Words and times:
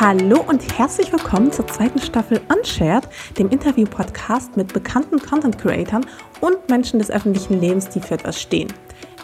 Hallo 0.00 0.44
und 0.46 0.78
herzlich 0.78 1.12
willkommen 1.12 1.50
zur 1.50 1.66
zweiten 1.66 1.98
Staffel 1.98 2.40
Unshared, 2.54 3.08
dem 3.36 3.48
Interview-Podcast 3.48 4.56
mit 4.56 4.72
bekannten 4.72 5.18
Content-Creatern 5.18 6.06
und 6.40 6.68
Menschen 6.68 7.00
des 7.00 7.10
öffentlichen 7.10 7.60
Lebens, 7.60 7.88
die 7.88 7.98
für 7.98 8.14
etwas 8.14 8.40
stehen. 8.40 8.72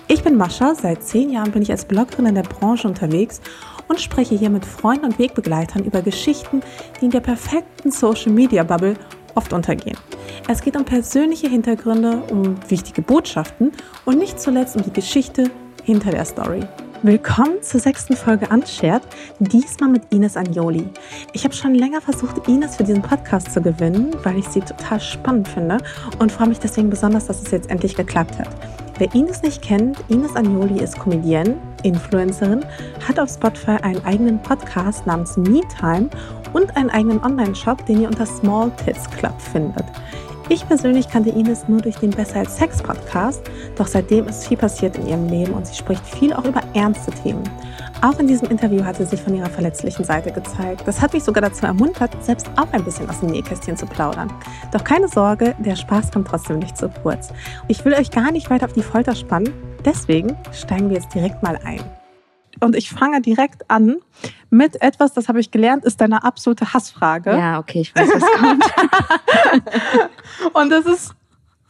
Ich 0.09 0.25
bin 0.25 0.37
Mascha, 0.37 0.75
seit 0.75 1.05
zehn 1.05 1.31
Jahren 1.31 1.53
bin 1.53 1.63
ich 1.63 1.71
als 1.71 1.85
Bloggerin 1.85 2.27
in 2.27 2.35
der 2.35 2.43
Branche 2.43 2.89
unterwegs 2.89 3.41
und 3.87 4.01
spreche 4.01 4.35
hier 4.35 4.51
mit 4.51 4.67
Freunden 4.67 5.05
und 5.05 5.21
Wegbegleitern 5.21 5.85
über 5.85 6.03
Geschichten, 6.03 6.61
die 7.01 7.05
in 7.05 7.13
der 7.13 7.21
perfekten 7.21 7.93
Social-Media-Bubble 7.93 8.97
oft 9.37 9.53
untergehen. 9.53 9.97
Es 10.49 10.61
geht 10.61 10.77
um 10.77 10.85
persönliche 10.85 11.49
Hintergründe, 11.49 12.25
um 12.33 12.57
wichtige 12.69 13.01
Botschaften 13.01 13.71
und 14.07 14.19
nicht 14.19 14.41
zuletzt 14.41 14.75
um 14.75 14.83
die 14.83 14.93
Geschichte 14.93 15.53
hinter 15.85 16.11
der 16.11 16.25
Story. 16.25 16.67
Willkommen 17.07 17.61
zur 17.61 17.81
sechsten 17.81 18.17
Folge 18.17 18.49
Unshared, 18.49 19.03
diesmal 19.39 19.91
mit 19.91 20.11
Ines 20.11 20.39
Agnoli. 20.39 20.89
Ich 21.35 21.45
habe 21.45 21.53
schon 21.53 21.75
länger 21.75 22.01
versucht, 22.01 22.49
Ines 22.49 22.77
für 22.77 22.85
diesen 22.85 23.03
Podcast 23.03 23.53
zu 23.53 23.61
gewinnen, 23.61 24.17
weil 24.23 24.39
ich 24.39 24.49
sie 24.49 24.63
total 24.63 24.99
spannend 25.01 25.47
finde 25.47 25.77
und 26.19 26.33
freue 26.33 26.49
mich 26.49 26.61
deswegen 26.61 26.89
besonders, 26.89 27.27
dass 27.27 27.43
es 27.43 27.51
jetzt 27.51 27.69
endlich 27.69 27.95
geklappt 27.95 28.39
hat. 28.39 28.49
Wer 28.97 29.15
Ines 29.15 29.43
nicht 29.43 29.61
kennt, 29.61 29.99
Ines 30.09 30.35
Agnoli 30.35 30.83
ist 30.83 30.99
Comedienne, 30.99 31.57
Influencerin, 31.83 32.65
hat 33.07 33.21
auf 33.21 33.29
Spotify 33.29 33.77
einen 33.83 34.03
eigenen 34.07 34.41
Podcast 34.41 35.07
namens 35.07 35.37
MeTime 35.37 36.09
und 36.55 36.75
einen 36.75 36.89
eigenen 36.89 37.23
Online-Shop, 37.23 37.85
den 37.85 38.01
ihr 38.01 38.09
unter 38.09 38.25
Small 38.25 38.73
Tits 38.83 39.11
Club 39.11 39.39
findet. 39.43 39.85
Ich 40.51 40.69
persönlich 40.69 41.09
kannte 41.09 41.31
Ines 41.31 41.69
nur 41.69 41.81
durch 41.81 41.97
den 41.97 42.11
Besser 42.11 42.41
als 42.41 42.59
Sex 42.59 42.83
Podcast, 42.83 43.43
doch 43.77 43.87
seitdem 43.87 44.29
ist 44.29 44.47
viel 44.47 44.59
passiert 44.59 44.97
in 44.99 45.07
ihrem 45.07 45.27
Leben 45.27 45.55
und 45.55 45.67
sie 45.67 45.75
spricht 45.75 46.07
viel 46.07 46.35
auch 46.35 46.45
über 46.45 46.61
ernste 46.75 47.11
Themen. 47.13 47.43
Auch 48.03 48.19
in 48.19 48.27
diesem 48.27 48.51
Interview 48.51 48.85
hat 48.85 48.97
sie 48.97 49.07
sich 49.07 49.23
von 49.23 49.35
ihrer 49.35 49.49
verletzlichen 49.49 50.05
Seite 50.05 50.31
gezeigt. 50.31 50.83
Das 50.85 51.01
hat 51.01 51.15
mich 51.15 51.25
sogar 51.25 51.41
dazu 51.41 51.65
ermuntert, 51.65 52.11
selbst 52.23 52.51
auch 52.57 52.71
ein 52.73 52.85
bisschen 52.85 53.09
aus 53.09 53.21
dem 53.21 53.31
Nähkästchen 53.31 53.79
zu 53.79 53.87
plaudern. 53.87 54.31
Doch 54.73 54.85
keine 54.85 55.09
Sorge, 55.09 55.55
der 55.59 55.77
Spaß 55.77 56.11
kommt 56.11 56.29
trotzdem 56.29 56.59
nicht 56.59 56.77
zu 56.77 56.91
kurz. 57.03 57.33
Ich 57.69 57.83
will 57.87 57.95
euch 57.95 58.11
gar 58.11 58.31
nicht 58.31 58.51
weiter 58.51 58.67
auf 58.67 58.75
die 58.75 58.83
Folter 58.83 59.15
spannen, 59.15 59.51
deswegen 59.87 60.37
steigen 60.53 60.91
wir 60.91 60.97
jetzt 60.97 61.15
direkt 61.15 61.43
mal 61.43 61.59
ein. 61.65 61.81
Und 62.61 62.77
ich 62.77 62.91
fange 62.91 63.21
direkt 63.21 63.71
an 63.71 63.97
mit 64.51 64.81
etwas, 64.83 65.13
das 65.13 65.29
habe 65.29 65.41
ich 65.41 65.51
gelernt, 65.51 65.85
ist 65.85 66.01
deine 66.01 66.23
absolute 66.25 66.73
Hassfrage. 66.73 67.31
Ja, 67.31 67.59
okay, 67.59 67.81
ich 67.81 67.95
weiß, 67.95 68.09
was 68.09 68.23
kommt. 68.41 68.65
und 70.55 70.71
das 70.71 70.87
ist, 70.87 71.15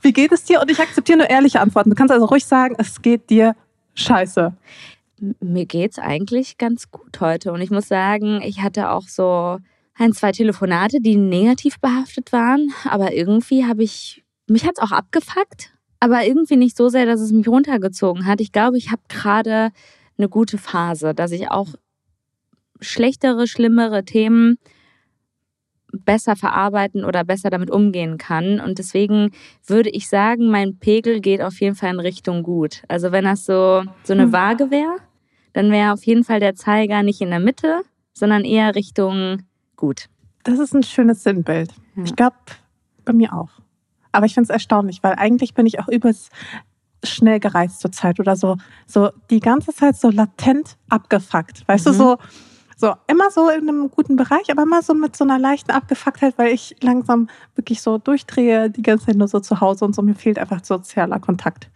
wie 0.02 0.12
geht 0.12 0.32
es 0.32 0.44
dir? 0.44 0.60
Und 0.60 0.70
ich 0.70 0.80
akzeptiere 0.80 1.18
nur 1.18 1.30
ehrliche 1.30 1.60
Antworten. 1.60 1.90
Du 1.90 1.96
kannst 1.96 2.12
also 2.12 2.26
ruhig 2.26 2.44
sagen, 2.44 2.74
es 2.78 3.00
geht 3.02 3.30
dir 3.30 3.56
scheiße. 3.94 4.52
Mir 5.40 5.66
geht's 5.66 5.98
eigentlich 5.98 6.58
ganz 6.58 6.90
gut 6.90 7.20
heute. 7.20 7.52
Und 7.52 7.60
ich 7.60 7.70
muss 7.70 7.88
sagen, 7.88 8.42
ich 8.42 8.60
hatte 8.60 8.90
auch 8.90 9.08
so 9.08 9.58
ein, 9.94 10.12
zwei 10.12 10.32
Telefonate, 10.32 11.00
die 11.00 11.16
negativ 11.16 11.78
behaftet 11.80 12.32
waren. 12.32 12.72
Aber 12.90 13.14
irgendwie 13.14 13.64
habe 13.64 13.82
ich, 13.82 14.24
mich 14.46 14.66
hat's 14.66 14.80
auch 14.80 14.92
abgefuckt. 14.92 15.72
Aber 16.00 16.26
irgendwie 16.26 16.56
nicht 16.56 16.76
so 16.76 16.90
sehr, 16.90 17.06
dass 17.06 17.20
es 17.20 17.32
mich 17.32 17.48
runtergezogen 17.48 18.26
hat. 18.26 18.40
Ich 18.40 18.52
glaube, 18.52 18.76
ich 18.76 18.90
habe 18.90 19.00
gerade 19.08 19.70
eine 20.18 20.28
gute 20.28 20.58
Phase, 20.58 21.14
dass 21.14 21.32
ich 21.32 21.50
auch 21.50 21.68
schlechtere, 22.80 23.46
schlimmere 23.46 24.04
Themen 24.04 24.58
besser 25.92 26.36
verarbeiten 26.36 27.04
oder 27.04 27.24
besser 27.24 27.50
damit 27.50 27.70
umgehen 27.70 28.18
kann. 28.18 28.60
Und 28.60 28.78
deswegen 28.78 29.30
würde 29.66 29.90
ich 29.90 30.08
sagen, 30.08 30.50
mein 30.50 30.78
Pegel 30.78 31.20
geht 31.20 31.40
auf 31.40 31.60
jeden 31.60 31.76
Fall 31.76 31.92
in 31.92 32.00
Richtung 32.00 32.42
gut. 32.42 32.82
Also 32.88 33.12
wenn 33.12 33.24
das 33.24 33.46
so, 33.46 33.84
so 34.02 34.12
eine 34.12 34.24
hm. 34.24 34.32
Waage 34.32 34.70
wäre, 34.70 34.96
dann 35.52 35.70
wäre 35.70 35.92
auf 35.92 36.04
jeden 36.04 36.24
Fall 36.24 36.40
der 36.40 36.56
Zeiger 36.56 37.02
nicht 37.02 37.20
in 37.20 37.30
der 37.30 37.40
Mitte, 37.40 37.82
sondern 38.12 38.44
eher 38.44 38.74
Richtung 38.74 39.42
gut. 39.76 40.06
Das 40.42 40.58
ist 40.58 40.74
ein 40.74 40.82
schönes 40.82 41.22
Sinnbild. 41.22 41.70
Ja. 41.96 42.02
Ich 42.04 42.16
glaube, 42.16 42.36
bei 43.04 43.12
mir 43.12 43.32
auch. 43.32 43.50
Aber 44.12 44.26
ich 44.26 44.34
finde 44.34 44.44
es 44.44 44.50
erstaunlich, 44.50 45.02
weil 45.02 45.14
eigentlich 45.14 45.54
bin 45.54 45.66
ich 45.66 45.80
auch 45.80 45.88
übers 45.88 46.28
schnell 47.04 47.40
gereist 47.40 47.80
zur 47.80 47.92
Zeit 47.92 48.20
oder 48.20 48.36
so, 48.36 48.56
so 48.86 49.10
die 49.30 49.40
ganze 49.40 49.72
Zeit 49.72 49.96
so 49.96 50.10
latent 50.10 50.76
abgefuckt. 50.88 51.66
Weißt 51.66 51.86
mhm. 51.86 51.90
du, 51.90 51.96
so, 51.96 52.18
so 52.76 52.94
immer 53.06 53.30
so 53.30 53.48
in 53.48 53.68
einem 53.68 53.90
guten 53.90 54.16
Bereich, 54.16 54.50
aber 54.50 54.62
immer 54.62 54.82
so 54.82 54.94
mit 54.94 55.16
so 55.16 55.24
einer 55.24 55.38
leichten 55.38 55.70
Abgefucktheit, 55.70 56.34
weil 56.36 56.52
ich 56.52 56.76
langsam 56.80 57.28
wirklich 57.54 57.82
so 57.82 57.98
durchdrehe, 57.98 58.70
die 58.70 58.82
ganze 58.82 59.06
Zeit 59.06 59.16
nur 59.16 59.28
so 59.28 59.40
zu 59.40 59.60
Hause 59.60 59.84
und 59.84 59.94
so, 59.94 60.02
mir 60.02 60.14
fehlt 60.14 60.38
einfach 60.38 60.64
sozialer 60.64 61.20
Kontakt 61.20 61.70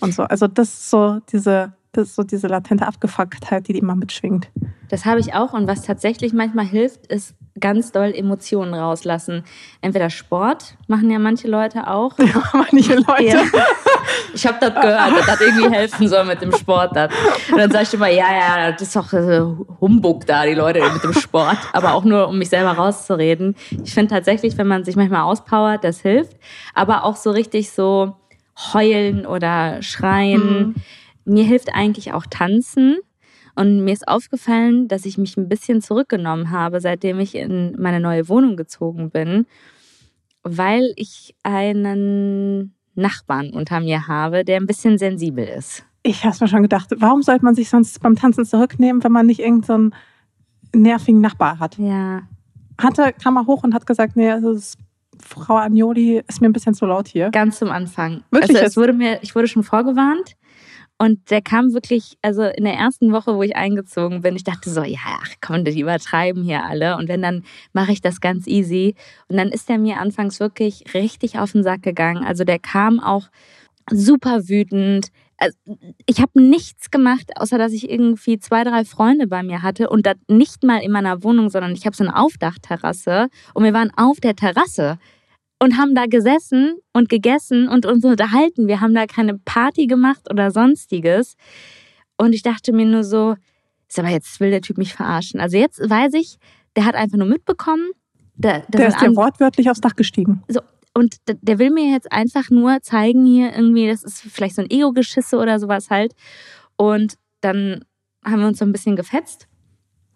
und 0.00 0.14
so. 0.14 0.22
Also 0.22 0.46
das 0.46 0.68
ist 0.68 0.90
so 0.90 1.20
diese, 1.32 1.72
das 1.96 2.08
ist 2.08 2.16
so 2.16 2.22
diese 2.22 2.46
latente 2.46 2.86
Abgefucktheit, 2.86 3.68
die 3.68 3.78
immer 3.78 3.94
mitschwingt. 3.94 4.48
Das 4.88 5.04
habe 5.04 5.20
ich 5.20 5.34
auch 5.34 5.52
und 5.52 5.66
was 5.66 5.82
tatsächlich 5.82 6.32
manchmal 6.32 6.66
hilft, 6.66 7.06
ist 7.06 7.34
ganz 7.58 7.90
doll 7.90 8.12
Emotionen 8.14 8.74
rauslassen. 8.74 9.44
Entweder 9.80 10.10
Sport, 10.10 10.76
machen 10.88 11.10
ja 11.10 11.18
manche 11.18 11.48
Leute 11.48 11.88
auch. 11.88 12.12
Ja, 12.26 12.42
manche 12.52 12.96
Leute. 12.96 13.24
Ja. 13.24 13.44
Ich 14.34 14.46
habe 14.46 14.58
das 14.60 14.74
gehört, 14.74 15.18
dass 15.18 15.26
das 15.26 15.40
irgendwie 15.40 15.70
helfen 15.70 16.08
soll 16.08 16.24
mit 16.24 16.42
dem 16.42 16.52
Sport. 16.52 16.94
Das. 16.94 17.10
Und 17.50 17.58
dann 17.58 17.70
sage 17.70 17.84
ich 17.84 17.94
immer, 17.94 18.08
ja, 18.08 18.26
ja, 18.32 18.72
das 18.72 18.82
ist 18.82 18.96
doch 18.96 19.12
äh, 19.12 19.40
Humbug 19.80 20.26
da, 20.26 20.44
die 20.44 20.54
Leute 20.54 20.82
mit 20.92 21.02
dem 21.02 21.12
Sport. 21.12 21.56
Aber 21.72 21.94
auch 21.94 22.04
nur, 22.04 22.28
um 22.28 22.38
mich 22.38 22.48
selber 22.48 22.72
rauszureden. 22.72 23.54
Ich 23.84 23.94
finde 23.94 24.12
tatsächlich, 24.12 24.58
wenn 24.58 24.66
man 24.66 24.84
sich 24.84 24.96
manchmal 24.96 25.22
auspowert, 25.22 25.84
das 25.84 26.00
hilft. 26.00 26.36
Aber 26.74 27.04
auch 27.04 27.16
so 27.16 27.30
richtig 27.30 27.70
so 27.70 28.16
heulen 28.72 29.24
oder 29.24 29.82
schreien. 29.82 30.58
Mhm. 30.58 30.74
Mir 31.26 31.44
hilft 31.44 31.74
eigentlich 31.74 32.12
auch 32.14 32.24
tanzen. 32.26 32.96
Und 33.54 33.84
mir 33.84 33.92
ist 33.92 34.06
aufgefallen, 34.06 34.86
dass 34.86 35.06
ich 35.06 35.16
mich 35.16 35.36
ein 35.36 35.48
bisschen 35.48 35.80
zurückgenommen 35.80 36.50
habe, 36.50 36.80
seitdem 36.80 37.18
ich 37.20 37.34
in 37.34 37.74
meine 37.78 38.00
neue 38.00 38.28
Wohnung 38.28 38.56
gezogen 38.56 39.10
bin, 39.10 39.46
weil 40.42 40.92
ich 40.96 41.34
einen 41.42 42.74
Nachbarn 42.94 43.50
unter 43.50 43.80
mir 43.80 44.08
habe, 44.08 44.44
der 44.44 44.58
ein 44.58 44.66
bisschen 44.66 44.98
sensibel 44.98 45.44
ist. 45.44 45.84
Ich 46.02 46.24
habe 46.24 46.36
mir 46.40 46.48
schon 46.48 46.62
gedacht, 46.62 46.90
warum 46.98 47.22
sollte 47.22 47.44
man 47.44 47.54
sich 47.54 47.68
sonst 47.68 48.00
beim 48.00 48.14
Tanzen 48.14 48.44
zurücknehmen, 48.44 49.02
wenn 49.02 49.12
man 49.12 49.26
nicht 49.26 49.40
irgendeinen 49.40 49.92
so 50.72 50.78
nervigen 50.78 51.20
Nachbar 51.20 51.58
hat? 51.58 51.78
Ja. 51.78 52.22
Hatte, 52.78 53.12
kam 53.12 53.36
er 53.36 53.46
hoch 53.46 53.64
und 53.64 53.74
hat 53.74 53.86
gesagt, 53.86 54.16
nee, 54.16 54.30
also 54.30 54.52
ist, 54.52 54.78
Frau 55.18 55.56
Agnoli 55.56 56.22
ist 56.28 56.40
mir 56.40 56.48
ein 56.48 56.52
bisschen 56.52 56.74
zu 56.74 56.84
laut 56.84 57.08
hier. 57.08 57.30
Ganz 57.30 57.58
zum 57.58 57.70
Anfang. 57.70 58.22
Wirklich? 58.30 58.56
Also 58.56 58.66
es 58.66 58.76
wurde 58.76 58.92
mir, 58.92 59.18
ich 59.22 59.34
wurde 59.34 59.48
schon 59.48 59.62
vorgewarnt. 59.62 60.36
Und 60.98 61.30
der 61.30 61.42
kam 61.42 61.74
wirklich, 61.74 62.16
also 62.22 62.42
in 62.42 62.64
der 62.64 62.72
ersten 62.72 63.12
Woche, 63.12 63.34
wo 63.34 63.42
ich 63.42 63.54
eingezogen 63.54 64.22
bin, 64.22 64.34
ich 64.34 64.44
dachte 64.44 64.70
so, 64.70 64.82
ja, 64.82 64.98
ach 65.04 65.34
komm, 65.42 65.64
die 65.64 65.78
übertreiben 65.78 66.42
hier 66.42 66.64
alle. 66.64 66.96
Und 66.96 67.08
wenn, 67.08 67.20
dann 67.20 67.44
mache 67.74 67.92
ich 67.92 68.00
das 68.00 68.20
ganz 68.20 68.46
easy. 68.46 68.94
Und 69.28 69.36
dann 69.36 69.48
ist 69.48 69.68
er 69.68 69.78
mir 69.78 69.98
anfangs 70.00 70.40
wirklich 70.40 70.94
richtig 70.94 71.38
auf 71.38 71.52
den 71.52 71.62
Sack 71.62 71.82
gegangen. 71.82 72.24
Also 72.24 72.44
der 72.44 72.58
kam 72.58 72.98
auch 72.98 73.28
super 73.90 74.48
wütend. 74.48 75.08
Also 75.36 75.58
ich 76.06 76.20
habe 76.20 76.40
nichts 76.40 76.90
gemacht, 76.90 77.30
außer 77.36 77.58
dass 77.58 77.72
ich 77.72 77.90
irgendwie 77.90 78.38
zwei, 78.38 78.64
drei 78.64 78.86
Freunde 78.86 79.26
bei 79.26 79.42
mir 79.42 79.60
hatte 79.60 79.90
und 79.90 80.06
das 80.06 80.16
nicht 80.28 80.62
mal 80.64 80.78
in 80.78 80.92
meiner 80.92 81.22
Wohnung, 81.22 81.50
sondern 81.50 81.72
ich 81.72 81.84
habe 81.84 81.94
so 81.94 82.04
eine 82.04 82.16
Aufdachterrasse 82.16 83.28
und 83.52 83.64
wir 83.64 83.74
waren 83.74 83.92
auf 83.96 84.18
der 84.18 84.34
Terrasse 84.34 84.98
und 85.58 85.78
haben 85.78 85.94
da 85.94 86.06
gesessen 86.06 86.76
und 86.92 87.08
gegessen 87.08 87.68
und 87.68 87.86
uns 87.86 88.04
unterhalten. 88.04 88.68
Wir 88.68 88.80
haben 88.80 88.94
da 88.94 89.06
keine 89.06 89.38
Party 89.38 89.86
gemacht 89.86 90.30
oder 90.30 90.50
sonstiges. 90.50 91.36
Und 92.16 92.34
ich 92.34 92.42
dachte 92.42 92.72
mir 92.72 92.86
nur 92.86 93.04
so, 93.04 93.36
ist 93.88 93.98
aber 93.98 94.08
jetzt 94.08 94.40
will 94.40 94.50
der 94.50 94.62
Typ 94.62 94.78
mich 94.78 94.94
verarschen. 94.94 95.40
Also 95.40 95.56
jetzt 95.56 95.78
weiß 95.78 96.14
ich, 96.14 96.38
der 96.74 96.84
hat 96.84 96.94
einfach 96.94 97.18
nur 97.18 97.28
mitbekommen. 97.28 97.90
Der, 98.34 98.60
der 98.68 98.88
ist 98.88 99.00
dir 99.00 99.16
wortwörtlich 99.16 99.70
aufs 99.70 99.80
Dach 99.80 99.96
gestiegen. 99.96 100.42
So, 100.48 100.60
und 100.92 101.16
der 101.26 101.58
will 101.58 101.70
mir 101.70 101.90
jetzt 101.90 102.10
einfach 102.12 102.50
nur 102.50 102.80
zeigen 102.82 103.26
hier 103.26 103.54
irgendwie, 103.54 103.86
das 103.86 104.02
ist 104.02 104.20
vielleicht 104.20 104.56
so 104.56 104.62
ein 104.62 104.70
Ego-Geschisse 104.70 105.38
oder 105.38 105.58
sowas 105.58 105.90
halt. 105.90 106.14
Und 106.76 107.14
dann 107.40 107.84
haben 108.24 108.40
wir 108.40 108.46
uns 108.46 108.58
so 108.58 108.64
ein 108.64 108.72
bisschen 108.72 108.96
gefetzt. 108.96 109.46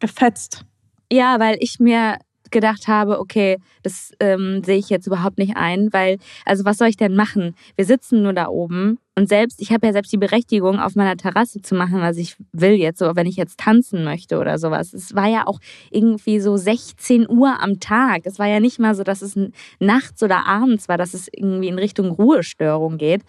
Gefetzt? 0.01 0.65
Ja, 1.13 1.39
weil 1.39 1.57
ich 1.61 1.81
mir 1.81 2.19
gedacht 2.51 2.89
habe, 2.89 3.19
okay, 3.19 3.59
das 3.83 4.13
ähm, 4.21 4.63
sehe 4.65 4.79
ich 4.79 4.91
jetzt 4.91 5.07
überhaupt 5.07 5.39
nicht 5.39 5.57
ein, 5.57 5.93
weil, 5.93 6.19
also 6.45 6.65
was 6.65 6.79
soll 6.79 6.89
ich 6.89 6.97
denn 6.97 7.15
machen? 7.15 7.55
Wir 7.77 7.85
sitzen 7.85 8.23
nur 8.23 8.33
da 8.33 8.49
oben 8.49 8.99
und 9.17 9.29
selbst, 9.29 9.61
ich 9.61 9.71
habe 9.71 9.87
ja 9.87 9.93
selbst 9.93 10.13
die 10.13 10.17
Berechtigung, 10.17 10.79
auf 10.79 10.95
meiner 10.95 11.15
Terrasse 11.17 11.61
zu 11.61 11.75
machen, 11.75 12.01
was 12.01 12.17
ich 12.17 12.37
will 12.53 12.73
jetzt, 12.73 13.01
so 13.01 13.17
wenn 13.17 13.27
ich 13.27 13.37
jetzt 13.37 13.59
tanzen 13.61 14.03
möchte 14.03 14.39
oder 14.39 14.59
sowas. 14.59 14.95
Es 14.95 15.15
war 15.15 15.29
ja 15.29 15.47
auch 15.47 15.61
irgendwie 15.91 16.41
so 16.41 16.57
16 16.57 17.29
Uhr 17.29 17.61
am 17.61 17.81
Tag. 17.81 18.23
Es 18.25 18.39
war 18.39 18.47
ja 18.47 18.61
nicht 18.61 18.79
mal 18.79 18.95
so, 18.95 19.03
dass 19.03 19.21
es 19.21 19.39
nachts 19.79 20.23
oder 20.23 20.47
abends 20.47 20.89
war, 20.89 20.97
dass 20.97 21.13
es 21.13 21.29
irgendwie 21.31 21.69
in 21.69 21.79
Richtung 21.79 22.11
Ruhestörung 22.11 22.97
geht, 22.97 23.23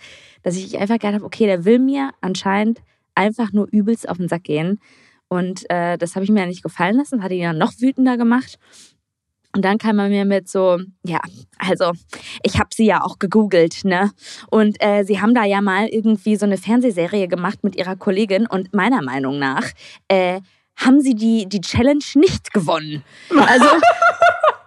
dass 0.43 0.55
ich 0.55 0.79
einfach 0.79 0.95
gedacht 0.95 1.15
habe, 1.15 1.25
okay, 1.25 1.45
der 1.45 1.65
will 1.65 1.79
mir 1.79 2.11
anscheinend 2.21 2.79
einfach 3.13 3.51
nur 3.51 3.67
übelst 3.69 4.07
auf 4.07 4.15
den 4.15 4.29
Sack 4.29 4.45
gehen. 4.45 4.79
Und 5.27 5.69
äh, 5.69 5.97
das 5.97 6.15
habe 6.15 6.23
ich 6.23 6.31
mir 6.31 6.41
ja 6.41 6.45
nicht 6.45 6.63
gefallen 6.63 6.97
lassen, 6.97 7.23
hat 7.23 7.31
ihn 7.31 7.41
ja 7.41 7.53
noch 7.53 7.73
wütender 7.79 8.17
gemacht. 8.17 8.59
Und 9.53 9.65
dann 9.65 9.77
kam 9.77 9.99
er 9.99 10.07
mir 10.07 10.25
mit 10.25 10.49
so, 10.49 10.79
ja, 11.03 11.19
also 11.57 11.91
ich 12.43 12.57
habe 12.57 12.69
sie 12.73 12.85
ja 12.85 13.03
auch 13.03 13.19
gegoogelt, 13.19 13.83
ne? 13.83 14.11
Und 14.49 14.77
äh, 14.81 15.03
sie 15.03 15.19
haben 15.19 15.35
da 15.35 15.43
ja 15.43 15.61
mal 15.61 15.87
irgendwie 15.87 16.37
so 16.37 16.45
eine 16.45 16.57
Fernsehserie 16.57 17.27
gemacht 17.27 17.63
mit 17.63 17.75
ihrer 17.75 17.95
Kollegin 17.95 18.47
und 18.47 18.73
meiner 18.73 19.01
Meinung 19.01 19.39
nach 19.39 19.65
äh, 20.07 20.41
haben 20.77 21.01
sie 21.01 21.15
die, 21.15 21.47
die 21.47 21.61
Challenge 21.61 22.03
nicht 22.15 22.53
gewonnen. 22.53 23.03
Also, 23.29 23.65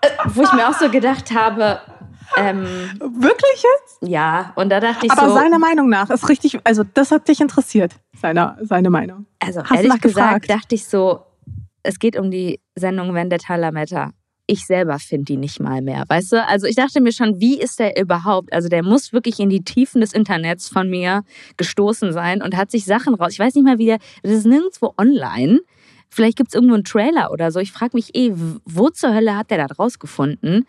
äh, 0.02 0.08
wo 0.26 0.42
ich 0.42 0.52
mir 0.52 0.68
auch 0.68 0.78
so 0.78 0.90
gedacht 0.90 1.32
habe, 1.34 1.80
ähm, 2.36 2.64
Wirklich 2.98 3.62
jetzt? 3.62 3.98
ja, 4.02 4.52
und 4.56 4.70
da 4.70 4.80
dachte 4.80 5.06
ich 5.06 5.12
Aber 5.12 5.28
so, 5.28 5.34
seiner 5.34 5.58
Meinung 5.58 5.88
nach 5.88 6.10
ist 6.10 6.28
richtig, 6.28 6.58
also 6.64 6.82
das 6.94 7.10
hat 7.10 7.28
dich 7.28 7.40
interessiert, 7.40 7.92
seine, 8.20 8.56
seine 8.62 8.90
Meinung. 8.90 9.26
also 9.40 9.60
hast 9.60 9.70
du 9.70 9.74
ehrlich 9.76 10.00
gesagt, 10.00 10.50
dachte 10.50 10.74
ich 10.74 10.86
so, 10.86 11.24
es 11.82 11.98
geht 11.98 12.18
um 12.18 12.30
die 12.30 12.60
Sendung 12.74 13.14
Vendetta 13.14 13.56
Lametta. 13.56 14.10
Ich 14.46 14.66
selber 14.66 14.98
finde 14.98 15.24
die 15.24 15.36
nicht 15.38 15.58
mal 15.58 15.80
mehr, 15.80 16.04
weißt 16.06 16.32
du? 16.32 16.46
Also 16.46 16.66
ich 16.66 16.76
dachte 16.76 17.00
mir 17.00 17.12
schon, 17.12 17.40
wie 17.40 17.58
ist 17.58 17.78
der 17.78 17.98
überhaupt? 17.98 18.52
Also 18.52 18.68
der 18.68 18.82
muss 18.82 19.14
wirklich 19.14 19.40
in 19.40 19.48
die 19.48 19.64
Tiefen 19.64 20.02
des 20.02 20.12
Internets 20.12 20.68
von 20.68 20.90
mir 20.90 21.24
gestoßen 21.56 22.12
sein 22.12 22.42
und 22.42 22.54
hat 22.54 22.70
sich 22.70 22.84
Sachen 22.84 23.14
raus. 23.14 23.32
Ich 23.32 23.38
weiß 23.38 23.54
nicht 23.54 23.64
mal, 23.64 23.78
wie 23.78 23.86
der, 23.86 23.98
das 24.22 24.32
ist 24.32 24.46
nirgendwo 24.46 24.92
online. 24.98 25.60
Vielleicht 26.10 26.36
gibt 26.36 26.50
es 26.50 26.54
irgendwo 26.54 26.74
einen 26.74 26.84
Trailer 26.84 27.32
oder 27.32 27.50
so. 27.50 27.58
Ich 27.58 27.72
frage 27.72 27.96
mich 27.96 28.14
eh, 28.14 28.32
wo 28.66 28.90
zur 28.90 29.14
Hölle 29.14 29.34
hat 29.36 29.50
der 29.50 29.66
das 29.66 29.78
rausgefunden? 29.78 30.66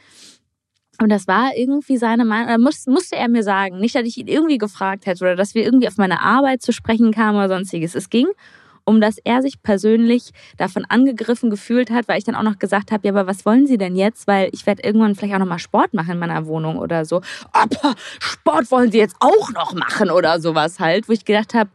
Und 1.01 1.09
das 1.09 1.27
war 1.27 1.51
irgendwie 1.55 1.97
seine 1.97 2.23
Meinung, 2.23 2.47
da 2.47 2.57
muss, 2.57 2.87
musste 2.87 3.17
er 3.17 3.27
mir 3.27 3.43
sagen. 3.43 3.79
Nicht, 3.79 3.95
dass 3.95 4.03
ich 4.03 4.17
ihn 4.17 4.27
irgendwie 4.27 4.57
gefragt 4.57 5.05
hätte 5.05 5.23
oder 5.25 5.35
dass 5.35 5.53
wir 5.53 5.63
irgendwie 5.63 5.87
auf 5.89 5.97
meine 5.97 6.21
Arbeit 6.21 6.61
zu 6.61 6.71
sprechen 6.71 7.11
kamen 7.11 7.37
oder 7.37 7.49
sonstiges. 7.49 7.95
Es 7.95 8.09
ging 8.09 8.27
um, 8.85 9.01
dass 9.01 9.17
er 9.23 9.41
sich 9.41 9.61
persönlich 9.61 10.31
davon 10.57 10.85
angegriffen 10.85 11.49
gefühlt 11.49 11.89
hat, 11.89 12.07
weil 12.07 12.17
ich 12.17 12.23
dann 12.23 12.35
auch 12.35 12.43
noch 12.43 12.59
gesagt 12.59 12.91
habe, 12.91 13.05
ja, 13.07 13.13
aber 13.13 13.27
was 13.27 13.45
wollen 13.45 13.67
Sie 13.67 13.77
denn 13.77 13.95
jetzt? 13.95 14.27
Weil 14.27 14.49
ich 14.53 14.65
werde 14.65 14.83
irgendwann 14.83 15.15
vielleicht 15.15 15.35
auch 15.35 15.39
noch 15.39 15.45
mal 15.47 15.59
Sport 15.59 15.93
machen 15.93 16.11
in 16.11 16.19
meiner 16.19 16.45
Wohnung 16.45 16.77
oder 16.77 17.05
so. 17.05 17.21
Aber 17.51 17.95
Sport 18.19 18.71
wollen 18.71 18.91
Sie 18.91 18.99
jetzt 18.99 19.15
auch 19.19 19.51
noch 19.51 19.73
machen 19.73 20.11
oder 20.11 20.39
sowas 20.39 20.79
halt, 20.79 21.09
wo 21.09 21.13
ich 21.13 21.25
gedacht 21.25 21.53
habe, 21.53 21.69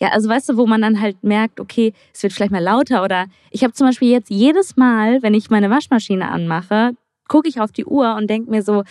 ja, 0.00 0.08
also 0.08 0.28
weißt 0.28 0.48
du, 0.50 0.56
wo 0.56 0.66
man 0.66 0.82
dann 0.82 1.00
halt 1.00 1.22
merkt, 1.24 1.60
okay, 1.60 1.92
es 2.14 2.22
wird 2.22 2.32
vielleicht 2.32 2.52
mal 2.52 2.62
lauter 2.62 3.02
oder 3.02 3.26
ich 3.50 3.64
habe 3.64 3.72
zum 3.72 3.86
Beispiel 3.86 4.10
jetzt 4.10 4.30
jedes 4.30 4.76
Mal, 4.76 5.22
wenn 5.22 5.34
ich 5.34 5.50
meine 5.50 5.70
Waschmaschine 5.70 6.30
anmache, 6.30 6.92
gucke 7.28 7.48
ich 7.48 7.60
auf 7.60 7.72
die 7.72 7.84
Uhr 7.84 8.14
und 8.14 8.28
denke 8.28 8.50
mir 8.50 8.62
so, 8.62 8.84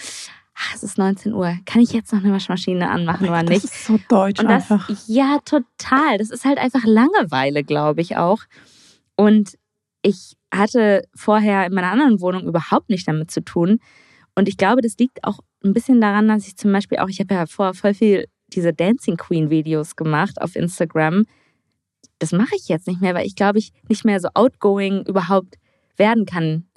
es 0.74 0.84
ist 0.84 0.98
19 0.98 1.34
Uhr, 1.34 1.56
kann 1.66 1.82
ich 1.82 1.92
jetzt 1.92 2.12
noch 2.14 2.24
eine 2.24 2.34
Waschmaschine 2.34 2.90
anmachen 2.90 3.28
oder 3.30 3.44
das 3.44 3.50
nicht? 3.50 3.66
ist 3.66 3.86
so 3.86 4.00
deutsch 4.10 4.42
das, 4.42 4.72
einfach. 4.72 4.90
ja, 5.08 5.40
total. 5.46 6.18
Das 6.18 6.30
ist 6.30 6.46
halt 6.46 6.58
einfach 6.58 6.84
Langeweile, 6.84 7.64
glaube 7.64 8.02
ich 8.02 8.18
auch. 8.18 8.40
Und 9.16 9.58
ich 10.02 10.36
hatte 10.54 11.04
vorher 11.16 11.66
in 11.66 11.74
meiner 11.74 11.92
anderen 11.92 12.22
Wohnung 12.22 12.48
überhaupt 12.48 12.90
nicht 12.90 13.08
damit 13.08 13.32
zu 13.32 13.44
tun. 13.44 13.80
Und 14.36 14.48
ich 14.48 14.58
glaube, 14.58 14.82
das 14.82 14.98
liegt 14.98 15.24
auch 15.24 15.40
ein 15.64 15.74
bisschen 15.74 16.00
daran, 16.02 16.28
dass 16.28 16.48
ich 16.48 16.58
zum 16.58 16.72
Beispiel 16.72 17.00
auch, 17.00 17.10
ich 17.10 17.20
habe 17.20 17.34
ja 17.34 17.46
vorher 17.46 17.74
voll 17.74 17.94
viel 17.94 18.26
diese 18.54 18.74
Dancing 18.74 19.18
Queen 19.18 19.50
Videos 19.50 19.96
gemacht 19.96 20.42
auf 20.42 20.56
Instagram. 20.56 21.26
Das 22.20 22.32
mache 22.32 22.56
ich 22.56 22.68
jetzt 22.68 22.88
nicht 22.88 23.02
mehr, 23.02 23.14
weil 23.14 23.28
ich 23.28 23.36
glaube, 23.36 23.60
ich 23.60 23.74
nicht 23.90 24.06
mehr 24.06 24.20
so 24.20 24.30
outgoing 24.34 25.06
überhaupt 25.06 25.56
werden 25.98 26.26
kann. 26.26 26.68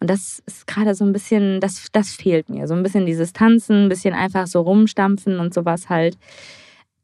Und 0.00 0.10
das 0.10 0.42
ist 0.46 0.66
gerade 0.66 0.94
so 0.94 1.04
ein 1.04 1.12
bisschen, 1.12 1.60
das, 1.60 1.86
das 1.92 2.10
fehlt 2.10 2.48
mir. 2.48 2.66
So 2.66 2.74
ein 2.74 2.82
bisschen 2.82 3.06
dieses 3.06 3.32
Tanzen, 3.32 3.84
ein 3.84 3.88
bisschen 3.88 4.14
einfach 4.14 4.46
so 4.46 4.60
rumstampfen 4.60 5.38
und 5.38 5.54
sowas 5.54 5.88
halt. 5.88 6.18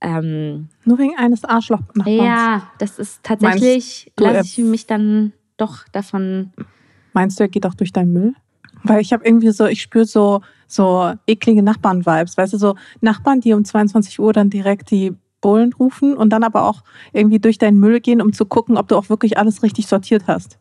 Ähm, 0.01 0.69
Nur 0.85 0.99
wegen 0.99 1.17
eines 1.17 1.45
Arschloch-Nachbarns. 1.45 2.23
ja, 2.23 2.71
das 2.79 2.99
ist 2.99 3.23
tatsächlich, 3.23 4.11
lasse 4.19 4.41
ich 4.41 4.59
mich 4.59 4.87
dann 4.87 5.33
doch 5.57 5.87
davon. 5.93 6.53
Meinst 7.13 7.39
du, 7.39 7.45
er 7.45 7.49
geht 7.49 7.67
auch 7.67 7.75
durch 7.75 7.93
deinen 7.93 8.13
Müll? 8.13 8.35
Weil 8.83 9.01
ich 9.01 9.13
habe 9.13 9.25
irgendwie 9.25 9.51
so, 9.51 9.67
ich 9.67 9.83
spüre 9.83 10.07
so, 10.07 10.41
so 10.67 11.13
eklige 11.27 11.63
Nachbarn-Vibes. 11.63 12.37
Weißt 12.37 12.55
du, 12.55 12.59
so 12.59 12.77
Nachbarn, 13.01 13.41
die 13.41 13.53
um 13.53 13.65
22 13.65 14.19
Uhr 14.19 14.33
dann 14.33 14.49
direkt 14.49 14.91
die 14.91 15.15
Bullen 15.41 15.73
rufen 15.73 16.17
und 16.17 16.31
dann 16.31 16.45
aber 16.45 16.65
auch 16.65 16.83
irgendwie 17.13 17.39
durch 17.39 17.59
deinen 17.59 17.79
Müll 17.79 18.01
gehen, 18.01 18.23
um 18.23 18.33
zu 18.33 18.45
gucken, 18.45 18.77
ob 18.77 18.89
du 18.89 18.97
auch 18.97 19.09
wirklich 19.09 19.39
alles 19.39 19.63
richtig 19.63 19.87
sortiert 19.87 20.25
hast. 20.27 20.59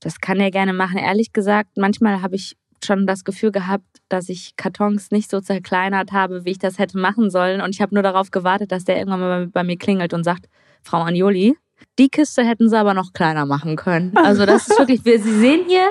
Das 0.00 0.20
kann 0.20 0.40
er 0.40 0.50
gerne 0.50 0.72
machen. 0.72 0.98
Ehrlich 0.98 1.32
gesagt, 1.32 1.76
manchmal 1.76 2.22
habe 2.22 2.36
ich 2.36 2.56
schon 2.84 3.06
das 3.06 3.24
Gefühl 3.24 3.52
gehabt, 3.52 3.84
dass 4.08 4.28
ich 4.28 4.56
Kartons 4.56 5.10
nicht 5.10 5.30
so 5.30 5.40
zerkleinert 5.40 6.12
habe, 6.12 6.44
wie 6.44 6.50
ich 6.50 6.58
das 6.58 6.78
hätte 6.78 6.98
machen 6.98 7.30
sollen. 7.30 7.60
Und 7.60 7.74
ich 7.74 7.80
habe 7.80 7.94
nur 7.94 8.02
darauf 8.02 8.30
gewartet, 8.30 8.72
dass 8.72 8.84
der 8.84 8.98
irgendwann 8.98 9.20
mal 9.20 9.46
bei 9.46 9.62
mir 9.62 9.76
klingelt 9.76 10.14
und 10.14 10.24
sagt, 10.24 10.46
Frau 10.82 10.98
Anjoli, 10.98 11.56
die 11.98 12.08
Kiste 12.08 12.42
hätten 12.42 12.68
sie 12.68 12.78
aber 12.78 12.94
noch 12.94 13.12
kleiner 13.12 13.46
machen 13.46 13.76
können. 13.76 14.12
Also 14.24 14.46
das 14.46 14.68
ist 14.68 14.78
wirklich, 14.78 15.04
wir, 15.04 15.20
Sie 15.20 15.38
sehen 15.38 15.66
hier, 15.66 15.86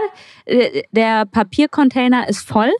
äh, 0.45 0.83
der 0.91 1.25
Papiercontainer 1.25 2.27
ist 2.27 2.47
voll 2.47 2.71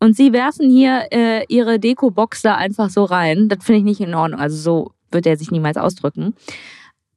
und 0.00 0.16
Sie 0.16 0.32
werfen 0.32 0.70
hier 0.70 1.06
äh, 1.10 1.44
Ihre 1.48 1.78
Deko-Box 1.78 2.42
da 2.42 2.56
einfach 2.56 2.90
so 2.90 3.04
rein. 3.04 3.48
Das 3.48 3.64
finde 3.64 3.78
ich 3.80 3.84
nicht 3.84 4.00
in 4.00 4.14
Ordnung. 4.14 4.40
Also 4.40 4.56
so 4.56 4.92
wird 5.10 5.26
er 5.26 5.36
sich 5.36 5.50
niemals 5.50 5.76
ausdrücken. 5.76 6.34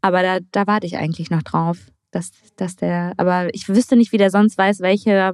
Aber 0.02 0.22
da, 0.22 0.40
da 0.52 0.68
warte 0.68 0.86
ich 0.86 0.98
eigentlich 0.98 1.32
noch 1.32 1.42
drauf, 1.42 1.78
dass, 2.16 2.32
dass 2.56 2.76
der, 2.76 3.14
aber 3.18 3.54
ich 3.54 3.68
wüsste 3.68 3.96
nicht, 3.96 4.12
wie 4.12 4.18
der 4.18 4.32
sonst 4.32 4.58
weiß, 4.58 4.80
welcher 4.80 5.34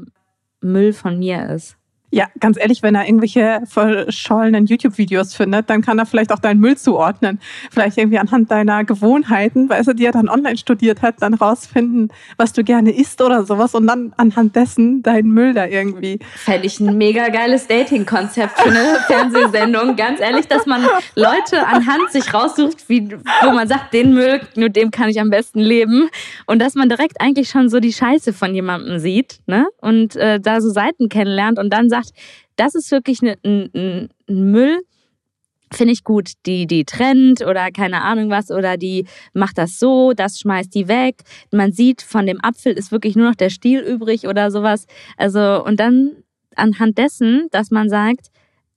Müll 0.62 0.94
von 0.94 1.20
mir 1.20 1.50
ist. 1.50 1.78
Ja, 2.14 2.28
ganz 2.42 2.58
ehrlich, 2.60 2.84
wenn 2.84 2.94
er 2.94 3.06
irgendwelche 3.06 3.62
verschollenen 3.66 4.66
YouTube-Videos 4.66 5.34
findet, 5.34 5.70
dann 5.70 5.82
kann 5.82 5.98
er 5.98 6.06
vielleicht 6.06 6.34
auch 6.34 6.40
deinen 6.40 6.60
Müll 6.60 6.78
zuordnen. 6.78 7.40
Vielleicht 7.72 7.98
irgendwie 7.98 8.20
anhand 8.20 8.52
deiner 8.52 8.84
Gewohnheiten, 8.84 9.70
die 9.96 10.06
er 10.06 10.12
dann 10.12 10.28
online 10.28 10.58
studiert 10.58 11.02
hat, 11.02 11.16
dann 11.22 11.34
rausfinden, 11.34 12.10
was 12.36 12.52
du 12.52 12.66
gerne 12.66 12.92
isst 12.92 13.22
oder 13.22 13.46
sowas 13.46 13.76
und 13.76 13.88
dann 13.88 14.14
anhand 14.18 14.58
dessen 14.58 15.04
deinen 15.04 15.32
Müll 15.32 15.54
da 15.54 15.66
irgendwie. 15.66 16.20
Fände 16.36 16.68
ich 16.68 16.82
ein 16.82 16.98
mega 16.98 17.30
geiles 17.30 17.68
Dating-Konzept 17.68 18.60
für 18.60 18.70
eine 18.70 19.00
Fernsehsendung. 19.08 19.96
Ganz 19.96 20.20
ehrlich, 20.20 20.48
dass 20.48 20.66
man 20.66 20.86
Leute 21.16 21.66
anhand 21.66 22.12
sich 22.12 22.34
raussucht, 22.34 22.90
wie, 22.90 23.08
wo 23.44 23.52
man 23.52 23.70
sagt, 23.70 23.94
den 23.94 24.14
Müll, 24.14 24.42
nur 24.56 24.68
dem 24.68 24.92
kann 24.92 25.08
ich 25.08 25.22
am 25.22 25.30
besten 25.30 25.60
leben. 25.60 26.10
Und 26.46 26.60
dass 26.60 26.76
man 26.76 26.90
direkt 26.90 27.22
eigentlich 27.22 27.48
schon 27.48 27.70
so 27.70 27.80
die 27.80 27.94
Scheiße 27.94 28.34
von 28.34 28.54
jemandem 28.54 29.00
sieht 29.00 29.40
ne? 29.46 29.68
und 29.80 30.18
äh, 30.18 30.42
da 30.42 30.60
so 30.60 30.70
Seiten 30.70 31.08
kennenlernt 31.08 31.58
und 31.58 31.72
dann 31.72 31.90
sagt, 31.90 32.01
das 32.56 32.76
ist 32.76 32.92
wirklich 32.92 33.22
ne- 33.22 33.38
ein, 33.44 33.70
ein, 33.74 34.10
ein 34.28 34.52
Müll, 34.52 34.82
finde 35.74 35.94
ich 35.94 36.04
gut, 36.04 36.34
die, 36.46 36.68
die 36.68 36.86
trennt 36.86 37.42
oder 37.42 37.72
keine 37.72 38.02
Ahnung 38.02 38.30
was 38.30 38.52
oder 38.52 38.78
die 38.78 39.08
macht 39.34 39.58
das 39.58 39.80
so, 39.80 40.14
das 40.14 40.40
schmeißt 40.40 40.74
die 40.76 40.88
weg. 40.88 41.24
Man 41.52 41.72
sieht, 41.72 42.02
von 42.02 42.26
dem 42.26 42.44
Apfel 42.44 42.74
ist 42.74 42.92
wirklich 42.92 43.16
nur 43.16 43.30
noch 43.30 43.36
der 43.36 43.50
Stiel 43.50 43.80
übrig 43.80 44.28
oder 44.28 44.52
sowas. 44.52 44.86
Also, 45.18 45.64
und 45.64 45.80
dann 45.80 46.24
anhand 46.56 46.98
dessen, 46.98 47.48
dass 47.52 47.72
man 47.72 47.90
sagt, 47.90 48.28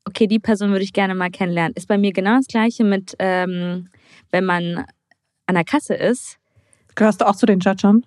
okay, 0.04 0.26
die 0.26 0.38
Person 0.38 0.70
würde 0.70 0.84
ich 0.84 0.92
gerne 0.92 1.14
mal 1.14 1.30
kennenlernen, 1.30 1.74
ist 1.74 1.88
bei 1.88 1.98
mir 1.98 2.12
genau 2.12 2.36
das 2.36 2.46
Gleiche 2.46 2.84
mit, 2.84 3.14
ähm, 3.18 3.88
wenn 4.30 4.44
man 4.44 4.84
an 5.46 5.54
der 5.54 5.64
Kasse 5.64 5.94
ist. 5.94 6.38
Gehörst 6.94 7.20
du 7.20 7.26
auch 7.26 7.36
zu 7.36 7.46
den 7.46 7.60
Judgern? 7.60 8.06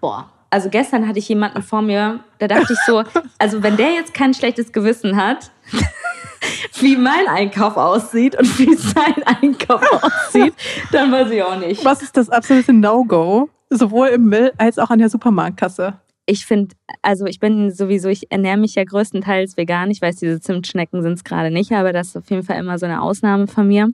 Boah. 0.00 0.32
Also 0.50 0.68
gestern 0.68 1.06
hatte 1.06 1.20
ich 1.20 1.28
jemanden 1.28 1.62
vor 1.62 1.80
mir, 1.80 2.20
da 2.38 2.48
dachte 2.48 2.72
ich 2.72 2.78
so, 2.84 3.04
also 3.38 3.62
wenn 3.62 3.76
der 3.76 3.92
jetzt 3.92 4.12
kein 4.12 4.34
schlechtes 4.34 4.72
Gewissen 4.72 5.16
hat, 5.16 5.52
wie 6.80 6.96
mein 6.96 7.28
Einkauf 7.28 7.76
aussieht 7.76 8.36
und 8.36 8.58
wie 8.58 8.74
sein 8.74 9.22
Einkauf 9.24 9.82
aussieht, 10.02 10.54
dann 10.90 11.12
weiß 11.12 11.30
ich 11.30 11.42
auch 11.42 11.58
nicht. 11.58 11.84
Was 11.84 12.02
ist 12.02 12.16
das 12.16 12.28
absolute 12.28 12.72
No-Go? 12.72 13.48
Sowohl 13.70 14.08
im 14.08 14.24
Müll 14.24 14.52
als 14.58 14.80
auch 14.80 14.90
an 14.90 14.98
der 14.98 15.08
Supermarktkasse. 15.08 15.94
Ich 16.26 16.44
finde, 16.44 16.74
also 17.02 17.26
ich 17.26 17.38
bin 17.38 17.70
sowieso, 17.70 18.08
ich 18.08 18.30
ernähre 18.32 18.56
mich 18.56 18.74
ja 18.74 18.84
größtenteils 18.84 19.56
vegan. 19.56 19.90
Ich 19.90 20.02
weiß, 20.02 20.16
diese 20.16 20.40
Zimtschnecken 20.40 21.02
sind 21.02 21.14
es 21.14 21.24
gerade 21.24 21.52
nicht, 21.52 21.70
aber 21.72 21.92
das 21.92 22.08
ist 22.08 22.16
auf 22.16 22.30
jeden 22.30 22.42
Fall 22.42 22.58
immer 22.58 22.78
so 22.78 22.86
eine 22.86 23.02
Ausnahme 23.02 23.46
von 23.46 23.68
mir. 23.68 23.88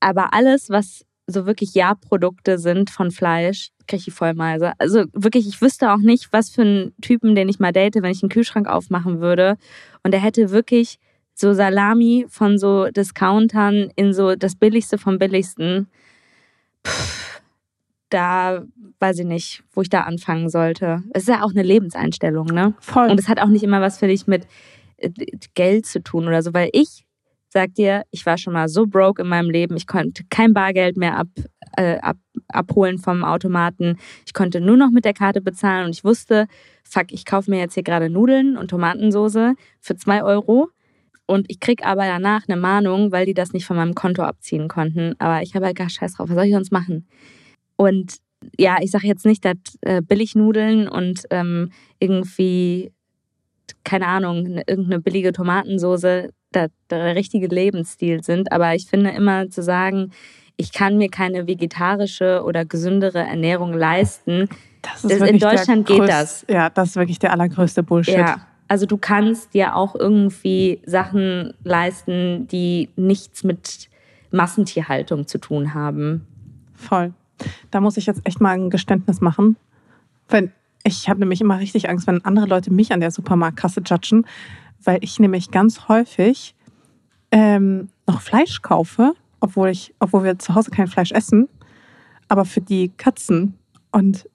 Aber 0.00 0.34
alles, 0.34 0.70
was 0.70 1.04
so 1.26 1.46
wirklich 1.46 1.74
Ja-Produkte 1.74 2.58
sind 2.58 2.90
von 2.90 3.10
Fleisch, 3.10 3.70
kriege 3.88 4.04
ich 4.06 4.14
Vollmeise. 4.14 4.72
Also 4.78 5.04
wirklich, 5.12 5.48
ich 5.48 5.60
wüsste 5.60 5.92
auch 5.92 5.98
nicht, 5.98 6.32
was 6.32 6.50
für 6.50 6.62
einen 6.62 6.94
Typen, 7.00 7.34
den 7.34 7.48
ich 7.48 7.58
mal 7.58 7.72
date, 7.72 7.96
wenn 7.96 8.12
ich 8.12 8.22
einen 8.22 8.30
Kühlschrank 8.30 8.68
aufmachen 8.68 9.20
würde. 9.20 9.56
Und 10.04 10.12
der 10.12 10.20
hätte 10.20 10.50
wirklich 10.50 10.98
so 11.34 11.52
Salami 11.52 12.26
von 12.28 12.58
so 12.58 12.86
Discountern 12.86 13.90
in 13.96 14.12
so 14.12 14.36
das 14.36 14.54
Billigste 14.54 14.98
vom 14.98 15.18
Billigsten. 15.18 15.88
Puh, 16.82 16.92
da 18.10 18.64
weiß 19.00 19.20
ich 19.20 19.26
nicht, 19.26 19.62
wo 19.72 19.82
ich 19.82 19.88
da 19.88 20.02
anfangen 20.02 20.48
sollte. 20.48 21.02
Es 21.12 21.22
ist 21.22 21.28
ja 21.28 21.42
auch 21.42 21.50
eine 21.50 21.62
Lebenseinstellung, 21.62 22.46
ne? 22.46 22.74
Voll. 22.80 23.10
Und 23.10 23.20
es 23.20 23.28
hat 23.28 23.40
auch 23.40 23.48
nicht 23.48 23.62
immer 23.62 23.80
was 23.80 23.98
für 23.98 24.08
dich 24.08 24.26
mit 24.26 24.46
äh, 24.96 25.10
Geld 25.54 25.86
zu 25.86 26.02
tun 26.02 26.26
oder 26.26 26.42
so, 26.42 26.54
weil 26.54 26.70
ich 26.72 27.04
sag 27.48 27.74
dir, 27.74 28.02
ich 28.10 28.26
war 28.26 28.38
schon 28.38 28.52
mal 28.52 28.68
so 28.68 28.86
broke 28.86 29.22
in 29.22 29.28
meinem 29.28 29.50
Leben, 29.50 29.76
ich 29.76 29.86
konnte 29.86 30.24
kein 30.28 30.52
Bargeld 30.52 30.96
mehr 30.96 31.16
ab, 31.16 31.28
äh, 31.76 31.98
ab, 31.98 32.16
abholen 32.48 32.98
vom 32.98 33.24
Automaten. 33.24 33.98
Ich 34.26 34.34
konnte 34.34 34.60
nur 34.60 34.76
noch 34.76 34.90
mit 34.90 35.04
der 35.04 35.14
Karte 35.14 35.40
bezahlen 35.40 35.86
und 35.86 35.90
ich 35.90 36.04
wusste, 36.04 36.46
fuck, 36.84 37.12
ich 37.12 37.24
kaufe 37.24 37.50
mir 37.50 37.58
jetzt 37.58 37.74
hier 37.74 37.82
gerade 37.82 38.10
Nudeln 38.10 38.56
und 38.56 38.68
Tomatensoße 38.68 39.54
für 39.80 39.96
zwei 39.96 40.22
Euro. 40.22 40.70
Und 41.26 41.46
ich 41.50 41.60
krieg 41.60 41.84
aber 41.84 42.06
danach 42.06 42.48
eine 42.48 42.58
Mahnung, 42.58 43.12
weil 43.12 43.26
die 43.26 43.34
das 43.34 43.52
nicht 43.52 43.66
von 43.66 43.76
meinem 43.76 43.94
Konto 43.94 44.22
abziehen 44.22 44.66
konnten. 44.66 45.14
Aber 45.18 45.42
ich 45.42 45.54
habe 45.54 45.66
halt 45.66 45.76
gar 45.76 45.90
scheiß 45.90 46.14
drauf. 46.14 46.30
Was 46.30 46.36
soll 46.36 46.46
ich 46.46 46.54
sonst 46.54 46.72
machen? 46.72 47.06
Und 47.76 48.16
ja, 48.58 48.78
ich 48.80 48.90
sage 48.90 49.06
jetzt 49.06 49.26
nicht, 49.26 49.44
dass 49.44 49.56
äh, 49.82 50.00
Billignudeln 50.00 50.88
und 50.88 51.24
ähm, 51.30 51.70
irgendwie, 51.98 52.92
keine 53.84 54.06
Ahnung, 54.06 54.44
ne, 54.44 54.62
irgendeine 54.66 55.00
billige 55.00 55.32
Tomatensoße 55.32 56.30
der 56.54 56.70
richtige 57.14 57.46
Lebensstil 57.46 58.22
sind. 58.22 58.52
Aber 58.52 58.74
ich 58.74 58.86
finde 58.86 59.10
immer 59.10 59.50
zu 59.50 59.62
sagen, 59.62 60.12
ich 60.58 60.72
kann 60.72 60.98
mir 60.98 61.08
keine 61.08 61.46
vegetarische 61.46 62.42
oder 62.44 62.64
gesündere 62.64 63.20
Ernährung 63.20 63.72
leisten. 63.72 64.48
Das 64.82 65.04
ist 65.04 65.20
das, 65.20 65.30
in 65.30 65.38
Deutschland 65.38 65.86
größte, 65.86 66.02
geht 66.02 66.10
das. 66.10 66.44
Ja, 66.50 66.68
das 66.68 66.90
ist 66.90 66.96
wirklich 66.96 67.20
der 67.20 67.32
allergrößte 67.32 67.82
Bullshit. 67.84 68.14
Ja. 68.14 68.40
Also 68.66 68.84
du 68.84 68.98
kannst 68.98 69.54
dir 69.54 69.76
auch 69.76 69.94
irgendwie 69.94 70.80
Sachen 70.84 71.54
leisten, 71.62 72.48
die 72.48 72.90
nichts 72.96 73.44
mit 73.44 73.88
Massentierhaltung 74.32 75.28
zu 75.28 75.38
tun 75.38 75.74
haben. 75.74 76.26
Voll. 76.74 77.14
Da 77.70 77.80
muss 77.80 77.96
ich 77.96 78.06
jetzt 78.06 78.20
echt 78.24 78.40
mal 78.40 78.50
ein 78.50 78.68
Geständnis 78.68 79.20
machen. 79.20 79.56
Wenn, 80.28 80.52
ich 80.82 81.08
habe 81.08 81.20
nämlich 81.20 81.40
immer 81.40 81.60
richtig 81.60 81.88
Angst, 81.88 82.08
wenn 82.08 82.24
andere 82.24 82.46
Leute 82.46 82.72
mich 82.72 82.92
an 82.92 83.00
der 83.00 83.12
Supermarktkasse 83.12 83.80
judgen, 83.86 84.26
weil 84.82 84.98
ich 85.02 85.20
nämlich 85.20 85.52
ganz 85.52 85.88
häufig 85.88 86.56
ähm, 87.30 87.90
noch 88.08 88.20
Fleisch 88.20 88.60
kaufe, 88.60 89.14
obwohl, 89.40 89.68
ich, 89.70 89.94
obwohl 89.98 90.24
wir 90.24 90.38
zu 90.38 90.54
Hause 90.54 90.70
kein 90.70 90.88
Fleisch 90.88 91.12
essen, 91.12 91.48
aber 92.28 92.44
für 92.44 92.60
die 92.60 92.90
Katzen. 92.90 93.58
Und 93.90 94.28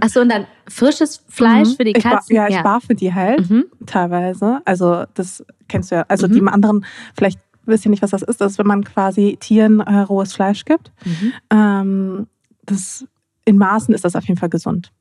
Achso, 0.00 0.20
und 0.20 0.30
dann 0.30 0.46
frisches 0.68 1.24
Fleisch 1.28 1.68
mhm. 1.68 1.76
für 1.76 1.84
die 1.84 1.92
Katzen? 1.92 2.32
Ich 2.32 2.36
ja, 2.36 2.48
ich 2.48 2.54
ja. 2.54 2.62
barfe 2.62 2.94
die 2.94 3.12
halt 3.12 3.48
mhm. 3.48 3.64
teilweise. 3.86 4.60
Also 4.64 5.04
das 5.14 5.44
kennst 5.68 5.90
du 5.90 5.96
ja. 5.96 6.04
Also 6.08 6.26
mhm. 6.26 6.32
die 6.32 6.42
anderen, 6.46 6.84
vielleicht 7.14 7.38
wisst 7.66 7.84
ihr 7.84 7.90
nicht, 7.90 8.02
was 8.02 8.10
das 8.10 8.22
ist. 8.22 8.40
Das 8.40 8.52
ist, 8.52 8.58
wenn 8.58 8.66
man 8.66 8.84
quasi 8.84 9.36
Tieren 9.38 9.80
äh, 9.80 9.98
rohes 10.00 10.32
Fleisch 10.32 10.64
gibt. 10.64 10.92
Mhm. 11.04 11.32
Ähm, 11.50 12.26
das, 12.64 13.06
in 13.44 13.58
Maßen 13.58 13.94
ist 13.94 14.04
das 14.04 14.16
auf 14.16 14.26
jeden 14.26 14.38
Fall 14.38 14.48
gesund. 14.48 14.92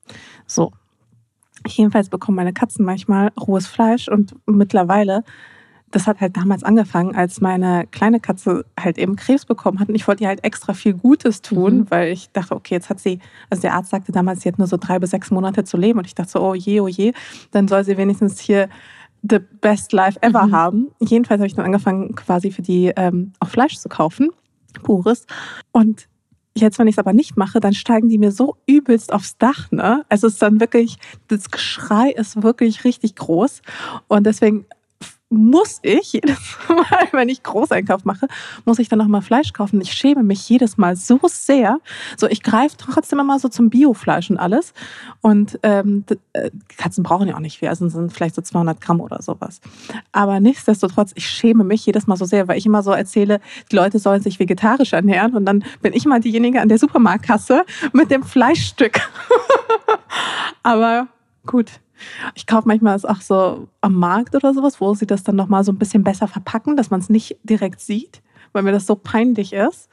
So. 0.46 0.72
Jedenfalls 1.68 2.10
bekommen 2.10 2.38
meine 2.38 2.54
Katzen 2.54 2.84
manchmal 2.84 3.32
rohes 3.40 3.68
Fleisch 3.68 4.08
und 4.08 4.36
mittlerweile 4.48 5.24
das 5.92 6.08
hat 6.08 6.22
halt 6.22 6.38
damals 6.38 6.64
angefangen, 6.64 7.16
als 7.16 7.42
meine 7.42 7.86
kleine 7.92 8.20
Katze 8.20 8.66
halt 8.80 8.98
eben 8.98 9.16
Krebs 9.16 9.46
bekommen 9.46 9.80
hat. 9.80 9.90
Und 9.90 9.96
ich 9.96 10.08
wollte 10.08 10.24
ihr 10.24 10.30
halt 10.30 10.44
extra 10.44 10.74
viel 10.74 10.94
Gutes 10.94 11.42
tun, 11.42 11.80
mhm. 11.80 11.92
weil 11.92 12.12
ich 12.12 12.32
dachte, 12.32 12.56
okay, 12.56 12.76
jetzt 12.76 12.90
hat 12.90 13.00
sie, 13.00 13.20
also 13.50 13.62
der 13.62 13.74
Arzt 13.74 13.92
sagte 13.92 14.12
damals, 14.12 14.42
sie 14.42 14.50
hat 14.50 14.58
nur 14.58 14.68
so 14.68 14.78
drei 14.78 15.00
bis 15.00 15.12
sechs 15.12 15.32
Monate 15.32 15.64
zu 15.64 15.78
leben. 15.78 16.00
Und 16.00 16.08
ich 16.08 16.16
dachte 16.16 16.32
so, 16.32 16.42
oh 16.42 16.56
je, 16.56 16.80
oh 16.80 16.88
je, 16.88 17.14
dann 17.52 17.68
soll 17.68 17.84
sie 17.84 17.98
wenigstens 17.98 18.40
hier 18.40 18.70
the 19.22 19.40
best 19.40 19.92
life 19.92 20.18
ever 20.22 20.48
mhm. 20.48 20.52
haben. 20.52 20.88
Jedenfalls 21.00 21.40
habe 21.40 21.48
ich 21.48 21.56
dann 21.56 21.66
angefangen, 21.66 22.16
quasi 22.16 22.52
für 22.52 22.62
die 22.62 22.92
ähm, 22.96 23.34
auch 23.40 23.50
Fleisch 23.50 23.78
zu 23.78 23.90
kaufen, 23.90 24.30
pures. 24.84 25.26
Und 25.72 26.08
Jetzt, 26.54 26.80
wenn 26.80 26.88
ich 26.88 26.96
es 26.96 27.00
aber 27.00 27.14
nicht 27.14 27.38
mache, 27.38 27.62
dann 27.62 27.74
steigen 27.74 28.10
die 28.10 28.18
mir 28.18 28.32
so 28.32 28.58
übelst 28.66 29.14
aufs 29.14 29.38
Dach. 29.38 29.72
Ne? 29.72 30.04
Also 30.10 30.28
es 30.28 30.34
ist 30.34 30.42
dann 30.42 30.60
wirklich, 30.60 30.98
das 31.30 31.50
Geschrei 31.50 32.12
ist 32.12 32.44
wirklich 32.44 32.84
richtig 32.84 33.16
groß. 33.16 33.62
Und 34.10 34.26
deswegen 34.26 34.66
muss 35.32 35.80
ich 35.82 36.14
jedes 36.14 36.38
Mal, 36.68 37.08
wenn 37.12 37.30
ich 37.30 37.42
Großeinkauf 37.42 38.06
mache, 38.06 38.28
muss 38.66 38.80
ich 38.80 38.90
dann 38.90 39.00
noch 39.00 39.08
mal 39.08 39.22
Fleisch 39.22 39.54
kaufen. 39.54 39.80
Ich 39.82 39.94
schäme 39.94 40.24
mich 40.24 40.48
jedes 40.50 40.78
Mal 40.78 40.96
so 40.96 41.20
sehr. 41.24 41.80
So, 42.18 42.28
ich 42.28 42.44
greife 42.44 42.76
trotzdem 42.78 43.20
immer 43.20 43.40
so 43.40 43.48
zum 43.48 43.70
Biofleisch 43.70 44.30
und 44.30 44.38
alles. 44.38 44.74
Und 45.22 45.58
ähm, 45.64 46.04
äh, 46.34 46.52
Katzen 46.78 47.04
brauchen 47.04 47.30
ja 47.30 47.36
auch 47.36 47.40
nicht 47.40 47.60
viel, 47.60 47.70
also 47.70 47.88
sind 47.88 48.12
vielleicht 48.12 48.36
so 48.36 48.42
200 48.42 48.82
Gramm 48.82 49.00
oder 49.00 49.22
sowas. 49.22 49.62
Aber 50.12 50.40
nichtsdestotrotz, 50.40 51.12
ich 51.16 51.26
schäme 51.26 51.64
mich 51.64 51.86
jedes 51.86 52.08
Mal 52.08 52.18
so 52.18 52.26
sehr, 52.26 52.48
weil 52.48 52.58
ich 52.58 52.66
immer 52.66 52.84
so 52.84 52.92
erzähle, 52.92 53.40
die 53.72 53.76
Leute 53.76 54.00
sollen 54.00 54.22
sich 54.22 54.40
vegetarisch 54.40 54.94
ernähren 54.94 55.36
und 55.36 55.46
dann 55.46 55.64
bin 55.82 55.94
ich 55.94 56.06
mal 56.06 56.20
diejenige 56.20 56.60
an 56.60 56.70
der 56.70 56.78
Supermarktkasse 56.78 57.66
mit 57.94 58.12
dem 58.12 58.24
Fleischstück. 58.24 59.00
Aber 60.64 61.08
gut, 61.46 61.80
ich 62.36 62.48
kaufe 62.48 62.68
manchmal 62.68 62.96
es 62.96 63.06
auch 63.06 63.22
so 63.22 63.68
am 63.82 63.96
Markt 63.96 64.36
oder 64.36 64.54
sowas, 64.54 64.82
wo 64.82 64.94
sie 64.94 65.08
das 65.08 65.24
dann 65.24 65.36
nochmal 65.36 65.64
so 65.64 65.72
ein 65.72 65.78
bisschen 65.78 66.04
besser 66.04 66.28
verpacken, 66.28 66.78
dass 66.78 66.90
man 66.90 67.00
es 67.00 67.10
nicht 67.10 67.38
direkt 67.44 67.82
sieht, 67.82 68.22
weil 68.54 68.64
mir 68.64 68.72
das 68.72 68.86
so 68.86 68.96
peinlich 68.96 69.54
ist. 69.54 69.90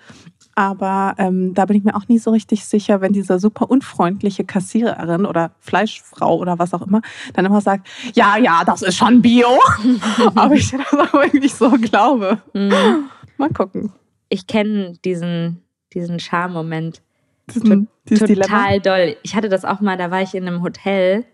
Aber 0.54 1.14
ähm, 1.18 1.54
da 1.54 1.66
bin 1.66 1.76
ich 1.76 1.84
mir 1.84 1.94
auch 1.94 2.08
nie 2.08 2.18
so 2.18 2.32
richtig 2.32 2.64
sicher, 2.64 3.00
wenn 3.00 3.12
diese 3.12 3.38
super 3.38 3.70
unfreundliche 3.70 4.44
Kassiererin 4.44 5.24
oder 5.24 5.52
Fleischfrau 5.60 6.36
oder 6.36 6.58
was 6.58 6.74
auch 6.74 6.84
immer 6.84 7.00
dann 7.34 7.44
immer 7.44 7.60
sagt, 7.60 7.88
ja, 8.14 8.36
ja, 8.36 8.64
das 8.64 8.82
ist 8.82 8.96
schon 8.96 9.22
Bio. 9.22 9.46
Aber 10.34 10.54
ich 10.54 10.72
das 10.72 10.92
auch 10.92 11.14
irgendwie 11.14 11.46
so 11.46 11.70
glaube. 11.70 12.42
Mhm. 12.54 13.08
Mal 13.36 13.50
gucken. 13.50 13.92
Ich 14.30 14.48
kenne 14.48 14.94
diesen, 15.04 15.62
diesen 15.94 16.18
Charme-Moment. 16.18 17.02
Total 17.46 17.86
Dilemma. 18.26 18.78
doll. 18.78 19.16
Ich 19.22 19.36
hatte 19.36 19.48
das 19.48 19.64
auch 19.64 19.80
mal, 19.80 19.96
da 19.96 20.10
war 20.10 20.22
ich 20.22 20.34
in 20.34 20.46
einem 20.46 20.62
Hotel 20.62 21.24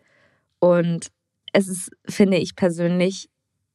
und 0.64 1.08
es 1.52 1.68
ist, 1.68 1.90
finde 2.08 2.38
ich 2.38 2.56
persönlich, 2.56 3.28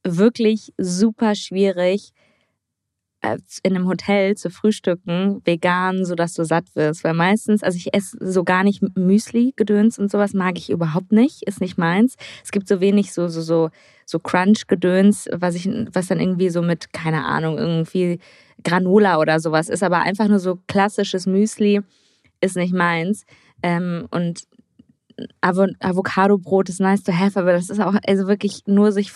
wirklich 0.03 0.73
super 0.79 1.35
schwierig, 1.35 2.13
äh, 3.21 3.37
in 3.61 3.75
einem 3.75 3.87
Hotel 3.87 4.35
zu 4.35 4.49
frühstücken, 4.49 5.41
vegan, 5.45 6.03
sodass 6.03 6.33
du 6.33 6.43
satt 6.43 6.75
wirst. 6.75 7.03
Weil 7.03 7.13
meistens, 7.13 7.61
also 7.61 7.75
ich 7.75 7.93
esse 7.93 8.17
so 8.19 8.43
gar 8.43 8.63
nicht 8.63 8.81
Müsli, 8.97 9.53
Gedöns 9.55 9.99
und 9.99 10.09
sowas 10.09 10.33
mag 10.33 10.57
ich 10.57 10.71
überhaupt 10.71 11.11
nicht, 11.11 11.43
ist 11.43 11.61
nicht 11.61 11.77
meins. 11.77 12.15
Es 12.43 12.49
gibt 12.49 12.67
so 12.67 12.81
wenig 12.81 13.13
so, 13.13 13.27
so, 13.27 13.41
so, 13.41 13.69
so 14.07 14.17
Crunch-Gedöns, 14.17 15.29
was 15.31 15.55
was 15.93 16.07
dann 16.07 16.19
irgendwie 16.19 16.49
so 16.49 16.63
mit, 16.63 16.91
keine 16.91 17.23
Ahnung, 17.23 17.59
irgendwie 17.59 18.19
Granola 18.63 19.19
oder 19.19 19.39
sowas 19.39 19.69
ist, 19.69 19.83
aber 19.83 19.99
einfach 19.99 20.27
nur 20.27 20.39
so 20.39 20.57
klassisches 20.67 21.27
Müsli 21.27 21.81
ist 22.41 22.55
nicht 22.55 22.73
meins. 22.73 23.25
Ähm, 23.61 24.07
und 24.09 24.47
Avocado-Brot 25.41 26.69
ist 26.69 26.79
nice 26.79 27.03
to 27.03 27.11
have, 27.13 27.39
aber 27.39 27.53
das 27.53 27.69
ist 27.69 27.79
auch 27.79 27.95
also 28.07 28.27
wirklich 28.27 28.63
nur 28.65 28.91
sich 28.91 29.11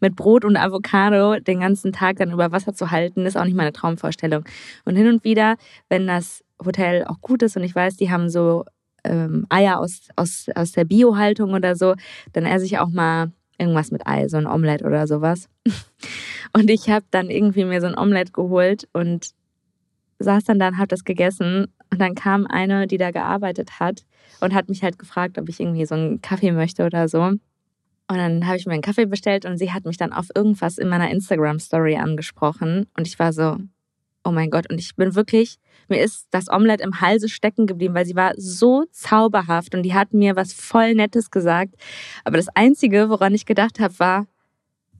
mit 0.00 0.16
Brot 0.16 0.44
und 0.44 0.56
Avocado 0.56 1.38
den 1.40 1.60
ganzen 1.60 1.92
Tag 1.92 2.16
dann 2.16 2.32
über 2.32 2.52
Wasser 2.52 2.74
zu 2.74 2.90
halten, 2.90 3.26
ist 3.26 3.36
auch 3.36 3.44
nicht 3.44 3.56
meine 3.56 3.72
Traumvorstellung. 3.72 4.44
Und 4.84 4.96
hin 4.96 5.08
und 5.08 5.24
wieder, 5.24 5.56
wenn 5.88 6.06
das 6.06 6.44
Hotel 6.64 7.04
auch 7.04 7.20
gut 7.20 7.42
ist 7.42 7.56
und 7.56 7.64
ich 7.64 7.74
weiß, 7.74 7.96
die 7.96 8.10
haben 8.10 8.28
so 8.28 8.64
ähm, 9.04 9.46
Eier 9.48 9.80
aus, 9.80 10.08
aus, 10.16 10.46
aus 10.54 10.72
der 10.72 10.84
Bio-Haltung 10.84 11.52
oder 11.52 11.76
so, 11.76 11.94
dann 12.32 12.46
esse 12.46 12.64
ich 12.64 12.78
auch 12.78 12.88
mal 12.88 13.32
irgendwas 13.58 13.90
mit 13.90 14.06
Ei, 14.06 14.28
so 14.28 14.36
ein 14.36 14.46
Omelette 14.46 14.84
oder 14.84 15.06
sowas. 15.06 15.48
Und 16.52 16.70
ich 16.70 16.88
habe 16.88 17.04
dann 17.10 17.30
irgendwie 17.30 17.64
mir 17.64 17.80
so 17.80 17.88
ein 17.88 17.98
Omelette 17.98 18.30
geholt 18.30 18.88
und 18.92 19.30
saß 20.20 20.44
dann 20.44 20.60
da 20.60 20.68
und 20.68 20.78
habe 20.78 20.86
das 20.86 21.02
gegessen. 21.02 21.66
Und 21.94 22.00
dann 22.00 22.16
kam 22.16 22.44
eine, 22.48 22.88
die 22.88 22.98
da 22.98 23.12
gearbeitet 23.12 23.78
hat 23.78 24.04
und 24.40 24.52
hat 24.52 24.68
mich 24.68 24.82
halt 24.82 24.98
gefragt, 24.98 25.38
ob 25.38 25.48
ich 25.48 25.60
irgendwie 25.60 25.86
so 25.86 25.94
einen 25.94 26.20
Kaffee 26.20 26.50
möchte 26.50 26.84
oder 26.84 27.06
so. 27.06 27.22
Und 27.22 27.38
dann 28.08 28.48
habe 28.48 28.56
ich 28.56 28.66
mir 28.66 28.72
einen 28.72 28.82
Kaffee 28.82 29.06
bestellt 29.06 29.44
und 29.44 29.58
sie 29.58 29.72
hat 29.72 29.84
mich 29.84 29.96
dann 29.96 30.12
auf 30.12 30.26
irgendwas 30.34 30.76
in 30.76 30.88
meiner 30.88 31.08
Instagram-Story 31.12 31.94
angesprochen. 31.94 32.88
Und 32.96 33.06
ich 33.06 33.16
war 33.20 33.32
so, 33.32 33.58
oh 34.24 34.32
mein 34.32 34.50
Gott. 34.50 34.68
Und 34.68 34.80
ich 34.80 34.96
bin 34.96 35.14
wirklich, 35.14 35.58
mir 35.88 36.02
ist 36.02 36.26
das 36.32 36.50
Omelette 36.50 36.82
im 36.82 37.00
Halse 37.00 37.28
stecken 37.28 37.68
geblieben, 37.68 37.94
weil 37.94 38.06
sie 38.06 38.16
war 38.16 38.32
so 38.36 38.86
zauberhaft 38.90 39.72
und 39.76 39.84
die 39.84 39.94
hat 39.94 40.12
mir 40.12 40.34
was 40.34 40.52
voll 40.52 40.94
Nettes 40.94 41.30
gesagt. 41.30 41.76
Aber 42.24 42.38
das 42.38 42.48
Einzige, 42.56 43.08
woran 43.08 43.34
ich 43.34 43.46
gedacht 43.46 43.78
habe, 43.78 43.96
war, 44.00 44.26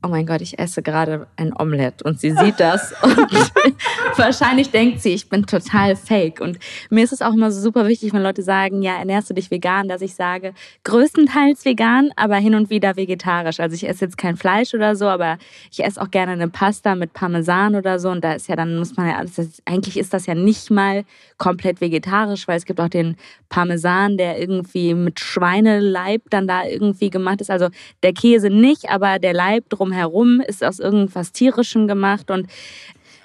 oh 0.05 0.09
mein 0.09 0.27
Gott, 0.27 0.43
ich 0.43 0.59
esse 0.59 0.83
gerade 0.83 1.27
ein 1.37 1.55
Omelette 1.59 2.05
und 2.05 2.21
sie 2.21 2.33
sieht 2.33 2.61
das 2.61 2.93
und 3.03 3.17
wahrscheinlich 4.17 4.71
denkt 4.71 5.01
sie, 5.01 5.15
ich 5.15 5.31
bin 5.31 5.47
total 5.47 5.97
fake. 5.97 6.41
Und 6.41 6.59
mir 6.91 7.05
ist 7.05 7.13
es 7.13 7.23
auch 7.23 7.33
immer 7.33 7.51
so 7.51 7.61
super 7.61 7.89
wichtig, 7.89 8.13
wenn 8.13 8.23
Leute 8.23 8.43
sagen, 8.43 8.83
ja, 8.83 8.97
ernährst 8.97 9.31
du 9.31 9.35
dich 9.35 9.51
vegan, 9.51 9.89
dass 9.89 10.03
ich 10.03 10.15
sage, 10.15 10.53
größtenteils 10.85 11.65
vegan, 11.65 12.11
aber 12.17 12.37
hin 12.37 12.55
und 12.55 12.69
wieder 12.69 12.97
vegetarisch. 12.97 13.61
Also 13.61 13.75
ich 13.75 13.89
esse 13.89 14.05
jetzt 14.05 14.19
kein 14.19 14.37
Fleisch 14.37 14.75
oder 14.75 14.95
so, 14.95 15.07
aber 15.07 15.39
ich 15.71 15.83
esse 15.83 16.01
auch 16.01 16.11
gerne 16.11 16.33
eine 16.33 16.49
Pasta 16.49 16.95
mit 16.95 17.15
Parmesan 17.15 17.75
oder 17.75 17.99
so 17.99 18.11
und 18.11 18.23
da 18.23 18.35
ist 18.35 18.49
ja 18.49 18.57
dann 18.57 18.77
muss 18.77 18.97
man 18.97 19.09
ja 19.09 19.17
alles, 19.17 19.63
eigentlich 19.65 19.99
ist 19.99 20.13
das 20.13 20.27
ja 20.27 20.35
nicht 20.35 20.71
mal 20.71 21.05
komplett 21.39 21.81
vegetarisch, 21.81 22.47
weil 22.47 22.59
es 22.59 22.67
gibt 22.67 22.81
auch 22.81 22.89
den 22.89 23.17
Parmesan, 23.49 24.19
der 24.19 24.39
irgendwie 24.39 24.93
mit 24.93 25.21
Schweineleib 25.21 26.23
dann 26.29 26.47
da 26.47 26.65
irgendwie 26.65 27.09
gemacht 27.09 27.41
ist. 27.41 27.51
Also 27.51 27.69
der 28.03 28.13
Käse 28.13 28.51
nicht, 28.51 28.91
aber 28.91 29.19
der 29.19 29.33
Leib 29.33 29.71
drum 29.71 29.94
drumherum 29.95 30.41
ist 30.41 30.65
aus 30.65 30.79
irgendwas 30.79 31.33
Tierischem 31.33 31.87
gemacht 31.89 32.31
und 32.31 32.49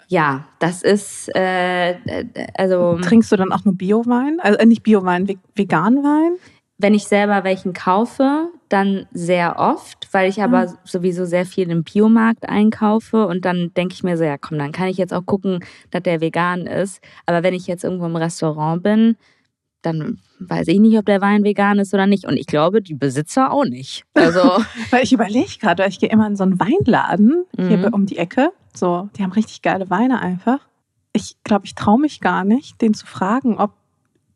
ja, 0.07 0.45
das 0.57 0.81
ist 0.81 1.29
äh, 1.35 1.95
also. 2.57 2.97
Trinkst 2.99 3.31
du 3.31 3.35
dann 3.35 3.51
auch 3.51 3.63
nur 3.63 3.75
Biowein? 3.75 4.39
Also 4.39 4.57
äh, 4.57 4.65
nicht 4.65 4.81
Biowein, 4.81 5.27
Veganwein? 5.53 6.37
Wenn 6.79 6.95
ich 6.95 7.03
selber 7.03 7.43
welchen 7.43 7.73
kaufe, 7.73 8.47
dann 8.69 9.05
sehr 9.11 9.59
oft, 9.59 10.07
weil 10.11 10.29
ich 10.29 10.41
aber 10.41 10.67
mhm. 10.67 10.73
sowieso 10.83 11.25
sehr 11.25 11.45
viel 11.45 11.69
im 11.69 11.83
Biomarkt 11.83 12.49
einkaufe 12.49 13.27
und 13.27 13.45
dann 13.45 13.71
denke 13.75 13.93
ich 13.93 14.03
mir 14.03 14.17
so, 14.17 14.23
ja 14.23 14.37
komm, 14.37 14.57
dann 14.57 14.71
kann 14.71 14.87
ich 14.87 14.97
jetzt 14.97 15.13
auch 15.13 15.25
gucken, 15.25 15.59
dass 15.91 16.03
der 16.03 16.21
vegan 16.21 16.65
ist. 16.65 17.01
Aber 17.27 17.43
wenn 17.43 17.53
ich 17.53 17.67
jetzt 17.67 17.83
irgendwo 17.83 18.05
im 18.05 18.15
Restaurant 18.15 18.81
bin, 18.81 19.15
dann 19.81 20.19
weiß 20.39 20.67
ich 20.67 20.79
nicht, 20.79 20.97
ob 20.97 21.05
der 21.05 21.21
Wein 21.21 21.43
vegan 21.43 21.79
ist 21.79 21.93
oder 21.93 22.07
nicht. 22.07 22.25
Und 22.25 22.37
ich 22.37 22.47
glaube, 22.47 22.81
die 22.81 22.93
Besitzer 22.93 23.51
auch 23.51 23.65
nicht. 23.65 24.03
Also 24.13 24.63
weil 24.91 25.03
ich 25.03 25.13
überlege 25.13 25.57
gerade, 25.59 25.85
ich 25.87 25.99
gehe 25.99 26.09
immer 26.09 26.27
in 26.27 26.35
so 26.35 26.43
einen 26.43 26.59
Weinladen 26.59 27.45
hier 27.55 27.77
mhm. 27.77 27.93
um 27.93 28.05
die 28.05 28.17
Ecke. 28.17 28.51
So, 28.75 29.09
die 29.15 29.23
haben 29.23 29.31
richtig 29.31 29.61
geile 29.61 29.89
Weine 29.89 30.21
einfach. 30.21 30.59
Ich 31.13 31.37
glaube, 31.43 31.65
ich 31.65 31.75
traue 31.75 31.99
mich 31.99 32.21
gar 32.21 32.43
nicht, 32.43 32.81
den 32.81 32.93
zu 32.93 33.05
fragen, 33.05 33.57
ob 33.57 33.71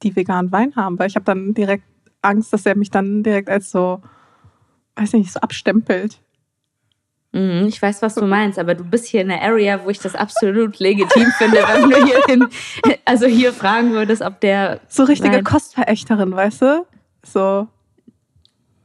die 0.01 0.15
veganen 0.15 0.51
Wein 0.51 0.75
haben, 0.75 0.99
weil 0.99 1.07
ich 1.07 1.15
habe 1.15 1.25
dann 1.25 1.53
direkt 1.53 1.85
Angst, 2.21 2.51
dass 2.53 2.65
er 2.65 2.75
mich 2.75 2.89
dann 2.89 3.23
direkt 3.23 3.49
als 3.49 3.71
so, 3.71 4.01
weiß 4.95 5.13
nicht, 5.13 5.31
so 5.31 5.39
abstempelt. 5.39 6.22
Mhm, 7.33 7.65
ich 7.67 7.81
weiß, 7.81 8.03
was 8.03 8.13
du 8.13 8.25
meinst, 8.25 8.59
aber 8.59 8.75
du 8.75 8.83
bist 8.83 9.07
hier 9.07 9.21
in 9.21 9.31
einer 9.31 9.41
Area, 9.41 9.83
wo 9.83 9.89
ich 9.89 9.97
das 9.97 10.13
absolut 10.13 10.77
legitim 10.77 11.31
finde, 11.37 11.57
wenn 11.57 11.89
du 11.89 12.05
hier 12.05 12.21
hin, 12.27 12.47
also 13.05 13.25
hier 13.25 13.51
fragen 13.51 13.91
würdest, 13.91 14.21
ob 14.21 14.39
der. 14.39 14.79
So 14.87 15.03
richtige 15.03 15.37
Wein 15.37 15.43
Kostverächterin, 15.43 16.31
weißt 16.31 16.61
du? 16.61 16.85
So. 17.23 17.67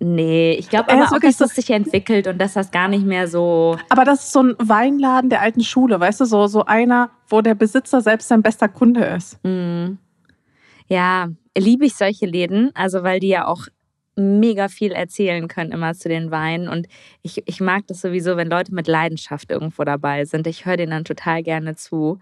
Nee, 0.00 0.52
ich 0.52 0.70
glaube 0.70 0.90
aber 0.90 1.04
auch, 1.04 1.18
dass 1.18 1.36
das 1.36 1.56
sich 1.56 1.68
entwickelt 1.70 2.26
und 2.26 2.38
dass 2.38 2.54
das 2.54 2.70
gar 2.70 2.88
nicht 2.88 3.04
mehr 3.04 3.28
so. 3.28 3.76
Aber 3.90 4.04
das 4.04 4.24
ist 4.24 4.32
so 4.32 4.42
ein 4.42 4.54
Weinladen 4.58 5.28
der 5.28 5.42
alten 5.42 5.62
Schule, 5.62 5.98
weißt 6.00 6.20
du, 6.20 6.24
so, 6.24 6.46
so 6.46 6.64
einer, 6.64 7.10
wo 7.28 7.42
der 7.42 7.54
Besitzer 7.54 8.00
selbst 8.00 8.28
sein 8.28 8.42
bester 8.42 8.68
Kunde 8.68 9.04
ist. 9.04 9.44
Mhm. 9.44 9.98
Ja, 10.86 11.28
liebe 11.56 11.84
ich 11.84 11.96
solche 11.96 12.26
Läden, 12.26 12.70
also 12.74 13.02
weil 13.02 13.20
die 13.20 13.28
ja 13.28 13.46
auch 13.46 13.66
mega 14.18 14.68
viel 14.68 14.92
erzählen 14.92 15.48
können 15.48 15.72
immer 15.72 15.94
zu 15.94 16.08
den 16.08 16.30
Weinen. 16.30 16.68
Und 16.68 16.87
ich, 17.22 17.42
ich 17.46 17.60
mag 17.60 17.87
das 17.87 18.00
sowieso, 18.00 18.37
wenn 18.37 18.50
Leute 18.50 18.75
mit 18.75 18.87
Leidenschaft 18.87 19.50
irgendwo 19.50 19.84
dabei 19.84 20.25
sind. 20.25 20.46
Ich 20.46 20.66
höre 20.66 20.76
denen 20.76 20.90
dann 20.90 21.04
total 21.04 21.42
gerne 21.42 21.76
zu. 21.76 22.18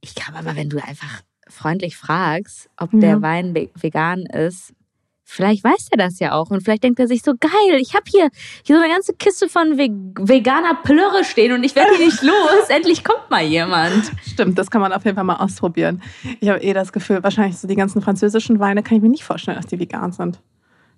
Ich 0.00 0.14
glaube 0.14 0.38
aber, 0.38 0.56
wenn 0.56 0.70
du 0.70 0.78
einfach 0.78 1.22
freundlich 1.48 1.96
fragst, 1.96 2.70
ob 2.76 2.92
ja. 2.94 3.00
der 3.00 3.22
Wein 3.22 3.54
vegan 3.54 4.26
ist, 4.26 4.72
vielleicht 5.24 5.64
weiß 5.64 5.88
er 5.90 5.96
das 5.96 6.18
ja 6.20 6.32
auch 6.32 6.50
und 6.50 6.62
vielleicht 6.62 6.84
denkt 6.84 7.00
er 7.00 7.08
sich 7.08 7.22
so, 7.22 7.32
geil, 7.38 7.78
ich 7.80 7.94
habe 7.94 8.04
hier, 8.06 8.28
hier 8.64 8.76
so 8.76 8.82
eine 8.82 8.92
ganze 8.92 9.14
Kiste 9.14 9.48
von 9.48 9.76
veganer 9.78 10.74
Plörre 10.82 11.24
stehen 11.24 11.52
und 11.52 11.64
ich 11.64 11.74
werde 11.74 11.96
hier 11.96 12.06
nicht 12.06 12.22
los. 12.22 12.68
Endlich 12.68 13.02
kommt 13.02 13.30
mal 13.30 13.42
jemand. 13.42 14.12
Stimmt, 14.26 14.58
das 14.58 14.70
kann 14.70 14.80
man 14.80 14.92
auf 14.92 15.04
jeden 15.04 15.16
Fall 15.16 15.24
mal 15.24 15.36
ausprobieren. 15.36 16.02
Ich 16.40 16.48
habe 16.48 16.60
eh 16.62 16.72
das 16.72 16.92
Gefühl, 16.92 17.22
wahrscheinlich 17.22 17.58
so 17.58 17.66
die 17.66 17.76
ganzen 17.76 18.02
französischen 18.02 18.60
Weine 18.60 18.82
kann 18.82 18.96
ich 18.96 19.02
mir 19.02 19.08
nicht 19.08 19.24
vorstellen, 19.24 19.56
dass 19.56 19.66
die 19.66 19.80
vegan 19.80 20.12
sind. 20.12 20.40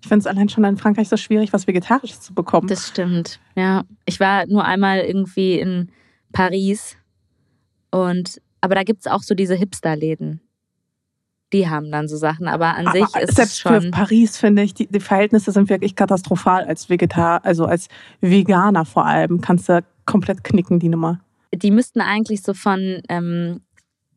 Ich 0.03 0.09
finde 0.09 0.21
es 0.21 0.26
allein 0.26 0.49
schon 0.49 0.65
in 0.65 0.76
Frankreich 0.76 1.09
so 1.09 1.17
schwierig, 1.17 1.53
was 1.53 1.67
Vegetarisches 1.67 2.21
zu 2.21 2.35
bekommen. 2.35 2.69
Das 2.69 2.88
stimmt, 2.88 3.41
ja. 3.57 3.85
Ich 4.05 4.21
war 4.21 4.47
nur 4.47 4.65
einmal 4.65 5.00
irgendwie 5.00 5.59
in 5.59 5.91
Paris 6.33 6.97
und 7.91 8.41
aber 8.61 8.75
da 8.75 8.83
gibt 8.83 9.00
es 9.00 9.07
auch 9.07 9.23
so 9.23 9.35
diese 9.35 9.55
Hipster-Läden. 9.55 10.41
Die 11.53 11.69
haben 11.69 11.93
dann 11.93 12.09
so 12.09 12.17
Sachen, 12.17 12.49
aber 12.49 12.75
an 12.75 12.88
aber 12.88 12.99
sich 12.99 13.17
ist 13.23 13.37
selbst 13.37 13.53
es 13.53 13.59
schon. 13.61 13.81
Für 13.81 13.91
Paris 13.91 14.37
finde 14.37 14.62
ich, 14.62 14.75
die, 14.75 14.88
die, 14.88 15.00
Verhältnisse 15.00 15.53
sind 15.53 15.69
wirklich 15.71 15.95
katastrophal 15.95 16.65
als 16.65 16.91
Vegetar, 16.91 17.45
also 17.45 17.67
als 17.67 17.88
Veganer 18.21 18.85
vor 18.85 19.07
allem. 19.07 19.41
Kannst 19.41 19.69
du 19.69 19.85
komplett 20.05 20.43
knicken, 20.43 20.81
die 20.81 20.88
Nummer. 20.88 21.21
Die 21.55 21.71
müssten 21.71 22.00
eigentlich 22.00 22.43
so 22.43 22.55
von 22.55 23.00
ähm, 23.09 23.61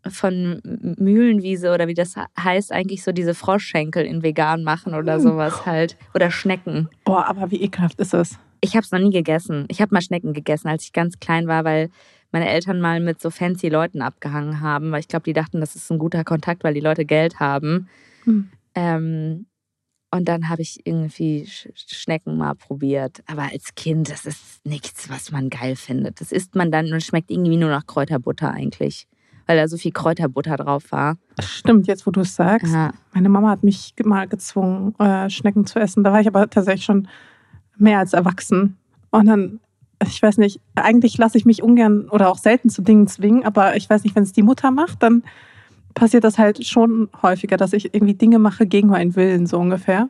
von 0.07 0.61
Mühlenwiese 0.63 1.73
oder 1.73 1.87
wie 1.87 1.93
das 1.93 2.15
heißt, 2.39 2.71
eigentlich 2.71 3.03
so 3.03 3.11
diese 3.11 3.33
Froschschenkel 3.33 4.05
in 4.05 4.23
vegan 4.23 4.63
machen 4.63 4.93
oder 4.93 5.15
hm. 5.15 5.21
sowas 5.21 5.65
halt. 5.65 5.97
Oder 6.13 6.31
Schnecken. 6.31 6.89
Boah, 7.03 7.25
aber 7.25 7.51
wie 7.51 7.61
ekelhaft 7.61 7.99
ist 7.99 8.13
es? 8.13 8.37
Ich 8.61 8.75
habe 8.75 8.83
es 8.83 8.91
noch 8.91 8.99
nie 8.99 9.11
gegessen. 9.11 9.65
Ich 9.69 9.81
habe 9.81 9.93
mal 9.93 10.01
Schnecken 10.01 10.33
gegessen, 10.33 10.67
als 10.67 10.83
ich 10.83 10.93
ganz 10.93 11.19
klein 11.19 11.47
war, 11.47 11.63
weil 11.63 11.89
meine 12.31 12.49
Eltern 12.49 12.79
mal 12.79 12.99
mit 12.99 13.21
so 13.21 13.29
fancy 13.29 13.69
Leuten 13.69 14.01
abgehangen 14.01 14.61
haben, 14.61 14.91
weil 14.91 14.99
ich 14.99 15.07
glaube, 15.07 15.23
die 15.23 15.33
dachten, 15.33 15.59
das 15.59 15.75
ist 15.75 15.91
ein 15.91 15.99
guter 15.99 16.23
Kontakt, 16.23 16.63
weil 16.63 16.73
die 16.73 16.79
Leute 16.79 17.05
Geld 17.05 17.39
haben. 17.39 17.89
Hm. 18.25 18.49
Ähm, 18.75 19.45
und 20.11 20.25
dann 20.27 20.49
habe 20.49 20.61
ich 20.61 20.85
irgendwie 20.85 21.47
Schnecken 21.47 22.37
mal 22.37 22.55
probiert. 22.55 23.23
Aber 23.27 23.43
als 23.43 23.75
Kind, 23.75 24.09
das 24.09 24.25
ist 24.25 24.65
nichts, 24.65 25.09
was 25.09 25.31
man 25.31 25.49
geil 25.49 25.75
findet. 25.75 26.19
Das 26.19 26.31
isst 26.31 26.55
man 26.55 26.71
dann 26.71 26.91
und 26.91 27.03
schmeckt 27.03 27.29
irgendwie 27.29 27.57
nur 27.57 27.69
nach 27.69 27.85
Kräuterbutter 27.85 28.51
eigentlich 28.51 29.07
weil 29.49 29.57
da 29.57 29.67
so 29.67 29.77
viel 29.77 29.91
Kräuterbutter 29.91 30.57
drauf 30.57 30.91
war. 30.91 31.17
Stimmt, 31.41 31.87
jetzt 31.87 32.05
wo 32.05 32.11
du 32.11 32.21
es 32.21 32.35
sagst. 32.35 32.71
Ja. 32.71 32.91
Meine 33.15 33.29
Mama 33.29 33.49
hat 33.49 33.63
mich 33.63 33.95
mal 34.05 34.27
gezwungen, 34.27 34.93
äh, 34.99 35.27
Schnecken 35.31 35.65
zu 35.65 35.79
essen. 35.79 36.03
Da 36.03 36.13
war 36.13 36.21
ich 36.21 36.27
aber 36.27 36.47
tatsächlich 36.51 36.85
schon 36.85 37.07
mehr 37.75 37.97
als 37.97 38.13
erwachsen. 38.13 38.77
Und 39.09 39.25
dann, 39.25 39.59
ich 40.05 40.21
weiß 40.21 40.37
nicht, 40.37 40.61
eigentlich 40.75 41.17
lasse 41.17 41.35
ich 41.39 41.45
mich 41.45 41.63
ungern 41.63 42.09
oder 42.09 42.29
auch 42.29 42.37
selten 42.37 42.69
zu 42.69 42.83
Dingen 42.83 43.07
zwingen, 43.07 43.43
aber 43.43 43.75
ich 43.75 43.89
weiß 43.89 44.03
nicht, 44.03 44.15
wenn 44.15 44.21
es 44.21 44.33
die 44.33 44.43
Mutter 44.43 44.69
macht, 44.69 45.01
dann 45.01 45.23
passiert 45.95 46.25
das 46.25 46.37
halt 46.37 46.63
schon 46.63 47.09
häufiger, 47.23 47.57
dass 47.57 47.73
ich 47.73 47.95
irgendwie 47.95 48.13
Dinge 48.13 48.37
mache 48.37 48.67
gegen 48.67 48.89
meinen 48.89 49.15
Willen, 49.15 49.47
so 49.47 49.57
ungefähr. 49.57 50.09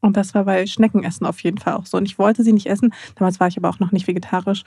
Und 0.00 0.16
das 0.16 0.34
war 0.34 0.44
bei 0.44 0.66
Schneckenessen 0.66 1.26
auf 1.26 1.40
jeden 1.42 1.58
Fall 1.58 1.74
auch 1.74 1.86
so. 1.86 1.96
Und 1.96 2.06
ich 2.06 2.18
wollte 2.18 2.44
sie 2.44 2.52
nicht 2.52 2.66
essen. 2.66 2.94
Damals 3.16 3.40
war 3.40 3.48
ich 3.48 3.56
aber 3.56 3.68
auch 3.68 3.80
noch 3.80 3.92
nicht 3.92 4.06
vegetarisch. 4.06 4.62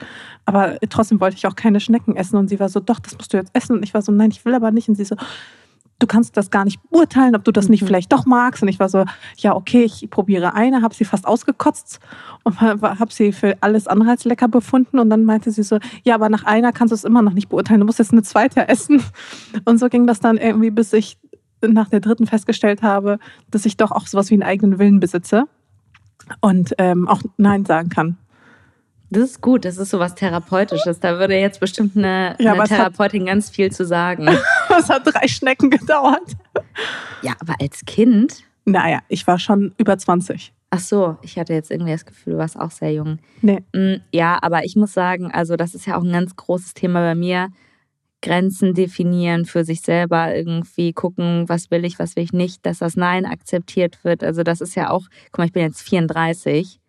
Aber 0.45 0.77
trotzdem 0.89 1.21
wollte 1.21 1.37
ich 1.37 1.47
auch 1.47 1.55
keine 1.55 1.79
Schnecken 1.79 2.15
essen. 2.15 2.37
Und 2.37 2.49
sie 2.49 2.59
war 2.59 2.69
so, 2.69 2.79
doch, 2.79 2.99
das 2.99 3.17
musst 3.17 3.33
du 3.33 3.37
jetzt 3.37 3.51
essen. 3.53 3.77
Und 3.77 3.83
ich 3.83 3.93
war 3.93 4.01
so, 4.01 4.11
nein, 4.11 4.31
ich 4.31 4.43
will 4.43 4.53
aber 4.53 4.71
nicht. 4.71 4.89
Und 4.89 4.95
sie 4.95 5.05
so, 5.05 5.15
du 6.01 6.07
kannst 6.07 6.35
das 6.35 6.49
gar 6.49 6.65
nicht 6.65 6.81
beurteilen, 6.89 7.35
ob 7.35 7.43
du 7.43 7.51
das 7.51 7.69
nicht 7.69 7.81
mhm. 7.81 7.87
vielleicht 7.87 8.11
doch 8.11 8.25
magst. 8.25 8.61
Und 8.61 8.67
ich 8.67 8.79
war 8.79 8.89
so, 8.89 9.05
ja, 9.37 9.55
okay, 9.55 9.83
ich 9.83 10.09
probiere 10.09 10.53
eine, 10.53 10.81
habe 10.81 10.93
sie 10.93 11.05
fast 11.05 11.25
ausgekotzt 11.25 11.99
und 12.43 12.59
habe 12.59 13.13
sie 13.13 13.31
für 13.31 13.55
alles 13.61 13.87
andere 13.87 14.11
als 14.11 14.25
lecker 14.25 14.47
befunden. 14.47 14.99
Und 14.99 15.09
dann 15.09 15.23
meinte 15.23 15.51
sie 15.51 15.63
so, 15.63 15.79
ja, 16.03 16.15
aber 16.15 16.29
nach 16.29 16.43
einer 16.43 16.73
kannst 16.73 16.91
du 16.91 16.95
es 16.95 17.03
immer 17.03 17.21
noch 17.21 17.33
nicht 17.33 17.49
beurteilen. 17.49 17.79
Du 17.79 17.85
musst 17.85 17.99
jetzt 17.99 18.11
eine 18.11 18.23
zweite 18.23 18.67
essen. 18.67 19.01
Und 19.65 19.79
so 19.79 19.87
ging 19.87 20.07
das 20.07 20.19
dann 20.19 20.37
irgendwie, 20.37 20.71
bis 20.71 20.91
ich 20.91 21.17
nach 21.61 21.89
der 21.89 21.99
dritten 21.99 22.27
festgestellt 22.27 22.81
habe, 22.81 23.19
dass 23.49 23.65
ich 23.65 23.77
doch 23.77 23.91
auch 23.91 24.07
sowas 24.07 24.29
wie 24.29 24.35
einen 24.35 24.43
eigenen 24.43 24.79
Willen 24.79 24.99
besitze 24.99 25.45
und 26.39 26.73
ähm, 26.77 27.07
auch 27.07 27.21
Nein 27.37 27.65
sagen 27.65 27.89
kann. 27.89 28.17
Das 29.09 29.23
ist 29.23 29.41
gut, 29.41 29.65
das 29.65 29.77
ist 29.77 29.89
sowas 29.89 30.15
Therapeutisches. 30.15 31.01
Da 31.01 31.19
würde 31.19 31.35
jetzt 31.35 31.59
bestimmt 31.59 31.97
eine, 31.97 32.35
ja, 32.39 32.53
eine 32.53 32.63
Therapeutin 32.63 33.21
hat, 33.21 33.27
ganz 33.27 33.49
viel 33.49 33.71
zu 33.71 33.85
sagen. 33.85 34.27
Es 34.79 34.89
hat 34.89 35.03
drei 35.05 35.27
Schnecken 35.27 35.69
gedauert. 35.69 36.31
Ja, 37.21 37.33
aber 37.41 37.55
als 37.59 37.83
Kind? 37.85 38.45
Naja, 38.63 38.99
ich 39.09 39.27
war 39.27 39.37
schon 39.37 39.73
über 39.77 39.97
20. 39.97 40.53
Ach 40.69 40.79
so, 40.79 41.17
ich 41.21 41.37
hatte 41.37 41.53
jetzt 41.53 41.69
irgendwie 41.69 41.91
das 41.91 42.05
Gefühl, 42.05 42.33
du 42.33 42.39
warst 42.39 42.57
auch 42.57 42.71
sehr 42.71 42.93
jung. 42.93 43.19
Nee. 43.41 43.59
Mm, 43.73 44.01
ja, 44.13 44.39
aber 44.41 44.63
ich 44.63 44.77
muss 44.77 44.93
sagen, 44.93 45.29
also 45.29 45.57
das 45.57 45.75
ist 45.75 45.85
ja 45.85 45.97
auch 45.97 46.03
ein 46.03 46.13
ganz 46.13 46.37
großes 46.37 46.73
Thema 46.73 47.01
bei 47.01 47.15
mir. 47.15 47.49
Grenzen 48.21 48.73
definieren 48.73 49.45
für 49.45 49.63
sich 49.65 49.81
selber, 49.81 50.35
irgendwie 50.35 50.93
gucken, 50.93 51.49
was 51.49 51.71
will 51.71 51.85
ich, 51.85 51.99
was 51.99 52.15
will 52.15 52.23
ich 52.23 52.33
nicht, 52.33 52.65
dass 52.65 52.79
das 52.79 52.95
Nein 52.95 53.25
akzeptiert 53.25 54.03
wird. 54.03 54.23
Also 54.23 54.43
das 54.43 54.61
ist 54.61 54.75
ja 54.75 54.89
auch, 54.89 55.07
guck 55.31 55.39
mal, 55.39 55.45
ich 55.45 55.53
bin 55.53 55.63
jetzt 55.63 55.81
34. 55.81 56.79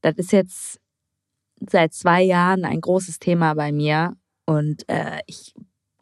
Das 0.00 0.14
ist 0.16 0.32
jetzt 0.32 0.80
seit 1.60 1.92
zwei 1.92 2.22
Jahren 2.22 2.64
ein 2.64 2.80
großes 2.80 3.18
Thema 3.18 3.54
bei 3.54 3.72
mir 3.72 4.14
und 4.46 4.88
äh, 4.88 5.18
ich 5.26 5.54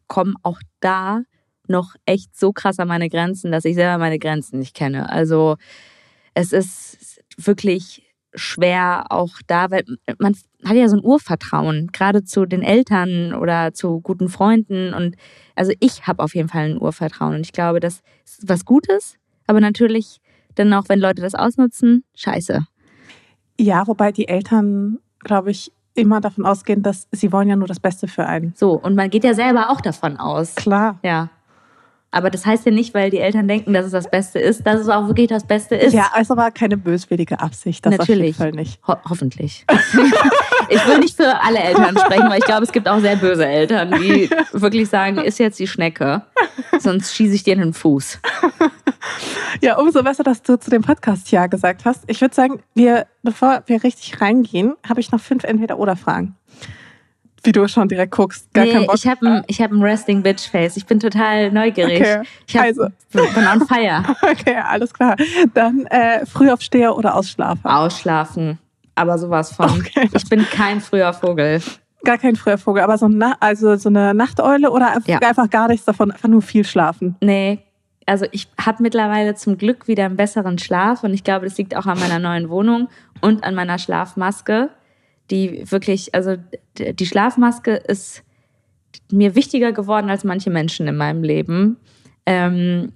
komme 0.07 0.35
auch 0.43 0.61
da 0.81 1.23
noch 1.69 1.95
echt 2.05 2.37
so 2.37 2.53
krass 2.53 2.79
an 2.79 2.89
meine 2.89 3.09
Grenzen, 3.09 3.51
dass 3.51 3.65
ich 3.65 3.75
selber 3.75 3.99
meine 3.99 4.19
Grenzen 4.19 4.59
nicht 4.59 4.77
kenne. 4.77 5.11
Also 5.11 5.57
es 6.35 6.53
ist 6.53 7.23
wirklich 7.37 8.06
schwer 8.37 9.07
auch 9.11 9.35
da, 9.47 9.71
weil 9.71 9.85
man 10.19 10.37
hat 10.65 10.77
ja 10.77 10.89
so 10.89 10.97
ein 10.97 11.05
Urvertrauen, 11.05 11.89
gerade 11.93 12.25
zu 12.25 12.47
den 12.47 12.63
Eltern 12.63 13.35
oder 13.35 13.73
zu 13.73 14.01
guten 14.01 14.29
Freunden. 14.29 14.95
Und 14.95 15.17
also 15.55 15.73
ich 15.81 16.07
habe 16.07 16.23
auf 16.23 16.35
jeden 16.35 16.49
Fall 16.49 16.71
ein 16.71 16.81
Urvertrauen. 16.81 17.35
Und 17.35 17.41
ich 17.41 17.53
glaube, 17.53 17.81
das 17.81 18.03
ist 18.25 18.49
was 18.49 18.65
Gutes, 18.65 19.17
aber 19.47 19.61
natürlich 19.61 20.21
dann 20.55 20.73
auch, 20.73 20.85
wenn 20.89 21.01
Leute 21.01 21.23
das 21.23 21.35
ausnutzen, 21.35 22.05
scheiße. 22.15 22.67
Ja, 23.59 23.87
wobei 23.87 24.13
die 24.13 24.29
Eltern, 24.29 24.99
glaube 25.21 25.51
ich, 25.51 25.73
immer 25.95 26.21
davon 26.21 26.45
ausgehen, 26.45 26.83
dass 26.83 27.09
sie 27.11 27.33
wollen 27.33 27.49
ja 27.49 27.57
nur 27.57 27.69
das 27.69 27.81
Beste 27.81 28.07
für 28.07 28.27
einen. 28.27 28.53
So, 28.55 28.73
und 28.73 28.95
man 28.95 29.11
geht 29.11 29.25
ja 29.25 29.35
selber 29.35 29.71
auch 29.71 29.81
davon 29.81 30.19
aus. 30.19 30.55
Klar. 30.55 30.99
Ja. 31.03 31.31
Aber 32.17 32.31
das 32.31 32.47
heißt 32.47 32.65
ja 32.65 32.73
nicht, 32.73 32.95
weil 32.95 33.11
die 33.11 33.19
Eltern 33.19 33.47
denken, 33.47 33.75
dass 33.75 33.85
es 33.85 33.93
das 33.93 34.11
Beste 34.11 34.39
ist, 34.39 34.67
dass 34.67 34.81
es 34.81 34.89
auch 34.89 35.07
wirklich 35.07 35.29
das 35.29 35.47
Beste 35.47 35.75
ist. 35.75 35.93
Ja, 35.93 36.11
ist 36.19 36.31
aber 36.31 36.51
keine 36.51 36.79
böswillige 36.79 37.41
Absicht. 37.41 37.85
Das 37.85 37.99
Natürlich. 37.99 38.37
Auf 38.39 38.47
jeden 38.47 38.57
Fall 38.57 38.63
nicht. 38.63 38.81
Ho 38.89 38.97
hoffentlich. 39.07 39.67
ich 40.71 40.87
will 40.87 40.99
nicht 41.01 41.15
für 41.15 41.43
alle 41.43 41.59
Eltern 41.59 41.99
sprechen, 41.99 42.31
weil 42.31 42.39
ich 42.39 42.47
glaube, 42.47 42.63
es 42.63 42.73
gibt 42.73 42.89
auch 42.89 43.01
sehr 43.01 43.17
böse 43.17 43.45
Eltern, 43.45 43.91
die 44.01 44.31
wirklich 44.53 44.89
sagen, 44.89 45.19
ist 45.19 45.39
jetzt 45.39 45.59
die 45.59 45.67
Schnecke, 45.67 46.23
sonst 46.79 47.15
schieße 47.15 47.35
ich 47.35 47.43
dir 47.43 47.53
in 47.53 47.61
den 47.61 47.75
Fuß. 47.75 48.19
Ja, 49.61 49.77
umso 49.77 50.03
besser, 50.03 50.25
dass 50.25 50.43
du 50.43 50.59
zu 50.59 50.71
dem 50.71 50.83
Podcast 50.83 51.31
Ja 51.31 51.49
gesagt 51.49 51.85
hast. 51.85 52.05
Ich 52.07 52.23
würde 52.23 52.35
sagen, 52.35 52.63
wir, 52.75 53.07
bevor 53.23 53.63
wir 53.67 53.85
richtig 53.85 54.23
reingehen, 54.23 54.75
habe 54.89 55.01
ich 55.01 55.13
noch 55.13 55.21
fünf 55.21 55.45
Entweder-Oder-Fragen 55.45 56.35
wie 57.47 57.53
du 57.53 57.67
schon 57.69 57.89
direkt 57.89 58.13
guckst. 58.13 58.53
Gar 58.53 58.65
nee, 58.65 58.73
kein 58.73 58.87
Bock. 58.87 58.97
ich 58.97 59.07
habe 59.07 59.27
ein, 59.27 59.45
hab 59.49 59.71
ein 59.71 59.83
Resting 59.83 60.23
Bitch 60.23 60.49
Face. 60.49 60.77
Ich 60.77 60.87
bin 60.87 61.01
total 61.01 61.51
neugierig. 61.51 62.01
Okay. 62.01 62.23
Ich 62.47 62.57
hab, 62.57 62.65
also. 62.65 62.87
bin 63.13 63.47
on 63.47 63.67
fire. 63.67 64.03
Okay, 64.23 64.57
alles 64.57 64.93
klar. 64.93 65.17
Dann 65.55 65.87
äh, 65.87 66.27
Frühaufsteher 66.27 66.97
oder 66.97 67.15
Ausschlafen? 67.15 67.65
Ausschlafen. 67.65 68.59
Aber 68.95 69.19
sowas 69.19 69.53
von. 69.53 69.71
Okay. 69.71 70.09
Ich 70.13 70.29
bin 70.29 70.45
kein 70.51 70.81
früher 70.81 71.13
Vogel. 71.13 71.63
Gar 72.05 72.19
kein 72.19 72.37
früher 72.37 72.59
Vogel, 72.59 72.83
aber 72.83 72.99
so, 72.99 73.07
eine, 73.07 73.41
also 73.41 73.77
so 73.77 73.89
eine 73.89 74.15
Nachteule 74.15 74.71
oder 74.71 74.99
ja. 75.07 75.19
einfach 75.19 75.51
gar 75.51 75.69
nichts 75.69 75.87
davon, 75.87 76.11
einfach 76.11 76.29
nur 76.29 76.43
viel 76.43 76.65
schlafen? 76.65 77.17
Nee, 77.21 77.61
also 78.07 78.27
ich 78.31 78.49
habe 78.65 78.83
mittlerweile 78.83 79.35
zum 79.35 79.59
Glück 79.59 79.89
wieder 79.89 80.05
einen 80.05 80.17
besseren 80.17 80.59
Schlaf 80.59 81.03
und 81.03 81.13
ich 81.13 81.25
glaube, 81.25 81.47
das 81.47 81.59
liegt 81.59 81.77
auch 81.77 81.87
an 81.87 81.99
meiner 81.99 82.21
neuen 82.21 82.49
Wohnung 82.49 82.89
und 83.21 83.43
an 83.45 83.55
meiner 83.55 83.79
Schlafmaske 83.79 84.71
die 85.31 85.71
wirklich, 85.71 86.15
also 86.15 86.37
die 86.79 87.07
Schlafmaske 87.07 87.73
ist 87.73 88.23
mir 89.11 89.35
wichtiger 89.35 89.73
geworden 89.73 90.11
als 90.11 90.25
manche 90.25 90.51
Menschen 90.51 90.87
in 90.87 90.97
meinem 90.97 91.23
Leben. 91.23 91.77
Ähm, 92.25 92.93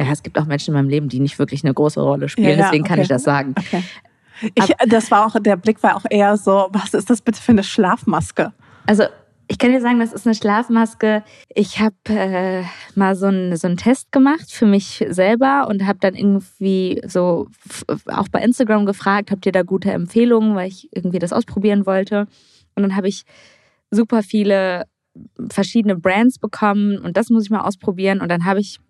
ja, 0.00 0.10
es 0.10 0.22
gibt 0.22 0.38
auch 0.38 0.46
Menschen 0.46 0.70
in 0.70 0.74
meinem 0.74 0.88
Leben, 0.88 1.08
die 1.08 1.20
nicht 1.20 1.38
wirklich 1.38 1.64
eine 1.64 1.74
große 1.74 2.00
Rolle 2.00 2.28
spielen, 2.28 2.50
ja, 2.50 2.56
ja, 2.56 2.62
deswegen 2.64 2.84
okay. 2.84 2.92
kann 2.92 3.00
ich 3.00 3.08
das 3.08 3.22
sagen. 3.22 3.54
Okay. 3.56 3.82
Ich, 4.54 4.74
das 4.88 5.10
war 5.10 5.26
auch, 5.26 5.40
der 5.40 5.56
Blick 5.56 5.82
war 5.82 5.96
auch 5.96 6.04
eher 6.10 6.36
so, 6.36 6.68
was 6.72 6.92
ist 6.92 7.08
das 7.08 7.22
bitte 7.22 7.40
für 7.40 7.52
eine 7.52 7.62
Schlafmaske? 7.62 8.52
Also 8.84 9.04
ich 9.46 9.58
kann 9.58 9.72
dir 9.72 9.80
sagen, 9.80 9.98
das 9.98 10.12
ist 10.12 10.26
eine 10.26 10.34
Schlafmaske. 10.34 11.22
Ich 11.54 11.80
habe 11.80 11.94
äh, 12.08 12.62
mal 12.94 13.14
so 13.14 13.26
einen 13.26 13.56
so 13.56 13.72
Test 13.74 14.10
gemacht 14.12 14.50
für 14.50 14.66
mich 14.66 15.04
selber 15.08 15.66
und 15.68 15.86
habe 15.86 15.98
dann 16.00 16.14
irgendwie 16.14 17.02
so 17.06 17.48
auch 18.06 18.28
bei 18.28 18.42
Instagram 18.42 18.86
gefragt, 18.86 19.30
habt 19.30 19.44
ihr 19.46 19.52
da 19.52 19.62
gute 19.62 19.92
Empfehlungen, 19.92 20.54
weil 20.54 20.68
ich 20.68 20.88
irgendwie 20.92 21.18
das 21.18 21.32
ausprobieren 21.32 21.84
wollte. 21.86 22.26
Und 22.74 22.82
dann 22.82 22.96
habe 22.96 23.08
ich 23.08 23.24
super 23.90 24.22
viele 24.22 24.84
verschiedene 25.50 25.96
Brands 25.96 26.38
bekommen 26.38 26.98
und 26.98 27.16
das 27.16 27.30
muss 27.30 27.44
ich 27.44 27.50
mal 27.50 27.60
ausprobieren. 27.60 28.20
Und 28.20 28.28
dann 28.30 28.44
habe 28.44 28.60
ich 28.60 28.80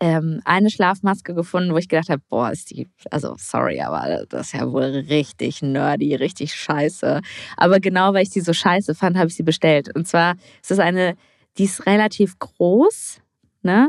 ähm, 0.00 0.40
eine 0.44 0.70
Schlafmaske 0.70 1.34
gefunden, 1.34 1.72
wo 1.72 1.78
ich 1.78 1.88
gedacht 1.88 2.08
habe, 2.08 2.22
boah, 2.28 2.50
ist 2.50 2.70
die, 2.70 2.88
also 3.10 3.34
sorry, 3.38 3.80
aber 3.80 4.26
das 4.28 4.48
ist 4.48 4.52
ja 4.54 4.70
wohl 4.70 5.04
richtig 5.08 5.62
nerdy, 5.62 6.14
richtig 6.14 6.54
scheiße. 6.54 7.20
Aber 7.56 7.80
genau 7.80 8.14
weil 8.14 8.22
ich 8.22 8.30
die 8.30 8.40
so 8.40 8.52
scheiße 8.52 8.94
fand, 8.94 9.16
habe 9.16 9.28
ich 9.28 9.36
sie 9.36 9.42
bestellt. 9.42 9.94
Und 9.94 10.06
zwar 10.06 10.34
ist 10.62 10.70
es 10.70 10.78
eine, 10.78 11.14
die 11.58 11.64
ist 11.64 11.86
relativ 11.86 12.38
groß, 12.38 13.20
ne? 13.62 13.88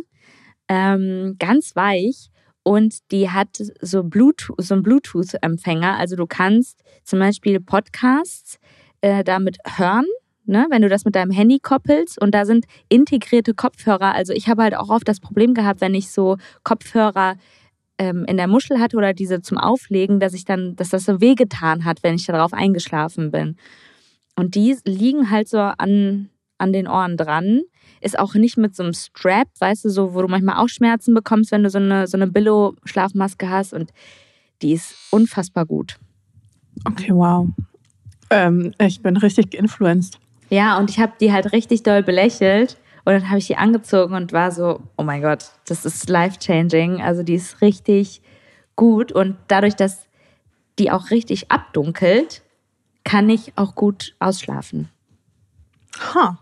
Ähm, 0.67 1.35
ganz 1.37 1.75
weich 1.75 2.29
und 2.63 2.99
die 3.11 3.29
hat 3.29 3.61
so, 3.81 4.03
Bluetooth, 4.03 4.55
so 4.59 4.75
einen 4.75 4.83
Bluetooth-Empfänger. 4.83 5.97
Also 5.97 6.15
du 6.15 6.27
kannst 6.27 6.83
zum 7.03 7.19
Beispiel 7.19 7.59
Podcasts 7.59 8.57
äh, 9.01 9.23
damit 9.23 9.57
hören 9.77 10.05
ne, 10.45 10.67
wenn 10.69 10.81
du 10.81 10.89
das 10.89 11.05
mit 11.05 11.15
deinem 11.15 11.31
Handy 11.31 11.59
koppelst 11.59 12.21
und 12.21 12.33
da 12.33 12.45
sind 12.45 12.65
integrierte 12.89 13.53
Kopfhörer. 13.53 14.13
Also 14.13 14.33
ich 14.33 14.47
habe 14.47 14.63
halt 14.63 14.75
auch 14.75 14.89
oft 14.89 15.07
das 15.07 15.19
Problem 15.19 15.53
gehabt, 15.53 15.81
wenn 15.81 15.95
ich 15.95 16.11
so 16.11 16.37
Kopfhörer 16.63 17.35
ähm, 17.97 18.25
in 18.25 18.37
der 18.37 18.47
Muschel 18.47 18.79
hatte 18.79 18.97
oder 18.97 19.13
diese 19.13 19.41
zum 19.41 19.57
Auflegen, 19.57 20.19
dass 20.19 20.33
ich 20.33 20.45
dann, 20.45 20.75
dass 20.75 20.89
das 20.89 21.05
so 21.05 21.21
wehgetan 21.21 21.85
hat, 21.85 22.03
wenn 22.03 22.15
ich 22.15 22.25
darauf 22.25 22.53
eingeschlafen 22.53 23.31
bin. 23.31 23.57
Und 24.35 24.55
die 24.55 24.75
liegen 24.85 25.29
halt 25.29 25.47
so 25.47 25.59
an, 25.59 26.29
an 26.57 26.73
den 26.73 26.87
Ohren 26.87 27.17
dran. 27.17 27.61
Ist 27.99 28.17
auch 28.17 28.33
nicht 28.33 28.57
mit 28.57 28.75
so 28.75 28.83
einem 28.83 28.93
Strap, 28.93 29.47
weißt 29.59 29.85
du, 29.85 29.89
so, 29.89 30.13
wo 30.15 30.21
du 30.21 30.27
manchmal 30.27 30.57
auch 30.57 30.69
Schmerzen 30.69 31.13
bekommst, 31.13 31.51
wenn 31.51 31.63
du 31.63 31.69
so 31.69 31.77
eine, 31.77 32.07
so 32.07 32.17
eine 32.17 32.27
Billo-Schlafmaske 32.27 33.49
hast. 33.49 33.73
Und 33.73 33.91
die 34.61 34.73
ist 34.73 34.95
unfassbar 35.11 35.65
gut. 35.65 35.99
Okay, 36.85 37.11
wow. 37.13 37.47
Ähm, 38.31 38.73
ich 38.79 39.01
bin 39.01 39.17
richtig 39.17 39.51
geinfluenced. 39.51 40.17
Ja, 40.51 40.77
und 40.77 40.89
ich 40.89 40.99
habe 40.99 41.13
die 41.19 41.31
halt 41.31 41.53
richtig 41.53 41.83
doll 41.83 42.03
belächelt. 42.03 42.77
Und 43.05 43.13
dann 43.13 43.29
habe 43.29 43.39
ich 43.39 43.47
die 43.47 43.57
angezogen 43.57 44.13
und 44.13 44.33
war 44.33 44.51
so, 44.51 44.81
oh 44.97 45.03
mein 45.03 45.21
Gott, 45.21 45.51
das 45.65 45.85
ist 45.85 46.07
life-changing. 46.09 47.01
Also 47.01 47.23
die 47.23 47.35
ist 47.35 47.61
richtig 47.61 48.21
gut. 48.75 49.11
Und 49.11 49.37
dadurch, 49.47 49.75
dass 49.75 50.07
die 50.77 50.91
auch 50.91 51.09
richtig 51.09 51.51
abdunkelt, 51.51 52.43
kann 53.03 53.29
ich 53.29 53.53
auch 53.55 53.75
gut 53.75 54.13
ausschlafen. 54.19 54.89
Ha. 56.13 56.37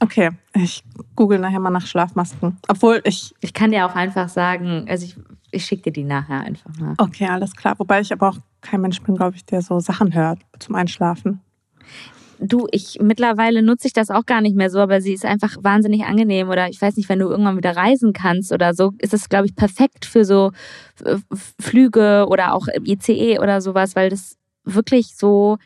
Okay, 0.00 0.30
ich 0.54 0.84
google 1.16 1.40
nachher 1.40 1.58
mal 1.58 1.70
nach 1.70 1.86
Schlafmasken. 1.86 2.58
Obwohl 2.68 3.00
ich. 3.04 3.34
Ich 3.40 3.52
kann 3.52 3.72
dir 3.72 3.84
auch 3.84 3.96
einfach 3.96 4.28
sagen, 4.28 4.86
also 4.88 5.04
ich, 5.04 5.16
ich 5.50 5.66
schicke 5.66 5.82
dir 5.82 5.92
die 5.92 6.04
nachher 6.04 6.40
einfach 6.40 6.70
mal. 6.78 6.94
Okay, 6.98 7.26
alles 7.26 7.56
klar. 7.56 7.74
Wobei 7.78 8.00
ich 8.00 8.12
aber 8.12 8.28
auch 8.28 8.38
kein 8.60 8.80
Mensch 8.80 9.02
bin, 9.02 9.16
glaube 9.16 9.34
ich, 9.34 9.44
der 9.44 9.60
so 9.60 9.80
Sachen 9.80 10.14
hört 10.14 10.38
zum 10.60 10.76
Einschlafen. 10.76 11.40
Du, 12.40 12.66
ich 12.70 12.98
mittlerweile 13.00 13.62
nutze 13.62 13.88
ich 13.88 13.92
das 13.92 14.10
auch 14.10 14.26
gar 14.26 14.40
nicht 14.40 14.56
mehr 14.56 14.70
so, 14.70 14.78
aber 14.78 15.00
sie 15.00 15.12
ist 15.12 15.24
einfach 15.24 15.56
wahnsinnig 15.60 16.04
angenehm. 16.04 16.48
Oder 16.48 16.68
ich 16.68 16.80
weiß 16.80 16.96
nicht, 16.96 17.08
wenn 17.08 17.18
du 17.18 17.28
irgendwann 17.28 17.56
wieder 17.56 17.76
reisen 17.76 18.12
kannst 18.12 18.52
oder 18.52 18.74
so, 18.74 18.92
ist 18.98 19.14
es, 19.14 19.28
glaube 19.28 19.46
ich, 19.46 19.56
perfekt 19.56 20.04
für 20.04 20.24
so 20.24 20.52
äh, 21.04 21.16
Flüge 21.60 22.26
oder 22.28 22.54
auch 22.54 22.68
ICE 22.84 23.38
oder 23.40 23.60
sowas, 23.60 23.96
weil 23.96 24.10
das 24.10 24.36
wirklich 24.64 25.16
so 25.16 25.58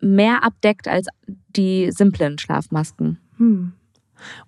mehr 0.00 0.44
abdeckt 0.44 0.88
als 0.88 1.08
die 1.26 1.90
simplen 1.90 2.38
Schlafmasken. 2.38 3.18
Hm. 3.36 3.72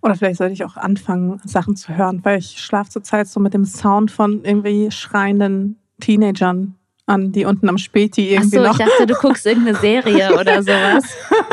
Oder 0.00 0.14
vielleicht 0.14 0.38
sollte 0.38 0.54
ich 0.54 0.64
auch 0.64 0.76
anfangen, 0.76 1.40
Sachen 1.44 1.76
zu 1.76 1.96
hören, 1.96 2.24
weil 2.24 2.38
ich 2.38 2.58
schlafe 2.62 2.90
zurzeit 2.90 3.28
so 3.28 3.40
mit 3.40 3.54
dem 3.54 3.64
Sound 3.64 4.10
von 4.10 4.44
irgendwie 4.44 4.90
schreienden 4.90 5.78
Teenagern 6.00 6.76
an, 7.06 7.32
die 7.32 7.44
unten 7.44 7.68
am 7.68 7.78
Späti 7.78 8.30
irgendwie 8.32 8.58
Ach 8.58 8.62
so, 8.62 8.68
noch. 8.68 8.78
ich 8.78 8.86
dachte, 8.86 9.06
du 9.06 9.14
guckst 9.14 9.46
irgendeine 9.46 9.78
Serie 9.78 10.34
oder 10.40 10.62
sowas. 10.62 11.04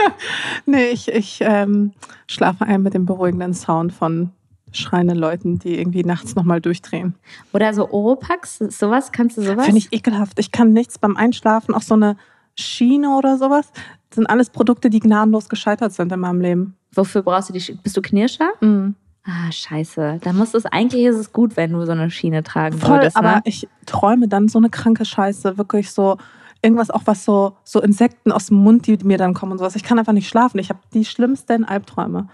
nee, 0.66 0.90
ich, 0.90 1.08
ich 1.08 1.40
ähm, 1.42 1.94
schlafe 2.28 2.66
ein 2.66 2.82
mit 2.82 2.94
dem 2.94 3.06
beruhigenden 3.06 3.54
Sound 3.54 3.94
von 3.94 4.32
schreienden 4.72 5.18
Leuten, 5.18 5.60
die 5.60 5.78
irgendwie 5.78 6.04
nachts 6.04 6.36
nochmal 6.36 6.60
durchdrehen. 6.60 7.14
Oder 7.54 7.74
so 7.74 7.90
Oropax, 7.92 8.58
sowas, 8.58 9.12
kannst 9.12 9.38
du 9.38 9.44
sowas? 9.44 9.66
Finde 9.66 9.80
ich 9.80 9.94
ekelhaft. 9.94 10.40
Ich 10.40 10.52
kann 10.52 10.74
nichts 10.74 10.98
beim 10.98 11.16
Einschlafen, 11.16 11.76
auch 11.76 11.84
so 11.84 11.94
eine 11.94 12.18
Schiene 12.56 13.16
oder 13.16 13.38
sowas. 13.38 13.72
Das 14.10 14.16
sind 14.16 14.28
alles 14.28 14.50
Produkte, 14.50 14.90
die 14.90 15.00
gnadenlos 15.00 15.50
gescheitert 15.50 15.94
sind 15.94 16.12
in 16.12 16.20
meinem 16.20 16.42
Leben. 16.42 16.76
Wofür 16.94 17.22
brauchst 17.22 17.50
du 17.50 17.54
die? 17.54 17.74
Bist 17.84 17.96
du 17.96 18.02
Knirscher? 18.02 18.50
Mhm. 18.62 18.96
Ah, 19.26 19.52
scheiße. 19.52 20.20
Da 20.22 20.34
muss 20.34 20.54
es, 20.54 20.66
eigentlich 20.66 21.06
ist 21.06 21.16
es 21.16 21.32
gut, 21.32 21.56
wenn 21.56 21.72
du 21.72 21.86
so 21.86 21.94
eine 21.94 22.12
Schiene 22.12 22.44
tragen 22.44 22.78
Voll, 22.78 22.98
würdest. 22.98 23.16
Aber 23.16 23.36
ne? 23.36 23.42
ich 23.46 23.68
träume 23.86 24.28
dann 24.28 24.50
so 24.50 24.60
eine 24.60 24.70
kranke 24.70 25.06
Scheiße. 25.06 25.58
Wirklich 25.58 25.92
so, 25.92 26.18
irgendwas 26.62 26.90
auch 26.90 27.04
was 27.06 27.24
so, 27.24 27.56
so 27.64 27.82
Insekten 27.82 28.32
aus 28.34 28.48
dem 28.48 28.58
Mund, 28.58 28.86
die 28.86 28.98
mir 29.04 29.18
dann 29.18 29.34
kommen 29.34 29.54
und 29.54 29.60
sowas. 29.60 29.78
Ich 29.78 29.84
kann 29.84 29.98
einfach 29.98 30.14
nicht 30.14 30.28
schlafen. 30.28 30.60
Ich 30.60 30.70
habe 30.70 30.80
die 30.94 31.06
schlimmsten 31.06 31.64
Albträume. 31.64 32.28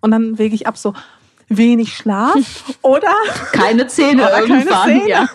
Und 0.00 0.10
dann 0.10 0.36
wege 0.38 0.56
ich 0.56 0.66
ab 0.66 0.76
so, 0.76 0.92
wenig 1.48 1.94
Schlaf 1.94 2.74
oder 2.82 3.12
keine 3.52 3.86
Zähne 3.86 4.22
oder 4.26 4.40
irgendwann. 4.40 4.68
Keine 4.68 5.00
Zähne. 5.00 5.08
Ja. 5.08 5.28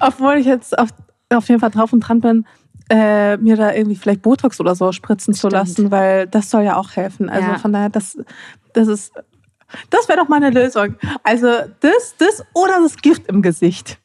Obwohl 0.00 0.36
ich 0.36 0.46
jetzt 0.46 0.76
auf, 0.76 0.88
auf 1.30 1.48
jeden 1.48 1.60
Fall 1.60 1.70
drauf 1.70 1.92
und 1.92 2.00
dran 2.00 2.20
bin, 2.20 2.46
äh, 2.88 3.36
mir 3.36 3.56
da 3.56 3.74
irgendwie 3.74 3.96
vielleicht 3.96 4.22
Botox 4.22 4.60
oder 4.60 4.74
so 4.74 4.92
spritzen 4.92 5.34
Stimmt. 5.34 5.52
zu 5.52 5.56
lassen, 5.56 5.90
weil 5.90 6.26
das 6.26 6.50
soll 6.50 6.62
ja 6.62 6.76
auch 6.76 6.96
helfen. 6.96 7.28
Also 7.28 7.48
ja. 7.48 7.58
von 7.58 7.72
daher, 7.72 7.90
das, 7.90 8.18
das 8.72 8.88
ist, 8.88 9.12
das 9.90 10.08
wäre 10.08 10.18
doch 10.18 10.28
meine 10.28 10.50
Lösung. 10.50 10.96
Also 11.22 11.48
das, 11.80 12.14
das 12.18 12.44
oder 12.54 12.80
das 12.82 12.96
Gift 12.96 13.26
im 13.26 13.42
Gesicht. 13.42 13.98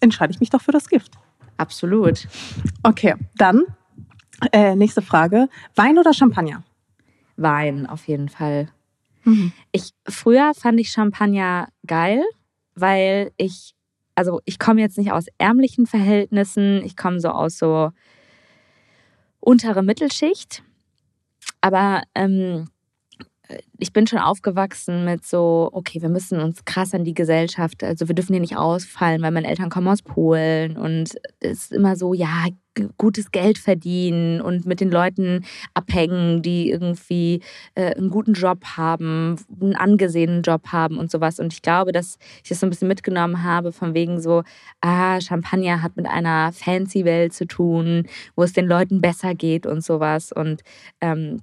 Entscheide 0.00 0.32
ich 0.32 0.40
mich 0.40 0.50
doch 0.50 0.62
für 0.62 0.72
das 0.72 0.88
Gift. 0.88 1.12
Absolut. 1.56 2.26
Okay, 2.82 3.14
dann 3.36 3.64
äh, 4.52 4.76
nächste 4.76 5.02
Frage. 5.02 5.48
Wein 5.74 5.98
oder 5.98 6.12
Champagner? 6.12 6.62
Wein, 7.36 7.86
auf 7.86 8.06
jeden 8.06 8.28
Fall. 8.28 8.68
Mhm. 9.24 9.52
Ich, 9.72 9.92
früher 10.08 10.52
fand 10.54 10.80
ich 10.80 10.90
Champagner 10.90 11.68
geil, 11.86 12.22
weil 12.74 13.32
ich 13.36 13.74
also 14.18 14.40
ich 14.46 14.58
komme 14.58 14.80
jetzt 14.80 14.98
nicht 14.98 15.12
aus 15.12 15.26
ärmlichen 15.38 15.86
Verhältnissen, 15.86 16.82
ich 16.84 16.96
komme 16.96 17.20
so 17.20 17.28
aus 17.28 17.56
so 17.56 17.90
untere 19.38 19.84
Mittelschicht, 19.84 20.64
aber 21.60 22.02
ähm, 22.16 22.68
ich 23.78 23.92
bin 23.92 24.06
schon 24.06 24.18
aufgewachsen 24.18 25.04
mit 25.04 25.24
so, 25.24 25.70
okay, 25.72 26.02
wir 26.02 26.08
müssen 26.08 26.40
uns 26.40 26.64
krass 26.64 26.94
an 26.94 27.04
die 27.04 27.14
Gesellschaft, 27.14 27.82
also 27.82 28.08
wir 28.08 28.14
dürfen 28.14 28.34
hier 28.34 28.40
nicht 28.40 28.56
ausfallen, 28.56 29.22
weil 29.22 29.30
meine 29.30 29.48
Eltern 29.48 29.70
kommen 29.70 29.88
aus 29.88 30.02
Polen 30.02 30.76
und 30.76 31.14
es 31.40 31.64
ist 31.64 31.72
immer 31.72 31.96
so, 31.96 32.14
ja, 32.14 32.46
gutes 32.96 33.30
Geld 33.32 33.58
verdienen 33.58 34.40
und 34.40 34.66
mit 34.66 34.80
den 34.80 34.90
Leuten 34.90 35.44
abhängen, 35.74 36.42
die 36.42 36.70
irgendwie 36.70 37.40
äh, 37.74 37.94
einen 37.94 38.10
guten 38.10 38.34
Job 38.34 38.64
haben, 38.76 39.36
einen 39.60 39.74
angesehenen 39.74 40.42
Job 40.42 40.68
haben 40.68 40.98
und 40.98 41.10
sowas. 41.10 41.40
Und 41.40 41.52
ich 41.52 41.62
glaube, 41.62 41.92
dass 41.92 42.18
ich 42.42 42.50
das 42.50 42.60
so 42.60 42.66
ein 42.66 42.70
bisschen 42.70 42.88
mitgenommen 42.88 43.42
habe, 43.42 43.72
von 43.72 43.94
wegen 43.94 44.20
so, 44.20 44.42
ah, 44.80 45.20
Champagner 45.20 45.82
hat 45.82 45.96
mit 45.96 46.06
einer 46.06 46.52
fancy 46.52 47.04
Welt 47.04 47.32
zu 47.32 47.46
tun, 47.46 48.06
wo 48.36 48.44
es 48.44 48.52
den 48.52 48.66
Leuten 48.66 49.00
besser 49.00 49.34
geht 49.34 49.66
und 49.66 49.82
sowas. 49.82 50.30
Und 50.32 50.62
ähm, 51.00 51.40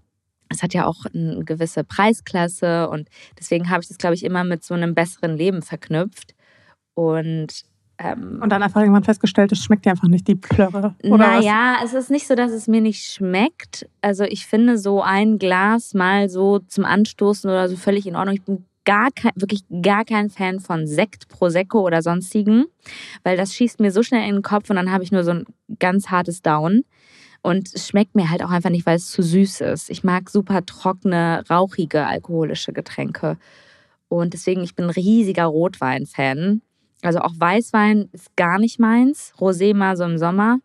es 0.49 0.63
hat 0.63 0.73
ja 0.73 0.85
auch 0.85 1.05
eine 1.13 1.43
gewisse 1.43 1.83
Preisklasse 1.83 2.89
und 2.89 3.09
deswegen 3.39 3.69
habe 3.69 3.81
ich 3.81 3.87
das, 3.87 3.97
glaube 3.97 4.15
ich, 4.15 4.23
immer 4.23 4.43
mit 4.43 4.63
so 4.63 4.73
einem 4.73 4.93
besseren 4.93 5.37
Leben 5.37 5.61
verknüpft. 5.61 6.35
Und 6.93 7.65
ähm, 7.97 8.39
und 8.41 8.49
dann 8.49 8.61
einfach 8.61 8.81
irgendwann 8.81 9.05
festgestellt, 9.05 9.53
es 9.53 9.63
schmeckt 9.63 9.85
dir 9.85 9.91
einfach 9.91 10.09
nicht 10.09 10.27
die 10.27 10.35
Plörre. 10.35 10.95
naja, 11.01 11.77
es 11.83 11.93
ist 11.93 12.11
nicht 12.11 12.27
so, 12.27 12.35
dass 12.35 12.51
es 12.51 12.67
mir 12.67 12.81
nicht 12.81 13.05
schmeckt. 13.05 13.87
Also 14.01 14.25
ich 14.25 14.45
finde 14.45 14.77
so 14.77 15.01
ein 15.01 15.39
Glas 15.39 15.93
mal 15.93 16.27
so 16.27 16.59
zum 16.59 16.83
Anstoßen 16.83 17.49
oder 17.49 17.69
so 17.69 17.77
völlig 17.77 18.05
in 18.05 18.17
Ordnung. 18.17 18.35
Ich 18.35 18.43
bin 18.43 18.65
gar 18.85 19.11
kein, 19.11 19.31
wirklich 19.35 19.63
gar 19.81 20.05
kein 20.05 20.29
Fan 20.29 20.59
von 20.59 20.87
Sekt, 20.87 21.27
Prosecco 21.27 21.81
oder 21.81 22.01
sonstigen, 22.01 22.65
weil 23.23 23.37
das 23.37 23.53
schießt 23.53 23.79
mir 23.79 23.91
so 23.91 24.03
schnell 24.03 24.27
in 24.27 24.35
den 24.35 24.43
Kopf 24.43 24.69
und 24.69 24.75
dann 24.75 24.91
habe 24.91 25.03
ich 25.03 25.11
nur 25.11 25.23
so 25.23 25.31
ein 25.31 25.45
ganz 25.79 26.09
hartes 26.09 26.41
Down. 26.41 26.83
Und 27.45 27.75
es 27.75 27.87
schmeckt 27.87 28.15
mir 28.15 28.31
halt 28.31 28.41
auch 28.41 28.49
einfach 28.49 28.71
nicht, 28.71 28.87
weil 28.87 28.95
es 28.95 29.11
zu 29.11 29.21
süß 29.21 29.61
ist. 29.61 29.91
Ich 29.91 30.03
mag 30.03 30.31
super 30.31 30.65
trockene, 30.65 31.43
rauchige, 31.47 32.07
alkoholische 32.07 32.73
Getränke. 32.73 33.37
Und 34.07 34.33
deswegen, 34.33 34.63
ich 34.63 34.73
bin 34.73 34.85
ein 34.85 34.89
riesiger 34.89 35.45
Rotwein-Fan. 35.45 36.63
Also 37.03 37.19
auch 37.19 37.33
Weißwein 37.37 38.09
ist 38.13 38.35
gar 38.35 38.57
nicht 38.57 38.79
meins. 38.79 39.31
Rosé 39.37 39.75
mal 39.75 39.95
so 39.95 40.05
im 40.05 40.17
Sommer. 40.17 40.57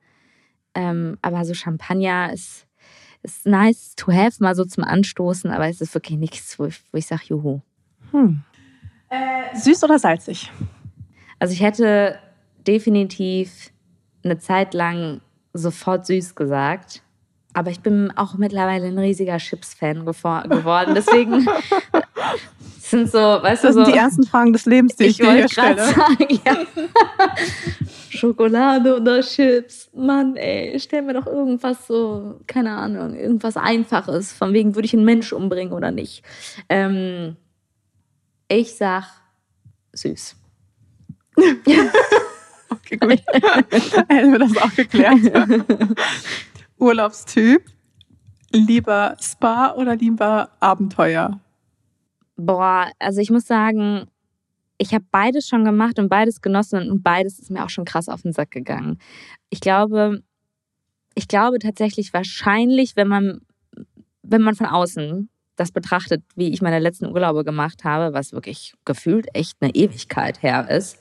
Ähm, 0.74 1.18
aber 1.20 1.44
so 1.44 1.52
Champagner 1.52 2.32
ist, 2.32 2.66
ist 3.22 3.44
nice 3.44 3.94
to 3.94 4.10
have, 4.10 4.42
mal 4.42 4.54
so 4.54 4.64
zum 4.64 4.82
Anstoßen. 4.82 5.50
Aber 5.50 5.68
es 5.68 5.82
ist 5.82 5.92
wirklich 5.92 6.18
nichts, 6.18 6.58
wo 6.58 6.64
ich, 6.64 6.80
wo 6.92 6.96
ich 6.96 7.06
sage, 7.06 7.24
juhu. 7.26 7.60
Hm. 8.10 8.40
Äh, 9.10 9.54
süß 9.54 9.84
oder 9.84 9.98
salzig? 9.98 10.50
Also 11.38 11.52
ich 11.52 11.60
hätte 11.60 12.18
definitiv 12.66 13.70
eine 14.24 14.38
Zeit 14.38 14.72
lang 14.72 15.20
sofort 15.52 16.06
süß 16.06 16.34
gesagt. 16.34 17.02
Aber 17.52 17.70
ich 17.70 17.80
bin 17.80 18.12
auch 18.16 18.34
mittlerweile 18.34 18.86
ein 18.86 18.98
riesiger 18.98 19.38
Chips-Fan 19.38 20.06
geworden. 20.06 20.94
Deswegen 20.94 21.48
sind 22.78 23.10
so, 23.10 23.18
weißt 23.18 23.64
das 23.64 23.74
du, 23.74 23.80
so, 23.80 23.84
sind 23.84 23.94
die 23.94 23.98
ersten 23.98 24.22
Fragen 24.24 24.52
des 24.52 24.66
Lebens, 24.66 24.94
die 24.96 25.04
ich, 25.04 25.20
ich 25.20 25.26
dir 25.26 25.48
stelle. 25.48 25.84
Sagen, 25.84 26.40
ja. 26.44 26.56
Schokolade 28.10 28.96
oder 28.96 29.20
Chips. 29.20 29.90
Mann, 29.94 30.36
ey, 30.36 30.78
stell 30.78 31.02
mir 31.02 31.14
doch 31.14 31.26
irgendwas 31.26 31.86
so, 31.86 32.40
keine 32.46 32.72
Ahnung, 32.72 33.16
irgendwas 33.16 33.56
Einfaches. 33.56 34.32
Von 34.32 34.52
wegen, 34.52 34.76
würde 34.76 34.86
ich 34.86 34.94
einen 34.94 35.04
Mensch 35.04 35.32
umbringen 35.32 35.72
oder 35.72 35.90
nicht. 35.90 36.22
Ähm, 36.68 37.36
ich 38.48 38.76
sag 38.76 39.06
süß. 39.92 40.36
okay, 42.80 42.96
gut. 42.96 43.22
Hätten 44.08 44.32
wir 44.32 44.38
das 44.38 44.56
auch 44.56 44.74
geklärt. 44.74 45.18
Urlaubstyp. 46.78 47.62
Lieber 48.52 49.16
Spa 49.20 49.74
oder 49.74 49.94
lieber 49.94 50.50
Abenteuer? 50.58 51.38
Boah, 52.36 52.90
also 52.98 53.20
ich 53.20 53.30
muss 53.30 53.46
sagen, 53.46 54.08
ich 54.78 54.94
habe 54.94 55.04
beides 55.10 55.46
schon 55.46 55.64
gemacht 55.64 55.98
und 55.98 56.08
beides 56.08 56.40
genossen 56.40 56.90
und 56.90 57.02
beides 57.02 57.38
ist 57.38 57.50
mir 57.50 57.64
auch 57.64 57.70
schon 57.70 57.84
krass 57.84 58.08
auf 58.08 58.22
den 58.22 58.32
Sack 58.32 58.50
gegangen. 58.50 58.98
Ich 59.50 59.60
glaube, 59.60 60.22
ich 61.14 61.28
glaube 61.28 61.58
tatsächlich 61.58 62.12
wahrscheinlich, 62.12 62.96
wenn 62.96 63.08
man, 63.08 63.40
wenn 64.22 64.40
man 64.42 64.54
von 64.54 64.66
außen 64.66 65.28
das 65.56 65.70
betrachtet, 65.70 66.24
wie 66.34 66.48
ich 66.52 66.62
meine 66.62 66.78
letzten 66.78 67.06
Urlaube 67.06 67.44
gemacht 67.44 67.84
habe, 67.84 68.14
was 68.14 68.32
wirklich 68.32 68.72
gefühlt 68.86 69.26
echt 69.34 69.58
eine 69.60 69.74
Ewigkeit 69.74 70.42
her 70.42 70.68
ist. 70.70 70.98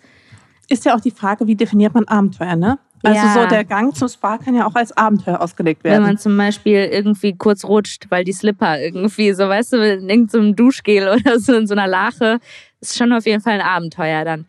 Ist 0.70 0.86
ja 0.86 0.96
auch 0.96 1.02
die 1.02 1.12
Frage, 1.12 1.48
wie 1.48 1.56
definiert 1.56 1.94
man 1.94 2.08
Abenteuer, 2.08 2.56
ne? 2.56 2.80
Also 3.04 3.26
ja. 3.26 3.34
so 3.34 3.48
der 3.48 3.64
Gang 3.64 3.96
zum 3.96 4.10
Spa 4.10 4.38
kann 4.38 4.56
ja 4.56 4.66
auch 4.66 4.76
als 4.76 4.96
Abenteuer 4.96 5.40
ausgelegt 5.40 5.84
werden. 5.84 6.04
Wenn 6.04 6.04
man 6.04 6.18
zum 6.18 6.36
Beispiel 6.36 6.90
irgendwie 6.92 7.36
kurz 7.38 7.64
rutscht, 7.64 8.08
weil 8.10 8.26
die 8.26 8.34
Slipper 8.34 8.80
irgendwie 8.80 9.32
so, 9.34 9.48
weißt 9.48 9.74
du, 9.74 9.78
in 9.78 10.10
irgendeinem 10.10 10.56
Duschgel 10.56 11.08
oder 11.20 11.40
so 11.40 11.56
in 11.56 11.66
so 11.66 11.74
einer 11.74 11.88
Lache, 11.88 12.40
ist 12.82 12.98
schon 12.98 13.14
auf 13.14 13.26
jeden 13.26 13.42
Fall 13.42 13.54
ein 13.54 13.62
Abenteuer 13.62 14.26
dann. 14.26 14.46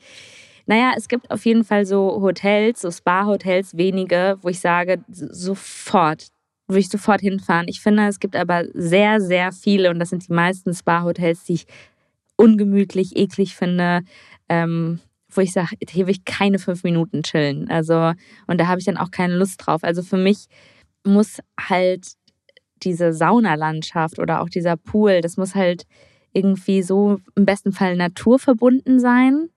Naja, 0.66 0.92
es 0.96 1.08
gibt 1.08 1.30
auf 1.30 1.44
jeden 1.46 1.64
Fall 1.64 1.86
so 1.86 2.20
Hotels, 2.20 2.80
so 2.80 2.90
Spa-Hotels, 2.90 3.76
wenige, 3.76 4.38
wo 4.42 4.48
ich 4.48 4.60
sage, 4.60 5.02
sofort, 5.08 6.26
würde 6.68 6.80
ich 6.80 6.88
sofort 6.88 7.20
hinfahren. 7.20 7.66
Ich 7.68 7.80
finde, 7.80 8.06
es 8.06 8.20
gibt 8.20 8.36
aber 8.36 8.64
sehr, 8.74 9.20
sehr 9.20 9.52
viele 9.52 9.90
und 9.90 9.98
das 9.98 10.10
sind 10.10 10.28
die 10.28 10.32
meisten 10.32 10.72
Spa-Hotels, 10.72 11.44
die 11.44 11.54
ich 11.54 11.66
ungemütlich, 12.36 13.16
eklig 13.16 13.56
finde. 13.56 14.02
Ähm, 14.48 15.00
wo 15.36 15.40
ich 15.40 15.52
sage, 15.52 15.76
hier 15.88 16.06
will 16.06 16.14
ich 16.14 16.24
keine 16.24 16.58
fünf 16.58 16.82
Minuten 16.84 17.22
chillen. 17.22 17.68
Also, 17.70 18.12
und 18.46 18.60
da 18.60 18.66
habe 18.66 18.80
ich 18.80 18.86
dann 18.86 18.96
auch 18.96 19.10
keine 19.10 19.36
Lust 19.36 19.64
drauf. 19.64 19.84
Also 19.84 20.02
für 20.02 20.16
mich 20.16 20.46
muss 21.04 21.40
halt 21.58 22.12
diese 22.82 23.12
Saunalandschaft 23.12 24.18
oder 24.18 24.40
auch 24.40 24.48
dieser 24.48 24.76
Pool, 24.76 25.20
das 25.20 25.36
muss 25.36 25.54
halt 25.54 25.84
irgendwie 26.32 26.82
so 26.82 27.18
im 27.34 27.44
besten 27.44 27.72
Fall 27.72 27.96
naturverbunden 27.96 29.00
sein, 29.00 29.50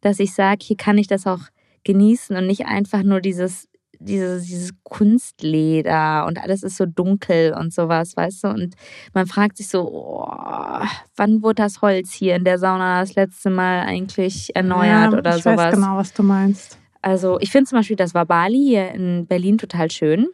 dass 0.00 0.20
ich 0.20 0.34
sage, 0.34 0.58
hier 0.62 0.76
kann 0.76 0.98
ich 0.98 1.06
das 1.06 1.26
auch 1.26 1.40
genießen 1.84 2.36
und 2.36 2.46
nicht 2.46 2.66
einfach 2.66 3.02
nur 3.02 3.20
dieses 3.20 3.68
dieses, 3.98 4.44
dieses 4.44 4.70
Kunstleder 4.82 6.26
und 6.26 6.38
alles 6.38 6.62
ist 6.62 6.76
so 6.76 6.86
dunkel 6.86 7.52
und 7.54 7.72
sowas, 7.72 8.16
weißt 8.16 8.44
du? 8.44 8.48
Und 8.48 8.74
man 9.14 9.26
fragt 9.26 9.56
sich 9.56 9.68
so, 9.68 9.88
oh, 9.88 10.84
wann 11.16 11.42
wurde 11.42 11.62
das 11.62 11.82
Holz 11.82 12.12
hier 12.12 12.36
in 12.36 12.44
der 12.44 12.58
Sauna 12.58 13.00
das 13.00 13.14
letzte 13.14 13.50
Mal 13.50 13.80
eigentlich 13.80 14.54
erneuert 14.54 15.12
ja, 15.12 15.18
oder 15.18 15.36
ich 15.36 15.42
sowas? 15.42 15.54
Ich 15.54 15.66
weiß 15.66 15.74
genau, 15.74 15.96
was 15.96 16.12
du 16.12 16.22
meinst. 16.22 16.78
Also 17.02 17.38
ich 17.40 17.50
finde 17.52 17.68
zum 17.68 17.78
Beispiel 17.78 17.96
das 17.96 18.14
Wabali 18.14 18.58
hier 18.58 18.90
in 18.92 19.26
Berlin 19.26 19.58
total 19.58 19.90
schön. 19.90 20.28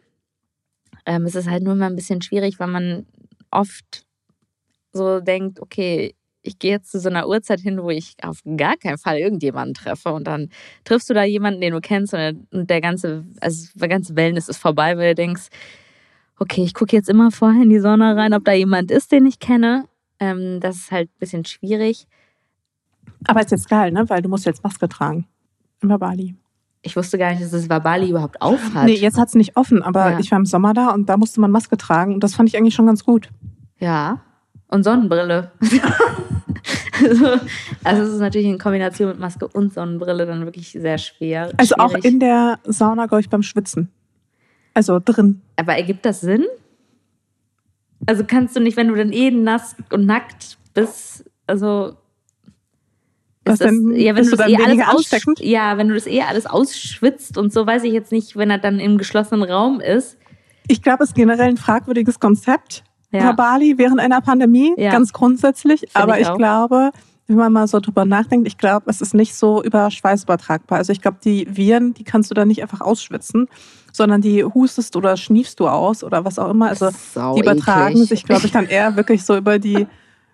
Ähm, 1.05 1.25
es 1.25 1.35
ist 1.35 1.49
halt 1.49 1.63
nur 1.63 1.73
immer 1.73 1.87
ein 1.87 1.95
bisschen 1.95 2.21
schwierig, 2.21 2.59
weil 2.59 2.67
man 2.67 3.05
oft 3.51 4.05
so 4.91 5.19
denkt, 5.19 5.59
okay, 5.59 6.15
ich 6.43 6.59
gehe 6.59 6.71
jetzt 6.71 6.91
zu 6.91 6.99
so 6.99 7.09
einer 7.09 7.27
Uhrzeit 7.27 7.61
hin, 7.61 7.81
wo 7.81 7.89
ich 7.89 8.15
auf 8.21 8.39
gar 8.57 8.75
keinen 8.77 8.97
Fall 8.97 9.17
irgendjemanden 9.17 9.73
treffe. 9.73 10.13
Und 10.13 10.27
dann 10.27 10.49
triffst 10.83 11.09
du 11.09 11.13
da 11.13 11.23
jemanden, 11.23 11.61
den 11.61 11.73
du 11.73 11.81
kennst, 11.81 12.13
und 12.13 12.47
der 12.51 12.81
ganze, 12.81 13.25
also 13.39 13.67
der 13.75 13.87
ganze 13.87 14.15
Wellness 14.15 14.49
ist 14.49 14.57
vorbei, 14.57 14.97
weil 14.97 15.09
du 15.09 15.15
denkst, 15.15 15.47
okay, 16.37 16.63
ich 16.63 16.73
gucke 16.73 16.95
jetzt 16.95 17.09
immer 17.09 17.31
vorher 17.31 17.63
in 17.63 17.69
die 17.69 17.79
Sonne 17.79 18.15
rein, 18.15 18.33
ob 18.33 18.43
da 18.43 18.51
jemand 18.51 18.91
ist, 18.91 19.11
den 19.11 19.25
ich 19.25 19.39
kenne. 19.39 19.85
Ähm, 20.19 20.59
das 20.59 20.75
ist 20.75 20.91
halt 20.91 21.09
ein 21.09 21.19
bisschen 21.19 21.45
schwierig. 21.45 22.07
Aber 23.25 23.41
ist 23.41 23.51
jetzt 23.51 23.69
geil, 23.69 23.91
ne? 23.91 24.09
Weil 24.09 24.21
du 24.21 24.29
musst 24.29 24.45
jetzt 24.45 24.63
Maske 24.63 24.89
tragen. 24.89 25.27
In 25.81 25.89
Bali. 25.97 26.35
Ich 26.81 26.97
wusste 26.97 27.17
gar 27.17 27.31
nicht, 27.31 27.41
dass 27.41 27.51
das 27.51 27.69
Wabali 27.69 28.09
überhaupt 28.09 28.41
auf 28.41 28.73
hat. 28.73 28.85
Nee, 28.85 28.95
jetzt 28.95 29.17
hat 29.17 29.29
es 29.29 29.35
nicht 29.35 29.55
offen, 29.55 29.81
aber 29.81 30.11
ja. 30.11 30.19
ich 30.19 30.31
war 30.31 30.37
im 30.37 30.45
Sommer 30.45 30.73
da 30.73 30.89
und 30.89 31.07
da 31.07 31.15
musste 31.15 31.39
man 31.39 31.49
Maske 31.49 31.77
tragen 31.77 32.13
und 32.13 32.23
das 32.23 32.35
fand 32.35 32.49
ich 32.49 32.57
eigentlich 32.57 32.75
schon 32.75 32.85
ganz 32.85 33.05
gut. 33.05 33.29
Ja. 33.79 34.21
Und 34.67 34.83
Sonnenbrille. 34.83 35.51
also, 37.03 37.25
also 37.83 38.03
es 38.03 38.09
ist 38.09 38.19
natürlich 38.19 38.47
in 38.47 38.57
Kombination 38.57 39.09
mit 39.09 39.19
Maske 39.19 39.47
und 39.47 39.73
Sonnenbrille 39.73 40.25
dann 40.25 40.45
wirklich 40.45 40.71
sehr 40.71 40.97
schwer. 40.97 41.51
Also 41.57 41.75
schwierig. 41.75 41.95
auch 41.95 42.03
in 42.03 42.19
der 42.19 42.59
Sauna, 42.63 43.05
glaube 43.05 43.21
ich, 43.21 43.29
beim 43.29 43.43
Schwitzen. 43.43 43.89
Also 44.73 44.99
drin. 45.03 45.41
Aber 45.55 45.75
ergibt 45.75 46.05
das 46.05 46.21
Sinn? 46.21 46.45
Also 48.05 48.23
kannst 48.25 48.55
du 48.55 48.59
nicht, 48.59 48.75
wenn 48.75 48.87
du 48.87 48.95
dann 48.95 49.13
eh 49.13 49.31
nass 49.31 49.75
und 49.91 50.05
nackt 50.05 50.57
bist, 50.73 51.25
also 51.47 51.95
was 53.45 53.59
das, 53.59 53.69
denn, 53.69 53.93
ja, 53.95 54.15
wenn 54.15 54.25
du, 54.25 54.35
das 54.35 54.47
eh 54.47 54.55
alles 54.55 54.79
ansteckend? 54.79 55.39
Ja, 55.39 55.77
wenn 55.77 55.89
du 55.89 55.93
das 55.95 56.07
eh 56.07 56.21
alles 56.21 56.45
ausschwitzt 56.45 57.37
und 57.37 57.51
so, 57.51 57.67
weiß 57.67 57.83
ich 57.83 57.93
jetzt 57.93 58.11
nicht, 58.11 58.37
wenn 58.37 58.49
er 58.49 58.57
dann 58.57 58.79
im 58.79 58.97
geschlossenen 58.97 59.43
Raum 59.43 59.81
ist. 59.81 60.17
Ich 60.67 60.81
glaube, 60.81 61.03
es 61.03 61.09
ist 61.09 61.15
generell 61.15 61.49
ein 61.49 61.57
fragwürdiges 61.57 62.19
Konzept 62.19 62.83
ja. 63.21 63.31
Bali 63.33 63.77
während 63.77 63.99
einer 63.99 64.21
Pandemie, 64.21 64.73
ja. 64.77 64.91
ganz 64.91 65.13
grundsätzlich. 65.13 65.81
Find 65.81 65.95
Aber 65.95 66.19
ich, 66.19 66.27
ich 66.27 66.35
glaube, 66.35 66.91
wenn 67.27 67.37
man 67.37 67.53
mal 67.53 67.67
so 67.67 67.79
drüber 67.79 68.05
nachdenkt, 68.05 68.47
ich 68.47 68.57
glaube, 68.57 68.89
es 68.89 69.01
ist 69.01 69.13
nicht 69.13 69.35
so 69.35 69.63
über 69.63 69.89
Schweiß 69.89 70.23
übertragbar. 70.23 70.79
Also 70.79 70.91
ich 70.91 71.01
glaube, 71.01 71.17
die 71.23 71.47
Viren, 71.49 71.93
die 71.93 72.03
kannst 72.03 72.29
du 72.31 72.35
da 72.35 72.45
nicht 72.45 72.61
einfach 72.61 72.81
ausschwitzen, 72.81 73.47
sondern 73.91 74.21
die 74.21 74.43
hustest 74.43 74.95
oder 74.95 75.15
schniefst 75.15 75.59
du 75.59 75.67
aus 75.67 76.03
oder 76.03 76.25
was 76.25 76.39
auch 76.39 76.49
immer. 76.49 76.69
Also 76.69 76.89
die 76.89 77.39
übertragen 77.39 77.95
eklig. 77.95 78.09
sich, 78.09 78.23
glaube 78.25 78.45
ich, 78.45 78.51
dann 78.51 78.67
eher 78.67 78.95
wirklich 78.95 79.23
so 79.23 79.37
über 79.37 79.59
die 79.59 79.87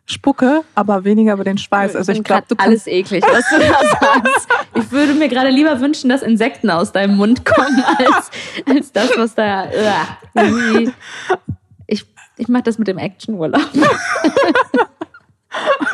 Spucke, 0.06 0.64
aber 0.74 1.04
weniger 1.04 1.34
über 1.34 1.44
den 1.44 1.60
Schweiß. 1.60 1.96
Also 1.96 2.12
ich 2.12 2.24
glaube, 2.24 2.46
du 2.48 2.56
alles 2.58 2.88
eklig, 2.88 3.24
was 3.24 3.48
du 3.50 3.60
da 3.60 4.24
sagst. 4.24 4.48
Ich 4.74 4.92
würde 4.92 5.14
mir 5.14 5.28
gerade 5.28 5.50
lieber 5.50 5.80
wünschen, 5.80 6.10
dass 6.10 6.24
Insekten 6.24 6.72
aus 6.72 6.92
deinem 6.92 7.18
Mund 7.18 7.46
kommen, 7.46 7.84
als, 7.98 8.32
als 8.66 8.92
das, 8.92 9.12
was 9.16 9.36
da. 9.36 9.66
Uh, 10.36 10.90
ich 12.40 12.48
mache 12.48 12.64
das 12.64 12.78
mit 12.78 12.88
dem 12.88 12.98
Actionurlaub. 12.98 13.62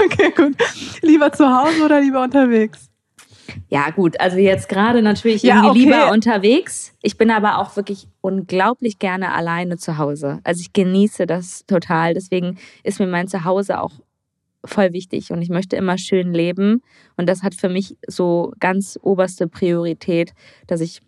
okay, 0.05 0.31
gut. 0.35 0.55
Lieber 1.01 1.31
zu 1.31 1.45
Hause 1.45 1.83
oder 1.83 1.99
lieber 1.99 2.21
unterwegs? 2.23 2.89
Ja, 3.67 3.89
gut. 3.89 4.19
Also 4.19 4.37
jetzt 4.37 4.69
gerade 4.69 5.01
natürlich 5.01 5.43
ja, 5.43 5.63
irgendwie 5.63 5.69
okay. 5.69 5.79
lieber 5.79 6.11
unterwegs. 6.11 6.93
Ich 7.01 7.17
bin 7.17 7.31
aber 7.31 7.57
auch 7.57 7.75
wirklich 7.75 8.07
unglaublich 8.21 8.99
gerne 8.99 9.33
alleine 9.33 9.77
zu 9.77 9.97
Hause. 9.97 10.39
Also 10.43 10.61
ich 10.61 10.73
genieße 10.73 11.25
das 11.25 11.65
total. 11.65 12.13
Deswegen 12.13 12.57
ist 12.83 12.99
mir 12.99 13.07
mein 13.07 13.27
Zuhause 13.27 13.81
auch 13.81 13.93
voll 14.63 14.93
wichtig 14.93 15.31
und 15.31 15.41
ich 15.41 15.49
möchte 15.49 15.75
immer 15.75 15.97
schön 15.97 16.33
leben. 16.33 16.81
Und 17.17 17.27
das 17.27 17.43
hat 17.43 17.55
für 17.55 17.69
mich 17.69 17.97
so 18.07 18.53
ganz 18.59 18.99
oberste 19.01 19.47
Priorität, 19.47 20.33
dass 20.67 20.81
ich 20.81 21.01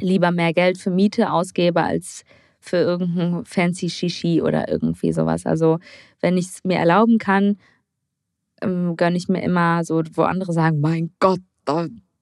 lieber 0.00 0.30
mehr 0.32 0.52
Geld 0.52 0.78
für 0.78 0.90
Miete 0.90 1.32
ausgebe 1.32 1.82
als 1.82 2.24
für 2.64 2.78
irgendein 2.78 3.44
fancy 3.44 3.90
Shishi 3.90 4.42
oder 4.42 4.68
irgendwie 4.68 5.12
sowas. 5.12 5.46
Also 5.46 5.78
wenn 6.20 6.36
ich 6.36 6.46
es 6.46 6.64
mir 6.64 6.78
erlauben 6.78 7.18
kann, 7.18 7.58
ähm, 8.62 8.96
gönne 8.96 9.16
ich 9.16 9.28
mir 9.28 9.42
immer 9.42 9.84
so, 9.84 10.02
wo 10.14 10.22
andere 10.22 10.52
sagen, 10.52 10.80
mein 10.80 11.10
Gott, 11.20 11.40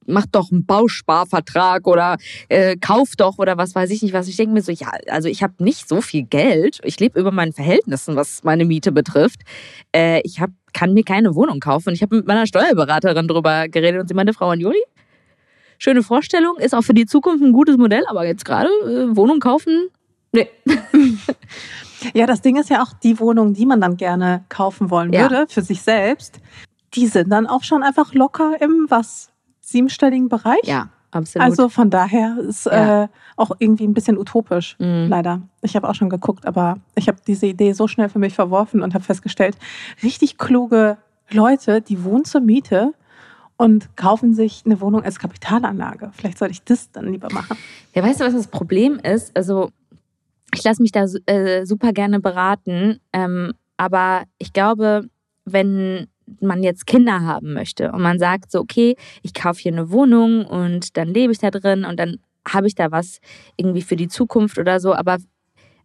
mach 0.06 0.26
doch 0.26 0.50
einen 0.50 0.66
Bausparvertrag 0.66 1.86
oder 1.86 2.16
äh, 2.48 2.76
kauf 2.76 3.10
doch 3.16 3.38
oder 3.38 3.56
was 3.56 3.74
weiß 3.74 3.90
ich 3.90 4.02
nicht 4.02 4.12
was. 4.12 4.28
Ich 4.28 4.36
denke 4.36 4.54
mir 4.54 4.62
so, 4.62 4.72
ja, 4.72 4.90
also 5.08 5.28
ich 5.28 5.42
habe 5.42 5.54
nicht 5.62 5.88
so 5.88 6.00
viel 6.00 6.24
Geld. 6.24 6.80
Ich 6.82 6.98
lebe 6.98 7.20
über 7.20 7.30
meinen 7.30 7.52
Verhältnissen, 7.52 8.16
was 8.16 8.42
meine 8.42 8.64
Miete 8.64 8.92
betrifft. 8.92 9.42
Äh, 9.94 10.20
ich 10.24 10.40
hab, 10.40 10.50
kann 10.72 10.92
mir 10.92 11.04
keine 11.04 11.34
Wohnung 11.34 11.60
kaufen. 11.60 11.92
Ich 11.94 12.02
habe 12.02 12.16
mit 12.16 12.26
meiner 12.26 12.46
Steuerberaterin 12.46 13.28
drüber 13.28 13.68
geredet 13.68 14.00
und 14.00 14.08
sie 14.08 14.14
meinte, 14.14 14.32
Frau 14.32 14.48
Anjoli, 14.48 14.82
schöne 15.78 16.02
Vorstellung, 16.02 16.56
ist 16.58 16.74
auch 16.74 16.82
für 16.82 16.94
die 16.94 17.06
Zukunft 17.06 17.42
ein 17.44 17.52
gutes 17.52 17.76
Modell, 17.76 18.04
aber 18.08 18.26
jetzt 18.26 18.44
gerade 18.44 18.68
äh, 18.68 19.16
Wohnung 19.16 19.38
kaufen, 19.40 19.88
Nee. 20.32 20.48
ja, 22.14 22.26
das 22.26 22.40
Ding 22.40 22.56
ist 22.56 22.70
ja 22.70 22.82
auch 22.82 22.92
die 22.94 23.20
Wohnung, 23.20 23.54
die 23.54 23.66
man 23.66 23.80
dann 23.80 23.96
gerne 23.96 24.44
kaufen 24.48 24.90
wollen 24.90 25.12
ja. 25.12 25.22
würde 25.22 25.46
für 25.48 25.62
sich 25.62 25.82
selbst. 25.82 26.40
Die 26.94 27.06
sind 27.06 27.30
dann 27.30 27.46
auch 27.46 27.62
schon 27.62 27.82
einfach 27.82 28.14
locker 28.14 28.60
im 28.60 28.86
was 28.88 29.30
siebenstelligen 29.60 30.28
Bereich. 30.28 30.64
Ja, 30.64 30.88
absolut. 31.10 31.46
Also 31.46 31.68
von 31.68 31.90
daher 31.90 32.36
ist 32.38 32.66
ja. 32.66 33.04
äh, 33.04 33.08
auch 33.36 33.52
irgendwie 33.58 33.86
ein 33.86 33.94
bisschen 33.94 34.18
utopisch, 34.18 34.76
mhm. 34.78 35.06
leider. 35.08 35.42
Ich 35.62 35.76
habe 35.76 35.88
auch 35.88 35.94
schon 35.94 36.10
geguckt, 36.10 36.46
aber 36.46 36.78
ich 36.94 37.08
habe 37.08 37.18
diese 37.26 37.46
Idee 37.46 37.72
so 37.72 37.88
schnell 37.88 38.08
für 38.08 38.18
mich 38.18 38.34
verworfen 38.34 38.82
und 38.82 38.94
habe 38.94 39.04
festgestellt, 39.04 39.56
richtig 40.02 40.38
kluge 40.38 40.98
Leute, 41.30 41.80
die 41.80 42.04
wohnen 42.04 42.24
zur 42.24 42.40
Miete 42.40 42.92
und 43.56 43.96
kaufen 43.96 44.34
sich 44.34 44.62
eine 44.66 44.80
Wohnung 44.80 45.04
als 45.04 45.18
Kapitalanlage. 45.18 46.10
Vielleicht 46.14 46.38
sollte 46.38 46.52
ich 46.52 46.64
das 46.64 46.90
dann 46.90 47.10
lieber 47.10 47.28
machen. 47.32 47.56
Ja, 47.94 48.02
weißt 48.02 48.20
du, 48.20 48.24
was 48.24 48.34
das 48.34 48.48
Problem 48.48 48.98
ist? 48.98 49.36
Also, 49.36 49.70
ich 50.54 50.64
lasse 50.64 50.82
mich 50.82 50.92
da 50.92 51.06
äh, 51.26 51.64
super 51.64 51.92
gerne 51.92 52.20
beraten, 52.20 53.00
ähm, 53.12 53.52
aber 53.76 54.24
ich 54.38 54.52
glaube, 54.52 55.08
wenn 55.44 56.06
man 56.40 56.62
jetzt 56.62 56.86
Kinder 56.86 57.22
haben 57.22 57.52
möchte 57.52 57.92
und 57.92 58.02
man 58.02 58.18
sagt 58.18 58.50
so, 58.50 58.60
okay, 58.60 58.96
ich 59.22 59.34
kaufe 59.34 59.60
hier 59.60 59.72
eine 59.72 59.90
Wohnung 59.90 60.44
und 60.46 60.96
dann 60.96 61.08
lebe 61.08 61.32
ich 61.32 61.38
da 61.38 61.50
drin 61.50 61.84
und 61.84 61.98
dann 61.98 62.18
habe 62.46 62.66
ich 62.66 62.74
da 62.74 62.90
was 62.90 63.18
irgendwie 63.56 63.82
für 63.82 63.96
die 63.96 64.08
Zukunft 64.08 64.58
oder 64.58 64.80
so, 64.80 64.94
aber 64.94 65.18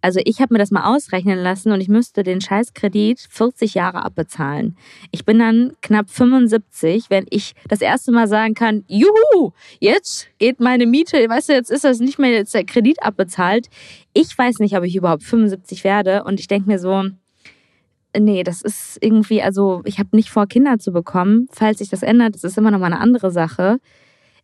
also 0.07 0.21
ich 0.23 0.39
habe 0.39 0.53
mir 0.53 0.59
das 0.59 0.71
mal 0.71 0.85
ausrechnen 0.85 1.37
lassen 1.37 1.73
und 1.73 1.81
ich 1.81 1.89
müsste 1.89 2.23
den 2.23 2.39
Scheißkredit 2.39 3.27
40 3.29 3.73
Jahre 3.73 4.05
abbezahlen. 4.05 4.77
Ich 5.11 5.25
bin 5.25 5.37
dann 5.37 5.73
knapp 5.81 6.09
75, 6.09 7.09
wenn 7.09 7.25
ich 7.29 7.55
das 7.67 7.81
erste 7.81 8.13
Mal 8.13 8.29
sagen 8.29 8.53
kann, 8.53 8.85
juhu, 8.87 9.51
jetzt 9.81 10.29
geht 10.37 10.61
meine 10.61 10.85
Miete, 10.85 11.17
weißt 11.17 11.49
du, 11.49 11.53
jetzt 11.53 11.69
ist 11.69 11.83
das 11.83 11.99
nicht 11.99 12.19
mehr 12.19 12.31
jetzt 12.31 12.53
der 12.53 12.63
Kredit 12.63 13.03
abbezahlt. 13.03 13.67
Ich 14.13 14.37
weiß 14.37 14.59
nicht, 14.59 14.77
ob 14.77 14.85
ich 14.85 14.95
überhaupt 14.95 15.23
75 15.23 15.83
werde 15.83 16.23
und 16.23 16.39
ich 16.39 16.47
denke 16.47 16.69
mir 16.69 16.79
so, 16.79 17.03
nee, 18.17 18.43
das 18.43 18.61
ist 18.61 18.99
irgendwie, 19.01 19.41
also 19.41 19.81
ich 19.83 19.99
habe 19.99 20.15
nicht 20.15 20.29
vor, 20.29 20.47
Kinder 20.47 20.79
zu 20.79 20.93
bekommen. 20.93 21.49
Falls 21.51 21.79
sich 21.79 21.89
das 21.89 22.01
ändert, 22.01 22.33
das 22.33 22.45
ist 22.45 22.57
immer 22.57 22.71
noch 22.71 22.79
mal 22.79 22.85
eine 22.85 23.01
andere 23.01 23.29
Sache. 23.29 23.81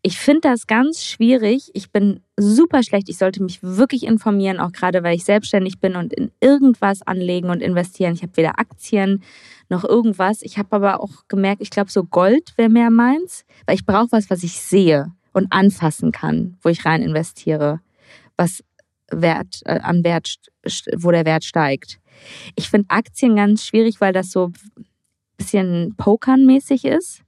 Ich 0.06 0.18
finde 0.18 0.42
das 0.42 0.68
ganz 0.68 1.02
schwierig. 1.02 1.72
Ich 1.74 1.90
bin 1.90 2.20
super 2.36 2.84
schlecht. 2.84 3.08
Ich 3.08 3.18
sollte 3.18 3.42
mich 3.42 3.64
wirklich 3.64 4.04
informieren, 4.04 4.60
auch 4.60 4.74
gerade 4.74 5.02
weil 5.02 5.16
ich 5.16 5.24
selbstständig 5.24 5.80
bin 5.80 5.96
und 5.96 6.12
in 6.12 6.30
irgendwas 6.42 7.02
anlegen 7.02 7.50
und 7.50 7.62
investieren. 7.62 8.14
Ich 8.14 8.22
habe 8.22 8.36
weder 8.36 8.60
Aktien 8.60 9.24
noch 9.70 9.86
irgendwas. 9.86 10.42
Ich 10.42 10.58
habe 10.58 10.76
aber 10.76 11.00
auch 11.00 11.30
gemerkt, 11.30 11.62
ich 11.62 11.70
glaube, 11.70 11.90
so 11.90 12.04
Gold 12.04 12.52
wäre 12.58 12.68
mehr 12.68 12.90
meins, 12.90 13.46
weil 13.66 13.76
ich 13.76 13.86
brauche 13.86 14.12
was, 14.12 14.30
was 14.30 14.44
ich 14.44 14.60
sehe 14.60 15.14
und 15.32 15.54
anfassen 15.54 16.12
kann, 16.12 16.58
wo 16.62 16.68
ich 16.68 16.84
rein 16.84 17.02
investiere, 17.02 17.80
was 18.36 18.62
Wert, 19.10 19.62
äh, 19.64 19.80
an 19.80 20.04
Wert, 20.04 20.36
wo 20.98 21.12
der 21.12 21.24
Wert 21.24 21.46
steigt. 21.46 22.02
Ich 22.56 22.70
finde 22.70 22.90
Aktien 22.90 23.38
ganz 23.38 23.66
schwierig, 23.66 24.02
weil 24.02 24.12
das 24.12 24.32
so 24.32 24.48
ein 24.48 24.86
bisschen 25.38 25.96
Pokern-mäßig 25.96 26.84
ist 26.84 27.24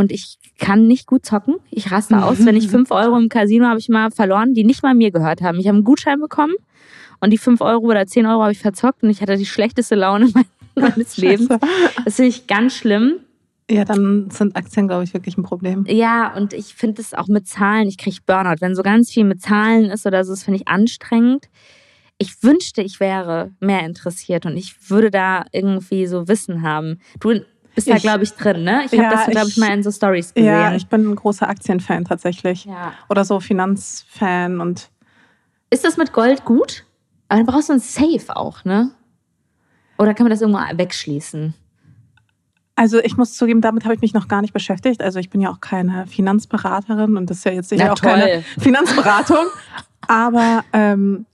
und 0.00 0.10
ich 0.10 0.38
kann 0.58 0.86
nicht 0.86 1.06
gut 1.06 1.26
zocken. 1.26 1.56
Ich 1.70 1.92
raste 1.92 2.24
aus, 2.24 2.44
wenn 2.44 2.56
ich 2.56 2.68
fünf 2.68 2.90
Euro 2.90 3.16
im 3.18 3.28
Casino 3.28 3.66
habe 3.66 3.78
ich 3.78 3.88
mal 3.88 4.10
verloren, 4.10 4.54
die 4.54 4.64
nicht 4.64 4.82
mal 4.82 4.94
mir 4.94 5.10
gehört 5.10 5.42
haben. 5.42 5.60
Ich 5.60 5.68
habe 5.68 5.76
einen 5.76 5.84
Gutschein 5.84 6.18
bekommen 6.18 6.54
und 7.20 7.30
die 7.30 7.38
fünf 7.38 7.60
Euro 7.60 7.86
oder 7.86 8.06
zehn 8.06 8.26
Euro 8.26 8.42
habe 8.42 8.52
ich 8.52 8.58
verzockt 8.58 9.02
und 9.02 9.10
ich 9.10 9.20
hatte 9.20 9.36
die 9.36 9.46
schlechteste 9.46 9.94
Laune 9.94 10.32
meines 10.74 11.18
Lebens. 11.18 11.48
Das 11.48 12.16
finde 12.16 12.30
ich 12.30 12.46
ganz 12.46 12.74
schlimm. 12.74 13.20
Ja, 13.70 13.84
dann 13.84 14.30
sind 14.30 14.56
Aktien, 14.56 14.88
glaube 14.88 15.04
ich, 15.04 15.14
wirklich 15.14 15.36
ein 15.36 15.44
Problem. 15.44 15.84
Ja, 15.86 16.34
und 16.34 16.54
ich 16.54 16.74
finde 16.74 17.02
es 17.02 17.14
auch 17.14 17.28
mit 17.28 17.46
Zahlen, 17.46 17.86
ich 17.86 17.98
kriege 17.98 18.16
Burnout. 18.26 18.56
Wenn 18.60 18.74
so 18.74 18.82
ganz 18.82 19.12
viel 19.12 19.24
mit 19.24 19.42
Zahlen 19.42 19.90
ist 19.90 20.06
oder 20.06 20.24
so, 20.24 20.32
das 20.32 20.42
finde 20.42 20.60
ich 20.60 20.66
anstrengend. 20.66 21.48
Ich 22.18 22.42
wünschte, 22.42 22.82
ich 22.82 23.00
wäre 23.00 23.52
mehr 23.60 23.84
interessiert 23.84 24.44
und 24.44 24.56
ich 24.56 24.90
würde 24.90 25.10
da 25.10 25.44
irgendwie 25.52 26.06
so 26.06 26.26
Wissen 26.26 26.62
haben. 26.62 27.00
Du 27.20 27.42
bist 27.74 27.86
ich, 27.86 27.92
da, 27.94 27.98
glaube 27.98 28.24
ich, 28.24 28.32
drin, 28.32 28.64
ne? 28.64 28.82
Ich 28.84 28.92
habe 28.92 29.02
ja, 29.02 29.10
das, 29.10 29.26
glaube 29.26 29.48
ich, 29.48 29.56
mal 29.56 29.72
in 29.72 29.82
so 29.82 29.90
Stories 29.90 30.34
gesehen. 30.34 30.48
Ja, 30.48 30.74
ich 30.74 30.86
bin 30.86 31.10
ein 31.10 31.16
großer 31.16 31.48
Aktienfan 31.48 32.04
tatsächlich. 32.04 32.64
Ja. 32.64 32.92
Oder 33.08 33.24
so 33.24 33.40
Finanzfan 33.40 34.60
und. 34.60 34.90
Ist 35.70 35.84
das 35.84 35.96
mit 35.96 36.12
Gold 36.12 36.44
gut? 36.44 36.84
Aber 37.28 37.38
dann 37.38 37.46
brauchst 37.46 37.68
du 37.68 37.74
ein 37.74 37.80
Safe 37.80 38.34
auch, 38.34 38.64
ne? 38.64 38.90
Oder 39.98 40.14
kann 40.14 40.24
man 40.24 40.30
das 40.30 40.40
irgendwo 40.40 40.58
wegschließen? 40.58 41.54
Also 42.74 42.98
ich 42.98 43.18
muss 43.18 43.34
zugeben, 43.34 43.60
damit 43.60 43.84
habe 43.84 43.94
ich 43.94 44.00
mich 44.00 44.14
noch 44.14 44.26
gar 44.26 44.40
nicht 44.40 44.54
beschäftigt. 44.54 45.02
Also 45.02 45.18
ich 45.18 45.28
bin 45.28 45.42
ja 45.42 45.50
auch 45.50 45.60
keine 45.60 46.06
Finanzberaterin 46.06 47.18
und 47.18 47.28
das 47.28 47.38
ist 47.38 47.44
ja 47.44 47.52
jetzt 47.52 47.68
sicher 47.68 47.92
auch 47.92 48.00
keine 48.00 48.42
Finanzberatung. 48.58 49.44
Aber 50.08 50.64
ähm, 50.72 51.26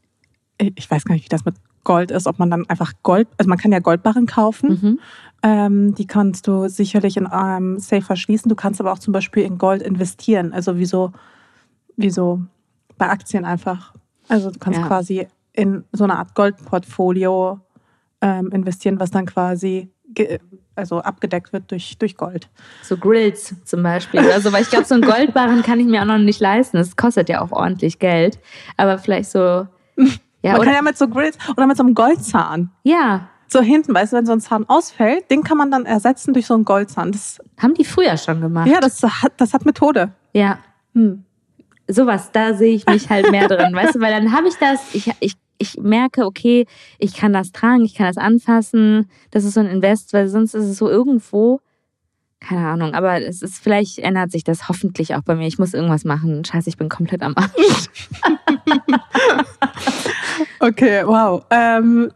ich 0.58 0.90
weiß 0.90 1.04
gar 1.04 1.14
nicht, 1.14 1.24
wie 1.24 1.28
das 1.28 1.44
mit 1.44 1.54
Gold 1.84 2.10
ist, 2.10 2.26
ob 2.26 2.40
man 2.40 2.50
dann 2.50 2.68
einfach 2.68 2.92
Gold, 3.04 3.28
also 3.38 3.48
man 3.48 3.58
kann 3.58 3.70
ja 3.70 3.78
Goldbarren 3.78 4.26
kaufen. 4.26 4.70
Mhm. 4.70 5.00
Ähm, 5.46 5.94
die 5.94 6.08
kannst 6.08 6.48
du 6.48 6.66
sicherlich 6.66 7.16
in 7.16 7.28
einem 7.28 7.78
Safe 7.78 8.02
verschließen. 8.02 8.48
Du 8.48 8.56
kannst 8.56 8.80
aber 8.80 8.90
auch 8.90 8.98
zum 8.98 9.12
Beispiel 9.12 9.44
in 9.44 9.58
Gold 9.58 9.80
investieren. 9.80 10.52
Also 10.52 10.76
wie 10.76 10.86
so, 10.86 11.12
wie 11.96 12.10
so 12.10 12.40
bei 12.98 13.08
Aktien 13.08 13.44
einfach. 13.44 13.94
Also 14.26 14.50
du 14.50 14.58
kannst 14.58 14.80
ja. 14.80 14.86
quasi 14.88 15.28
in 15.52 15.84
so 15.92 16.02
eine 16.02 16.18
Art 16.18 16.34
Goldportfolio 16.34 17.60
ähm, 18.22 18.50
investieren, 18.50 18.98
was 18.98 19.12
dann 19.12 19.26
quasi 19.26 19.88
also 20.74 20.98
abgedeckt 20.98 21.52
wird 21.52 21.70
durch, 21.70 21.96
durch 21.96 22.16
Gold. 22.16 22.48
So 22.82 22.96
Grills 22.96 23.54
zum 23.64 23.84
Beispiel. 23.84 24.20
Also, 24.32 24.52
weil 24.52 24.62
ich 24.62 24.70
glaube, 24.70 24.84
so 24.84 24.96
ein 24.96 25.02
Goldbarren 25.02 25.62
kann 25.62 25.78
ich 25.78 25.86
mir 25.86 26.02
auch 26.02 26.06
noch 26.06 26.18
nicht 26.18 26.40
leisten. 26.40 26.76
Das 26.76 26.96
kostet 26.96 27.28
ja 27.28 27.40
auch 27.40 27.52
ordentlich 27.52 28.00
Geld. 28.00 28.40
Aber 28.76 28.98
vielleicht 28.98 29.30
so. 29.30 29.68
Ja, 30.42 30.52
man 30.52 30.60
oder, 30.60 30.66
kann 30.66 30.76
ja 30.76 30.82
mit 30.82 30.96
so 30.96 31.08
Grills 31.08 31.36
oder 31.56 31.66
mit 31.66 31.76
so 31.76 31.82
einem 31.82 31.94
Goldzahn. 31.94 32.70
Ja. 32.84 33.30
So 33.48 33.60
hinten, 33.60 33.94
weißt 33.94 34.12
du, 34.12 34.16
wenn 34.16 34.26
so 34.26 34.32
ein 34.32 34.40
Zahn 34.40 34.68
ausfällt, 34.68 35.30
den 35.30 35.42
kann 35.42 35.56
man 35.56 35.70
dann 35.70 35.86
ersetzen 35.86 36.34
durch 36.34 36.46
so 36.46 36.54
einen 36.54 36.64
Goldzahn. 36.64 37.12
Das 37.12 37.38
haben 37.58 37.74
die 37.74 37.84
früher 37.84 38.16
schon 38.16 38.40
gemacht. 38.40 38.68
Ja, 38.68 38.80
das 38.80 39.02
hat, 39.02 39.32
das 39.36 39.54
hat 39.54 39.64
Methode. 39.64 40.10
Ja. 40.32 40.58
Hm. 40.94 41.24
Sowas, 41.88 42.30
da 42.32 42.54
sehe 42.54 42.74
ich 42.74 42.86
mich 42.86 43.08
halt 43.10 43.30
mehr 43.30 43.46
drin, 43.46 43.72
weißt 43.72 43.94
du, 43.94 44.00
weil 44.00 44.12
dann 44.12 44.32
habe 44.32 44.48
ich 44.48 44.56
das, 44.56 44.92
ich, 44.92 45.12
ich 45.20 45.36
ich 45.58 45.78
merke, 45.78 46.24
okay, 46.24 46.66
ich 46.98 47.14
kann 47.14 47.32
das 47.32 47.52
tragen, 47.52 47.84
ich 47.84 47.94
kann 47.94 48.06
das 48.06 48.18
anfassen. 48.18 49.08
Das 49.30 49.44
ist 49.44 49.54
so 49.54 49.60
ein 49.60 49.66
Invest, 49.66 50.12
weil 50.12 50.28
sonst 50.28 50.54
ist 50.54 50.64
es 50.64 50.76
so 50.76 50.88
irgendwo, 50.88 51.60
keine 52.40 52.68
Ahnung, 52.68 52.94
aber 52.94 53.22
es 53.22 53.42
ist, 53.42 53.58
vielleicht 53.58 53.98
ändert 53.98 54.30
sich 54.30 54.44
das 54.44 54.68
hoffentlich 54.68 55.14
auch 55.14 55.22
bei 55.22 55.34
mir. 55.34 55.46
Ich 55.46 55.58
muss 55.58 55.74
irgendwas 55.74 56.04
machen. 56.04 56.44
Scheiße, 56.44 56.68
ich 56.68 56.76
bin 56.76 56.88
komplett 56.88 57.22
am 57.22 57.34
Arsch. 57.36 57.50
okay, 60.60 61.02
wow. 61.06 61.44
Ähm, 61.50 62.12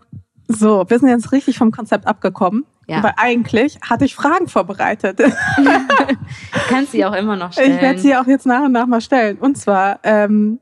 so, 0.53 0.85
wir 0.89 0.99
sind 0.99 1.09
jetzt 1.09 1.33
richtig 1.33 1.59
vom 1.59 1.71
Konzept 1.71 2.07
abgekommen. 2.07 2.65
Ja. 2.87 3.05
Weil 3.05 3.13
eigentlich 3.17 3.79
hatte 3.89 4.05
ich 4.05 4.17
Fragen 4.17 4.49
vorbereitet. 4.49 5.21
Kannst 6.69 6.93
sie 6.93 7.05
auch 7.05 7.15
immer 7.15 7.37
noch 7.37 7.53
stellen. 7.53 7.77
Ich 7.77 7.81
werde 7.81 7.99
sie 8.01 8.17
auch 8.17 8.27
jetzt 8.27 8.47
nach 8.47 8.65
und 8.65 8.73
nach 8.73 8.87
mal 8.87 9.01
stellen. 9.01 9.39
Und 9.39 9.57
zwar, 9.57 10.01
ähm, 10.03 10.59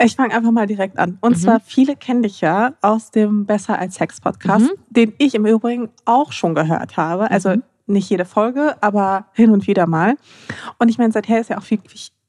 ich 0.00 0.14
fange 0.14 0.32
einfach 0.34 0.52
mal 0.52 0.66
direkt 0.66 0.98
an. 0.98 1.18
Und 1.20 1.32
mhm. 1.32 1.40
zwar, 1.40 1.60
viele 1.60 1.96
kennen 1.96 2.22
dich 2.22 2.40
ja 2.40 2.74
aus 2.82 3.10
dem 3.10 3.46
Besser 3.46 3.78
als 3.78 3.96
Sex 3.96 4.20
Podcast, 4.20 4.66
mhm. 4.66 4.78
den 4.90 5.12
ich 5.18 5.34
im 5.34 5.44
Übrigen 5.44 5.88
auch 6.04 6.30
schon 6.30 6.54
gehört 6.54 6.96
habe. 6.96 7.28
Also 7.30 7.50
mhm. 7.50 7.62
nicht 7.86 8.08
jede 8.08 8.26
Folge, 8.26 8.76
aber 8.80 9.26
hin 9.32 9.50
und 9.50 9.66
wieder 9.66 9.88
mal. 9.88 10.16
Und 10.78 10.88
ich 10.88 10.98
meine, 10.98 11.12
seither 11.12 11.40
ist 11.40 11.50
ja 11.50 11.58
auch 11.58 11.64
viel, 11.64 11.80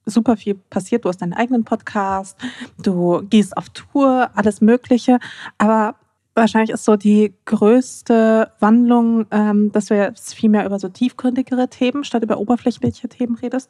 super 0.07 0.35
viel 0.35 0.55
passiert. 0.55 1.05
Du 1.05 1.09
hast 1.09 1.21
deinen 1.21 1.33
eigenen 1.33 1.63
Podcast, 1.63 2.39
du 2.81 3.21
gehst 3.29 3.55
auf 3.55 3.69
Tour, 3.69 4.31
alles 4.33 4.61
Mögliche. 4.61 5.19
Aber 5.59 5.95
wahrscheinlich 6.35 6.71
ist 6.71 6.85
so 6.85 6.95
die 6.95 7.33
größte 7.45 8.51
Wandlung, 8.59 9.25
ähm, 9.31 9.71
dass 9.71 9.85
du 9.85 9.95
jetzt 9.95 10.33
viel 10.33 10.49
mehr 10.49 10.65
über 10.65 10.79
so 10.79 10.89
tiefgründigere 10.89 11.67
Themen 11.67 12.03
statt 12.03 12.23
über 12.23 12.37
oberflächliche 12.37 13.07
Themen 13.07 13.35
redest. 13.35 13.69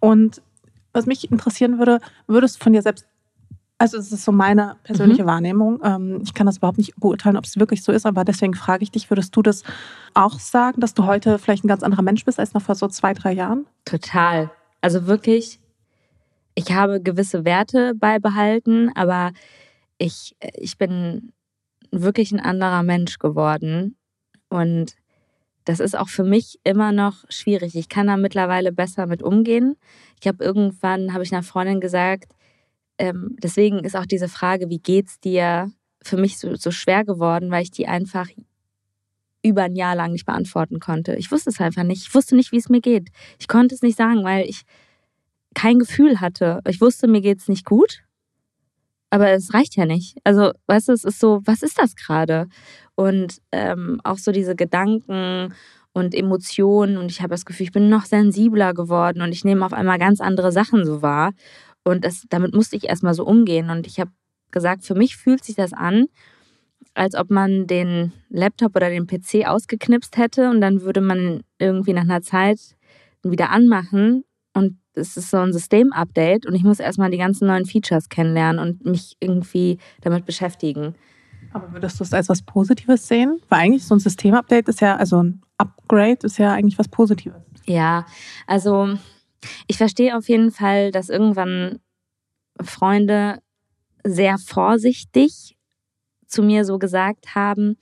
Und 0.00 0.42
was 0.92 1.06
mich 1.06 1.30
interessieren 1.30 1.78
würde, 1.78 2.00
würdest 2.26 2.56
du 2.56 2.64
von 2.64 2.72
dir 2.72 2.82
selbst 2.82 3.06
also 3.78 3.98
es 3.98 4.12
ist 4.12 4.24
so 4.24 4.30
meine 4.30 4.76
persönliche 4.84 5.24
mhm. 5.24 5.26
Wahrnehmung. 5.26 5.80
Ähm, 5.82 6.20
ich 6.22 6.34
kann 6.34 6.46
das 6.46 6.58
überhaupt 6.58 6.78
nicht 6.78 6.94
beurteilen, 7.00 7.36
ob 7.36 7.44
es 7.44 7.58
wirklich 7.58 7.82
so 7.82 7.90
ist, 7.90 8.06
aber 8.06 8.22
deswegen 8.22 8.54
frage 8.54 8.84
ich 8.84 8.92
dich, 8.92 9.10
würdest 9.10 9.34
du 9.34 9.42
das 9.42 9.64
auch 10.14 10.38
sagen, 10.38 10.80
dass 10.80 10.94
du 10.94 11.04
heute 11.04 11.36
vielleicht 11.40 11.64
ein 11.64 11.68
ganz 11.68 11.82
anderer 11.82 12.02
Mensch 12.02 12.24
bist 12.24 12.38
als 12.38 12.54
noch 12.54 12.62
vor 12.62 12.76
so 12.76 12.86
zwei, 12.86 13.12
drei 13.12 13.32
Jahren? 13.32 13.66
Total. 13.84 14.52
Also 14.82 15.08
wirklich, 15.08 15.58
ich 16.54 16.72
habe 16.72 17.00
gewisse 17.00 17.44
Werte 17.44 17.94
beibehalten, 17.96 18.92
aber 18.94 19.32
ich, 19.98 20.36
ich 20.54 20.78
bin 20.78 21.32
wirklich 21.92 22.32
ein 22.32 22.40
anderer 22.40 22.82
Mensch 22.82 23.18
geworden. 23.18 23.96
Und 24.48 24.96
das 25.64 25.78
ist 25.78 25.96
auch 25.96 26.08
für 26.08 26.24
mich 26.24 26.58
immer 26.64 26.90
noch 26.90 27.24
schwierig. 27.28 27.76
Ich 27.76 27.88
kann 27.88 28.08
da 28.08 28.16
mittlerweile 28.16 28.72
besser 28.72 29.06
mit 29.06 29.22
umgehen. 29.22 29.76
Ich 30.20 30.26
habe 30.26 30.42
irgendwann, 30.42 31.12
habe 31.12 31.22
ich 31.22 31.32
einer 31.32 31.42
Freundin 31.44 31.80
gesagt, 31.80 32.32
ähm, 32.98 33.36
deswegen 33.42 33.84
ist 33.84 33.96
auch 33.96 34.06
diese 34.06 34.28
Frage, 34.28 34.68
wie 34.68 34.78
geht's 34.78 35.20
dir, 35.20 35.70
für 36.02 36.16
mich 36.16 36.38
so, 36.38 36.56
so 36.56 36.70
schwer 36.72 37.04
geworden, 37.04 37.50
weil 37.50 37.62
ich 37.62 37.70
die 37.70 37.86
einfach 37.86 38.28
über 39.42 39.62
ein 39.62 39.76
Jahr 39.76 39.94
lang 39.94 40.12
nicht 40.12 40.26
beantworten 40.26 40.80
konnte. 40.80 41.14
Ich 41.16 41.30
wusste 41.30 41.50
es 41.50 41.60
einfach 41.60 41.82
nicht. 41.82 42.02
Ich 42.02 42.14
wusste 42.14 42.36
nicht, 42.36 42.52
wie 42.52 42.58
es 42.58 42.68
mir 42.68 42.80
geht. 42.80 43.08
Ich 43.38 43.48
konnte 43.48 43.74
es 43.74 43.82
nicht 43.82 43.96
sagen, 43.96 44.24
weil 44.24 44.48
ich 44.48 44.62
kein 45.54 45.78
Gefühl 45.78 46.20
hatte. 46.20 46.60
Ich 46.66 46.80
wusste, 46.80 47.08
mir 47.08 47.20
geht 47.20 47.38
es 47.38 47.48
nicht 47.48 47.64
gut, 47.64 48.02
aber 49.12 49.30
es 49.30 49.52
reicht 49.52 49.76
ja 49.76 49.84
nicht. 49.84 50.16
Also, 50.24 50.52
weißt 50.68 50.88
du, 50.88 50.92
es 50.92 51.04
ist 51.04 51.20
so, 51.20 51.42
was 51.44 51.62
ist 51.62 51.78
das 51.78 51.96
gerade? 51.96 52.48
Und 52.94 53.42
ähm, 53.52 54.00
auch 54.04 54.16
so 54.16 54.32
diese 54.32 54.56
Gedanken 54.56 55.52
und 55.92 56.14
Emotionen 56.14 56.96
und 56.96 57.10
ich 57.10 57.20
habe 57.20 57.28
das 57.28 57.44
Gefühl, 57.44 57.64
ich 57.64 57.72
bin 57.72 57.90
noch 57.90 58.06
sensibler 58.06 58.72
geworden 58.72 59.20
und 59.20 59.32
ich 59.32 59.44
nehme 59.44 59.66
auf 59.66 59.74
einmal 59.74 59.98
ganz 59.98 60.22
andere 60.22 60.50
Sachen 60.50 60.86
so 60.86 61.02
wahr. 61.02 61.32
Und 61.84 62.06
das, 62.06 62.24
damit 62.30 62.54
musste 62.54 62.76
ich 62.76 62.84
erstmal 62.84 63.12
so 63.12 63.26
umgehen. 63.26 63.68
Und 63.68 63.86
ich 63.86 64.00
habe 64.00 64.10
gesagt, 64.50 64.82
für 64.84 64.94
mich 64.94 65.18
fühlt 65.18 65.44
sich 65.44 65.56
das 65.56 65.74
an, 65.74 66.06
als 66.94 67.14
ob 67.14 67.30
man 67.30 67.66
den 67.66 68.14
Laptop 68.30 68.74
oder 68.74 68.88
den 68.88 69.06
PC 69.06 69.46
ausgeknipst 69.46 70.16
hätte 70.16 70.48
und 70.48 70.62
dann 70.62 70.80
würde 70.80 71.02
man 71.02 71.42
irgendwie 71.58 71.92
nach 71.92 72.02
einer 72.02 72.22
Zeit 72.22 72.60
wieder 73.22 73.50
anmachen 73.50 74.24
und 74.54 74.78
es 74.94 75.16
ist 75.16 75.30
so 75.30 75.38
ein 75.38 75.52
System-Update 75.52 76.46
und 76.46 76.54
ich 76.54 76.62
muss 76.62 76.80
erstmal 76.80 77.10
die 77.10 77.18
ganzen 77.18 77.46
neuen 77.46 77.66
Features 77.66 78.08
kennenlernen 78.08 78.58
und 78.58 78.84
mich 78.84 79.16
irgendwie 79.20 79.78
damit 80.00 80.26
beschäftigen. 80.26 80.94
Aber 81.52 81.72
würdest 81.72 82.00
du 82.00 82.04
es 82.04 82.12
als 82.12 82.28
was 82.28 82.42
Positives 82.42 83.08
sehen? 83.08 83.40
Weil 83.48 83.60
eigentlich 83.60 83.84
so 83.84 83.94
ein 83.94 84.00
System-Update 84.00 84.68
ist 84.68 84.80
ja, 84.80 84.96
also 84.96 85.22
ein 85.22 85.42
Upgrade 85.58 86.18
ist 86.22 86.38
ja 86.38 86.52
eigentlich 86.52 86.78
was 86.78 86.88
Positives. 86.88 87.42
Ja, 87.66 88.06
also 88.46 88.94
ich 89.66 89.76
verstehe 89.76 90.16
auf 90.16 90.28
jeden 90.28 90.50
Fall, 90.50 90.90
dass 90.90 91.08
irgendwann 91.08 91.80
Freunde 92.60 93.38
sehr 94.04 94.38
vorsichtig 94.38 95.56
zu 96.26 96.42
mir 96.42 96.64
so 96.64 96.78
gesagt 96.78 97.34
haben, 97.34 97.76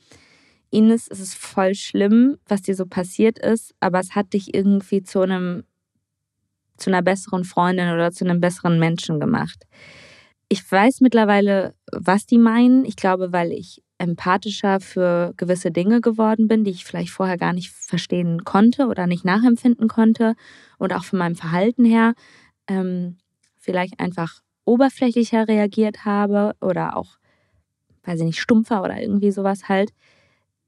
Ines, 0.71 1.09
es 1.11 1.21
ist 1.21 1.35
voll 1.35 1.75
schlimm, 1.75 2.39
was 2.47 2.63
dir 2.63 2.77
so 2.77 2.87
passiert 2.87 3.39
ist, 3.39 3.75
aber 3.81 3.99
es 3.99 4.15
hat 4.15 4.33
dich 4.33 4.55
irgendwie 4.55 5.03
zu 5.03 5.21
einem 5.21 5.65
zu 6.81 6.91
einer 6.91 7.03
besseren 7.03 7.45
Freundin 7.45 7.93
oder 7.93 8.11
zu 8.11 8.25
einem 8.25 8.41
besseren 8.41 8.79
Menschen 8.79 9.21
gemacht. 9.21 9.67
Ich 10.49 10.71
weiß 10.71 11.01
mittlerweile, 11.01 11.75
was 11.93 12.27
die 12.27 12.39
meinen. 12.39 12.85
Ich 12.85 12.97
glaube, 12.97 13.33
weil 13.33 13.53
ich 13.53 13.83
empathischer 13.99 14.81
für 14.81 15.35
gewisse 15.37 15.71
Dinge 15.71 16.01
geworden 16.01 16.49
bin, 16.49 16.65
die 16.65 16.71
ich 16.71 16.85
vielleicht 16.85 17.11
vorher 17.11 17.37
gar 17.37 17.53
nicht 17.53 17.71
verstehen 17.71 18.45
konnte 18.45 18.87
oder 18.87 19.07
nicht 19.07 19.25
nachempfinden 19.25 19.89
konnte 19.89 20.35
und 20.79 20.93
auch 20.95 21.05
von 21.05 21.19
meinem 21.19 21.37
Verhalten 21.37 21.85
her 21.85 22.15
ähm, 22.67 23.19
vielleicht 23.59 24.01
einfach 24.01 24.41
oberflächlicher 24.65 25.47
reagiert 25.47 26.05
habe 26.05 26.55
oder 26.61 26.97
auch, 26.97 27.19
weiß 28.05 28.21
ich 28.21 28.27
nicht, 28.27 28.41
stumpfer 28.41 28.83
oder 28.83 29.01
irgendwie 29.01 29.31
sowas 29.33 29.69
halt. 29.69 29.93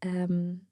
Ähm, 0.02 0.66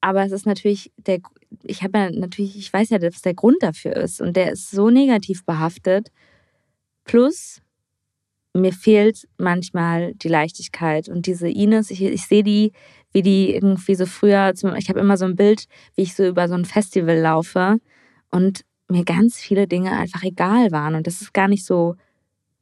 aber 0.00 0.24
es 0.24 0.32
ist 0.32 0.46
natürlich 0.46 0.92
der, 0.96 1.18
ich 1.62 1.82
habe 1.82 1.98
ja 1.98 2.10
natürlich, 2.10 2.56
ich 2.56 2.72
weiß 2.72 2.90
ja, 2.90 3.02
was 3.02 3.22
der 3.22 3.34
Grund 3.34 3.56
dafür 3.60 3.96
ist 3.96 4.20
und 4.20 4.36
der 4.36 4.52
ist 4.52 4.70
so 4.70 4.90
negativ 4.90 5.44
behaftet. 5.44 6.10
Plus, 7.04 7.60
mir 8.54 8.72
fehlt 8.72 9.28
manchmal 9.38 10.14
die 10.14 10.28
Leichtigkeit 10.28 11.08
und 11.08 11.26
diese 11.26 11.48
Ines, 11.48 11.90
ich, 11.90 12.02
ich 12.02 12.26
sehe 12.26 12.42
die, 12.42 12.72
wie 13.12 13.22
die 13.22 13.54
irgendwie 13.54 13.94
so 13.94 14.06
früher, 14.06 14.52
ich 14.76 14.88
habe 14.88 15.00
immer 15.00 15.16
so 15.16 15.24
ein 15.24 15.36
Bild, 15.36 15.66
wie 15.94 16.02
ich 16.02 16.14
so 16.14 16.26
über 16.26 16.48
so 16.48 16.54
ein 16.54 16.64
Festival 16.64 17.18
laufe 17.18 17.78
und 18.30 18.64
mir 18.88 19.04
ganz 19.04 19.38
viele 19.38 19.68
Dinge 19.68 19.92
einfach 19.92 20.24
egal 20.24 20.72
waren 20.72 20.96
und 20.96 21.06
das 21.06 21.20
ist 21.20 21.32
gar 21.32 21.48
nicht 21.48 21.64
so 21.64 21.94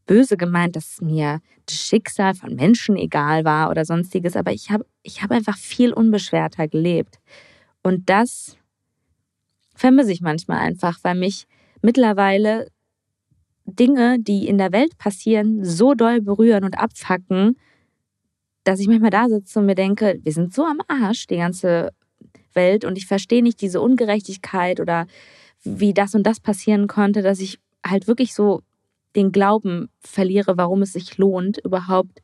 böse 0.06 0.36
gemeint, 0.36 0.76
dass 0.76 1.00
mir 1.00 1.40
das 1.66 1.76
Schicksal 1.76 2.34
von 2.34 2.54
Menschen 2.54 2.96
egal 2.96 3.44
war 3.44 3.70
oder 3.70 3.84
sonstiges, 3.84 4.36
aber 4.36 4.52
ich 4.52 4.70
habe 4.70 4.84
ich 5.02 5.22
hab 5.22 5.30
einfach 5.30 5.56
viel 5.56 5.92
unbeschwerter 5.92 6.68
gelebt 6.68 7.18
und 7.82 8.08
das 8.10 8.57
vermisse 9.78 10.12
ich 10.12 10.20
manchmal 10.20 10.58
einfach, 10.58 10.98
weil 11.02 11.14
mich 11.14 11.46
mittlerweile 11.82 12.68
Dinge, 13.64 14.18
die 14.18 14.48
in 14.48 14.58
der 14.58 14.72
Welt 14.72 14.98
passieren, 14.98 15.64
so 15.64 15.94
doll 15.94 16.20
berühren 16.20 16.64
und 16.64 16.78
abfacken, 16.78 17.56
dass 18.64 18.80
ich 18.80 18.88
manchmal 18.88 19.10
da 19.10 19.28
sitze 19.28 19.60
und 19.60 19.66
mir 19.66 19.74
denke, 19.76 20.18
wir 20.22 20.32
sind 20.32 20.52
so 20.52 20.64
am 20.64 20.80
Arsch, 20.88 21.26
die 21.26 21.36
ganze 21.36 21.92
Welt, 22.54 22.84
und 22.84 22.98
ich 22.98 23.06
verstehe 23.06 23.42
nicht 23.42 23.60
diese 23.60 23.80
Ungerechtigkeit 23.80 24.80
oder 24.80 25.06
wie 25.62 25.94
das 25.94 26.14
und 26.14 26.24
das 26.24 26.40
passieren 26.40 26.88
konnte, 26.88 27.22
dass 27.22 27.40
ich 27.40 27.60
halt 27.86 28.08
wirklich 28.08 28.34
so 28.34 28.62
den 29.14 29.32
Glauben 29.32 29.90
verliere, 30.00 30.56
warum 30.56 30.82
es 30.82 30.92
sich 30.92 31.18
lohnt, 31.18 31.58
überhaupt 31.58 32.20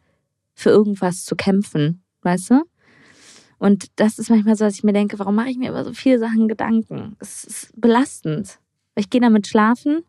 für 0.55 0.71
irgendwas 0.71 1.25
zu 1.25 1.37
kämpfen, 1.37 2.03
weißt 2.23 2.51
du? 2.51 2.63
Und 3.59 3.87
das 3.97 4.19
ist 4.19 4.31
manchmal 4.31 4.57
so, 4.57 4.65
dass 4.65 4.75
ich 4.75 4.85
mir 4.85 4.93
denke, 4.93 5.19
warum 5.19 5.35
mache 5.35 5.51
ich 5.51 5.59
mir 5.59 5.71
über 5.71 5.85
so 5.85 5.93
viele 5.93 6.19
Sachen 6.19 6.49
Gedanken? 6.49 7.17
Es 7.21 7.45
ist 7.45 7.81
belastend. 7.81 8.59
Ich 8.95 9.11
gehe 9.11 9.21
damit 9.21 9.47
schlafen 9.47 10.05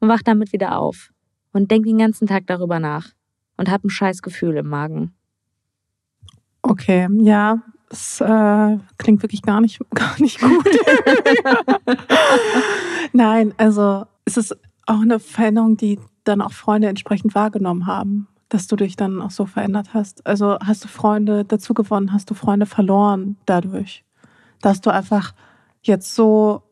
und 0.00 0.08
wach 0.08 0.22
damit 0.22 0.52
wieder 0.52 0.78
auf 0.78 1.12
und 1.52 1.70
denke 1.70 1.88
den 1.88 1.98
ganzen 1.98 2.26
Tag 2.26 2.46
darüber 2.46 2.78
nach 2.78 3.10
und 3.56 3.70
habe 3.70 3.86
ein 3.86 3.90
scheiß 3.90 4.22
Gefühl 4.22 4.56
im 4.56 4.68
Magen. 4.68 5.14
Okay, 6.62 7.08
ja, 7.20 7.62
es 7.90 8.20
äh, 8.20 8.78
klingt 8.98 9.22
wirklich 9.22 9.42
gar 9.42 9.60
nicht, 9.60 9.80
gar 9.94 10.20
nicht 10.20 10.40
gut. 10.40 10.68
Nein, 13.12 13.54
also 13.56 14.04
es 14.24 14.36
ist 14.36 14.56
auch 14.86 15.00
eine 15.00 15.18
Veränderung, 15.18 15.76
die 15.76 15.98
dann 16.24 16.40
auch 16.40 16.52
Freunde 16.52 16.88
entsprechend 16.88 17.34
wahrgenommen 17.34 17.86
haben, 17.86 18.28
dass 18.50 18.66
du 18.66 18.76
dich 18.76 18.96
dann 18.96 19.22
auch 19.22 19.30
so 19.30 19.46
verändert 19.46 19.94
hast. 19.94 20.26
Also 20.26 20.58
hast 20.60 20.84
du 20.84 20.88
Freunde 20.88 21.44
dazu 21.44 21.72
gewonnen, 21.72 22.12
hast 22.12 22.30
du 22.30 22.34
Freunde 22.34 22.66
verloren 22.66 23.36
dadurch, 23.46 24.04
dass 24.60 24.80
du 24.80 24.90
einfach 24.90 25.32
jetzt 25.82 26.14
so 26.14 26.62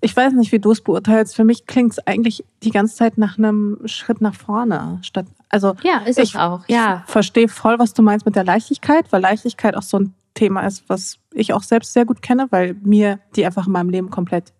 ich 0.00 0.14
weiß 0.14 0.34
nicht, 0.34 0.52
wie 0.52 0.58
du 0.58 0.70
es 0.70 0.82
beurteilst. 0.82 1.34
Für 1.34 1.44
mich 1.44 1.66
klingt 1.66 1.92
es 1.92 2.06
eigentlich 2.06 2.44
die 2.62 2.70
ganze 2.70 2.94
Zeit 2.94 3.18
nach 3.18 3.38
einem 3.38 3.78
Schritt 3.86 4.20
nach 4.20 4.34
vorne. 4.34 4.98
Statt, 5.02 5.26
also 5.48 5.74
ja, 5.82 5.98
ist 5.98 6.18
ich, 6.18 6.34
es 6.34 6.36
auch. 6.36 6.60
Ja. 6.68 7.04
Ich 7.06 7.12
verstehe 7.12 7.48
voll, 7.48 7.78
was 7.78 7.94
du 7.94 8.02
meinst 8.02 8.26
mit 8.26 8.36
der 8.36 8.44
Leichtigkeit, 8.44 9.10
weil 9.12 9.22
Leichtigkeit 9.22 9.76
auch 9.76 9.82
so 9.82 9.98
ein 9.98 10.14
Thema 10.34 10.62
ist, 10.62 10.88
was 10.88 11.18
ich 11.32 11.52
auch 11.52 11.62
selbst 11.62 11.92
sehr 11.92 12.04
gut 12.04 12.22
kenne, 12.22 12.48
weil 12.50 12.74
mir 12.82 13.18
die 13.36 13.44
einfach 13.46 13.66
in 13.66 13.72
meinem 13.72 13.90
Leben 13.90 14.10
komplett, 14.10 14.52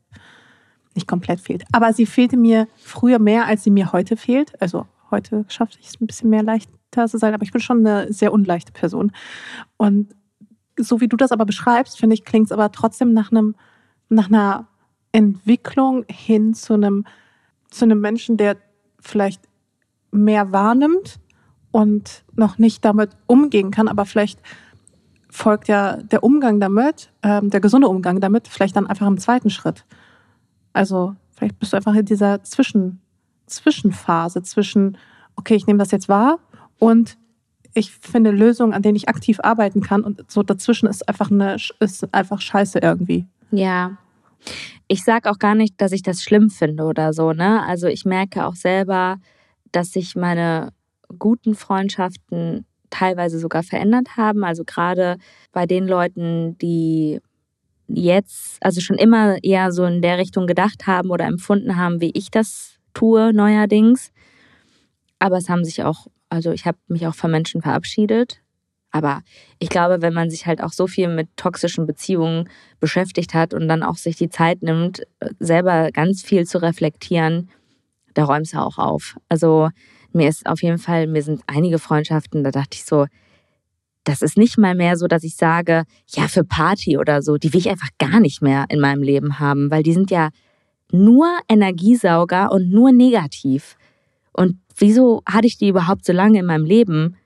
nicht 0.94 1.06
komplett 1.06 1.40
fehlt. 1.40 1.64
Aber 1.72 1.92
sie 1.92 2.06
fehlte 2.06 2.36
mir 2.36 2.68
früher 2.76 3.18
mehr, 3.18 3.46
als 3.46 3.64
sie 3.64 3.70
mir 3.70 3.92
heute 3.92 4.16
fehlt. 4.16 4.60
Also 4.60 4.86
heute 5.12 5.44
schaffe 5.48 5.78
ich 5.80 5.88
es 5.88 6.00
ein 6.00 6.06
bisschen 6.06 6.30
mehr 6.30 6.42
leichter 6.42 7.06
zu 7.06 7.18
sein, 7.18 7.34
aber 7.34 7.44
ich 7.44 7.52
bin 7.52 7.60
schon 7.60 7.86
eine 7.86 8.12
sehr 8.12 8.32
unleichte 8.32 8.72
Person. 8.72 9.12
Und 9.76 10.14
so 10.78 11.00
wie 11.00 11.08
du 11.08 11.16
das 11.16 11.32
aber 11.32 11.44
beschreibst, 11.44 11.98
finde 11.98 12.14
ich, 12.14 12.24
klingt 12.24 12.46
es 12.46 12.52
aber 12.52 12.72
trotzdem 12.72 13.12
nach 13.12 13.30
einem, 13.30 13.54
nach 14.08 14.28
einer 14.28 14.66
Entwicklung 15.12 16.04
hin 16.08 16.54
zu 16.54 16.74
einem, 16.74 17.04
zu 17.70 17.84
einem 17.84 18.00
Menschen, 18.00 18.36
der 18.36 18.56
vielleicht 18.98 19.42
mehr 20.10 20.52
wahrnimmt 20.52 21.20
und 21.70 22.24
noch 22.34 22.58
nicht 22.58 22.84
damit 22.84 23.10
umgehen 23.26 23.70
kann, 23.70 23.88
aber 23.88 24.04
vielleicht 24.04 24.40
folgt 25.30 25.68
ja 25.68 25.96
der 25.96 26.22
Umgang 26.22 26.60
damit, 26.60 27.10
ähm, 27.22 27.48
der 27.48 27.60
gesunde 27.60 27.88
Umgang 27.88 28.20
damit, 28.20 28.48
vielleicht 28.48 28.76
dann 28.76 28.86
einfach 28.86 29.06
im 29.06 29.18
zweiten 29.18 29.48
Schritt. 29.48 29.86
Also 30.74 31.16
vielleicht 31.34 31.58
bist 31.58 31.72
du 31.72 31.76
einfach 31.78 31.94
in 31.94 32.04
dieser 32.04 32.42
Zwischen, 32.44 33.00
Zwischenphase 33.46 34.42
zwischen, 34.42 34.96
okay, 35.36 35.54
ich 35.54 35.66
nehme 35.66 35.78
das 35.78 35.90
jetzt 35.90 36.08
wahr 36.08 36.38
und 36.78 37.16
ich 37.74 37.90
finde 37.90 38.30
Lösungen, 38.30 38.74
an 38.74 38.82
denen 38.82 38.96
ich 38.96 39.08
aktiv 39.08 39.40
arbeiten 39.42 39.80
kann 39.80 40.02
und 40.02 40.30
so 40.30 40.42
dazwischen 40.42 40.88
ist 40.88 41.08
einfach 41.08 41.30
eine 41.30 41.56
ist 41.80 42.12
einfach 42.14 42.40
Scheiße 42.40 42.78
irgendwie. 42.80 43.26
Ja, 43.50 43.98
ich 44.88 45.04
sage 45.04 45.30
auch 45.30 45.38
gar 45.38 45.54
nicht, 45.54 45.80
dass 45.80 45.92
ich 45.92 46.02
das 46.02 46.22
schlimm 46.22 46.50
finde 46.50 46.84
oder 46.84 47.12
so, 47.12 47.32
ne? 47.32 47.62
Also 47.66 47.86
ich 47.86 48.04
merke 48.04 48.46
auch 48.46 48.54
selber, 48.54 49.16
dass 49.70 49.92
sich 49.92 50.16
meine 50.16 50.72
guten 51.18 51.54
Freundschaften 51.54 52.66
teilweise 52.90 53.38
sogar 53.38 53.62
verändert 53.62 54.16
haben. 54.16 54.44
Also 54.44 54.64
gerade 54.64 55.16
bei 55.52 55.66
den 55.66 55.86
Leuten, 55.86 56.58
die 56.58 57.20
jetzt, 57.88 58.58
also 58.60 58.80
schon 58.80 58.98
immer 58.98 59.42
eher 59.42 59.72
so 59.72 59.84
in 59.84 60.02
der 60.02 60.18
Richtung 60.18 60.46
gedacht 60.46 60.86
haben 60.86 61.10
oder 61.10 61.24
empfunden 61.24 61.76
haben, 61.76 62.00
wie 62.00 62.12
ich 62.14 62.30
das 62.30 62.71
tue 62.94 63.32
neuerdings. 63.32 64.12
Aber 65.18 65.36
es 65.36 65.48
haben 65.48 65.64
sich 65.64 65.82
auch, 65.84 66.06
also 66.28 66.52
ich 66.52 66.66
habe 66.66 66.78
mich 66.88 67.06
auch 67.06 67.14
von 67.14 67.30
Menschen 67.30 67.62
verabschiedet, 67.62 68.42
aber 68.92 69.22
ich 69.58 69.70
glaube, 69.70 70.02
wenn 70.02 70.12
man 70.12 70.30
sich 70.30 70.46
halt 70.46 70.62
auch 70.62 70.72
so 70.72 70.86
viel 70.86 71.08
mit 71.08 71.28
toxischen 71.36 71.86
Beziehungen 71.86 72.48
beschäftigt 72.78 73.32
hat 73.32 73.54
und 73.54 73.66
dann 73.66 73.82
auch 73.82 73.96
sich 73.96 74.16
die 74.16 74.28
Zeit 74.28 74.62
nimmt, 74.62 75.02
selber 75.40 75.90
ganz 75.92 76.22
viel 76.22 76.46
zu 76.46 76.60
reflektieren, 76.60 77.50
da 78.14 78.24
räumst 78.24 78.52
du 78.52 78.58
auch 78.58 78.78
auf. 78.78 79.16
Also 79.30 79.70
mir 80.12 80.28
ist 80.28 80.46
auf 80.46 80.62
jeden 80.62 80.78
Fall, 80.78 81.06
mir 81.06 81.22
sind 81.22 81.42
einige 81.46 81.78
Freundschaften, 81.78 82.44
da 82.44 82.50
dachte 82.50 82.74
ich 82.74 82.84
so, 82.84 83.06
das 84.04 84.20
ist 84.20 84.36
nicht 84.36 84.58
mal 84.58 84.74
mehr 84.74 84.96
so, 84.96 85.06
dass 85.06 85.24
ich 85.24 85.36
sage, 85.36 85.84
ja, 86.08 86.28
für 86.28 86.44
Party 86.44 86.98
oder 86.98 87.22
so, 87.22 87.36
die 87.36 87.52
will 87.52 87.60
ich 87.60 87.70
einfach 87.70 87.88
gar 87.98 88.20
nicht 88.20 88.42
mehr 88.42 88.66
in 88.68 88.80
meinem 88.80 89.02
Leben 89.02 89.38
haben, 89.38 89.70
weil 89.70 89.82
die 89.82 89.92
sind 89.92 90.10
ja 90.10 90.30
nur 90.92 91.26
Energiesauger 91.48 92.52
und 92.52 92.70
nur 92.70 92.92
negativ. 92.92 93.76
Und 94.32 94.56
wieso 94.76 95.22
hatte 95.26 95.46
ich 95.46 95.58
die 95.58 95.68
überhaupt 95.68 96.04
so 96.04 96.12
lange 96.12 96.38
in 96.38 96.46
meinem 96.46 96.64
Leben? 96.64 97.16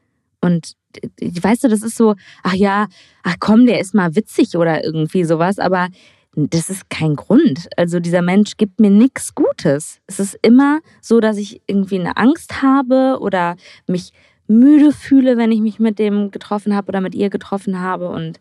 Und 0.41 0.73
weißt 1.21 1.65
du, 1.65 1.69
das 1.69 1.83
ist 1.83 1.97
so, 1.97 2.15
ach 2.43 2.55
ja, 2.55 2.89
ach 3.23 3.37
komm, 3.41 3.67
der 3.67 3.81
ist 3.81 3.95
mal 3.95 4.15
witzig 4.17 4.57
oder 4.57 4.85
irgendwie 4.85 5.25
sowas, 5.25 5.59
aber 5.59 5.89
das 6.37 6.69
ist 6.69 6.91
kein 6.91 7.17
Grund. 7.17 7.69
Also 7.77 7.99
dieser 7.99 8.23
Mensch 8.23 8.57
gibt 8.59 8.79
mir 8.79 8.91
nichts 8.91 9.35
Gutes. 9.35 10.01
Es 10.07 10.21
ist 10.21 10.39
immer 10.43 10.81
so, 11.01 11.19
dass 11.21 11.39
ich 11.39 11.63
irgendwie 11.67 11.99
eine 11.99 12.17
Angst 12.19 12.63
habe 12.63 13.19
oder 13.21 13.57
mich 13.87 14.13
müde 14.47 14.93
fühle, 14.93 15.39
wenn 15.39 15.51
ich 15.51 15.61
mich 15.61 15.81
mit 15.81 15.99
dem 15.99 16.31
getroffen 16.31 16.77
habe 16.77 16.89
oder 16.89 17.01
mit 17.01 17.15
ihr 17.15 17.31
getroffen 17.31 17.81
habe. 17.81 18.11
Und 18.11 18.39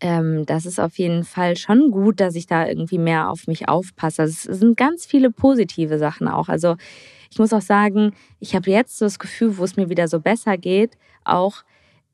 ähm, 0.00 0.46
das 0.46 0.66
ist 0.66 0.78
auf 0.78 0.98
jeden 0.98 1.24
Fall 1.24 1.56
schon 1.56 1.90
gut, 1.90 2.20
dass 2.20 2.34
ich 2.36 2.46
da 2.46 2.66
irgendwie 2.66 2.98
mehr 2.98 3.30
auf 3.30 3.46
mich 3.46 3.68
aufpasse. 3.68 4.22
Es 4.22 4.42
sind 4.42 4.76
ganz 4.76 5.06
viele 5.06 5.30
positive 5.30 5.98
Sachen 5.98 6.28
auch. 6.28 6.48
Also 6.48 6.76
ich 7.30 7.38
muss 7.38 7.52
auch 7.52 7.62
sagen, 7.62 8.12
ich 8.40 8.54
habe 8.54 8.70
jetzt 8.70 8.98
so 8.98 9.04
das 9.04 9.18
Gefühl, 9.18 9.58
wo 9.58 9.64
es 9.64 9.76
mir 9.76 9.90
wieder 9.90 10.08
so 10.08 10.20
besser 10.20 10.56
geht, 10.56 10.96
auch, 11.24 11.62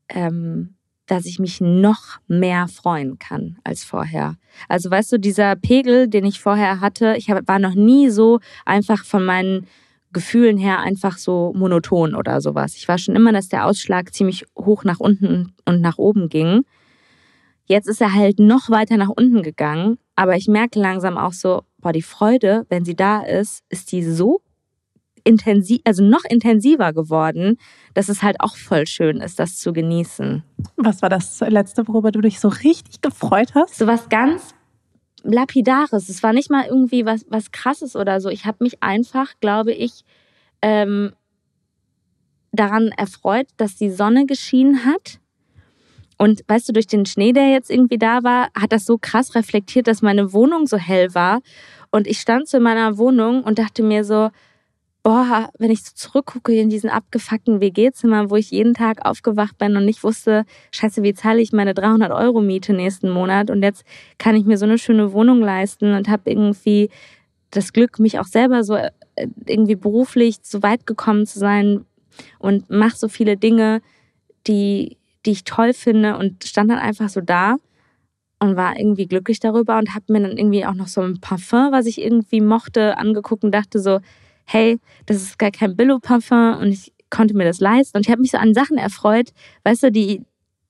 ähm, 0.09 0.75
dass 1.05 1.25
ich 1.25 1.37
mich 1.37 1.61
noch 1.61 2.17
mehr 2.27 2.67
freuen 2.67 3.19
kann 3.19 3.57
als 3.63 3.83
vorher. 3.83 4.35
Also 4.67 4.89
weißt 4.89 5.11
du, 5.11 5.19
dieser 5.19 5.55
Pegel, 5.55 6.07
den 6.07 6.25
ich 6.25 6.39
vorher 6.39 6.81
hatte, 6.81 7.15
ich 7.17 7.29
war 7.29 7.59
noch 7.59 7.75
nie 7.75 8.09
so 8.09 8.39
einfach 8.65 9.05
von 9.05 9.23
meinen 9.23 9.67
Gefühlen 10.11 10.57
her 10.57 10.79
einfach 10.79 11.17
so 11.17 11.53
monoton 11.55 12.15
oder 12.15 12.41
sowas. 12.41 12.75
Ich 12.75 12.87
war 12.87 12.97
schon 12.97 13.15
immer, 13.15 13.33
dass 13.33 13.49
der 13.49 13.65
Ausschlag 13.65 14.13
ziemlich 14.13 14.45
hoch 14.57 14.83
nach 14.83 14.99
unten 14.99 15.53
und 15.65 15.81
nach 15.81 15.97
oben 15.97 16.29
ging. 16.29 16.63
Jetzt 17.65 17.87
ist 17.87 18.01
er 18.01 18.13
halt 18.13 18.39
noch 18.39 18.69
weiter 18.69 18.97
nach 18.97 19.09
unten 19.09 19.41
gegangen, 19.41 19.97
aber 20.15 20.35
ich 20.35 20.47
merke 20.47 20.79
langsam 20.79 21.17
auch 21.17 21.33
so, 21.33 21.63
boah, 21.79 21.91
die 21.91 22.01
Freude, 22.01 22.65
wenn 22.69 22.85
sie 22.85 22.95
da 22.95 23.21
ist, 23.21 23.63
ist 23.69 23.91
die 23.91 24.03
so 24.03 24.41
intensiv, 25.23 25.81
also 25.83 26.03
noch 26.03 26.23
intensiver 26.29 26.93
geworden, 26.93 27.57
dass 27.93 28.09
es 28.09 28.21
halt 28.21 28.39
auch 28.39 28.55
voll 28.55 28.85
schön 28.87 29.17
ist, 29.17 29.39
das 29.39 29.57
zu 29.57 29.73
genießen. 29.73 30.43
Was 30.77 31.01
war 31.01 31.09
das 31.09 31.39
letzte, 31.41 31.87
worüber 31.87 32.11
du 32.11 32.21
dich 32.21 32.39
so 32.39 32.47
richtig 32.47 33.01
gefreut 33.01 33.55
hast? 33.55 33.75
So 33.75 33.87
was 33.87 34.07
ganz 34.09 34.53
Lapidares. 35.23 36.07
Es 36.07 36.21
war 36.23 36.33
nicht 36.33 36.51
mal 36.51 36.65
irgendwie 36.67 37.05
was, 37.05 37.25
was 37.29 37.51
Krasses 37.51 37.95
oder 37.95 38.21
so. 38.21 38.29
Ich 38.29 38.45
habe 38.45 38.63
mich 38.63 38.83
einfach, 38.83 39.33
glaube 39.39 39.73
ich, 39.73 40.03
ähm, 40.61 41.13
daran 42.51 42.89
erfreut, 42.89 43.47
dass 43.57 43.75
die 43.75 43.89
Sonne 43.89 44.25
geschienen 44.27 44.85
hat. 44.85 45.19
Und 46.17 46.43
weißt 46.47 46.69
du, 46.69 46.73
durch 46.73 46.87
den 46.87 47.05
Schnee, 47.05 47.33
der 47.33 47.49
jetzt 47.49 47.69
irgendwie 47.69 47.97
da 47.97 48.23
war, 48.23 48.49
hat 48.59 48.71
das 48.71 48.85
so 48.85 48.97
krass 48.97 49.35
reflektiert, 49.35 49.87
dass 49.87 50.01
meine 50.01 50.33
Wohnung 50.33 50.65
so 50.65 50.77
hell 50.77 51.13
war. 51.13 51.41
Und 51.91 52.07
ich 52.07 52.19
stand 52.19 52.53
in 52.53 52.63
meiner 52.63 52.97
Wohnung 52.97 53.43
und 53.43 53.59
dachte 53.59 53.83
mir 53.83 54.03
so, 54.03 54.29
boah, 55.05 55.51
wenn 55.59 55.69
ich 55.69 55.83
so 55.83 55.91
zurückgucke 55.93 56.51
in 56.53 56.67
diesen 56.67 56.89
abgefuckten 56.89 57.61
WG-Zimmer, 57.61 58.31
wo 58.31 58.37
ich 58.37 58.49
jeden 58.49 58.73
Tag 58.73 59.05
aufgewacht 59.05 59.55
bin 59.59 59.77
und 59.77 59.85
nicht 59.85 60.03
wusste, 60.03 60.45
scheiße, 60.71 61.03
wie 61.03 61.13
zahle 61.13 61.41
ich 61.41 61.51
meine 61.51 61.75
300 61.75 62.11
Euro 62.11 62.41
Miete 62.41 62.73
nächsten 62.73 63.11
Monat 63.11 63.51
und 63.51 63.61
jetzt 63.61 63.83
kann 64.17 64.35
ich 64.35 64.45
mir 64.45 64.57
so 64.57 64.65
eine 64.65 64.79
schöne 64.79 65.13
Wohnung 65.13 65.41
leisten 65.41 65.93
und 65.93 66.07
habe 66.09 66.31
irgendwie 66.31 66.89
das 67.51 67.71
Glück, 67.71 67.99
mich 67.99 68.17
auch 68.17 68.25
selber 68.25 68.63
so 68.63 68.73
äh, 68.75 68.89
irgendwie 69.45 69.75
beruflich 69.75 70.37
so 70.41 70.63
weit 70.63 70.87
gekommen 70.87 71.27
zu 71.27 71.37
sein 71.37 71.85
und 72.39 72.71
mache 72.71 72.97
so 72.97 73.07
viele 73.07 73.37
Dinge, 73.37 73.83
die, 74.47 74.97
die 75.25 75.31
ich 75.31 75.43
toll 75.43 75.73
finde 75.73 76.17
und 76.17 76.43
stand 76.43 76.69
dann 76.69 76.79
einfach 76.79 77.09
so 77.09 77.21
da 77.21 77.55
und 78.39 78.55
war 78.55 78.77
irgendwie 78.77 79.07
glücklich 79.07 79.39
darüber 79.39 79.77
und 79.77 79.93
habe 79.93 80.05
mir 80.09 80.21
dann 80.21 80.37
irgendwie 80.37 80.65
auch 80.65 80.73
noch 80.73 80.87
so 80.87 81.01
ein 81.01 81.19
Parfum, 81.19 81.71
was 81.71 81.85
ich 81.85 82.01
irgendwie 82.01 82.41
mochte, 82.41 82.97
angeguckt 82.97 83.43
und 83.43 83.51
dachte 83.51 83.79
so, 83.79 83.99
hey, 84.45 84.79
das 85.05 85.17
ist 85.17 85.39
gar 85.39 85.51
kein 85.51 85.75
Billo-Parfum 85.75 86.57
und 86.57 86.67
ich 86.67 86.93
konnte 87.09 87.35
mir 87.35 87.45
das 87.45 87.59
leisten. 87.59 87.97
Und 87.97 88.05
ich 88.05 88.11
habe 88.11 88.21
mich 88.21 88.31
so 88.31 88.37
an 88.37 88.53
Sachen 88.53 88.77
erfreut, 88.77 89.31
weißt 89.63 89.83
du, 89.83 89.91
die, 89.91 90.23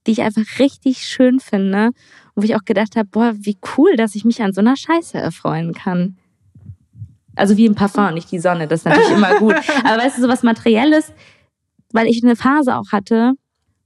die 0.06 0.12
ich 0.12 0.22
einfach 0.22 0.60
richtig 0.60 1.00
schön 1.00 1.40
finde. 1.40 1.88
Und 1.88 2.44
wo 2.44 2.44
ich 2.44 2.56
auch 2.56 2.66
gedacht 2.66 2.96
habe, 2.96 3.08
boah, 3.10 3.34
wie 3.36 3.58
cool, 3.78 3.96
dass 3.96 4.16
ich 4.16 4.26
mich 4.26 4.42
an 4.42 4.54
so 4.54 4.62
einer 4.62 4.78
Scheiße 4.78 5.18
erfreuen 5.18 5.74
kann. 5.74 6.18
Also 7.36 7.58
wie 7.58 7.68
ein 7.68 7.76
Parfum, 7.76 8.14
nicht 8.14 8.32
die 8.32 8.40
Sonne, 8.40 8.68
das 8.68 8.82
ist 8.82 8.86
natürlich 8.86 9.12
immer 9.12 9.40
gut. 9.40 9.56
Aber 9.84 10.02
weißt 10.02 10.18
du, 10.18 10.22
so 10.22 10.28
was 10.28 10.44
Materielles, 10.44 11.12
weil 11.92 12.08
ich 12.08 12.24
eine 12.24 12.36
Phase 12.36 12.76
auch 12.76 12.92
hatte, 12.92 13.34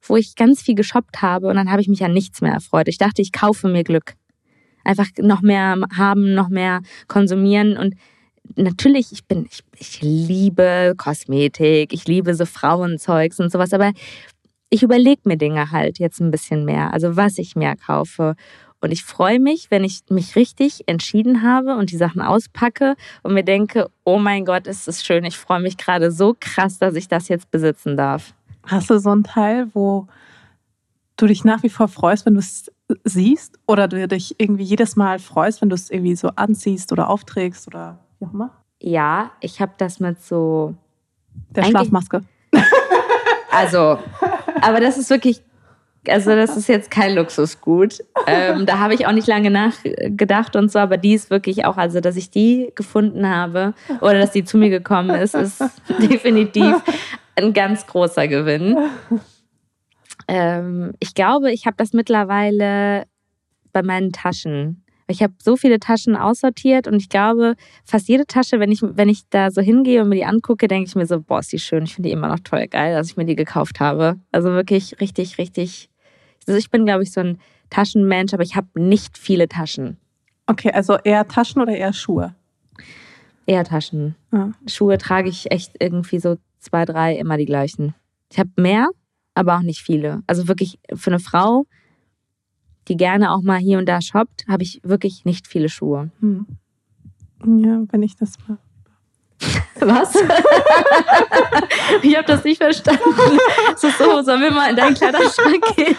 wo 0.01 0.15
ich 0.15 0.35
ganz 0.35 0.61
viel 0.61 0.75
geshoppt 0.75 1.21
habe 1.21 1.47
und 1.47 1.55
dann 1.55 1.71
habe 1.71 1.81
ich 1.81 1.87
mich 1.87 2.03
an 2.03 2.13
nichts 2.13 2.41
mehr 2.41 2.53
erfreut. 2.53 2.87
Ich 2.87 2.97
dachte, 2.97 3.21
ich 3.21 3.31
kaufe 3.31 3.67
mir 3.67 3.83
Glück. 3.83 4.13
Einfach 4.83 5.07
noch 5.17 5.41
mehr 5.41 5.77
haben, 5.95 6.33
noch 6.33 6.49
mehr 6.49 6.81
konsumieren 7.07 7.77
und 7.77 7.95
natürlich, 8.55 9.11
ich 9.11 9.25
bin, 9.25 9.45
ich, 9.49 9.63
ich 9.77 10.01
liebe 10.01 10.95
Kosmetik, 10.97 11.93
ich 11.93 12.07
liebe 12.07 12.33
so 12.33 12.45
Frauenzeugs 12.45 13.39
und 13.39 13.51
sowas, 13.51 13.73
aber 13.73 13.91
ich 14.69 14.83
überlege 14.83 15.21
mir 15.25 15.37
Dinge 15.37 15.71
halt 15.71 15.99
jetzt 15.99 16.19
ein 16.19 16.31
bisschen 16.31 16.65
mehr, 16.65 16.93
also 16.93 17.15
was 17.15 17.37
ich 17.37 17.55
mehr 17.55 17.75
kaufe. 17.75 18.35
Und 18.81 18.91
ich 18.91 19.03
freue 19.03 19.39
mich, 19.39 19.71
wenn 19.71 19.83
ich 19.83 20.01
mich 20.09 20.35
richtig 20.37 20.87
entschieden 20.87 21.43
habe 21.43 21.75
und 21.75 21.91
die 21.91 21.97
Sachen 21.97 22.21
auspacke 22.21 22.95
und 23.23 23.33
mir 23.33 23.43
denke, 23.43 23.89
oh 24.05 24.19
mein 24.19 24.45
Gott, 24.45 24.67
ist 24.67 24.87
das 24.87 25.03
schön. 25.03 25.25
Ich 25.25 25.37
freue 25.37 25.59
mich 25.59 25.75
gerade 25.75 26.11
so 26.11 26.35
krass, 26.39 26.79
dass 26.79 26.95
ich 26.95 27.09
das 27.09 27.27
jetzt 27.27 27.51
besitzen 27.51 27.97
darf. 27.97 28.33
Hast 28.69 28.89
du 28.89 28.99
so 28.99 29.09
einen 29.09 29.23
Teil, 29.23 29.67
wo 29.73 30.07
du 31.17 31.27
dich 31.27 31.43
nach 31.43 31.63
wie 31.63 31.69
vor 31.69 31.87
freust, 31.87 32.25
wenn 32.25 32.35
du 32.35 32.39
es 32.39 32.71
siehst? 33.03 33.59
Oder 33.67 33.87
du 33.87 34.07
dich 34.07 34.35
irgendwie 34.37 34.63
jedes 34.63 34.95
Mal 34.95 35.19
freust, 35.19 35.61
wenn 35.61 35.69
du 35.69 35.75
es 35.75 35.89
irgendwie 35.89 36.15
so 36.15 36.29
anziehst 36.35 36.91
oder 36.91 37.09
aufträgst 37.09 37.67
oder 37.67 37.99
wie 38.19 38.25
auch 38.25 38.33
immer? 38.33 38.51
Ja, 38.81 39.31
ich 39.41 39.59
habe 39.61 39.73
das 39.77 39.99
mit 39.99 40.21
so. 40.21 40.75
Der 41.49 41.63
Schlafmaske. 41.63 42.21
Also, 43.51 43.97
aber 44.61 44.79
das 44.79 44.99
ist 44.99 45.09
wirklich, 45.09 45.41
also 46.07 46.35
das 46.35 46.55
ist 46.55 46.69
jetzt 46.69 46.91
kein 46.91 47.15
Luxusgut. 47.15 48.03
Ähm, 48.27 48.65
da 48.65 48.77
habe 48.77 48.93
ich 48.93 49.07
auch 49.07 49.11
nicht 49.11 49.27
lange 49.27 49.49
nachgedacht 49.49 50.55
und 50.55 50.71
so, 50.71 50.79
aber 50.79 50.97
die 50.97 51.13
ist 51.13 51.29
wirklich 51.29 51.65
auch, 51.65 51.75
also 51.75 51.99
dass 51.99 52.15
ich 52.15 52.29
die 52.29 52.71
gefunden 52.75 53.27
habe 53.27 53.73
oder 54.01 54.19
dass 54.19 54.31
die 54.31 54.43
zu 54.43 54.57
mir 54.57 54.69
gekommen 54.69 55.09
ist, 55.09 55.33
ist 55.33 55.61
definitiv 55.99 56.75
ein 57.43 57.53
ganz 57.53 57.87
großer 57.87 58.27
Gewinn. 58.27 58.77
Ähm, 60.27 60.93
ich 60.99 61.15
glaube, 61.15 61.51
ich 61.51 61.65
habe 61.65 61.75
das 61.77 61.91
mittlerweile 61.91 63.05
bei 63.73 63.81
meinen 63.81 64.11
Taschen. 64.11 64.83
Ich 65.07 65.23
habe 65.23 65.33
so 65.41 65.57
viele 65.57 65.79
Taschen 65.79 66.15
aussortiert 66.15 66.87
und 66.87 66.97
ich 66.97 67.09
glaube, 67.09 67.55
fast 67.83 68.07
jede 68.07 68.27
Tasche, 68.27 68.59
wenn 68.59 68.71
ich, 68.71 68.81
wenn 68.83 69.09
ich 69.09 69.27
da 69.29 69.49
so 69.49 69.59
hingehe 69.59 70.03
und 70.03 70.09
mir 70.09 70.17
die 70.17 70.25
angucke, 70.25 70.67
denke 70.67 70.87
ich 70.87 70.95
mir 70.95 71.07
so, 71.07 71.19
boah, 71.19 71.39
ist 71.39 71.51
die 71.51 71.57
schön. 71.57 71.83
Ich 71.83 71.95
finde 71.95 72.09
die 72.09 72.13
immer 72.13 72.27
noch 72.27 72.41
toll 72.41 72.67
geil, 72.67 72.93
dass 72.93 73.07
ich 73.07 73.17
mir 73.17 73.25
die 73.25 73.35
gekauft 73.35 73.79
habe. 73.79 74.19
Also 74.31 74.51
wirklich 74.51 75.01
richtig, 75.01 75.39
richtig. 75.39 75.89
Also 76.47 76.59
ich 76.59 76.69
bin, 76.69 76.85
glaube 76.85 77.01
ich, 77.01 77.11
so 77.11 77.21
ein 77.21 77.39
Taschenmensch, 77.71 78.33
aber 78.35 78.43
ich 78.43 78.55
habe 78.55 78.67
nicht 78.75 79.17
viele 79.17 79.49
Taschen. 79.49 79.97
Okay, 80.45 80.71
also 80.71 80.97
eher 81.03 81.27
Taschen 81.27 81.59
oder 81.59 81.75
eher 81.75 81.93
Schuhe? 81.93 82.35
Eher 83.47 83.63
Taschen. 83.63 84.15
Ja. 84.31 84.51
Schuhe 84.67 84.99
trage 84.99 85.29
ich 85.29 85.51
echt 85.51 85.71
irgendwie 85.79 86.19
so 86.19 86.37
zwei, 86.59 86.85
drei, 86.85 87.15
immer 87.15 87.37
die 87.37 87.45
gleichen. 87.45 87.95
Ich 88.31 88.39
habe 88.39 88.49
mehr, 88.57 88.89
aber 89.33 89.57
auch 89.57 89.61
nicht 89.61 89.81
viele. 89.81 90.21
Also 90.27 90.47
wirklich 90.47 90.79
für 90.93 91.11
eine 91.11 91.19
Frau 91.19 91.65
die 92.89 92.97
gerne 92.97 93.31
auch 93.31 93.41
mal 93.41 93.57
hier 93.57 93.77
und 93.77 93.87
da 93.87 94.01
shoppt, 94.01 94.45
habe 94.47 94.63
ich 94.63 94.81
wirklich 94.83 95.23
nicht 95.23 95.47
viele 95.47 95.69
Schuhe. 95.69 96.09
Hm. 96.19 96.45
Ja, 97.45 97.83
wenn 97.91 98.03
ich 98.03 98.17
das 98.17 98.33
mal. 98.47 98.57
Was? 99.79 100.13
ich 102.01 102.17
habe 102.17 102.27
das 102.27 102.43
nicht 102.43 102.61
verstanden. 102.61 103.01
So, 103.77 103.87
so, 103.97 104.21
sollen 104.23 104.41
wir 104.41 104.51
mal 104.51 104.71
in 104.71 104.75
deinen 104.75 104.95
Kleiderschrank 104.95 105.63
gehen? 105.75 105.95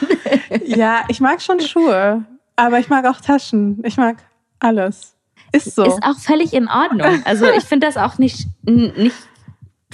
ja, 0.66 1.04
ich 1.08 1.20
mag 1.20 1.40
schon 1.40 1.60
Schuhe, 1.60 2.26
aber 2.56 2.78
ich 2.78 2.90
mag 2.90 3.06
auch 3.06 3.20
Taschen. 3.20 3.82
Ich 3.84 3.96
mag 3.96 4.16
alles. 4.58 5.16
Ist 5.52 5.74
so. 5.74 5.84
Ist 5.84 6.02
auch 6.02 6.18
völlig 6.18 6.52
in 6.52 6.68
Ordnung. 6.68 7.22
Also 7.24 7.46
ich 7.46 7.64
finde 7.64 7.86
das 7.86 7.96
auch 7.96 8.18
nicht, 8.18 8.46
nicht 8.62 9.16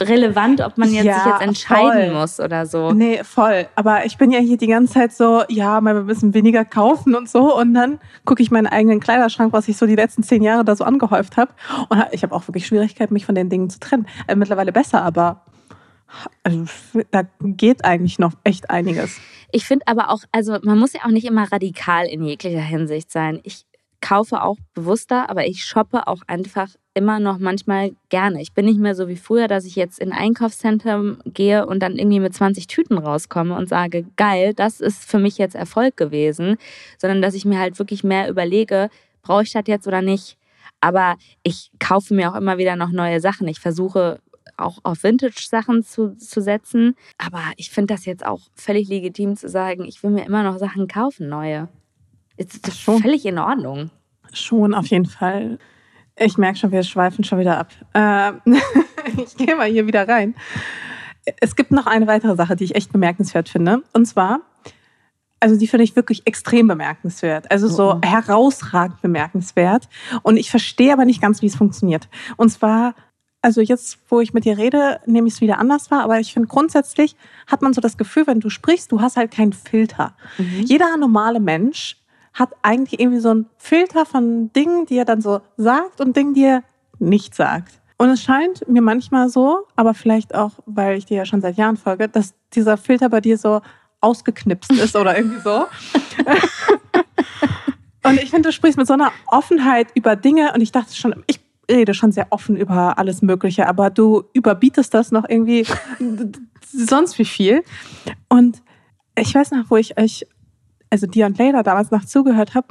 relevant, 0.01 0.61
ob 0.61 0.79
man 0.79 0.93
jetzt 0.93 1.05
ja, 1.05 1.15
sich 1.15 1.27
jetzt 1.27 1.43
entscheiden 1.43 2.11
voll. 2.11 2.21
muss 2.21 2.41
oder 2.41 2.67
so. 2.67 2.93
Nee, 2.93 3.23
voll. 3.25 3.67
Aber 3.75 4.05
ich 4.05 4.19
bin 4.19 4.31
ja 4.31 4.39
hier 4.41 4.57
die 4.57 4.67
ganze 4.67 4.95
Zeit 4.95 5.13
so, 5.13 5.43
ja, 5.49 5.81
mal 5.81 5.97
ein 5.97 6.07
bisschen 6.07 6.35
weniger 6.35 6.65
kaufen 6.65 7.15
und 7.15 7.29
so. 7.29 7.57
Und 7.57 7.75
dann 7.75 7.99
gucke 8.25 8.43
ich 8.43 8.51
meinen 8.51 8.67
eigenen 8.67 9.01
Kleiderschrank, 9.01 9.53
was 9.53 9.69
ich 9.69 9.77
so 9.77 9.87
die 9.87 9.97
letzten 9.97 10.23
zehn 10.23 10.43
Jahre 10.43 10.65
da 10.65 10.77
so 10.77 10.85
angehäuft 10.85 11.37
habe. 11.37 11.53
Und 11.89 12.05
ich 12.13 12.23
habe 12.23 12.35
auch 12.35 12.47
wirklich 12.49 12.67
Schwierigkeiten, 12.67 13.15
mich 13.15 13.27
von 13.27 13.35
den 13.35 13.49
Dingen 13.49 13.71
zu 13.71 13.81
trennen. 13.81 14.07
Also 14.27 14.39
mittlerweile 14.39 14.73
besser, 14.73 15.03
aber 15.03 15.45
also, 16.43 16.65
da 17.11 17.23
geht 17.41 17.85
eigentlich 17.85 18.19
noch 18.19 18.33
echt 18.45 18.71
einiges. 18.71 19.19
Ich 19.51 19.65
finde 19.65 19.87
aber 19.89 20.11
auch, 20.11 20.23
also 20.33 20.59
man 20.63 20.79
muss 20.79 20.93
ja 20.93 21.01
auch 21.05 21.11
nicht 21.11 21.27
immer 21.27 21.51
radikal 21.51 22.07
in 22.07 22.23
jeglicher 22.23 22.61
Hinsicht 22.61 23.11
sein. 23.11 23.41
Ich 23.43 23.65
kaufe 24.01 24.43
auch 24.43 24.57
bewusster, 24.75 25.31
aber 25.31 25.47
ich 25.47 25.65
shoppe 25.65 26.07
auch 26.07 26.23
einfach 26.27 26.69
immer 26.97 27.21
noch 27.21 27.39
manchmal 27.39 27.93
gerne. 28.09 28.41
Ich 28.41 28.55
bin 28.55 28.65
nicht 28.65 28.81
mehr 28.81 28.95
so 28.95 29.07
wie 29.07 29.17
früher, 29.17 29.49
dass 29.49 29.67
ich 29.67 29.77
jetzt 29.77 29.99
in 29.99 30.13
Einkaufszentren 30.13 31.19
gehe 31.27 31.67
und 31.67 31.81
dann 31.81 31.99
irgendwie 31.99 32.21
mit 32.21 32.35
20 32.35 32.67
Tüten 32.67 32.97
rauskomme 32.97 33.55
und 33.55 33.69
sage, 33.69 34.07
geil, 34.17 34.55
das 34.55 34.81
ist 34.81 35.05
für 35.05 35.19
mich 35.19 35.37
jetzt 35.37 35.55
Erfolg 35.55 35.97
gewesen, 35.99 36.57
sondern 36.97 37.21
dass 37.21 37.35
ich 37.35 37.45
mir 37.45 37.59
halt 37.59 37.79
wirklich 37.79 38.03
mehr 38.03 38.31
überlege, 38.31 38.89
brauche 39.21 39.43
ich 39.43 39.53
das 39.53 39.65
jetzt 39.67 39.87
oder 39.87 40.01
nicht. 40.01 40.39
Aber 40.81 41.17
ich 41.43 41.71
kaufe 41.79 42.15
mir 42.15 42.31
auch 42.31 42.37
immer 42.37 42.57
wieder 42.57 42.77
noch 42.77 42.91
neue 42.91 43.21
Sachen. 43.21 43.47
Ich 43.47 43.61
versuche 43.61 44.19
auch 44.57 44.79
auf 44.83 45.03
Vintage-Sachen 45.03 45.83
zu, 45.83 46.17
zu 46.17 46.41
setzen. 46.41 46.95
Aber 47.19 47.43
ich 47.57 47.71
finde 47.71 47.93
das 47.93 48.07
jetzt 48.07 48.25
auch 48.25 48.41
völlig 48.55 48.89
legitim 48.89 49.37
zu 49.37 49.51
sagen, 49.51 49.85
ich 49.85 50.03
will 50.03 50.11
mir 50.11 50.25
immer 50.25 50.43
noch 50.43 50.59
Sachen 50.59 50.89
kaufen, 50.89 51.29
neue. 51.29 51.69
Ist 52.39 52.67
das 52.67 52.79
schon 52.79 53.03
völlig 53.03 53.27
in 53.27 53.39
Ordnung. 53.39 53.91
Schon, 54.33 54.75
auf 54.75 54.87
jeden 54.87 55.07
Fall. 55.07 55.59
Ich 56.19 56.39
merke 56.39 56.59
schon, 56.59 56.73
wir 56.73 56.83
schweifen 56.83 57.25
schon 57.25 57.39
wieder 57.39 57.59
ab. 57.59 57.71
Ähm, 57.95 58.41
ich 59.23 59.37
gehe 59.37 59.55
mal 59.55 59.69
hier 59.69 59.87
wieder 59.87 60.09
rein. 60.09 60.35
Es 61.41 61.57
gibt 61.57 61.73
noch 61.73 61.87
eine 61.87 62.07
weitere 62.07 62.37
Sache, 62.37 62.57
die 62.57 62.65
ich 62.65 62.75
echt 62.75 62.93
bemerkenswert 62.93 63.49
finde. 63.49 63.83
Und 63.93 64.07
zwar, 64.07 64.41
also 65.41 65.59
die 65.59 65.67
finde 65.67 65.85
ich 65.85 65.97
wirklich 65.97 66.27
extrem 66.27 66.69
bemerkenswert. 66.69 67.51
Also 67.51 67.69
so 67.69 67.95
oh. 67.95 68.01
herausragend 68.03 69.03
bemerkenswert. 69.03 69.89
Und 70.23 70.37
ich 70.37 70.51
verstehe 70.51 70.93
aber 70.93 71.05
nicht 71.05 71.21
ganz, 71.21 71.43
wie 71.43 71.47
es 71.47 71.57
funktioniert. 71.57 72.09
Und 72.37 72.49
zwar 72.51 72.95
also 73.47 73.61
jetzt, 73.61 73.99
wo 74.09 74.21
ich 74.21 74.35
mit 74.35 74.45
dir 74.45 74.59
rede, 74.59 74.99
nehme 75.07 75.29
ich 75.29 75.35
es 75.35 75.41
wieder 75.41 75.59
anders 75.59 75.93
wahr, 75.93 76.03
aber 76.03 76.19
ich 76.19 76.33
finde 76.33 76.49
grundsätzlich 76.49 77.15
hat 77.47 77.63
man 77.63 77.73
so 77.75 77.81
das 77.81 77.97
Gefühl, 77.97 78.27
wenn 78.27 78.41
du 78.41 78.51
sprichst, 78.51 78.91
du 78.91 79.01
hast 79.01 79.17
halt 79.17 79.31
keinen 79.31 79.53
Filter. 79.53 80.17
Mhm. 80.37 80.63
Jeder 80.65 80.97
normale 80.97 81.39
Mensch 81.39 81.97
hat 82.37 82.51
eigentlich 82.63 83.01
irgendwie 83.01 83.21
so 83.21 83.31
einen 83.31 83.47
Filter 83.57 84.05
von 84.05 84.53
Dingen, 84.53 84.87
die 84.87 84.99
er 84.99 85.05
dann 85.05 85.21
so 85.21 85.41
sagt 85.57 86.01
und 86.01 86.17
Dingen, 86.17 86.35
die 86.35 86.45
er 86.45 86.63
nicht 86.99 87.35
sagt. 87.35 87.81
Und 87.99 88.11
es 88.11 88.23
scheint 88.23 88.69
mir 88.69 88.83
manchmal 88.83 89.31
so, 89.31 89.67
aber 89.75 89.95
vielleicht 89.95 90.35
auch, 90.35 90.53
weil 90.67 90.99
ich 90.99 91.07
dir 91.07 91.17
ja 91.17 91.25
schon 91.25 91.41
seit 91.41 91.57
Jahren 91.57 91.79
folge, 91.79 92.09
dass 92.09 92.35
dieser 92.53 92.77
Filter 92.77 93.09
bei 93.09 93.23
dir 93.23 93.39
so 93.39 93.63
ausgeknipst 94.03 94.71
ist 94.73 94.95
oder 94.97 95.17
irgendwie 95.17 95.41
so. 95.41 95.65
und 98.05 98.23
ich 98.23 98.31
finde, 98.31 98.51
du 98.51 98.53
sprichst 98.53 98.77
mit 98.77 98.87
so 98.87 98.93
einer 98.93 99.13
Offenheit 99.29 99.89
über 99.95 100.15
Dinge 100.15 100.53
und 100.55 100.61
ich 100.61 100.73
dachte 100.73 100.95
schon, 100.95 101.25
ich 101.27 101.41
rede 101.71 101.95
schon 101.95 102.13
sehr 102.13 102.27
offen 102.31 102.57
über 102.57 102.99
alles 102.99 103.23
Mögliche, 103.23 103.67
aber 103.67 103.89
du 103.89 104.25
überbietest 104.35 104.93
das 104.93 105.11
noch 105.11 105.27
irgendwie 105.27 105.67
sonst 106.71 107.19
wie 107.19 107.25
viel. 107.25 107.65
Und 108.29 108.63
ich 109.19 109.35
weiß 109.35 109.53
noch, 109.53 109.71
wo 109.71 109.77
ich 109.77 109.99
euch, 109.99 110.27
also 110.97 111.07
dir 111.07 111.27
und 111.27 111.39
Leila 111.39 111.63
damals 111.63 111.91
noch 111.91 112.05
zugehört 112.05 112.55
habe, 112.55 112.69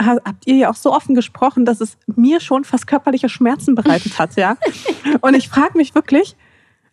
habt 0.00 0.46
ihr 0.46 0.56
ja 0.56 0.70
auch 0.70 0.76
so 0.76 0.92
offen 0.92 1.14
gesprochen, 1.14 1.64
dass 1.64 1.80
es 1.80 1.98
mir 2.06 2.40
schon 2.40 2.64
fast 2.64 2.86
körperliche 2.86 3.28
Schmerzen 3.28 3.74
bereitet 3.74 4.18
hat, 4.18 4.36
ja. 4.36 4.56
Und 5.20 5.34
ich 5.34 5.48
frage 5.48 5.76
mich 5.76 5.94
wirklich, 5.94 6.36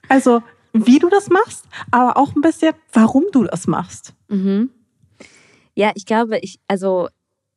also 0.10 0.42
wie 0.74 1.00
du 1.00 1.10
das 1.10 1.30
machst, 1.30 1.66
aber 1.92 2.18
auch 2.18 2.36
ein 2.36 2.42
bisschen, 2.42 2.74
warum 2.92 3.24
du 3.32 3.44
das 3.46 3.68
machst. 3.68 4.14
Mhm. 4.28 4.72
Ja, 5.76 5.92
ich 5.96 6.06
glaube, 6.06 6.40
ich, 6.40 6.60
also 6.68 7.08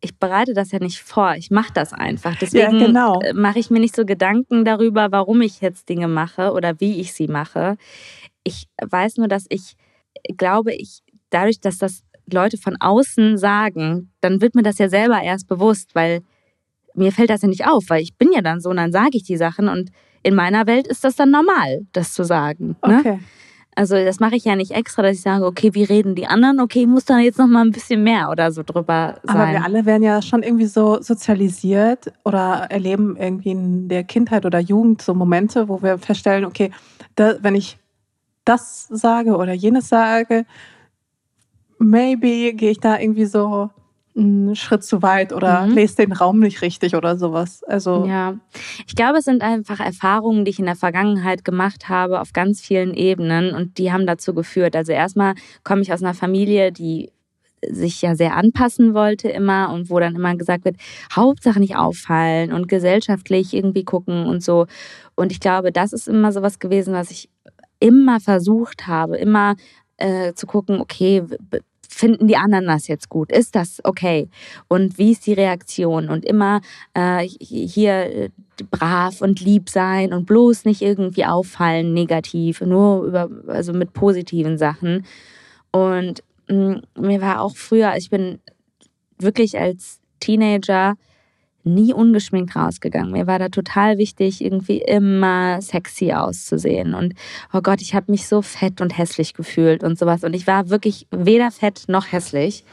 ich 0.01 0.17
bereite 0.19 0.55
das 0.55 0.71
ja 0.71 0.79
nicht 0.79 1.01
vor, 1.01 1.35
ich 1.35 1.51
mache 1.51 1.73
das 1.73 1.93
einfach. 1.93 2.37
Deswegen 2.37 2.79
ja, 2.79 2.87
genau. 2.87 3.21
Äh, 3.21 3.33
mache 3.33 3.59
ich 3.59 3.71
mir 3.71 3.81
nicht 3.81 3.97
so 3.97 4.05
Gedanken 4.05 4.65
darüber, 4.65 5.11
warum 5.11 5.41
ich 5.41 5.61
jetzt 5.61 5.89
Dinge 5.89 6.09
mache 6.09 6.53
oder 6.53 6.79
wie 6.79 7.01
ich 7.01 7.15
sie 7.15 7.27
mache. 7.27 7.77
Ich 8.45 8.69
weiß 8.81 9.17
nur, 9.17 9.29
dass 9.29 9.47
ich 9.49 9.77
glaube, 10.37 10.75
ich 10.75 11.03
dadurch, 11.31 11.61
dass 11.61 11.79
das 11.79 12.05
Leute 12.35 12.59
von 12.59 12.77
außen 12.79 13.39
sagen, 13.39 14.11
dann 14.21 14.41
wird 14.41 14.55
mir 14.55 14.63
das 14.63 14.79
ja 14.79 14.89
selber 14.89 15.23
erst 15.23 15.49
bewusst, 15.49 15.95
weil 15.95 16.21
mir 16.95 17.13
fällt 17.13 17.31
das 17.31 17.43
ja 17.43 17.49
nicht 17.49 17.67
auf, 17.67 17.85
weil 17.89 18.03
ich 18.03 18.17
bin 18.17 18.31
ja 18.33 18.43
dann 18.43 18.61
so 18.61 18.71
und 18.71 18.77
dann 18.77 18.93
sage 18.93 19.11
ich 19.13 19.23
die 19.23 19.37
Sachen 19.37 19.69
und 19.69 19.91
in 20.23 20.35
meiner 20.35 20.67
Welt 20.67 20.87
ist 20.87 21.05
das 21.05 21.17
dann 21.17 21.31
normal, 21.31 21.87
das 21.93 22.13
zu 22.13 22.25
sagen. 22.25 22.77
Ne? 22.87 22.99
Okay. 22.99 23.19
Also 23.79 23.95
das 23.95 24.19
mache 24.19 24.35
ich 24.35 24.45
ja 24.45 24.57
nicht 24.57 24.73
extra, 24.73 25.03
dass 25.03 25.15
ich 25.15 25.23
sage, 25.23 25.47
okay, 25.47 25.73
wie 25.73 25.85
reden 25.85 26.17
die 26.17 26.27
anderen? 26.27 26.59
Okay, 26.59 26.81
ich 26.81 26.89
muss 26.89 27.05
dann 27.05 27.21
jetzt 27.21 27.39
noch 27.39 27.47
mal 27.47 27.65
ein 27.65 27.71
bisschen 27.71 28.03
mehr 28.03 28.29
oder 28.29 28.51
so 28.51 28.65
drüber 28.65 29.21
sein. 29.23 29.37
Aber 29.37 29.53
wir 29.53 29.65
alle 29.65 29.87
werden 29.87 30.03
ja 30.03 30.21
schon 30.21 30.43
irgendwie 30.43 30.67
so 30.67 31.01
sozialisiert 31.01 32.13
oder 32.25 32.67
erleben 32.71 33.17
irgendwie 33.17 33.53
in 33.53 33.89
der 33.89 34.03
Kindheit 34.03 34.45
oder 34.45 34.59
Jugend 34.59 35.01
so 35.01 35.15
Momente, 35.15 35.69
wo 35.69 35.81
wir 35.81 35.97
feststellen, 35.99 36.45
okay, 36.45 36.73
da, 37.15 37.37
wenn 37.41 37.55
ich 37.55 37.79
das 38.45 38.89
sage 38.89 39.37
oder 39.37 39.53
jenes 39.53 39.89
sage, 39.89 40.45
maybe 41.79 42.55
gehe 42.55 42.71
ich 42.71 42.81
da 42.81 42.99
irgendwie 42.99 43.27
so 43.27 43.71
einen 44.17 44.57
Schritt 44.57 44.83
zu 44.83 45.03
weit 45.03 45.33
oder 45.33 45.67
mhm. 45.67 45.75
lese 45.75 45.97
den 45.97 46.13
Raum 46.13 46.41
nicht 46.41 46.61
richtig 46.63 46.95
oder 46.95 47.17
sowas. 47.17 47.63
Also 47.65 48.05
ja, 48.07 48.35
ich 48.87 48.97
glaube, 48.97 49.19
es 49.19 49.25
sind 49.25 49.43
einfach 49.43 49.81
Erfahrungen, 49.81 50.45
die 50.45 50.51
ich 50.51 50.59
in 50.59 50.67
der 50.67 50.77
Vergangenheit 50.77 51.45
gemacht 51.45 51.89
habe 51.89 52.21
auf 52.21 52.33
ganz 52.33 52.61
vielen 52.61 52.95
Ebenen 52.95 53.55
und 53.55 53.79
die 53.79 53.93
haben 53.93 54.07
dazu 54.07 54.35
geführt. 54.35 54.75
Also 54.75 54.93
erstmal 54.93 55.35
komme 55.63 55.83
ich 55.83 55.93
aus 55.93 56.03
einer 56.03 56.15
Familie, 56.15 56.73
die 56.73 57.13
sich 57.67 58.03
ja 58.03 58.15
sehr 58.15 58.37
anpassen 58.37 58.95
wollte 58.95 59.29
immer 59.29 59.73
und 59.73 59.91
wo 59.91 59.99
dann 59.99 60.15
immer 60.15 60.37
gesagt 60.37 60.65
wird, 60.65 60.77
Hauptsache 61.15 61.59
nicht 61.59 61.77
auffallen 61.77 62.53
und 62.53 62.69
gesellschaftlich 62.69 63.55
irgendwie 63.55 63.85
gucken 63.85 64.27
und 64.27 64.43
so. 64.43 64.67
Und 65.17 65.33
ich 65.33 65.41
glaube, 65.41 65.73
das 65.73 65.93
ist 65.93 66.09
immer 66.09 66.33
so 66.33 66.43
was 66.43 66.59
gewesen, 66.59 66.95
was 66.95 67.11
ich 67.11 67.29
immer 67.81 68.21
versucht 68.21 68.87
habe, 68.87 69.17
immer 69.17 69.55
äh, 69.99 70.33
zu 70.35 70.47
gucken, 70.47 70.81
okay, 70.81 71.23
finden 71.89 72.29
die 72.29 72.37
anderen 72.37 72.67
das 72.67 72.87
jetzt 72.87 73.09
gut? 73.09 73.33
Ist 73.33 73.55
das 73.55 73.81
okay? 73.85 74.29
Und 74.69 74.99
wie 74.99 75.13
ist 75.13 75.27
die 75.27 75.33
Reaktion? 75.33 76.09
Und 76.09 76.25
immer 76.25 76.61
äh, 76.95 77.27
hier 77.27 77.93
äh, 77.93 78.31
brav 78.71 79.21
und 79.21 79.41
lieb 79.41 79.69
sein 79.69 80.13
und 80.13 80.27
bloß 80.27 80.65
nicht 80.65 80.83
irgendwie 80.83 81.25
auffallen 81.25 81.93
negativ, 81.93 82.61
nur 82.61 83.05
über, 83.05 83.29
also 83.49 83.73
mit 83.73 83.93
positiven 83.93 84.59
Sachen. 84.59 85.05
Und 85.73 86.23
mh, 86.49 86.83
mm, 86.97 87.01
mir 87.01 87.21
war 87.21 87.41
auch 87.41 87.57
früher, 87.57 87.95
ich 87.97 88.11
bin 88.11 88.39
wirklich 89.19 89.59
als 89.59 90.01
Teenager 90.21 90.95
nie 91.75 91.93
ungeschminkt 91.93 92.57
rausgegangen. 92.57 93.13
Mir 93.13 93.27
war 93.27 93.39
da 93.39 93.49
total 93.49 93.99
wichtig, 93.99 94.45
irgendwie 94.45 94.79
immer 94.79 95.61
sexy 95.61 96.13
auszusehen. 96.13 96.95
Und 96.95 97.15
oh 97.53 97.61
Gott, 97.61 97.81
ich 97.81 97.95
habe 97.95 98.11
mich 98.11 98.27
so 98.27 98.43
fett 98.43 98.81
und 98.81 98.97
hässlich 98.97 99.35
gefühlt 99.35 99.85
und 99.85 99.99
sowas. 99.99 100.25
Und 100.25 100.35
ich 100.35 100.47
war 100.47 100.71
wirklich 100.71 101.07
weder 101.11 101.51
fett 101.51 101.85
noch 101.89 102.11
hässlich. 102.13 102.65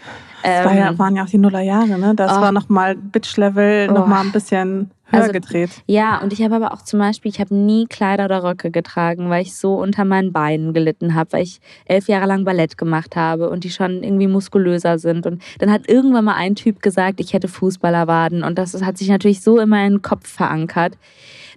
Das 0.44 0.66
war 0.66 0.76
ja, 0.76 0.90
ähm, 0.90 1.00
waren 1.00 1.16
ja 1.16 1.24
auch 1.24 1.30
die 1.30 1.38
Nullerjahre, 1.38 1.98
ne? 1.98 2.14
Das 2.16 2.32
oh, 2.38 2.42
war 2.42 2.52
nochmal 2.52 2.96
Bitch-Level, 2.96 3.88
oh, 3.90 3.94
nochmal 3.94 4.26
ein 4.26 4.32
bisschen 4.32 4.92
also, 5.22 5.32
gedreht. 5.32 5.70
Ja, 5.88 6.22
und 6.22 6.34
ich 6.34 6.42
habe 6.42 6.56
aber 6.56 6.74
auch 6.74 6.82
zum 6.82 7.00
Beispiel, 7.00 7.32
ich 7.32 7.40
habe 7.40 7.56
nie 7.56 7.86
Kleider 7.86 8.26
oder 8.26 8.44
Röcke 8.44 8.72
getragen, 8.72 9.30
weil 9.30 9.42
ich 9.42 9.56
so 9.56 9.76
unter 9.76 10.06
meinen 10.06 10.32
Beinen 10.32 10.74
gelitten 10.74 11.16
habe, 11.16 11.34
weil 11.34 11.44
ich 11.44 11.60
elf 11.86 12.08
Jahre 12.08 12.28
lang 12.28 12.44
Ballett 12.46 12.78
gemacht 12.78 13.16
habe 13.16 13.50
und 13.50 13.64
die 13.64 13.70
schon 13.70 14.04
irgendwie 14.04 14.28
muskulöser 14.28 15.00
sind. 15.00 15.26
Und 15.26 15.42
dann 15.60 15.72
hat 15.72 15.90
irgendwann 15.90 16.26
mal 16.26 16.36
ein 16.36 16.56
Typ 16.56 16.82
gesagt, 16.82 17.20
ich 17.20 17.34
hätte 17.34 17.48
Fußballerwaden. 17.48 18.44
Und 18.44 18.58
das 18.58 18.82
hat 18.82 18.98
sich 18.98 19.10
natürlich 19.10 19.42
so 19.42 19.60
immer 19.60 19.86
in 19.86 19.94
den 19.94 20.02
Kopf 20.02 20.28
verankert, 20.28 20.98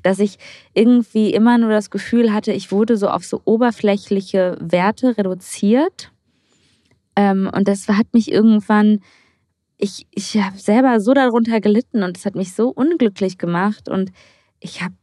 dass 0.03 0.19
ich 0.19 0.39
irgendwie 0.75 1.33
immer 1.33 1.59
nur 1.59 1.71
das 1.71 1.91
Gefühl 1.91 2.33
hatte, 2.33 2.53
ich 2.53 2.71
wurde 2.71 2.97
so 2.97 3.09
auf 3.09 3.25
so 3.25 3.41
oberflächliche 3.45 4.57
Werte 4.61 5.19
reduziert 5.19 6.13
ähm, 7.19 7.51
und 7.53 7.67
das 7.67 7.89
hat 7.89 8.07
mich 8.13 8.31
irgendwann, 8.31 9.01
ich, 9.79 10.07
ich 10.11 10.37
habe 10.37 10.59
selber 10.59 11.01
so 11.01 11.14
darunter 11.14 11.61
gelitten 11.61 12.03
und 12.03 12.16
es 12.16 12.26
hat 12.26 12.35
mich 12.35 12.53
so 12.53 12.68
unglücklich 12.68 13.39
gemacht. 13.39 13.89
Und 13.89 14.11
ich 14.61 14.83
habe 14.83 14.95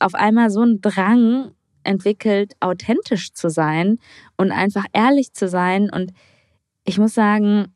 auf 0.00 0.14
einmal 0.14 0.50
so 0.50 0.60
einen 0.60 0.80
Drang 0.80 1.52
entwickelt, 1.84 2.54
authentisch 2.60 3.32
zu 3.32 3.48
sein 3.48 3.98
und 4.36 4.50
einfach 4.50 4.84
ehrlich 4.92 5.32
zu 5.32 5.48
sein. 5.48 5.88
Und 5.88 6.12
ich 6.84 6.98
muss 6.98 7.14
sagen, 7.14 7.72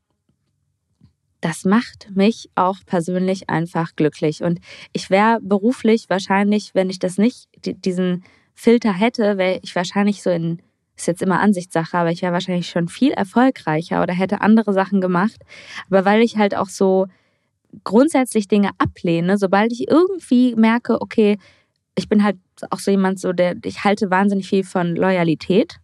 das 1.40 1.64
macht 1.64 2.10
mich 2.14 2.50
auch 2.56 2.78
persönlich 2.84 3.48
einfach 3.48 3.94
glücklich. 3.94 4.42
Und 4.42 4.58
ich 4.92 5.10
wäre 5.10 5.38
beruflich 5.40 6.10
wahrscheinlich, 6.10 6.74
wenn 6.74 6.90
ich 6.90 6.98
das 6.98 7.18
nicht, 7.18 7.48
diesen 7.64 8.24
Filter 8.54 8.92
hätte, 8.92 9.38
wäre 9.38 9.60
ich 9.62 9.76
wahrscheinlich 9.76 10.22
so 10.22 10.30
in 10.30 10.60
ist 10.98 11.06
jetzt 11.06 11.22
immer 11.22 11.40
Ansichtssache, 11.40 11.96
aber 11.96 12.10
ich 12.10 12.22
wäre 12.22 12.32
wahrscheinlich 12.32 12.68
schon 12.68 12.88
viel 12.88 13.12
erfolgreicher 13.12 14.02
oder 14.02 14.12
hätte 14.12 14.40
andere 14.40 14.72
Sachen 14.72 15.00
gemacht. 15.00 15.40
Aber 15.88 16.04
weil 16.04 16.22
ich 16.22 16.36
halt 16.36 16.56
auch 16.56 16.68
so 16.68 17.06
grundsätzlich 17.84 18.48
Dinge 18.48 18.70
ablehne, 18.78 19.38
sobald 19.38 19.72
ich 19.72 19.88
irgendwie 19.88 20.54
merke, 20.56 21.00
okay, 21.00 21.38
ich 21.94 22.08
bin 22.08 22.24
halt 22.24 22.36
auch 22.70 22.78
so 22.78 22.90
jemand, 22.90 23.20
so 23.20 23.32
der, 23.32 23.56
ich 23.64 23.84
halte 23.84 24.10
wahnsinnig 24.10 24.48
viel 24.48 24.64
von 24.64 24.96
Loyalität. 24.96 25.78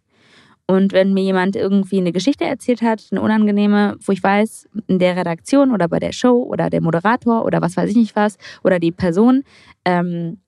Und 0.67 0.93
wenn 0.93 1.13
mir 1.13 1.23
jemand 1.23 1.55
irgendwie 1.55 1.99
eine 1.99 2.11
Geschichte 2.11 2.43
erzählt 2.43 2.81
hat, 2.81 3.05
eine 3.11 3.21
unangenehme, 3.21 3.97
wo 4.03 4.11
ich 4.11 4.23
weiß, 4.23 4.67
in 4.87 4.97
der 4.97 5.15
Redaktion 5.15 5.71
oder 5.71 5.87
bei 5.87 5.99
der 5.99 6.11
Show 6.11 6.41
oder 6.41 6.71
der 6.71 6.81
Moderator 6.81 7.45
oder 7.45 7.61
was 7.61 7.77
weiß 7.77 7.89
ich 7.91 7.95
nicht 7.95 8.15
was 8.15 8.37
oder 8.63 8.79
die 8.79 8.91
Person 8.91 9.43
ähm, 9.85 10.39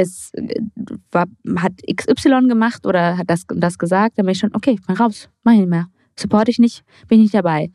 es 0.00 0.30
war, 1.10 1.26
hat 1.56 1.72
XY 1.92 2.46
gemacht 2.46 2.86
oder 2.86 3.18
hat 3.18 3.28
das 3.28 3.42
und 3.50 3.60
das 3.60 3.78
gesagt, 3.78 4.16
dann 4.16 4.26
bin 4.26 4.32
ich 4.32 4.38
schon, 4.38 4.54
okay, 4.54 4.78
bin 4.86 4.96
raus, 4.96 5.28
mach 5.42 5.52
ich 5.52 5.58
nicht 5.58 5.68
mehr. 5.68 5.88
Support 6.16 6.48
ich 6.48 6.60
nicht, 6.60 6.84
bin 7.08 7.18
ich 7.18 7.24
nicht 7.24 7.34
dabei. 7.34 7.72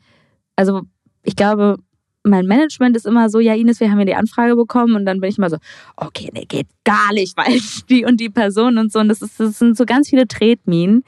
Also 0.56 0.82
ich 1.22 1.36
glaube, 1.36 1.76
mein 2.22 2.46
Management 2.46 2.96
ist 2.96 3.04
immer 3.04 3.28
so, 3.28 3.40
ja 3.40 3.54
Ines, 3.54 3.78
wir 3.80 3.90
haben 3.90 3.98
ja 3.98 4.06
die 4.06 4.14
Anfrage 4.14 4.56
bekommen 4.56 4.96
und 4.96 5.04
dann 5.04 5.20
bin 5.20 5.28
ich 5.28 5.36
immer 5.36 5.50
so, 5.50 5.58
okay, 5.96 6.30
nee, 6.32 6.46
geht 6.48 6.66
gar 6.84 7.12
nicht, 7.12 7.36
weil 7.36 7.60
die 7.90 8.06
und 8.06 8.18
die 8.20 8.30
Person 8.30 8.78
und 8.78 8.90
so. 8.90 9.00
Und 9.00 9.08
das, 9.08 9.20
ist, 9.20 9.38
das 9.38 9.58
sind 9.58 9.76
so 9.76 9.84
ganz 9.84 10.08
viele 10.08 10.26
Tretminen, 10.26 11.04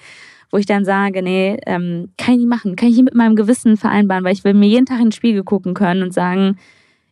wo 0.50 0.58
ich 0.58 0.66
dann 0.66 0.84
sage, 0.84 1.22
nee, 1.22 1.56
ähm, 1.64 2.10
kann 2.18 2.34
ich 2.34 2.40
nicht 2.40 2.48
machen, 2.48 2.76
kann 2.76 2.90
ich 2.90 2.96
nicht 2.96 3.06
mit 3.06 3.14
meinem 3.14 3.36
Gewissen 3.36 3.78
vereinbaren, 3.78 4.22
weil 4.22 4.34
ich 4.34 4.44
will 4.44 4.52
mir 4.52 4.68
jeden 4.68 4.84
Tag 4.84 4.98
in 4.98 5.06
den 5.06 5.12
Spiegel 5.12 5.44
gucken 5.44 5.72
können 5.72 6.02
und 6.02 6.12
sagen, 6.12 6.58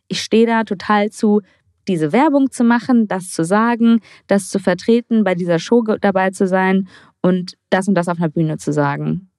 ich 0.07 0.21
stehe 0.21 0.45
da 0.45 0.63
total 0.63 1.09
zu, 1.09 1.41
diese 1.87 2.11
Werbung 2.11 2.51
zu 2.51 2.63
machen, 2.63 3.07
das 3.07 3.31
zu 3.31 3.43
sagen, 3.43 4.01
das 4.27 4.49
zu 4.49 4.59
vertreten, 4.59 5.23
bei 5.23 5.35
dieser 5.35 5.59
Show 5.59 5.83
dabei 6.01 6.31
zu 6.31 6.47
sein 6.47 6.87
und 7.21 7.57
das 7.69 7.87
und 7.87 7.95
das 7.95 8.07
auf 8.07 8.17
einer 8.17 8.29
Bühne 8.29 8.57
zu 8.57 8.71
sagen. 8.71 9.29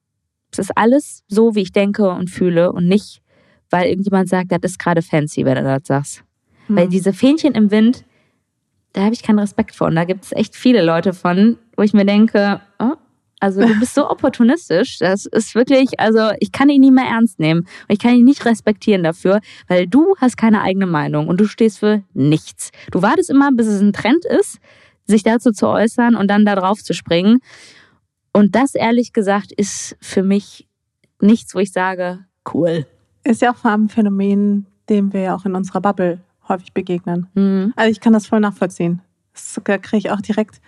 Es 0.51 0.59
ist 0.59 0.71
alles 0.77 1.23
so, 1.27 1.55
wie 1.55 1.61
ich 1.61 1.71
denke 1.71 2.09
und 2.09 2.29
fühle 2.29 2.71
und 2.71 2.87
nicht, 2.87 3.21
weil 3.69 3.87
irgendjemand 3.89 4.29
sagt, 4.29 4.51
das 4.51 4.59
ist 4.63 4.79
gerade 4.79 5.01
fancy, 5.01 5.45
wenn 5.45 5.55
du 5.55 5.63
das 5.63 5.87
sagst. 5.87 6.23
Hm. 6.67 6.75
Weil 6.77 6.87
diese 6.87 7.13
Fähnchen 7.13 7.53
im 7.53 7.71
Wind, 7.71 8.05
da 8.93 9.03
habe 9.03 9.13
ich 9.13 9.23
keinen 9.23 9.39
Respekt 9.39 9.75
vor. 9.75 9.87
Und 9.87 9.95
da 9.95 10.05
gibt 10.05 10.23
es 10.23 10.31
echt 10.31 10.55
viele 10.55 10.83
Leute 10.83 11.13
von, 11.13 11.57
wo 11.75 11.83
ich 11.83 11.93
mir 11.93 12.05
denke, 12.05 12.61
oh, 12.79 12.95
also 13.39 13.61
du 13.61 13.79
bist 13.79 13.93
so 13.93 14.09
opportunistisch, 14.09 14.97
das 14.99 15.25
ist 15.25 15.53
wirklich, 15.55 15.99
also 15.99 16.31
ich 16.39 16.51
kann 16.51 16.69
ihn 16.69 16.81
nie 16.81 16.91
mehr 16.91 17.05
ernst 17.05 17.39
nehmen 17.39 17.61
und 17.61 17.93
ich 17.93 17.99
kann 17.99 18.15
ihn 18.15 18.25
nicht 18.25 18.45
respektieren 18.45 19.03
dafür, 19.03 19.41
weil 19.67 19.87
du 19.87 20.15
hast 20.19 20.37
keine 20.37 20.61
eigene 20.61 20.87
Meinung 20.87 21.27
und 21.27 21.39
du 21.39 21.45
stehst 21.45 21.79
für 21.79 22.03
nichts. 22.13 22.71
Du 22.91 23.01
wartest 23.01 23.29
immer, 23.29 23.51
bis 23.51 23.67
es 23.67 23.81
ein 23.81 23.93
Trend 23.93 24.25
ist, 24.25 24.59
sich 25.05 25.23
dazu 25.23 25.51
zu 25.51 25.67
äußern 25.67 26.15
und 26.15 26.29
dann 26.29 26.45
da 26.45 26.55
drauf 26.55 26.83
zu 26.83 26.93
springen. 26.93 27.39
Und 28.33 28.55
das 28.55 28.75
ehrlich 28.75 29.13
gesagt 29.13 29.51
ist 29.51 29.95
für 30.01 30.23
mich 30.23 30.67
nichts, 31.21 31.55
wo 31.55 31.59
ich 31.59 31.71
sage, 31.71 32.25
cool. 32.53 32.85
Ist 33.23 33.41
ja 33.41 33.51
auch 33.51 33.57
vor 33.57 33.71
allem 33.71 33.85
ein 33.85 33.89
Phänomen, 33.89 34.67
dem 34.89 35.13
wir 35.13 35.21
ja 35.21 35.35
auch 35.35 35.45
in 35.45 35.55
unserer 35.55 35.81
Bubble 35.81 36.19
häufig 36.47 36.73
begegnen. 36.73 37.27
Mhm. 37.33 37.73
Also 37.75 37.91
ich 37.91 37.99
kann 37.99 38.13
das 38.13 38.27
voll 38.27 38.39
nachvollziehen. 38.39 39.01
Da 39.63 39.77
kriege 39.77 39.97
ich 39.97 40.11
auch 40.11 40.21
direkt 40.21 40.61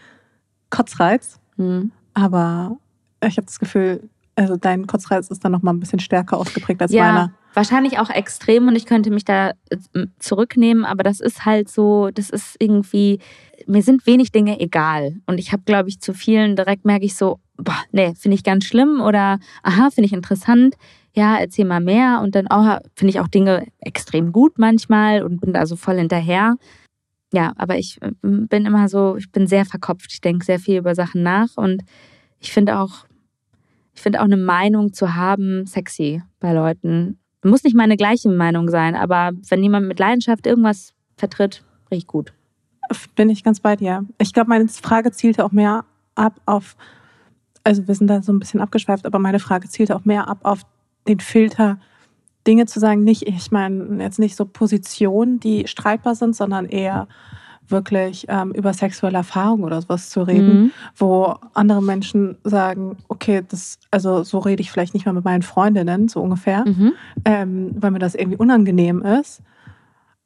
Kotzreiz. 0.70 1.40
Mhm. 1.58 1.92
Aber 2.14 2.78
ich 3.26 3.38
habe 3.38 3.46
das 3.46 3.60
Gefühl, 3.60 4.10
also 4.36 4.56
dein 4.56 4.88
Kotzreiz 4.88 5.28
ist 5.30 5.44
dann 5.44 5.52
noch 5.52 5.62
mal 5.62 5.74
ein 5.74 5.80
bisschen 5.80 6.00
stärker 6.00 6.38
ausgeprägt 6.38 6.82
als 6.82 6.92
ja, 6.92 7.04
meiner. 7.04 7.34
Wahrscheinlich 7.54 8.00
auch 8.00 8.10
extrem 8.10 8.68
und 8.68 8.76
ich 8.76 8.86
könnte 8.86 9.12
mich 9.12 9.26
da 9.26 9.50
äh, 9.70 10.06
zurücknehmen, 10.20 10.86
aber 10.86 11.04
das 11.04 11.20
ist 11.20 11.46
halt 11.46 11.68
so, 11.70 12.10
das 12.12 12.30
ist 12.30 12.56
irgendwie, 12.60 13.20
mir 13.68 13.82
sind 13.82 14.06
wenig 14.06 14.32
Dinge 14.32 14.60
egal. 14.60 15.16
Und 15.26 15.40
ich 15.40 15.52
habe, 15.52 15.64
glaube 15.66 15.90
ich, 15.90 16.00
zu 16.00 16.14
vielen 16.14 16.56
direkt 16.56 16.86
merke 16.86 17.06
ich 17.06 17.16
so, 17.16 17.40
boah, 17.58 17.80
nee, 17.92 18.14
finde 18.16 18.36
ich 18.36 18.44
ganz 18.44 18.66
schlimm 18.66 19.02
oder 19.02 19.40
aha, 19.64 19.90
finde 19.90 20.06
ich 20.06 20.14
interessant. 20.14 20.76
Ja, 21.14 21.38
erzähl 21.38 21.66
mal 21.66 21.82
mehr. 21.82 22.22
Und 22.24 22.36
dann 22.36 22.48
auch 22.48 22.80
finde 22.96 23.10
ich 23.10 23.20
auch 23.20 23.28
Dinge 23.28 23.66
extrem 23.80 24.32
gut 24.32 24.58
manchmal 24.58 25.24
und 25.24 25.42
bin 25.42 25.52
da 25.52 25.66
so 25.66 25.76
voll 25.76 25.98
hinterher. 25.98 26.56
Ja, 27.32 27.54
aber 27.58 27.78
ich 27.78 28.02
äh, 28.02 28.12
bin 28.22 28.66
immer 28.66 28.90
so, 28.90 29.16
ich 29.18 29.32
bin 29.32 29.48
sehr 29.48 29.66
verkopft. 29.66 30.12
Ich 30.12 30.22
denke 30.22 30.46
sehr 30.46 30.60
viel 30.60 30.78
über 30.78 30.96
Sachen 30.96 31.24
nach 31.24 31.58
und 31.58 31.84
ich 32.40 32.52
finde 32.52 32.80
auch, 32.80 33.06
ich 33.94 34.02
finde 34.02 34.22
auch 34.22 34.26
eine 34.26 34.38
Meinung 34.38 34.94
zu 34.94 35.16
haben 35.16 35.66
sexy 35.66 36.24
bei 36.40 36.54
Leuten. 36.54 37.20
Muss 37.44 37.64
nicht 37.64 37.76
meine 37.76 37.98
gleiche 37.98 38.30
Meinung 38.30 38.70
sein, 38.70 38.96
aber 38.96 39.32
wenn 39.50 39.64
jemand 39.64 39.88
mit 39.88 40.00
Leidenschaft 40.00 40.48
irgendwas 40.48 40.94
vertritt, 41.18 41.64
riecht 41.92 42.08
gut. 42.08 42.34
Bin 43.16 43.30
ich 43.30 43.44
ganz 43.44 43.60
bei 43.60 43.76
dir. 43.76 44.06
Ich 44.18 44.34
glaube, 44.34 44.50
meine 44.50 44.68
Frage 44.68 45.12
zielte 45.12 45.46
auch 45.46 45.52
mehr 45.52 45.86
ab 46.16 46.42
auf, 46.46 46.76
also 47.64 47.88
wir 47.88 47.96
sind 47.96 48.08
da 48.08 48.22
so 48.22 48.34
ein 48.34 48.40
bisschen 48.40 48.62
abgeschweift, 48.62 49.06
aber 49.06 49.20
meine 49.20 49.40
Frage 49.40 49.70
zielte 49.70 49.96
auch 49.96 50.06
mehr 50.06 50.28
ab 50.28 50.40
auf 50.44 50.62
den 51.08 51.20
Filter, 51.20 51.80
Dinge 52.48 52.66
zu 52.66 52.80
sagen, 52.80 53.04
nicht, 53.04 53.28
ich 53.28 53.52
meine 53.52 54.02
jetzt 54.04 54.20
nicht 54.20 54.36
so 54.36 54.46
Positionen, 54.46 55.40
die 55.40 55.68
streitbar 55.68 56.16
sind, 56.16 56.36
sondern 56.36 56.66
eher 56.66 57.08
wirklich 57.68 58.26
ähm, 58.30 58.52
über 58.52 58.74
sexuelle 58.74 59.18
Erfahrung 59.18 59.64
oder 59.64 59.82
sowas 59.82 60.10
zu 60.10 60.22
reden, 60.24 60.62
mhm. 60.62 60.72
wo 60.96 61.36
andere 61.54 61.84
Menschen 61.84 62.38
sagen, 62.44 62.98
okay, 63.08 63.44
das, 63.48 63.80
also 63.92 64.24
so 64.24 64.40
rede 64.40 64.62
ich 64.62 64.72
vielleicht 64.72 64.94
nicht 64.94 65.06
mal 65.06 65.14
mit 65.14 65.26
meinen 65.26 65.44
Freundinnen, 65.44 66.08
so 66.08 66.22
ungefähr, 66.22 66.66
mhm. 66.66 66.94
ähm, 67.26 67.72
weil 67.76 67.92
mir 67.92 68.00
das 68.00 68.16
irgendwie 68.16 68.38
unangenehm 68.38 69.04
ist. 69.04 69.42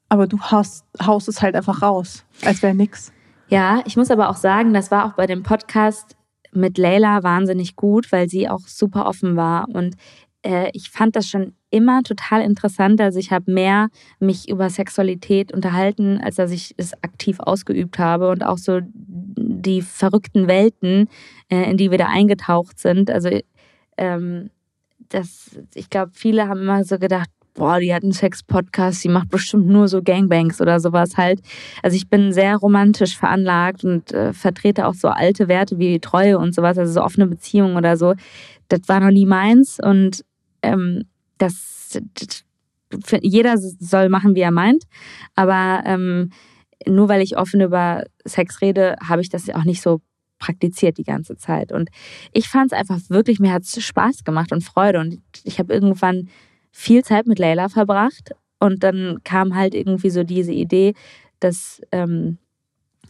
Aber 0.09 0.27
du 0.27 0.39
haust, 0.39 0.85
haust 1.05 1.27
es 1.27 1.41
halt 1.41 1.55
einfach 1.55 1.81
raus, 1.81 2.23
als 2.45 2.61
wäre 2.61 2.75
nichts. 2.75 3.11
Ja, 3.47 3.81
ich 3.85 3.97
muss 3.97 4.11
aber 4.11 4.29
auch 4.29 4.37
sagen, 4.37 4.73
das 4.73 4.91
war 4.91 5.05
auch 5.05 5.13
bei 5.13 5.27
dem 5.27 5.43
Podcast 5.43 6.15
mit 6.51 6.77
Leila 6.77 7.23
wahnsinnig 7.23 7.75
gut, 7.75 8.11
weil 8.11 8.29
sie 8.29 8.47
auch 8.47 8.61
super 8.67 9.05
offen 9.05 9.35
war. 9.35 9.67
Und 9.69 9.95
äh, 10.43 10.69
ich 10.73 10.91
fand 10.91 11.15
das 11.15 11.27
schon 11.27 11.53
immer 11.73 12.03
total 12.03 12.41
interessant. 12.41 13.01
Also 13.01 13.17
ich 13.17 13.31
habe 13.31 13.51
mehr 13.51 13.89
mich 14.19 14.47
über 14.47 14.69
Sexualität 14.69 15.51
unterhalten, 15.51 16.19
als 16.23 16.35
dass 16.35 16.51
ich 16.51 16.75
es 16.77 16.93
aktiv 17.03 17.39
ausgeübt 17.39 17.97
habe 17.97 18.29
und 18.29 18.45
auch 18.45 18.59
so 18.59 18.79
die 18.83 19.81
verrückten 19.81 20.47
Welten, 20.47 21.09
äh, 21.49 21.69
in 21.69 21.77
die 21.77 21.89
wir 21.89 21.97
da 21.97 22.07
eingetaucht 22.07 22.79
sind. 22.79 23.09
Also 23.09 23.29
ähm, 23.97 24.51
das, 25.09 25.59
ich 25.73 25.89
glaube, 25.89 26.11
viele 26.13 26.47
haben 26.47 26.61
immer 26.61 26.83
so 26.83 26.99
gedacht, 26.99 27.29
boah, 27.55 27.79
die 27.79 27.93
hat 27.93 28.03
einen 28.03 28.13
Sex-Podcast, 28.13 29.03
die 29.03 29.09
macht 29.09 29.29
bestimmt 29.29 29.67
nur 29.67 29.87
so 29.87 30.03
Gangbangs 30.03 30.61
oder 30.61 30.79
sowas 30.79 31.17
halt. 31.17 31.41
Also 31.81 31.97
ich 31.97 32.07
bin 32.07 32.31
sehr 32.31 32.55
romantisch 32.55 33.17
veranlagt 33.17 33.83
und 33.83 34.11
äh, 34.13 34.31
vertrete 34.31 34.85
auch 34.85 34.93
so 34.93 35.07
alte 35.07 35.47
Werte 35.47 35.79
wie 35.79 35.99
Treue 35.99 36.37
und 36.37 36.53
sowas, 36.53 36.77
also 36.77 36.93
so 36.93 37.01
offene 37.01 37.25
Beziehungen 37.25 37.77
oder 37.77 37.97
so. 37.97 38.13
Das 38.69 38.81
war 38.87 38.99
noch 38.99 39.11
nie 39.11 39.25
meins 39.25 39.79
und 39.83 40.23
ähm, 40.61 41.05
das, 41.37 41.99
jeder 43.21 43.57
soll 43.57 44.09
machen, 44.09 44.35
wie 44.35 44.41
er 44.41 44.51
meint. 44.51 44.83
Aber 45.35 45.83
ähm, 45.85 46.31
nur 46.87 47.09
weil 47.09 47.21
ich 47.21 47.37
offen 47.37 47.61
über 47.61 48.03
Sex 48.25 48.61
rede, 48.61 48.95
habe 49.07 49.21
ich 49.21 49.29
das 49.29 49.49
auch 49.49 49.63
nicht 49.63 49.81
so 49.81 50.01
praktiziert 50.39 50.97
die 50.97 51.03
ganze 51.03 51.37
Zeit. 51.37 51.71
Und 51.71 51.89
ich 52.33 52.49
fand 52.49 52.71
es 52.71 52.77
einfach 52.77 52.99
wirklich, 53.07 53.39
mir 53.39 53.53
hat 53.53 53.63
es 53.63 53.81
Spaß 53.81 54.23
gemacht 54.23 54.51
und 54.51 54.63
Freude. 54.63 54.99
Und 54.99 55.21
ich 55.43 55.59
habe 55.59 55.73
irgendwann 55.73 56.29
viel 56.71 57.03
Zeit 57.03 57.27
mit 57.27 57.39
Leila 57.39 57.69
verbracht. 57.69 58.31
Und 58.59 58.83
dann 58.83 59.19
kam 59.23 59.55
halt 59.55 59.73
irgendwie 59.73 60.09
so 60.09 60.23
diese 60.23 60.51
Idee, 60.51 60.93
dass 61.39 61.81
ähm, 61.91 62.37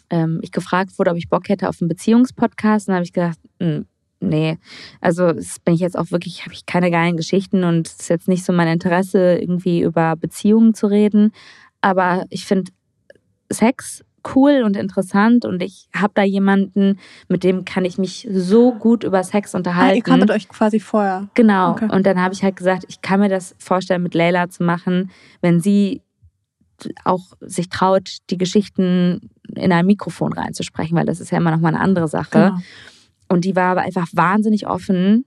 ähm, 0.09 0.39
ich 0.43 0.51
gefragt 0.51 0.97
wurde, 0.97 1.11
ob 1.11 1.17
ich 1.17 1.29
Bock 1.29 1.49
hätte 1.49 1.69
auf 1.69 1.81
einen 1.81 1.89
Beziehungspodcast. 1.89 2.87
Und 2.87 2.91
dann 2.91 2.97
habe 2.97 3.05
ich 3.05 3.13
gedacht, 3.13 3.39
hm, 3.59 3.85
nee, 4.23 4.57
also 5.01 5.31
das 5.31 5.59
bin 5.59 5.73
ich 5.73 5.81
jetzt 5.81 5.97
auch 5.97 6.11
wirklich, 6.11 6.43
habe 6.43 6.53
ich 6.53 6.65
keine 6.65 6.91
geilen 6.91 7.17
Geschichten 7.17 7.63
und 7.63 7.87
es 7.87 7.99
ist 8.01 8.09
jetzt 8.09 8.27
nicht 8.27 8.45
so 8.45 8.53
mein 8.53 8.67
Interesse, 8.67 9.37
irgendwie 9.37 9.81
über 9.81 10.15
Beziehungen 10.15 10.73
zu 10.73 10.87
reden. 10.87 11.31
Aber 11.81 12.25
ich 12.29 12.45
finde 12.45 12.71
Sex 13.51 14.03
cool 14.35 14.63
und 14.63 14.77
interessant 14.77 15.45
und 15.45 15.61
ich 15.61 15.89
habe 15.95 16.13
da 16.15 16.23
jemanden, 16.23 16.99
mit 17.27 17.43
dem 17.43 17.65
kann 17.65 17.85
ich 17.85 17.97
mich 17.97 18.27
so 18.31 18.73
gut 18.73 19.03
über 19.03 19.23
Sex 19.23 19.53
unterhalten. 19.53 19.91
Ah, 19.91 19.95
ihr 19.95 20.01
kanntet 20.01 20.31
euch 20.31 20.47
quasi 20.47 20.79
vorher. 20.79 21.27
Genau. 21.33 21.71
Okay. 21.71 21.89
Und 21.91 22.05
dann 22.05 22.21
habe 22.21 22.33
ich 22.33 22.43
halt 22.43 22.55
gesagt, 22.55 22.85
ich 22.87 23.01
kann 23.01 23.19
mir 23.19 23.29
das 23.29 23.55
vorstellen, 23.57 24.03
mit 24.03 24.13
Leila 24.13 24.49
zu 24.49 24.63
machen, 24.63 25.11
wenn 25.41 25.59
sie 25.59 26.01
auch 27.03 27.33
sich 27.39 27.69
traut, 27.69 28.17
die 28.29 28.37
Geschichten 28.37 29.29
in 29.55 29.71
ein 29.71 29.85
Mikrofon 29.85 30.33
reinzusprechen, 30.33 30.97
weil 30.97 31.05
das 31.05 31.19
ist 31.19 31.31
ja 31.31 31.37
immer 31.37 31.51
noch 31.51 31.59
mal 31.59 31.69
eine 31.69 31.79
andere 31.79 32.07
Sache. 32.07 32.29
Genau. 32.31 32.57
Und 33.33 33.45
die 33.45 33.55
war 33.55 33.71
aber 33.71 33.81
einfach 33.81 34.07
wahnsinnig 34.13 34.67
offen 34.67 35.25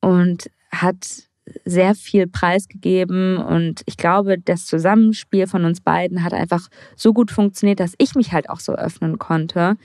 und 0.00 0.50
hat 0.72 1.28
sehr 1.64 1.94
viel 1.94 2.26
preisgegeben. 2.26 3.36
Und 3.36 3.82
ich 3.86 3.96
glaube, 3.96 4.36
das 4.36 4.66
Zusammenspiel 4.66 5.46
von 5.46 5.64
uns 5.64 5.80
beiden 5.80 6.24
hat 6.24 6.34
einfach 6.34 6.66
so 6.96 7.12
gut 7.12 7.30
funktioniert, 7.30 7.78
dass 7.78 7.94
ich 7.98 8.16
mich 8.16 8.32
halt 8.32 8.50
auch 8.50 8.58
so 8.58 8.74
öffnen 8.74 9.20
konnte. 9.20 9.76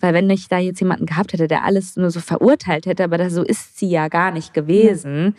Weil 0.00 0.14
wenn 0.14 0.30
ich 0.30 0.48
da 0.48 0.56
jetzt 0.56 0.80
jemanden 0.80 1.04
gehabt 1.04 1.34
hätte, 1.34 1.48
der 1.48 1.64
alles 1.64 1.96
nur 1.96 2.10
so 2.10 2.20
verurteilt 2.20 2.86
hätte, 2.86 3.04
aber 3.04 3.18
das, 3.18 3.34
so 3.34 3.42
ist 3.42 3.78
sie 3.78 3.90
ja 3.90 4.08
gar 4.08 4.30
nicht 4.30 4.54
gewesen, 4.54 5.36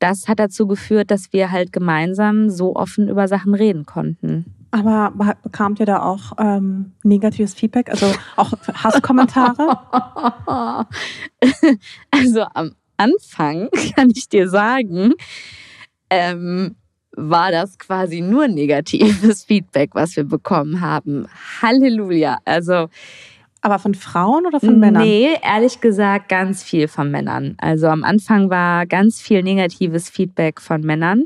das 0.00 0.28
hat 0.28 0.38
dazu 0.38 0.66
geführt, 0.66 1.10
dass 1.10 1.32
wir 1.32 1.50
halt 1.50 1.72
gemeinsam 1.72 2.50
so 2.50 2.76
offen 2.76 3.08
über 3.08 3.28
Sachen 3.28 3.54
reden 3.54 3.86
konnten. 3.86 4.57
Aber 4.70 5.12
bekamt 5.42 5.80
ihr 5.80 5.86
da 5.86 6.02
auch 6.02 6.32
ähm, 6.38 6.92
negatives 7.02 7.54
Feedback, 7.54 7.88
also 7.88 8.12
auch 8.36 8.52
Hasskommentare? 8.74 9.78
also 12.10 12.44
am 12.54 12.74
Anfang 12.98 13.70
kann 13.96 14.10
ich 14.14 14.28
dir 14.28 14.48
sagen, 14.48 15.14
ähm, 16.10 16.76
war 17.12 17.50
das 17.50 17.78
quasi 17.78 18.20
nur 18.20 18.48
negatives 18.48 19.44
Feedback, 19.46 19.94
was 19.94 20.16
wir 20.16 20.24
bekommen 20.24 20.80
haben. 20.80 21.26
Halleluja. 21.62 22.38
Also 22.44 22.88
aber 23.60 23.80
von 23.80 23.94
Frauen 23.94 24.46
oder 24.46 24.60
von 24.60 24.78
Männern? 24.78 25.02
Nee, 25.02 25.30
ehrlich 25.42 25.80
gesagt 25.80 26.28
ganz 26.28 26.62
viel 26.62 26.86
von 26.86 27.10
Männern. 27.10 27.56
Also 27.58 27.88
am 27.88 28.04
Anfang 28.04 28.50
war 28.50 28.86
ganz 28.86 29.20
viel 29.20 29.42
negatives 29.42 30.08
Feedback 30.08 30.60
von 30.60 30.82
Männern 30.82 31.24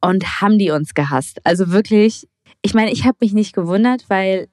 und 0.00 0.40
haben 0.40 0.56
die 0.58 0.70
uns 0.70 0.94
gehasst. 0.94 1.40
Also 1.44 1.72
wirklich 1.72 2.28
ich 2.64 2.72
meine, 2.72 2.90
ich 2.90 3.04
habe 3.04 3.18
mich 3.20 3.34
nicht 3.34 3.54
gewundert, 3.54 4.08
weil 4.08 4.48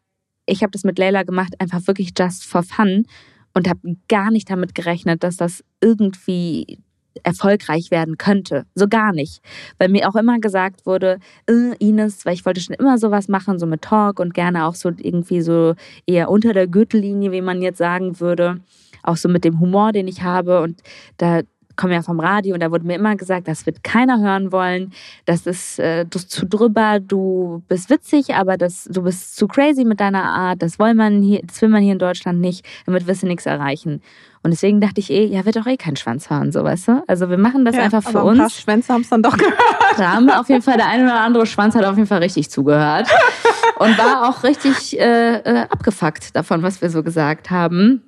ich 0.45 0.63
habe 0.63 0.71
das 0.71 0.83
mit 0.83 0.99
Leila 0.99 1.23
gemacht, 1.23 1.53
einfach 1.59 1.87
wirklich 1.87 2.11
just 2.17 2.43
for 2.45 2.61
fun 2.61 3.05
und 3.53 3.69
habe 3.69 3.95
gar 4.09 4.31
nicht 4.31 4.49
damit 4.49 4.75
gerechnet, 4.75 5.23
dass 5.23 5.37
das 5.37 5.63
irgendwie 5.79 6.79
erfolgreich 7.23 7.89
werden 7.89 8.17
könnte. 8.17 8.65
So 8.75 8.87
gar 8.89 9.13
nicht. 9.13 9.41
Weil 9.77 9.87
mir 9.87 10.09
auch 10.09 10.15
immer 10.15 10.39
gesagt 10.39 10.85
wurde, 10.85 11.19
äh, 11.47 11.73
Ines, 11.79 12.25
weil 12.25 12.33
ich 12.33 12.45
wollte 12.45 12.59
schon 12.59 12.75
immer 12.75 12.97
sowas 12.97 13.29
machen, 13.29 13.59
so 13.59 13.65
mit 13.65 13.81
Talk 13.81 14.19
und 14.19 14.33
gerne 14.33 14.65
auch 14.65 14.75
so 14.75 14.89
irgendwie 14.89 15.41
so 15.41 15.75
eher 16.05 16.29
unter 16.29 16.51
der 16.51 16.67
Gürtellinie, 16.67 17.31
wie 17.31 17.41
man 17.41 17.61
jetzt 17.61 17.77
sagen 17.77 18.19
würde. 18.19 18.59
Auch 19.03 19.17
so 19.17 19.29
mit 19.29 19.45
dem 19.45 19.61
Humor, 19.61 19.93
den 19.93 20.09
ich 20.09 20.21
habe. 20.21 20.61
Und 20.61 20.81
da 21.17 21.41
komme 21.75 21.93
ja 21.93 22.01
vom 22.01 22.19
Radio 22.19 22.53
und 22.53 22.61
da 22.61 22.71
wurde 22.71 22.85
mir 22.85 22.95
immer 22.95 23.15
gesagt, 23.15 23.47
das 23.47 23.65
wird 23.65 23.83
keiner 23.83 24.19
hören 24.19 24.51
wollen. 24.51 24.91
Das 25.25 25.45
ist, 25.45 25.79
äh, 25.79 26.05
du 26.05 26.19
zu 26.19 26.45
drüber, 26.45 26.99
du 26.99 27.63
bist 27.67 27.89
witzig, 27.89 28.35
aber 28.35 28.57
das, 28.57 28.85
du 28.85 29.03
bist 29.03 29.35
zu 29.35 29.47
crazy 29.47 29.83
mit 29.83 29.99
deiner 29.99 30.23
Art. 30.23 30.61
Das 30.61 30.79
will 30.79 30.93
man 30.93 31.21
hier, 31.21 31.41
das 31.43 31.61
will 31.61 31.69
man 31.69 31.81
hier 31.83 31.93
in 31.93 31.99
Deutschland 31.99 32.39
nicht. 32.39 32.65
Damit 32.85 33.07
wirst 33.07 33.23
du 33.23 33.27
nichts 33.27 33.45
erreichen. 33.45 34.01
Und 34.43 34.51
deswegen 34.51 34.81
dachte 34.81 34.99
ich 34.99 35.11
eh, 35.11 35.25
ja, 35.25 35.45
wird 35.45 35.55
doch 35.55 35.67
eh 35.67 35.77
kein 35.77 35.95
Schwanz 35.95 36.25
fahren, 36.25 36.51
so 36.51 36.63
weißt 36.63 36.87
du? 36.87 37.03
Also 37.07 37.29
wir 37.29 37.37
machen 37.37 37.63
das 37.63 37.75
ja, 37.75 37.83
einfach 37.83 38.01
für 38.01 38.19
aber 38.19 38.21
ein 38.21 38.27
uns. 38.29 38.39
Paar 38.39 38.49
Schwänze 38.49 38.93
haben 38.93 39.01
es 39.01 39.09
dann 39.09 39.21
doch 39.21 39.37
gehört. 39.37 39.55
Da 39.97 40.13
haben 40.13 40.29
auf 40.31 40.49
jeden 40.49 40.61
Fall, 40.61 40.77
der 40.77 40.87
eine 40.87 41.03
oder 41.03 41.19
andere 41.19 41.45
Schwanz 41.45 41.75
hat 41.75 41.85
auf 41.85 41.95
jeden 41.95 42.07
Fall 42.07 42.19
richtig 42.19 42.49
zugehört. 42.49 43.07
Und 43.77 43.97
war 43.97 44.29
auch 44.29 44.43
richtig 44.43 44.99
äh, 44.99 45.37
äh, 45.37 45.67
abgefuckt 45.69 46.35
davon, 46.35 46.63
was 46.63 46.81
wir 46.81 46.89
so 46.89 47.03
gesagt 47.03 47.51
haben. 47.51 48.03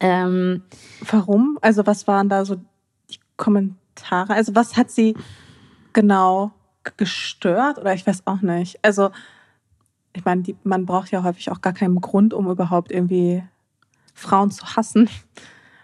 Ähm, 0.00 0.62
Warum? 1.10 1.58
Also 1.60 1.86
was 1.86 2.06
waren 2.06 2.28
da 2.28 2.44
so 2.44 2.56
Kommentare? 3.38 4.34
Also 4.34 4.54
was 4.54 4.76
hat 4.76 4.90
sie 4.90 5.16
genau 5.94 6.52
gestört? 6.98 7.78
Oder 7.78 7.94
ich 7.94 8.06
weiß 8.06 8.26
auch 8.26 8.42
nicht. 8.42 8.78
Also 8.82 9.10
ich 10.12 10.24
meine, 10.24 10.42
die, 10.42 10.56
man 10.64 10.84
braucht 10.84 11.10
ja 11.10 11.22
häufig 11.22 11.50
auch 11.50 11.62
gar 11.62 11.72
keinen 11.72 12.00
Grund, 12.02 12.34
um 12.34 12.50
überhaupt 12.50 12.92
irgendwie 12.92 13.42
Frauen 14.14 14.50
zu 14.50 14.76
hassen. 14.76 15.08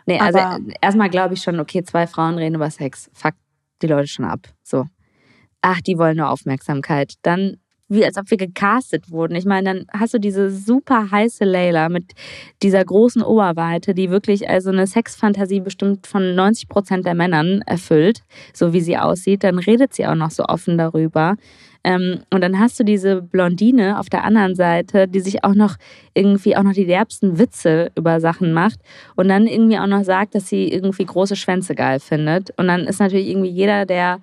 Nee, 0.07 0.19
also 0.19 0.39
Aber 0.39 0.61
erstmal 0.83 1.09
glaube 1.09 1.35
ich 1.35 1.43
schon, 1.43 1.61
okay, 1.61 1.83
zwei 1.83 2.07
Frauen 2.07 2.37
reden 2.37 2.57
über 2.57 2.71
Sex. 2.71 3.11
Fuck 3.15 3.35
die 3.81 3.87
Leute 3.87 4.09
schon 4.09 4.27
ab. 4.27 4.49
So. 4.63 4.87
Ach, 5.63 5.81
die 5.81 5.97
wollen 5.97 6.19
nur 6.19 6.29
Aufmerksamkeit. 6.29 7.15
Dann 7.23 7.57
wie 7.95 8.05
als 8.05 8.17
ob 8.17 8.31
wir 8.31 8.37
gecastet 8.37 9.11
wurden. 9.11 9.35
Ich 9.35 9.45
meine, 9.45 9.75
dann 9.75 9.87
hast 9.93 10.15
du 10.15 10.19
diese 10.19 10.51
super 10.51 11.11
heiße 11.11 11.45
Layla 11.45 11.89
mit 11.89 12.13
dieser 12.63 12.85
großen 12.85 13.23
Oberweite, 13.23 13.95
die 13.95 14.11
wirklich 14.11 14.49
also 14.49 14.71
eine 14.71 14.87
Sexfantasie 14.87 15.61
bestimmt 15.61 16.07
von 16.07 16.35
90 16.35 16.69
Prozent 16.69 17.07
der 17.07 17.15
Männern 17.15 17.63
erfüllt, 17.67 18.23
so 18.53 18.73
wie 18.73 18.81
sie 18.81 18.99
aussieht. 18.99 19.45
Dann 19.45 19.59
redet 19.59 19.95
sie 19.95 20.07
auch 20.07 20.15
noch 20.15 20.31
so 20.31 20.45
offen 20.45 20.79
darüber. 20.79 21.37
Ähm, 21.85 22.23
und 22.33 22.41
dann 22.41 22.59
hast 22.59 22.81
du 22.81 22.85
diese 22.85 23.21
Blondine 23.21 23.99
auf 23.99 24.09
der 24.09 24.25
anderen 24.25 24.55
Seite, 24.55 25.07
die 25.07 25.21
sich 25.21 25.45
auch 25.45 25.55
noch 25.55 25.77
irgendwie 26.15 26.57
auch 26.57 26.63
noch 26.63 26.73
die 26.73 26.87
derbsten 26.87 27.39
Witze 27.39 27.93
über 27.95 28.21
Sachen 28.21 28.55
macht 28.55 28.81
und 29.17 29.29
dann 29.29 29.47
irgendwie 29.47 29.79
auch 29.79 29.87
noch 29.87 30.03
sagt, 30.03 30.35
dass 30.35 30.49
sie 30.49 30.73
irgendwie 30.73 31.05
große 31.05 31.37
Schwänze 31.37 31.75
geil 31.75 32.01
findet. 32.01 32.59
Und 32.59 32.69
dann 32.69 32.87
ist 32.87 33.01
natürlich 33.01 33.29
irgendwie 33.29 33.51
jeder, 33.51 33.85
der 33.85 34.21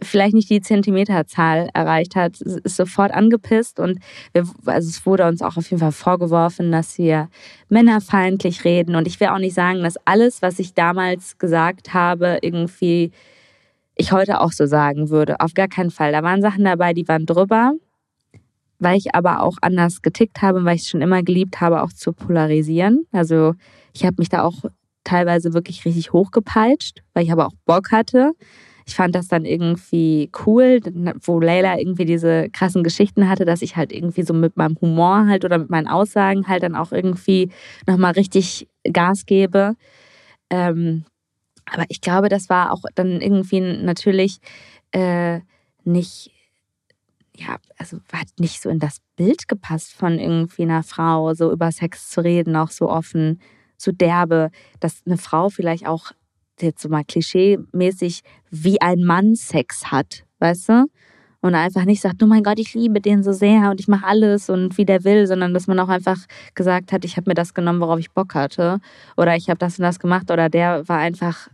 vielleicht 0.00 0.34
nicht 0.34 0.50
die 0.50 0.60
Zentimeterzahl 0.60 1.68
erreicht 1.74 2.16
hat, 2.16 2.40
ist 2.40 2.76
sofort 2.76 3.12
angepisst 3.12 3.80
und 3.80 3.98
wir, 4.32 4.48
also 4.66 4.88
es 4.88 5.04
wurde 5.04 5.26
uns 5.26 5.42
auch 5.42 5.56
auf 5.56 5.70
jeden 5.70 5.80
Fall 5.80 5.92
vorgeworfen, 5.92 6.70
dass 6.70 6.98
wir 6.98 7.28
männerfeindlich 7.68 8.64
reden 8.64 8.94
und 8.94 9.06
ich 9.06 9.18
will 9.20 9.28
auch 9.28 9.38
nicht 9.38 9.54
sagen, 9.54 9.82
dass 9.82 9.96
alles, 10.04 10.42
was 10.42 10.58
ich 10.58 10.74
damals 10.74 11.38
gesagt 11.38 11.94
habe, 11.94 12.38
irgendwie 12.42 13.12
ich 13.96 14.12
heute 14.12 14.40
auch 14.40 14.52
so 14.52 14.66
sagen 14.66 15.10
würde. 15.10 15.40
Auf 15.40 15.54
gar 15.54 15.66
keinen 15.66 15.90
Fall. 15.90 16.12
Da 16.12 16.22
waren 16.22 16.40
Sachen 16.40 16.64
dabei, 16.64 16.92
die 16.94 17.08
waren 17.08 17.26
drüber, 17.26 17.72
weil 18.78 18.96
ich 18.96 19.14
aber 19.16 19.42
auch 19.42 19.56
anders 19.60 20.02
getickt 20.02 20.40
habe, 20.40 20.64
weil 20.64 20.76
ich 20.76 20.82
es 20.82 20.88
schon 20.88 21.02
immer 21.02 21.24
geliebt 21.24 21.60
habe, 21.60 21.82
auch 21.82 21.92
zu 21.92 22.12
polarisieren. 22.12 23.06
Also 23.10 23.54
ich 23.92 24.04
habe 24.04 24.16
mich 24.18 24.28
da 24.28 24.44
auch 24.44 24.62
teilweise 25.02 25.52
wirklich 25.52 25.84
richtig 25.84 26.12
hochgepeitscht, 26.12 27.02
weil 27.12 27.24
ich 27.24 27.32
aber 27.32 27.46
auch 27.46 27.54
Bock 27.66 27.90
hatte 27.90 28.34
ich 28.88 28.94
fand 28.94 29.14
das 29.14 29.28
dann 29.28 29.44
irgendwie 29.44 30.30
cool, 30.46 30.80
wo 31.20 31.40
Leila 31.40 31.78
irgendwie 31.78 32.06
diese 32.06 32.48
krassen 32.48 32.82
Geschichten 32.82 33.28
hatte, 33.28 33.44
dass 33.44 33.60
ich 33.60 33.76
halt 33.76 33.92
irgendwie 33.92 34.22
so 34.22 34.32
mit 34.32 34.56
meinem 34.56 34.78
Humor 34.80 35.26
halt 35.26 35.44
oder 35.44 35.58
mit 35.58 35.68
meinen 35.68 35.88
Aussagen 35.88 36.48
halt 36.48 36.62
dann 36.62 36.74
auch 36.74 36.90
irgendwie 36.90 37.50
nochmal 37.86 38.12
richtig 38.12 38.66
Gas 38.90 39.26
gebe. 39.26 39.76
Ähm, 40.48 41.04
aber 41.66 41.84
ich 41.90 42.00
glaube, 42.00 42.30
das 42.30 42.48
war 42.48 42.72
auch 42.72 42.82
dann 42.94 43.20
irgendwie 43.20 43.60
natürlich 43.60 44.38
äh, 44.92 45.40
nicht, 45.84 46.30
ja, 47.36 47.58
also 47.76 47.98
hat 48.10 48.28
nicht 48.40 48.62
so 48.62 48.70
in 48.70 48.78
das 48.78 49.02
Bild 49.16 49.48
gepasst 49.48 49.92
von 49.92 50.18
irgendwie 50.18 50.62
einer 50.62 50.82
Frau, 50.82 51.34
so 51.34 51.52
über 51.52 51.70
Sex 51.72 52.08
zu 52.08 52.22
reden, 52.22 52.56
auch 52.56 52.70
so 52.70 52.88
offen, 52.88 53.38
so 53.76 53.92
derbe, 53.92 54.50
dass 54.80 55.02
eine 55.04 55.18
Frau 55.18 55.50
vielleicht 55.50 55.86
auch 55.86 56.12
jetzt 56.62 56.82
so 56.82 56.88
mal 56.88 57.04
klischee-mäßig, 57.04 58.22
wie 58.50 58.80
ein 58.80 59.02
Mann 59.02 59.34
Sex 59.34 59.90
hat, 59.90 60.24
weißt 60.38 60.68
du? 60.68 60.86
Und 61.40 61.54
einfach 61.54 61.84
nicht 61.84 62.00
sagt, 62.00 62.20
oh 62.22 62.26
mein 62.26 62.42
Gott, 62.42 62.58
ich 62.58 62.74
liebe 62.74 63.00
den 63.00 63.22
so 63.22 63.32
sehr 63.32 63.70
und 63.70 63.78
ich 63.78 63.86
mache 63.86 64.04
alles 64.04 64.50
und 64.50 64.76
wie 64.76 64.84
der 64.84 65.04
will, 65.04 65.26
sondern 65.26 65.54
dass 65.54 65.68
man 65.68 65.78
auch 65.78 65.88
einfach 65.88 66.18
gesagt 66.54 66.92
hat, 66.92 67.04
ich 67.04 67.16
habe 67.16 67.30
mir 67.30 67.34
das 67.34 67.54
genommen, 67.54 67.80
worauf 67.80 68.00
ich 68.00 68.10
Bock 68.10 68.34
hatte. 68.34 68.80
Oder 69.16 69.36
ich 69.36 69.48
habe 69.48 69.58
das 69.58 69.78
und 69.78 69.84
das 69.84 70.00
gemacht. 70.00 70.32
Oder 70.32 70.48
der 70.48 70.88
war 70.88 70.98
einfach, 70.98 71.48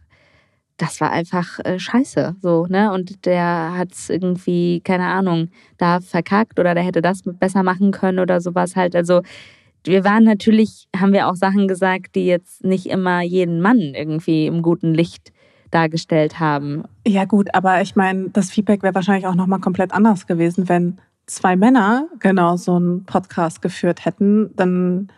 das 0.78 1.02
war 1.02 1.10
einfach 1.10 1.58
äh, 1.60 1.78
scheiße. 1.78 2.36
So, 2.40 2.66
ne? 2.66 2.92
Und 2.92 3.26
der 3.26 3.74
hat 3.76 3.92
es 3.92 4.08
irgendwie, 4.08 4.80
keine 4.80 5.06
Ahnung, 5.06 5.50
da 5.76 6.00
verkackt 6.00 6.58
oder 6.58 6.74
der 6.74 6.82
hätte 6.82 7.02
das 7.02 7.20
besser 7.22 7.62
machen 7.62 7.90
können 7.90 8.20
oder 8.20 8.40
sowas 8.40 8.76
halt. 8.76 8.96
Also 8.96 9.20
wir 9.84 10.04
waren 10.04 10.24
natürlich, 10.24 10.88
haben 10.96 11.12
wir 11.12 11.28
auch 11.28 11.36
Sachen 11.36 11.68
gesagt, 11.68 12.14
die 12.14 12.26
jetzt 12.26 12.64
nicht 12.64 12.86
immer 12.86 13.20
jeden 13.22 13.60
Mann 13.60 13.78
irgendwie 13.78 14.46
im 14.46 14.62
guten 14.62 14.94
Licht 14.94 15.32
dargestellt 15.70 16.40
haben. 16.40 16.84
Ja 17.06 17.24
gut, 17.24 17.54
aber 17.54 17.82
ich 17.82 17.96
meine, 17.96 18.30
das 18.30 18.50
Feedback 18.50 18.82
wäre 18.82 18.94
wahrscheinlich 18.94 19.26
auch 19.26 19.34
nochmal 19.34 19.60
komplett 19.60 19.92
anders 19.92 20.26
gewesen, 20.26 20.68
wenn 20.68 20.98
zwei 21.26 21.56
Männer 21.56 22.08
genau 22.20 22.56
so 22.56 22.76
einen 22.76 23.04
Podcast 23.04 23.60
geführt 23.62 24.04
hätten, 24.04 24.54
dann 24.56 25.08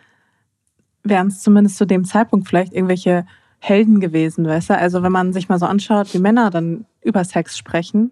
wären 1.03 1.27
es 1.27 1.41
zumindest 1.41 1.77
zu 1.77 1.85
dem 1.85 2.05
Zeitpunkt 2.05 2.47
vielleicht 2.47 2.73
irgendwelche 2.73 3.25
Helden 3.59 3.99
gewesen, 3.99 4.45
weißt 4.45 4.71
du? 4.71 4.77
Also 4.77 5.03
wenn 5.03 5.11
man 5.11 5.33
sich 5.33 5.49
mal 5.49 5.59
so 5.59 5.65
anschaut, 5.65 6.13
wie 6.13 6.19
Männer 6.19 6.49
dann 6.49 6.85
über 7.01 7.23
Sex 7.23 7.57
sprechen, 7.57 8.11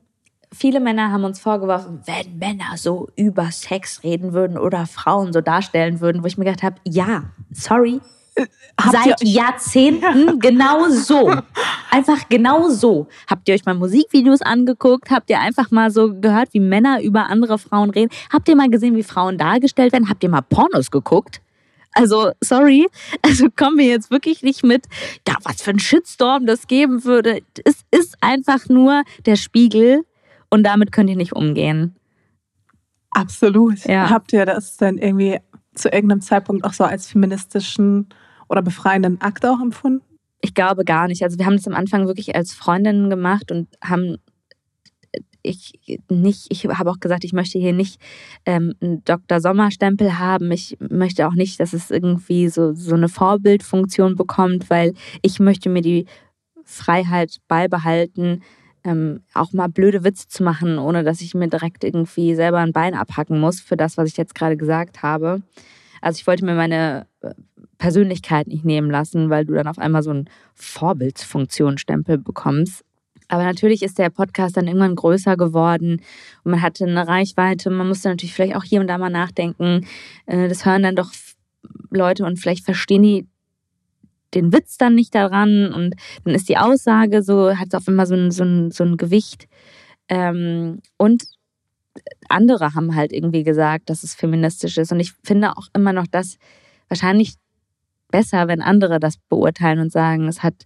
viele 0.53 0.79
Männer 0.79 1.11
haben 1.11 1.23
uns 1.23 1.39
vorgeworfen, 1.39 2.01
wenn 2.05 2.37
Männer 2.37 2.77
so 2.77 3.09
über 3.15 3.51
Sex 3.51 4.03
reden 4.03 4.33
würden 4.33 4.57
oder 4.57 4.85
Frauen 4.85 5.33
so 5.33 5.41
darstellen 5.41 6.01
würden, 6.01 6.23
wo 6.23 6.27
ich 6.27 6.37
mir 6.37 6.45
gedacht 6.45 6.63
habe, 6.63 6.75
ja, 6.85 7.23
sorry, 7.51 8.01
äh, 8.35 8.45
Habt 8.79 8.91
Seit 8.91 9.23
Jahrzehnten 9.23 10.27
ja. 10.27 10.33
genau 10.39 10.89
so. 10.89 11.33
Einfach 11.89 12.27
genau 12.27 12.69
so. 12.69 13.07
Habt 13.29 13.47
ihr 13.47 13.55
euch 13.55 13.65
mal 13.65 13.73
Musikvideos 13.73 14.41
angeguckt? 14.41 15.09
Habt 15.09 15.29
ihr 15.29 15.39
einfach 15.39 15.71
mal 15.71 15.91
so 15.91 16.13
gehört, 16.13 16.53
wie 16.53 16.59
Männer 16.59 17.01
über 17.01 17.27
andere 17.27 17.57
Frauen 17.57 17.89
reden? 17.89 18.11
Habt 18.31 18.49
ihr 18.49 18.55
mal 18.57 18.69
gesehen, 18.69 18.97
wie 18.97 19.03
Frauen 19.03 19.37
dargestellt 19.37 19.93
werden? 19.93 20.09
Habt 20.09 20.23
ihr 20.23 20.29
mal 20.29 20.41
Pornos 20.41 20.91
geguckt? 20.91 21.39
Also, 21.93 22.31
sorry, 22.41 22.87
also 23.21 23.47
kommen 23.55 23.77
wir 23.77 23.85
jetzt 23.85 24.11
wirklich 24.11 24.43
nicht 24.43 24.63
mit, 24.63 24.85
ja, 25.27 25.35
was 25.43 25.61
für 25.61 25.71
ein 25.71 25.79
Shitstorm 25.79 26.45
das 26.45 26.67
geben 26.67 27.05
würde. 27.05 27.39
Es 27.63 27.85
ist 27.91 28.17
einfach 28.19 28.67
nur 28.67 29.03
der 29.25 29.37
Spiegel 29.37 30.03
und 30.55 30.63
damit 30.63 30.93
könnt 30.93 31.09
ihr 31.09 31.17
nicht 31.17 31.33
umgehen. 31.33 31.95
Absolut. 33.11 33.85
Ja. 33.85 34.09
Habt 34.09 34.31
ihr 34.33 34.45
das 34.45 34.77
denn 34.77 34.97
irgendwie 34.97 35.39
zu 35.73 35.89
irgendeinem 35.89 36.21
Zeitpunkt 36.21 36.63
auch 36.63 36.73
so 36.73 36.85
als 36.85 37.07
feministischen 37.07 38.07
oder 38.47 38.61
befreienden 38.61 39.19
Akt 39.19 39.45
auch 39.45 39.61
empfunden? 39.61 40.01
Ich 40.39 40.53
glaube 40.53 40.85
gar 40.85 41.07
nicht. 41.07 41.23
Also 41.23 41.37
wir 41.37 41.45
haben 41.45 41.57
das 41.57 41.67
am 41.67 41.73
Anfang 41.73 42.07
wirklich 42.07 42.35
als 42.35 42.53
Freundinnen 42.53 43.09
gemacht 43.09 43.51
und 43.51 43.67
haben 43.83 44.17
ich 45.41 45.73
nicht, 46.09 46.47
ich 46.49 46.65
habe 46.65 46.89
auch 46.89 46.99
gesagt, 46.99 47.25
ich 47.25 47.33
möchte 47.33 47.59
hier 47.59 47.73
nicht 47.73 47.99
ähm, 48.45 48.73
einen 48.81 49.03
Dr. 49.03 49.41
Sommerstempel 49.41 50.17
haben. 50.17 50.51
Ich 50.51 50.77
möchte 50.79 51.27
auch 51.27 51.33
nicht, 51.33 51.59
dass 51.59 51.73
es 51.73 51.91
irgendwie 51.91 52.47
so, 52.47 52.73
so 52.73 52.95
eine 52.95 53.09
Vorbildfunktion 53.09 54.15
bekommt, 54.15 54.69
weil 54.69 54.93
ich 55.21 55.39
möchte 55.39 55.69
mir 55.69 55.81
die 55.81 56.05
Freiheit 56.63 57.37
beibehalten, 57.47 58.41
ähm, 58.85 59.21
auch 59.33 59.51
mal 59.51 59.67
blöde 59.67 60.03
Witze 60.03 60.27
zu 60.27 60.43
machen, 60.43 60.77
ohne 60.77 61.03
dass 61.03 61.21
ich 61.21 61.33
mir 61.33 61.49
direkt 61.49 61.83
irgendwie 61.83 62.35
selber 62.35 62.59
ein 62.59 62.71
Bein 62.71 62.93
abhacken 62.93 63.39
muss 63.39 63.59
für 63.59 63.75
das, 63.75 63.97
was 63.97 64.09
ich 64.09 64.17
jetzt 64.17 64.35
gerade 64.35 64.55
gesagt 64.55 65.03
habe. 65.03 65.41
Also 66.01 66.19
ich 66.19 66.27
wollte 66.27 66.45
mir 66.45 66.53
meine 66.53 67.07
äh, 67.21 67.33
Persönlichkeit 67.77 68.47
nicht 68.47 68.63
nehmen 68.63 68.89
lassen, 68.91 69.29
weil 69.29 69.45
du 69.45 69.53
dann 69.53 69.67
auf 69.67 69.79
einmal 69.79 70.03
so 70.03 70.11
einen 70.11 70.29
Vorbildsfunktionsstempel 70.53 72.19
bekommst. 72.19 72.85
Aber 73.27 73.43
natürlich 73.43 73.81
ist 73.81 73.97
der 73.97 74.11
Podcast 74.11 74.55
dann 74.55 74.67
irgendwann 74.67 74.95
größer 74.95 75.35
geworden 75.35 76.01
und 76.43 76.51
man 76.51 76.61
hatte 76.61 76.85
eine 76.85 77.07
Reichweite. 77.07 77.71
Man 77.71 77.87
musste 77.87 78.09
natürlich 78.09 78.35
vielleicht 78.35 78.55
auch 78.55 78.63
hier 78.63 78.81
und 78.81 78.87
da 78.87 78.99
mal 78.99 79.09
nachdenken. 79.09 79.85
Äh, 80.27 80.47
das 80.47 80.65
hören 80.65 80.83
dann 80.83 80.95
doch 80.95 81.11
Leute 81.89 82.23
und 82.25 82.37
vielleicht 82.37 82.63
verstehen 82.63 83.01
die 83.01 83.27
den 84.33 84.51
Witz 84.51 84.77
dann 84.77 84.95
nicht 84.95 85.15
daran 85.15 85.73
und 85.73 85.95
dann 86.23 86.35
ist 86.35 86.49
die 86.49 86.57
Aussage 86.57 87.23
so, 87.23 87.55
hat 87.55 87.67
es 87.67 87.73
auf 87.75 87.87
immer 87.87 88.05
so 88.05 88.15
ein, 88.15 88.31
so 88.31 88.43
ein, 88.43 88.71
so 88.71 88.83
ein 88.83 88.97
Gewicht. 88.97 89.47
Ähm, 90.09 90.81
und 90.97 91.23
andere 92.29 92.73
haben 92.73 92.95
halt 92.95 93.13
irgendwie 93.13 93.43
gesagt, 93.43 93.89
dass 93.89 94.03
es 94.03 94.15
feministisch 94.15 94.77
ist. 94.77 94.91
Und 94.91 94.99
ich 94.99 95.13
finde 95.23 95.51
auch 95.51 95.67
immer 95.73 95.93
noch 95.93 96.07
das 96.07 96.37
wahrscheinlich 96.89 97.35
besser, 98.11 98.47
wenn 98.47 98.61
andere 98.61 98.99
das 98.99 99.17
beurteilen 99.29 99.79
und 99.79 99.91
sagen, 99.91 100.27
es 100.27 100.43
hat 100.43 100.65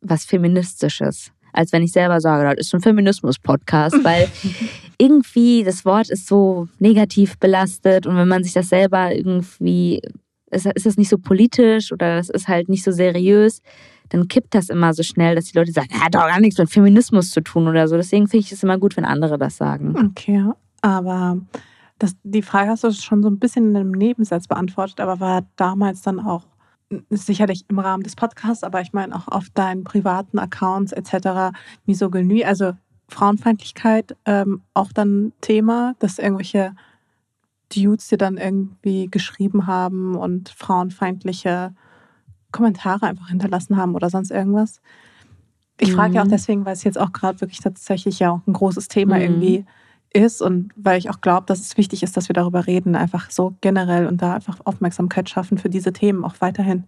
was 0.00 0.24
Feministisches, 0.24 1.32
als 1.52 1.72
wenn 1.72 1.82
ich 1.82 1.92
selber 1.92 2.20
sage, 2.20 2.56
das 2.56 2.66
ist 2.66 2.74
ein 2.74 2.80
Feminismus-Podcast, 2.80 3.96
weil 4.04 4.28
irgendwie 4.98 5.62
das 5.64 5.84
Wort 5.84 6.10
ist 6.10 6.26
so 6.26 6.68
negativ 6.78 7.38
belastet 7.38 8.06
und 8.06 8.16
wenn 8.16 8.28
man 8.28 8.42
sich 8.42 8.52
das 8.52 8.68
selber 8.68 9.14
irgendwie 9.14 10.00
ist, 10.50 10.66
ist 10.66 10.86
das 10.86 10.96
nicht 10.96 11.08
so 11.08 11.18
politisch 11.18 11.92
oder 11.92 12.16
das 12.16 12.28
ist 12.28 12.48
halt 12.48 12.68
nicht 12.68 12.84
so 12.84 12.92
seriös, 12.92 13.62
dann 14.10 14.28
kippt 14.28 14.54
das 14.54 14.68
immer 14.68 14.92
so 14.92 15.02
schnell, 15.02 15.36
dass 15.36 15.46
die 15.46 15.58
Leute 15.58 15.72
sagen, 15.72 15.88
hat 16.00 16.14
doch 16.14 16.26
gar 16.26 16.40
nichts 16.40 16.58
mit 16.58 16.70
Feminismus 16.70 17.30
zu 17.30 17.40
tun 17.40 17.68
oder 17.68 17.86
so. 17.88 17.96
Deswegen 17.96 18.26
finde 18.26 18.44
ich 18.44 18.52
es 18.52 18.62
immer 18.62 18.78
gut, 18.78 18.96
wenn 18.96 19.04
andere 19.04 19.38
das 19.38 19.56
sagen. 19.56 19.94
Okay, 20.10 20.44
aber 20.82 21.38
das, 21.98 22.16
die 22.22 22.42
Frage 22.42 22.70
hast 22.70 22.84
du 22.84 22.92
schon 22.92 23.22
so 23.22 23.28
ein 23.28 23.38
bisschen 23.38 23.70
in 23.70 23.76
einem 23.76 23.92
Nebensatz 23.92 24.48
beantwortet, 24.48 25.00
aber 25.00 25.20
war 25.20 25.46
damals 25.56 26.02
dann 26.02 26.18
auch 26.18 26.44
sicherlich 27.08 27.64
im 27.68 27.78
Rahmen 27.78 28.02
des 28.02 28.16
Podcasts, 28.16 28.64
aber 28.64 28.80
ich 28.80 28.92
meine 28.92 29.14
auch 29.14 29.28
auf 29.28 29.48
deinen 29.50 29.84
privaten 29.84 30.38
Accounts 30.38 30.92
etc. 30.92 31.56
Misogynie, 31.86 32.44
also 32.44 32.72
Frauenfeindlichkeit 33.08 34.16
ähm, 34.24 34.62
auch 34.74 34.92
dann 34.92 35.32
Thema, 35.40 35.94
dass 35.98 36.18
irgendwelche 36.18 36.74
Dudes 37.74 38.08
dir 38.08 38.18
dann 38.18 38.36
irgendwie 38.36 39.06
geschrieben 39.06 39.66
haben 39.66 40.16
und 40.16 40.50
frauenfeindliche 40.50 41.74
Kommentare 42.52 43.06
einfach 43.06 43.28
hinterlassen 43.28 43.76
haben 43.76 43.94
oder 43.94 44.10
sonst 44.10 44.30
irgendwas. 44.30 44.80
Ich 45.78 45.92
frage 45.92 46.14
ja 46.14 46.22
auch 46.22 46.26
mhm. 46.26 46.30
deswegen, 46.30 46.64
weil 46.66 46.74
es 46.74 46.84
jetzt 46.84 46.98
auch 46.98 47.12
gerade 47.12 47.40
wirklich 47.40 47.60
tatsächlich 47.60 48.18
ja 48.18 48.30
auch 48.30 48.46
ein 48.46 48.52
großes 48.52 48.88
Thema 48.88 49.16
mhm. 49.16 49.22
irgendwie 49.22 49.64
ist 50.12 50.42
und 50.42 50.72
weil 50.76 50.98
ich 50.98 51.08
auch 51.08 51.20
glaube, 51.20 51.46
dass 51.46 51.60
es 51.60 51.76
wichtig 51.76 52.02
ist, 52.02 52.16
dass 52.16 52.28
wir 52.28 52.34
darüber 52.34 52.66
reden, 52.66 52.96
einfach 52.96 53.30
so 53.30 53.54
generell 53.60 54.06
und 54.06 54.20
da 54.20 54.34
einfach 54.34 54.58
Aufmerksamkeit 54.64 55.30
schaffen 55.30 55.56
für 55.56 55.70
diese 55.70 55.92
Themen 55.92 56.24
auch 56.24 56.34
weiterhin. 56.40 56.84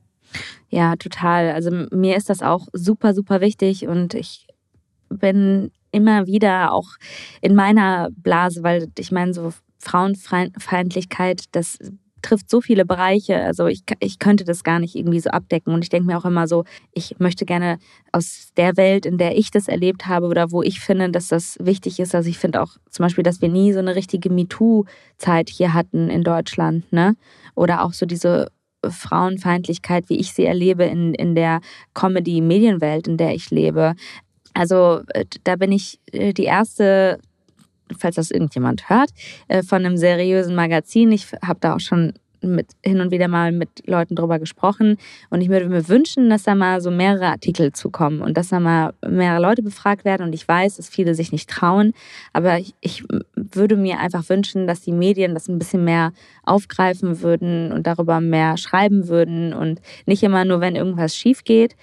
Ja, 0.68 0.96
total. 0.96 1.52
Also 1.52 1.70
mir 1.90 2.16
ist 2.16 2.30
das 2.30 2.42
auch 2.42 2.66
super, 2.72 3.14
super 3.14 3.40
wichtig 3.40 3.86
und 3.86 4.14
ich 4.14 4.46
bin 5.08 5.70
immer 5.92 6.26
wieder 6.26 6.72
auch 6.72 6.88
in 7.40 7.54
meiner 7.54 8.08
Blase, 8.10 8.62
weil 8.62 8.88
ich 8.98 9.12
meine, 9.12 9.34
so 9.34 9.52
Frauenfeindlichkeit, 9.82 11.44
das 11.52 11.78
trifft 12.22 12.48
so 12.48 12.60
viele 12.60 12.84
Bereiche. 12.84 13.42
Also 13.42 13.66
ich, 13.66 13.82
ich 13.98 14.20
könnte 14.20 14.44
das 14.44 14.62
gar 14.62 14.78
nicht 14.78 14.94
irgendwie 14.94 15.18
so 15.18 15.30
abdecken. 15.30 15.74
Und 15.74 15.82
ich 15.82 15.88
denke 15.88 16.06
mir 16.06 16.16
auch 16.16 16.24
immer 16.24 16.46
so, 16.46 16.64
ich 16.92 17.18
möchte 17.18 17.44
gerne 17.44 17.78
aus 18.12 18.50
der 18.56 18.76
Welt, 18.76 19.04
in 19.04 19.18
der 19.18 19.36
ich 19.36 19.50
das 19.50 19.66
erlebt 19.66 20.06
habe 20.06 20.26
oder 20.26 20.52
wo 20.52 20.62
ich 20.62 20.78
finde, 20.78 21.10
dass 21.10 21.28
das 21.28 21.58
wichtig 21.60 21.98
ist. 21.98 22.14
Also 22.14 22.30
ich 22.30 22.38
finde 22.38 22.62
auch 22.62 22.76
zum 22.90 23.04
Beispiel, 23.04 23.24
dass 23.24 23.42
wir 23.42 23.48
nie 23.48 23.72
so 23.72 23.80
eine 23.80 23.96
richtige 23.96 24.30
MeToo-Zeit 24.30 25.50
hier 25.50 25.74
hatten 25.74 26.08
in 26.08 26.22
Deutschland. 26.22 26.90
Ne? 26.92 27.16
Oder 27.56 27.84
auch 27.84 27.92
so 27.92 28.06
diese 28.06 28.46
Frauenfeindlichkeit, 28.88 30.08
wie 30.08 30.18
ich 30.18 30.32
sie 30.32 30.44
erlebe 30.44 30.84
in, 30.84 31.14
in 31.14 31.34
der 31.34 31.60
Comedy-Medienwelt, 31.94 33.08
in 33.08 33.16
der 33.16 33.34
ich 33.34 33.50
lebe. 33.50 33.94
Also 34.54 35.02
äh, 35.08 35.24
da 35.44 35.56
bin 35.56 35.72
ich 35.72 35.98
äh, 36.12 36.32
die 36.32 36.44
erste 36.44 37.18
falls 37.98 38.16
das 38.16 38.30
irgendjemand 38.30 38.88
hört, 38.88 39.10
äh, 39.48 39.62
von 39.62 39.84
einem 39.84 39.96
seriösen 39.96 40.54
Magazin. 40.54 41.12
Ich 41.12 41.26
habe 41.42 41.58
da 41.60 41.74
auch 41.74 41.80
schon 41.80 42.14
mit, 42.42 42.72
hin 42.84 43.00
und 43.00 43.10
wieder 43.10 43.28
mal 43.28 43.52
mit 43.52 43.86
Leuten 43.86 44.14
drüber 44.14 44.38
gesprochen. 44.38 44.96
Und 45.30 45.40
ich 45.40 45.48
würde 45.48 45.68
mir 45.68 45.88
wünschen, 45.88 46.28
dass 46.30 46.42
da 46.42 46.54
mal 46.54 46.80
so 46.80 46.90
mehrere 46.90 47.26
Artikel 47.26 47.72
zukommen 47.72 48.20
und 48.20 48.36
dass 48.36 48.48
da 48.48 48.60
mal 48.60 48.94
mehrere 49.06 49.40
Leute 49.40 49.62
befragt 49.62 50.04
werden. 50.04 50.26
Und 50.26 50.34
ich 50.34 50.46
weiß, 50.46 50.76
dass 50.76 50.88
viele 50.88 51.14
sich 51.14 51.32
nicht 51.32 51.48
trauen. 51.48 51.92
Aber 52.32 52.58
ich, 52.58 52.74
ich 52.80 53.04
würde 53.34 53.76
mir 53.76 53.98
einfach 54.00 54.28
wünschen, 54.28 54.66
dass 54.66 54.80
die 54.80 54.92
Medien 54.92 55.34
das 55.34 55.48
ein 55.48 55.58
bisschen 55.58 55.84
mehr 55.84 56.12
aufgreifen 56.44 57.22
würden 57.22 57.72
und 57.72 57.86
darüber 57.86 58.20
mehr 58.20 58.56
schreiben 58.56 59.08
würden 59.08 59.52
und 59.52 59.80
nicht 60.06 60.22
immer 60.22 60.44
nur, 60.44 60.60
wenn 60.60 60.76
irgendwas 60.76 61.16
schief 61.16 61.44
geht, 61.44 61.76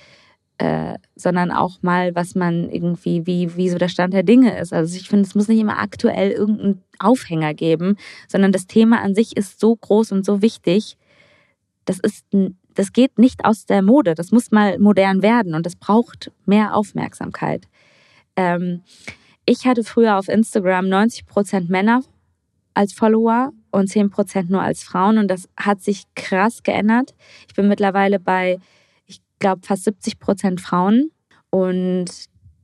äh, 0.59 0.95
sondern 1.15 1.51
auch 1.51 1.81
mal, 1.81 2.13
was 2.15 2.35
man 2.35 2.69
irgendwie, 2.69 3.25
wie, 3.25 3.55
wie 3.55 3.69
so 3.69 3.77
der 3.77 3.87
Stand 3.87 4.13
der 4.13 4.23
Dinge 4.23 4.59
ist. 4.59 4.73
Also 4.73 4.95
ich 4.97 5.07
finde, 5.07 5.25
es 5.25 5.33
muss 5.33 5.47
nicht 5.47 5.59
immer 5.59 5.79
aktuell 5.79 6.31
irgendeinen 6.31 6.83
Aufhänger 6.99 7.53
geben, 7.53 7.95
sondern 8.27 8.51
das 8.51 8.67
Thema 8.67 9.01
an 9.01 9.15
sich 9.15 9.37
ist 9.37 9.61
so 9.61 9.73
groß 9.73 10.11
und 10.11 10.25
so 10.25 10.41
wichtig. 10.41 10.97
Das 11.85 11.99
ist, 11.99 12.25
das 12.75 12.91
geht 12.91 13.17
nicht 13.17 13.45
aus 13.45 13.67
der 13.67 13.81
Mode. 13.81 14.15
Das 14.15 14.31
muss 14.31 14.51
mal 14.51 14.77
modern 14.79 15.21
werden 15.21 15.55
und 15.55 15.65
das 15.65 15.77
braucht 15.77 16.29
mehr 16.45 16.75
Aufmerksamkeit. 16.75 17.65
Ähm, 18.35 18.81
ich 19.45 19.65
hatte 19.65 19.85
früher 19.85 20.17
auf 20.17 20.27
Instagram 20.27 20.89
90 20.89 21.25
Prozent 21.25 21.69
Männer 21.69 22.03
als 22.73 22.91
Follower 22.91 23.53
und 23.71 23.87
10 23.87 24.09
Prozent 24.09 24.49
nur 24.49 24.61
als 24.61 24.83
Frauen 24.83 25.19
und 25.19 25.29
das 25.29 25.47
hat 25.55 25.81
sich 25.81 26.03
krass 26.15 26.63
geändert. 26.63 27.15
Ich 27.47 27.55
bin 27.55 27.69
mittlerweile 27.69 28.19
bei 28.19 28.59
glaube, 29.39 29.61
fast 29.65 29.85
70 29.85 30.19
Prozent 30.19 30.61
Frauen. 30.61 31.11
Und 31.49 32.05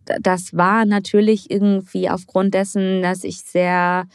das 0.06 0.56
war 0.56 0.86
natürlich 0.86 1.50
irgendwie 1.50 2.10
aufgrund 2.10 2.54
dessen, 2.54 3.02
dass 3.02 3.24
ich 3.24 3.42
sehr 3.42 4.06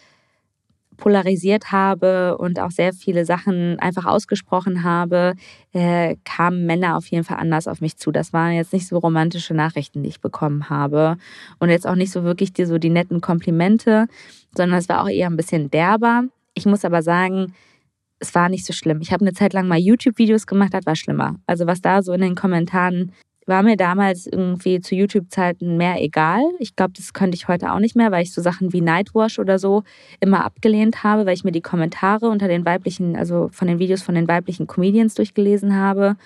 polarisiert 1.00 1.72
habe 1.72 2.38
und 2.38 2.60
auch 2.60 2.70
sehr 2.70 2.92
viele 2.92 3.24
Sachen 3.24 3.78
einfach 3.80 4.04
ausgesprochen 4.04 4.84
habe, 4.84 5.34
äh, 5.72 6.16
kamen 6.24 6.66
Männer 6.66 6.96
auf 6.96 7.06
jeden 7.06 7.24
Fall 7.24 7.38
anders 7.38 7.66
auf 7.66 7.80
mich 7.80 7.96
zu. 7.96 8.12
Das 8.12 8.32
waren 8.32 8.52
jetzt 8.52 8.72
nicht 8.72 8.86
so 8.86 8.98
romantische 8.98 9.54
Nachrichten, 9.54 10.02
die 10.02 10.10
ich 10.10 10.20
bekommen 10.20 10.68
habe. 10.68 11.16
Und 11.58 11.70
jetzt 11.70 11.86
auch 11.86 11.96
nicht 11.96 12.12
so 12.12 12.22
wirklich 12.22 12.52
die, 12.52 12.66
so 12.66 12.78
die 12.78 12.90
netten 12.90 13.20
Komplimente, 13.20 14.06
sondern 14.54 14.78
es 14.78 14.88
war 14.88 15.02
auch 15.02 15.08
eher 15.08 15.28
ein 15.28 15.36
bisschen 15.36 15.70
derber. 15.70 16.24
Ich 16.54 16.66
muss 16.66 16.84
aber 16.84 17.02
sagen, 17.02 17.54
es 18.20 18.34
war 18.34 18.48
nicht 18.48 18.66
so 18.66 18.72
schlimm. 18.72 19.00
Ich 19.00 19.12
habe 19.12 19.24
eine 19.24 19.32
Zeit 19.32 19.52
lang 19.52 19.66
mal 19.66 19.78
YouTube-Videos 19.78 20.46
gemacht, 20.46 20.72
das 20.72 20.86
war 20.86 20.94
schlimmer. 20.94 21.36
Also 21.46 21.66
was 21.66 21.80
da 21.80 22.02
so 22.02 22.12
in 22.12 22.20
den 22.20 22.34
Kommentaren 22.34 23.12
war 23.46 23.62
mir 23.62 23.76
damals 23.76 24.26
irgendwie 24.26 24.80
zu 24.80 24.94
YouTube-Zeiten 24.94 25.76
mehr 25.76 26.00
egal. 26.00 26.42
Ich 26.58 26.76
glaube, 26.76 26.92
das 26.94 27.12
könnte 27.12 27.34
ich 27.34 27.48
heute 27.48 27.72
auch 27.72 27.80
nicht 27.80 27.96
mehr, 27.96 28.12
weil 28.12 28.22
ich 28.22 28.32
so 28.32 28.42
Sachen 28.42 28.72
wie 28.72 28.80
Nightwash 28.80 29.38
oder 29.38 29.58
so 29.58 29.82
immer 30.20 30.44
abgelehnt 30.44 31.02
habe, 31.02 31.26
weil 31.26 31.34
ich 31.34 31.42
mir 31.42 31.50
die 31.50 31.62
Kommentare 31.62 32.28
unter 32.28 32.46
den 32.46 32.64
weiblichen, 32.64 33.16
also 33.16 33.48
von 33.50 33.66
den 33.66 33.78
Videos 33.78 34.02
von 34.02 34.14
den 34.14 34.28
weiblichen 34.28 34.66
Comedians 34.66 35.14
durchgelesen 35.14 35.74
habe 35.74 36.16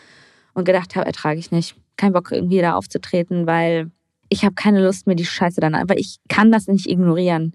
und 0.52 0.64
gedacht 0.64 0.96
habe, 0.96 1.06
ertrage 1.06 1.38
ich 1.38 1.50
nicht. 1.50 1.76
Kein 1.96 2.12
Bock 2.12 2.32
irgendwie 2.32 2.60
da 2.60 2.74
aufzutreten, 2.74 3.46
weil 3.46 3.90
ich 4.28 4.44
habe 4.44 4.54
keine 4.54 4.84
Lust 4.84 5.06
mir 5.06 5.16
die 5.16 5.24
Scheiße 5.24 5.60
dann, 5.60 5.72
weil 5.88 5.98
ich 5.98 6.18
kann 6.28 6.50
das 6.50 6.66
nicht 6.66 6.88
ignorieren. 6.88 7.54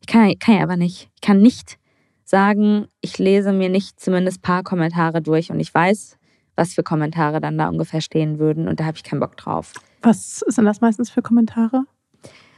Ich 0.00 0.06
kann, 0.06 0.32
kann 0.38 0.56
ja 0.56 0.62
aber 0.62 0.76
nicht. 0.76 1.10
Ich 1.16 1.20
kann 1.20 1.42
nicht 1.42 1.78
sagen, 2.24 2.86
ich 3.00 3.18
lese 3.18 3.52
mir 3.52 3.68
nicht 3.68 4.00
zumindest 4.00 4.38
ein 4.38 4.42
paar 4.42 4.62
Kommentare 4.62 5.22
durch 5.22 5.50
und 5.50 5.60
ich 5.60 5.72
weiß, 5.72 6.18
was 6.56 6.74
für 6.74 6.82
Kommentare 6.82 7.40
dann 7.40 7.58
da 7.58 7.68
ungefähr 7.68 8.00
stehen 8.00 8.38
würden 8.38 8.68
und 8.68 8.80
da 8.80 8.84
habe 8.84 8.96
ich 8.96 9.04
keinen 9.04 9.20
Bock 9.20 9.36
drauf. 9.36 9.72
Was 10.02 10.40
sind 10.46 10.64
das 10.64 10.80
meistens 10.80 11.10
für 11.10 11.22
Kommentare? 11.22 11.84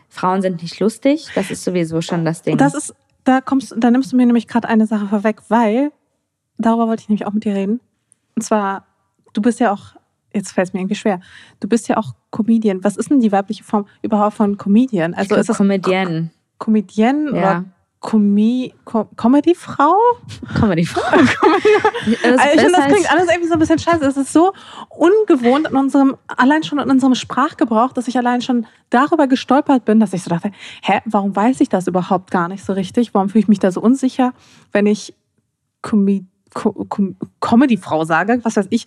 Frauen 0.08 0.42
sind 0.42 0.62
nicht 0.62 0.78
lustig, 0.80 1.28
das 1.34 1.50
ist 1.50 1.64
sowieso 1.64 2.00
schon 2.00 2.24
das 2.24 2.42
Ding. 2.42 2.56
Das 2.56 2.74
ist, 2.74 2.94
da 3.24 3.40
kommst, 3.40 3.74
da 3.76 3.90
nimmst 3.90 4.12
du 4.12 4.16
mir 4.16 4.26
nämlich 4.26 4.46
gerade 4.46 4.68
eine 4.68 4.86
Sache 4.86 5.06
vorweg, 5.06 5.42
weil 5.48 5.90
darüber 6.58 6.88
wollte 6.88 7.02
ich 7.02 7.08
nämlich 7.08 7.26
auch 7.26 7.32
mit 7.32 7.44
dir 7.44 7.54
reden. 7.54 7.80
Und 8.36 8.42
zwar, 8.42 8.86
du 9.32 9.42
bist 9.42 9.60
ja 9.60 9.72
auch, 9.72 9.96
jetzt 10.32 10.52
fällt 10.52 10.68
es 10.68 10.74
mir 10.74 10.80
irgendwie 10.80 10.94
schwer, 10.94 11.20
du 11.60 11.68
bist 11.68 11.88
ja 11.88 11.96
auch 11.96 12.14
Comedian. 12.30 12.82
Was 12.84 12.96
ist 12.96 13.10
denn 13.10 13.20
die 13.20 13.32
weibliche 13.32 13.64
Form 13.64 13.86
überhaupt 14.02 14.34
von 14.34 14.56
Comedian? 14.56 15.14
Also 15.14 15.34
ist 15.34 15.48
das 15.48 15.56
Comedian. 15.56 16.30
Comedian 16.58 17.26
ja. 17.26 17.32
oder 17.32 17.64
Comedy, 18.04 18.74
Comedy-Frau? 19.16 19.94
Comedy-Frau. 20.58 21.00
also 21.10 21.24
ich 21.24 22.60
finde, 22.60 22.72
das 22.72 22.86
klingt 22.86 23.10
alles 23.10 23.28
irgendwie 23.30 23.48
so 23.48 23.54
ein 23.54 23.58
bisschen 23.58 23.78
scheiße. 23.78 24.04
Es 24.04 24.18
ist 24.18 24.30
so 24.30 24.52
ungewohnt 24.90 25.68
in 25.70 25.76
unserem, 25.76 26.18
allein 26.26 26.62
schon 26.64 26.78
in 26.80 26.90
unserem 26.90 27.14
Sprachgebrauch, 27.14 27.94
dass 27.94 28.06
ich 28.06 28.18
allein 28.18 28.42
schon 28.42 28.66
darüber 28.90 29.26
gestolpert 29.26 29.86
bin, 29.86 30.00
dass 30.00 30.12
ich 30.12 30.22
so 30.22 30.28
dachte, 30.28 30.52
hä, 30.82 31.00
warum 31.06 31.34
weiß 31.34 31.62
ich 31.62 31.70
das 31.70 31.86
überhaupt 31.86 32.30
gar 32.30 32.48
nicht 32.48 32.62
so 32.62 32.74
richtig? 32.74 33.14
Warum 33.14 33.30
fühle 33.30 33.40
ich 33.40 33.48
mich 33.48 33.58
da 33.58 33.70
so 33.72 33.80
unsicher, 33.80 34.34
wenn 34.70 34.84
ich 34.84 35.14
Comedy-Frau 37.40 38.04
sage, 38.04 38.40
was 38.42 38.56
weiß 38.56 38.66
ich? 38.68 38.84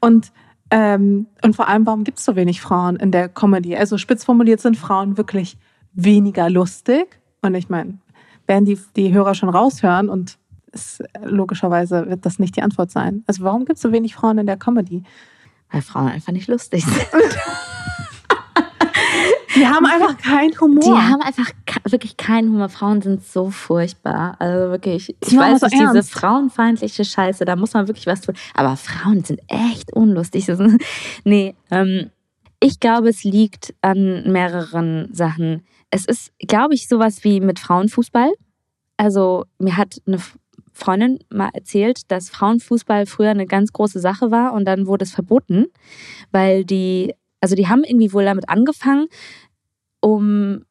Und 0.00 0.32
ähm, 0.70 1.26
und 1.42 1.54
vor 1.54 1.68
allem, 1.68 1.84
warum 1.84 2.04
gibt 2.04 2.18
es 2.18 2.24
so 2.24 2.34
wenig 2.34 2.62
Frauen 2.62 2.96
in 2.96 3.10
der 3.10 3.28
Comedy? 3.28 3.76
Also 3.76 3.98
spitz 3.98 4.24
formuliert 4.24 4.60
sind 4.60 4.78
Frauen 4.78 5.18
wirklich 5.18 5.58
weniger 5.92 6.48
lustig. 6.48 7.20
Und 7.42 7.54
ich 7.54 7.68
meine, 7.68 7.98
werden 8.46 8.64
die, 8.64 8.78
die 8.96 9.12
Hörer 9.12 9.34
schon 9.34 9.48
raushören 9.48 10.08
und 10.08 10.38
es, 10.72 11.02
logischerweise 11.22 12.08
wird 12.08 12.26
das 12.26 12.38
nicht 12.38 12.56
die 12.56 12.62
Antwort 12.62 12.90
sein. 12.90 13.22
Also 13.26 13.44
warum 13.44 13.64
gibt 13.64 13.76
es 13.76 13.82
so 13.82 13.92
wenig 13.92 14.14
Frauen 14.14 14.38
in 14.38 14.46
der 14.46 14.56
Comedy? 14.56 15.02
Weil 15.70 15.82
Frauen 15.82 16.08
einfach 16.08 16.32
nicht 16.32 16.48
lustig 16.48 16.84
sind. 16.84 17.06
Die 19.56 19.66
haben 19.66 19.86
einfach 19.86 20.18
keinen 20.18 20.58
Humor. 20.60 20.82
Die 20.82 20.90
haben 20.90 21.22
einfach 21.22 21.48
wirklich 21.88 22.16
keinen 22.16 22.50
Humor. 22.50 22.68
Frauen 22.68 23.02
sind 23.02 23.24
so 23.24 23.50
furchtbar. 23.50 24.36
Also 24.38 24.70
wirklich, 24.70 25.16
ich 25.20 25.36
weiß 25.36 25.62
nicht, 25.62 25.78
so 25.78 25.92
diese 25.92 26.02
frauenfeindliche 26.02 27.04
Scheiße, 27.04 27.44
da 27.44 27.54
muss 27.54 27.72
man 27.72 27.86
wirklich 27.86 28.06
was 28.06 28.20
tun. 28.20 28.34
Aber 28.54 28.76
Frauen 28.76 29.22
sind 29.22 29.40
echt 29.48 29.92
unlustig. 29.92 30.48
nee, 31.24 31.54
ähm, 31.70 32.10
ich 32.60 32.80
glaube, 32.80 33.10
es 33.10 33.22
liegt 33.24 33.74
an 33.80 34.30
mehreren 34.30 35.08
Sachen 35.12 35.62
es 35.94 36.06
ist, 36.06 36.32
glaube 36.40 36.74
ich, 36.74 36.88
sowas 36.88 37.22
wie 37.22 37.38
mit 37.40 37.60
Frauenfußball. 37.60 38.32
Also 38.96 39.44
mir 39.58 39.76
hat 39.76 40.02
eine 40.06 40.18
Freundin 40.72 41.20
mal 41.30 41.50
erzählt, 41.54 42.10
dass 42.10 42.30
Frauenfußball 42.30 43.06
früher 43.06 43.30
eine 43.30 43.46
ganz 43.46 43.72
große 43.72 44.00
Sache 44.00 44.32
war 44.32 44.54
und 44.54 44.64
dann 44.64 44.88
wurde 44.88 45.04
es 45.04 45.12
verboten, 45.12 45.66
weil 46.32 46.64
die, 46.64 47.14
also 47.40 47.54
die 47.54 47.68
haben 47.68 47.84
irgendwie 47.84 48.12
wohl 48.12 48.24
damit 48.24 48.48
angefangen, 48.48 49.06
um 50.00 50.64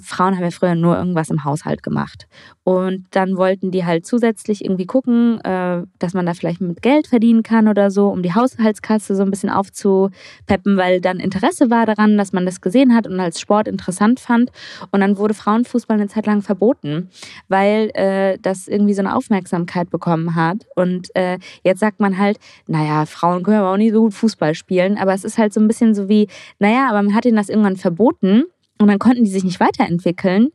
Frauen 0.00 0.34
haben 0.34 0.42
ja 0.42 0.50
früher 0.50 0.74
nur 0.74 0.96
irgendwas 0.96 1.30
im 1.30 1.44
Haushalt 1.44 1.82
gemacht. 1.82 2.26
Und 2.64 3.06
dann 3.12 3.36
wollten 3.36 3.70
die 3.70 3.84
halt 3.84 4.04
zusätzlich 4.04 4.64
irgendwie 4.64 4.86
gucken, 4.86 5.40
äh, 5.40 5.82
dass 5.98 6.14
man 6.14 6.26
da 6.26 6.34
vielleicht 6.34 6.60
mit 6.60 6.82
Geld 6.82 7.06
verdienen 7.06 7.42
kann 7.42 7.68
oder 7.68 7.90
so, 7.90 8.08
um 8.08 8.22
die 8.22 8.34
Haushaltskasse 8.34 9.14
so 9.14 9.22
ein 9.22 9.30
bisschen 9.30 9.50
aufzupeppen, 9.50 10.76
weil 10.76 11.00
dann 11.00 11.20
Interesse 11.20 11.70
war 11.70 11.86
daran, 11.86 12.18
dass 12.18 12.32
man 12.32 12.46
das 12.46 12.60
gesehen 12.60 12.94
hat 12.94 13.06
und 13.06 13.18
als 13.20 13.40
Sport 13.40 13.68
interessant 13.68 14.20
fand. 14.20 14.50
Und 14.90 15.00
dann 15.00 15.18
wurde 15.18 15.34
Frauenfußball 15.34 15.96
eine 15.96 16.08
Zeit 16.08 16.26
lang 16.26 16.42
verboten, 16.42 17.08
weil 17.48 17.90
äh, 17.94 18.38
das 18.42 18.66
irgendwie 18.66 18.94
so 18.94 19.02
eine 19.02 19.14
Aufmerksamkeit 19.14 19.90
bekommen 19.90 20.34
hat. 20.34 20.66
Und 20.74 21.14
äh, 21.14 21.38
jetzt 21.62 21.80
sagt 21.80 22.00
man 22.00 22.18
halt, 22.18 22.38
naja, 22.66 23.06
Frauen 23.06 23.42
können 23.42 23.58
aber 23.58 23.72
auch 23.72 23.76
nicht 23.76 23.92
so 23.92 24.02
gut 24.02 24.14
Fußball 24.14 24.54
spielen. 24.54 24.98
Aber 24.98 25.14
es 25.14 25.24
ist 25.24 25.38
halt 25.38 25.52
so 25.52 25.60
ein 25.60 25.68
bisschen 25.68 25.94
so 25.94 26.08
wie, 26.08 26.28
naja, 26.58 26.88
aber 26.88 27.02
man 27.02 27.14
hat 27.14 27.24
ihnen 27.24 27.36
das 27.36 27.48
irgendwann 27.48 27.76
verboten 27.76 28.44
und 28.80 28.88
dann 28.88 28.98
konnten 28.98 29.24
die 29.24 29.30
sich 29.30 29.44
nicht 29.44 29.60
weiterentwickeln. 29.60 30.48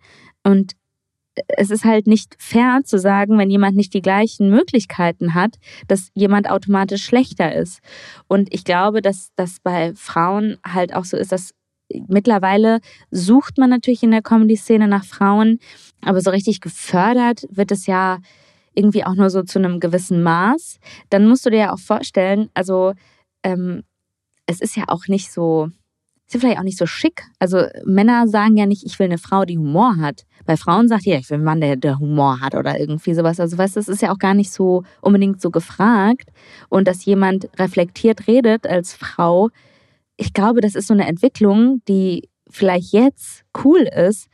Und 0.43 0.73
es 1.47 1.69
ist 1.69 1.85
halt 1.85 2.07
nicht 2.07 2.35
fair 2.39 2.81
zu 2.83 2.97
sagen, 2.97 3.37
wenn 3.37 3.51
jemand 3.51 3.75
nicht 3.75 3.93
die 3.93 4.01
gleichen 4.01 4.49
Möglichkeiten 4.49 5.33
hat, 5.35 5.57
dass 5.87 6.09
jemand 6.15 6.49
automatisch 6.49 7.05
schlechter 7.05 7.53
ist. 7.53 7.81
Und 8.27 8.51
ich 8.53 8.63
glaube, 8.63 9.01
dass 9.01 9.29
das 9.35 9.59
bei 9.61 9.93
Frauen 9.95 10.57
halt 10.65 10.95
auch 10.95 11.05
so 11.05 11.17
ist, 11.17 11.31
dass 11.31 11.51
mittlerweile 12.07 12.79
sucht 13.11 13.59
man 13.59 13.69
natürlich 13.69 14.01
in 14.01 14.11
der 14.11 14.23
Comedy-Szene 14.23 14.87
nach 14.87 15.05
Frauen, 15.05 15.59
aber 16.01 16.19
so 16.21 16.31
richtig 16.31 16.61
gefördert 16.61 17.45
wird 17.51 17.71
es 17.71 17.85
ja 17.85 18.19
irgendwie 18.73 19.05
auch 19.05 19.13
nur 19.13 19.29
so 19.29 19.43
zu 19.43 19.59
einem 19.59 19.79
gewissen 19.79 20.23
Maß. 20.23 20.79
Dann 21.09 21.27
musst 21.27 21.45
du 21.45 21.51
dir 21.51 21.59
ja 21.59 21.73
auch 21.73 21.79
vorstellen, 21.79 22.49
also 22.55 22.93
ähm, 23.43 23.83
es 24.47 24.61
ist 24.61 24.75
ja 24.75 24.85
auch 24.87 25.07
nicht 25.07 25.31
so, 25.31 25.69
ist 26.27 26.33
ja 26.33 26.39
vielleicht 26.39 26.59
auch 26.59 26.63
nicht 26.63 26.77
so 26.77 26.85
schick. 26.85 27.23
Also 27.39 27.65
Männer 27.85 28.27
sagen 28.27 28.57
ja 28.57 28.65
nicht, 28.65 28.83
ich 28.85 28.97
will 28.97 29.05
eine 29.05 29.17
Frau, 29.17 29.45
die 29.45 29.57
Humor 29.57 29.97
hat. 29.97 30.25
Bei 30.45 30.57
Frauen 30.57 30.87
sagt 30.87 31.05
ja, 31.05 31.17
ich 31.17 31.29
will 31.29 31.35
einen 31.35 31.43
Mann, 31.43 31.61
der, 31.61 31.75
der 31.75 31.99
Humor 31.99 32.39
hat 32.41 32.55
oder 32.55 32.79
irgendwie 32.79 33.13
sowas. 33.13 33.39
Also 33.39 33.57
weißt 33.57 33.77
das 33.77 33.87
ist 33.87 34.01
ja 34.01 34.11
auch 34.11 34.17
gar 34.17 34.33
nicht 34.33 34.51
so 34.51 34.83
unbedingt 35.01 35.39
so 35.39 35.51
gefragt. 35.51 36.29
Und 36.69 36.87
dass 36.87 37.05
jemand 37.05 37.49
reflektiert 37.59 38.27
redet 38.27 38.65
als 38.65 38.93
Frau, 38.93 39.49
ich 40.17 40.33
glaube, 40.33 40.61
das 40.61 40.75
ist 40.75 40.87
so 40.87 40.93
eine 40.93 41.07
Entwicklung, 41.07 41.81
die 41.87 42.29
vielleicht 42.49 42.93
jetzt 42.93 43.43
cool 43.63 43.81
ist, 43.81 44.27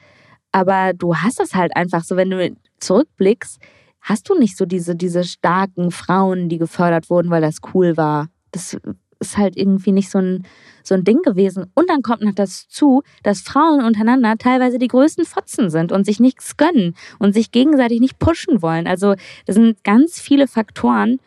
aber 0.52 0.94
du 0.94 1.16
hast 1.16 1.40
das 1.40 1.56
halt 1.56 1.76
einfach 1.76 2.04
so, 2.04 2.16
wenn 2.16 2.30
du 2.30 2.56
zurückblickst, 2.80 3.60
hast 4.02 4.30
du 4.30 4.38
nicht 4.38 4.58
so 4.58 4.66
diese, 4.66 4.96
diese 4.96 5.24
starken 5.24 5.92
Frauen, 5.92 6.50
die 6.50 6.58
gefördert 6.58 7.10
wurden, 7.10 7.30
weil 7.30 7.42
das 7.42 7.58
cool 7.74 7.98
war. 7.98 8.28
Das 8.52 8.78
ist 9.22 9.38
halt 9.38 9.56
irgendwie 9.56 9.94
nicht 9.94 10.10
so 10.10 10.18
ein, 10.18 10.46
so 10.84 10.96
ein 10.96 11.06
Ding 11.06 11.22
gewesen. 11.22 11.72
Und 11.76 11.90
dann 11.90 12.02
kommt 12.02 12.22
noch 12.22 12.34
das 12.34 12.68
zu, 12.68 13.04
dass 13.24 13.42
Frauen 13.42 13.84
untereinander 13.84 14.38
teilweise 14.38 14.80
die 14.80 14.88
größten 14.88 15.26
Fotzen 15.26 15.70
sind 15.70 15.92
und 15.92 16.06
sich 16.06 16.20
nichts 16.20 16.58
gönnen 16.58 16.96
und 17.20 17.34
sich 17.34 17.52
gegenseitig 17.52 18.02
nicht 18.02 18.20
pushen 18.20 18.62
wollen. 18.62 18.88
Also 18.88 19.16
das 19.46 19.56
sind 19.56 19.84
ganz 19.84 20.20
viele 20.20 20.48
Faktoren. 20.48 21.20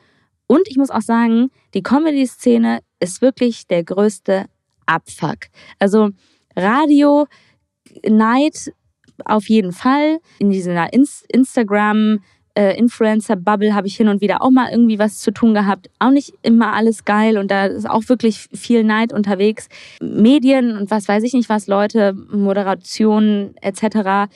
Und 0.47 0.69
ich 0.69 0.77
muss 0.77 0.91
auch 0.91 1.01
sagen, 1.01 1.51
die 1.73 1.83
Comedy-Szene 1.83 2.81
ist 3.01 3.23
wirklich 3.23 3.67
der 3.67 3.83
größte 3.83 4.47
Abfuck. 4.85 5.47
Also 5.79 6.11
Radio, 6.55 7.27
Neid 8.07 8.73
auf 9.25 9.49
jeden 9.49 9.73
Fall. 9.73 10.19
In 10.39 10.51
dieser 10.51 10.93
Instagram- 10.93 12.21
äh, 12.55 12.77
Influencer-Bubble 12.79 13.75
habe 13.75 13.87
ich 13.87 13.97
hin 13.97 14.09
und 14.09 14.21
wieder 14.21 14.43
auch 14.43 14.51
mal 14.51 14.71
irgendwie 14.71 14.99
was 14.99 15.21
zu 15.21 15.33
tun 15.33 15.55
gehabt. 15.55 15.91
Auch 15.99 16.11
nicht 16.11 16.35
immer 16.43 16.73
alles 16.73 17.05
geil 17.05 17.39
und 17.39 17.51
da 17.51 17.67
ist 17.67 17.89
auch 17.89 18.09
wirklich 18.09 18.49
viel 18.53 18.85
Neid 18.85 19.13
unterwegs. 19.13 19.69
Medien 20.01 20.77
und 20.77 20.91
was 20.91 21.09
weiß 21.09 21.23
ich 21.25 21.35
nicht 21.35 21.49
was, 21.49 21.67
Leute, 21.67 22.13
Moderation 22.13 23.55
etc. 23.61 24.31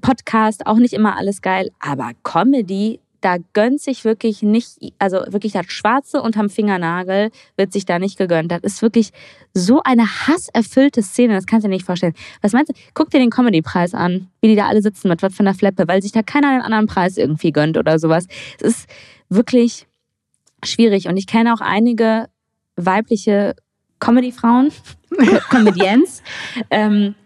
Podcast, 0.00 0.66
auch 0.66 0.76
nicht 0.76 0.92
immer 0.92 1.16
alles 1.16 1.42
geil. 1.42 1.70
Aber 1.80 2.10
Comedy 2.22 3.00
da 3.26 3.38
gönnt 3.54 3.80
sich 3.80 4.04
wirklich 4.04 4.42
nicht, 4.42 4.78
also 5.00 5.16
wirklich 5.30 5.52
das 5.52 5.66
Schwarze 5.66 6.22
unterm 6.22 6.48
Fingernagel 6.48 7.32
wird 7.56 7.72
sich 7.72 7.84
da 7.84 7.98
nicht 7.98 8.18
gegönnt. 8.18 8.52
Das 8.52 8.60
ist 8.62 8.82
wirklich 8.82 9.10
so 9.52 9.82
eine 9.82 10.04
hasserfüllte 10.06 11.02
Szene, 11.02 11.34
das 11.34 11.46
kannst 11.46 11.64
du 11.64 11.68
dir 11.68 11.74
nicht 11.74 11.84
vorstellen. 11.84 12.14
Was 12.40 12.52
meinst 12.52 12.70
du? 12.70 12.74
Guck 12.94 13.10
dir 13.10 13.18
den 13.18 13.30
Comedy-Preis 13.30 13.94
an, 13.94 14.28
wie 14.40 14.46
die 14.46 14.54
da 14.54 14.68
alle 14.68 14.80
sitzen 14.80 15.08
mit 15.08 15.24
was 15.24 15.34
von 15.34 15.44
der 15.44 15.56
Fleppe, 15.56 15.88
weil 15.88 16.02
sich 16.02 16.12
da 16.12 16.22
keiner 16.22 16.50
einen 16.50 16.62
anderen 16.62 16.86
Preis 16.86 17.16
irgendwie 17.16 17.50
gönnt 17.50 17.76
oder 17.76 17.98
sowas. 17.98 18.28
Es 18.60 18.68
ist 18.68 18.88
wirklich 19.28 19.88
schwierig 20.62 21.08
und 21.08 21.16
ich 21.16 21.26
kenne 21.26 21.52
auch 21.52 21.60
einige 21.60 22.28
weibliche 22.76 23.56
Comedy-Frauen, 23.98 24.70
Comedians, 25.50 26.22
ähm, 26.70 27.16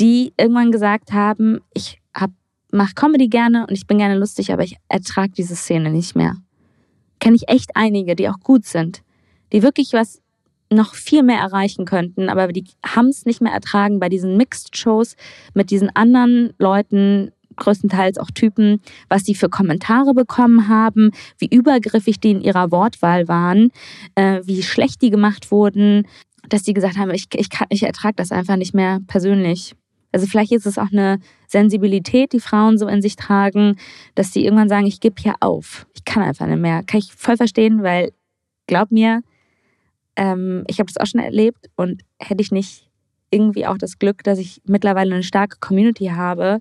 die 0.00 0.32
irgendwann 0.38 0.72
gesagt 0.72 1.12
haben, 1.12 1.60
ich 1.74 2.01
mache 2.72 2.94
Comedy 2.94 3.28
gerne 3.28 3.66
und 3.66 3.72
ich 3.72 3.86
bin 3.86 3.98
gerne 3.98 4.18
lustig, 4.18 4.52
aber 4.52 4.64
ich 4.64 4.76
ertrage 4.88 5.32
diese 5.32 5.54
Szene 5.54 5.90
nicht 5.90 6.16
mehr. 6.16 6.36
Kenne 7.20 7.36
ich 7.36 7.48
echt 7.48 7.76
einige, 7.76 8.16
die 8.16 8.28
auch 8.28 8.40
gut 8.40 8.64
sind, 8.64 9.02
die 9.52 9.62
wirklich 9.62 9.92
was 9.92 10.20
noch 10.72 10.94
viel 10.94 11.22
mehr 11.22 11.38
erreichen 11.38 11.84
könnten, 11.84 12.28
aber 12.28 12.48
die 12.48 12.64
haben 12.84 13.08
es 13.08 13.26
nicht 13.26 13.42
mehr 13.42 13.52
ertragen 13.52 14.00
bei 14.00 14.08
diesen 14.08 14.36
Mixed-Shows 14.36 15.16
mit 15.54 15.70
diesen 15.70 15.94
anderen 15.94 16.54
Leuten, 16.58 17.30
größtenteils 17.56 18.16
auch 18.16 18.30
Typen, 18.30 18.80
was 19.10 19.24
die 19.24 19.34
für 19.34 19.50
Kommentare 19.50 20.14
bekommen 20.14 20.68
haben, 20.68 21.10
wie 21.38 21.46
übergriffig 21.46 22.18
die 22.18 22.30
in 22.30 22.40
ihrer 22.40 22.70
Wortwahl 22.70 23.28
waren, 23.28 23.70
äh, 24.14 24.40
wie 24.44 24.62
schlecht 24.62 25.02
die 25.02 25.10
gemacht 25.10 25.50
wurden, 25.50 26.06
dass 26.48 26.62
die 26.62 26.72
gesagt 26.72 26.96
haben, 26.96 27.10
ich, 27.10 27.26
ich, 27.34 27.48
ich 27.68 27.82
ertrage 27.82 28.16
das 28.16 28.32
einfach 28.32 28.56
nicht 28.56 28.74
mehr 28.74 29.00
persönlich. 29.06 29.74
Also 30.12 30.26
vielleicht 30.26 30.52
ist 30.52 30.66
es 30.66 30.78
auch 30.78 30.92
eine 30.92 31.18
Sensibilität, 31.48 32.32
die 32.32 32.40
Frauen 32.40 32.78
so 32.78 32.86
in 32.86 33.02
sich 33.02 33.16
tragen, 33.16 33.76
dass 34.14 34.30
die 34.30 34.44
irgendwann 34.44 34.68
sagen, 34.68 34.86
ich 34.86 35.00
gebe 35.00 35.20
hier 35.20 35.34
auf. 35.40 35.86
Ich 35.94 36.04
kann 36.04 36.22
einfach 36.22 36.46
nicht 36.46 36.60
mehr. 36.60 36.82
Kann 36.84 36.98
ich 36.98 37.12
voll 37.12 37.36
verstehen, 37.36 37.82
weil 37.82 38.12
glaub 38.66 38.90
mir, 38.90 39.22
ähm, 40.16 40.64
ich 40.68 40.78
habe 40.78 40.92
das 40.92 40.98
auch 40.98 41.10
schon 41.10 41.20
erlebt 41.20 41.70
und 41.76 42.02
hätte 42.18 42.42
ich 42.42 42.52
nicht 42.52 42.88
irgendwie 43.30 43.66
auch 43.66 43.78
das 43.78 43.98
Glück, 43.98 44.22
dass 44.24 44.38
ich 44.38 44.60
mittlerweile 44.66 45.14
eine 45.14 45.22
starke 45.22 45.58
Community 45.58 46.06
habe 46.06 46.60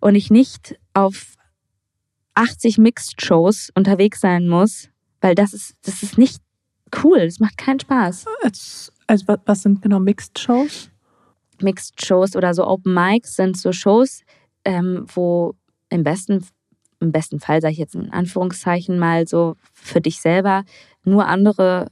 und 0.00 0.16
ich 0.16 0.30
nicht 0.30 0.76
auf 0.94 1.34
80 2.34 2.78
Mixed-Shows 2.78 3.70
unterwegs 3.74 4.20
sein 4.20 4.48
muss, 4.48 4.90
weil 5.20 5.34
das 5.34 5.52
ist, 5.52 5.74
das 5.82 6.02
ist 6.02 6.18
nicht 6.18 6.42
cool. 7.02 7.24
Das 7.24 7.40
macht 7.40 7.56
keinen 7.56 7.80
Spaß. 7.80 8.26
Also, 9.06 9.36
was 9.44 9.62
sind 9.62 9.82
genau 9.82 10.00
Mixed-Shows? 10.00 10.90
Mixed 11.62 12.04
Shows 12.04 12.36
oder 12.36 12.54
so 12.54 12.66
Open 12.66 12.94
Mics 12.94 13.36
sind 13.36 13.56
so 13.56 13.72
Shows, 13.72 14.22
ähm, 14.64 15.06
wo 15.14 15.54
im 15.88 16.02
besten, 16.02 16.44
im 17.00 17.12
besten 17.12 17.40
Fall, 17.40 17.60
sage 17.60 17.72
ich 17.72 17.78
jetzt 17.78 17.94
in 17.94 18.12
Anführungszeichen 18.12 18.98
mal 18.98 19.26
so 19.26 19.56
für 19.72 20.00
dich 20.00 20.20
selber, 20.20 20.64
nur 21.04 21.26
andere 21.26 21.88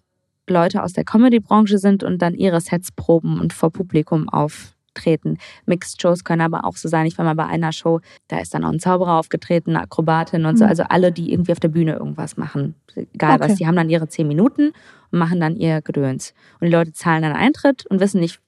Leute 0.48 0.82
aus 0.82 0.92
der 0.92 1.04
Comedy-Branche 1.04 1.78
sind 1.78 2.02
und 2.02 2.20
dann 2.20 2.34
ihre 2.34 2.60
Sets 2.60 2.92
proben 2.92 3.40
und 3.40 3.52
vor 3.52 3.70
Publikum 3.70 4.28
auftreten. 4.28 5.38
Mixed 5.64 6.02
Shows 6.02 6.24
können 6.24 6.42
aber 6.42 6.64
auch 6.64 6.76
so 6.76 6.88
sein. 6.88 7.06
Ich 7.06 7.16
war 7.16 7.24
mal 7.24 7.34
bei 7.34 7.46
einer 7.46 7.72
Show, 7.72 8.00
da 8.28 8.40
ist 8.40 8.52
dann 8.52 8.64
auch 8.64 8.72
ein 8.72 8.80
Zauberer 8.80 9.18
aufgetreten, 9.18 9.70
eine 9.70 9.82
Akrobatin 9.84 10.44
und 10.44 10.58
so. 10.58 10.64
Mhm. 10.64 10.70
Also 10.70 10.82
alle, 10.84 11.12
die 11.12 11.32
irgendwie 11.32 11.52
auf 11.52 11.60
der 11.60 11.68
Bühne 11.68 11.94
irgendwas 11.94 12.36
machen. 12.36 12.74
Egal 12.94 13.36
okay. 13.36 13.48
was, 13.48 13.54
die 13.56 13.66
haben 13.66 13.76
dann 13.76 13.88
ihre 13.88 14.08
zehn 14.08 14.28
Minuten 14.28 14.72
und 15.10 15.18
machen 15.18 15.40
dann 15.40 15.56
ihr 15.56 15.80
Gedöns. 15.80 16.34
Und 16.60 16.66
die 16.66 16.72
Leute 16.72 16.92
zahlen 16.92 17.22
dann 17.22 17.32
Eintritt 17.32 17.86
und 17.86 18.00
wissen 18.00 18.20
nicht, 18.20 18.40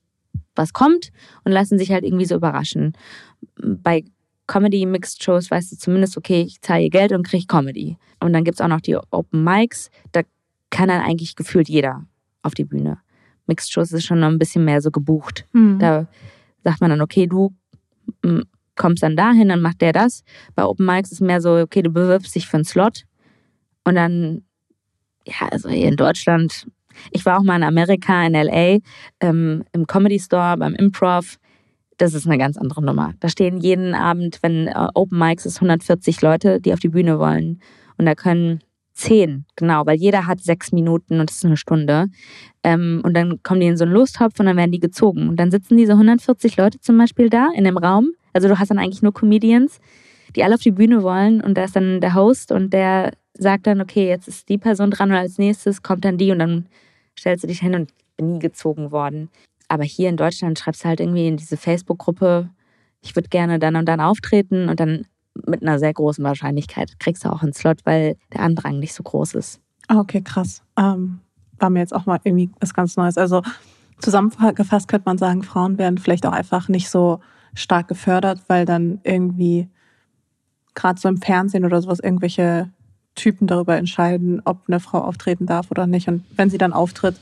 was 0.57 0.73
kommt 0.73 1.11
und 1.45 1.53
lassen 1.53 1.79
sich 1.79 1.91
halt 1.93 2.05
irgendwie 2.05 2.25
so 2.25 2.35
überraschen. 2.35 2.93
Bei 3.57 4.05
Comedy 4.47 4.87
Mixed 4.87 5.23
Shows 5.23 5.51
weißt 5.51 5.73
du 5.73 5.77
zumindest, 5.77 6.17
okay, 6.17 6.43
ich 6.43 6.61
zahle 6.61 6.89
Geld 6.89 7.13
und 7.13 7.27
kriege 7.27 7.47
Comedy. 7.47 7.97
Und 8.21 8.33
dann 8.33 8.45
gibt 8.45 8.57
es 8.57 8.61
auch 8.61 8.69
noch 8.69 8.81
die 8.81 8.97
Open 9.11 9.45
Mics, 9.45 9.91
da 10.13 10.23
kann 10.71 10.89
dann 10.89 11.03
eigentlich 11.03 11.37
gefühlt 11.37 11.69
jeder 11.69 12.07
auf 12.43 12.55
die 12.55 12.65
Bühne. 12.65 12.99
Mixed 13.47 13.73
Shows 13.73 13.93
ist 13.93 14.05
schon 14.05 14.21
noch 14.21 14.29
ein 14.29 14.39
bisschen 14.39 14.65
mehr 14.65 14.81
so 14.81 14.91
gebucht. 14.91 15.47
Mhm. 15.53 15.79
Da 15.79 16.07
sagt 16.65 16.81
man 16.81 16.91
dann, 16.91 17.01
okay, 17.01 17.27
du 17.27 17.55
mm, 18.25 18.41
kommst 18.75 19.03
dann 19.03 19.17
dahin, 19.17 19.49
dann 19.49 19.61
macht 19.61 19.81
der 19.81 19.93
das. 19.93 20.25
Bei 20.55 20.65
Open 20.65 20.87
Mics 20.87 21.13
ist 21.13 21.21
mehr 21.21 21.41
so, 21.41 21.57
okay, 21.57 21.83
du 21.83 21.91
bewirbst 21.91 22.35
dich 22.35 22.47
für 22.47 22.57
einen 22.57 22.65
Slot 22.65 23.05
und 23.85 23.95
dann, 23.95 24.43
ja, 25.27 25.49
also 25.49 25.69
hier 25.69 25.89
in 25.89 25.97
Deutschland 25.97 26.67
ich 27.11 27.25
war 27.25 27.39
auch 27.39 27.43
mal 27.43 27.57
in 27.57 27.63
Amerika, 27.63 28.27
in 28.27 28.35
LA, 28.35 28.79
ähm, 29.21 29.65
im 29.73 29.87
Comedy 29.87 30.19
Store, 30.19 30.57
beim 30.57 30.75
Improv. 30.75 31.37
Das 31.99 32.15
ist 32.15 32.27
eine 32.27 32.39
ganz 32.39 32.57
andere 32.57 32.85
Nummer. 32.85 33.15
Da 33.21 33.29
stehen 33.29 33.59
jeden 33.59 33.95
Abend, 33.95 34.39
wenn 34.43 34.67
äh, 34.69 34.89
Open 34.95 35.19
Mics 35.19 35.47
ist, 35.47 35.57
140 35.57 36.21
Leute, 36.21 36.61
die 36.61 36.73
auf 36.73 36.81
die 36.81 36.91
Bühne 36.91 37.19
wollen. 37.19 37.61
Und 37.97 38.07
da 38.07 38.15
können 38.15 38.61
zehn, 38.97 39.45
genau, 39.57 39.85
weil 39.87 39.99
jeder 39.99 40.27
hat 40.27 40.41
sechs 40.41 40.73
Minuten 40.73 41.21
und 41.21 41.31
das 41.31 41.37
ist 41.37 41.45
eine 41.45 41.57
Stunde. 41.57 42.07
Ähm, 42.63 43.03
und 43.05 43.15
dann 43.15 43.43
kommen 43.43 43.61
die 43.61 43.67
in 43.67 43.77
so 43.77 43.85
einen 43.85 43.93
Lostopf 43.93 44.41
und 44.41 44.47
dann 44.47 44.57
werden 44.57 44.73
die 44.73 44.81
gezogen. 44.81 45.29
Und 45.29 45.39
dann 45.39 45.51
sitzen 45.51 45.77
diese 45.77 45.93
140 45.93 46.57
Leute 46.57 46.81
zum 46.81 46.99
Beispiel 46.99 47.29
da 47.29 47.49
in 47.55 47.65
dem 47.65 47.77
Raum. 47.77 48.11
Also 48.33 48.49
du 48.49 48.59
hast 48.59 48.71
dann 48.71 48.79
eigentlich 48.79 49.03
nur 49.03 49.15
Comedians, 49.15 49.79
die 50.35 50.43
alle 50.43 50.55
auf 50.55 50.61
die 50.61 50.71
Bühne 50.71 51.03
wollen. 51.03 51.41
Und 51.41 51.57
da 51.57 51.65
ist 51.65 51.77
dann 51.77 52.01
der 52.01 52.15
Host 52.15 52.53
und 52.53 52.73
der 52.73 53.13
sagt 53.35 53.67
dann, 53.67 53.81
okay, 53.81 54.09
jetzt 54.09 54.29
ist 54.29 54.49
die 54.49 54.59
Person 54.59 54.91
dran 54.91 55.11
und 55.11 55.17
als 55.17 55.39
nächstes 55.39 55.83
kommt 55.83 56.05
dann 56.05 56.19
die 56.19 56.33
und 56.33 56.39
dann 56.39 56.67
stellst 57.19 57.45
du 57.45 57.49
dich 57.49 57.61
hin 57.61 57.75
und 57.75 57.93
bin 58.17 58.33
nie 58.33 58.39
gezogen 58.39 58.91
worden. 58.93 59.31
Aber 59.69 59.85
hier 59.85 60.09
in 60.09 60.17
Deutschland 60.17 60.59
schreibst 60.59 60.85
du 60.85 60.89
halt 60.89 61.01
irgendwie 61.01 61.27
in 61.27 61.37
diese 61.37 61.57
Facebook-Gruppe, 61.57 62.51
ich 63.03 63.15
würde 63.15 63.29
gerne 63.29 63.59
dann 63.59 63.77
und 63.77 63.87
dann 63.87 64.01
auftreten 64.01 64.69
und 64.69 64.81
dann 64.81 65.07
mit 65.47 65.63
einer 65.63 65.79
sehr 65.79 65.93
großen 65.93 66.25
Wahrscheinlichkeit 66.25 66.99
kriegst 66.99 67.25
du 67.25 67.31
auch 67.31 67.43
einen 67.43 67.53
Slot, 67.53 67.81
weil 67.85 68.17
der 68.33 68.41
Andrang 68.41 68.79
nicht 68.79 68.95
so 68.95 69.03
groß 69.03 69.35
ist. 69.35 69.61
Ah, 69.89 69.99
okay, 69.99 70.23
krass. 70.23 70.63
Ähm, 70.79 71.21
war 71.59 71.71
mir 71.71 71.81
jetzt 71.81 71.95
auch 71.95 72.07
mal 72.07 72.19
irgendwie 72.25 72.51
was 72.61 72.75
ganz 72.75 72.97
Neues. 72.97 73.19
Also 73.19 73.43
zusammengefasst 73.99 74.89
könnte 74.89 75.09
man 75.09 75.19
sagen, 75.19 75.43
Frauen 75.43 75.79
werden 75.79 75.99
vielleicht 75.99 76.27
auch 76.27 76.33
einfach 76.33 76.69
nicht 76.69 76.89
so 76.89 77.21
stark 77.55 77.89
gefördert, 77.89 78.41
weil 78.49 78.65
dann 78.65 79.01
irgendwie 79.05 79.69
gerade 80.75 81.01
so 81.01 81.09
im 81.09 81.19
Fernsehen 81.19 81.65
oder 81.65 81.81
sowas 81.81 82.01
irgendwelche 82.01 82.71
Typen 83.17 83.47
darüber 83.49 83.77
entscheiden, 83.77 84.41
ob 84.45 84.61
eine 84.69 84.79
Frau 84.79 85.01
auftreten 85.01 85.47
darf 85.47 85.71
oder 85.71 85.87
nicht. 85.87 86.07
Und 86.09 86.25
wenn 86.37 86.51
sie 86.51 86.59
dann 86.59 86.73
auftritt, 86.73 87.17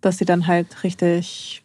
dass 0.00 0.18
sie 0.18 0.24
dann 0.24 0.46
halt 0.46 0.84
richtig 0.84 1.64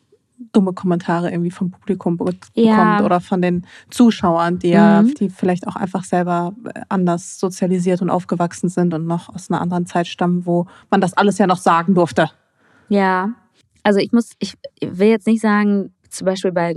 dumme 0.52 0.74
Kommentare 0.74 1.32
irgendwie 1.32 1.52
vom 1.52 1.72
Publikum 1.72 2.18
bekommt 2.18 2.50
ja. 2.56 3.04
oder 3.04 3.22
von 3.22 3.42
den 3.42 3.66
Zuschauern, 3.90 4.60
die 4.60 4.70
ja, 4.70 5.02
mhm. 5.02 5.14
die 5.16 5.30
vielleicht 5.30 5.68
auch 5.68 5.76
einfach 5.76 6.04
selber 6.04 6.54
anders 6.90 7.40
sozialisiert 7.40 8.02
und 8.02 8.10
aufgewachsen 8.10 8.70
sind 8.70 8.94
und 8.94 9.06
noch 9.06 9.34
aus 9.34 9.50
einer 9.50 9.62
anderen 9.62 9.86
Zeit 9.86 10.08
stammen, 10.08 10.46
wo 10.46 10.68
man 10.90 11.00
das 11.00 11.14
alles 11.14 11.38
ja 11.38 11.48
noch 11.48 11.58
sagen 11.58 11.94
durfte. 11.94 12.30
Ja, 12.90 13.34
also 13.84 14.00
ich 14.00 14.12
muss, 14.12 14.32
ich 14.40 14.58
will 14.82 15.08
jetzt 15.08 15.28
nicht 15.28 15.42
sagen, 15.42 15.94
zum 16.16 16.26
Beispiel 16.26 16.52
bei 16.52 16.76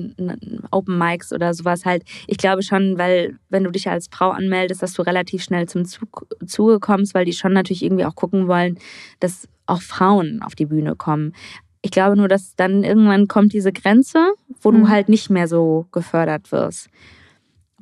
Open 0.71 0.99
Mics 0.99 1.33
oder 1.33 1.55
sowas 1.55 1.85
halt, 1.85 2.05
ich 2.27 2.39
glaube 2.39 2.63
schon, 2.63 2.99
weil 2.99 3.39
wenn 3.49 3.65
du 3.65 3.71
dich 3.71 3.89
als 3.89 4.09
Frau 4.11 4.31
anmeldest, 4.31 4.83
dass 4.83 4.95
du 4.95 5.03
relativ 5.03 5.43
schnell 5.43 5.69
zum 5.69 5.85
Zug, 5.85 6.27
Zuge 6.47 6.81
kommst, 6.81 7.15
weil 7.15 7.25
die 7.25 7.33
schon 7.33 7.53
natürlich 7.53 7.83
irgendwie 7.83 8.05
auch 8.05 8.15
gucken 8.15 8.49
wollen, 8.49 8.79
dass 9.21 9.49
auch 9.67 9.83
Frauen 9.83 10.43
auf 10.43 10.55
die 10.55 10.67
Bühne 10.67 10.97
kommen. 10.97 11.35
Ich 11.83 11.91
glaube 11.91 12.17
nur, 12.17 12.29
dass 12.29 12.57
dann 12.57 12.83
irgendwann 12.83 13.29
kommt 13.29 13.53
diese 13.53 13.73
Grenze, 13.73 14.33
wo 14.61 14.73
mhm. 14.73 14.81
du 14.81 14.89
halt 14.89 15.09
nicht 15.09 15.31
mehr 15.31 15.47
so 15.47 15.87
gefördert 15.93 16.51
wirst. 16.51 16.89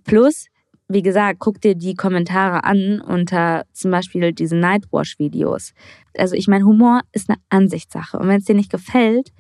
Plus, 0.05 0.47
wie 0.89 1.03
gesagt, 1.03 1.41
guck 1.41 1.61
dir 1.61 1.75
die 1.75 1.95
Kommentare 1.95 2.65
an 2.65 3.01
unter 3.01 3.65
zum 3.73 3.91
Beispiel 3.91 4.33
diesen 4.33 4.61
Nightwash-Videos. 4.61 5.73
Also 6.17 6.37
ich 6.37 6.47
meine, 6.47 6.65
Humor 6.65 7.01
ist 7.13 7.29
eine 7.29 7.39
Ansichtssache. 7.49 8.19
Und 8.19 8.29
wenn 8.29 8.39
es 8.39 8.45
dir 8.45 8.55
nicht 8.55 8.71
gefällt, 8.71 9.33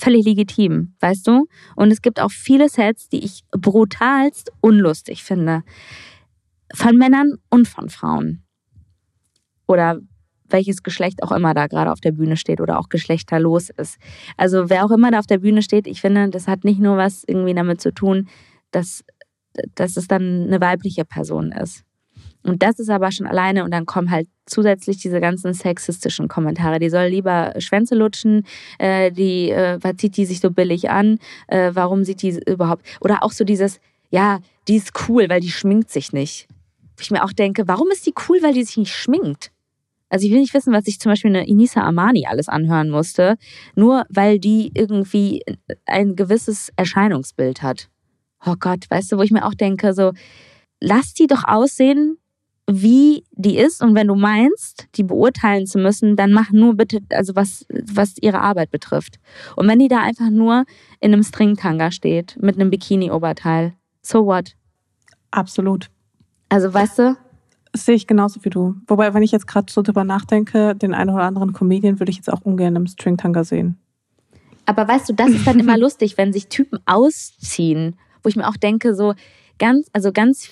völlig 0.00 0.24
legitim, 0.24 0.94
weißt 1.00 1.26
du? 1.26 1.46
Und 1.76 1.90
es 1.90 2.02
gibt 2.02 2.20
auch 2.20 2.30
viele 2.30 2.68
Sets, 2.68 3.08
die 3.08 3.24
ich 3.24 3.42
brutalst 3.50 4.52
unlustig 4.60 5.22
finde. 5.22 5.62
Von 6.74 6.96
Männern 6.96 7.34
und 7.50 7.68
von 7.68 7.90
Frauen. 7.90 8.42
Oder 9.66 10.00
welches 10.48 10.82
Geschlecht 10.82 11.22
auch 11.22 11.32
immer 11.32 11.54
da 11.54 11.66
gerade 11.66 11.92
auf 11.92 12.00
der 12.00 12.12
Bühne 12.12 12.36
steht 12.36 12.60
oder 12.60 12.78
auch 12.78 12.88
geschlechterlos 12.88 13.70
ist. 13.70 13.98
Also 14.36 14.68
wer 14.68 14.84
auch 14.84 14.90
immer 14.90 15.10
da 15.10 15.20
auf 15.20 15.26
der 15.26 15.38
Bühne 15.38 15.62
steht, 15.62 15.86
ich 15.86 16.00
finde, 16.00 16.28
das 16.28 16.48
hat 16.48 16.64
nicht 16.64 16.80
nur 16.80 16.96
was 16.96 17.22
irgendwie 17.24 17.54
damit 17.54 17.80
zu 17.80 17.92
tun, 17.92 18.28
dass, 18.72 19.04
dass 19.74 19.96
es 19.96 20.08
dann 20.08 20.46
eine 20.46 20.60
weibliche 20.60 21.04
Person 21.04 21.52
ist. 21.52 21.84
Und 22.42 22.62
das 22.62 22.78
ist 22.78 22.90
aber 22.90 23.12
schon 23.12 23.26
alleine 23.26 23.64
und 23.64 23.70
dann 23.70 23.86
kommen 23.86 24.10
halt 24.10 24.28
zusätzlich 24.50 24.98
diese 24.98 25.20
ganzen 25.20 25.54
sexistischen 25.54 26.28
Kommentare. 26.28 26.78
Die 26.78 26.90
soll 26.90 27.06
lieber 27.06 27.54
Schwänze 27.58 27.94
lutschen, 27.94 28.44
äh, 28.78 29.10
die, 29.10 29.50
äh, 29.50 29.78
was 29.80 29.96
zieht 29.96 30.16
die 30.16 30.26
sich 30.26 30.40
so 30.40 30.50
billig 30.50 30.90
an, 30.90 31.18
äh, 31.48 31.70
warum 31.74 32.04
sieht 32.04 32.22
die 32.22 32.40
überhaupt, 32.46 32.84
oder 33.00 33.22
auch 33.22 33.32
so 33.32 33.44
dieses, 33.44 33.80
ja, 34.10 34.40
die 34.68 34.76
ist 34.76 34.92
cool, 35.08 35.28
weil 35.28 35.40
die 35.40 35.50
schminkt 35.50 35.90
sich 35.90 36.12
nicht. 36.12 36.48
Wo 36.96 37.02
ich 37.02 37.10
mir 37.10 37.24
auch 37.24 37.32
denke, 37.32 37.66
warum 37.66 37.88
ist 37.90 38.06
die 38.06 38.14
cool, 38.28 38.38
weil 38.42 38.52
die 38.52 38.64
sich 38.64 38.76
nicht 38.76 38.94
schminkt? 38.94 39.50
Also 40.10 40.26
ich 40.26 40.32
will 40.32 40.40
nicht 40.40 40.54
wissen, 40.54 40.72
was 40.72 40.84
sich 40.84 40.98
zum 40.98 41.12
Beispiel 41.12 41.34
eine 41.34 41.46
Inisa 41.46 41.82
Armani 41.82 42.26
alles 42.26 42.48
anhören 42.48 42.90
musste, 42.90 43.36
nur 43.76 44.04
weil 44.08 44.40
die 44.40 44.72
irgendwie 44.74 45.42
ein 45.86 46.16
gewisses 46.16 46.72
Erscheinungsbild 46.76 47.62
hat. 47.62 47.88
Oh 48.44 48.56
Gott, 48.58 48.86
weißt 48.90 49.12
du, 49.12 49.18
wo 49.18 49.22
ich 49.22 49.30
mir 49.30 49.46
auch 49.46 49.54
denke, 49.54 49.94
so, 49.94 50.12
lass 50.80 51.14
die 51.14 51.28
doch 51.28 51.44
aussehen, 51.44 52.18
wie 52.72 53.24
die 53.32 53.56
ist 53.56 53.82
und 53.82 53.94
wenn 53.94 54.06
du 54.06 54.14
meinst, 54.14 54.86
die 54.94 55.02
beurteilen 55.02 55.66
zu 55.66 55.78
müssen, 55.78 56.16
dann 56.16 56.32
mach 56.32 56.52
nur 56.52 56.74
bitte, 56.74 57.00
also 57.10 57.34
was, 57.34 57.66
was 57.68 58.14
ihre 58.20 58.40
Arbeit 58.40 58.70
betrifft. 58.70 59.18
Und 59.56 59.68
wenn 59.68 59.78
die 59.78 59.88
da 59.88 60.00
einfach 60.00 60.30
nur 60.30 60.64
in 61.00 61.12
einem 61.12 61.22
Stringtanga 61.22 61.90
steht, 61.90 62.36
mit 62.40 62.56
einem 62.56 62.70
Bikini-Oberteil, 62.70 63.74
so 64.02 64.26
what? 64.26 64.56
Absolut. 65.30 65.90
Also 66.48 66.72
weißt 66.72 66.98
du, 66.98 67.16
das 67.72 67.84
sehe 67.84 67.94
ich 67.94 68.06
genauso 68.06 68.44
wie 68.44 68.50
du. 68.50 68.76
Wobei, 68.86 69.14
wenn 69.14 69.22
ich 69.22 69.32
jetzt 69.32 69.46
gerade 69.46 69.72
so 69.72 69.82
drüber 69.82 70.04
nachdenke, 70.04 70.74
den 70.74 70.94
einen 70.94 71.10
oder 71.10 71.24
anderen 71.24 71.52
Comedian 71.52 72.00
würde 72.00 72.10
ich 72.10 72.16
jetzt 72.16 72.32
auch 72.32 72.40
ungern 72.42 72.76
im 72.76 72.86
Stringtanga 72.86 73.44
sehen. 73.44 73.78
Aber 74.66 74.86
weißt 74.86 75.08
du, 75.08 75.12
das 75.14 75.30
ist 75.30 75.46
dann 75.46 75.58
immer 75.58 75.78
lustig, 75.78 76.18
wenn 76.18 76.32
sich 76.32 76.48
Typen 76.48 76.78
ausziehen, 76.86 77.96
wo 78.22 78.28
ich 78.28 78.36
mir 78.36 78.48
auch 78.48 78.56
denke, 78.56 78.94
so 78.94 79.14
ganz, 79.58 79.88
also 79.92 80.12
ganz 80.12 80.48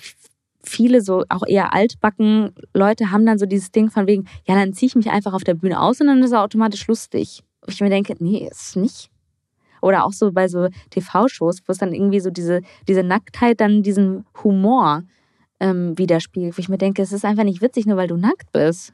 viele 0.63 1.01
so 1.01 1.23
auch 1.29 1.43
eher 1.47 1.73
altbacken 1.73 2.53
Leute 2.73 3.11
haben 3.11 3.25
dann 3.25 3.39
so 3.39 3.45
dieses 3.45 3.71
Ding 3.71 3.89
von 3.89 4.07
wegen, 4.07 4.27
ja, 4.45 4.55
dann 4.55 4.73
ziehe 4.73 4.87
ich 4.87 4.95
mich 4.95 5.09
einfach 5.09 5.33
auf 5.33 5.43
der 5.43 5.53
Bühne 5.53 5.79
aus 5.79 6.01
und 6.01 6.07
dann 6.07 6.21
ist 6.23 6.31
er 6.31 6.43
automatisch 6.43 6.87
lustig. 6.87 7.43
Wo 7.65 7.71
ich 7.71 7.81
mir 7.81 7.89
denke, 7.89 8.15
nee, 8.19 8.47
ist 8.49 8.75
nicht. 8.75 9.09
Oder 9.81 10.05
auch 10.05 10.13
so 10.13 10.31
bei 10.31 10.47
so 10.47 10.67
TV-Shows, 10.89 11.61
wo 11.65 11.71
es 11.71 11.77
dann 11.77 11.93
irgendwie 11.93 12.19
so 12.19 12.29
diese, 12.29 12.61
diese 12.87 13.03
Nacktheit 13.03 13.61
dann 13.61 13.83
diesen 13.83 14.25
Humor 14.43 15.03
ähm, 15.59 15.97
widerspiegelt, 15.97 16.57
wo 16.57 16.59
ich 16.59 16.69
mir 16.69 16.77
denke, 16.77 17.01
es 17.01 17.11
ist 17.11 17.25
einfach 17.25 17.43
nicht 17.43 17.61
witzig, 17.61 17.85
nur 17.85 17.97
weil 17.97 18.07
du 18.07 18.17
nackt 18.17 18.51
bist. 18.51 18.93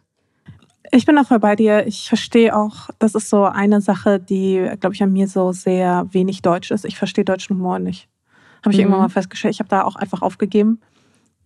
Ich 0.91 1.05
bin 1.05 1.15
da 1.15 1.23
voll 1.23 1.39
bei 1.39 1.55
dir. 1.55 1.87
Ich 1.87 2.07
verstehe 2.07 2.55
auch, 2.55 2.89
das 2.99 3.15
ist 3.15 3.29
so 3.29 3.43
eine 3.45 3.81
Sache, 3.81 4.19
die, 4.19 4.69
glaube 4.79 4.93
ich, 4.93 5.01
an 5.01 5.11
mir 5.11 5.27
so 5.27 5.51
sehr 5.51 6.07
wenig 6.11 6.41
deutsch 6.41 6.71
ist. 6.71 6.85
Ich 6.85 6.97
verstehe 6.97 7.25
deutschen 7.25 7.57
Humor 7.57 7.79
nicht. 7.79 8.07
Habe 8.63 8.71
ich 8.71 8.77
mhm. 8.77 8.83
irgendwann 8.83 9.01
mal 9.01 9.09
festgestellt. 9.09 9.55
Ich 9.55 9.59
habe 9.59 9.69
da 9.69 9.83
auch 9.83 9.95
einfach 9.95 10.21
aufgegeben. 10.21 10.79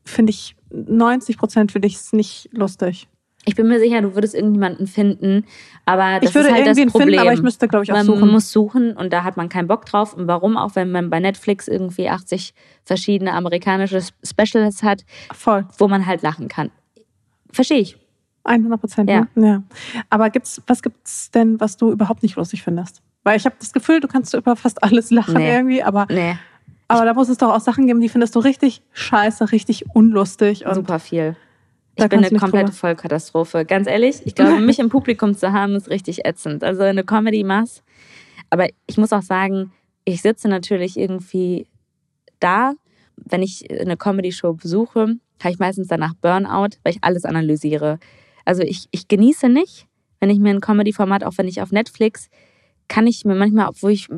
Finde 0.10 0.32
ich, 0.32 0.56
90 0.72 1.38
Prozent 1.38 1.72
finde 1.72 1.88
ich 1.88 1.96
es 1.96 2.14
nicht 2.14 2.50
lustig. 2.52 3.08
Ich 3.46 3.56
bin 3.56 3.68
mir 3.68 3.80
sicher, 3.80 4.02
du 4.02 4.16
würdest 4.16 4.36
irgendjemanden 4.36 4.86
finden, 4.86 5.46
aber 5.86 6.20
das 6.20 6.30
ich 6.30 6.36
würde 6.36 6.50
ist 6.50 6.54
halt 6.54 6.68
das 6.68 6.78
Problem. 6.92 7.08
Finden, 7.08 7.20
aber 7.20 7.34
ich 7.34 7.42
müsste, 7.42 7.68
glaube 7.68 7.84
ich, 7.86 7.92
auch 7.92 7.96
man 7.96 8.06
suchen. 8.06 8.20
Man 8.20 8.30
muss 8.32 8.52
suchen 8.52 8.98
und 8.98 9.14
da 9.14 9.24
hat 9.24 9.38
man 9.38 9.48
keinen 9.48 9.68
Bock 9.68 9.86
drauf. 9.86 10.14
Und 10.14 10.28
warum? 10.28 10.58
Auch 10.58 10.76
wenn 10.76 10.92
man 10.92 11.10
bei 11.10 11.20
Netflix 11.20 11.68
irgendwie 11.68 12.10
80 12.10 12.54
verschiedene 12.84 13.34
amerikanische 13.34 14.02
Specials 14.24 14.84
hat, 14.84 15.06
Voll. 15.32 15.66
wo 15.78 15.88
man 15.88 16.06
halt 16.06 16.22
lachen 16.22 16.48
kann. 16.48 16.70
Verstehe 17.52 17.80
ich. 17.80 17.98
100 18.44 18.80
Prozent, 18.80 19.10
ja. 19.10 19.28
Ne? 19.36 19.64
ja. 19.94 20.02
Aber 20.10 20.30
gibt's, 20.30 20.62
was 20.68 20.82
gibt's 20.82 21.32
denn, 21.32 21.60
was 21.60 21.78
du 21.78 21.92
überhaupt 21.92 22.24
nicht 22.24 22.36
lustig 22.36 22.64
findest? 22.64 23.02
Weil 23.24 23.38
ich 23.38 23.46
habe 23.46 23.56
das 23.60 23.74
Gefühl, 23.74 24.00
du 24.00 24.08
kannst 24.08 24.34
über 24.34 24.56
fast 24.56 24.84
alles 24.84 25.12
lachen 25.12 25.36
nee. 25.36 25.52
irgendwie, 25.52 25.84
aber 25.84 26.08
nee. 26.10 26.38
Aber 26.90 27.06
da 27.06 27.14
muss 27.14 27.30
es 27.30 27.38
doch 27.38 27.54
auch 27.54 27.60
Sachen 27.60 27.86
geben, 27.86 28.02
die 28.02 28.10
findest 28.10 28.36
du 28.36 28.40
richtig 28.40 28.82
scheiße, 28.94 29.52
richtig 29.52 29.86
unlustig. 29.94 30.66
Super 30.74 31.00
viel. 31.00 31.36
Ich 31.96 32.10
bin 32.10 32.26
eine 32.26 32.40
komplette 32.40 32.66
drüber. 32.66 32.78
Vollkatastrophe. 32.78 33.64
Ganz 33.64 33.88
ehrlich, 33.88 34.22
ich 34.26 34.34
glaube, 34.34 34.60
mich 34.60 34.80
im 34.80 34.90
Publikum 34.90 35.36
zu 35.36 35.54
haben, 35.54 35.76
ist 35.76 35.90
richtig 35.90 36.26
ätzend. 36.26 36.64
Also 36.64 36.82
eine 36.82 37.04
Comedy 37.04 37.44
machst. 37.44 37.84
Aber 38.50 38.68
ich 38.88 38.98
muss 38.98 39.14
auch 39.14 39.22
sagen, 39.22 39.72
ich 40.04 40.24
sitze 40.24 40.50
natürlich 40.50 40.98
irgendwie 40.98 41.68
da, 42.40 42.74
wenn 43.18 43.44
ich 43.44 43.70
eine 43.70 43.96
Comedy-Show 43.96 44.54
besuche, 44.54 45.18
habe 45.44 45.54
ich 45.54 45.60
meistens 45.60 45.88
danach 45.88 46.16
Burnout, 46.16 46.78
weil 46.84 46.94
ich 46.94 47.00
alles 47.04 47.24
analysiere. 47.24 48.00
Also 48.46 48.64
ich, 48.64 48.88
ich 48.90 49.08
genieße 49.08 49.48
nicht, 49.48 49.86
wenn 50.20 50.32
ich 50.32 50.40
mir 50.40 50.50
ein 50.50 50.62
Comedy-Format, 50.62 51.24
auch 51.24 51.38
wenn 51.38 51.48
ich 51.48 51.62
auf 51.62 51.72
Netflix, 51.72 52.30
kann 52.88 53.06
ich 53.06 53.26
mir 53.26 53.36
manchmal, 53.36 53.68
obwohl 53.68 53.92
ich 53.92 54.10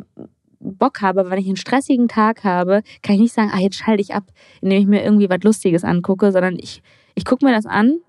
Bock 0.62 1.02
habe, 1.02 1.22
aber 1.22 1.32
wenn 1.32 1.40
ich 1.40 1.48
einen 1.48 1.56
stressigen 1.56 2.08
Tag 2.08 2.44
habe, 2.44 2.84
kann 3.02 3.16
ich 3.16 3.22
nicht 3.22 3.34
sagen, 3.34 3.52
ah, 3.54 3.60
jetzt 3.60 3.76
schalte 3.76 4.02
ich 4.02 4.14
ab, 4.14 4.26
indem 4.62 4.82
ich 4.82 4.88
mir 4.88 5.04
irgendwie 5.04 5.30
was 5.30 5.44
Lustiges 5.44 5.84
angucke, 5.84 6.32
sondern 6.32 6.58
ich 6.60 6.82
ich 7.16 7.26
gucke 7.26 7.46
mir 7.46 7.52
das 7.52 7.66
an 7.66 8.00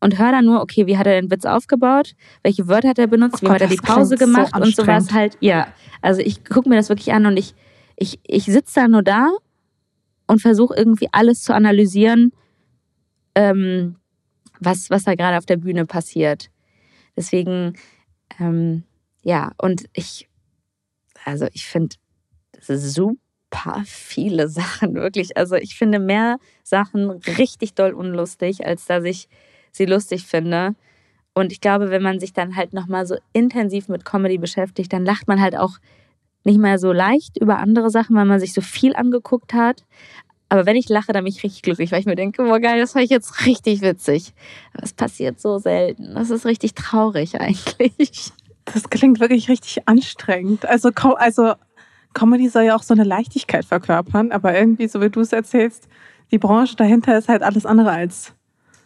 und 0.00 0.18
höre 0.18 0.32
dann 0.32 0.44
nur, 0.44 0.60
okay, 0.60 0.86
wie 0.86 0.98
hat 0.98 1.06
er 1.06 1.20
den 1.20 1.30
Witz 1.30 1.44
aufgebaut, 1.44 2.14
welche 2.42 2.68
Wörter 2.68 2.90
hat 2.90 2.98
er 2.98 3.06
benutzt, 3.06 3.36
oh 3.36 3.42
wie 3.42 3.46
Gott, 3.46 3.54
hat 3.54 3.62
er 3.62 3.68
die 3.68 3.76
Pause 3.76 4.16
gemacht 4.16 4.52
so 4.54 4.62
und 4.62 4.76
sowas 4.76 5.12
halt. 5.12 5.36
Ja, 5.40 5.68
also 6.02 6.20
ich 6.20 6.44
gucke 6.44 6.68
mir 6.68 6.76
das 6.76 6.88
wirklich 6.88 7.12
an 7.12 7.26
und 7.26 7.36
ich, 7.36 7.54
ich, 7.96 8.18
ich 8.24 8.44
sitze 8.44 8.80
da 8.80 8.88
nur 8.88 9.02
da 9.02 9.30
und 10.26 10.40
versuche 10.40 10.74
irgendwie 10.76 11.08
alles 11.12 11.42
zu 11.42 11.54
analysieren, 11.54 12.32
ähm, 13.34 13.96
was, 14.60 14.90
was 14.90 15.04
da 15.04 15.14
gerade 15.14 15.38
auf 15.38 15.46
der 15.46 15.56
Bühne 15.56 15.86
passiert. 15.86 16.50
Deswegen, 17.16 17.74
ähm, 18.38 18.84
ja, 19.22 19.52
und 19.58 19.86
ich, 19.92 20.28
also 21.26 21.46
ich 21.52 21.66
finde, 21.66 21.96
super 22.60 23.82
viele 23.84 24.48
Sachen, 24.48 24.94
wirklich. 24.94 25.36
Also 25.36 25.56
ich 25.56 25.76
finde 25.76 25.98
mehr 25.98 26.38
Sachen 26.62 27.10
richtig 27.10 27.74
doll 27.74 27.92
unlustig, 27.92 28.64
als 28.64 28.86
dass 28.86 29.04
ich 29.04 29.28
sie 29.72 29.84
lustig 29.84 30.24
finde. 30.24 30.74
Und 31.34 31.52
ich 31.52 31.60
glaube, 31.60 31.90
wenn 31.90 32.02
man 32.02 32.18
sich 32.18 32.32
dann 32.32 32.56
halt 32.56 32.72
nochmal 32.72 33.06
so 33.06 33.16
intensiv 33.34 33.88
mit 33.88 34.06
Comedy 34.06 34.38
beschäftigt, 34.38 34.92
dann 34.92 35.04
lacht 35.04 35.28
man 35.28 35.40
halt 35.40 35.56
auch 35.56 35.78
nicht 36.44 36.58
mehr 36.58 36.78
so 36.78 36.92
leicht 36.92 37.36
über 37.38 37.58
andere 37.58 37.90
Sachen, 37.90 38.16
weil 38.16 38.24
man 38.24 38.40
sich 38.40 38.54
so 38.54 38.60
viel 38.60 38.94
angeguckt 38.94 39.52
hat. 39.52 39.84
Aber 40.48 40.64
wenn 40.64 40.76
ich 40.76 40.88
lache, 40.88 41.12
dann 41.12 41.24
bin 41.24 41.32
ich 41.32 41.42
richtig 41.42 41.62
glücklich, 41.62 41.90
weil 41.90 42.00
ich 42.00 42.06
mir 42.06 42.14
denke, 42.14 42.44
boah 42.44 42.60
geil, 42.60 42.78
das 42.78 42.94
war 42.94 43.02
ich 43.02 43.10
jetzt 43.10 43.46
richtig 43.46 43.80
witzig. 43.80 44.32
Aber 44.72 44.84
es 44.84 44.92
passiert 44.94 45.40
so 45.40 45.58
selten. 45.58 46.14
Das 46.14 46.30
ist 46.30 46.46
richtig 46.46 46.74
traurig 46.74 47.34
eigentlich. 47.40 48.32
Das 48.72 48.90
klingt 48.90 49.20
wirklich 49.20 49.48
richtig 49.48 49.88
anstrengend. 49.88 50.66
Also, 50.66 50.90
also 50.90 51.54
Comedy 52.14 52.48
soll 52.48 52.64
ja 52.64 52.76
auch 52.76 52.82
so 52.82 52.94
eine 52.94 53.04
Leichtigkeit 53.04 53.64
verkörpern, 53.64 54.32
aber 54.32 54.56
irgendwie, 54.56 54.88
so 54.88 55.00
wie 55.00 55.10
du 55.10 55.20
es 55.20 55.32
erzählst, 55.32 55.88
die 56.30 56.38
Branche 56.38 56.76
dahinter 56.76 57.16
ist 57.16 57.28
halt 57.28 57.42
alles 57.42 57.64
andere 57.64 57.90
als 57.90 58.32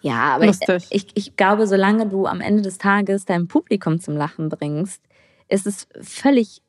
ja, 0.02 0.35
aber 0.35 0.47
lustig. 0.47 0.86
Ich, 0.90 1.09
ich, 1.09 1.12
ich 1.15 1.36
glaube, 1.36 1.66
solange 1.66 2.07
du 2.09 2.27
am 2.27 2.40
Ende 2.40 2.62
des 2.62 2.78
Tages 2.78 3.24
dein 3.24 3.48
Publikum 3.48 4.01
zum 4.01 4.16
Lachen 4.16 4.48
bringst, 4.48 5.02
ist 5.48 5.66
es 5.66 5.89
völlig 6.01 6.62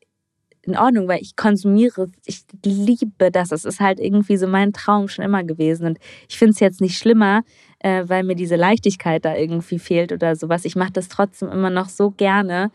in 0.64 0.76
Ordnung, 0.76 1.08
weil 1.08 1.20
ich 1.20 1.34
konsumiere, 1.34 2.08
ich 2.24 2.44
liebe 2.64 3.32
das. 3.32 3.50
Es 3.50 3.64
ist 3.64 3.80
halt 3.80 3.98
irgendwie 3.98 4.36
so 4.36 4.46
mein 4.46 4.72
Traum 4.72 5.08
schon 5.08 5.24
immer 5.24 5.42
gewesen. 5.42 5.86
Und 5.86 5.98
ich 6.28 6.38
finde 6.38 6.52
es 6.52 6.60
jetzt 6.60 6.80
nicht 6.80 6.98
schlimmer, 6.98 7.42
äh, 7.80 8.04
weil 8.06 8.22
mir 8.22 8.36
diese 8.36 8.56
Leichtigkeit 8.56 9.24
da 9.24 9.34
irgendwie 9.34 9.80
fehlt 9.80 10.12
oder 10.12 10.36
sowas. 10.36 10.64
Ich 10.64 10.76
mache 10.76 10.92
das 10.92 11.08
trotzdem 11.08 11.48
immer 11.48 11.70
noch 11.70 11.88
so 11.88 12.10
gerne. 12.10 12.70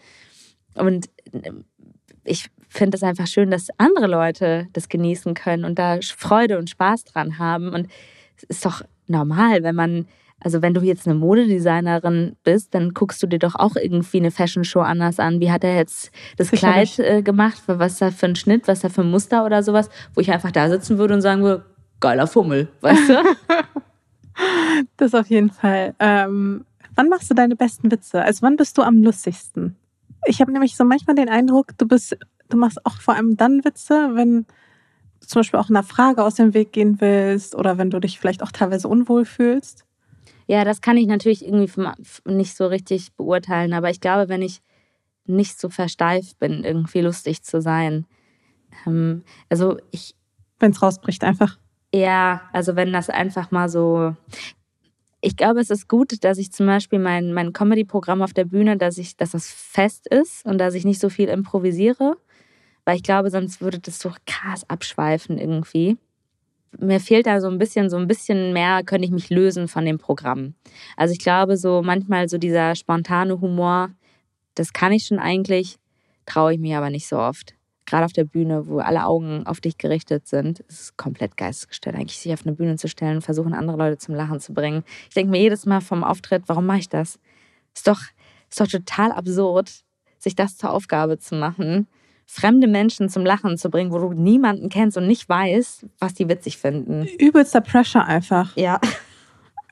Und 0.80 1.08
äh, 1.32 1.52
ich 2.24 2.49
finde 2.70 2.98
es 2.98 3.04
einfach 3.04 3.28
schön, 3.28 3.52
dass 3.52 3.70
andere 3.78 4.08
Leute 4.08 4.68
das 4.74 4.90
genießen 4.90 5.34
können 5.34 5.66
und 5.66 5.80
da 5.80 5.99
Freude 6.02 6.58
und 6.58 6.70
Spaß 6.70 7.06
dran 7.06 7.40
haben. 7.40 7.74
Und 7.74 7.88
es 8.36 8.44
ist 8.44 8.66
doch 8.66 8.82
normal, 9.08 9.64
wenn 9.64 9.76
man 9.76 10.08
also 10.40 10.62
wenn 10.62 10.74
du 10.74 10.82
jetzt 10.82 11.08
eine 11.08 11.18
Modedesignerin 11.18 12.36
bist, 12.44 12.76
dann 12.76 12.94
guckst 12.94 13.22
du 13.24 13.28
dir 13.28 13.40
doch 13.40 13.56
auch 13.56 13.76
irgendwie 13.76 14.18
eine 14.18 14.30
Fashion 14.30 14.64
Show 14.64 14.82
anders 14.82 15.20
an. 15.20 15.40
Wie 15.40 15.52
hat 15.52 15.64
er 15.64 15.76
jetzt 15.76 16.12
das. 16.38 16.52
Kleid 16.52 16.99
äh, 16.99 17.24
gemacht? 17.24 17.64
Was 17.66 17.98
da 17.98 18.12
für 18.12 18.28
ein 18.28 18.36
Schnitt, 18.36 18.68
was 18.68 18.82
da 18.82 18.90
für 18.90 19.02
ein 19.02 19.10
Muster 19.10 19.45
oder 19.45 19.64
sowas, 19.64 19.90
wo 20.14 20.22
ich 20.22 20.32
einfach 20.32 20.52
da 20.52 20.70
sitzen 20.70 20.99
würde 20.99 21.16
und 21.16 21.22
sagen 21.22 21.41
würde, 21.41 21.66
geiler 21.99 22.28
Fummel, 22.28 22.68
weißt 22.82 23.10
du? 23.10 23.16
das 24.98 25.16
auf 25.16 25.28
jeden 25.28 25.49
Fall. 25.49 25.95
Ähm, 25.99 26.66
wann 26.95 27.10
machst 27.10 27.32
du 27.32 27.34
deine 27.34 27.56
besten 27.56 27.91
Witze? 27.91 28.22
Also 28.22 28.44
wann 28.44 28.58
bist 28.58 28.78
du 28.78 28.84
am 28.84 29.02
lustigsten? 29.02 29.76
Ich 30.28 30.41
habe 30.41 30.52
nämlich 30.52 30.76
so 30.76 30.84
manchmal 30.84 31.16
den 31.16 31.30
Eindruck, 31.30 31.78
du 31.78 31.88
bist, 31.88 32.18
du 32.49 32.58
machst 32.58 32.86
auch 32.86 32.99
vor 32.99 33.16
allem 33.16 33.38
dann 33.38 33.64
Witze, 33.64 34.12
wenn 34.14 34.45
du 35.22 35.28
zum 35.28 35.40
Beispiel 35.40 35.60
auch 35.60 35.70
einer 35.70 35.84
Frage 35.84 36.24
aus 36.24 36.36
dem 36.36 36.54
Weg 36.54 36.74
gehen 36.74 36.99
willst 37.02 37.56
oder 37.56 37.78
wenn 37.78 37.90
du 37.90 37.99
dich 37.99 38.20
vielleicht 38.20 38.44
auch 38.44 38.52
teilweise 38.52 38.88
unwohl 38.88 39.26
fühlst. 39.26 39.86
Ja, 40.48 40.64
das 40.64 40.82
kann 40.82 40.98
ich 40.98 41.08
natürlich 41.08 41.45
irgendwie 41.45 41.72
nicht 42.26 42.56
so 42.56 42.68
richtig 42.68 43.14
beurteilen, 43.14 43.74
aber 43.74 43.90
ich 43.90 43.99
glaube, 43.99 44.30
wenn 44.30 44.41
ich 44.41 44.62
nicht 45.26 45.60
so 45.60 45.70
versteift 45.70 46.40
bin, 46.40 46.64
irgendwie 46.64 47.02
lustig 47.02 47.44
zu 47.44 47.62
sein. 47.62 48.06
Ähm, 48.86 49.24
also 49.49 49.78
ich. 49.91 50.16
Wenn 50.60 50.72
es 50.72 50.82
rausbricht, 50.82 51.24
einfach. 51.24 51.60
Ja, 51.94 52.41
also 52.52 52.76
wenn 52.76 52.91
das 52.91 53.10
einfach 53.10 53.52
mal 53.52 53.70
so. 53.70 54.16
Ich 55.28 55.36
glaube, 55.36 55.60
es 55.60 55.70
ist 55.70 55.90
gut, 55.90 56.24
dass 56.24 56.38
ich 56.38 56.54
zum 56.54 56.68
Beispiel 56.68 56.99
mein, 56.99 57.34
mein 57.34 57.52
Comedy-Programm 57.52 58.22
auf 58.22 58.32
der 58.32 58.45
Bühne, 58.45 58.78
dass 58.78 58.98
ich, 58.98 59.18
dass 59.18 59.32
das 59.32 59.52
fest 59.52 60.08
ist 60.08 60.45
und 60.45 60.58
dass 60.58 60.74
ich 60.74 60.86
nicht 60.86 61.02
so 61.02 61.10
viel 61.10 61.28
improvisiere. 61.28 62.16
Weil 62.86 62.95
ich 62.95 63.04
glaube, 63.04 63.30
sonst 63.30 63.60
würde 63.60 63.80
das 63.80 63.99
so 63.99 64.14
krass 64.26 64.64
abschweifen 64.70 65.38
irgendwie 65.38 65.98
mir 66.80 66.99
fehlt 66.99 67.26
da 67.26 67.41
so 67.41 67.48
ein 67.48 67.58
bisschen, 67.58 67.90
so 67.90 67.98
ein 67.98 68.08
bisschen 68.08 68.54
mehr, 68.54 68.84
könnte 68.84 69.06
ich 69.06 69.12
mich 69.12 69.30
lösen 69.30 69.68
von 69.68 69.86
dem 69.86 69.98
Programm. 69.98 70.54
Also 70.95 71.14
ich 71.14 71.20
glaube, 71.20 71.58
so 71.58 71.82
manchmal 71.82 72.30
so 72.30 72.38
dieser 72.38 72.76
spontane 72.76 73.41
Humor, 73.41 73.90
das 74.56 74.74
kann 74.74 74.91
ich 74.91 75.06
schon 75.06 75.20
eigentlich, 75.20 75.78
traue 76.26 76.54
ich 76.54 76.60
mir 76.60 76.78
aber 76.78 76.90
nicht 76.90 77.08
so 77.08 77.18
oft. 77.18 77.56
Gerade 77.88 78.05
auf 78.05 78.14
der 78.14 78.26
Bühne, 78.26 78.68
wo 78.68 78.77
alle 78.77 79.05
Augen 79.05 79.47
auf 79.47 79.59
dich 79.61 79.80
gerichtet 79.80 80.27
sind, 80.27 80.59
ist 80.59 80.81
es 80.81 80.97
komplett 80.97 81.38
geistesgestellt, 81.38 81.95
eigentlich 81.95 82.19
sich 82.19 82.34
auf 82.34 82.45
eine 82.45 82.55
Bühne 82.55 82.76
zu 82.76 82.88
stellen 82.88 83.15
und 83.15 83.22
versuchen, 83.23 83.55
andere 83.55 83.77
Leute 83.77 83.97
zum 83.97 84.14
Lachen 84.14 84.39
zu 84.39 84.53
bringen. 84.53 84.84
Ich 85.07 85.15
denke 85.15 85.31
mir 85.31 85.41
jedes 85.41 85.65
Mal 85.65 85.81
vom 85.81 86.03
Auftritt, 86.03 86.43
warum 86.45 86.68
mache 86.68 86.80
ich 86.80 86.89
das? 86.89 87.18
Ist 87.73 87.88
doch, 87.88 88.01
ist 88.49 88.59
doch 88.59 88.68
total 88.68 89.11
absurd, 89.11 89.84
sich 90.19 90.35
das 90.35 90.57
zur 90.57 90.72
Aufgabe 90.72 91.18
zu 91.18 91.35
machen 91.35 91.88
fremde 92.27 92.68
Menschen 92.68 93.09
zum 93.09 93.26
Lachen 93.26 93.57
zu 93.57 93.69
bringen, 93.69 93.91
wo 93.91 93.99
du 93.99 94.11
niemanden 94.11 94.69
kennst 94.69 94.97
und 94.97 95.07
nicht 95.07 95.27
weißt, 95.27 95.85
was 95.97 96.14
die 96.14 96.27
witzig 96.27 96.57
finden. 96.57 97.07
Übelster 97.18 97.61
Pressure 97.61 98.03
einfach. 98.03 98.55
Ja. 98.55 98.80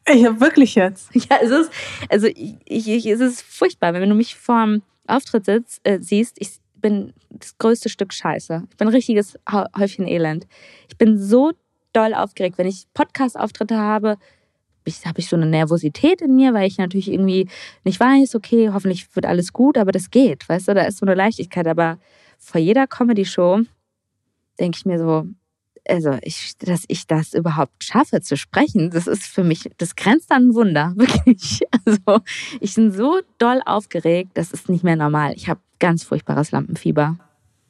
Ich 0.07 0.25
habe 0.25 0.39
wirklich 0.39 0.75
jetzt. 0.75 1.09
Ja, 1.29 1.37
es 1.41 1.51
ist, 1.51 1.71
also 2.09 2.27
ich, 2.27 2.55
ich, 2.65 3.05
es 3.05 3.19
ist 3.19 3.41
furchtbar, 3.41 3.93
wenn 3.93 4.07
du 4.07 4.15
mich 4.15 4.35
vorm 4.35 4.83
Auftritt 5.07 5.45
sitzt, 5.45 5.81
äh, 5.83 5.99
siehst, 5.99 6.37
ich 6.39 6.59
bin 6.85 7.13
das 7.31 7.57
größte 7.57 7.89
Stück 7.89 8.13
Scheiße. 8.13 8.61
Ich 8.69 8.77
bin 8.77 8.87
ein 8.87 8.93
richtiges 8.93 9.39
Häufchen 9.51 10.07
Elend. 10.07 10.45
Ich 10.87 10.95
bin 10.99 11.17
so 11.17 11.51
doll 11.93 12.13
aufgeregt, 12.13 12.59
wenn 12.59 12.67
ich 12.67 12.85
Podcast-Auftritte 12.93 13.75
habe, 13.75 14.17
habe 15.03 15.19
ich 15.19 15.27
so 15.27 15.35
eine 15.35 15.47
Nervosität 15.47 16.21
in 16.21 16.35
mir, 16.35 16.53
weil 16.53 16.67
ich 16.67 16.77
natürlich 16.77 17.11
irgendwie 17.11 17.49
nicht 17.85 17.99
weiß, 17.99 18.35
okay, 18.35 18.69
hoffentlich 18.71 19.15
wird 19.15 19.25
alles 19.25 19.51
gut, 19.51 19.79
aber 19.79 19.91
das 19.91 20.11
geht, 20.11 20.47
weißt 20.47 20.67
du, 20.67 20.75
da 20.75 20.83
ist 20.83 20.99
so 20.99 21.07
eine 21.07 21.15
Leichtigkeit, 21.15 21.65
aber 21.65 21.97
vor 22.37 22.61
jeder 22.61 22.85
Comedy-Show 22.85 23.61
denke 24.59 24.77
ich 24.77 24.85
mir 24.85 24.99
so, 24.99 25.25
also 25.89 26.19
ich, 26.21 26.55
dass 26.59 26.83
ich 26.87 27.07
das 27.07 27.33
überhaupt 27.33 27.83
schaffe 27.83 28.21
zu 28.21 28.37
sprechen, 28.37 28.91
das 28.91 29.07
ist 29.07 29.23
für 29.23 29.43
mich, 29.43 29.71
das 29.79 29.95
grenzt 29.95 30.31
an 30.31 30.49
ein 30.49 30.53
Wunder, 30.53 30.93
wirklich. 30.97 31.61
Also 31.83 32.23
ich 32.59 32.75
bin 32.75 32.91
so 32.91 33.21
doll 33.39 33.61
aufgeregt, 33.65 34.31
das 34.35 34.51
ist 34.51 34.69
nicht 34.69 34.83
mehr 34.83 34.95
normal. 34.95 35.33
Ich 35.35 35.49
habe 35.49 35.61
ganz 35.79 36.03
furchtbares 36.03 36.51
Lampenfieber. 36.51 37.17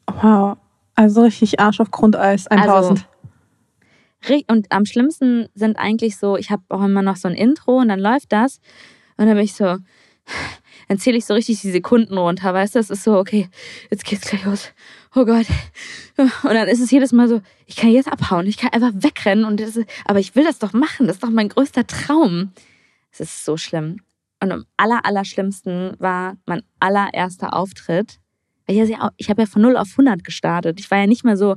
Wow, 0.07 0.57
also 0.95 1.23
richtig 1.23 1.59
Arsch 1.59 1.79
auf 1.79 1.91
Grundeis, 1.91 2.47
1000. 2.47 3.07
Also, 4.27 4.43
und 4.47 4.71
am 4.71 4.85
schlimmsten 4.85 5.49
sind 5.53 5.77
eigentlich 5.77 6.17
so, 6.17 6.37
ich 6.37 6.49
habe 6.49 6.63
auch 6.69 6.83
immer 6.83 7.01
noch 7.01 7.15
so 7.15 7.27
ein 7.27 7.35
Intro 7.35 7.79
und 7.79 7.89
dann 7.89 7.99
läuft 7.99 8.31
das 8.31 8.59
und 9.17 9.27
dann 9.27 9.35
bin 9.35 9.45
ich 9.45 9.53
so, 9.53 9.65
dann 10.87 10.97
zähle 10.97 11.17
ich 11.17 11.25
so 11.25 11.33
richtig 11.33 11.61
die 11.61 11.71
Sekunden 11.71 12.17
runter, 12.17 12.53
weißt 12.53 12.75
du? 12.75 12.79
Es 12.79 12.89
ist 12.89 13.03
so, 13.03 13.17
okay, 13.17 13.49
jetzt 13.91 14.05
geht's 14.05 14.29
gleich 14.29 14.45
los. 14.45 14.71
Oh 15.15 15.25
Gott. 15.25 15.47
Und 16.17 16.31
dann 16.43 16.67
ist 16.67 16.81
es 16.81 16.91
jedes 16.91 17.11
Mal 17.11 17.27
so, 17.27 17.41
ich 17.65 17.75
kann 17.75 17.91
jetzt 17.91 18.11
abhauen, 18.11 18.47
ich 18.47 18.57
kann 18.57 18.71
einfach 18.71 18.91
wegrennen 18.95 19.45
und 19.45 19.59
das 19.59 19.75
ist, 19.77 19.89
aber 20.05 20.19
ich 20.19 20.35
will 20.35 20.43
das 20.43 20.59
doch 20.59 20.73
machen, 20.73 21.07
das 21.07 21.17
ist 21.17 21.23
doch 21.23 21.29
mein 21.29 21.49
größter 21.49 21.87
Traum. 21.87 22.51
Es 23.11 23.19
ist 23.19 23.45
so 23.45 23.57
schlimm. 23.57 24.01
Und 24.41 24.51
am 24.51 24.65
aller, 24.77 25.05
aller 25.05 25.25
schlimmsten 25.25 25.93
war 25.99 26.37
mein 26.45 26.61
allererster 26.79 27.53
Auftritt. 27.53 28.19
Ich, 28.67 28.77
ich 29.17 29.29
habe 29.29 29.41
ja 29.41 29.45
von 29.45 29.61
0 29.61 29.77
auf 29.77 29.91
100 29.91 30.23
gestartet. 30.23 30.79
Ich 30.79 30.89
war 30.91 30.99
ja 30.99 31.07
nicht 31.07 31.23
mehr 31.23 31.37
so 31.37 31.55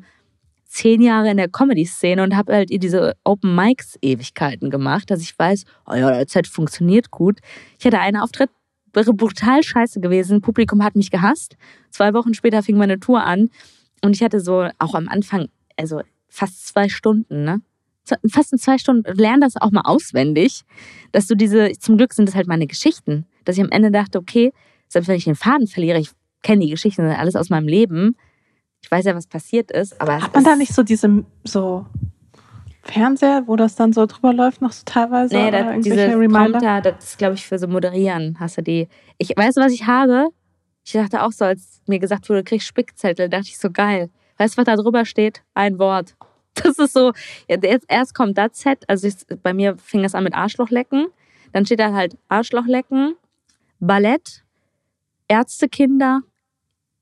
zehn 0.69 1.01
Jahre 1.01 1.31
in 1.31 1.39
der 1.39 1.49
Comedy-Szene 1.49 2.23
und 2.23 2.37
habe 2.37 2.53
halt 2.53 2.69
diese 2.71 3.15
Open 3.25 3.55
Mics 3.55 3.97
Ewigkeiten 4.03 4.71
gemacht, 4.71 5.11
dass 5.11 5.23
ich 5.23 5.37
weiß, 5.37 5.65
oh 5.87 5.95
ja, 5.95 6.11
der 6.11 6.27
Zeit 6.27 6.47
funktioniert 6.47 7.11
gut. 7.11 7.41
Ich 7.79 7.87
hatte 7.87 7.99
einen 7.99 8.19
Auftritt, 8.19 8.51
wäre 8.93 9.15
brutal 9.15 9.63
scheiße 9.63 10.01
gewesen. 10.01 10.43
Publikum 10.43 10.85
hat 10.85 10.95
mich 10.95 11.11
gehasst. 11.11 11.57
Zwei 11.91 12.13
Wochen 12.13 12.35
später 12.35 12.63
fing 12.63 12.77
meine 12.77 13.01
Tour 13.01 13.25
an 13.25 13.49
und 14.05 14.15
ich 14.15 14.23
hatte 14.23 14.41
so 14.41 14.69
auch 14.79 14.95
am 14.95 15.09
Anfang, 15.09 15.49
also 15.77 16.03
fast 16.29 16.67
zwei 16.67 16.89
Stunden, 16.89 17.45
ne? 17.45 17.63
Fast 18.31 18.53
in 18.53 18.59
zwei 18.59 18.79
Stunden, 18.79 19.05
lerne 19.15 19.41
das 19.41 19.57
auch 19.57 19.71
mal 19.71 19.83
auswendig, 19.85 20.63
dass 21.13 21.27
du 21.27 21.35
diese, 21.35 21.73
zum 21.79 21.97
Glück 21.97 22.13
sind 22.13 22.29
das 22.29 22.35
halt 22.35 22.47
meine 22.47 22.67
Geschichten, 22.67 23.27
dass 23.45 23.57
ich 23.57 23.63
am 23.63 23.71
Ende 23.71 23.91
dachte, 23.91 24.19
okay, 24.19 24.53
selbst 24.89 25.09
wenn 25.09 25.17
ich 25.17 25.25
den 25.25 25.35
Faden 25.35 25.67
verliere, 25.67 25.99
ich 25.99 26.11
kenne 26.43 26.65
die 26.65 26.71
Geschichten, 26.71 27.03
alles 27.03 27.37
aus 27.37 27.51
meinem 27.51 27.69
Leben, 27.69 28.17
ich 28.83 28.91
weiß 28.91 29.05
ja, 29.05 29.15
was 29.15 29.27
passiert 29.27 29.71
ist, 29.71 30.01
aber. 30.01 30.23
Hat 30.23 30.35
man 30.35 30.45
da 30.45 30.57
nicht 30.57 30.73
so 30.73 30.83
diese, 30.83 31.25
so 31.45 31.87
Fernseher, 32.83 33.45
wo 33.47 33.57
das 33.57 33.75
dann 33.75 33.93
so 33.93 34.07
drüber 34.07 34.33
läuft, 34.33 34.63
noch 34.63 34.73
so 34.73 34.83
teilweise? 34.85 35.37
Nee, 35.37 35.51
da, 35.51 35.77
diese 35.77 36.11
Prompter, 36.29 36.81
das 36.81 37.05
ist, 37.05 37.19
glaube 37.19 37.35
ich, 37.35 37.47
für 37.47 37.59
so 37.59 37.67
Moderieren 37.69 38.37
hast 38.41 38.59
du 38.59 38.63
die. 38.63 38.89
Ich 39.19 39.31
weiß, 39.37 39.57
was 39.57 39.73
ich 39.73 39.87
habe. 39.87 40.29
Ich 40.85 40.93
dachte 40.93 41.23
auch 41.23 41.33
so, 41.33 41.45
als 41.45 41.83
mir 41.87 41.99
gesagt 41.99 42.29
wurde, 42.29 42.43
du 42.43 42.49
kriegst 42.49 42.67
Spickzettel, 42.67 43.29
dachte 43.29 43.49
ich 43.49 43.59
so, 43.59 43.71
geil. 43.71 44.11
Weißt 44.39 44.55
du, 44.55 44.59
was 44.59 44.65
da 44.65 44.77
drüber 44.77 45.05
steht? 45.05 45.43
Ein 45.53 45.79
Wort. 45.79 46.15
Das 46.63 46.77
ist 46.79 46.93
so, 46.93 47.13
jetzt 47.49 47.85
erst 47.89 48.15
kommt 48.15 48.37
das 48.37 48.55
Z, 48.55 48.85
also 48.89 49.07
ich, 49.07 49.15
bei 49.45 49.55
mir 49.55 49.77
fing 49.79 50.05
es 50.05 50.17
an 50.17 50.25
mit 50.25 50.35
Arschlochlecken. 50.35 51.07
Dann 51.53 51.65
steht 51.65 51.79
da 51.79 51.93
halt 51.93 52.17
Arschlochlecken, 52.29 53.15
Ballett, 53.79 54.45
Ärztekinder, 55.29 56.23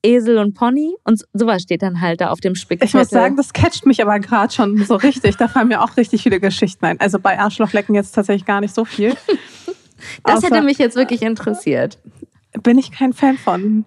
Esel 0.03 0.37
und 0.37 0.53
Pony 0.53 0.95
und 1.03 1.25
sowas 1.33 1.63
steht 1.63 1.81
dann 1.81 2.01
halt 2.01 2.21
da 2.21 2.29
auf 2.29 2.39
dem 2.39 2.55
Spickzettel. 2.55 2.87
Ich 2.87 2.93
muss 2.93 3.09
sagen, 3.09 3.35
das 3.35 3.51
catcht 3.51 3.85
mich 3.85 4.01
aber 4.01 4.19
gerade 4.19 4.53
schon 4.53 4.77
so 4.85 4.95
richtig. 4.95 5.37
Da 5.37 5.47
fallen 5.47 5.69
mir 5.69 5.81
auch 5.81 5.97
richtig 5.97 6.23
viele 6.23 6.39
Geschichten 6.39 6.85
ein. 6.85 6.99
Also 6.99 7.19
bei 7.19 7.39
Arschlochlecken 7.39 7.95
jetzt 7.95 8.11
tatsächlich 8.11 8.45
gar 8.45 8.61
nicht 8.61 8.73
so 8.73 8.85
viel. 8.85 9.09
das 10.23 10.35
Außer, 10.37 10.47
hätte 10.47 10.61
mich 10.61 10.77
jetzt 10.77 10.95
wirklich 10.95 11.23
interessiert. 11.23 11.97
Bin 12.61 12.77
ich 12.77 12.91
kein 12.91 13.13
Fan 13.13 13.37
von. 13.37 13.85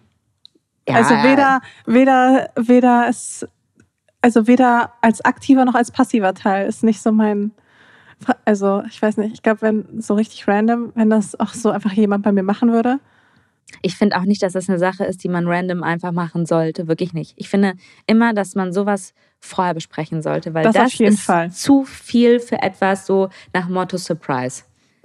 Ja. 0.88 0.96
Also 0.96 1.14
weder, 1.14 1.60
weder, 1.86 2.50
weder 2.56 3.06
es, 3.08 3.46
also 4.22 4.46
weder 4.46 4.92
als 5.00 5.24
aktiver 5.24 5.64
noch 5.64 5.74
als 5.74 5.90
passiver 5.90 6.34
Teil 6.34 6.68
ist 6.68 6.82
nicht 6.82 7.00
so 7.02 7.12
mein. 7.12 7.52
Also 8.44 8.82
ich 8.88 9.00
weiß 9.00 9.16
nicht, 9.16 9.32
ich 9.32 9.42
glaube, 9.42 9.62
wenn 9.62 10.00
so 10.00 10.14
richtig 10.14 10.46
random, 10.46 10.92
wenn 10.94 11.08
das 11.08 11.40
auch 11.40 11.54
so 11.54 11.70
einfach 11.70 11.92
jemand 11.92 12.22
bei 12.22 12.32
mir 12.32 12.42
machen 12.42 12.70
würde, 12.70 13.00
ich 13.82 13.96
finde 13.96 14.16
auch 14.16 14.24
nicht, 14.24 14.42
dass 14.42 14.52
das 14.52 14.68
eine 14.68 14.78
Sache 14.78 15.04
ist, 15.04 15.24
die 15.24 15.28
man 15.28 15.46
random 15.46 15.82
einfach 15.82 16.12
machen 16.12 16.44
sollte. 16.44 16.88
Wirklich 16.88 17.12
nicht. 17.12 17.34
Ich 17.36 17.48
finde 17.48 17.74
immer, 18.06 18.34
dass 18.34 18.54
man 18.54 18.72
sowas 18.72 19.14
vorher 19.38 19.74
besprechen 19.74 20.22
sollte, 20.22 20.52
weil 20.54 20.64
das, 20.64 20.74
das 20.74 21.00
ist 21.00 21.20
Fall. 21.20 21.50
zu 21.50 21.84
viel 21.84 22.40
für 22.40 22.60
etwas 22.60 23.06
so 23.06 23.30
nach 23.54 23.68
Motto 23.68 23.96
Surprise. 23.96 24.64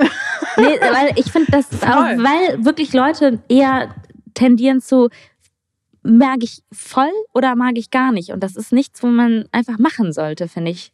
nee, 0.57 0.63
weil 0.81 1.11
ich 1.15 1.31
finde 1.31 1.51
das 1.51 1.71
auch, 1.83 1.87
weil 1.87 2.65
wirklich 2.65 2.91
Leute 2.91 3.39
eher 3.47 3.95
tendieren 4.33 4.81
zu, 4.81 5.09
mag 6.05 6.43
ich 6.43 6.63
voll 6.71 7.11
oder 7.33 7.55
mag 7.55 7.77
ich 7.77 7.89
gar 7.91 8.11
nicht. 8.11 8.31
Und 8.31 8.41
das 8.41 8.55
ist 8.55 8.71
nichts, 8.71 9.01
wo 9.03 9.07
man 9.07 9.45
einfach 9.51 9.79
machen 9.79 10.13
sollte, 10.13 10.47
finde 10.47 10.71
ich. 10.71 10.93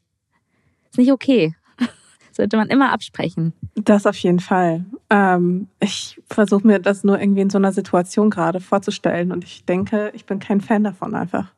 Ist 0.90 0.98
nicht 0.98 1.12
okay 1.12 1.56
sollte 2.32 2.58
man 2.58 2.70
immer 2.70 2.92
absprechen. 2.92 3.54
Das 3.76 4.06
auf 4.06 4.18
jeden 4.18 4.40
Fall. 4.40 4.86
Ähm, 5.10 5.68
ich 5.80 6.22
versuche 6.30 6.66
mir 6.66 6.80
das 6.80 7.04
nur 7.04 7.20
irgendwie 7.20 7.42
in 7.42 7.50
so 7.50 7.58
einer 7.58 7.72
Situation 7.72 8.30
gerade 8.30 8.60
vorzustellen 8.60 9.32
und 9.32 9.44
ich 9.44 9.66
denke, 9.66 10.12
ich 10.14 10.26
bin 10.26 10.40
kein 10.40 10.62
Fan 10.62 10.84
davon 10.84 11.14
einfach. 11.14 11.54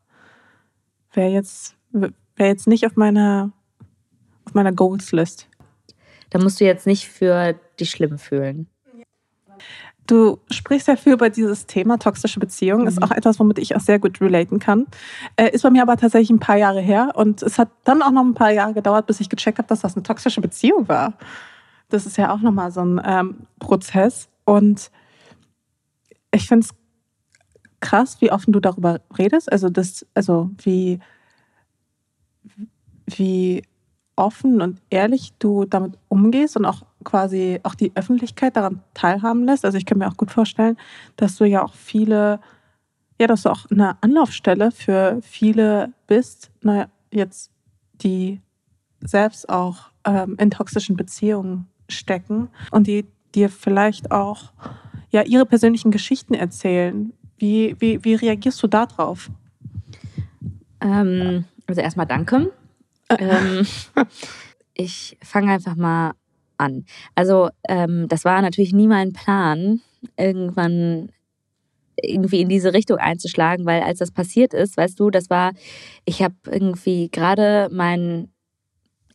Wäre 1.13 1.29
jetzt, 1.29 1.75
wär 1.91 2.11
jetzt 2.37 2.67
nicht 2.67 2.85
auf 2.85 2.95
meiner, 2.95 3.51
auf 4.45 4.53
meiner 4.53 4.71
Goals-List. 4.71 5.47
Da 6.31 6.39
musst 6.39 6.59
du 6.59 6.65
jetzt 6.65 6.87
nicht 6.87 7.07
für 7.07 7.53
dich 7.79 7.91
schlimm 7.91 8.17
fühlen. 8.17 8.67
Du 10.05 10.39
sprichst 10.51 10.87
ja 10.87 10.95
viel 10.95 11.13
über 11.13 11.29
dieses 11.29 11.65
Thema 11.65 11.97
toxische 11.97 12.39
Beziehungen. 12.39 12.83
Mhm. 12.83 12.87
Ist 12.89 13.01
auch 13.01 13.11
etwas, 13.11 13.39
womit 13.39 13.59
ich 13.59 13.75
auch 13.75 13.79
sehr 13.79 13.99
gut 13.99 14.19
relaten 14.19 14.59
kann. 14.59 14.87
Äh, 15.37 15.51
ist 15.51 15.61
bei 15.61 15.69
mir 15.69 15.81
aber 15.81 15.95
tatsächlich 15.97 16.29
ein 16.29 16.39
paar 16.39 16.57
Jahre 16.57 16.81
her. 16.81 17.11
Und 17.15 17.41
es 17.41 17.57
hat 17.57 17.69
dann 17.85 18.01
auch 18.01 18.11
noch 18.11 18.23
ein 18.23 18.33
paar 18.33 18.51
Jahre 18.51 18.73
gedauert, 18.73 19.07
bis 19.07 19.19
ich 19.19 19.29
gecheckt 19.29 19.59
habe, 19.59 19.67
dass 19.67 19.81
das 19.81 19.95
eine 19.95 20.03
toxische 20.03 20.41
Beziehung 20.41 20.87
war. 20.87 21.13
das 21.89 22.05
ist 22.05 22.17
ja 22.17 22.33
auch 22.33 22.41
nochmal 22.41 22.71
so 22.71 22.81
ein 22.81 23.01
ähm, 23.05 23.35
Prozess. 23.59 24.27
Und 24.45 24.91
ich 26.31 26.47
finde 26.47 26.65
es 26.65 26.75
krass, 27.79 28.19
wie 28.19 28.31
offen 28.31 28.51
du 28.51 28.59
darüber 28.59 29.01
redest. 29.17 29.51
Also 29.51 29.69
das, 29.69 30.05
also 30.13 30.49
wie, 30.63 30.99
wie 33.05 33.63
offen 34.15 34.61
und 34.61 34.81
ehrlich 34.89 35.33
du 35.39 35.65
damit 35.65 35.97
umgehst 36.07 36.55
und 36.57 36.65
auch 36.65 36.83
quasi 37.03 37.59
auch 37.63 37.75
die 37.75 37.91
Öffentlichkeit 37.95 38.55
daran 38.55 38.81
teilhaben 38.93 39.45
lässt. 39.45 39.65
Also 39.65 39.77
ich 39.77 39.85
kann 39.85 39.97
mir 39.97 40.07
auch 40.07 40.17
gut 40.17 40.31
vorstellen, 40.31 40.77
dass 41.15 41.35
du 41.35 41.45
ja 41.45 41.63
auch 41.63 41.73
viele, 41.73 42.39
ja, 43.19 43.27
dass 43.27 43.43
du 43.43 43.49
auch 43.49 43.69
eine 43.69 44.01
Anlaufstelle 44.01 44.71
für 44.71 45.19
viele 45.21 45.93
bist, 46.07 46.51
naja, 46.61 46.87
jetzt 47.11 47.51
die 47.93 48.41
selbst 49.01 49.49
auch 49.49 49.91
ähm, 50.05 50.35
in 50.39 50.51
toxischen 50.51 50.95
Beziehungen 50.95 51.67
stecken 51.89 52.49
und 52.71 52.87
die 52.87 53.05
dir 53.35 53.49
vielleicht 53.49 54.11
auch 54.11 54.53
ja 55.09 55.23
ihre 55.23 55.45
persönlichen 55.45 55.91
Geschichten 55.91 56.33
erzählen. 56.33 57.13
Wie, 57.37 57.75
wie, 57.79 58.03
wie 58.03 58.15
reagierst 58.15 58.61
du 58.63 58.67
darauf? 58.67 59.29
Ähm, 60.81 61.45
also 61.67 61.81
erstmal 61.81 62.05
danke. 62.05 62.51
ähm, 63.09 63.65
ich 64.73 65.17
fange 65.21 65.51
einfach 65.51 65.75
mal 65.75 66.13
an. 66.57 66.85
Also 67.15 67.49
ähm, 67.67 68.07
das 68.07 68.25
war 68.25 68.41
natürlich 68.41 68.73
nie 68.73 68.87
mein 68.87 69.13
Plan, 69.13 69.81
irgendwann 70.17 71.09
irgendwie 71.95 72.41
in 72.41 72.49
diese 72.49 72.73
Richtung 72.73 72.97
einzuschlagen, 72.97 73.65
weil 73.65 73.81
als 73.81 73.99
das 73.99 74.11
passiert 74.11 74.53
ist, 74.53 74.77
weißt 74.77 74.99
du, 74.99 75.09
das 75.09 75.29
war, 75.29 75.53
ich 76.05 76.21
habe 76.21 76.35
irgendwie 76.45 77.09
gerade 77.09 77.69
mein 77.71 78.29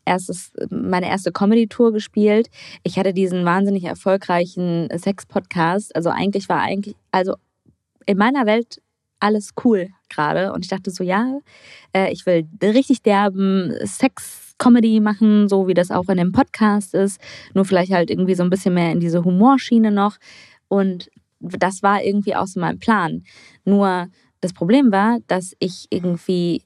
erstes, 0.04 0.52
meine 0.70 1.08
erste 1.08 1.32
Comedy-Tour 1.32 1.92
gespielt. 1.92 2.48
Ich 2.82 2.98
hatte 2.98 3.12
diesen 3.12 3.44
wahnsinnig 3.44 3.84
erfolgreichen 3.84 4.88
Sex-Podcast. 4.96 5.94
Also 5.94 6.08
eigentlich 6.10 6.48
war 6.48 6.60
eigentlich, 6.60 6.96
also 7.12 7.34
in 8.06 8.16
meiner 8.16 8.46
Welt 8.46 8.80
alles 9.20 9.50
cool 9.64 9.88
gerade. 10.08 10.52
Und 10.52 10.64
ich 10.64 10.70
dachte 10.70 10.90
so, 10.90 11.04
ja, 11.04 11.38
äh, 11.94 12.12
ich 12.12 12.26
will 12.26 12.48
richtig 12.62 13.02
derben 13.02 13.72
Sex-Comedy 13.84 15.00
machen, 15.00 15.48
so 15.48 15.66
wie 15.66 15.74
das 15.74 15.90
auch 15.90 16.08
in 16.08 16.18
dem 16.18 16.32
Podcast 16.32 16.94
ist. 16.94 17.20
Nur 17.54 17.64
vielleicht 17.64 17.92
halt 17.92 18.10
irgendwie 18.10 18.34
so 18.34 18.42
ein 18.42 18.50
bisschen 18.50 18.74
mehr 18.74 18.92
in 18.92 19.00
diese 19.00 19.24
Humorschiene 19.24 19.90
noch. 19.90 20.16
Und 20.68 21.10
das 21.40 21.82
war 21.82 22.02
irgendwie 22.02 22.34
auch 22.34 22.46
so 22.46 22.60
mein 22.60 22.78
Plan. 22.78 23.22
Nur 23.64 24.08
das 24.40 24.52
Problem 24.52 24.92
war, 24.92 25.18
dass 25.26 25.54
ich 25.58 25.86
irgendwie, 25.90 26.62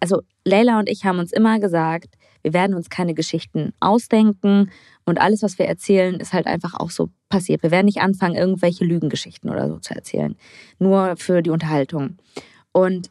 also 0.00 0.22
Leila 0.44 0.78
und 0.78 0.88
ich 0.88 1.04
haben 1.04 1.18
uns 1.18 1.32
immer 1.32 1.60
gesagt, 1.60 2.16
wir 2.42 2.52
werden 2.52 2.74
uns 2.74 2.90
keine 2.90 3.14
Geschichten 3.14 3.72
ausdenken 3.80 4.70
und 5.04 5.20
alles, 5.20 5.42
was 5.42 5.58
wir 5.58 5.66
erzählen, 5.66 6.20
ist 6.20 6.32
halt 6.32 6.46
einfach 6.46 6.74
auch 6.74 6.90
so 6.90 7.08
passiert. 7.28 7.62
Wir 7.62 7.70
werden 7.70 7.86
nicht 7.86 8.00
anfangen, 8.00 8.36
irgendwelche 8.36 8.84
Lügengeschichten 8.84 9.50
oder 9.50 9.68
so 9.68 9.78
zu 9.78 9.94
erzählen. 9.94 10.36
Nur 10.78 11.16
für 11.16 11.42
die 11.42 11.50
Unterhaltung. 11.50 12.18
Und 12.70 13.10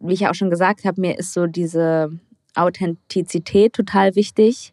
wie 0.00 0.14
ich 0.14 0.28
auch 0.28 0.34
schon 0.34 0.50
gesagt 0.50 0.84
habe, 0.84 1.00
mir 1.00 1.18
ist 1.18 1.32
so 1.32 1.46
diese 1.46 2.10
Authentizität 2.54 3.72
total 3.72 4.14
wichtig 4.14 4.72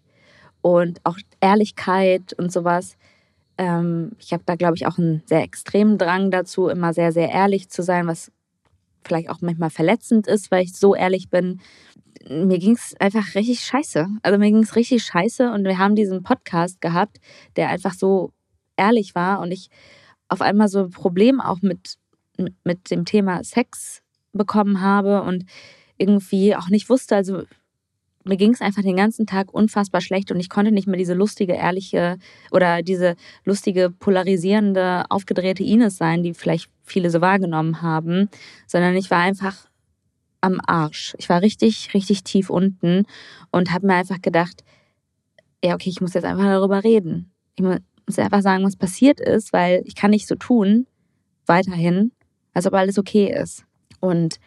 und 0.62 1.02
auch 1.04 1.18
Ehrlichkeit 1.42 2.34
und 2.34 2.52
sowas. 2.52 2.96
Ähm, 3.58 4.14
ich 4.20 4.34
habe 4.34 4.44
da, 4.46 4.56
glaube 4.56 4.76
ich, 4.76 4.88
auch 4.88 4.98
einen 4.98 5.22
sehr 5.26 5.44
extremen 5.44 5.98
Drang 5.98 6.32
dazu, 6.32 6.68
immer 6.70 6.94
sehr, 6.94 7.12
sehr 7.12 7.30
ehrlich 7.30 7.70
zu 7.70 7.84
sein, 7.84 8.08
was 8.08 8.32
vielleicht 9.06 9.30
auch 9.30 9.42
manchmal 9.42 9.70
verletzend 9.70 10.28
ist, 10.28 10.52
weil 10.52 10.64
ich 10.64 10.76
so 10.76 10.96
ehrlich 10.96 11.30
bin 11.30 11.62
mir 12.30 12.60
ging 12.60 12.76
es 12.76 12.96
einfach 13.00 13.36
richtig 13.36 13.62
scheiße. 13.62 14.08
Also 14.22 14.38
mir 14.38 14.52
ging 14.52 14.64
es 14.64 14.76
richtig 14.76 15.04
scheiße 15.04 15.52
und 15.52 15.66
wir 15.66 15.78
haben 15.78 15.96
diesen 15.96 16.24
Podcast 16.24 16.82
gehabt, 16.82 17.20
der 17.56 17.70
einfach 17.70 17.94
so 17.94 18.32
ehrlich 18.78 19.16
war 19.16 19.40
und 19.40 19.52
ich 19.52 19.70
auf 20.30 20.42
einmal 20.42 20.68
so 20.68 20.86
ein 20.86 20.92
Problem 20.92 21.42
auch 21.42 21.62
mit, 21.62 21.98
mit 22.64 22.90
dem 22.92 23.06
Thema 23.06 23.44
Sex 23.44 24.02
bekommen 24.32 24.82
habe 24.82 25.22
und 25.24 25.46
irgendwie 25.98 26.56
auch 26.56 26.70
nicht 26.70 26.90
wusste, 26.90 27.16
also 27.16 27.44
mir 28.24 28.38
ging 28.38 28.54
es 28.54 28.62
einfach 28.62 28.82
den 28.82 28.96
ganzen 28.96 29.26
Tag 29.26 29.54
unfassbar 29.54 30.02
schlecht 30.02 30.32
und 30.32 30.40
ich 30.40 30.50
konnte 30.50 30.72
nicht 30.72 30.88
mehr 30.88 30.98
diese 30.98 31.14
lustige, 31.14 31.54
ehrliche 31.54 32.18
oder 32.52 32.82
diese 32.82 33.16
lustige, 33.44 33.90
polarisierende, 33.90 35.06
aufgedrehte 35.10 35.64
Ines 35.64 35.98
sein, 35.98 36.24
die 36.24 36.34
vielleicht 36.34 36.70
viele 36.84 37.10
so 37.10 37.22
wahrgenommen 37.22 37.82
haben, 37.82 38.30
sondern 38.68 38.96
ich 38.96 39.12
war 39.12 39.20
einfach 39.20 39.68
am 40.42 40.60
Arsch. 40.66 41.16
Ich 41.18 41.30
war 41.30 41.42
richtig, 41.42 41.94
richtig 41.94 42.24
tief 42.24 42.50
unten 42.50 43.06
und 43.52 43.72
habe 43.72 43.88
mir 43.88 43.96
einfach 43.96 44.22
gedacht, 44.22 44.64
ja, 45.64 45.74
okay, 45.74 45.90
ich 45.90 46.02
muss 46.02 46.14
jetzt 46.14 46.26
einfach 46.26 46.44
darüber 46.44 46.84
reden. 46.84 47.32
Ich 47.56 47.64
muss 47.64 48.20
einfach 48.20 48.42
sagen, 48.42 48.66
was 48.66 48.76
passiert 48.76 49.22
ist, 49.22 49.54
weil 49.54 49.82
ich 49.86 49.96
kann 49.96 50.12
nicht 50.12 50.28
so 50.28 50.36
tun, 50.36 50.88
weiterhin, 51.46 52.12
als 52.54 52.68
ob 52.68 52.74
alles 52.74 52.98
okay 52.98 53.34
ist. 53.34 53.66
Und 54.02 54.40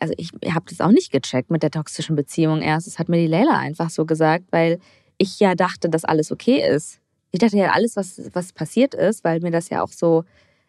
also 0.00 0.14
ich 0.16 0.30
habe 0.52 0.66
das 0.68 0.80
auch 0.80 0.90
nicht 0.90 1.12
gecheckt 1.12 1.50
mit 1.50 1.62
der 1.62 1.70
toxischen 1.70 2.16
Beziehung 2.16 2.62
erst. 2.62 2.86
Das 2.86 2.98
hat 2.98 3.08
mir 3.08 3.18
die 3.18 3.26
Leila 3.26 3.58
einfach 3.58 3.90
so 3.90 4.04
gesagt, 4.04 4.46
weil 4.50 4.78
ich 5.18 5.40
ja 5.40 5.54
dachte, 5.54 5.88
dass 5.88 6.04
alles 6.04 6.30
okay 6.32 6.66
ist. 6.66 7.00
Ich 7.30 7.40
dachte 7.40 7.56
ja, 7.56 7.72
alles, 7.72 7.96
was, 7.96 8.20
was 8.32 8.52
passiert 8.52 8.94
ist, 8.94 9.24
weil 9.24 9.40
mir 9.40 9.50
das 9.50 9.68
ja 9.68 9.82
auch 9.82 9.92
so, 9.92 10.24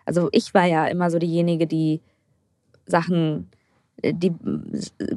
also 0.06 0.30
ich 0.32 0.54
war 0.54 0.66
ja 0.66 0.88
immer 0.88 1.10
so 1.10 1.20
diejenige, 1.20 1.68
die 1.68 2.02
Sachen 2.86 3.50
die 4.04 4.34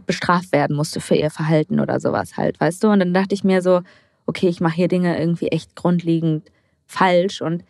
bestraft 0.07 0.53
werden 0.53 0.77
musste 0.77 1.01
für 1.01 1.15
ihr 1.15 1.31
Verhalten 1.31 1.81
oder 1.81 2.01
sowas 2.01 2.37
halt, 2.37 2.61
weißt 2.61 2.83
du? 2.83 2.89
Und 2.89 3.01
dann 3.01 3.15
dachte 3.15 3.35
ich 3.35 3.45
mir 3.45 3.63
so, 3.63 3.83
okay, 4.27 4.49
ich 4.49 4.61
mache 4.61 4.77
hier 4.77 4.89
Dinge 4.89 5.19
irgendwie 5.19 5.49
echt 5.49 5.77
grundlegend 5.77 6.51
falsch 6.87 7.41
und 7.43 7.65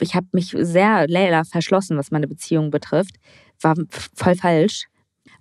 ich 0.00 0.14
habe 0.14 0.26
mich 0.32 0.54
sehr 0.58 1.06
Leila 1.08 1.44
verschlossen, 1.44 1.96
was 1.96 2.10
meine 2.10 2.26
Beziehung 2.26 2.70
betrifft. 2.70 3.16
War 3.60 3.76
voll 4.14 4.34
falsch. 4.34 4.86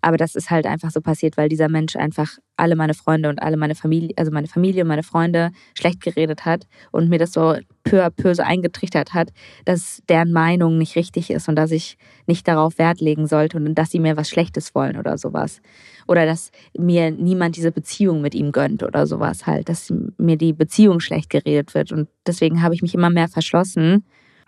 Aber 0.02 0.18
das 0.18 0.36
ist 0.36 0.50
halt 0.50 0.66
einfach 0.66 0.90
so 0.90 1.00
passiert, 1.00 1.38
weil 1.38 1.48
dieser 1.48 1.70
Mensch 1.70 1.96
einfach 1.96 2.38
alle 2.58 2.76
meine 2.76 2.94
Freunde 2.94 3.30
und 3.30 3.42
alle 3.42 3.56
meine 3.56 3.76
Familie, 3.76 4.14
also 4.18 4.32
meine 4.32 4.48
Familie 4.48 4.82
und 4.82 4.88
meine 4.88 5.04
Freunde 5.04 5.52
schlecht 5.76 6.02
geredet 6.02 6.46
hat 6.46 6.68
und 6.92 7.10
mir 7.10 7.20
das 7.20 7.34
so 7.34 7.56
peu 7.84 8.04
à 8.04 8.10
peu 8.10 8.34
so 8.34 8.44
eingetrichtert 8.44 9.14
hat, 9.14 9.30
dass 9.66 10.02
deren 10.10 10.32
Meinung 10.32 10.78
nicht 10.78 10.96
richtig 10.96 11.30
ist 11.30 11.48
und 11.50 11.56
dass 11.56 11.72
ich 11.72 11.98
nicht 12.26 12.48
darauf 12.48 12.78
Wert 12.78 13.00
legen 13.00 13.28
sollte 13.28 13.58
und 13.58 13.76
dass 13.76 13.92
sie 13.92 14.00
mir 14.00 14.18
was 14.18 14.30
Schlechtes 14.30 14.74
wollen 14.74 14.98
oder 14.98 15.18
sowas. 15.18 15.62
Oder 16.08 16.26
dass 16.26 16.52
mir 16.78 17.12
niemand 17.12 17.56
diese 17.56 17.72
Beziehung 17.72 18.22
mit 18.22 18.34
ihm 18.34 18.52
gönnt 18.52 18.84
oder 18.84 19.06
sowas 19.06 19.46
halt, 19.46 19.70
dass 19.70 19.94
mir 20.18 20.38
die 20.38 20.54
Beziehung 20.54 21.00
schlecht 21.00 21.30
geredet 21.30 21.74
wird. 21.76 21.92
Und 21.92 22.10
deswegen 22.26 22.62
habe 22.64 22.74
ich 22.74 22.82
mich 22.82 22.96
immer 22.96 23.10
mehr 23.10 23.28
verschlossen 23.28 24.04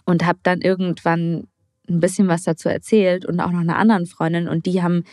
und 0.05 0.25
habe 0.25 0.39
dann 0.43 0.61
irgendwann 0.61 1.47
ein 1.89 1.99
bisschen 1.99 2.27
was 2.27 2.43
dazu 2.43 2.69
erzählt 2.69 3.25
und 3.25 3.39
auch 3.39 3.51
noch 3.51 3.59
einer 3.59 3.77
anderen 3.77 4.05
Freundin 4.05 4.47
und 4.47 4.65
die 4.65 4.81
haben 4.81 5.03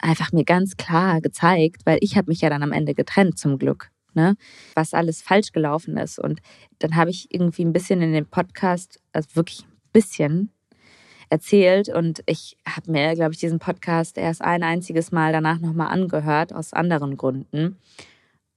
einfach 0.00 0.32
mir 0.32 0.44
ganz 0.44 0.76
klar 0.76 1.20
gezeigt, 1.20 1.82
weil 1.84 1.98
ich 2.00 2.16
habe 2.16 2.30
mich 2.30 2.40
ja 2.40 2.50
dann 2.50 2.62
am 2.62 2.72
Ende 2.72 2.94
getrennt 2.94 3.38
zum 3.38 3.58
Glück, 3.58 3.90
ne? 4.14 4.36
was 4.74 4.94
alles 4.94 5.22
falsch 5.22 5.52
gelaufen 5.52 5.96
ist. 5.96 6.18
Und 6.18 6.40
dann 6.78 6.96
habe 6.96 7.10
ich 7.10 7.32
irgendwie 7.32 7.64
ein 7.64 7.72
bisschen 7.72 8.02
in 8.02 8.12
dem 8.12 8.26
Podcast, 8.26 9.00
also 9.12 9.36
wirklich 9.36 9.62
ein 9.62 9.90
bisschen 9.92 10.52
erzählt 11.30 11.88
und 11.88 12.22
ich 12.26 12.56
habe 12.66 12.90
mir, 12.90 13.14
glaube 13.14 13.32
ich, 13.32 13.38
diesen 13.38 13.60
Podcast 13.60 14.18
erst 14.18 14.42
ein 14.42 14.64
einziges 14.64 15.12
Mal 15.12 15.32
danach 15.32 15.60
nochmal 15.60 15.92
angehört, 15.92 16.52
aus 16.52 16.72
anderen 16.72 17.16
Gründen. 17.16 17.78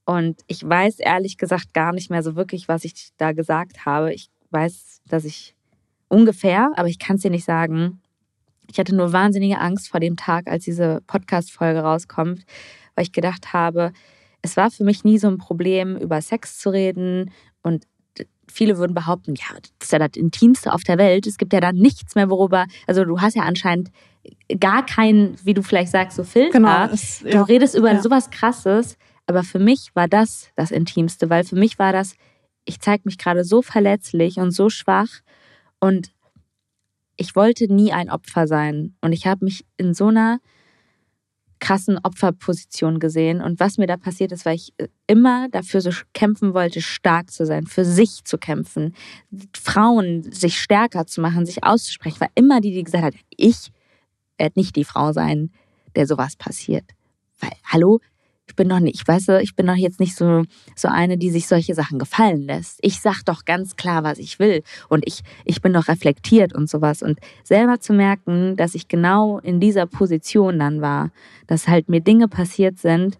Und 0.06 0.42
ich 0.48 0.68
weiß 0.68 1.00
ehrlich 1.00 1.38
gesagt 1.38 1.74
gar 1.74 1.94
nicht 1.94 2.10
mehr 2.10 2.24
so 2.24 2.36
wirklich, 2.36 2.68
was 2.68 2.84
ich 2.84 3.12
da 3.18 3.32
gesagt 3.32 3.86
habe. 3.86 4.14
Ich 4.14 4.30
weiß, 4.50 5.02
dass 5.08 5.24
ich 5.24 5.56
ungefähr, 6.10 6.72
aber 6.76 6.88
ich 6.88 7.00
kann 7.00 7.16
es 7.16 7.22
dir 7.22 7.32
nicht 7.32 7.46
sagen, 7.46 8.02
ich 8.70 8.80
hatte 8.80 8.96
nur 8.96 9.14
wahnsinnige 9.14 9.60
Angst 9.60 9.90
vor 9.90 10.00
dem 10.00 10.16
Tag, 10.16 10.48
als 10.48 10.64
diese 10.64 11.02
Podcast-Folge 11.08 11.80
rauskommt, 11.80 12.44
weil 12.96 13.04
ich 13.04 13.12
gedacht 13.12 13.54
habe, 13.54 13.92
es 14.42 14.58
war 14.58 14.72
für 14.72 14.84
mich 14.84 15.04
nie 15.04 15.18
so 15.18 15.28
ein 15.28 15.38
Problem, 15.38 15.98
über 15.98 16.22
Sex 16.22 16.60
zu 16.60 16.70
reden. 16.70 17.32
Und 17.62 17.86
viele 18.52 18.78
würden 18.78 18.94
behaupten, 18.94 19.36
ja, 19.36 19.56
das 19.56 19.88
ist 19.88 19.92
ja 19.92 20.00
das 20.00 20.16
Intimste 20.16 20.74
auf 20.74 20.84
der 20.84 20.98
Welt. 20.98 21.28
Es 21.28 21.38
gibt 21.38 21.54
ja 21.54 21.60
da 21.60 21.72
nichts 21.72 22.16
mehr, 22.16 22.30
worüber, 22.30 22.66
also 22.88 23.06
du 23.06 23.22
hast 23.22 23.36
ja 23.36 23.44
anscheinend 23.44 23.90
gar 24.60 24.86
keinen, 24.86 25.36
wie 25.44 25.54
du 25.54 25.64
vielleicht 25.64 25.92
sagst, 25.92 26.18
so 26.18 26.24
Filter. 26.24 26.60
Genau, 26.60 26.86
es, 26.86 27.22
ja. 27.22 27.32
Du 27.32 27.42
redest 27.42 27.76
über 27.76 27.94
ja. 27.94 28.02
sowas 28.02 28.30
Krasses. 28.30 28.98
Aber 29.26 29.44
für 29.44 29.60
mich 29.60 29.92
war 29.94 30.08
das 30.08 30.50
das 30.56 30.72
Intimste, 30.72 31.30
weil 31.30 31.46
für 31.46 31.56
mich 31.56 31.80
war 31.80 31.94
das, 31.94 32.16
ich 32.66 32.82
zeige 32.82 33.04
mich 33.06 33.18
gerade 33.18 33.44
so 33.44 33.62
verletzlich 33.62 34.38
und 34.38 34.52
so 34.52 34.70
schwach 34.70 35.22
und 35.80 36.12
ich 37.16 37.36
wollte 37.36 37.72
nie 37.72 37.92
ein 37.92 38.10
Opfer 38.10 38.48
sein. 38.48 38.96
Und 39.02 39.14
ich 39.14 39.28
habe 39.28 39.46
mich 39.46 39.66
in 39.78 39.94
so 39.94 40.08
einer 40.08 40.40
krassen 41.64 41.98
Opferposition 42.04 43.00
gesehen. 43.00 43.42
Und 43.42 43.62
was 43.62 43.78
mir 43.78 43.88
da 43.88 43.96
passiert 43.96 44.34
ist, 44.34 44.46
weil 44.46 44.56
ich 44.56 44.74
äh, 44.78 44.90
immer 45.08 45.48
dafür 45.50 45.80
so 45.80 45.92
kämpfen 46.14 46.54
wollte, 46.54 46.82
stark 46.82 47.32
zu 47.32 47.46
sein, 47.46 47.68
für 47.68 47.86
sich 47.86 48.26
zu 48.26 48.38
kämpfen, 48.38 48.94
Frauen 49.56 50.30
sich 50.30 50.60
stärker 50.60 51.06
zu 51.06 51.22
machen, 51.22 51.46
sich 51.46 51.64
auszusprechen, 51.64 52.20
war 52.20 52.28
immer 52.36 52.60
die, 52.60 52.74
die 52.74 52.84
gesagt 52.84 53.06
hat, 53.06 53.16
ich 53.30 53.72
werde 54.38 54.60
nicht 54.60 54.76
die 54.76 54.84
Frau 54.84 55.14
sein, 55.14 55.52
der 55.96 56.06
sowas 56.06 56.36
passiert. 56.36 56.84
Weil, 57.40 57.54
hallo, 57.64 58.02
ich 58.48 58.56
bin 58.56 58.70
doch 58.70 58.80
nicht, 58.80 58.96
ich 58.96 59.08
weiß, 59.08 59.30
ich 59.42 59.56
bin 59.56 59.68
doch 59.68 59.76
jetzt 59.76 60.00
nicht 60.00 60.16
so, 60.16 60.44
so 60.76 60.88
eine, 60.88 61.18
die 61.18 61.30
sich 61.30 61.48
solche 61.48 61.74
Sachen 61.74 61.98
gefallen 61.98 62.42
lässt. 62.42 62.80
Ich 62.82 63.00
sag 63.00 63.24
doch 63.24 63.46
ganz 63.46 63.76
klar, 63.78 64.04
was 64.04 64.20
ich 64.20 64.38
will. 64.38 64.64
Und 64.90 65.08
ich, 65.08 65.22
ich 65.46 65.62
bin 65.62 65.74
doch 65.74 65.88
reflektiert 65.88 66.54
und 66.54 66.70
sowas. 66.70 67.02
Und 67.02 67.20
selber 67.44 67.80
zu 67.80 67.94
merken, 67.94 68.56
dass 68.58 68.76
ich 68.76 68.88
genau 68.88 69.40
in 69.40 69.60
dieser 69.60 69.86
Position 69.86 70.60
dann 70.60 70.82
war, 70.82 71.12
dass 71.48 71.68
halt 71.68 71.88
mir 71.90 72.02
Dinge 72.02 72.28
passiert 72.28 72.78
sind, 72.78 73.18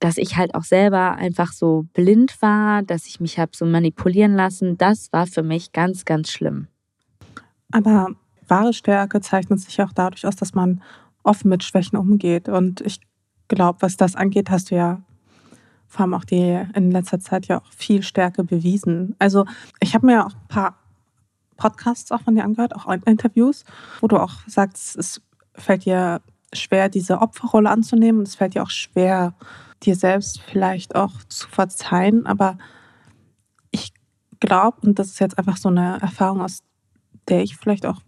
dass 0.00 0.18
ich 0.18 0.36
halt 0.36 0.54
auch 0.54 0.64
selber 0.64 1.12
einfach 1.12 1.52
so 1.52 1.86
blind 1.94 2.40
war, 2.42 2.82
dass 2.82 3.06
ich 3.06 3.20
mich 3.20 3.38
habe 3.38 3.52
so 3.54 3.64
manipulieren 3.64 4.34
lassen, 4.34 4.76
das 4.76 5.10
war 5.12 5.26
für 5.26 5.42
mich 5.42 5.72
ganz, 5.72 6.04
ganz 6.04 6.30
schlimm. 6.30 6.66
Aber 7.72 8.08
wahre 8.46 8.74
Stärke 8.74 9.22
zeichnet 9.22 9.60
sich 9.60 9.80
auch 9.80 9.92
dadurch 9.94 10.26
aus, 10.26 10.36
dass 10.36 10.52
man 10.54 10.82
offen 11.22 11.48
mit 11.48 11.64
Schwächen 11.64 11.96
umgeht. 11.96 12.50
Und 12.50 12.82
ich 12.82 13.00
glaube, 13.48 13.82
was 13.82 13.96
das 13.96 14.16
angeht, 14.16 14.50
hast 14.50 14.70
du 14.70 14.76
ja 14.76 15.02
vor 15.86 16.02
allem 16.02 16.14
auch 16.14 16.24
die 16.24 16.60
in 16.74 16.90
letzter 16.90 17.20
Zeit 17.20 17.46
ja 17.46 17.60
auch 17.60 17.72
viel 17.72 18.02
Stärke 18.02 18.42
bewiesen. 18.42 19.14
Also 19.18 19.46
ich 19.80 19.94
habe 19.94 20.06
mir 20.06 20.26
auch 20.26 20.34
ein 20.34 20.48
paar 20.48 20.78
Podcasts 21.56 22.10
auch 22.10 22.22
von 22.22 22.34
dir 22.34 22.44
angehört, 22.44 22.74
auch 22.74 22.92
Interviews, 23.06 23.64
wo 24.00 24.08
du 24.08 24.18
auch 24.18 24.32
sagst, 24.46 24.96
es 24.96 25.20
fällt 25.54 25.84
dir 25.84 26.20
schwer, 26.52 26.88
diese 26.88 27.20
Opferrolle 27.20 27.70
anzunehmen 27.70 28.20
und 28.20 28.28
es 28.28 28.34
fällt 28.34 28.54
dir 28.54 28.62
auch 28.62 28.70
schwer, 28.70 29.34
dir 29.82 29.94
selbst 29.94 30.40
vielleicht 30.40 30.96
auch 30.96 31.12
zu 31.28 31.48
verzeihen. 31.48 32.26
Aber 32.26 32.58
ich 33.70 33.92
glaube, 34.40 34.78
und 34.82 34.98
das 34.98 35.08
ist 35.08 35.20
jetzt 35.20 35.38
einfach 35.38 35.56
so 35.56 35.68
eine 35.68 36.00
Erfahrung, 36.00 36.40
aus 36.40 36.62
der 37.28 37.42
ich 37.42 37.56
vielleicht 37.56 37.86
auch, 37.86 38.00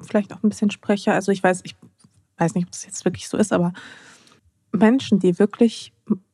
vielleicht 0.00 0.32
auch 0.32 0.42
ein 0.42 0.48
bisschen 0.48 0.70
spreche. 0.70 1.12
Also 1.12 1.30
ich 1.30 1.42
weiß, 1.42 1.60
ich 1.64 1.76
weiß 2.38 2.54
nicht, 2.54 2.66
ob 2.66 2.72
das 2.72 2.86
jetzt 2.86 3.04
wirklich 3.04 3.28
so 3.28 3.36
ist, 3.36 3.52
aber 3.52 3.72
Menschen, 4.72 5.18
die 5.18 5.38
wirklich 5.38 5.92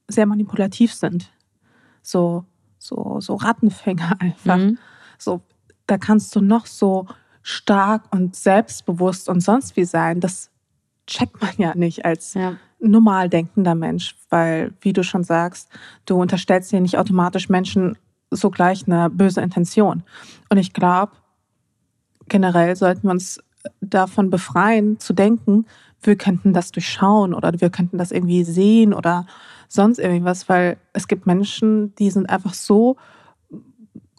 sehr 0.09 0.27
manipulativ 0.27 0.93
sind, 0.93 1.33
so, 2.03 2.45
so, 2.79 3.21
so 3.21 3.35
Rattenfänger 3.37 4.17
einfach, 4.21 4.59
mhm. 4.59 4.79
so, 5.19 5.43
da 5.87 5.99
kannst 5.99 6.35
du 6.37 6.41
noch 6.41 6.67
so 6.67 7.07
stark 7.43 8.05
und 8.11 8.37
selbstbewusst 8.37 9.29
und 9.29 9.41
sonst 9.41 9.77
wie 9.77 9.85
sein. 9.85 10.21
Das 10.21 10.51
checkt 11.07 11.41
man 11.43 11.53
ja 11.59 11.75
nicht 11.75 12.05
als 12.05 12.35
ja 12.35 12.57
normal 12.85 13.29
denkender 13.29 13.75
Mensch, 13.75 14.17
weil, 14.31 14.73
wie 14.81 14.93
du 14.93 15.03
schon 15.03 15.25
sagst, 15.25 15.69
du 16.07 16.21
unterstellst 16.21 16.73
dir 16.73 16.81
nicht 16.81 16.99
automatisch 16.99 17.49
Menschen 17.49 17.97
sogleich 18.31 18.87
eine 18.87 19.11
böse 19.11 19.41
Intention. 19.41 20.03
Und 20.49 20.59
ich 20.59 20.73
glaube, 20.73 21.13
generell 22.29 22.77
sollten 22.77 23.05
wir 23.05 23.13
uns 23.13 23.41
davon 23.81 24.31
befreien, 24.31 24.99
zu 24.99 25.13
denken, 25.13 25.67
wir 26.07 26.17
könnten 26.17 26.53
das 26.53 26.73
durchschauen 26.73 27.35
oder 27.35 27.53
wir 27.61 27.71
könnten 27.71 27.99
das 27.99 28.13
irgendwie 28.13 28.45
sehen 28.45 28.93
oder 28.95 29.27
sonst 29.69 29.99
irgendwas, 29.99 30.49
weil 30.49 30.77
es 30.93 31.09
gibt 31.09 31.27
Menschen, 31.27 31.95
die 31.97 32.11
sind 32.11 32.29
einfach 32.29 32.55
so 32.55 32.97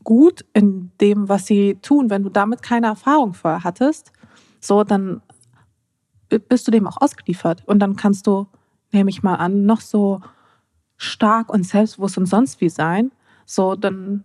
gut 0.04 0.46
in 0.54 0.92
dem, 1.02 1.30
was 1.30 1.46
sie 1.46 1.76
tun. 1.82 2.10
Wenn 2.10 2.24
du 2.24 2.30
damit 2.30 2.62
keine 2.62 2.88
Erfahrung 2.88 3.34
vorher 3.34 3.64
hattest, 3.64 4.12
so, 4.60 4.84
dann 4.84 5.22
bist 6.30 6.68
du 6.68 6.72
dem 6.72 6.88
auch 6.88 7.02
ausgeliefert. 7.02 7.64
Und 7.66 7.80
dann 7.80 7.96
kannst 7.96 8.28
du, 8.28 8.48
nehme 8.92 9.10
ich 9.10 9.24
mal 9.24 9.36
an, 9.36 9.66
noch 9.66 9.82
so 9.82 10.22
stark 10.98 11.50
und 11.50 11.66
selbstbewusst 11.66 12.18
und 12.18 12.26
sonst 12.26 12.62
wie 12.62 12.70
sein. 12.70 13.12
So, 13.46 13.76
dann, 13.76 14.24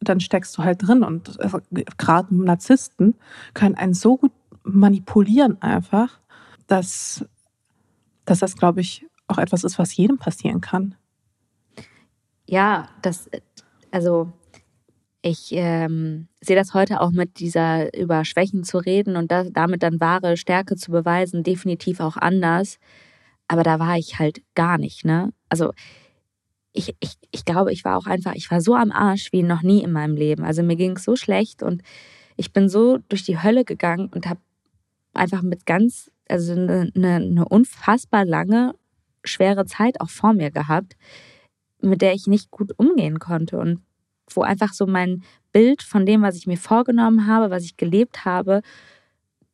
dann 0.00 0.20
steckst 0.20 0.56
du 0.56 0.64
halt 0.64 0.86
drin. 0.86 1.02
Und 1.02 1.40
also, 1.40 1.60
gerade 1.98 2.34
Narzissten 2.34 3.14
können 3.54 3.74
einen 3.74 3.94
so 3.94 4.16
gut 4.16 4.32
manipulieren 4.64 5.60
einfach, 5.60 6.20
dass, 6.66 7.24
dass 8.24 8.40
das, 8.40 8.56
glaube 8.56 8.80
ich, 8.80 9.06
auch 9.26 9.38
etwas 9.38 9.64
ist, 9.64 9.78
was 9.78 9.96
jedem 9.96 10.18
passieren 10.18 10.60
kann. 10.60 10.94
Ja, 12.46 12.88
das, 13.02 13.30
also 13.90 14.32
ich 15.22 15.52
ähm, 15.52 16.28
sehe 16.40 16.56
das 16.56 16.74
heute 16.74 17.00
auch 17.00 17.12
mit 17.12 17.38
dieser 17.38 17.96
über 17.96 18.24
Schwächen 18.24 18.64
zu 18.64 18.78
reden 18.78 19.16
und 19.16 19.30
da, 19.30 19.44
damit 19.44 19.82
dann 19.82 20.00
wahre 20.00 20.36
Stärke 20.36 20.76
zu 20.76 20.90
beweisen, 20.90 21.44
definitiv 21.44 22.00
auch 22.00 22.16
anders. 22.16 22.78
Aber 23.46 23.62
da 23.62 23.78
war 23.78 23.96
ich 23.96 24.18
halt 24.18 24.42
gar 24.54 24.78
nicht, 24.78 25.04
ne? 25.04 25.32
Also 25.48 25.72
ich, 26.72 26.96
ich, 27.00 27.14
ich 27.30 27.44
glaube, 27.44 27.72
ich 27.72 27.84
war 27.84 27.96
auch 27.96 28.06
einfach, 28.06 28.34
ich 28.34 28.50
war 28.50 28.60
so 28.60 28.74
am 28.74 28.90
Arsch 28.90 29.32
wie 29.32 29.42
noch 29.42 29.62
nie 29.62 29.82
in 29.82 29.92
meinem 29.92 30.16
Leben. 30.16 30.44
Also 30.44 30.62
mir 30.62 30.76
ging 30.76 30.96
es 30.96 31.04
so 31.04 31.16
schlecht 31.16 31.62
und 31.62 31.82
ich 32.36 32.52
bin 32.52 32.68
so 32.68 32.98
durch 33.08 33.24
die 33.24 33.40
Hölle 33.40 33.64
gegangen 33.64 34.10
und 34.14 34.26
habe 34.26 34.40
einfach 35.14 35.42
mit 35.42 35.66
ganz, 35.66 36.10
also 36.32 36.52
eine, 36.52 36.90
eine, 36.96 37.14
eine 37.16 37.48
unfassbar 37.48 38.24
lange, 38.24 38.74
schwere 39.22 39.66
Zeit 39.66 40.00
auch 40.00 40.10
vor 40.10 40.32
mir 40.32 40.50
gehabt, 40.50 40.96
mit 41.80 42.00
der 42.00 42.14
ich 42.14 42.26
nicht 42.26 42.50
gut 42.50 42.72
umgehen 42.78 43.18
konnte. 43.18 43.58
Und 43.58 43.82
wo 44.34 44.42
einfach 44.42 44.72
so 44.72 44.86
mein 44.86 45.22
Bild 45.52 45.82
von 45.82 46.06
dem, 46.06 46.22
was 46.22 46.36
ich 46.36 46.46
mir 46.46 46.56
vorgenommen 46.56 47.26
habe, 47.26 47.50
was 47.50 47.64
ich 47.64 47.76
gelebt 47.76 48.24
habe, 48.24 48.62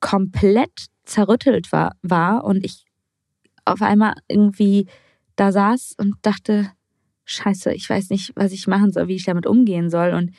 komplett 0.01 0.87
zerrüttelt 1.05 1.73
war, 1.73 1.97
war 2.03 2.45
und 2.45 2.65
ich 2.65 2.85
auf 3.65 3.83
einmal 3.83 4.15
irgendwie 4.29 4.87
da 5.37 5.51
saß 5.51 5.97
und 5.99 6.15
dachte, 6.23 6.71
scheiße, 7.25 7.73
ich 7.75 7.91
weiß 7.91 8.11
nicht, 8.11 8.33
was 8.37 8.53
ich 8.53 8.67
machen 8.69 8.93
soll, 8.93 9.09
wie 9.09 9.17
ich 9.17 9.25
damit 9.25 9.47
umgehen 9.47 9.91
soll 9.91 10.15
und 10.15 10.31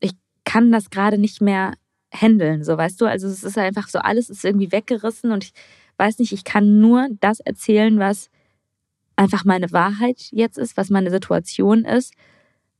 ich 0.00 0.12
kann 0.44 0.70
das 0.70 0.90
gerade 0.90 1.18
nicht 1.18 1.40
mehr 1.40 1.74
handeln, 2.14 2.62
so 2.62 2.76
weißt 2.76 3.00
du, 3.00 3.06
also 3.06 3.26
es 3.26 3.42
ist 3.42 3.58
einfach 3.58 3.88
so, 3.88 3.98
alles 3.98 4.30
ist 4.30 4.44
irgendwie 4.44 4.72
weggerissen 4.72 5.32
und 5.32 5.44
ich 5.44 5.52
weiß 5.96 6.18
nicht, 6.18 6.32
ich 6.32 6.44
kann 6.44 6.80
nur 6.80 7.08
das 7.20 7.40
erzählen, 7.40 7.98
was 7.98 8.30
einfach 9.16 9.44
meine 9.44 9.72
Wahrheit 9.72 10.28
jetzt 10.30 10.58
ist, 10.58 10.76
was 10.76 10.90
meine 10.90 11.10
Situation 11.10 11.84
ist 11.84 12.14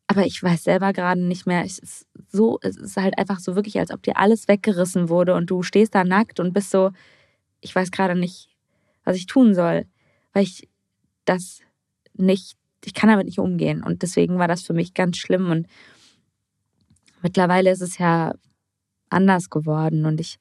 aber 0.06 0.26
ich 0.26 0.42
weiß 0.42 0.64
selber 0.64 0.92
gerade 0.92 1.20
nicht 1.20 1.46
mehr. 1.46 1.64
Es 1.64 1.78
ist 1.78 2.06
so, 2.28 2.58
es 2.62 2.76
ist 2.76 2.96
halt 2.96 3.18
einfach 3.18 3.38
so 3.40 3.56
wirklich, 3.56 3.78
als 3.78 3.90
ob 3.90 4.02
dir 4.02 4.18
alles 4.18 4.48
weggerissen 4.48 5.08
wurde 5.08 5.34
und 5.34 5.50
du 5.50 5.62
stehst 5.62 5.94
da 5.94 6.04
nackt 6.04 6.40
und 6.40 6.52
bist 6.52 6.70
so, 6.70 6.90
ich 7.60 7.74
weiß 7.74 7.90
gerade 7.90 8.14
nicht, 8.14 8.48
was 9.04 9.16
ich 9.16 9.26
tun 9.26 9.54
soll, 9.54 9.86
weil 10.32 10.42
ich 10.42 10.68
das 11.24 11.60
nicht, 12.14 12.56
ich 12.84 12.94
kann 12.94 13.08
damit 13.08 13.26
nicht 13.26 13.38
umgehen. 13.38 13.82
Und 13.82 14.02
deswegen 14.02 14.38
war 14.38 14.48
das 14.48 14.62
für 14.62 14.74
mich 14.74 14.92
ganz 14.92 15.16
schlimm. 15.16 15.50
Und 15.50 15.66
mittlerweile 17.22 17.70
ist 17.70 17.80
es 17.80 17.96
ja 17.98 18.34
anders 19.10 19.50
geworden 19.50 20.06
und 20.06 20.20
ich 20.20 20.38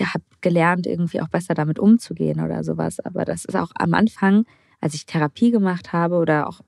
habe 0.00 0.24
gelernt, 0.40 0.86
irgendwie 0.86 1.20
auch 1.20 1.28
besser 1.28 1.54
damit 1.54 1.78
umzugehen 1.78 2.40
oder 2.40 2.64
sowas. 2.64 3.00
Aber 3.00 3.24
das 3.24 3.44
ist 3.44 3.56
auch 3.56 3.70
am 3.74 3.94
Anfang, 3.94 4.44
als 4.80 4.94
ich 4.94 5.06
Therapie 5.06 5.50
gemacht 5.50 5.92
habe 5.92 6.16
oder 6.16 6.48
auch 6.48 6.60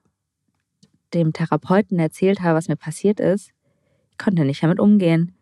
dem 1.14 1.32
Therapeuten 1.32 1.98
erzählt 1.98 2.40
habe, 2.40 2.56
was 2.56 2.68
mir 2.68 2.76
passiert 2.76 3.20
ist, 3.20 3.52
ich 4.10 4.18
konnte 4.18 4.44
nicht 4.44 4.62
damit 4.62 4.80
umgehen. 4.80 5.34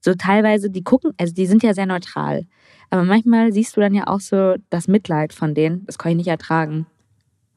So 0.00 0.14
teilweise, 0.14 0.70
die 0.70 0.82
gucken, 0.82 1.12
also 1.18 1.32
die 1.32 1.46
sind 1.46 1.62
ja 1.62 1.74
sehr 1.74 1.86
neutral. 1.86 2.46
Aber 2.90 3.04
manchmal 3.04 3.52
siehst 3.52 3.76
du 3.76 3.80
dann 3.80 3.94
ja 3.94 4.06
auch 4.08 4.20
so 4.20 4.56
das 4.68 4.88
Mitleid 4.88 5.32
von 5.32 5.54
denen. 5.54 5.86
Das 5.86 5.96
kann 5.96 6.12
ich 6.12 6.16
nicht 6.16 6.28
ertragen. 6.28 6.86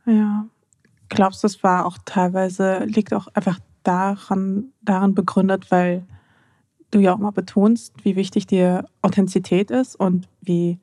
Ja. 0.06 0.46
Glaubst 1.10 1.44
du, 1.44 1.48
es 1.48 1.64
war 1.64 1.86
auch 1.86 1.98
teilweise, 2.06 2.84
liegt 2.86 3.14
auch 3.14 3.28
einfach 3.34 3.60
daran, 3.84 4.72
daran 4.82 5.16
begründet, 5.16 5.72
weil 5.72 6.06
du 6.96 7.02
ja 7.02 7.14
auch 7.14 7.20
mal 7.20 7.32
betonst, 7.32 7.94
wie 8.04 8.16
wichtig 8.16 8.48
dir 8.48 8.86
Authentizität 9.02 9.70
ist 9.70 9.96
und 9.96 10.28
wie 10.42 10.80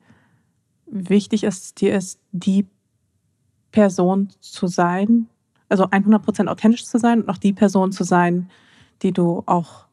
wichtig 0.85 1.43
es 1.43 1.73
dir 1.73 1.95
ist, 1.95 2.19
die 2.31 2.67
Person 3.71 4.29
zu 4.39 4.67
sein, 4.67 5.27
also 5.69 5.85
100% 5.85 6.47
authentisch 6.47 6.85
zu 6.85 6.99
sein 6.99 7.23
und 7.23 7.29
auch 7.29 7.37
die 7.37 7.53
Person 7.53 7.91
zu 7.91 8.03
sein, 8.03 8.49
die 9.01 9.11
du 9.11 9.41
auch 9.47 9.87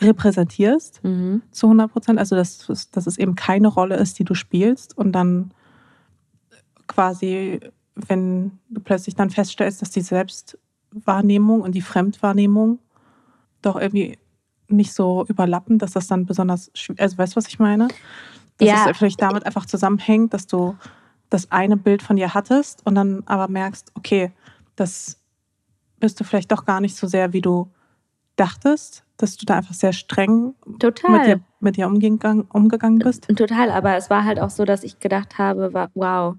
repräsentierst 0.00 1.02
mhm. 1.02 1.42
zu 1.50 1.66
100%. 1.66 2.16
Also 2.16 2.36
dass, 2.36 2.90
dass 2.92 3.06
es 3.06 3.18
eben 3.18 3.34
keine 3.34 3.68
Rolle 3.68 3.96
ist, 3.96 4.18
die 4.18 4.24
du 4.24 4.34
spielst 4.34 4.96
und 4.96 5.12
dann 5.12 5.52
quasi, 6.86 7.58
wenn 7.96 8.58
du 8.68 8.80
plötzlich 8.80 9.16
dann 9.16 9.30
feststellst, 9.30 9.82
dass 9.82 9.90
die 9.90 10.02
Selbstwahrnehmung 10.02 11.62
und 11.62 11.74
die 11.74 11.82
Fremdwahrnehmung 11.82 12.78
doch 13.62 13.76
irgendwie 13.76 14.18
nicht 14.68 14.92
so 14.92 15.24
überlappen, 15.28 15.78
dass 15.78 15.92
das 15.92 16.06
dann 16.06 16.26
besonders, 16.26 16.70
also 16.98 17.18
weißt 17.18 17.34
du, 17.34 17.36
was 17.36 17.48
ich 17.48 17.58
meine? 17.58 17.88
Dass 18.58 18.68
ja. 18.68 18.86
es 18.90 18.96
vielleicht 18.96 19.20
damit 19.20 19.44
einfach 19.46 19.66
zusammenhängt, 19.66 20.34
dass 20.34 20.46
du 20.46 20.76
das 21.30 21.50
eine 21.50 21.76
Bild 21.76 22.02
von 22.02 22.16
dir 22.16 22.34
hattest 22.34 22.84
und 22.86 22.94
dann 22.94 23.22
aber 23.26 23.48
merkst, 23.48 23.92
okay, 23.94 24.32
das 24.76 25.20
bist 25.98 26.20
du 26.20 26.24
vielleicht 26.24 26.52
doch 26.52 26.64
gar 26.64 26.80
nicht 26.80 26.96
so 26.96 27.06
sehr, 27.06 27.32
wie 27.32 27.40
du 27.40 27.70
dachtest, 28.36 29.04
dass 29.16 29.36
du 29.36 29.46
da 29.46 29.56
einfach 29.56 29.74
sehr 29.74 29.92
streng 29.92 30.54
Total. 30.78 31.10
Mit, 31.10 31.26
dir, 31.26 31.40
mit 31.60 31.76
dir 31.76 31.86
umgegangen, 31.86 32.42
umgegangen 32.52 32.98
bist? 32.98 33.28
Total, 33.28 33.70
aber 33.70 33.96
es 33.96 34.10
war 34.10 34.24
halt 34.24 34.38
auch 34.38 34.50
so, 34.50 34.64
dass 34.64 34.84
ich 34.84 35.00
gedacht 35.00 35.38
habe, 35.38 35.88
wow, 35.94 36.36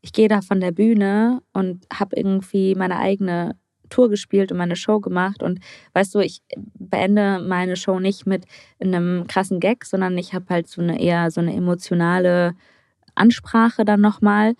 ich 0.00 0.12
gehe 0.12 0.28
da 0.28 0.40
von 0.40 0.60
der 0.60 0.72
Bühne 0.72 1.42
und 1.52 1.86
habe 1.92 2.16
irgendwie 2.16 2.74
meine 2.74 2.98
eigene 2.98 3.56
Tour 3.88 4.08
gespielt 4.08 4.52
und 4.52 4.58
meine 4.58 4.76
Show 4.76 5.00
gemacht. 5.00 5.42
Und 5.42 5.60
weißt 5.94 6.14
du, 6.14 6.20
ich 6.20 6.42
beende 6.78 7.40
meine 7.40 7.76
Show 7.76 8.00
nicht 8.00 8.26
mit 8.26 8.44
einem 8.80 9.26
krassen 9.26 9.60
Gag, 9.60 9.84
sondern 9.84 10.16
ich 10.18 10.34
habe 10.34 10.46
halt 10.50 10.68
so 10.68 10.80
eine 10.82 11.00
eher 11.00 11.30
so 11.30 11.40
eine 11.40 11.54
emotionale 11.54 12.54
Ansprache 13.14 13.84
dann 13.84 14.00
nochmal. 14.00 14.54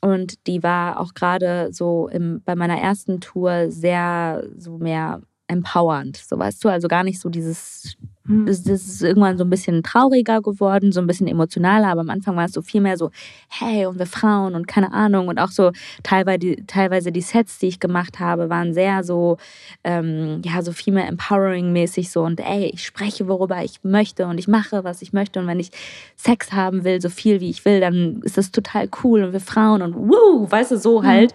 Und 0.00 0.46
die 0.46 0.62
war 0.62 0.98
auch 0.98 1.14
gerade 1.14 1.68
so 1.72 2.08
im, 2.08 2.42
bei 2.44 2.56
meiner 2.56 2.78
ersten 2.78 3.20
Tour 3.20 3.70
sehr 3.70 4.44
so 4.56 4.78
mehr 4.78 5.22
empowernd, 5.46 6.16
so 6.16 6.38
weißt 6.38 6.64
du, 6.64 6.68
also 6.68 6.88
gar 6.88 7.04
nicht 7.04 7.20
so 7.20 7.28
dieses, 7.28 7.96
hm. 8.26 8.46
das, 8.46 8.62
das, 8.62 8.86
ist 8.86 9.02
irgendwann 9.02 9.38
so 9.38 9.44
ein 9.44 9.50
bisschen 9.50 9.82
trauriger 9.82 10.40
geworden, 10.40 10.92
so 10.92 11.00
ein 11.00 11.06
bisschen 11.06 11.26
emotionaler, 11.26 11.88
aber 11.88 12.02
am 12.02 12.10
Anfang 12.10 12.36
war 12.36 12.44
es 12.44 12.52
so 12.52 12.62
viel 12.62 12.80
mehr 12.80 12.96
so, 12.96 13.10
hey, 13.48 13.86
und 13.86 13.98
wir 13.98 14.06
Frauen 14.06 14.54
und 14.54 14.66
keine 14.68 14.92
Ahnung 14.92 15.28
und 15.28 15.38
auch 15.38 15.50
so 15.50 15.72
teilweise 16.02 16.38
die, 16.38 16.64
teilweise 16.66 17.12
die 17.12 17.20
Sets, 17.20 17.58
die 17.58 17.68
ich 17.68 17.80
gemacht 17.80 18.20
habe, 18.20 18.48
waren 18.48 18.74
sehr 18.74 19.04
so, 19.04 19.38
ähm, 19.84 20.40
ja, 20.44 20.62
so 20.62 20.72
viel 20.72 20.92
mehr 20.92 21.08
empowering-mäßig 21.08 22.10
so 22.10 22.22
und 22.22 22.40
ey, 22.40 22.70
ich 22.72 22.84
spreche, 22.84 23.28
worüber 23.28 23.62
ich 23.64 23.82
möchte 23.82 24.26
und 24.26 24.38
ich 24.38 24.48
mache, 24.48 24.84
was 24.84 25.02
ich 25.02 25.12
möchte 25.12 25.40
und 25.40 25.46
wenn 25.46 25.60
ich 25.60 25.70
Sex 26.16 26.52
haben 26.52 26.84
will, 26.84 27.00
so 27.00 27.08
viel 27.08 27.40
wie 27.40 27.50
ich 27.50 27.64
will, 27.64 27.80
dann 27.80 28.20
ist 28.22 28.38
das 28.38 28.52
total 28.52 28.88
cool 29.02 29.24
und 29.24 29.32
wir 29.32 29.40
Frauen 29.40 29.82
und 29.82 29.94
wuh, 29.94 30.50
weißt 30.50 30.72
du, 30.72 30.78
so 30.78 31.02
halt. 31.02 31.34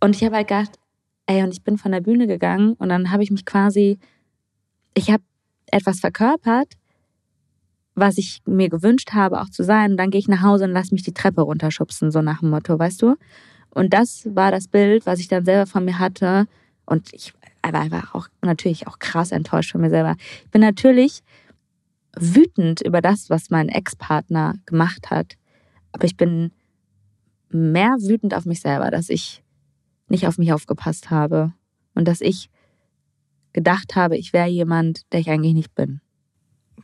Und 0.00 0.16
ich 0.16 0.24
habe 0.24 0.36
halt 0.36 0.48
gedacht, 0.48 0.72
Ey, 1.26 1.42
und 1.42 1.52
ich 1.52 1.62
bin 1.62 1.78
von 1.78 1.92
der 1.92 2.00
Bühne 2.00 2.26
gegangen 2.26 2.74
und 2.74 2.88
dann 2.88 3.10
habe 3.10 3.22
ich 3.22 3.30
mich 3.30 3.46
quasi, 3.46 3.98
ich 4.94 5.10
habe 5.10 5.22
etwas 5.72 6.00
verkörpert, 6.00 6.74
was 7.94 8.18
ich 8.18 8.40
mir 8.46 8.68
gewünscht 8.68 9.12
habe, 9.12 9.40
auch 9.40 9.50
zu 9.50 9.64
sein. 9.64 9.92
Und 9.92 9.96
dann 9.96 10.10
gehe 10.10 10.20
ich 10.20 10.28
nach 10.28 10.42
Hause 10.42 10.64
und 10.64 10.70
lass 10.70 10.92
mich 10.92 11.02
die 11.02 11.12
Treppe 11.12 11.42
runterschubsen, 11.42 12.10
so 12.10 12.22
nach 12.22 12.40
dem 12.40 12.50
Motto, 12.50 12.78
weißt 12.78 13.02
du? 13.02 13.16
Und 13.70 13.92
das 13.92 14.28
war 14.34 14.50
das 14.50 14.68
Bild, 14.68 15.06
was 15.06 15.18
ich 15.18 15.28
dann 15.28 15.44
selber 15.44 15.66
von 15.66 15.84
mir 15.84 15.98
hatte. 15.98 16.46
Und 16.86 17.12
ich 17.12 17.34
war 17.62 17.80
einfach 17.80 18.14
auch 18.14 18.28
natürlich 18.42 18.86
auch 18.86 18.98
krass 18.98 19.32
enttäuscht 19.32 19.72
von 19.72 19.80
mir 19.80 19.90
selber. 19.90 20.16
Ich 20.44 20.50
bin 20.50 20.60
natürlich 20.60 21.22
wütend 22.16 22.82
über 22.82 23.00
das, 23.00 23.30
was 23.30 23.50
mein 23.50 23.68
Ex-Partner 23.68 24.54
gemacht 24.66 25.10
hat. 25.10 25.36
Aber 25.92 26.04
ich 26.04 26.16
bin 26.16 26.52
mehr 27.48 27.96
wütend 28.00 28.34
auf 28.34 28.44
mich 28.44 28.60
selber, 28.60 28.90
dass 28.90 29.08
ich 29.08 29.42
nicht 30.08 30.26
auf 30.26 30.38
mich 30.38 30.52
aufgepasst 30.52 31.10
habe 31.10 31.52
und 31.94 32.06
dass 32.06 32.20
ich 32.20 32.50
gedacht 33.52 33.96
habe, 33.96 34.16
ich 34.16 34.32
wäre 34.32 34.48
jemand, 34.48 35.02
der 35.12 35.20
ich 35.20 35.30
eigentlich 35.30 35.54
nicht 35.54 35.74
bin. 35.74 36.00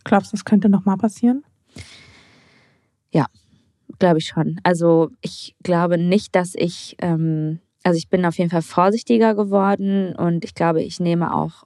Glaubst 0.05 0.33
du, 0.33 0.37
das 0.37 0.45
könnte 0.45 0.69
nochmal 0.69 0.97
passieren? 0.97 1.45
Ja, 3.11 3.27
glaube 3.99 4.19
ich 4.19 4.27
schon. 4.27 4.61
Also 4.63 5.11
ich 5.21 5.55
glaube 5.63 5.99
nicht, 5.99 6.35
dass 6.35 6.55
ich, 6.55 6.97
ähm, 7.01 7.61
also 7.83 7.97
ich 7.97 8.09
bin 8.09 8.25
auf 8.25 8.39
jeden 8.39 8.51
Fall 8.51 8.63
vorsichtiger 8.63 9.35
geworden 9.35 10.15
und 10.15 10.45
ich 10.45 10.55
glaube, 10.55 10.83
ich 10.83 11.01
nehme 11.01 11.35
auch 11.35 11.65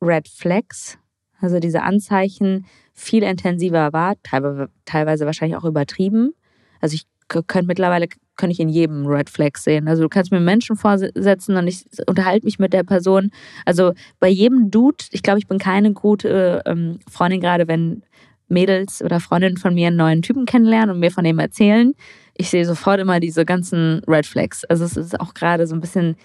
Red 0.00 0.28
Flags, 0.28 0.98
also 1.40 1.58
diese 1.58 1.82
Anzeichen, 1.82 2.66
viel 2.92 3.22
intensiver 3.22 3.92
wahr, 3.92 4.14
teilweise 4.22 5.26
wahrscheinlich 5.26 5.56
auch 5.56 5.64
übertrieben. 5.64 6.32
Also 6.80 6.94
ich 6.94 7.06
könnte 7.28 7.66
mittlerweile 7.66 8.08
kann 8.40 8.50
ich 8.50 8.58
in 8.58 8.68
jedem 8.68 9.06
Red 9.06 9.30
Flag 9.30 9.56
sehen. 9.56 9.86
Also 9.86 10.02
du 10.02 10.08
kannst 10.08 10.32
mir 10.32 10.40
Menschen 10.40 10.76
vorsetzen 10.76 11.56
und 11.56 11.66
ich 11.68 11.84
unterhalte 12.06 12.46
mich 12.46 12.58
mit 12.58 12.72
der 12.72 12.82
Person. 12.82 13.30
Also 13.64 13.92
bei 14.18 14.28
jedem 14.28 14.70
Dude, 14.70 15.04
ich 15.10 15.22
glaube, 15.22 15.38
ich 15.38 15.46
bin 15.46 15.58
keine 15.58 15.92
gute 15.92 16.62
ähm, 16.66 16.98
Freundin, 17.08 17.40
gerade 17.40 17.68
wenn 17.68 18.02
Mädels 18.48 19.02
oder 19.02 19.20
Freundinnen 19.20 19.58
von 19.58 19.74
mir 19.74 19.88
einen 19.88 19.96
neuen 19.96 20.22
Typen 20.22 20.46
kennenlernen 20.46 20.94
und 20.94 21.00
mir 21.00 21.10
von 21.10 21.24
dem 21.24 21.38
erzählen. 21.38 21.94
Ich 22.36 22.50
sehe 22.50 22.64
sofort 22.64 22.98
immer 22.98 23.20
diese 23.20 23.44
ganzen 23.44 24.02
Red 24.08 24.26
Flags. 24.26 24.64
Also 24.64 24.84
es 24.84 24.96
ist 24.96 25.20
auch 25.20 25.34
gerade 25.34 25.66
so 25.66 25.74
ein 25.74 25.80
bisschen 25.80 26.16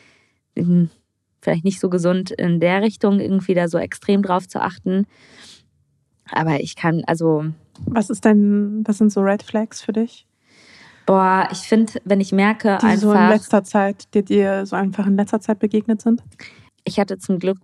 hm, 0.58 0.90
vielleicht 1.42 1.64
nicht 1.64 1.80
so 1.80 1.90
gesund 1.90 2.32
in 2.32 2.60
der 2.60 2.82
Richtung, 2.82 3.20
irgendwie 3.20 3.54
da 3.54 3.68
so 3.68 3.78
extrem 3.78 4.24
drauf 4.24 4.48
zu 4.48 4.62
achten. 4.62 5.06
Aber 6.32 6.60
ich 6.60 6.76
kann, 6.76 7.04
also. 7.06 7.46
Was 7.86 8.10
ist 8.10 8.26
denn, 8.26 8.84
was 8.86 8.98
sind 8.98 9.12
so 9.12 9.22
Red 9.22 9.44
Flags 9.44 9.82
für 9.82 9.94
dich? 9.94 10.26
Boah, 11.06 11.48
ich 11.52 11.60
finde, 11.60 11.94
wenn 12.04 12.20
ich 12.20 12.32
merke, 12.32 12.78
die 12.82 12.88
einfach. 12.88 13.02
so 13.02 13.14
in 13.14 13.30
letzter 13.30 13.64
Zeit, 13.64 14.14
die 14.14 14.24
dir 14.24 14.66
so 14.66 14.76
einfach 14.76 15.06
in 15.06 15.16
letzter 15.16 15.40
Zeit 15.40 15.60
begegnet 15.60 16.02
sind? 16.02 16.24
Ich 16.84 17.00
hatte 17.00 17.18
zum 17.18 17.40
Glück 17.40 17.58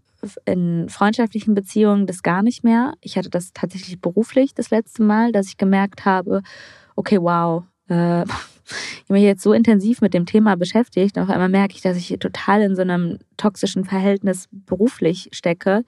in 0.45 0.87
freundschaftlichen 0.89 1.55
Beziehungen 1.55 2.05
das 2.05 2.21
gar 2.21 2.43
nicht 2.43 2.63
mehr. 2.63 2.93
Ich 3.01 3.17
hatte 3.17 3.29
das 3.29 3.53
tatsächlich 3.53 3.99
beruflich 3.99 4.53
das 4.53 4.69
letzte 4.69 5.03
Mal, 5.03 5.31
dass 5.31 5.47
ich 5.47 5.57
gemerkt 5.57 6.05
habe, 6.05 6.41
okay, 6.95 7.17
wow, 7.19 7.63
äh, 7.87 8.23
ich 9.01 9.07
bin 9.07 9.17
jetzt 9.17 9.41
so 9.41 9.53
intensiv 9.53 10.01
mit 10.01 10.13
dem 10.13 10.25
Thema 10.25 10.55
beschäftigt 10.55 11.17
auf 11.17 11.29
einmal 11.29 11.49
merke 11.49 11.75
ich, 11.75 11.81
dass 11.81 11.97
ich 11.97 12.15
total 12.19 12.61
in 12.61 12.75
so 12.75 12.83
einem 12.83 13.17
toxischen 13.37 13.83
Verhältnis 13.83 14.47
beruflich 14.51 15.29
stecke. 15.31 15.83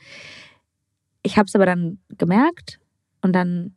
Ich 1.21 1.37
habe 1.37 1.45
es 1.45 1.55
aber 1.55 1.65
dann 1.65 1.99
gemerkt 2.09 2.79
und 3.21 3.33
dann 3.33 3.75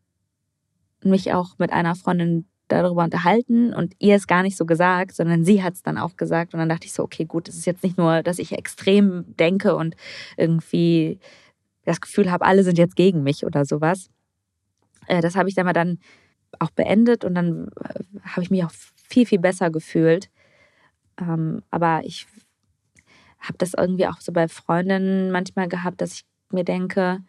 mich 1.05 1.33
auch 1.33 1.59
mit 1.59 1.73
einer 1.73 1.95
Freundin 1.95 2.47
darüber 2.69 3.05
unterhalten 3.05 3.73
und 3.73 3.95
ihr 3.99 4.17
es 4.17 4.27
gar 4.27 4.43
nicht 4.43 4.57
so 4.57 4.67
gesagt, 4.67 5.15
sondern 5.15 5.45
sie 5.45 5.63
hat 5.63 5.75
es 5.75 5.83
dann 5.83 5.99
auch 5.99 6.17
gesagt. 6.17 6.55
Und 6.55 6.61
dann 6.61 6.69
dachte 6.69 6.87
ich 6.87 6.93
so, 6.93 7.03
okay, 7.03 7.25
gut, 7.25 7.49
es 7.49 7.57
ist 7.57 7.67
jetzt 7.67 7.83
nicht 7.83 7.97
nur, 7.99 8.23
dass 8.23 8.39
ich 8.39 8.53
extrem 8.53 9.25
denke 9.37 9.77
und 9.77 9.97
irgendwie 10.37 11.19
das 11.85 12.01
Gefühl 12.01 12.31
habe, 12.31 12.45
alle 12.45 12.65
sind 12.65 12.79
jetzt 12.79 12.97
gegen 12.97 13.23
mich 13.23 13.47
oder 13.47 13.65
sowas. 13.65 14.11
Äh, 15.07 15.21
das 15.21 15.37
habe 15.37 15.49
ich 15.49 15.55
dann 15.55 15.67
mal 15.67 15.73
dann 15.73 15.99
auch 16.59 16.71
beendet 16.71 17.25
und 17.25 17.35
dann 17.35 17.69
äh, 17.81 18.03
habe 18.23 18.43
ich 18.43 18.51
mich 18.51 18.65
auch 18.65 18.73
viel, 19.09 19.27
viel 19.27 19.39
besser 19.39 19.71
gefühlt. 19.71 20.29
Ähm, 21.21 21.63
aber 21.71 22.03
ich 22.05 22.27
habe 23.39 23.59
das 23.59 23.75
irgendwie 23.75 24.09
auch 24.09 24.21
so 24.21 24.33
bei 24.33 24.49
Freundinnen 24.49 25.31
manchmal 25.31 25.69
gehabt, 25.69 26.01
dass 26.01 26.15
ich 26.15 26.25
mir 26.51 26.65
denke, 26.65 27.21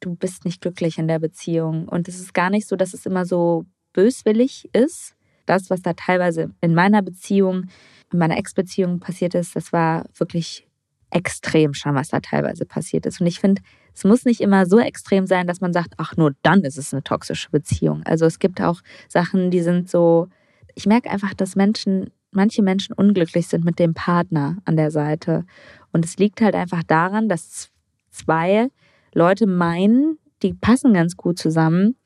du 0.00 0.14
bist 0.14 0.44
nicht 0.44 0.60
glücklich 0.60 0.98
in 0.98 1.08
der 1.08 1.18
Beziehung. 1.18 1.88
Und 1.88 2.08
es 2.08 2.18
ist 2.18 2.34
gar 2.34 2.50
nicht 2.50 2.66
so, 2.66 2.76
dass 2.76 2.94
es 2.94 3.06
immer 3.06 3.24
so 3.26 3.64
böswillig 3.94 4.68
ist. 4.74 5.14
Das, 5.46 5.70
was 5.70 5.80
da 5.80 5.94
teilweise 5.94 6.50
in 6.60 6.74
meiner 6.74 7.00
Beziehung, 7.00 7.68
in 8.12 8.18
meiner 8.18 8.36
Ex-Beziehung 8.36 9.00
passiert 9.00 9.34
ist, 9.34 9.56
das 9.56 9.72
war 9.72 10.04
wirklich 10.14 10.66
extrem 11.10 11.74
schon, 11.74 11.94
was 11.94 12.08
da 12.08 12.20
teilweise 12.20 12.66
passiert 12.66 13.06
ist. 13.06 13.20
Und 13.20 13.26
ich 13.26 13.40
finde, 13.40 13.62
es 13.94 14.04
muss 14.04 14.24
nicht 14.24 14.40
immer 14.40 14.66
so 14.66 14.78
extrem 14.78 15.26
sein, 15.26 15.46
dass 15.46 15.60
man 15.60 15.72
sagt, 15.72 15.94
ach, 15.96 16.16
nur 16.16 16.32
dann 16.42 16.62
ist 16.62 16.76
es 16.76 16.92
eine 16.92 17.04
toxische 17.04 17.50
Beziehung. 17.50 18.02
Also 18.04 18.26
es 18.26 18.38
gibt 18.38 18.60
auch 18.60 18.80
Sachen, 19.08 19.50
die 19.50 19.62
sind 19.62 19.88
so, 19.88 20.28
ich 20.74 20.86
merke 20.86 21.10
einfach, 21.10 21.32
dass 21.32 21.54
Menschen, 21.54 22.10
manche 22.32 22.62
Menschen 22.62 22.94
unglücklich 22.94 23.46
sind 23.46 23.64
mit 23.64 23.78
dem 23.78 23.94
Partner 23.94 24.58
an 24.64 24.76
der 24.76 24.90
Seite. 24.90 25.46
Und 25.92 26.04
es 26.04 26.16
liegt 26.16 26.40
halt 26.40 26.56
einfach 26.56 26.82
daran, 26.82 27.28
dass 27.28 27.70
zwei 28.10 28.68
Leute 29.14 29.46
meinen, 29.46 30.18
die 30.42 30.54
passen 30.54 30.92
ganz 30.92 31.16
gut 31.16 31.38
zusammen, 31.38 31.96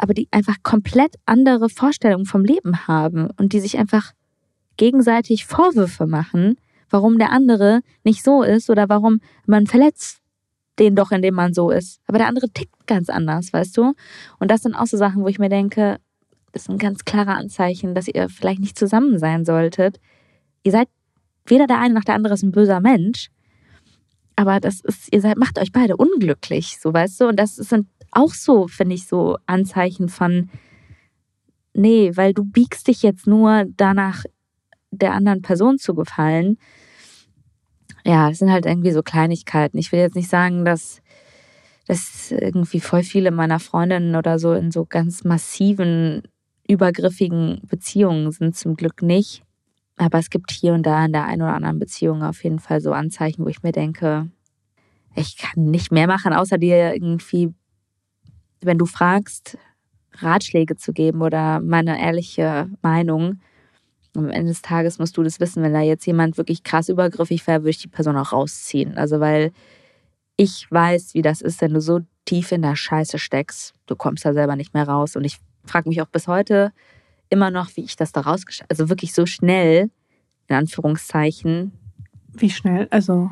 aber 0.00 0.14
die 0.14 0.28
einfach 0.30 0.56
komplett 0.62 1.16
andere 1.26 1.68
Vorstellungen 1.68 2.26
vom 2.26 2.44
Leben 2.44 2.86
haben 2.88 3.28
und 3.38 3.52
die 3.52 3.60
sich 3.60 3.78
einfach 3.78 4.12
gegenseitig 4.76 5.46
Vorwürfe 5.46 6.06
machen, 6.06 6.56
warum 6.88 7.18
der 7.18 7.30
andere 7.30 7.82
nicht 8.02 8.24
so 8.24 8.42
ist 8.42 8.70
oder 8.70 8.88
warum 8.88 9.20
man 9.46 9.66
verletzt 9.66 10.18
den 10.78 10.96
doch, 10.96 11.10
indem 11.10 11.34
man 11.34 11.52
so 11.52 11.70
ist. 11.70 12.00
Aber 12.06 12.16
der 12.16 12.26
andere 12.26 12.48
tickt 12.48 12.86
ganz 12.86 13.10
anders, 13.10 13.52
weißt 13.52 13.76
du? 13.76 13.92
Und 14.38 14.50
das 14.50 14.62
sind 14.62 14.74
auch 14.74 14.86
so 14.86 14.96
Sachen, 14.96 15.22
wo 15.22 15.28
ich 15.28 15.38
mir 15.38 15.50
denke, 15.50 15.98
das 16.52 16.64
sind 16.64 16.80
ganz 16.80 17.04
klare 17.04 17.32
Anzeichen, 17.32 17.94
dass 17.94 18.08
ihr 18.08 18.30
vielleicht 18.30 18.60
nicht 18.60 18.78
zusammen 18.78 19.18
sein 19.18 19.44
solltet. 19.44 20.00
Ihr 20.62 20.72
seid 20.72 20.88
weder 21.44 21.66
der 21.66 21.78
eine 21.78 21.94
noch 21.94 22.04
der 22.04 22.14
andere 22.14 22.34
ist 22.34 22.42
ein 22.42 22.52
böser 22.52 22.80
Mensch, 22.80 23.28
aber 24.36 24.58
das 24.58 24.80
ist, 24.80 25.12
ihr 25.12 25.20
seid, 25.20 25.36
macht 25.36 25.58
euch 25.58 25.72
beide 25.72 25.98
unglücklich, 25.98 26.78
so 26.80 26.94
weißt 26.94 27.20
du? 27.20 27.28
Und 27.28 27.36
das 27.36 27.56
sind 27.56 27.86
auch 28.12 28.32
so, 28.32 28.68
finde 28.68 28.94
ich, 28.94 29.06
so 29.06 29.38
Anzeichen 29.46 30.08
von, 30.08 30.50
nee, 31.74 32.12
weil 32.14 32.34
du 32.34 32.44
biegst 32.44 32.88
dich 32.88 33.02
jetzt 33.02 33.26
nur 33.26 33.64
danach, 33.76 34.24
der 34.90 35.12
anderen 35.12 35.42
Person 35.42 35.78
zu 35.78 35.94
gefallen. 35.94 36.58
Ja, 38.04 38.30
es 38.30 38.38
sind 38.38 38.50
halt 38.50 38.66
irgendwie 38.66 38.90
so 38.90 39.02
Kleinigkeiten. 39.02 39.78
Ich 39.78 39.92
will 39.92 40.00
jetzt 40.00 40.16
nicht 40.16 40.28
sagen, 40.28 40.64
dass, 40.64 41.00
dass 41.86 42.32
irgendwie 42.32 42.80
voll 42.80 43.02
viele 43.02 43.30
meiner 43.30 43.60
Freundinnen 43.60 44.16
oder 44.16 44.38
so 44.38 44.52
in 44.52 44.70
so 44.70 44.84
ganz 44.84 45.22
massiven, 45.24 46.22
übergriffigen 46.66 47.62
Beziehungen 47.68 48.32
sind, 48.32 48.56
zum 48.56 48.74
Glück 48.74 49.02
nicht. 49.02 49.42
Aber 49.96 50.18
es 50.18 50.30
gibt 50.30 50.50
hier 50.50 50.72
und 50.72 50.84
da 50.84 51.04
in 51.04 51.12
der 51.12 51.26
einen 51.26 51.42
oder 51.42 51.54
anderen 51.54 51.78
Beziehung 51.78 52.22
auf 52.22 52.42
jeden 52.42 52.58
Fall 52.58 52.80
so 52.80 52.92
Anzeichen, 52.92 53.44
wo 53.44 53.48
ich 53.48 53.62
mir 53.62 53.72
denke, 53.72 54.30
ich 55.14 55.36
kann 55.36 55.64
nicht 55.64 55.92
mehr 55.92 56.06
machen, 56.06 56.32
außer 56.32 56.56
dir 56.56 56.94
irgendwie 56.94 57.52
wenn 58.60 58.78
du 58.78 58.86
fragst, 58.86 59.58
Ratschläge 60.14 60.76
zu 60.76 60.92
geben 60.92 61.22
oder 61.22 61.60
meine 61.60 62.00
ehrliche 62.00 62.68
Meinung, 62.82 63.40
am 64.16 64.28
Ende 64.28 64.50
des 64.50 64.62
Tages 64.62 64.98
musst 64.98 65.16
du 65.16 65.22
das 65.22 65.38
wissen, 65.38 65.62
wenn 65.62 65.72
da 65.72 65.80
jetzt 65.80 66.06
jemand 66.06 66.36
wirklich 66.36 66.64
krass 66.64 66.88
übergriffig 66.88 67.46
wäre, 67.46 67.60
würde 67.60 67.70
ich 67.70 67.78
die 67.78 67.88
Person 67.88 68.16
auch 68.16 68.32
rausziehen. 68.32 68.98
Also 68.98 69.20
weil 69.20 69.52
ich 70.36 70.66
weiß, 70.70 71.14
wie 71.14 71.22
das 71.22 71.42
ist, 71.42 71.60
wenn 71.60 71.74
du 71.74 71.80
so 71.80 72.00
tief 72.24 72.50
in 72.52 72.62
der 72.62 72.76
Scheiße 72.76 73.18
steckst. 73.18 73.74
Du 73.86 73.94
kommst 73.94 74.24
da 74.24 74.32
selber 74.32 74.56
nicht 74.56 74.74
mehr 74.74 74.88
raus. 74.88 75.16
Und 75.16 75.24
ich 75.24 75.38
frage 75.64 75.88
mich 75.88 76.00
auch 76.00 76.06
bis 76.06 76.28
heute 76.28 76.72
immer 77.28 77.50
noch, 77.50 77.76
wie 77.76 77.84
ich 77.84 77.96
das 77.96 78.12
da 78.12 78.22
rausgeschafft 78.22 78.70
Also 78.70 78.88
wirklich 78.88 79.12
so 79.12 79.26
schnell, 79.26 79.90
in 80.48 80.56
Anführungszeichen. 80.56 81.72
Wie 82.32 82.50
schnell? 82.50 82.88
Also. 82.90 83.30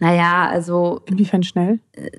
Naja, 0.00 0.48
also. 0.48 1.02
Inwiefern 1.06 1.42
schnell? 1.42 1.80
Äh, 1.92 2.10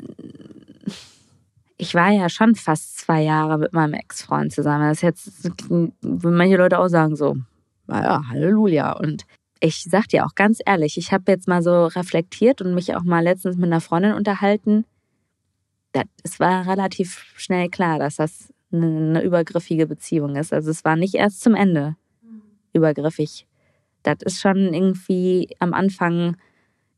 ich 1.77 1.93
war 1.93 2.11
ja 2.11 2.29
schon 2.29 2.55
fast 2.55 2.97
zwei 2.97 3.21
Jahre 3.21 3.57
mit 3.57 3.73
meinem 3.73 3.93
Ex-Freund 3.93 4.51
zusammen. 4.51 4.89
Das 4.89 4.97
ist 4.97 5.03
jetzt, 5.03 5.51
manche 6.01 6.57
Leute 6.57 6.79
auch 6.79 6.87
sagen 6.87 7.15
so, 7.15 7.37
naja, 7.85 8.23
Halleluja. 8.29 8.93
Und 8.93 9.25
ich 9.59 9.83
sag 9.83 10.07
dir 10.07 10.25
auch 10.25 10.35
ganz 10.35 10.59
ehrlich, 10.65 10.97
ich 10.97 11.11
habe 11.11 11.31
jetzt 11.31 11.47
mal 11.47 11.61
so 11.61 11.85
reflektiert 11.85 12.61
und 12.61 12.73
mich 12.73 12.95
auch 12.95 13.03
mal 13.03 13.23
letztens 13.23 13.57
mit 13.57 13.67
einer 13.67 13.81
Freundin 13.81 14.13
unterhalten. 14.13 14.85
Es 16.23 16.39
war 16.39 16.67
relativ 16.67 17.25
schnell 17.37 17.69
klar, 17.69 17.99
dass 17.99 18.17
das 18.17 18.53
eine 18.71 19.23
übergriffige 19.23 19.87
Beziehung 19.87 20.35
ist. 20.35 20.53
Also 20.53 20.71
es 20.71 20.83
war 20.83 20.95
nicht 20.95 21.15
erst 21.15 21.41
zum 21.41 21.55
Ende 21.55 21.95
übergriffig. 22.73 23.47
Das 24.03 24.17
ist 24.23 24.39
schon 24.39 24.73
irgendwie 24.73 25.55
am 25.59 25.73
Anfang 25.73 26.37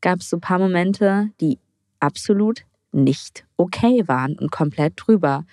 gab 0.00 0.20
es 0.20 0.30
so 0.30 0.36
ein 0.36 0.40
paar 0.40 0.58
Momente, 0.58 1.30
die 1.40 1.58
absolut 1.98 2.64
nicht 2.92 3.44
okay 3.56 4.04
waren 4.06 4.38
und 4.38 4.50
komplett 4.50 4.94
drüber. 4.96 5.44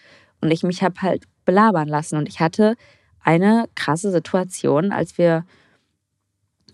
Und 0.42 0.52
ich 0.52 0.64
mich 0.64 0.84
habe 0.84 1.02
halt 1.02 1.26
belabern 1.46 1.88
lassen. 1.88 2.18
Und 2.18 2.28
ich 2.28 2.40
hatte 2.40 2.76
eine 3.22 3.66
krasse 3.76 4.12
Situation, 4.12 4.92
als 4.92 5.18
wir 5.18 5.46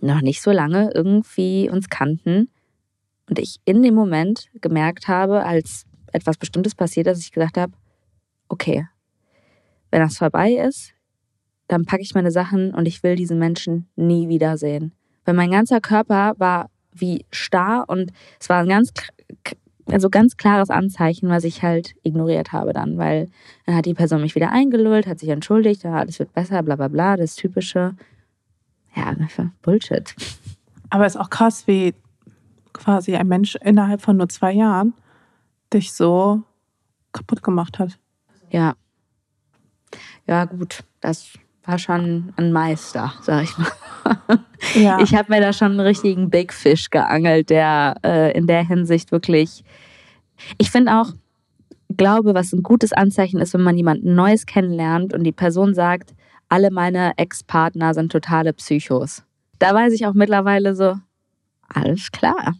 noch 0.02 0.22
nicht 0.22 0.42
so 0.42 0.52
lange 0.52 0.92
irgendwie 0.94 1.70
uns 1.70 1.90
kannten 1.90 2.50
und 3.30 3.40
ich 3.40 3.60
in 3.66 3.82
dem 3.82 3.96
Moment 3.96 4.50
gemerkt 4.62 5.08
habe, 5.08 5.44
als 5.44 5.86
etwas 6.12 6.38
Bestimmtes 6.38 6.76
passiert, 6.76 7.08
dass 7.08 7.20
ich 7.20 7.32
gesagt 7.32 7.58
habe, 7.58 7.74
okay, 8.50 8.88
wenn 9.92 10.02
das 10.02 10.18
vorbei 10.18 10.54
ist, 10.54 10.94
dann 11.68 11.86
packe 11.86 12.02
ich 12.04 12.14
meine 12.14 12.32
Sachen 12.32 12.74
und 12.74 12.88
ich 12.88 13.04
will 13.04 13.16
diesen 13.16 13.40
Menschen 13.40 13.88
nie 13.96 14.28
wiedersehen. 14.28 14.94
Weil 15.26 15.34
mein 15.36 15.52
ganzer 15.52 15.80
Körper 15.80 16.34
war 16.38 16.70
wie 16.92 17.26
starr 17.32 17.86
und 17.88 18.12
es 18.40 18.50
war 18.50 18.60
ein 18.60 18.70
ganz, 18.70 18.92
also 19.88 20.10
ganz 20.10 20.38
klares 20.38 20.70
Anzeichen, 20.70 21.30
was 21.30 21.44
ich 21.44 21.64
halt 21.64 21.96
ignoriert 22.04 22.52
habe 22.52 22.74
dann, 22.74 22.98
weil 22.98 23.30
dann 23.66 23.76
hat 23.76 23.86
die 23.86 23.94
Person 23.94 24.22
mich 24.22 24.36
wieder 24.36 24.52
eingelullt, 24.52 25.08
hat 25.08 25.20
sich 25.20 25.30
entschuldigt, 25.30 25.84
ja, 25.84 25.96
alles 25.96 26.20
wird 26.20 26.34
besser, 26.34 26.64
bla 26.64 26.76
bla 26.76 26.88
bla, 26.88 27.18
das 27.18 27.36
Typische. 27.36 27.96
Ja, 28.96 29.16
Bullshit. 29.62 30.16
Aber 30.90 31.06
es 31.06 31.16
ist 31.16 31.22
auch 31.22 31.30
krass, 31.30 31.68
wie 31.68 31.94
quasi 32.74 33.16
ein 33.16 33.28
Mensch 33.28 33.56
innerhalb 33.56 34.02
von 34.02 34.18
nur 34.18 34.30
zwei 34.30 34.54
Jahren 34.54 34.94
dich 35.74 35.94
so 35.94 36.44
kaputt 37.12 37.42
gemacht 37.44 37.80
hat. 37.80 38.00
Ja. 38.52 38.76
Ja, 40.28 40.46
gut, 40.46 40.84
das 41.02 41.34
war 41.66 41.80
schon 41.80 42.34
ein 42.36 42.52
Meister, 42.52 43.14
sag 43.22 43.44
ich 43.44 43.58
mal. 43.58 43.72
Ja. 44.76 45.00
Ich 45.00 45.14
habe 45.14 45.32
mir 45.32 45.42
da 45.42 45.52
schon 45.52 45.72
einen 45.72 45.82
richtigen 45.82 46.30
Big 46.30 46.54
Fish 46.54 46.90
geangelt, 46.90 47.50
der 47.50 47.96
äh, 48.04 48.36
in 48.36 48.48
der 48.48 48.66
Hinsicht 48.66 49.12
wirklich. 49.12 49.64
Ich 50.58 50.72
finde 50.72 51.00
auch, 51.00 51.12
glaube, 51.96 52.34
was 52.34 52.54
ein 52.54 52.64
gutes 52.64 52.94
Anzeichen 52.94 53.40
ist, 53.40 53.54
wenn 53.54 53.62
man 53.62 53.78
jemanden 53.78 54.16
Neues 54.16 54.46
kennenlernt 54.46 55.14
und 55.14 55.24
die 55.24 55.32
Person 55.32 55.74
sagt, 55.74 56.14
alle 56.50 56.72
meine 56.72 57.14
Ex-Partner 57.18 57.94
sind 57.94 58.12
totale 58.12 58.54
Psychos. 58.54 59.24
Da 59.60 59.74
weiß 59.74 59.94
ich 59.94 60.06
auch 60.06 60.14
mittlerweile 60.14 60.76
so, 60.76 60.96
alles 61.68 62.12
klar. 62.12 62.54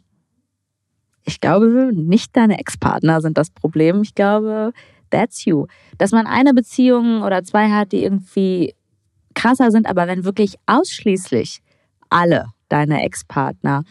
Ich 1.26 1.40
glaube, 1.40 1.92
nicht 1.94 2.36
deine 2.36 2.60
Ex-Partner 2.60 3.22
sind 3.22 3.38
das 3.38 3.50
Problem. 3.50 4.02
Ich 4.02 4.14
glaube, 4.14 4.74
that's 5.10 5.46
you. 5.46 5.68
Dass 5.98 6.12
man 6.12 6.28
eine 6.28 6.54
Beziehung 6.54 7.22
oder 7.22 7.44
zwei 7.44 7.70
hat, 7.70 7.92
die 7.92 8.04
irgendwie 8.04 8.74
krasser 9.34 9.72
sind, 9.72 9.88
aber 9.88 10.08
wenn 10.08 10.26
wirklich 10.26 10.56
ausschließlich 10.66 11.62
alle 12.10 12.48
deine 12.70 13.04
Ex-Partner 13.04 13.84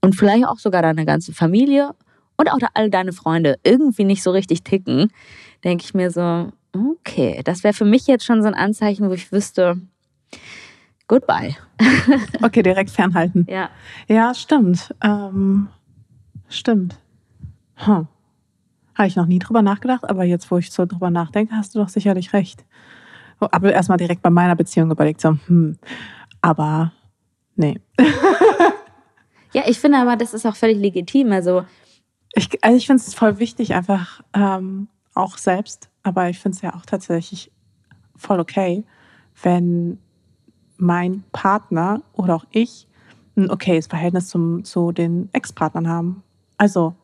und 0.00 0.14
vielleicht 0.14 0.46
auch 0.46 0.58
sogar 0.58 0.82
deine 0.82 1.04
ganze 1.04 1.32
Familie 1.32 1.94
und 2.36 2.50
auch 2.50 2.58
all 2.74 2.90
deine 2.90 3.12
Freunde 3.12 3.58
irgendwie 3.64 4.04
nicht 4.04 4.22
so 4.22 4.30
richtig 4.30 4.62
ticken, 4.62 5.10
denke 5.64 5.84
ich 5.84 5.94
mir 5.94 6.10
so, 6.10 6.52
okay, 6.72 7.40
das 7.44 7.64
wäre 7.64 7.74
für 7.74 7.84
mich 7.84 8.06
jetzt 8.06 8.24
schon 8.24 8.42
so 8.42 8.48
ein 8.48 8.54
Anzeichen, 8.54 9.08
wo 9.08 9.14
ich 9.14 9.32
wüsste, 9.32 9.80
goodbye. 11.08 11.56
okay, 12.42 12.62
direkt 12.62 12.90
fernhalten. 12.90 13.46
Ja. 13.48 13.70
Ja, 14.08 14.34
stimmt. 14.34 14.94
Ähm, 15.02 15.68
stimmt. 16.48 16.98
Hm. 17.76 18.06
Habe 18.94 19.08
ich 19.08 19.16
noch 19.16 19.26
nie 19.26 19.38
drüber 19.38 19.62
nachgedacht, 19.62 20.08
aber 20.08 20.24
jetzt, 20.24 20.50
wo 20.50 20.58
ich 20.58 20.70
so 20.70 20.86
drüber 20.86 21.10
nachdenke, 21.10 21.54
hast 21.54 21.74
du 21.74 21.78
doch 21.78 21.88
sicherlich 21.88 22.32
recht. 22.32 22.64
Aber 23.38 23.72
erstmal 23.72 23.98
direkt 23.98 24.22
bei 24.22 24.30
meiner 24.30 24.56
Beziehung 24.56 24.90
überlegt, 24.90 25.20
so, 25.20 25.36
hm, 25.46 25.78
aber 26.40 26.92
nee. 27.54 27.80
ja, 29.52 29.62
ich 29.66 29.78
finde 29.78 29.98
aber, 29.98 30.16
das 30.16 30.34
ist 30.34 30.46
auch 30.46 30.56
völlig 30.56 30.78
legitim. 30.78 31.32
Also 31.32 31.64
ich, 32.34 32.62
also 32.62 32.76
ich 32.76 32.86
finde 32.86 33.02
es 33.02 33.14
voll 33.14 33.38
wichtig, 33.38 33.74
einfach 33.74 34.22
ähm, 34.34 34.88
auch 35.14 35.38
selbst, 35.38 35.90
aber 36.02 36.28
ich 36.28 36.38
finde 36.38 36.56
es 36.56 36.62
ja 36.62 36.74
auch 36.74 36.86
tatsächlich 36.86 37.50
voll 38.14 38.40
okay, 38.40 38.84
wenn 39.42 39.98
mein 40.76 41.24
Partner 41.32 42.02
oder 42.12 42.34
auch 42.36 42.44
ich 42.50 42.86
ein 43.36 43.50
okayes 43.50 43.86
Verhältnis 43.86 44.28
zum, 44.28 44.64
zu 44.64 44.92
den 44.92 45.28
Ex-Partnern 45.32 45.88
haben. 45.88 46.22
Also, 46.56 46.94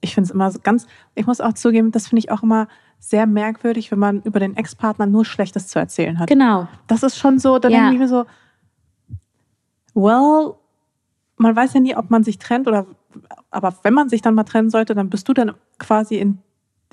ich 0.00 0.14
finde 0.14 0.28
es 0.28 0.34
immer 0.34 0.50
so 0.50 0.58
ganz, 0.60 0.86
ich 1.14 1.26
muss 1.26 1.40
auch 1.40 1.52
zugeben, 1.52 1.92
das 1.92 2.08
finde 2.08 2.20
ich 2.20 2.30
auch 2.30 2.42
immer 2.42 2.68
sehr 3.00 3.26
merkwürdig, 3.26 3.90
wenn 3.90 3.98
man 3.98 4.22
über 4.22 4.38
den 4.38 4.56
Ex-Partner 4.56 5.06
nur 5.06 5.24
Schlechtes 5.24 5.66
zu 5.68 5.78
erzählen 5.78 6.18
hat. 6.18 6.28
Genau. 6.28 6.68
Das 6.86 7.02
ist 7.02 7.18
schon 7.18 7.38
so, 7.38 7.58
dann 7.58 7.72
ja. 7.72 7.78
denke 7.78 7.94
ich 7.94 8.00
mir 8.00 8.08
so, 8.08 8.26
well, 9.94 10.54
man 11.36 11.56
weiß 11.56 11.72
ja 11.72 11.80
nie, 11.80 11.96
ob 11.96 12.10
man 12.10 12.22
sich 12.22 12.38
trennt 12.38 12.68
oder, 12.68 12.86
aber 13.50 13.74
wenn 13.82 13.94
man 13.94 14.10
sich 14.10 14.20
dann 14.20 14.34
mal 14.34 14.44
trennen 14.44 14.70
sollte, 14.70 14.94
dann 14.94 15.08
bist 15.08 15.26
du 15.28 15.32
dann 15.32 15.54
quasi 15.78 16.16
in 16.16 16.38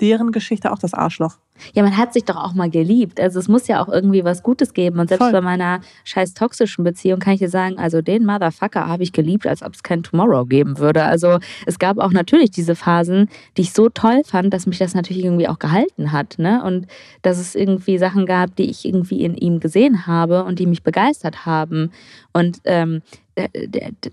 deren 0.00 0.32
Geschichte 0.32 0.72
auch 0.72 0.78
das 0.78 0.94
Arschloch. 0.94 1.38
Ja, 1.74 1.82
man 1.82 1.96
hat 1.96 2.12
sich 2.12 2.24
doch 2.24 2.36
auch 2.36 2.54
mal 2.54 2.70
geliebt. 2.70 3.20
Also 3.20 3.38
es 3.38 3.48
muss 3.48 3.66
ja 3.66 3.82
auch 3.82 3.88
irgendwie 3.88 4.24
was 4.24 4.42
Gutes 4.42 4.74
geben. 4.74 5.00
Und 5.00 5.08
selbst 5.08 5.24
Voll. 5.24 5.32
bei 5.32 5.40
meiner 5.40 5.80
scheiß 6.04 6.34
toxischen 6.34 6.84
Beziehung 6.84 7.18
kann 7.18 7.34
ich 7.34 7.40
dir 7.40 7.48
sagen, 7.48 7.78
also 7.78 8.00
den 8.00 8.24
Motherfucker 8.24 8.86
habe 8.86 9.02
ich 9.02 9.12
geliebt, 9.12 9.46
als 9.46 9.62
ob 9.62 9.74
es 9.74 9.82
kein 9.82 10.02
Tomorrow 10.02 10.44
geben 10.44 10.78
würde. 10.78 11.04
Also 11.04 11.38
es 11.66 11.78
gab 11.78 11.98
auch 11.98 12.12
natürlich 12.12 12.50
diese 12.50 12.76
Phasen, 12.76 13.28
die 13.56 13.62
ich 13.62 13.72
so 13.72 13.88
toll 13.88 14.22
fand, 14.24 14.54
dass 14.54 14.66
mich 14.66 14.78
das 14.78 14.94
natürlich 14.94 15.24
irgendwie 15.24 15.48
auch 15.48 15.58
gehalten 15.58 16.12
hat. 16.12 16.38
Ne? 16.38 16.62
Und 16.62 16.86
dass 17.22 17.38
es 17.38 17.54
irgendwie 17.54 17.98
Sachen 17.98 18.26
gab, 18.26 18.54
die 18.56 18.70
ich 18.70 18.84
irgendwie 18.84 19.24
in 19.24 19.34
ihm 19.34 19.60
gesehen 19.60 20.06
habe 20.06 20.44
und 20.44 20.58
die 20.58 20.66
mich 20.66 20.82
begeistert 20.82 21.44
haben. 21.44 21.90
Und 22.32 22.60
ähm, 22.64 23.02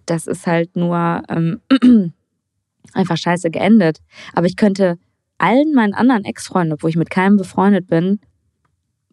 das 0.05 0.27
ist 0.27 0.47
halt 0.47 0.75
nur 0.75 1.21
ähm, 1.29 1.61
einfach 2.93 3.17
scheiße 3.17 3.51
geendet. 3.51 3.99
Aber 4.33 4.47
ich 4.47 4.55
könnte 4.55 4.97
allen 5.37 5.73
meinen 5.73 5.93
anderen 5.93 6.25
Ex-Freunden, 6.25 6.77
wo 6.81 6.87
ich 6.87 6.95
mit 6.95 7.09
keinem 7.09 7.37
befreundet 7.37 7.87
bin, 7.87 8.19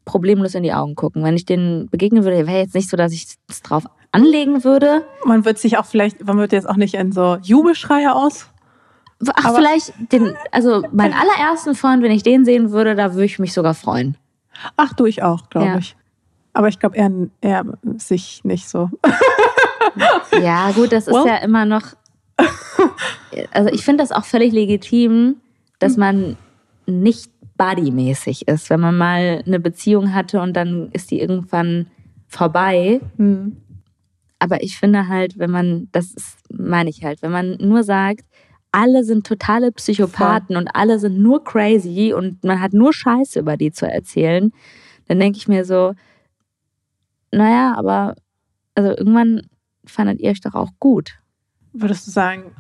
problemlos 0.04 0.54
in 0.54 0.62
die 0.62 0.72
Augen 0.72 0.94
gucken. 0.94 1.24
Wenn 1.24 1.36
ich 1.36 1.46
denen 1.46 1.88
begegnen 1.88 2.24
würde, 2.24 2.46
wäre 2.46 2.58
jetzt 2.58 2.74
nicht 2.74 2.88
so, 2.88 2.96
dass 2.96 3.12
ich 3.12 3.26
es 3.48 3.62
drauf 3.62 3.84
anlegen 4.10 4.64
würde. 4.64 5.04
Man 5.24 5.44
wird 5.44 5.58
sich 5.58 5.78
auch 5.78 5.86
vielleicht, 5.86 6.24
man 6.24 6.38
wird 6.38 6.52
jetzt 6.52 6.68
auch 6.68 6.76
nicht 6.76 6.94
in 6.94 7.12
so 7.12 7.38
Jubelschreie 7.42 8.14
aus. 8.14 8.46
Ach, 9.34 9.44
Aber 9.44 9.56
vielleicht 9.56 9.92
den, 10.12 10.34
also 10.50 10.82
meinen 10.92 11.14
allerersten 11.38 11.74
Freund, 11.74 12.02
wenn 12.02 12.10
ich 12.10 12.22
den 12.22 12.44
sehen 12.44 12.72
würde, 12.72 12.94
da 12.94 13.14
würde 13.14 13.24
ich 13.24 13.38
mich 13.38 13.52
sogar 13.52 13.74
freuen. 13.74 14.16
Ach, 14.76 14.92
du 14.92 15.06
ich 15.06 15.22
auch, 15.22 15.48
glaube 15.48 15.66
ja. 15.66 15.78
ich. 15.78 15.96
Aber 16.52 16.68
ich 16.68 16.78
glaube, 16.78 16.96
er, 16.96 17.10
er 17.40 17.64
sich 17.96 18.44
nicht 18.44 18.68
so. 18.68 18.90
ja, 20.42 20.70
gut, 20.72 20.92
das 20.92 21.08
ist 21.08 21.14
well. 21.14 21.26
ja 21.26 21.36
immer 21.36 21.64
noch. 21.64 21.82
Also 23.52 23.70
ich 23.70 23.82
finde 23.82 24.02
das 24.02 24.12
auch 24.12 24.26
völlig 24.26 24.52
legitim, 24.52 25.36
dass 25.82 25.96
man 25.96 26.36
nicht 26.86 27.30
bodymäßig 27.56 28.48
ist. 28.48 28.70
Wenn 28.70 28.80
man 28.80 28.96
mal 28.96 29.42
eine 29.46 29.60
Beziehung 29.60 30.14
hatte 30.14 30.40
und 30.40 30.54
dann 30.54 30.90
ist 30.92 31.10
die 31.10 31.20
irgendwann 31.20 31.88
vorbei. 32.28 33.00
Mhm. 33.16 33.56
Aber 34.38 34.62
ich 34.62 34.78
finde 34.78 35.09
halt, 35.09 35.38
wenn 35.38 35.50
man, 35.50 35.88
das 35.92 36.12
ist, 36.12 36.38
meine 36.50 36.90
ich 36.90 37.04
halt, 37.04 37.22
wenn 37.22 37.32
man 37.32 37.56
nur 37.60 37.82
sagt, 37.82 38.24
alle 38.70 39.04
sind 39.04 39.26
totale 39.26 39.70
Psychopathen 39.72 40.54
Voll. 40.54 40.56
und 40.56 40.68
alle 40.68 40.98
sind 40.98 41.18
nur 41.18 41.44
crazy 41.44 42.14
und 42.16 42.42
man 42.42 42.60
hat 42.60 42.72
nur 42.72 42.92
Scheiße 42.92 43.38
über 43.38 43.56
die 43.56 43.70
zu 43.70 43.86
erzählen, 43.86 44.52
dann 45.09 45.20
denke 45.20 45.36
ich 45.36 45.46
mir 45.46 45.64
so, 45.64 45.94
naja, 47.32 47.74
aber 47.76 48.14
also 48.74 48.90
irgendwann 48.90 49.42
fandet 49.84 50.20
ihr 50.20 50.30
euch 50.30 50.40
doch 50.40 50.54
auch 50.54 50.70
gut. 50.78 51.18
Würdest 51.72 52.06
du 52.06 52.10
sagen, 52.10 52.54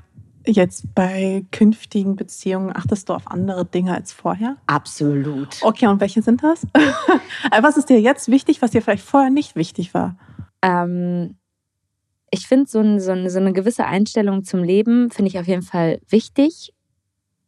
Jetzt 0.46 0.94
bei 0.94 1.44
künftigen 1.52 2.16
Beziehungen 2.16 2.74
achtest 2.74 3.08
du 3.08 3.14
auf 3.14 3.30
andere 3.30 3.64
Dinge 3.64 3.94
als 3.94 4.12
vorher? 4.12 4.56
Absolut. 4.66 5.58
Okay, 5.62 5.86
und 5.86 6.00
welche 6.00 6.22
sind 6.22 6.42
das? 6.42 6.66
was 7.60 7.76
ist 7.76 7.88
dir 7.88 8.00
jetzt 8.00 8.28
wichtig, 8.28 8.62
was 8.62 8.72
dir 8.72 8.82
vielleicht 8.82 9.04
vorher 9.04 9.30
nicht 9.30 9.56
wichtig 9.56 9.94
war? 9.94 10.16
Ähm, 10.62 11.36
ich 12.30 12.46
finde 12.46 12.68
so, 12.68 12.80
ein, 12.80 12.98
so, 12.98 13.12
ein, 13.12 13.28
so, 13.28 13.38
eine 13.38 13.52
gewisse 13.52 13.84
Einstellung 13.84 14.44
zum 14.44 14.64
Leben 14.64 15.10
finde 15.10 15.28
ich 15.28 15.38
auf 15.38 15.46
jeden 15.46 15.62
Fall 15.62 16.00
wichtig. 16.08 16.72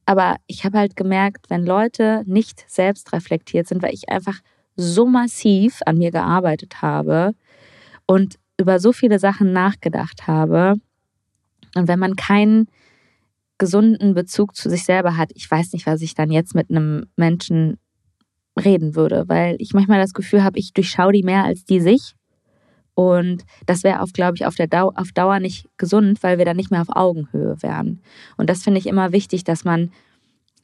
Aber 0.07 0.37
ich 0.47 0.65
habe 0.65 0.79
halt 0.79 0.97
gemerkt, 0.97 1.49
wenn 1.49 1.65
Leute 1.65 2.23
nicht 2.27 2.65
selbst 2.69 3.13
reflektiert 3.13 3.67
sind, 3.67 3.83
weil 3.83 3.95
ich 3.95 4.11
einfach 4.11 4.41
so 4.77 5.07
massiv 5.07 5.81
an 5.87 5.99
mir 5.99 6.11
gearbeitet 6.11 6.83
habe 6.83 7.35
und 8.07 8.39
über 8.59 8.79
so 8.79 8.93
viele 8.93 9.19
Sachen 9.19 9.53
nachgedacht 9.53 10.27
habe. 10.27 10.75
Und 11.75 11.89
wenn 11.89 11.99
man 11.99 12.17
keinen 12.17 12.69
gesunden 13.65 14.13
Bezug 14.13 14.55
zu 14.55 14.69
sich 14.69 14.85
selber 14.85 15.17
hat, 15.17 15.31
ich 15.35 15.51
weiß 15.51 15.73
nicht, 15.73 15.87
was 15.87 16.03
ich 16.03 16.15
dann 16.15 16.31
jetzt 16.31 16.55
mit 16.55 16.69
einem 16.69 17.07
Menschen 17.17 17.79
reden 18.63 18.95
würde, 18.95 19.25
weil 19.27 19.57
ich 19.59 19.73
manchmal 19.73 20.03
das 20.03 20.13
Gefühl 20.13 20.45
habe, 20.45 20.59
ich 20.59 20.75
durchschaue 20.75 21.13
die 21.13 21.23
mehr 21.23 21.45
als 21.45 21.65
die 21.65 21.81
sich. 21.81 22.15
Und 22.93 23.47
das 23.65 23.83
wäre 23.83 24.03
auch, 24.03 24.09
glaube 24.13 24.37
ich, 24.37 24.45
auf, 24.45 24.55
der 24.55 24.67
Dau 24.67 24.93
auf 24.95 25.13
Dauer 25.13 25.41
nicht 25.41 25.67
gesund, 25.79 26.23
weil 26.23 26.37
wir 26.37 26.45
dann 26.45 26.59
nicht 26.59 26.71
mehr 26.71 26.83
auf 26.83 26.95
Augenhöhe 26.95 27.57
wären. 27.63 28.03
Und 28.37 28.51
das 28.51 28.63
finde 28.63 28.81
ich 28.81 28.87
immer 28.87 29.13
wichtig, 29.13 29.45
dass 29.45 29.65
man 29.65 29.91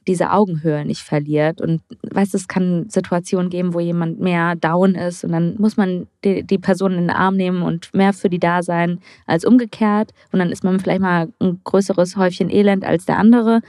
diese 0.07 0.31
Augenhöhe 0.31 0.85
nicht 0.85 1.01
verliert. 1.01 1.61
Und 1.61 1.81
weißt 2.11 2.33
es 2.33 2.47
kann 2.47 2.89
Situationen 2.89 3.49
geben, 3.49 3.73
wo 3.73 3.79
jemand 3.79 4.19
mehr 4.19 4.55
down 4.55 4.95
ist 4.95 5.23
und 5.23 5.31
dann 5.31 5.55
muss 5.57 5.77
man 5.77 6.07
die, 6.23 6.43
die 6.43 6.57
Person 6.57 6.93
in 6.93 7.01
den 7.01 7.09
Arm 7.09 7.35
nehmen 7.35 7.61
und 7.61 7.93
mehr 7.93 8.13
für 8.13 8.29
die 8.29 8.39
da 8.39 8.63
sein 8.63 8.99
als 9.27 9.45
umgekehrt. 9.45 10.11
Und 10.31 10.39
dann 10.39 10.51
ist 10.51 10.63
man 10.63 10.79
vielleicht 10.79 11.01
mal 11.01 11.29
ein 11.39 11.61
größeres 11.63 12.17
Häufchen 12.17 12.49
Elend 12.49 12.83
als 12.83 13.05
der 13.05 13.17
andere. 13.17 13.61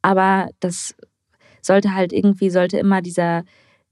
Aber 0.00 0.48
das 0.60 0.94
sollte 1.60 1.94
halt 1.94 2.12
irgendwie, 2.12 2.50
sollte 2.50 2.78
immer 2.78 3.02
dieser, 3.02 3.44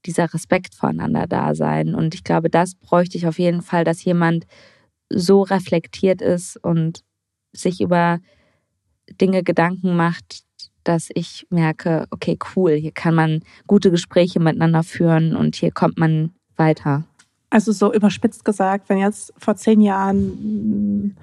dieser 0.06 0.32
Respekt 0.32 0.74
voneinander 0.74 1.26
da 1.26 1.54
sein. 1.54 1.94
Und 1.94 2.14
ich 2.14 2.24
glaube, 2.24 2.48
das 2.48 2.74
bräuchte 2.74 3.18
ich 3.18 3.26
auf 3.26 3.38
jeden 3.38 3.60
Fall, 3.60 3.84
dass 3.84 4.04
jemand 4.04 4.46
so 5.10 5.42
reflektiert 5.42 6.22
ist 6.22 6.56
und 6.62 7.00
sich 7.52 7.80
über 7.80 8.18
Dinge 9.20 9.42
Gedanken 9.42 9.94
macht, 9.94 10.45
dass 10.88 11.08
ich 11.14 11.46
merke, 11.50 12.06
okay, 12.10 12.38
cool, 12.54 12.72
hier 12.72 12.92
kann 12.92 13.14
man 13.14 13.40
gute 13.66 13.90
Gespräche 13.90 14.40
miteinander 14.40 14.82
führen 14.82 15.34
und 15.34 15.56
hier 15.56 15.72
kommt 15.72 15.98
man 15.98 16.30
weiter. 16.56 17.04
Also 17.50 17.72
so 17.72 17.92
überspitzt 17.92 18.44
gesagt, 18.44 18.88
wenn 18.88 18.98
jetzt 18.98 19.32
vor 19.38 19.56
zehn 19.56 19.80
Jahren 19.80 21.16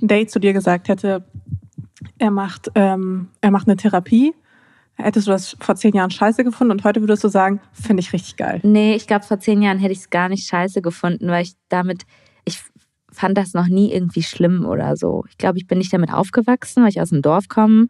ein 0.00 0.06
Date 0.08 0.30
zu 0.30 0.38
dir 0.38 0.52
gesagt 0.52 0.88
hätte, 0.88 1.24
er 2.18 2.30
macht, 2.30 2.70
ähm, 2.74 3.28
er 3.40 3.50
macht 3.50 3.68
eine 3.68 3.76
Therapie, 3.76 4.34
hättest 4.94 5.26
du 5.26 5.32
das 5.32 5.56
vor 5.60 5.76
zehn 5.76 5.94
Jahren 5.94 6.10
scheiße 6.10 6.44
gefunden 6.44 6.72
und 6.72 6.84
heute 6.84 7.00
würdest 7.00 7.24
du 7.24 7.28
sagen, 7.28 7.60
finde 7.72 8.00
ich 8.00 8.12
richtig 8.12 8.36
geil. 8.36 8.60
Nee, 8.62 8.94
ich 8.94 9.06
glaube, 9.06 9.24
vor 9.24 9.38
zehn 9.40 9.62
Jahren 9.62 9.78
hätte 9.78 9.92
ich 9.92 9.98
es 9.98 10.10
gar 10.10 10.28
nicht 10.28 10.46
scheiße 10.48 10.82
gefunden, 10.82 11.28
weil 11.28 11.42
ich 11.42 11.54
damit, 11.68 12.04
ich 12.44 12.60
fand 13.10 13.38
das 13.38 13.54
noch 13.54 13.68
nie 13.68 13.92
irgendwie 13.92 14.22
schlimm 14.22 14.66
oder 14.66 14.96
so. 14.96 15.24
Ich 15.28 15.38
glaube, 15.38 15.58
ich 15.58 15.66
bin 15.66 15.78
nicht 15.78 15.92
damit 15.92 16.12
aufgewachsen, 16.12 16.82
weil 16.82 16.90
ich 16.90 17.00
aus 17.00 17.10
dem 17.10 17.22
Dorf 17.22 17.48
komme 17.48 17.86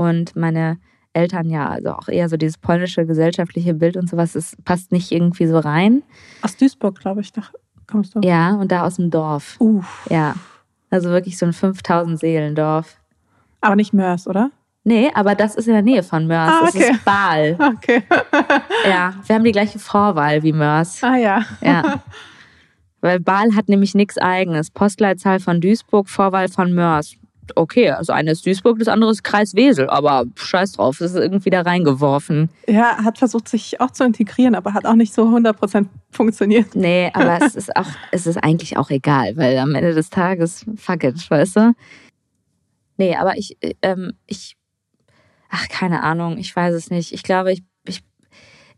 und 0.00 0.34
meine 0.36 0.78
Eltern 1.12 1.48
ja, 1.50 1.68
also 1.68 1.92
auch 1.92 2.08
eher 2.08 2.28
so 2.28 2.36
dieses 2.36 2.56
polnische 2.58 3.04
gesellschaftliche 3.04 3.74
Bild 3.74 3.96
und 3.96 4.08
sowas, 4.08 4.32
das 4.34 4.56
passt 4.64 4.92
nicht 4.92 5.10
irgendwie 5.10 5.46
so 5.46 5.58
rein. 5.58 6.02
Aus 6.42 6.56
Duisburg, 6.56 6.98
glaube 7.00 7.20
ich, 7.20 7.32
da 7.32 7.42
kommst 7.90 8.14
du. 8.14 8.20
Ja, 8.22 8.54
und 8.54 8.70
da 8.70 8.84
aus 8.84 8.96
dem 8.96 9.10
Dorf. 9.10 9.56
Uff. 9.58 10.06
Ja. 10.08 10.34
Also 10.90 11.10
wirklich 11.10 11.36
so 11.36 11.46
ein 11.46 11.52
5000 11.52 12.18
Seelendorf. 12.18 12.96
Aber 13.60 13.76
nicht 13.76 13.92
Mörs, 13.92 14.26
oder? 14.28 14.50
Nee, 14.84 15.10
aber 15.14 15.34
das 15.34 15.56
ist 15.56 15.66
in 15.66 15.74
der 15.74 15.82
Nähe 15.82 16.02
von 16.02 16.26
Mörs. 16.26 16.50
Ah, 16.52 16.60
Das 16.64 16.74
okay. 16.74 16.90
ist 16.92 17.04
Baal. 17.04 17.56
Okay. 17.58 18.02
Ja, 18.88 19.12
wir 19.26 19.34
haben 19.36 19.44
die 19.44 19.52
gleiche 19.52 19.78
Vorwahl 19.78 20.42
wie 20.42 20.52
Mörs. 20.54 21.02
ah 21.04 21.16
ja. 21.16 21.44
Ja. 21.60 22.02
Weil 23.02 23.20
Baal 23.20 23.54
hat 23.54 23.68
nämlich 23.68 23.94
nichts 23.94 24.16
eigenes. 24.18 24.70
Postleitzahl 24.70 25.38
von 25.40 25.60
Duisburg, 25.60 26.08
Vorwahl 26.08 26.48
von 26.48 26.72
Mörs. 26.72 27.16
Okay, 27.56 27.90
also 27.90 28.12
eine 28.12 28.32
ist 28.32 28.46
Duisburg, 28.46 28.78
das 28.78 28.88
andere 28.88 29.10
ist 29.10 29.22
Kreis 29.22 29.54
Wesel, 29.54 29.88
aber 29.88 30.24
scheiß 30.36 30.72
drauf, 30.72 30.98
das 30.98 31.12
ist 31.12 31.18
irgendwie 31.18 31.50
da 31.50 31.62
reingeworfen. 31.62 32.48
Ja, 32.66 33.04
hat 33.04 33.18
versucht, 33.18 33.48
sich 33.48 33.80
auch 33.80 33.90
zu 33.90 34.04
integrieren, 34.04 34.54
aber 34.54 34.74
hat 34.74 34.86
auch 34.86 34.94
nicht 34.94 35.12
so 35.12 35.22
100% 35.24 35.86
funktioniert. 36.10 36.74
Nee, 36.74 37.10
aber 37.14 37.40
es 37.44 37.54
ist 37.54 37.76
auch, 37.76 37.88
es 38.12 38.26
ist 38.26 38.36
eigentlich 38.36 38.76
auch 38.76 38.90
egal, 38.90 39.36
weil 39.36 39.56
am 39.58 39.74
Ende 39.74 39.94
des 39.94 40.10
Tages, 40.10 40.64
fuck 40.76 41.04
it, 41.04 41.30
weißt 41.30 41.56
du? 41.56 41.72
Nee, 42.96 43.16
aber 43.16 43.38
ich, 43.38 43.56
ähm, 43.82 44.12
ich, 44.26 44.56
ach, 45.48 45.68
keine 45.68 46.02
Ahnung, 46.02 46.36
ich 46.36 46.54
weiß 46.54 46.74
es 46.74 46.90
nicht. 46.90 47.12
Ich 47.12 47.22
glaube, 47.22 47.52
ich, 47.52 47.62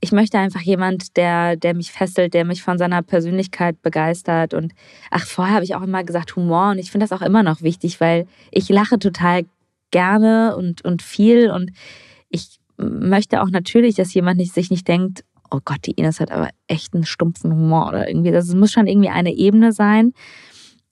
ich, 0.04 0.12
möchte 0.12 0.38
einfach 0.38 0.60
jemand, 0.60 1.16
der, 1.16 1.56
der 1.56 1.74
mich 1.74 1.92
fesselt, 1.92 2.34
der 2.34 2.44
mich 2.44 2.62
von 2.62 2.76
seiner 2.76 3.02
Persönlichkeit 3.02 3.80
begeistert. 3.80 4.52
Und 4.52 4.72
ach, 5.10 5.24
vorher 5.24 5.54
habe 5.54 5.64
ich 5.64 5.74
auch 5.74 5.82
immer 5.82 6.04
gesagt 6.04 6.36
Humor 6.36 6.72
und 6.72 6.78
ich 6.78 6.90
finde 6.90 7.06
das 7.06 7.18
auch 7.18 7.24
immer 7.24 7.42
noch 7.42 7.62
wichtig, 7.62 8.00
weil 8.00 8.26
ich 8.50 8.68
lache 8.68 8.98
total 8.98 9.44
gerne 9.90 10.56
und, 10.56 10.84
und 10.84 11.02
viel 11.02 11.50
und 11.50 11.70
ich 12.28 12.58
möchte 12.76 13.42
auch 13.42 13.50
natürlich, 13.50 13.94
dass 13.94 14.12
jemand 14.12 14.38
nicht, 14.38 14.52
sich 14.52 14.70
nicht 14.70 14.88
denkt, 14.88 15.24
oh 15.50 15.60
Gott, 15.64 15.86
die 15.86 15.92
Ines 15.92 16.18
hat 16.18 16.32
aber 16.32 16.48
echt 16.66 16.94
einen 16.94 17.04
stumpfen 17.04 17.52
Humor 17.52 17.88
oder 17.88 18.08
irgendwie. 18.08 18.32
Das 18.32 18.52
muss 18.54 18.72
schon 18.72 18.86
irgendwie 18.86 19.10
eine 19.10 19.32
Ebene 19.32 19.72
sein. 19.72 20.12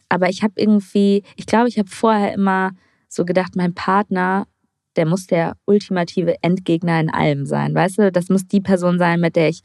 Aber 0.08 0.28
ich 0.28 0.42
habe 0.42 0.54
irgendwie, 0.56 1.24
ich 1.36 1.46
glaube, 1.46 1.68
ich 1.68 1.78
habe 1.78 1.88
vorher 1.88 2.34
immer 2.34 2.72
so 3.08 3.24
gedacht, 3.24 3.56
mein 3.56 3.74
Partner, 3.74 4.46
der 4.96 5.06
muss 5.06 5.26
der 5.26 5.56
ultimative 5.66 6.34
Endgegner 6.42 7.00
in 7.00 7.10
allem 7.10 7.46
sein. 7.46 7.74
Weißt 7.74 7.98
du, 7.98 8.12
das 8.12 8.28
muss 8.28 8.46
die 8.46 8.60
Person 8.60 8.98
sein, 8.98 9.20
mit 9.20 9.36
der 9.36 9.48
ich 9.48 9.62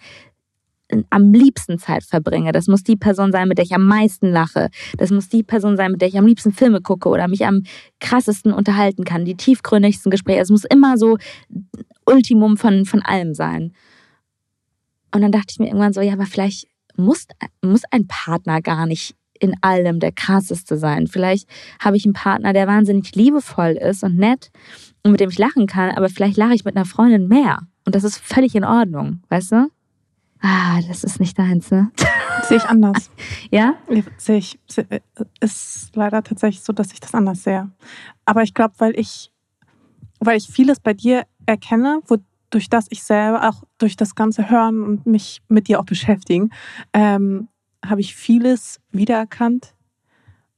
am 1.09 1.33
liebsten 1.33 1.79
Zeit 1.79 2.03
verbringe. 2.03 2.51
Das 2.51 2.67
muss 2.67 2.83
die 2.83 2.95
Person 2.95 3.31
sein, 3.31 3.47
mit 3.47 3.57
der 3.57 3.65
ich 3.65 3.73
am 3.73 3.87
meisten 3.87 4.31
lache. 4.31 4.69
Das 4.97 5.09
muss 5.09 5.29
die 5.29 5.43
Person 5.43 5.77
sein, 5.77 5.91
mit 5.91 6.01
der 6.01 6.07
ich 6.07 6.17
am 6.17 6.27
liebsten 6.27 6.51
Filme 6.51 6.81
gucke 6.81 7.09
oder 7.09 7.27
mich 7.27 7.45
am 7.45 7.63
krassesten 7.99 8.53
unterhalten 8.53 9.03
kann. 9.03 9.25
Die 9.25 9.35
tiefgründigsten 9.35 10.11
Gespräche. 10.11 10.41
Es 10.41 10.49
muss 10.51 10.63
immer 10.63 10.97
so 10.97 11.17
Ultimum 12.05 12.57
von, 12.57 12.85
von 12.85 13.01
allem 13.01 13.33
sein. 13.33 13.73
Und 15.13 15.21
dann 15.21 15.31
dachte 15.31 15.47
ich 15.49 15.59
mir 15.59 15.67
irgendwann 15.67 15.93
so, 15.93 16.01
ja, 16.01 16.13
aber 16.13 16.25
vielleicht 16.25 16.67
muss, 16.97 17.25
muss 17.61 17.81
ein 17.89 18.07
Partner 18.07 18.61
gar 18.61 18.85
nicht 18.85 19.15
in 19.39 19.53
allem 19.61 19.99
der 19.99 20.11
krasseste 20.11 20.77
sein. 20.77 21.07
Vielleicht 21.07 21.49
habe 21.79 21.97
ich 21.97 22.05
einen 22.05 22.13
Partner, 22.13 22.53
der 22.53 22.67
wahnsinnig 22.67 23.15
liebevoll 23.15 23.71
ist 23.71 24.03
und 24.03 24.17
nett 24.17 24.51
und 25.03 25.11
mit 25.11 25.19
dem 25.19 25.29
ich 25.29 25.37
lachen 25.37 25.67
kann, 25.67 25.91
aber 25.91 26.09
vielleicht 26.09 26.37
lache 26.37 26.53
ich 26.53 26.65
mit 26.65 26.75
einer 26.75 26.85
Freundin 26.85 27.27
mehr. 27.27 27.59
Und 27.85 27.95
das 27.95 28.03
ist 28.03 28.17
völlig 28.17 28.55
in 28.55 28.63
Ordnung, 28.63 29.21
weißt 29.29 29.51
du? 29.51 29.69
Ah, 30.41 30.79
das 30.87 31.03
ist 31.03 31.19
nicht 31.19 31.37
deins, 31.39 31.71
ne? 31.71 31.91
Sehe 32.43 32.57
ich 32.57 32.65
anders. 32.65 33.09
Ja? 33.51 33.75
Sehe 34.17 34.37
ich. 34.37 34.59
äh, 34.75 34.99
Ist 35.39 35.95
leider 35.95 36.21
tatsächlich 36.23 36.63
so, 36.63 36.73
dass 36.73 36.91
ich 36.91 36.99
das 36.99 37.13
anders 37.13 37.43
sehe. 37.43 37.71
Aber 38.25 38.43
ich 38.43 38.53
glaube, 38.53 38.73
weil 38.77 38.99
ich, 38.99 39.31
weil 40.19 40.37
ich 40.37 40.47
vieles 40.47 40.79
bei 40.79 40.93
dir 40.93 41.23
erkenne, 41.45 42.01
wodurch 42.07 42.69
das 42.69 42.85
ich 42.89 43.03
selber 43.03 43.49
auch 43.49 43.63
durch 43.77 43.95
das 43.95 44.13
ganze 44.15 44.49
Hören 44.49 44.83
und 44.83 45.05
mich 45.07 45.41
mit 45.47 45.67
dir 45.67 45.79
auch 45.79 45.85
beschäftigen, 45.85 46.51
ähm, 46.93 47.47
habe 47.89 48.01
ich 48.01 48.15
vieles 48.15 48.79
wiedererkannt, 48.91 49.73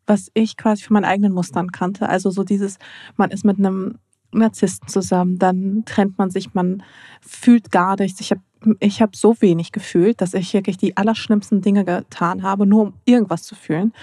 was 0.05 0.31
ich 0.33 0.57
quasi 0.57 0.83
von 0.83 0.95
meinen 0.95 1.05
eigenen 1.05 1.33
Mustern 1.33 1.71
kannte. 1.71 2.09
Also 2.09 2.29
so 2.29 2.43
dieses, 2.43 2.77
man 3.15 3.31
ist 3.31 3.45
mit 3.45 3.59
einem 3.59 3.99
Narzissten 4.31 4.87
zusammen, 4.87 5.37
dann 5.37 5.83
trennt 5.85 6.17
man 6.17 6.29
sich, 6.29 6.53
man 6.53 6.83
fühlt 7.21 7.71
gar 7.71 7.97
nichts. 7.99 8.19
Ich 8.19 8.31
habe 8.31 8.41
ich 8.79 9.01
hab 9.01 9.15
so 9.15 9.39
wenig 9.39 9.71
gefühlt, 9.71 10.19
dass 10.19 10.33
ich 10.33 10.53
wirklich 10.53 10.77
die 10.77 10.97
allerschlimmsten 10.97 11.61
Dinge 11.61 11.85
getan 11.85 12.41
habe, 12.43 12.65
nur 12.65 12.81
um 12.83 12.93
irgendwas 13.05 13.43
zu 13.43 13.55
fühlen. 13.55 13.93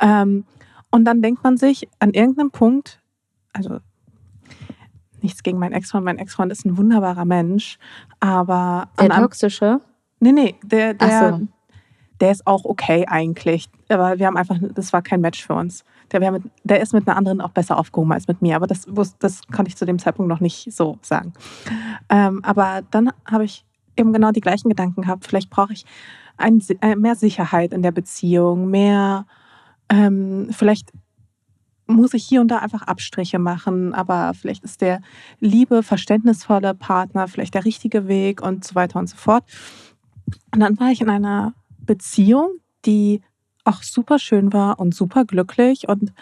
Ähm, 0.00 0.44
und 0.90 1.04
dann 1.04 1.20
denkt 1.20 1.42
man 1.42 1.56
sich 1.56 1.88
an 1.98 2.12
irgendeinem 2.12 2.50
Punkt, 2.50 3.00
also 3.52 3.78
nichts 5.20 5.42
gegen 5.42 5.58
meinen 5.58 5.72
Ex-Freund, 5.72 6.04
mein 6.04 6.18
Ex-Freund 6.18 6.52
ist 6.52 6.64
ein 6.64 6.76
wunderbarer 6.76 7.24
Mensch, 7.24 7.78
aber 8.20 8.88
Der 9.00 9.08
toxische? 9.08 9.80
nee, 10.20 10.32
nee, 10.32 10.54
der, 10.62 10.94
der, 10.94 11.38
so. 11.38 11.48
Der 12.24 12.32
ist 12.32 12.46
auch 12.46 12.64
okay 12.64 13.04
eigentlich, 13.06 13.68
aber 13.90 14.18
wir 14.18 14.26
haben 14.26 14.38
einfach, 14.38 14.56
das 14.74 14.94
war 14.94 15.02
kein 15.02 15.20
Match 15.20 15.44
für 15.46 15.52
uns. 15.52 15.84
Der, 16.10 16.32
mit, 16.32 16.42
der 16.62 16.80
ist 16.80 16.94
mit 16.94 17.06
einer 17.06 17.18
anderen 17.18 17.42
auch 17.42 17.50
besser 17.50 17.78
aufgehoben 17.78 18.12
als 18.12 18.28
mit 18.28 18.40
mir, 18.40 18.56
aber 18.56 18.66
das, 18.66 18.86
das 19.18 19.42
konnte 19.48 19.68
ich 19.68 19.76
zu 19.76 19.84
dem 19.84 19.98
Zeitpunkt 19.98 20.30
noch 20.30 20.40
nicht 20.40 20.72
so 20.72 20.96
sagen. 21.02 21.34
Ähm, 22.08 22.42
aber 22.42 22.80
dann 22.90 23.10
habe 23.30 23.44
ich 23.44 23.66
eben 23.98 24.14
genau 24.14 24.30
die 24.30 24.40
gleichen 24.40 24.70
Gedanken 24.70 25.02
gehabt. 25.02 25.26
Vielleicht 25.26 25.50
brauche 25.50 25.74
ich 25.74 25.84
ein, 26.38 26.62
äh, 26.80 26.96
mehr 26.96 27.14
Sicherheit 27.14 27.74
in 27.74 27.82
der 27.82 27.92
Beziehung, 27.92 28.70
mehr, 28.70 29.26
ähm, 29.90 30.48
vielleicht 30.50 30.92
muss 31.86 32.14
ich 32.14 32.24
hier 32.24 32.40
und 32.40 32.48
da 32.48 32.60
einfach 32.60 32.80
Abstriche 32.80 33.38
machen, 33.38 33.92
aber 33.92 34.32
vielleicht 34.32 34.64
ist 34.64 34.80
der 34.80 35.02
liebe, 35.40 35.82
verständnisvolle 35.82 36.72
Partner 36.72 37.28
vielleicht 37.28 37.52
der 37.52 37.66
richtige 37.66 38.08
Weg 38.08 38.40
und 38.40 38.64
so 38.64 38.74
weiter 38.76 38.98
und 38.98 39.10
so 39.10 39.16
fort. 39.16 39.44
Und 40.54 40.60
dann 40.60 40.80
war 40.80 40.90
ich 40.90 41.02
in 41.02 41.10
einer 41.10 41.52
Beziehung, 41.84 42.50
die 42.84 43.20
auch 43.64 43.82
super 43.82 44.18
schön 44.18 44.52
war 44.52 44.78
und 44.78 44.94
super 44.94 45.24
glücklich 45.24 45.88
und 45.88 46.12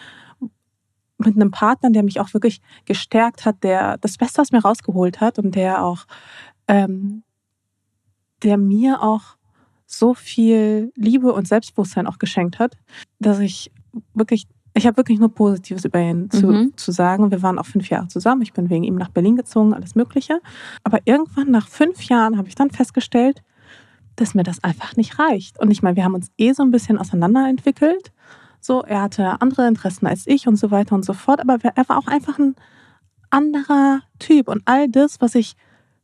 mit 1.17 1.35
einem 1.35 1.51
Partner, 1.51 1.89
der 1.91 2.03
mich 2.03 2.19
auch 2.19 2.33
wirklich 2.33 2.61
gestärkt 2.85 3.45
hat, 3.45 3.63
der 3.63 3.97
das 3.97 4.17
Beste 4.17 4.41
aus 4.41 4.51
mir 4.51 4.61
rausgeholt 4.61 5.21
hat 5.21 5.39
und 5.39 5.55
der 5.55 5.83
auch, 5.83 6.05
ähm, 6.67 7.23
der 8.43 8.57
mir 8.57 9.01
auch 9.01 9.37
so 9.85 10.13
viel 10.13 10.91
Liebe 10.95 11.31
und 11.33 11.47
Selbstbewusstsein 11.47 12.07
auch 12.07 12.17
geschenkt 12.17 12.59
hat, 12.59 12.75
dass 13.19 13.39
ich 13.39 13.71
wirklich, 14.13 14.47
ich 14.73 14.87
habe 14.87 14.97
wirklich 14.97 15.19
nur 15.19 15.33
Positives 15.33 15.85
über 15.85 15.99
ihn 15.99 16.29
zu, 16.31 16.47
Mhm. 16.47 16.73
zu 16.75 16.91
sagen. 16.91 17.29
Wir 17.31 17.41
waren 17.43 17.59
auch 17.59 17.65
fünf 17.67 17.89
Jahre 17.89 18.07
zusammen. 18.07 18.41
Ich 18.41 18.53
bin 18.53 18.69
wegen 18.69 18.83
ihm 18.83 18.95
nach 18.95 19.09
Berlin 19.09 19.35
gezogen, 19.35 19.73
alles 19.73 19.95
Mögliche. 19.95 20.39
Aber 20.83 20.99
irgendwann 21.05 21.51
nach 21.51 21.67
fünf 21.67 22.03
Jahren 22.05 22.37
habe 22.37 22.47
ich 22.47 22.55
dann 22.55 22.71
festgestellt, 22.71 23.43
dass 24.15 24.35
mir 24.35 24.43
das 24.43 24.63
einfach 24.63 24.95
nicht 24.95 25.19
reicht. 25.19 25.59
Und 25.59 25.71
ich 25.71 25.81
meine, 25.81 25.95
wir 25.95 26.03
haben 26.03 26.13
uns 26.13 26.31
eh 26.37 26.53
so 26.53 26.63
ein 26.63 26.71
bisschen 26.71 26.97
auseinanderentwickelt. 26.97 28.11
So, 28.59 28.81
er 28.81 29.01
hatte 29.01 29.41
andere 29.41 29.67
Interessen 29.67 30.07
als 30.07 30.27
ich 30.27 30.47
und 30.47 30.55
so 30.55 30.71
weiter 30.71 30.95
und 30.95 31.03
so 31.03 31.13
fort. 31.13 31.41
Aber 31.41 31.57
er 31.63 31.89
war 31.89 31.97
auch 31.97 32.07
einfach 32.07 32.39
ein 32.39 32.55
anderer 33.29 34.01
Typ. 34.19 34.47
Und 34.47 34.61
all 34.65 34.87
das, 34.87 35.19
was 35.19 35.35
ich 35.35 35.55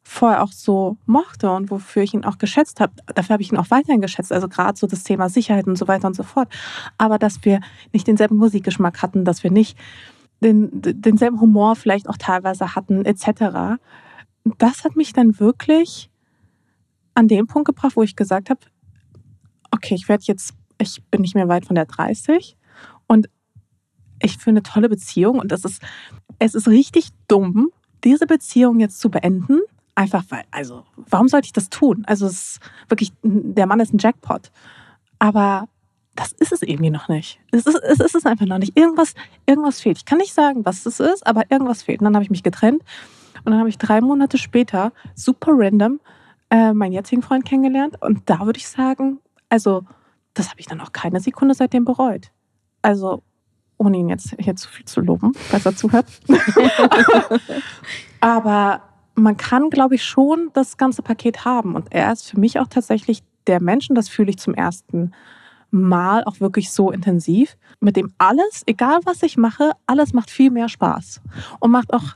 vorher 0.01 0.43
auch 0.43 0.51
so 0.51 0.97
mochte 1.05 1.51
und 1.51 1.69
wofür 1.69 2.01
ich 2.01 2.13
ihn 2.13 2.25
auch 2.25 2.39
geschätzt 2.39 2.79
habe, 2.79 2.93
dafür 3.13 3.33
habe 3.33 3.43
ich 3.43 3.51
ihn 3.51 3.57
auch 3.57 3.69
weiterhin 3.69 4.01
geschätzt. 4.01 4.33
Also 4.33 4.49
gerade 4.49 4.77
so 4.77 4.87
das 4.87 5.03
Thema 5.03 5.29
Sicherheit 5.29 5.67
und 5.67 5.77
so 5.77 5.87
weiter 5.87 6.07
und 6.07 6.15
so 6.15 6.23
fort. 6.23 6.49
Aber 6.97 7.19
dass 7.19 7.45
wir 7.45 7.61
nicht 7.93 8.07
denselben 8.07 8.37
Musikgeschmack 8.37 9.01
hatten, 9.01 9.23
dass 9.23 9.43
wir 9.43 9.51
nicht 9.51 9.77
den, 10.41 10.69
denselben 10.73 11.39
Humor 11.39 11.75
vielleicht 11.75 12.09
auch 12.09 12.17
teilweise 12.17 12.75
hatten, 12.75 13.05
etc. 13.05 13.79
Das 14.57 14.83
hat 14.83 14.95
mich 14.95 15.13
dann 15.13 15.39
wirklich 15.39 16.09
an 17.19 17.27
den 17.27 17.47
Punkt 17.47 17.67
gebracht, 17.67 17.97
wo 17.97 18.01
ich 18.01 18.15
gesagt 18.15 18.49
habe, 18.49 18.61
okay, 19.71 19.93
ich 19.93 20.07
werde 20.07 20.23
jetzt, 20.25 20.53
ich 20.77 21.03
bin 21.11 21.19
nicht 21.19 21.35
mehr 21.35 21.49
weit 21.49 21.65
von 21.65 21.75
der 21.75 21.85
30 21.85 22.55
und 23.07 23.29
ich 24.21 24.37
führe 24.37 24.51
eine 24.51 24.63
tolle 24.63 24.87
Beziehung 24.87 25.37
und 25.37 25.51
es 25.51 25.65
ist, 25.65 25.81
es 26.39 26.55
ist 26.55 26.69
richtig 26.69 27.09
dumm, 27.27 27.71
diese 28.05 28.25
Beziehung 28.25 28.79
jetzt 28.79 29.01
zu 29.01 29.11
beenden. 29.11 29.59
Einfach 29.95 30.23
weil, 30.29 30.43
also, 30.51 30.85
warum 30.95 31.27
sollte 31.27 31.47
ich 31.47 31.53
das 31.53 31.69
tun? 31.69 32.05
Also, 32.07 32.25
es 32.25 32.53
ist 32.53 32.59
wirklich, 32.87 33.11
der 33.21 33.65
Mann 33.65 33.81
ist 33.81 33.93
ein 33.93 33.97
Jackpot. 33.97 34.49
Aber 35.19 35.67
das 36.15 36.31
ist 36.31 36.53
es 36.53 36.61
irgendwie 36.61 36.89
noch 36.89 37.09
nicht. 37.09 37.41
Es 37.51 37.65
ist, 37.65 37.75
es 37.83 37.99
ist 37.99 38.15
es 38.15 38.25
einfach 38.25 38.45
noch 38.45 38.59
nicht. 38.59 38.77
Irgendwas, 38.77 39.13
irgendwas 39.45 39.81
fehlt. 39.81 39.97
Ich 39.97 40.05
kann 40.05 40.19
nicht 40.19 40.33
sagen, 40.33 40.63
was 40.63 40.85
es 40.85 41.01
ist, 41.01 41.27
aber 41.27 41.51
irgendwas 41.51 41.83
fehlt. 41.83 41.99
Und 41.99 42.05
dann 42.05 42.15
habe 42.15 42.23
ich 42.23 42.31
mich 42.31 42.43
getrennt. 42.43 42.81
Und 43.43 43.51
dann 43.51 43.59
habe 43.59 43.67
ich 43.67 43.77
drei 43.77 43.99
Monate 43.99 44.37
später, 44.37 44.93
super 45.15 45.51
random, 45.53 45.99
äh, 46.49 46.73
meinen 46.73 46.93
jetzigen 46.93 47.21
Freund 47.21 47.45
kennengelernt. 47.45 48.01
Und 48.01 48.29
da 48.29 48.45
würde 48.45 48.57
ich 48.57 48.67
sagen, 48.67 49.19
also, 49.49 49.83
das 50.33 50.49
habe 50.49 50.59
ich 50.59 50.67
dann 50.67 50.81
auch 50.81 50.91
keine 50.91 51.19
Sekunde 51.19 51.53
seitdem 51.53 51.85
bereut. 51.85 52.31
Also, 52.81 53.23
ohne 53.77 53.97
ihn 53.97 54.09
jetzt 54.09 54.35
hier 54.39 54.55
zu 54.55 54.69
viel 54.69 54.85
zu 54.85 55.01
loben, 55.01 55.33
falls 55.33 55.65
er 55.65 55.75
zuhört. 55.75 56.05
Aber 58.19 58.81
man 59.15 59.37
kann, 59.37 59.69
glaube 59.69 59.95
ich, 59.95 60.03
schon 60.03 60.49
das 60.53 60.77
ganze 60.77 61.01
Paket 61.01 61.45
haben. 61.45 61.75
Und 61.75 61.91
er 61.91 62.11
ist 62.11 62.29
für 62.29 62.39
mich 62.39 62.59
auch 62.59 62.67
tatsächlich 62.67 63.23
der 63.47 63.61
Mensch, 63.61 63.89
und 63.89 63.95
das 63.95 64.09
fühle 64.09 64.29
ich 64.29 64.37
zum 64.37 64.53
ersten 64.53 65.11
Mal 65.71 66.23
auch 66.23 66.39
wirklich 66.39 66.71
so 66.71 66.91
intensiv, 66.91 67.55
mit 67.79 67.95
dem 67.95 68.11
alles, 68.17 68.63
egal 68.65 68.99
was 69.05 69.21
ich 69.23 69.37
mache, 69.37 69.71
alles 69.85 70.13
macht 70.13 70.31
viel 70.31 70.51
mehr 70.51 70.67
Spaß. 70.67 71.21
Und 71.59 71.71
macht 71.71 71.93
auch 71.93 72.15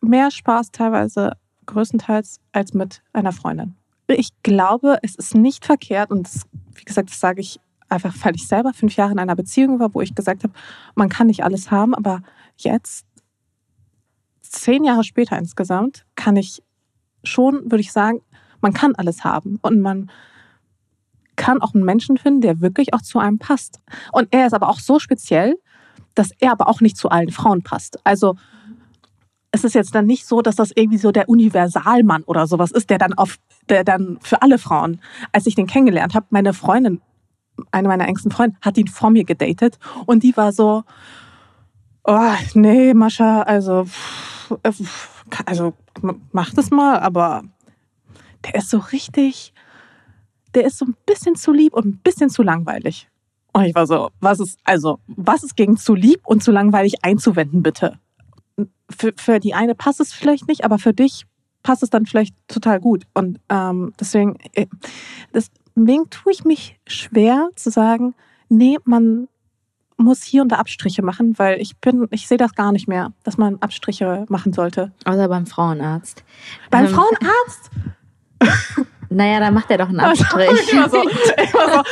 mehr 0.00 0.30
Spaß 0.30 0.70
teilweise 0.70 1.32
größtenteils 1.66 2.40
als 2.52 2.74
mit 2.74 3.02
einer 3.12 3.32
Freundin. 3.32 3.76
Ich 4.08 4.30
glaube, 4.42 4.98
es 5.02 5.16
ist 5.16 5.34
nicht 5.34 5.64
verkehrt, 5.64 6.10
und 6.10 6.26
das, 6.26 6.46
wie 6.74 6.84
gesagt, 6.84 7.10
das 7.10 7.20
sage 7.20 7.40
ich 7.40 7.60
einfach, 7.88 8.14
weil 8.24 8.36
ich 8.36 8.46
selber 8.46 8.72
fünf 8.72 8.96
Jahre 8.96 9.12
in 9.12 9.18
einer 9.18 9.36
Beziehung 9.36 9.78
war, 9.80 9.94
wo 9.94 10.00
ich 10.00 10.14
gesagt 10.14 10.44
habe, 10.44 10.54
man 10.94 11.08
kann 11.08 11.26
nicht 11.26 11.44
alles 11.44 11.70
haben, 11.70 11.94
aber 11.94 12.22
jetzt, 12.56 13.06
zehn 14.42 14.84
Jahre 14.84 15.04
später 15.04 15.38
insgesamt, 15.38 16.06
kann 16.14 16.36
ich 16.36 16.62
schon, 17.24 17.64
würde 17.64 17.80
ich 17.80 17.92
sagen, 17.92 18.20
man 18.60 18.72
kann 18.72 18.94
alles 18.94 19.24
haben 19.24 19.58
und 19.62 19.80
man 19.80 20.10
kann 21.36 21.60
auch 21.60 21.74
einen 21.74 21.84
Menschen 21.84 22.16
finden, 22.16 22.40
der 22.40 22.60
wirklich 22.60 22.94
auch 22.94 23.02
zu 23.02 23.18
einem 23.18 23.38
passt. 23.38 23.80
Und 24.12 24.28
er 24.30 24.46
ist 24.46 24.54
aber 24.54 24.68
auch 24.68 24.80
so 24.80 24.98
speziell, 24.98 25.56
dass 26.14 26.30
er 26.38 26.52
aber 26.52 26.68
auch 26.68 26.80
nicht 26.80 26.96
zu 26.96 27.10
allen 27.10 27.30
Frauen 27.30 27.62
passt. 27.62 27.98
Also 28.04 28.36
es 29.56 29.64
ist 29.64 29.74
jetzt 29.74 29.94
dann 29.94 30.06
nicht 30.06 30.26
so, 30.26 30.42
dass 30.42 30.56
das 30.56 30.70
irgendwie 30.74 30.98
so 30.98 31.12
der 31.12 31.28
Universalmann 31.28 32.22
oder 32.24 32.46
sowas 32.46 32.70
ist, 32.70 32.90
der 32.90 32.98
dann 32.98 33.14
auf, 33.14 33.36
der 33.68 33.84
dann 33.84 34.18
für 34.20 34.42
alle 34.42 34.58
Frauen. 34.58 35.00
Als 35.32 35.46
ich 35.46 35.54
den 35.54 35.66
kennengelernt 35.66 36.14
habe, 36.14 36.26
meine 36.30 36.52
Freundin 36.52 37.00
eine 37.72 37.88
meiner 37.88 38.06
engsten 38.06 38.30
Freunde, 38.30 38.56
hat 38.60 38.76
ihn 38.76 38.88
vor 38.88 39.10
mir 39.10 39.24
gedatet 39.24 39.78
und 40.04 40.22
die 40.22 40.36
war 40.36 40.52
so, 40.52 40.84
oh, 42.04 42.34
nee, 42.54 42.94
Mascha, 42.94 43.42
also, 43.42 43.86
also 45.46 45.72
mach 46.32 46.52
das 46.52 46.70
mal, 46.70 46.98
aber 46.98 47.44
der 48.44 48.56
ist 48.56 48.70
so 48.70 48.78
richtig, 48.78 49.54
der 50.54 50.66
ist 50.66 50.78
so 50.78 50.84
ein 50.84 50.96
bisschen 51.06 51.34
zu 51.34 51.52
lieb 51.52 51.72
und 51.72 51.86
ein 51.86 51.98
bisschen 51.98 52.30
zu 52.30 52.42
langweilig. 52.42 53.08
Und 53.52 53.64
ich 53.64 53.74
war 53.74 53.86
so, 53.86 54.10
was 54.20 54.38
ist, 54.38 54.58
also, 54.64 54.98
was 55.06 55.42
ist 55.42 55.56
gegen 55.56 55.78
zu 55.78 55.94
lieb 55.94 56.20
und 56.26 56.42
zu 56.42 56.52
langweilig 56.52 57.02
einzuwenden, 57.02 57.62
bitte? 57.62 57.98
Für, 58.90 59.12
für 59.16 59.40
die 59.40 59.54
eine 59.54 59.74
passt 59.74 60.00
es 60.00 60.12
vielleicht 60.12 60.48
nicht, 60.48 60.64
aber 60.64 60.78
für 60.78 60.92
dich 60.92 61.26
passt 61.62 61.82
es 61.82 61.90
dann 61.90 62.06
vielleicht 62.06 62.36
total 62.48 62.80
gut. 62.80 63.04
Und 63.12 63.40
ähm, 63.48 63.92
deswegen, 63.98 64.36
äh, 64.52 64.66
deswegen 65.34 66.08
tue 66.10 66.32
ich 66.32 66.44
mich 66.44 66.78
schwer 66.86 67.50
zu 67.56 67.70
sagen, 67.70 68.14
nee, 68.48 68.78
man 68.84 69.28
muss 69.96 70.22
hier 70.22 70.42
und 70.42 70.52
da 70.52 70.56
Abstriche 70.56 71.02
machen, 71.02 71.38
weil 71.38 71.60
ich 71.60 71.76
bin, 71.78 72.06
ich 72.10 72.28
sehe 72.28 72.38
das 72.38 72.54
gar 72.54 72.70
nicht 72.70 72.86
mehr, 72.86 73.12
dass 73.24 73.38
man 73.38 73.56
Abstriche 73.60 74.26
machen 74.28 74.52
sollte. 74.52 74.92
Außer 75.04 75.28
beim 75.28 75.46
Frauenarzt. 75.46 76.22
Beim 76.70 76.86
ähm, 76.86 76.92
Frauenarzt? 76.92 77.70
Naja, 79.08 79.40
dann 79.40 79.54
macht 79.54 79.70
er 79.70 79.78
doch 79.78 79.88
einen 79.88 80.00
Abstrich. 80.00 80.50
ich 80.66 80.76
war 80.76 80.88
so, 80.90 81.08
ich 81.08 81.54
war 81.54 81.68
so, 81.70 81.82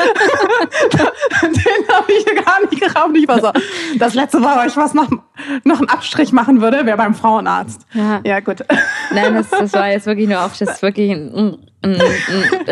den 1.43 1.89
habe 1.89 2.13
ich 2.13 2.45
gar 2.45 2.61
nicht 2.61 2.81
geraubt. 2.81 3.17
Ich 3.17 3.29
war 3.29 3.41
so, 3.41 3.51
das 3.99 4.15
letzte 4.15 4.41
Mal, 4.41 4.63
wo 4.63 4.67
ich 4.67 4.77
was 4.77 4.95
noch, 4.95 5.09
noch 5.65 5.79
einen 5.79 5.89
Abstrich 5.89 6.33
machen 6.33 6.61
würde, 6.61 6.85
wäre 6.87 6.97
beim 6.97 7.15
Frauenarzt. 7.15 7.87
Ja, 7.93 8.21
ja 8.25 8.41
gut. 8.41 8.65
Nein, 9.13 9.35
das, 9.35 9.51
das 9.51 9.73
war 9.73 9.89
jetzt 9.89 10.07
wirklich 10.07 10.29
nur 10.29 10.45
auf, 10.45 10.57
das 10.59 10.71
ist 10.71 10.83
wirklich 10.83 11.11
ein, 11.11 11.59
ein, 11.83 12.01
ein 12.01 12.01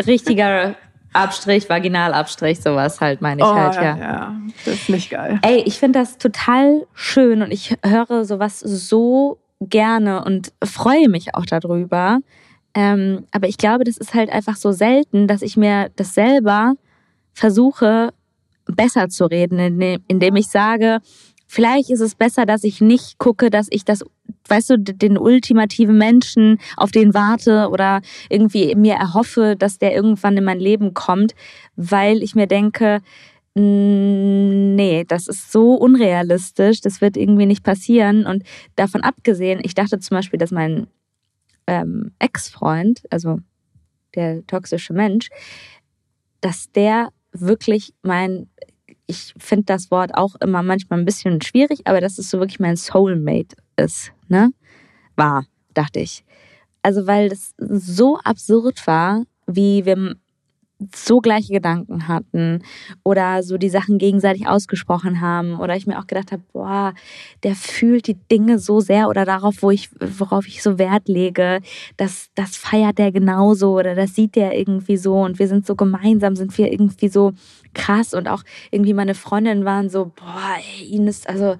richtiger 0.05 0.75
Abstrich, 1.13 1.69
Vaginalabstrich, 1.69 2.59
sowas 2.59 2.99
halt 2.99 3.21
meine 3.21 3.41
ich 3.41 3.47
oh, 3.47 3.53
halt, 3.53 3.75
ja. 3.75 3.97
Ja, 3.97 4.35
das 4.65 4.73
ist 4.73 4.89
nicht 4.89 5.11
geil. 5.11 5.39
Ey, 5.43 5.61
ich 5.65 5.77
finde 5.77 5.99
das 5.99 6.17
total 6.17 6.87
schön 6.93 7.41
und 7.43 7.51
ich 7.51 7.75
höre 7.85 8.25
sowas 8.25 8.59
so 8.59 9.37
gerne 9.61 10.23
und 10.25 10.51
freue 10.63 11.07
mich 11.09 11.35
auch 11.35 11.45
darüber. 11.45 12.19
Ähm, 12.75 13.25
aber 13.31 13.47
ich 13.47 13.57
glaube, 13.57 13.83
das 13.83 13.97
ist 13.97 14.13
halt 14.13 14.29
einfach 14.29 14.55
so 14.55 14.71
selten, 14.71 15.27
dass 15.27 15.41
ich 15.41 15.57
mir 15.57 15.89
das 15.95 16.13
selber 16.13 16.73
versuche, 17.33 18.09
besser 18.65 19.09
zu 19.09 19.25
reden, 19.25 19.59
indem 20.07 20.35
ich 20.35 20.47
sage, 20.47 20.99
vielleicht 21.47 21.89
ist 21.89 21.99
es 21.99 22.15
besser, 22.15 22.45
dass 22.45 22.63
ich 22.63 22.81
nicht 22.81 23.17
gucke, 23.19 23.49
dass 23.49 23.67
ich 23.69 23.85
das, 23.85 24.03
weißt 24.47 24.71
du, 24.71 24.79
den 24.79 25.17
ultimativen 25.17 25.97
Menschen, 25.97 26.59
auf 26.77 26.91
den 26.91 27.13
warte 27.13 27.69
oder 27.69 28.01
irgendwie 28.29 28.73
mir 28.75 28.95
erhoffe, 28.95 29.55
dass 29.57 29.77
der 29.77 29.93
irgendwann 29.93 30.37
in 30.37 30.43
mein 30.43 30.59
Leben 30.59 30.93
kommt, 30.93 31.35
weil 31.75 32.23
ich 32.23 32.33
mir 32.35 32.47
denke, 32.47 33.01
nee, 33.55 35.05
das 35.07 35.27
ist 35.27 35.51
so 35.51 35.75
unrealistisch, 35.75 36.81
das 36.81 37.01
wird 37.01 37.17
irgendwie 37.17 37.45
nicht 37.45 37.63
passieren. 37.63 38.25
Und 38.25 38.43
davon 38.75 39.01
abgesehen, 39.01 39.59
ich 39.63 39.75
dachte 39.75 39.99
zum 39.99 40.15
Beispiel, 40.15 40.39
dass 40.39 40.51
mein 40.51 40.87
ähm, 41.67 42.13
Ex-Freund, 42.19 43.03
also 43.09 43.39
der 44.15 44.45
toxische 44.45 44.93
Mensch, 44.93 45.29
dass 46.41 46.71
der 46.71 47.11
wirklich 47.31 47.93
mein 48.03 48.47
ich 49.05 49.33
finde 49.37 49.65
das 49.65 49.91
Wort 49.91 50.15
auch 50.15 50.35
immer 50.35 50.63
manchmal 50.63 50.99
ein 50.99 51.05
bisschen 51.05 51.41
schwierig, 51.41 51.81
aber 51.85 52.01
dass 52.01 52.17
es 52.17 52.29
so 52.29 52.39
wirklich 52.39 52.59
mein 52.59 52.77
Soulmate 52.77 53.55
ist, 53.75 54.13
ne? 54.27 54.51
War, 55.15 55.45
dachte 55.73 55.99
ich. 55.99 56.23
Also, 56.81 57.07
weil 57.07 57.29
das 57.29 57.53
so 57.57 58.17
absurd 58.17 58.85
war, 58.87 59.23
wie 59.45 59.85
wir 59.85 60.15
so 60.95 61.19
gleiche 61.19 61.53
Gedanken 61.53 62.07
hatten 62.07 62.63
oder 63.03 63.43
so 63.43 63.57
die 63.57 63.69
Sachen 63.69 63.97
gegenseitig 63.97 64.47
ausgesprochen 64.47 65.21
haben 65.21 65.59
oder 65.59 65.75
ich 65.75 65.87
mir 65.87 65.99
auch 65.99 66.07
gedacht 66.07 66.31
habe, 66.31 66.43
boah, 66.51 66.93
der 67.43 67.55
fühlt 67.55 68.07
die 68.07 68.17
Dinge 68.31 68.59
so 68.59 68.79
sehr 68.79 69.09
oder 69.09 69.25
darauf, 69.25 69.61
wo 69.61 69.71
ich, 69.71 69.89
worauf 69.99 70.47
ich 70.47 70.61
so 70.63 70.77
Wert 70.77 71.07
lege, 71.07 71.59
das, 71.97 72.29
das 72.35 72.57
feiert 72.57 72.97
der 72.97 73.11
genauso 73.11 73.77
oder 73.77 73.95
das 73.95 74.15
sieht 74.15 74.35
der 74.35 74.57
irgendwie 74.57 74.97
so 74.97 75.21
und 75.21 75.39
wir 75.39 75.47
sind 75.47 75.65
so 75.65 75.75
gemeinsam, 75.75 76.35
sind 76.35 76.57
wir 76.57 76.71
irgendwie 76.71 77.09
so 77.09 77.33
krass 77.73 78.13
und 78.13 78.27
auch 78.27 78.43
irgendwie 78.71 78.93
meine 78.93 79.15
Freundinnen 79.15 79.65
waren 79.65 79.89
so, 79.89 80.05
boah, 80.05 80.55
ey, 80.57 80.85
ihn 80.85 81.07
ist 81.07 81.27
also 81.27 81.55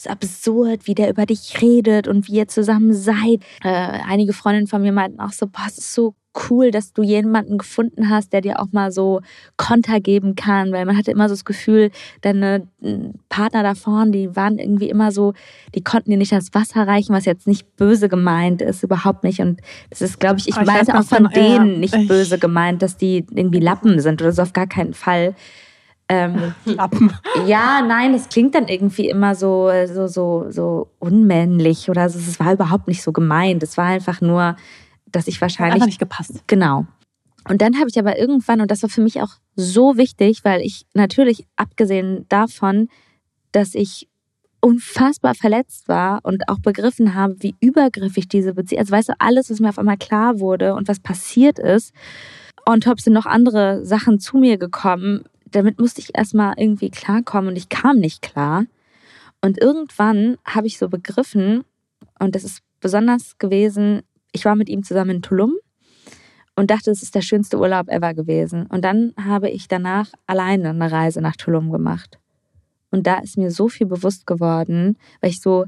ist 0.00 0.08
absurd, 0.08 0.86
wie 0.86 0.94
der 0.94 1.10
über 1.10 1.26
dich 1.26 1.60
redet 1.60 2.08
und 2.08 2.26
wie 2.26 2.36
ihr 2.36 2.48
zusammen 2.48 2.94
seid. 2.94 3.42
Äh, 3.62 3.98
einige 4.08 4.32
Freundinnen 4.32 4.66
von 4.66 4.80
mir 4.80 4.92
meinten 4.92 5.20
auch 5.20 5.32
so, 5.32 5.46
boah, 5.46 5.66
es 5.66 5.76
ist 5.76 5.92
so 5.92 6.14
cool, 6.48 6.70
dass 6.70 6.92
du 6.92 7.02
jemanden 7.02 7.58
gefunden 7.58 8.08
hast, 8.08 8.32
der 8.32 8.40
dir 8.40 8.60
auch 8.60 8.72
mal 8.72 8.92
so 8.92 9.20
Konter 9.56 10.00
geben 10.00 10.36
kann, 10.36 10.72
weil 10.72 10.84
man 10.84 10.96
hatte 10.96 11.10
immer 11.10 11.28
so 11.28 11.34
das 11.34 11.44
Gefühl, 11.44 11.90
deine 12.20 12.68
hm, 12.80 13.14
Partner 13.28 13.62
da 13.62 13.74
vorne, 13.74 14.12
die 14.12 14.36
waren 14.36 14.58
irgendwie 14.58 14.88
immer 14.88 15.10
so, 15.10 15.34
die 15.74 15.82
konnten 15.82 16.10
dir 16.10 16.16
nicht 16.16 16.32
das 16.32 16.54
Wasser 16.54 16.86
reichen, 16.86 17.14
was 17.14 17.24
jetzt 17.24 17.46
nicht 17.46 17.76
böse 17.76 18.08
gemeint 18.08 18.62
ist, 18.62 18.82
überhaupt 18.82 19.24
nicht. 19.24 19.40
Und 19.40 19.60
das 19.90 20.02
ist, 20.02 20.20
glaube 20.20 20.38
ich, 20.38 20.48
ich, 20.48 20.56
ich 20.56 20.66
meinte 20.66 20.96
auch 20.96 21.04
von 21.04 21.28
denen 21.34 21.72
ja, 21.72 21.78
nicht 21.78 22.08
böse 22.08 22.38
gemeint, 22.38 22.82
dass 22.82 22.96
die 22.96 23.26
irgendwie 23.30 23.60
Lappen 23.60 24.00
sind 24.00 24.22
oder 24.22 24.32
so 24.32 24.42
auf 24.42 24.52
gar 24.52 24.66
keinen 24.66 24.94
Fall. 24.94 25.34
Ähm, 26.08 26.54
Lappen. 26.64 27.12
Ja, 27.46 27.82
nein, 27.82 28.12
das 28.12 28.28
klingt 28.28 28.54
dann 28.54 28.68
irgendwie 28.68 29.08
immer 29.08 29.34
so, 29.34 29.70
so, 29.86 30.06
so, 30.06 30.46
so 30.48 30.88
unmännlich 30.98 31.90
oder 31.90 32.08
so. 32.08 32.18
Es 32.18 32.38
war 32.38 32.52
überhaupt 32.52 32.88
nicht 32.88 33.02
so 33.02 33.12
gemeint. 33.12 33.62
Es 33.62 33.76
war 33.76 33.86
einfach 33.86 34.20
nur, 34.20 34.56
dass 35.12 35.28
ich 35.28 35.40
wahrscheinlich. 35.40 35.72
Hat 35.72 35.76
einfach 35.76 35.86
nicht 35.86 35.98
gepasst. 35.98 36.42
Genau. 36.46 36.86
Und 37.48 37.62
dann 37.62 37.78
habe 37.78 37.88
ich 37.88 37.98
aber 37.98 38.18
irgendwann, 38.18 38.60
und 38.60 38.70
das 38.70 38.82
war 38.82 38.90
für 38.90 39.00
mich 39.00 39.22
auch 39.22 39.34
so 39.56 39.96
wichtig, 39.96 40.44
weil 40.44 40.60
ich 40.60 40.86
natürlich, 40.94 41.46
abgesehen 41.56 42.26
davon, 42.28 42.88
dass 43.52 43.74
ich 43.74 44.08
unfassbar 44.60 45.34
verletzt 45.34 45.88
war 45.88 46.20
und 46.22 46.48
auch 46.48 46.58
begriffen 46.58 47.14
habe, 47.14 47.36
wie 47.40 47.54
übergriffig 47.60 48.28
diese 48.28 48.52
Beziehung, 48.54 48.80
also 48.80 48.92
weißt 48.92 49.08
du, 49.08 49.14
alles, 49.18 49.50
was 49.50 49.60
mir 49.60 49.70
auf 49.70 49.78
einmal 49.78 49.96
klar 49.96 50.38
wurde 50.38 50.74
und 50.74 50.86
was 50.86 51.00
passiert 51.00 51.58
ist. 51.58 51.94
Und 52.66 52.84
top 52.84 53.00
sind 53.00 53.14
noch 53.14 53.26
andere 53.26 53.84
Sachen 53.86 54.20
zu 54.20 54.36
mir 54.36 54.58
gekommen. 54.58 55.24
Damit 55.50 55.80
musste 55.80 56.02
ich 56.02 56.10
erstmal 56.14 56.54
irgendwie 56.58 56.90
klarkommen 56.90 57.48
und 57.48 57.56
ich 57.56 57.70
kam 57.70 57.96
nicht 57.96 58.20
klar. 58.20 58.66
Und 59.40 59.58
irgendwann 59.58 60.36
habe 60.44 60.66
ich 60.66 60.76
so 60.76 60.88
begriffen, 60.88 61.64
und 62.18 62.34
das 62.34 62.44
ist 62.44 62.60
besonders 62.80 63.38
gewesen, 63.38 64.02
ich 64.32 64.44
war 64.44 64.56
mit 64.56 64.68
ihm 64.68 64.82
zusammen 64.82 65.16
in 65.16 65.22
Tulum 65.22 65.54
und 66.56 66.70
dachte, 66.70 66.90
es 66.90 67.02
ist 67.02 67.14
der 67.14 67.22
schönste 67.22 67.58
Urlaub 67.58 67.88
ever 67.88 68.14
gewesen. 68.14 68.66
Und 68.66 68.84
dann 68.84 69.14
habe 69.22 69.48
ich 69.48 69.68
danach 69.68 70.10
alleine 70.26 70.70
eine 70.70 70.90
Reise 70.90 71.20
nach 71.20 71.36
Tulum 71.36 71.70
gemacht. 71.70 72.18
Und 72.90 73.06
da 73.06 73.18
ist 73.18 73.38
mir 73.38 73.50
so 73.50 73.68
viel 73.68 73.86
bewusst 73.86 74.26
geworden, 74.26 74.98
weil 75.20 75.30
ich 75.30 75.40
so 75.40 75.64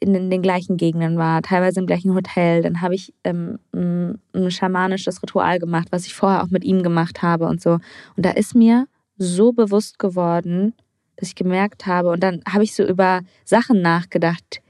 in 0.00 0.30
den 0.30 0.42
gleichen 0.42 0.76
Gegenden 0.76 1.16
war, 1.16 1.42
teilweise 1.42 1.78
im 1.78 1.86
gleichen 1.86 2.14
Hotel. 2.14 2.62
Dann 2.62 2.80
habe 2.80 2.94
ich 2.94 3.14
ähm, 3.22 3.58
ein 3.72 4.50
schamanisches 4.50 5.22
Ritual 5.22 5.60
gemacht, 5.60 5.88
was 5.90 6.06
ich 6.06 6.14
vorher 6.14 6.42
auch 6.42 6.50
mit 6.50 6.64
ihm 6.64 6.82
gemacht 6.82 7.22
habe 7.22 7.46
und 7.46 7.60
so. 7.60 7.78
Und 8.16 8.26
da 8.26 8.30
ist 8.30 8.56
mir 8.56 8.88
so 9.16 9.52
bewusst 9.52 10.00
geworden, 10.00 10.74
dass 11.16 11.28
ich 11.28 11.36
gemerkt 11.36 11.86
habe, 11.86 12.10
und 12.10 12.20
dann 12.20 12.42
habe 12.48 12.64
ich 12.64 12.74
so 12.74 12.84
über 12.84 13.20
Sachen 13.44 13.80
nachgedacht. 13.80 14.60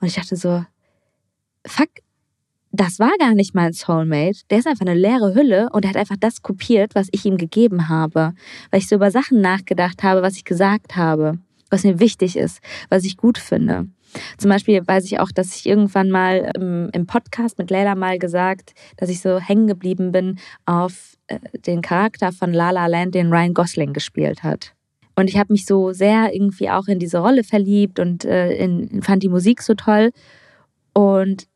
Und 0.00 0.08
ich 0.08 0.14
dachte 0.16 0.34
so, 0.34 0.64
fuck, 1.64 1.90
das 2.74 2.98
war 2.98 3.12
gar 3.18 3.34
nicht 3.34 3.54
mein 3.54 3.72
Soulmate. 3.72 4.40
Der 4.50 4.58
ist 4.58 4.66
einfach 4.66 4.84
eine 4.84 4.98
leere 4.98 5.34
Hülle 5.34 5.68
und 5.72 5.84
er 5.84 5.90
hat 5.90 5.96
einfach 5.96 6.16
das 6.18 6.42
kopiert, 6.42 6.94
was 6.94 7.08
ich 7.12 7.24
ihm 7.24 7.36
gegeben 7.36 7.88
habe. 7.88 8.34
Weil 8.70 8.80
ich 8.80 8.88
so 8.88 8.96
über 8.96 9.12
Sachen 9.12 9.40
nachgedacht 9.40 10.02
habe, 10.02 10.22
was 10.22 10.36
ich 10.36 10.44
gesagt 10.44 10.96
habe, 10.96 11.38
was 11.70 11.84
mir 11.84 12.00
wichtig 12.00 12.36
ist, 12.36 12.60
was 12.88 13.04
ich 13.04 13.16
gut 13.16 13.38
finde. 13.38 13.86
Zum 14.38 14.50
Beispiel 14.50 14.82
weiß 14.84 15.04
ich 15.06 15.20
auch, 15.20 15.30
dass 15.30 15.56
ich 15.56 15.66
irgendwann 15.66 16.10
mal 16.10 16.50
im, 16.56 17.06
Podcast 17.06 17.58
mit 17.58 17.70
Leila 17.70 17.94
mal 17.94 18.18
gesagt, 18.18 18.74
dass 18.96 19.08
ich 19.08 19.20
so 19.20 19.38
hängen 19.38 19.66
geblieben 19.66 20.10
bin 20.10 20.38
auf 20.66 21.16
äh, 21.28 21.38
den 21.66 21.80
Charakter 21.80 22.32
von 22.32 22.52
La 22.52 22.70
La 22.70 22.86
Land, 22.86 23.14
den 23.14 23.32
Ryan 23.32 23.54
Gosling 23.54 23.92
gespielt 23.92 24.42
hat. 24.42 24.72
Und 25.16 25.28
ich 25.28 25.38
habe 25.38 25.52
mich 25.52 25.64
so 25.64 25.92
sehr 25.92 26.34
irgendwie 26.34 26.70
auch 26.70 26.88
in 26.88 26.98
diese 26.98 27.18
Rolle 27.18 27.44
verliebt 27.44 28.00
und 28.00 28.24
äh, 28.24 28.52
in, 28.52 29.02
fand 29.02 29.22
die 29.22 29.28
Musik 29.28 29.62
so 29.62 29.74
toll. 29.74 30.10
Und 30.92 31.46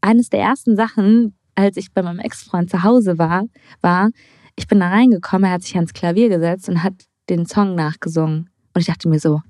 eines 0.00 0.30
der 0.30 0.40
ersten 0.40 0.76
Sachen, 0.76 1.34
als 1.54 1.76
ich 1.76 1.92
bei 1.92 2.02
meinem 2.02 2.18
Ex-Freund 2.18 2.70
zu 2.70 2.82
Hause 2.82 3.18
war, 3.18 3.44
war, 3.80 4.10
ich 4.56 4.66
bin 4.66 4.80
da 4.80 4.88
reingekommen, 4.88 5.44
er 5.44 5.54
hat 5.54 5.62
sich 5.62 5.76
ans 5.76 5.92
Klavier 5.92 6.28
gesetzt 6.28 6.68
und 6.68 6.82
hat 6.82 6.94
den 7.28 7.46
Song 7.46 7.74
nachgesungen. 7.74 8.50
Und 8.74 8.80
ich 8.80 8.86
dachte 8.86 9.08
mir 9.08 9.18
so, 9.18 9.40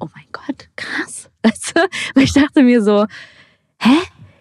oh 0.00 0.08
mein 0.14 0.26
Gott, 0.32 0.68
krass. 0.76 1.30
Weißt 1.42 1.76
du? 1.76 1.80
Weil 2.14 2.24
ich 2.24 2.32
dachte 2.32 2.62
mir 2.62 2.82
so, 2.82 3.06
hä? 3.78 3.96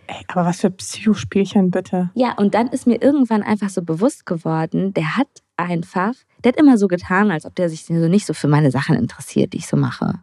Ey, 0.07 0.23
aber 0.27 0.45
was 0.45 0.61
für 0.61 0.69
Psychospielchen 0.69 1.72
bitte. 1.72 2.10
Ja, 2.14 2.34
und 2.34 2.56
dann 2.56 2.68
ist 2.68 2.85
mir 2.88 3.02
irgendwann 3.02 3.41
einfach 3.41 3.69
so 3.69 3.81
bewusst 3.81 4.26
geworden, 4.26 4.94
der 4.94 5.18
hat 5.18 5.27
einfach, 5.56 6.14
der 6.44 6.52
hat 6.52 6.60
immer 6.60 6.77
so 6.77 6.88
getan, 6.88 7.31
als 7.31 7.45
ob 7.45 7.56
der 7.56 7.69
sich 7.69 7.85
so 7.85 7.94
nicht 7.94 8.26
so 8.26 8.34
für 8.34 8.48
meine 8.48 8.69
Sachen 8.69 8.95
interessiert, 8.95 9.53
die 9.53 9.57
ich 9.57 9.68
so 9.68 9.77
mache. 9.77 10.19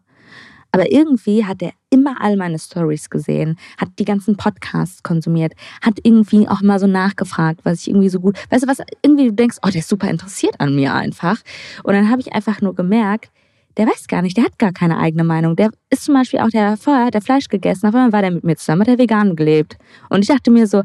Aber 0.72 0.90
irgendwie 0.90 1.44
hat 1.44 1.62
er 1.62 1.72
immer 1.90 2.20
all 2.20 2.36
meine 2.36 2.58
Stories 2.58 3.10
gesehen, 3.10 3.58
hat 3.78 3.88
die 3.98 4.04
ganzen 4.04 4.36
Podcasts 4.36 5.02
konsumiert, 5.02 5.52
hat 5.82 5.98
irgendwie 6.02 6.48
auch 6.48 6.62
mal 6.62 6.78
so 6.78 6.86
nachgefragt, 6.86 7.60
was 7.64 7.80
ich 7.80 7.88
irgendwie 7.88 8.08
so 8.08 8.20
gut, 8.20 8.38
weißt 8.50 8.64
du 8.64 8.68
was, 8.68 8.78
irgendwie 9.02 9.26
du 9.26 9.32
denkst, 9.32 9.58
oh, 9.62 9.70
der 9.70 9.80
ist 9.80 9.88
super 9.88 10.08
interessiert 10.08 10.54
an 10.58 10.74
mir 10.74 10.94
einfach. 10.94 11.40
Und 11.82 11.94
dann 11.94 12.10
habe 12.10 12.20
ich 12.20 12.32
einfach 12.32 12.60
nur 12.60 12.74
gemerkt, 12.74 13.30
der 13.76 13.86
weiß 13.86 14.08
gar 14.08 14.22
nicht, 14.22 14.36
der 14.36 14.44
hat 14.44 14.58
gar 14.58 14.72
keine 14.72 14.98
eigene 14.98 15.24
Meinung. 15.24 15.56
Der 15.56 15.70
ist 15.90 16.04
zum 16.04 16.14
Beispiel 16.14 16.40
auch, 16.40 16.48
der 16.48 16.76
vorher 16.76 17.06
hat 17.06 17.14
der 17.14 17.22
Fleisch 17.22 17.48
gegessen, 17.48 17.86
auf 17.86 17.94
einmal 17.94 18.12
war 18.12 18.22
der 18.22 18.30
mit 18.30 18.44
mir 18.44 18.56
zusammen, 18.56 18.82
hat 18.82 18.88
er 18.88 18.98
vegan 18.98 19.36
gelebt. 19.36 19.76
Und 20.08 20.22
ich 20.22 20.28
dachte 20.28 20.50
mir 20.50 20.66
so, 20.66 20.82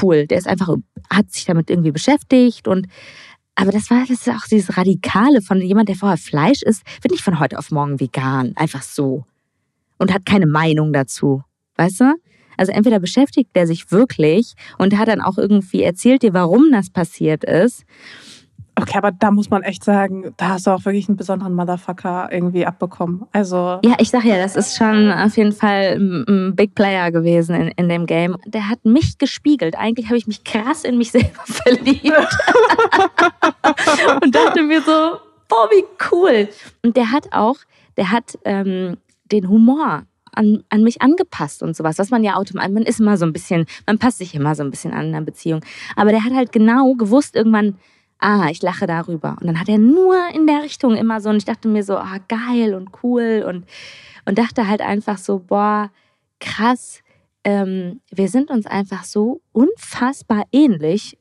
cool, 0.00 0.26
der 0.26 0.38
ist 0.38 0.48
einfach, 0.48 0.74
hat 1.10 1.30
sich 1.30 1.44
damit 1.44 1.70
irgendwie 1.70 1.92
beschäftigt 1.92 2.68
und 2.68 2.86
aber 3.54 3.70
das 3.70 3.90
war 3.90 4.00
das 4.00 4.10
ist 4.10 4.28
auch 4.28 4.46
dieses 4.50 4.76
Radikale 4.76 5.42
von 5.42 5.60
jemand, 5.60 5.88
der 5.88 5.96
vorher 5.96 6.18
Fleisch 6.18 6.62
isst, 6.62 6.82
wird 7.02 7.12
nicht 7.12 7.22
von 7.22 7.38
heute 7.38 7.58
auf 7.58 7.70
morgen 7.70 8.00
vegan. 8.00 8.52
Einfach 8.56 8.82
so. 8.82 9.24
Und 9.98 10.12
hat 10.12 10.26
keine 10.26 10.46
Meinung 10.46 10.92
dazu. 10.92 11.42
Weißt 11.76 12.00
du? 12.00 12.14
Also 12.56 12.72
entweder 12.72 12.98
beschäftigt 12.98 13.50
er 13.54 13.66
sich 13.66 13.90
wirklich 13.90 14.54
und 14.78 14.96
hat 14.96 15.08
dann 15.08 15.20
auch 15.20 15.38
irgendwie 15.38 15.82
erzählt 15.82 16.22
dir, 16.22 16.34
warum 16.34 16.70
das 16.70 16.90
passiert 16.90 17.44
ist. 17.44 17.84
Okay, 18.74 18.96
aber 18.96 19.12
da 19.12 19.30
muss 19.30 19.50
man 19.50 19.62
echt 19.62 19.84
sagen, 19.84 20.32
da 20.38 20.50
hast 20.50 20.66
du 20.66 20.70
auch 20.70 20.84
wirklich 20.84 21.08
einen 21.08 21.16
besonderen 21.16 21.54
Motherfucker 21.54 22.28
irgendwie 22.32 22.64
abbekommen. 22.64 23.26
Also 23.32 23.78
ja, 23.84 23.96
ich 23.98 24.10
sag 24.10 24.24
ja, 24.24 24.38
das 24.38 24.56
ist 24.56 24.76
schon 24.76 25.12
auf 25.12 25.36
jeden 25.36 25.52
Fall 25.52 25.98
ein 25.98 26.56
Big 26.56 26.74
Player 26.74 27.10
gewesen 27.10 27.54
in, 27.54 27.68
in 27.68 27.88
dem 27.88 28.06
Game. 28.06 28.36
Der 28.46 28.68
hat 28.68 28.84
mich 28.84 29.18
gespiegelt. 29.18 29.76
Eigentlich 29.76 30.06
habe 30.06 30.16
ich 30.16 30.26
mich 30.26 30.42
krass 30.44 30.84
in 30.84 30.96
mich 30.96 31.10
selber 31.12 31.42
verliebt 31.44 32.16
und 34.22 34.34
dachte 34.34 34.62
mir 34.62 34.80
so, 34.80 35.18
boah, 35.48 35.68
wie 35.70 35.84
cool. 36.10 36.48
Und 36.82 36.96
der 36.96 37.12
hat 37.12 37.28
auch, 37.32 37.56
der 37.98 38.10
hat 38.10 38.38
ähm, 38.44 38.96
den 39.30 39.48
Humor 39.48 40.04
an, 40.34 40.64
an 40.70 40.82
mich 40.82 41.02
angepasst 41.02 41.62
und 41.62 41.76
sowas, 41.76 41.98
was 41.98 42.10
man 42.10 42.24
ja 42.24 42.36
automatisch, 42.36 42.72
man 42.72 42.84
ist 42.84 43.00
immer 43.00 43.16
so 43.16 43.26
ein 43.26 43.32
bisschen, 43.32 43.66
man 43.86 43.98
passt 43.98 44.18
sich 44.18 44.34
immer 44.34 44.54
so 44.54 44.62
ein 44.62 44.70
bisschen 44.70 44.92
an 44.92 45.08
in 45.08 45.14
einer 45.14 45.24
Beziehung. 45.24 45.60
Aber 45.94 46.10
der 46.10 46.24
hat 46.24 46.32
halt 46.32 46.52
genau 46.52 46.94
gewusst 46.94 47.36
irgendwann, 47.36 47.76
ah, 48.22 48.48
ich 48.50 48.62
lache 48.62 48.86
darüber. 48.86 49.36
Und 49.40 49.46
dann 49.46 49.60
hat 49.60 49.68
er 49.68 49.78
nur 49.78 50.16
in 50.34 50.46
der 50.46 50.62
Richtung 50.62 50.96
immer 50.96 51.20
so, 51.20 51.30
und 51.30 51.36
ich 51.36 51.44
dachte 51.44 51.68
mir 51.68 51.82
so, 51.82 51.96
ah, 51.96 52.18
geil 52.28 52.74
und 52.74 52.90
cool 53.02 53.44
und, 53.46 53.66
und 54.24 54.38
dachte 54.38 54.68
halt 54.68 54.80
einfach 54.80 55.18
so, 55.18 55.40
boah, 55.40 55.90
krass, 56.40 57.00
ähm, 57.44 58.00
wir 58.10 58.28
sind 58.28 58.50
uns 58.50 58.66
einfach 58.66 59.04
so 59.04 59.40
unfassbar 59.52 60.44
ähnlich, 60.52 61.18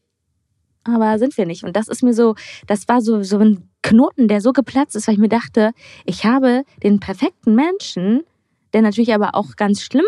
aber 0.83 1.17
sind 1.17 1.37
wir 1.37 1.45
nicht. 1.45 1.63
Und 1.63 1.75
das 1.75 1.87
ist 1.87 2.03
mir 2.03 2.13
so, 2.13 2.35
das 2.67 2.87
war 2.87 3.01
so, 3.01 3.23
so 3.23 3.39
ein 3.39 3.69
Knoten, 3.81 4.27
der 4.27 4.41
so 4.41 4.53
geplatzt 4.53 4.95
ist, 4.95 5.07
weil 5.07 5.15
ich 5.15 5.19
mir 5.19 5.29
dachte, 5.29 5.71
ich 6.05 6.25
habe 6.25 6.63
den 6.83 6.99
perfekten 6.99 7.55
Menschen, 7.55 8.21
der 8.73 8.83
natürlich 8.83 9.13
aber 9.13 9.35
auch 9.35 9.55
ganz 9.55 9.81
schlimm 9.81 10.05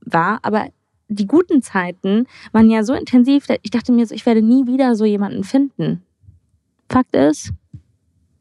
war, 0.00 0.38
aber 0.42 0.68
die 1.08 1.26
guten 1.26 1.62
Zeiten 1.62 2.26
waren 2.52 2.70
ja 2.70 2.82
so 2.82 2.94
intensiv, 2.94 3.46
ich 3.62 3.70
dachte 3.70 3.92
mir 3.92 4.06
so, 4.06 4.14
ich 4.14 4.26
werde 4.26 4.42
nie 4.42 4.66
wieder 4.66 4.94
so 4.96 5.04
jemanden 5.04 5.44
finden. 5.44 6.05
Fakt 6.88 7.14
ist, 7.14 7.52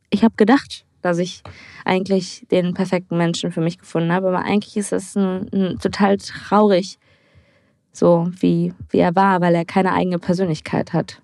ich 0.10 0.24
habe 0.24 0.36
gedacht, 0.36 0.86
dass 1.02 1.18
ich 1.20 1.44
eigentlich 1.84 2.48
den 2.50 2.74
perfekten 2.74 3.18
Menschen 3.18 3.52
für 3.52 3.62
mich 3.62 3.78
gefunden 3.78 4.12
habe, 4.12 4.28
aber 4.28 4.40
eigentlich 4.40 4.78
ist 4.78 4.92
es 4.92 5.16
ein, 5.16 5.50
ein 5.54 5.80
total 5.80 6.18
traurig, 6.18 6.98
so 7.92 8.28
wie, 8.40 8.74
wie 8.90 9.00
er 9.00 9.16
war, 9.16 9.42
weil 9.42 9.56
er 9.56 9.66
keine 9.66 9.94
eigene 9.94 10.20
Persönlichkeit 10.20 10.94
hat. 10.94 11.22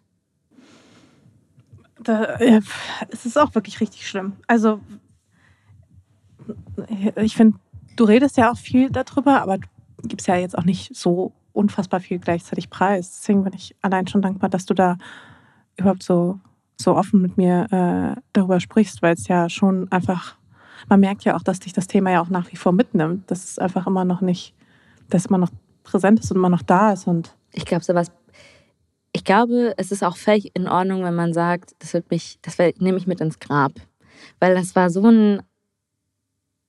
Da, 2.00 2.40
ja, 2.40 2.60
es 3.10 3.26
ist 3.26 3.38
auch 3.38 3.54
wirklich 3.56 3.80
richtig 3.82 4.08
schlimm. 4.08 4.34
Also, 4.48 4.80
ich 7.16 7.36
finde, 7.36 7.60
du 7.96 8.04
redest 8.04 8.38
ja 8.38 8.52
auch 8.52 8.58
viel 8.58 8.90
darüber, 8.90 9.42
aber 9.42 9.58
du 9.58 9.68
gibst 10.08 10.28
ja 10.28 10.36
jetzt 10.36 10.58
auch 10.58 10.66
nicht 10.66 10.96
so 10.96 11.34
unfassbar 11.54 12.00
viel 12.00 12.20
gleichzeitig 12.20 12.70
preis. 12.70 13.20
Deswegen 13.20 13.44
bin 13.44 13.54
ich 13.54 13.76
allein 13.82 14.08
schon 14.08 14.22
dankbar, 14.22 14.50
dass 14.50 14.66
du 14.66 14.74
da 14.74 14.98
überhaupt 15.76 16.04
so 16.04 16.40
so 16.82 16.96
offen 16.96 17.22
mit 17.22 17.38
mir 17.38 17.68
äh, 17.72 18.22
darüber 18.34 18.60
sprichst, 18.60 19.02
weil 19.02 19.14
es 19.14 19.28
ja 19.28 19.50
schon 19.50 19.92
einfach, 19.92 20.36
man 20.90 21.00
merkt 21.00 21.24
ja 21.24 21.36
auch, 21.36 21.44
dass 21.44 21.60
dich 21.60 21.74
das 21.74 21.88
Thema 21.88 22.12
ja 22.12 22.22
auch 22.22 22.30
nach 22.30 22.52
wie 22.52 22.56
vor 22.56 22.72
mitnimmt, 22.72 23.30
dass 23.30 23.44
es 23.44 23.60
einfach 23.60 23.88
immer 23.88 24.06
noch 24.06 24.22
nicht, 24.22 24.54
dass 25.10 25.26
immer 25.26 25.38
noch 25.38 25.52
präsent 25.84 26.20
ist 26.20 26.32
und 26.32 26.38
immer 26.38 26.50
noch 26.50 26.62
da 26.62 26.94
ist. 26.94 27.08
Und 27.08 27.36
ich 27.54 27.66
glaube, 27.66 27.84
sowas, 27.84 28.12
ich 29.14 29.24
glaube, 29.24 29.74
es 29.78 29.92
ist 29.92 30.04
auch 30.04 30.18
völlig 30.18 30.52
in 30.56 30.68
Ordnung, 30.68 31.04
wenn 31.04 31.16
man 31.16 31.34
sagt, 31.34 31.76
das 31.80 31.94
wird 31.94 32.10
mich, 32.12 32.40
das 32.42 32.58
nehme 32.58 32.98
ich 32.98 33.08
mit 33.08 33.22
ins 33.22 33.40
Grab. 33.40 33.74
Weil 34.40 34.56
das 34.56 34.76
war 34.76 34.90
so 34.90 35.06
ein, 35.06 35.42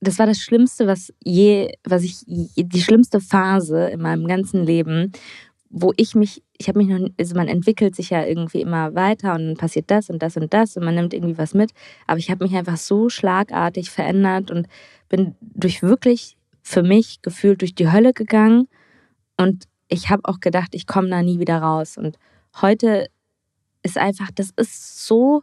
das 0.00 0.18
war 0.18 0.26
das 0.26 0.38
Schlimmste, 0.38 0.86
was 0.86 1.12
je, 1.22 1.72
was 1.84 2.02
ich, 2.02 2.24
die 2.26 2.82
schlimmste 2.82 3.20
Phase 3.20 3.86
in 3.86 4.00
meinem 4.00 4.26
ganzen 4.26 4.64
Leben, 4.64 5.12
wo 5.72 5.92
ich 5.96 6.14
mich, 6.14 6.42
ich 6.58 6.68
habe 6.68 6.78
mich 6.78 6.88
noch, 6.88 7.08
also 7.18 7.34
man 7.34 7.48
entwickelt 7.48 7.96
sich 7.96 8.10
ja 8.10 8.24
irgendwie 8.24 8.60
immer 8.60 8.94
weiter 8.94 9.34
und 9.34 9.46
dann 9.46 9.56
passiert 9.56 9.90
das 9.90 10.10
und 10.10 10.22
das 10.22 10.36
und 10.36 10.52
das 10.52 10.76
und 10.76 10.84
man 10.84 10.94
nimmt 10.94 11.14
irgendwie 11.14 11.38
was 11.38 11.54
mit. 11.54 11.72
Aber 12.06 12.18
ich 12.18 12.30
habe 12.30 12.44
mich 12.44 12.54
einfach 12.54 12.76
so 12.76 13.08
schlagartig 13.08 13.90
verändert 13.90 14.50
und 14.50 14.68
bin 15.08 15.34
durch 15.40 15.82
wirklich 15.82 16.36
für 16.62 16.82
mich 16.82 17.22
gefühlt 17.22 17.62
durch 17.62 17.74
die 17.74 17.90
Hölle 17.90 18.12
gegangen 18.12 18.68
und 19.38 19.64
ich 19.88 20.10
habe 20.10 20.22
auch 20.24 20.40
gedacht, 20.40 20.74
ich 20.74 20.86
komme 20.86 21.08
da 21.08 21.22
nie 21.22 21.38
wieder 21.38 21.58
raus. 21.58 21.98
Und 21.98 22.18
heute 22.60 23.08
ist 23.82 23.98
einfach, 23.98 24.30
das 24.34 24.50
ist 24.56 25.06
so, 25.06 25.42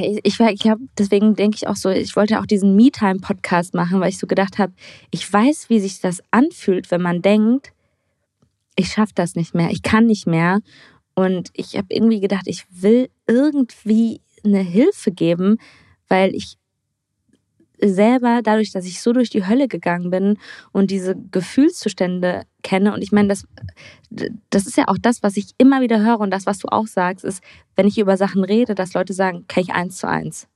ich, 0.00 0.40
ich 0.40 0.60
glaube, 0.60 0.82
deswegen 0.98 1.34
denke 1.36 1.56
ich 1.56 1.68
auch 1.68 1.76
so, 1.76 1.90
ich 1.90 2.16
wollte 2.16 2.40
auch 2.40 2.46
diesen 2.46 2.76
Me-Time-Podcast 2.76 3.74
machen, 3.74 4.00
weil 4.00 4.10
ich 4.10 4.18
so 4.18 4.26
gedacht 4.26 4.58
habe, 4.58 4.72
ich 5.10 5.30
weiß, 5.30 5.68
wie 5.68 5.80
sich 5.80 6.00
das 6.00 6.22
anfühlt, 6.30 6.90
wenn 6.90 7.02
man 7.02 7.20
denkt, 7.22 7.72
ich 8.76 8.88
schaffe 8.88 9.12
das 9.14 9.34
nicht 9.34 9.54
mehr, 9.54 9.70
ich 9.70 9.82
kann 9.82 10.06
nicht 10.06 10.26
mehr. 10.26 10.60
Und 11.14 11.50
ich 11.54 11.76
habe 11.76 11.86
irgendwie 11.90 12.20
gedacht, 12.20 12.46
ich 12.46 12.66
will 12.70 13.08
irgendwie 13.26 14.20
eine 14.44 14.60
Hilfe 14.60 15.10
geben, 15.10 15.56
weil 16.08 16.34
ich 16.34 16.58
selber, 17.80 18.40
dadurch, 18.42 18.72
dass 18.72 18.86
ich 18.86 19.00
so 19.00 19.12
durch 19.12 19.30
die 19.30 19.46
Hölle 19.46 19.68
gegangen 19.68 20.10
bin 20.10 20.38
und 20.72 20.90
diese 20.90 21.14
Gefühlszustände 21.30 22.42
kenne, 22.62 22.94
und 22.94 23.02
ich 23.02 23.12
meine, 23.12 23.28
das, 23.28 23.46
das 24.50 24.66
ist 24.66 24.76
ja 24.76 24.88
auch 24.88 24.98
das, 25.00 25.22
was 25.22 25.36
ich 25.36 25.50
immer 25.58 25.80
wieder 25.80 26.00
höre 26.00 26.20
und 26.20 26.30
das, 26.30 26.46
was 26.46 26.58
du 26.58 26.68
auch 26.68 26.86
sagst, 26.86 27.24
ist, 27.24 27.42
wenn 27.74 27.86
ich 27.86 27.98
über 27.98 28.16
Sachen 28.16 28.44
rede, 28.44 28.74
dass 28.74 28.94
Leute 28.94 29.12
sagen, 29.12 29.44
kann 29.48 29.62
ich 29.62 29.72
eins 29.72 29.98
zu 29.98 30.08
eins. 30.08 30.48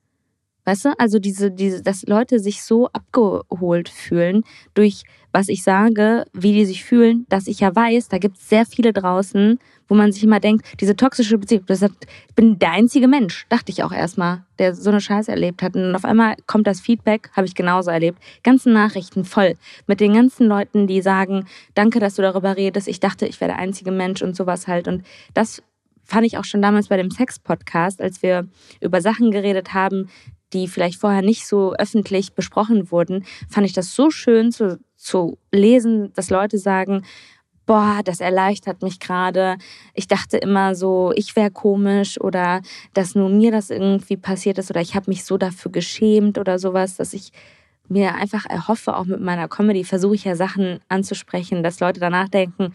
Weißt 0.64 0.84
du, 0.84 0.98
also 0.98 1.18
diese, 1.18 1.50
diese, 1.50 1.82
dass 1.82 2.02
Leute 2.02 2.38
sich 2.38 2.62
so 2.62 2.88
abgeholt 2.88 3.88
fühlen 3.88 4.42
durch 4.74 5.04
was 5.32 5.48
ich 5.48 5.62
sage, 5.62 6.24
wie 6.32 6.52
die 6.52 6.64
sich 6.64 6.84
fühlen, 6.84 7.26
dass 7.28 7.46
ich 7.46 7.60
ja 7.60 7.74
weiß, 7.74 8.08
da 8.08 8.18
gibt 8.18 8.36
es 8.36 8.48
sehr 8.48 8.66
viele 8.66 8.92
draußen, 8.92 9.58
wo 9.88 9.94
man 9.94 10.12
sich 10.12 10.22
immer 10.22 10.40
denkt, 10.40 10.66
diese 10.80 10.96
toxische 10.96 11.38
Beziehung, 11.38 11.64
das 11.66 11.82
hat, 11.82 11.92
ich 12.28 12.34
bin 12.34 12.58
der 12.58 12.72
einzige 12.72 13.08
Mensch, 13.08 13.46
dachte 13.48 13.72
ich 13.72 13.82
auch 13.82 13.92
erstmal, 13.92 14.44
der 14.58 14.74
so 14.74 14.90
eine 14.90 15.00
Scheiße 15.00 15.30
erlebt 15.30 15.62
hat. 15.62 15.74
Und 15.74 15.94
auf 15.94 16.04
einmal 16.04 16.36
kommt 16.46 16.66
das 16.66 16.80
Feedback, 16.80 17.30
habe 17.34 17.46
ich 17.46 17.54
genauso 17.54 17.90
erlebt. 17.90 18.18
Ganzen 18.42 18.72
Nachrichten 18.72 19.24
voll 19.24 19.56
mit 19.86 20.00
den 20.00 20.14
ganzen 20.14 20.46
Leuten, 20.46 20.86
die 20.86 21.02
sagen, 21.02 21.46
danke, 21.74 21.98
dass 21.98 22.14
du 22.14 22.22
darüber 22.22 22.56
redest. 22.56 22.88
Ich 22.88 23.00
dachte, 23.00 23.26
ich 23.26 23.40
wäre 23.40 23.52
der 23.52 23.58
einzige 23.58 23.90
Mensch 23.90 24.22
und 24.22 24.36
sowas 24.36 24.68
halt. 24.68 24.86
Und 24.86 25.04
das 25.34 25.62
fand 26.04 26.26
ich 26.26 26.38
auch 26.38 26.44
schon 26.44 26.62
damals 26.62 26.88
bei 26.88 26.96
dem 26.96 27.10
Sex-Podcast, 27.10 28.00
als 28.00 28.22
wir 28.22 28.48
über 28.80 29.00
Sachen 29.00 29.30
geredet 29.30 29.74
haben, 29.74 30.08
die 30.52 30.68
vielleicht 30.68 31.00
vorher 31.00 31.22
nicht 31.22 31.46
so 31.46 31.74
öffentlich 31.74 32.34
besprochen 32.34 32.90
wurden, 32.90 33.24
fand 33.48 33.66
ich 33.66 33.72
das 33.72 33.94
so 33.94 34.10
schön 34.10 34.52
zu, 34.52 34.78
zu 34.96 35.38
lesen, 35.52 36.12
dass 36.14 36.30
Leute 36.30 36.58
sagen, 36.58 37.02
boah, 37.66 38.00
das 38.04 38.20
erleichtert 38.20 38.82
mich 38.82 38.98
gerade. 38.98 39.56
Ich 39.94 40.08
dachte 40.08 40.38
immer 40.38 40.74
so, 40.74 41.12
ich 41.14 41.36
wäre 41.36 41.52
komisch 41.52 42.20
oder 42.20 42.62
dass 42.94 43.14
nur 43.14 43.28
mir 43.28 43.52
das 43.52 43.70
irgendwie 43.70 44.16
passiert 44.16 44.58
ist 44.58 44.70
oder 44.70 44.80
ich 44.80 44.96
habe 44.96 45.08
mich 45.08 45.24
so 45.24 45.38
dafür 45.38 45.70
geschämt 45.70 46.36
oder 46.36 46.58
sowas, 46.58 46.96
dass 46.96 47.12
ich 47.12 47.30
mir 47.88 48.16
einfach 48.16 48.46
erhoffe, 48.46 48.96
auch 48.96 49.04
mit 49.04 49.20
meiner 49.20 49.46
Comedy 49.46 49.84
versuche 49.84 50.16
ich 50.16 50.24
ja 50.24 50.34
Sachen 50.34 50.80
anzusprechen, 50.88 51.62
dass 51.62 51.78
Leute 51.80 52.00
danach 52.00 52.28
denken, 52.28 52.74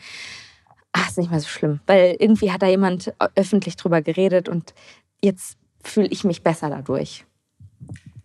ach, 0.93 1.09
ist 1.09 1.17
nicht 1.17 1.31
mehr 1.31 1.41
so 1.41 1.47
schlimm, 1.47 1.81
weil 1.87 2.15
irgendwie 2.19 2.51
hat 2.51 2.61
da 2.61 2.67
jemand 2.67 3.13
öffentlich 3.35 3.75
drüber 3.75 4.01
geredet 4.01 4.47
und 4.47 4.73
jetzt 5.21 5.57
fühle 5.83 6.07
ich 6.07 6.23
mich 6.23 6.41
besser 6.41 6.69
dadurch 6.69 7.25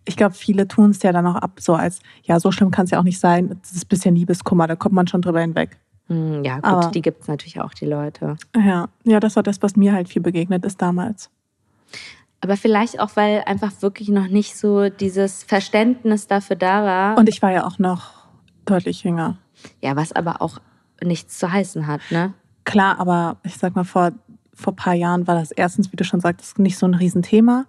ich 0.05 0.17
glaube, 0.17 0.33
viele 0.33 0.67
tun 0.67 0.91
es 0.91 1.03
ja 1.03 1.11
dann 1.11 1.27
auch 1.27 1.35
ab, 1.35 1.59
so 1.59 1.75
als, 1.75 1.99
ja, 2.23 2.39
so 2.39 2.51
schlimm 2.51 2.71
kann 2.71 2.85
es 2.85 2.91
ja 2.91 2.99
auch 2.99 3.03
nicht 3.03 3.19
sein. 3.19 3.57
Das 3.61 3.71
ist 3.71 3.85
ein 3.85 3.87
bisschen 3.87 4.15
Liebeskummer, 4.15 4.67
da 4.67 4.75
kommt 4.75 4.95
man 4.95 5.07
schon 5.07 5.21
drüber 5.21 5.41
hinweg. 5.41 5.77
Hm, 6.07 6.43
ja, 6.43 6.55
gut, 6.55 6.65
Aber, 6.65 6.91
die 6.91 7.01
gibt 7.01 7.21
es 7.21 7.27
natürlich 7.27 7.61
auch, 7.61 7.73
die 7.73 7.85
Leute. 7.85 8.35
Ja, 8.55 8.89
ja, 9.03 9.19
das 9.19 9.35
war 9.35 9.43
das, 9.43 9.61
was 9.61 9.75
mir 9.75 9.93
halt 9.93 10.09
viel 10.09 10.21
begegnet 10.21 10.65
ist 10.65 10.81
damals. 10.81 11.29
Aber 12.41 12.57
vielleicht 12.57 12.99
auch, 12.99 13.11
weil 13.15 13.43
einfach 13.45 13.71
wirklich 13.81 14.09
noch 14.09 14.27
nicht 14.27 14.57
so 14.57 14.89
dieses 14.89 15.43
Verständnis 15.43 16.25
dafür 16.27 16.55
da 16.55 16.83
war. 16.83 17.17
Und 17.17 17.29
ich 17.29 17.41
war 17.41 17.51
ja 17.51 17.65
auch 17.65 17.77
noch 17.77 18.25
deutlich 18.65 19.03
jünger. 19.03 19.37
Ja, 19.81 19.95
was 19.95 20.11
aber 20.11 20.41
auch 20.41 20.59
nichts 21.03 21.37
zu 21.37 21.51
heißen 21.51 21.85
hat, 21.85 22.01
ne? 22.09 22.33
Klar, 22.63 22.99
aber 22.99 23.37
ich 23.43 23.57
sag 23.57 23.75
mal, 23.75 23.83
vor, 23.83 24.11
vor 24.53 24.73
ein 24.73 24.75
paar 24.75 24.93
Jahren 24.93 25.27
war 25.27 25.35
das 25.35 25.51
erstens, 25.51 25.91
wie 25.91 25.95
du 25.95 26.03
schon 26.03 26.19
sagtest, 26.19 26.57
nicht 26.57 26.77
so 26.77 26.87
ein 26.87 26.95
Riesenthema 26.95 27.65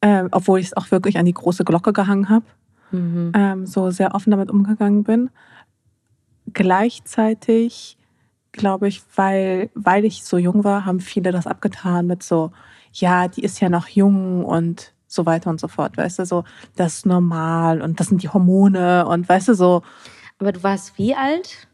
äh, 0.00 0.24
obwohl 0.30 0.60
ich 0.60 0.66
es 0.66 0.76
auch 0.76 0.90
wirklich 0.90 1.18
an 1.18 1.26
die 1.26 1.34
große 1.34 1.64
Glocke 1.64 1.92
gehangen 1.92 2.28
habe, 2.28 2.46
mhm. 2.90 3.32
ähm, 3.34 3.66
so 3.66 3.90
sehr 3.90 4.14
offen 4.14 4.30
damit 4.30 4.50
umgegangen 4.50 5.04
bin. 5.04 5.30
Gleichzeitig 6.52 7.98
glaube 8.56 8.88
ich, 8.88 9.02
weil, 9.14 9.70
weil 9.74 10.04
ich 10.04 10.24
so 10.24 10.38
jung 10.38 10.64
war, 10.64 10.84
haben 10.84 11.00
viele 11.00 11.30
das 11.30 11.46
abgetan 11.46 12.06
mit 12.06 12.22
so, 12.22 12.52
ja, 12.92 13.28
die 13.28 13.42
ist 13.42 13.60
ja 13.60 13.68
noch 13.68 13.88
jung 13.88 14.44
und 14.44 14.92
so 15.06 15.24
weiter 15.26 15.50
und 15.50 15.60
so 15.60 15.68
fort, 15.68 15.96
weißt 15.96 16.18
du, 16.18 16.26
so, 16.26 16.44
das 16.74 16.98
ist 16.98 17.06
normal 17.06 17.80
und 17.80 18.00
das 18.00 18.08
sind 18.08 18.22
die 18.22 18.28
Hormone 18.28 19.06
und 19.06 19.28
weißt 19.28 19.48
du, 19.48 19.54
so. 19.54 19.82
Aber 20.38 20.52
du 20.52 20.62
warst 20.62 20.98
wie 20.98 21.14
alt? 21.14 21.68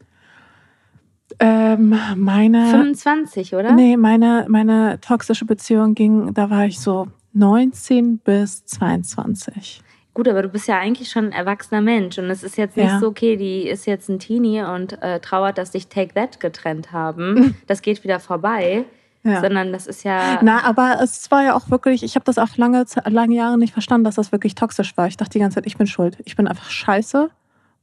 Ähm, 1.39 1.95
meine. 2.15 2.67
25, 2.67 3.55
oder? 3.55 3.73
Nee, 3.73 3.97
meine, 3.97 4.45
meine 4.49 4.99
toxische 5.01 5.45
Beziehung 5.45 5.95
ging, 5.95 6.33
da 6.33 6.49
war 6.49 6.65
ich 6.65 6.79
so 6.79 7.07
19 7.33 8.19
bis 8.19 8.65
22. 8.65 9.81
Gut, 10.13 10.27
aber 10.27 10.43
du 10.43 10.49
bist 10.49 10.67
ja 10.67 10.77
eigentlich 10.77 11.09
schon 11.09 11.25
ein 11.25 11.31
erwachsener 11.31 11.81
Mensch 11.81 12.19
und 12.19 12.29
es 12.29 12.43
ist 12.43 12.55
jetzt 12.55 12.77
nicht 12.77 12.87
ja. 12.87 12.99
so, 12.99 13.07
okay, 13.07 13.35
die 13.35 13.67
ist 13.67 13.87
jetzt 13.87 14.09
ein 14.09 14.19
Teenie 14.19 14.61
und 14.61 15.01
äh, 15.01 15.19
trauert, 15.19 15.57
dass 15.57 15.71
dich 15.71 15.87
Take 15.87 16.13
That 16.13 16.39
getrennt 16.39 16.91
haben. 16.91 17.55
Das 17.67 17.81
geht 17.81 18.03
wieder 18.03 18.19
vorbei. 18.19 18.85
Ja. 19.23 19.39
Sondern 19.39 19.71
das 19.71 19.87
ist 19.87 20.03
ja. 20.03 20.39
Na, 20.41 20.65
aber 20.65 20.99
es 21.01 21.31
war 21.31 21.43
ja 21.43 21.55
auch 21.55 21.69
wirklich, 21.69 22.03
ich 22.03 22.15
habe 22.15 22.25
das 22.25 22.37
auch 22.37 22.57
lange, 22.57 22.85
lange 23.05 23.35
Jahre 23.35 23.57
nicht 23.57 23.71
verstanden, 23.71 24.03
dass 24.03 24.15
das 24.15 24.33
wirklich 24.33 24.53
toxisch 24.53 24.97
war. 24.97 25.07
Ich 25.07 25.15
dachte 25.15 25.31
die 25.31 25.39
ganze 25.39 25.55
Zeit, 25.55 25.65
ich 25.65 25.77
bin 25.77 25.87
schuld. 25.87 26.17
Ich 26.25 26.35
bin 26.35 26.45
einfach 26.45 26.69
scheiße. 26.69 27.29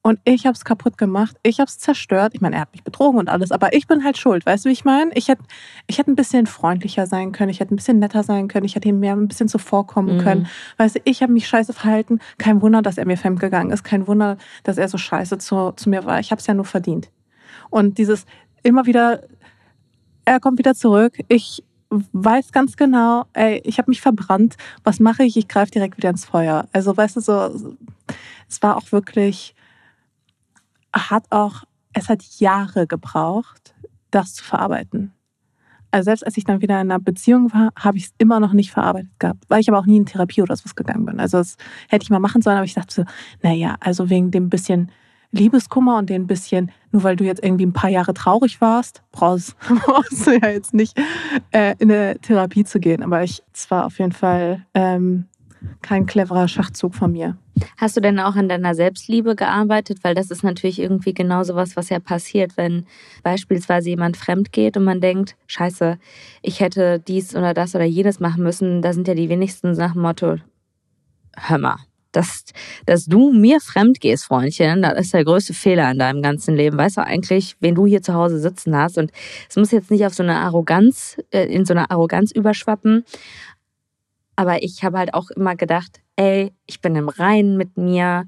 Und 0.02 0.18
ich 0.24 0.46
habe 0.46 0.54
es 0.54 0.64
kaputt 0.64 0.96
gemacht. 0.96 1.36
Ich 1.42 1.60
habe 1.60 1.68
es 1.68 1.78
zerstört. 1.78 2.32
Ich 2.34 2.40
meine, 2.40 2.56
er 2.56 2.62
hat 2.62 2.72
mich 2.72 2.82
betrogen 2.82 3.18
und 3.18 3.28
alles, 3.28 3.52
aber 3.52 3.74
ich 3.74 3.86
bin 3.86 4.02
halt 4.02 4.16
schuld. 4.16 4.46
Weißt 4.46 4.64
du, 4.64 4.70
wie 4.70 4.72
ich 4.72 4.86
meine? 4.86 5.10
Ich 5.14 5.28
hätte 5.28 5.42
ich 5.88 5.98
hätt 5.98 6.08
ein 6.08 6.16
bisschen 6.16 6.46
freundlicher 6.46 7.06
sein 7.06 7.32
können. 7.32 7.50
Ich 7.50 7.60
hätte 7.60 7.74
ein 7.74 7.76
bisschen 7.76 7.98
netter 7.98 8.22
sein 8.22 8.48
können. 8.48 8.64
Ich 8.64 8.74
hätte 8.76 8.88
ihm 8.88 8.98
mehr 8.98 9.14
ein 9.14 9.28
bisschen 9.28 9.48
zuvorkommen 9.48 10.16
mhm. 10.16 10.20
können. 10.22 10.46
Weißt 10.78 10.96
du, 10.96 11.00
ich 11.04 11.22
habe 11.22 11.32
mich 11.32 11.46
scheiße 11.46 11.74
verhalten. 11.74 12.18
Kein 12.38 12.62
Wunder, 12.62 12.80
dass 12.80 12.96
er 12.96 13.06
mir 13.06 13.18
fremdgegangen 13.18 13.72
ist. 13.72 13.84
Kein 13.84 14.06
Wunder, 14.06 14.38
dass 14.62 14.78
er 14.78 14.88
so 14.88 14.96
scheiße 14.96 15.36
zu, 15.36 15.72
zu 15.72 15.90
mir 15.90 16.06
war. 16.06 16.18
Ich 16.18 16.30
habe 16.30 16.40
es 16.40 16.46
ja 16.46 16.54
nur 16.54 16.64
verdient. 16.64 17.10
Und 17.68 17.98
dieses 17.98 18.24
immer 18.62 18.86
wieder, 18.86 19.20
er 20.24 20.40
kommt 20.40 20.58
wieder 20.58 20.74
zurück. 20.74 21.18
Ich 21.28 21.62
weiß 21.90 22.52
ganz 22.52 22.76
genau, 22.76 23.24
ey, 23.34 23.60
ich 23.64 23.76
habe 23.78 23.90
mich 23.90 24.00
verbrannt. 24.00 24.56
Was 24.82 24.98
mache 24.98 25.24
ich? 25.24 25.36
Ich 25.36 25.48
greife 25.48 25.72
direkt 25.72 25.98
wieder 25.98 26.08
ins 26.08 26.24
Feuer. 26.24 26.68
Also, 26.72 26.96
weißt 26.96 27.16
du, 27.16 27.20
so, 27.20 27.74
es 28.48 28.62
war 28.62 28.78
auch 28.78 28.92
wirklich 28.92 29.54
hat 30.92 31.24
auch, 31.30 31.64
es 31.92 32.08
hat 32.08 32.22
Jahre 32.38 32.86
gebraucht, 32.86 33.74
das 34.10 34.34
zu 34.34 34.44
verarbeiten. 34.44 35.12
Also 35.90 36.04
selbst 36.04 36.24
als 36.24 36.36
ich 36.36 36.44
dann 36.44 36.60
wieder 36.60 36.80
in 36.80 36.90
einer 36.90 37.00
Beziehung 37.00 37.52
war, 37.52 37.70
habe 37.76 37.98
ich 37.98 38.04
es 38.04 38.14
immer 38.18 38.38
noch 38.38 38.52
nicht 38.52 38.70
verarbeitet 38.70 39.10
gehabt, 39.18 39.44
weil 39.48 39.60
ich 39.60 39.68
aber 39.68 39.78
auch 39.78 39.86
nie 39.86 39.96
in 39.96 40.06
Therapie 40.06 40.42
oder 40.42 40.54
sowas 40.54 40.76
gegangen 40.76 41.04
bin. 41.04 41.18
Also 41.18 41.38
das 41.38 41.56
hätte 41.88 42.04
ich 42.04 42.10
mal 42.10 42.20
machen 42.20 42.42
sollen, 42.42 42.56
aber 42.56 42.64
ich 42.64 42.74
dachte 42.74 42.94
so, 42.94 43.04
naja, 43.42 43.76
also 43.80 44.08
wegen 44.08 44.30
dem 44.30 44.50
bisschen 44.50 44.92
Liebeskummer 45.32 45.98
und 45.98 46.10
dem 46.10 46.26
bisschen, 46.26 46.72
nur 46.90 47.04
weil 47.04 47.16
du 47.16 47.24
jetzt 47.24 47.42
irgendwie 47.42 47.66
ein 47.66 47.72
paar 47.72 47.90
Jahre 47.90 48.14
traurig 48.14 48.60
warst, 48.60 49.02
brauchst, 49.12 49.56
brauchst 49.84 50.26
du 50.26 50.32
ja 50.32 50.48
jetzt 50.48 50.74
nicht 50.74 50.98
äh, 51.52 51.74
in 51.78 51.90
eine 51.90 52.18
Therapie 52.18 52.64
zu 52.64 52.80
gehen. 52.80 53.02
Aber 53.02 53.22
ich, 53.22 53.42
es 53.52 53.70
war 53.70 53.86
auf 53.86 53.98
jeden 53.98 54.12
Fall 54.12 54.66
ähm, 54.74 55.26
kein 55.82 56.06
cleverer 56.06 56.48
Schachzug 56.48 56.94
von 56.94 57.12
mir. 57.12 57.36
Hast 57.76 57.96
du 57.96 58.00
denn 58.00 58.18
auch 58.18 58.36
an 58.36 58.48
deiner 58.48 58.74
Selbstliebe 58.74 59.36
gearbeitet? 59.36 59.98
Weil 60.02 60.14
das 60.14 60.30
ist 60.30 60.42
natürlich 60.42 60.78
irgendwie 60.78 61.14
genau 61.14 61.42
so 61.42 61.54
was, 61.54 61.76
was 61.76 61.88
ja 61.88 61.98
passiert, 61.98 62.56
wenn 62.56 62.86
beispielsweise 63.22 63.90
jemand 63.90 64.16
fremd 64.16 64.52
geht 64.52 64.76
und 64.76 64.84
man 64.84 65.00
denkt, 65.00 65.36
scheiße, 65.46 65.98
ich 66.42 66.60
hätte 66.60 67.00
dies 67.00 67.34
oder 67.34 67.54
das 67.54 67.74
oder 67.74 67.84
jenes 67.84 68.20
machen 68.20 68.42
müssen. 68.42 68.82
Da 68.82 68.92
sind 68.92 69.08
ja 69.08 69.14
die 69.14 69.28
wenigsten 69.28 69.72
nach 69.72 69.92
dem 69.92 70.02
Motto, 70.02 70.36
hör 71.36 71.58
mal, 71.58 71.76
dass, 72.12 72.44
dass 72.86 73.06
du 73.06 73.32
mir 73.32 73.60
fremd 73.60 74.00
gehst, 74.00 74.24
Freundchen, 74.24 74.82
das 74.82 74.98
ist 74.98 75.14
der 75.14 75.24
größte 75.24 75.54
Fehler 75.54 75.90
in 75.90 75.98
deinem 75.98 76.22
ganzen 76.22 76.56
Leben. 76.56 76.76
Weißt 76.76 76.96
du 76.96 77.04
eigentlich, 77.04 77.56
wen 77.60 77.74
du 77.74 77.86
hier 77.86 78.02
zu 78.02 78.14
Hause 78.14 78.38
sitzen 78.38 78.76
hast? 78.76 78.98
Und 78.98 79.12
es 79.48 79.56
muss 79.56 79.70
jetzt 79.70 79.90
nicht 79.90 80.04
auf 80.04 80.14
so 80.14 80.22
eine 80.22 80.36
Arroganz, 80.36 81.18
äh, 81.30 81.44
in 81.44 81.64
so 81.64 81.72
eine 81.72 81.90
Arroganz 81.90 82.32
überschwappen. 82.32 83.04
Aber 84.40 84.62
ich 84.62 84.82
habe 84.82 84.96
halt 84.96 85.12
auch 85.12 85.28
immer 85.30 85.54
gedacht, 85.54 86.00
ey, 86.16 86.50
ich 86.64 86.80
bin 86.80 86.96
im 86.96 87.10
Reinen 87.10 87.58
mit 87.58 87.76
mir. 87.76 88.24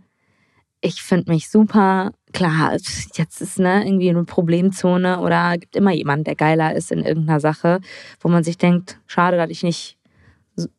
Ich 0.82 1.00
finde 1.00 1.32
mich 1.32 1.48
super. 1.48 2.12
Klar, 2.34 2.76
jetzt 3.14 3.40
ist 3.40 3.58
ne, 3.58 3.82
irgendwie 3.86 4.10
eine 4.10 4.24
Problemzone 4.24 5.20
oder 5.20 5.56
gibt 5.56 5.74
immer 5.74 5.92
jemanden, 5.92 6.24
der 6.24 6.34
geiler 6.34 6.76
ist 6.76 6.92
in 6.92 7.02
irgendeiner 7.02 7.40
Sache, 7.40 7.80
wo 8.20 8.28
man 8.28 8.44
sich 8.44 8.58
denkt, 8.58 9.00
schade, 9.06 9.38
dass 9.38 9.48
ich 9.48 9.62
nicht 9.62 9.96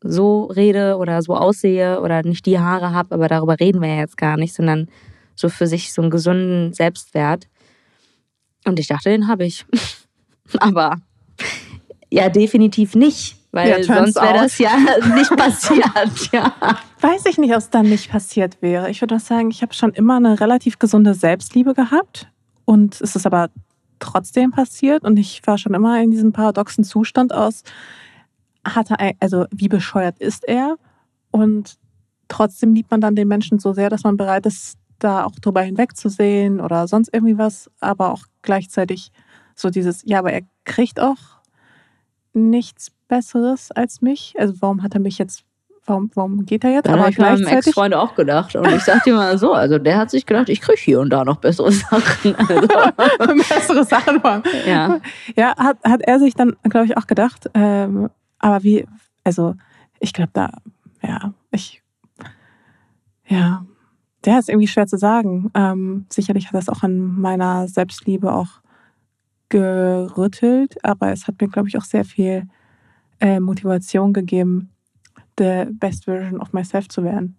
so 0.02 0.44
rede 0.44 0.98
oder 0.98 1.20
so 1.24 1.36
aussehe 1.36 2.00
oder 2.00 2.22
nicht 2.22 2.46
die 2.46 2.60
Haare 2.60 2.92
habe, 2.92 3.16
aber 3.16 3.28
darüber 3.28 3.60
reden 3.60 3.82
wir 3.82 3.90
ja 3.90 4.02
jetzt 4.02 4.18
gar 4.18 4.38
nicht, 4.38 4.54
sondern 4.54 4.88
so 5.34 5.50
für 5.50 5.66
sich 5.66 5.94
so 5.94 6.04
einen 6.04 6.12
gesunden 6.12 6.74
Selbstwert. 6.74 7.48
Und 8.66 8.78
ich 8.78 8.86
dachte, 8.86 9.10
den 9.10 9.28
habe 9.28 9.46
ich. 9.46 9.66
aber 10.60 10.98
ja, 12.12 12.30
definitiv 12.30 12.94
nicht. 12.94 13.43
Weil 13.54 13.70
ja, 13.70 13.84
sonst 13.84 14.16
wäre 14.16 14.34
das 14.34 14.58
ja 14.58 14.72
nicht 15.16 15.30
passiert. 15.38 16.32
ja. 16.32 16.56
Weiß 17.00 17.28
ich 17.28 17.38
nicht, 17.38 17.52
ob 17.52 17.60
es 17.60 17.70
dann 17.70 17.88
nicht 17.88 18.10
passiert 18.10 18.60
wäre. 18.64 18.90
Ich 18.90 19.00
würde 19.00 19.20
sagen, 19.20 19.52
ich 19.52 19.62
habe 19.62 19.76
schon 19.76 19.92
immer 19.94 20.18
eine 20.18 20.40
relativ 20.40 20.80
gesunde 20.80 21.14
Selbstliebe 21.14 21.76
gehabt. 21.76 22.28
Und 22.66 23.00
es 23.00 23.16
ist 23.16 23.28
aber 23.28 23.52
trotzdem 24.00 24.50
passiert. 24.50 25.04
Und 25.04 25.18
ich 25.18 25.46
war 25.46 25.60
schon 25.60 25.76
immer 25.76 26.02
in 26.02 26.10
diesem 26.10 26.34
paradoxen 26.34 26.84
Zustand 26.84 27.32
aus. 27.32 27.62
Hatte, 28.66 28.96
also 29.20 29.46
wie 29.52 29.68
bescheuert 29.68 30.18
ist 30.18 30.48
er? 30.48 30.78
Und 31.30 31.76
trotzdem 32.30 32.74
liebt 32.74 32.90
man 32.90 33.02
dann 33.02 33.16
den 33.16 33.28
Menschen 33.28 33.60
so 33.60 33.74
sehr, 33.74 33.92
dass 33.92 34.04
man 34.04 34.18
bereit 34.18 34.48
ist, 34.48 34.80
da 34.98 35.26
auch 35.26 35.36
drüber 35.36 35.62
hinwegzusehen 35.62 36.60
oder 36.60 36.88
sonst 36.88 37.10
irgendwie 37.14 37.38
was. 37.38 37.70
Aber 37.82 38.14
auch 38.14 38.24
gleichzeitig 38.42 39.12
so 39.54 39.70
dieses, 39.70 40.02
ja, 40.06 40.18
aber 40.18 40.34
er 40.34 40.42
kriegt 40.66 41.00
auch 41.00 41.18
nichts 42.34 42.92
Besseres 43.14 43.72
als 43.72 44.02
mich? 44.02 44.34
Also 44.40 44.56
warum 44.60 44.82
hat 44.82 44.96
er 44.96 45.00
mich 45.00 45.20
jetzt 45.20 45.44
warum, 45.86 46.10
warum 46.16 46.46
geht 46.46 46.64
er 46.64 46.72
jetzt? 46.72 46.88
Da 46.88 46.98
habe 46.98 47.12
ich 47.12 47.18
meinem 47.20 47.46
Ex-Freund 47.46 47.94
auch 47.94 48.16
gedacht. 48.16 48.56
Und 48.56 48.68
ich 48.72 48.84
sagte 48.84 49.12
dir 49.12 49.16
mal 49.16 49.38
so, 49.38 49.54
also 49.54 49.78
der 49.78 49.98
hat 49.98 50.10
sich 50.10 50.26
gedacht, 50.26 50.50
ich 50.50 50.62
kriege 50.62 50.80
hier 50.80 51.00
und 51.00 51.12
da 51.12 51.24
noch 51.24 51.38
bessere 51.38 51.72
Sachen. 51.72 52.36
Also. 52.36 52.68
bessere 53.50 53.84
Sachen 53.84 54.24
waren. 54.24 54.42
Ja, 54.66 55.00
ja 55.36 55.54
hat, 55.58 55.78
hat 55.84 56.02
er 56.02 56.20
sich 56.20 56.34
dann, 56.34 56.56
glaube 56.64 56.88
ich, 56.88 56.98
auch 56.98 57.06
gedacht. 57.06 57.50
Ähm, 57.54 58.10
aber 58.40 58.64
wie, 58.64 58.88
also 59.24 59.56
ich 60.00 60.14
glaube 60.14 60.32
da, 60.34 60.50
ja, 61.04 61.34
ich, 61.52 61.84
ja, 63.28 63.64
der 64.26 64.40
ist 64.40 64.50
irgendwie 64.50 64.68
schwer 64.68 64.88
zu 64.88 64.98
sagen. 64.98 65.52
Ähm, 65.54 66.06
sicherlich 66.10 66.48
hat 66.48 66.56
das 66.56 66.70
auch 66.70 66.82
an 66.82 67.20
meiner 67.20 67.68
Selbstliebe 67.68 68.34
auch 68.34 68.62
gerüttelt, 69.50 70.84
aber 70.84 71.12
es 71.12 71.28
hat 71.28 71.40
mir, 71.40 71.48
glaube 71.48 71.68
ich, 71.68 71.78
auch 71.78 71.84
sehr 71.84 72.06
viel 72.06 72.48
äh, 73.20 73.40
Motivation 73.40 74.14
gegeben, 74.14 74.70
the 75.38 75.66
best 75.72 76.06
version 76.06 76.40
of 76.40 76.54
myself 76.54 76.88
zu 76.90 77.04
werden. 77.04 77.38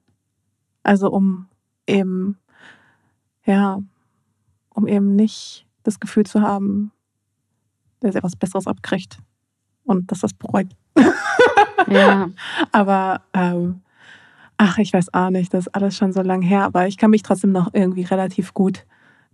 Also 0.82 1.10
um 1.10 1.46
eben, 1.86 2.38
ja, 3.44 3.80
um 4.70 4.86
eben 4.86 5.16
nicht 5.16 5.66
das 5.82 6.00
Gefühl 6.00 6.26
zu 6.26 6.42
haben, 6.42 6.92
dass 8.00 8.14
er 8.14 8.22
was 8.22 8.36
Besseres 8.36 8.66
abkriegt 8.66 9.18
und 9.84 10.10
dass 10.10 10.20
das 10.20 10.34
bereut. 10.34 10.68
ja. 11.88 12.28
Aber 12.72 13.22
ähm, 13.32 13.82
ach, 14.56 14.78
ich 14.78 14.92
weiß 14.92 15.12
auch 15.14 15.30
nicht, 15.30 15.54
das 15.54 15.66
ist 15.66 15.74
alles 15.74 15.96
schon 15.96 16.12
so 16.12 16.22
lange 16.22 16.46
her, 16.46 16.64
aber 16.64 16.86
ich 16.86 16.96
kann 16.96 17.10
mich 17.10 17.22
trotzdem 17.22 17.52
noch 17.52 17.70
irgendwie 17.72 18.02
relativ 18.02 18.54
gut 18.54 18.86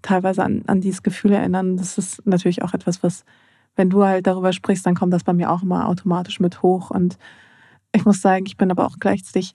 teilweise 0.03 0.43
an, 0.43 0.63
an 0.67 0.81
dieses 0.81 1.03
Gefühl 1.03 1.33
erinnern. 1.33 1.77
Das 1.77 1.99
ist 1.99 2.27
natürlich 2.27 2.63
auch 2.63 2.75
etwas, 2.75 3.03
was, 3.03 3.25
wenn 3.77 3.91
du 3.91 4.05
halt 4.05 4.27
darüber 4.27 4.53
sprichst, 4.53 4.85
dann 4.87 4.95
kommt 4.95 5.13
das 5.13 5.25
bei 5.25 5.33
mir 5.33 5.51
auch 5.51 5.63
immer 5.63 5.89
automatisch 5.89 6.41
mit 6.41 6.63
hoch. 6.63 6.91
Und 6.91 7.19
ich 7.93 8.05
muss 8.05 8.21
sagen, 8.21 8.47
ich 8.47 8.57
bin 8.57 8.71
aber 8.71 8.87
auch 8.87 8.97
gleichzeitig 9.01 9.55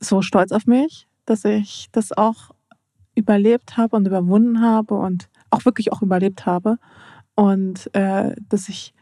so 0.00 0.22
stolz 0.22 0.52
auf 0.52 0.66
mich, 0.66 1.08
dass 1.26 1.44
ich 1.44 1.88
das 1.92 2.16
auch 2.16 2.50
überlebt 3.14 3.76
habe 3.76 3.96
und 3.96 4.06
überwunden 4.06 4.60
habe 4.60 4.94
und 4.94 5.28
auch 5.50 5.64
wirklich 5.64 5.92
auch 5.92 6.02
überlebt 6.02 6.46
habe. 6.46 6.78
Und 7.34 7.94
äh, 7.94 8.34
dass 8.48 8.68
ich, 8.68 8.94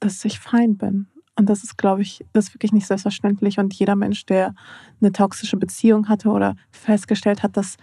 dass 0.00 0.24
ich 0.24 0.38
fein 0.38 0.76
bin. 0.76 1.08
Und 1.36 1.48
das 1.48 1.64
ist, 1.64 1.78
glaube 1.78 2.02
ich, 2.02 2.24
das 2.32 2.48
ist 2.48 2.54
wirklich 2.54 2.72
nicht 2.72 2.86
selbstverständlich. 2.86 3.58
Und 3.58 3.74
jeder 3.74 3.96
Mensch, 3.96 4.26
der 4.26 4.54
eine 5.00 5.12
toxische 5.12 5.56
Beziehung 5.56 6.08
hatte 6.08 6.28
oder 6.28 6.56
festgestellt 6.70 7.42
hat, 7.42 7.56
dass 7.56 7.76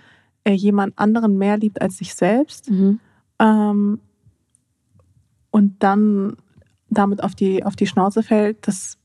er 0.43 0.53
jemand 0.53 0.97
anderen 0.97 1.37
mehr 1.37 1.57
liebt 1.57 1.81
als 1.81 1.97
sich 1.97 2.13
selbst 2.13 2.69
mhm. 2.69 2.99
ähm, 3.39 3.99
und 5.51 5.81
dann 5.83 6.35
damit 6.89 7.23
auf 7.23 7.35
die, 7.35 7.63
auf 7.63 7.75
die 7.75 7.87
Schnauze 7.87 8.23
fällt, 8.23 8.67
dass, 8.67 8.97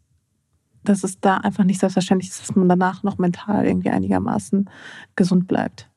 dass 0.84 1.04
es 1.04 1.20
da 1.20 1.38
einfach 1.38 1.64
nicht 1.64 1.80
selbstverständlich 1.80 2.30
ist, 2.30 2.40
dass 2.40 2.56
man 2.56 2.68
danach 2.68 3.02
noch 3.02 3.18
mental 3.18 3.66
irgendwie 3.66 3.90
einigermaßen 3.90 4.68
gesund 5.16 5.48
bleibt. 5.48 5.88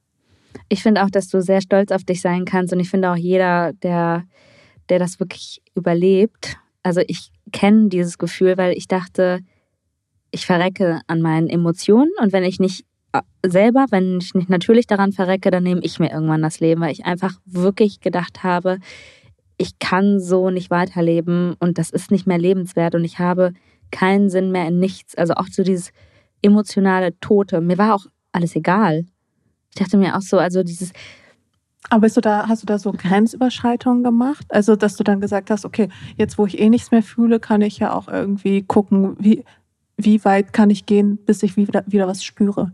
Ich 0.69 0.83
finde 0.83 1.03
auch, 1.03 1.09
dass 1.09 1.29
du 1.29 1.41
sehr 1.41 1.61
stolz 1.61 1.91
auf 1.91 2.03
dich 2.03 2.21
sein 2.21 2.45
kannst 2.45 2.73
und 2.73 2.79
ich 2.79 2.89
finde 2.89 3.11
auch 3.11 3.15
jeder, 3.15 3.73
der, 3.73 4.25
der 4.89 4.99
das 4.99 5.19
wirklich 5.19 5.61
überlebt, 5.75 6.57
also 6.83 7.01
ich 7.07 7.31
kenne 7.51 7.89
dieses 7.89 8.17
Gefühl, 8.17 8.57
weil 8.57 8.77
ich 8.77 8.87
dachte, 8.87 9.41
ich 10.31 10.45
verrecke 10.45 11.01
an 11.07 11.21
meinen 11.21 11.49
Emotionen 11.49 12.11
und 12.21 12.31
wenn 12.31 12.43
ich 12.43 12.59
nicht 12.59 12.85
äh, 13.11 13.21
selber, 13.45 13.87
wenn 13.89 14.19
ich 14.21 14.33
nicht 14.33 14.49
natürlich 14.49 14.87
daran 14.87 15.11
verrecke, 15.11 15.51
dann 15.51 15.63
nehme 15.63 15.81
ich 15.83 15.99
mir 15.99 16.11
irgendwann 16.11 16.41
das 16.41 16.59
Leben, 16.59 16.81
weil 16.81 16.91
ich 16.91 17.05
einfach 17.05 17.39
wirklich 17.45 17.99
gedacht 17.99 18.43
habe, 18.43 18.79
ich 19.57 19.79
kann 19.79 20.19
so 20.19 20.49
nicht 20.49 20.69
weiterleben 20.69 21.55
und 21.59 21.77
das 21.77 21.89
ist 21.89 22.11
nicht 22.11 22.27
mehr 22.27 22.37
lebenswert 22.37 22.95
und 22.95 23.03
ich 23.03 23.19
habe 23.19 23.53
keinen 23.91 24.29
Sinn 24.29 24.51
mehr 24.51 24.67
in 24.67 24.79
nichts. 24.79 25.15
Also 25.15 25.33
auch 25.33 25.47
so 25.49 25.63
dieses 25.63 25.91
emotionale 26.41 27.19
Tote. 27.19 27.61
Mir 27.61 27.77
war 27.77 27.95
auch 27.95 28.05
alles 28.31 28.55
egal. 28.55 29.05
Ich 29.73 29.81
dachte 29.81 29.97
mir 29.97 30.15
auch 30.15 30.21
so, 30.21 30.37
also 30.37 30.63
dieses. 30.63 30.93
Aber 31.89 32.01
bist 32.01 32.17
du 32.17 32.21
da, 32.21 32.47
hast 32.47 32.63
du 32.63 32.65
da 32.65 32.79
so 32.79 32.91
Grenzüberschreitungen 32.91 34.03
gemacht? 34.03 34.45
Also, 34.49 34.75
dass 34.75 34.97
du 34.97 35.03
dann 35.03 35.21
gesagt 35.21 35.49
hast, 35.49 35.63
okay, 35.63 35.89
jetzt 36.17 36.37
wo 36.37 36.45
ich 36.45 36.59
eh 36.59 36.69
nichts 36.69 36.91
mehr 36.91 37.03
fühle, 37.03 37.39
kann 37.39 37.61
ich 37.61 37.77
ja 37.77 37.93
auch 37.93 38.07
irgendwie 38.07 38.63
gucken, 38.63 39.15
wie, 39.19 39.45
wie 39.95 40.23
weit 40.25 40.51
kann 40.51 40.69
ich 40.69 40.85
gehen, 40.85 41.17
bis 41.17 41.43
ich 41.43 41.55
wieder, 41.55 41.83
wieder 41.87 42.07
was 42.07 42.23
spüre. 42.23 42.73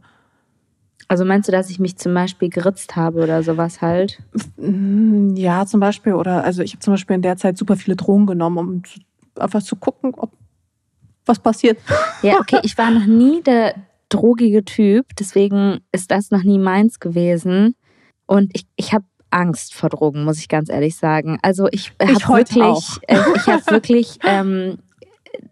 Also 1.07 1.25
meinst 1.25 1.47
du, 1.47 1.51
dass 1.51 1.69
ich 1.69 1.79
mich 1.79 1.97
zum 1.97 2.13
Beispiel 2.13 2.49
geritzt 2.49 2.95
habe 2.95 3.21
oder 3.21 3.43
sowas 3.43 3.81
halt? 3.81 4.21
Mm, 4.57 5.35
ja, 5.35 5.65
zum 5.65 5.79
Beispiel. 5.79 6.13
Oder 6.13 6.43
also 6.43 6.61
ich 6.61 6.73
habe 6.73 6.79
zum 6.79 6.93
Beispiel 6.93 7.15
in 7.15 7.21
der 7.21 7.37
Zeit 7.37 7.57
super 7.57 7.75
viele 7.75 7.95
Drogen 7.95 8.25
genommen, 8.25 8.57
um 8.57 8.83
einfach 9.39 9.61
zu 9.61 9.75
gucken, 9.75 10.13
ob 10.15 10.31
was 11.25 11.39
passiert. 11.39 11.79
Ja, 12.21 12.35
okay, 12.39 12.59
ich 12.63 12.77
war 12.77 12.91
noch 12.91 13.05
nie 13.05 13.41
der 13.41 13.75
drogige 14.09 14.63
Typ, 14.63 15.07
deswegen 15.17 15.79
ist 15.91 16.11
das 16.11 16.31
noch 16.31 16.43
nie 16.43 16.59
meins 16.59 16.99
gewesen. 16.99 17.75
Und 18.25 18.51
ich, 18.53 18.65
ich 18.75 18.93
habe 18.93 19.05
Angst 19.31 19.73
vor 19.73 19.89
Drogen, 19.89 20.23
muss 20.23 20.37
ich 20.37 20.47
ganz 20.47 20.69
ehrlich 20.69 20.95
sagen. 20.95 21.39
Also 21.41 21.67
ich 21.71 21.91
habe 21.99 22.37
wirklich, 22.37 22.99
äh, 23.07 23.19
ich 23.35 23.47
habe 23.47 23.65
wirklich 23.67 24.19
ähm, 24.23 24.77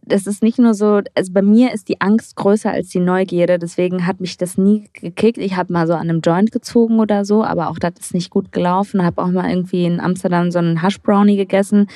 das 0.04 0.28
ist 0.28 0.44
nicht 0.44 0.60
nur 0.60 0.74
so, 0.74 1.02
also 1.16 1.34
bei 1.34 1.42
mir 1.42 1.74
ist 1.74 1.88
die 1.90 2.02
Angst 2.02 2.36
größer 2.36 2.72
als 2.72 2.90
die 2.90 3.00
Neugierde, 3.00 3.58
deswegen 3.58 4.06
hat 4.06 4.20
mich 4.20 4.38
das 4.38 4.58
nie 4.58 4.90
gekickt. 4.94 5.38
Ich 5.38 5.56
habe 5.56 5.74
mal 5.74 5.88
so 5.88 5.94
an 5.94 6.10
einem 6.10 6.22
Joint 6.22 6.52
gezogen 6.52 7.00
oder 7.00 7.26
so, 7.26 7.44
aber 7.44 7.70
auch 7.70 7.80
das 7.80 7.94
ist 8.00 8.14
nicht 8.14 8.30
gut 8.30 8.52
gelaufen. 8.52 9.04
Habe 9.04 9.22
auch 9.22 9.30
mal 9.30 9.50
irgendwie 9.50 9.86
in 9.86 10.00
Amsterdam 10.00 10.52
so 10.52 10.60
einen 10.60 10.82
Hash 10.82 11.00
Brownie 11.02 11.38
gegessen. 11.38 11.88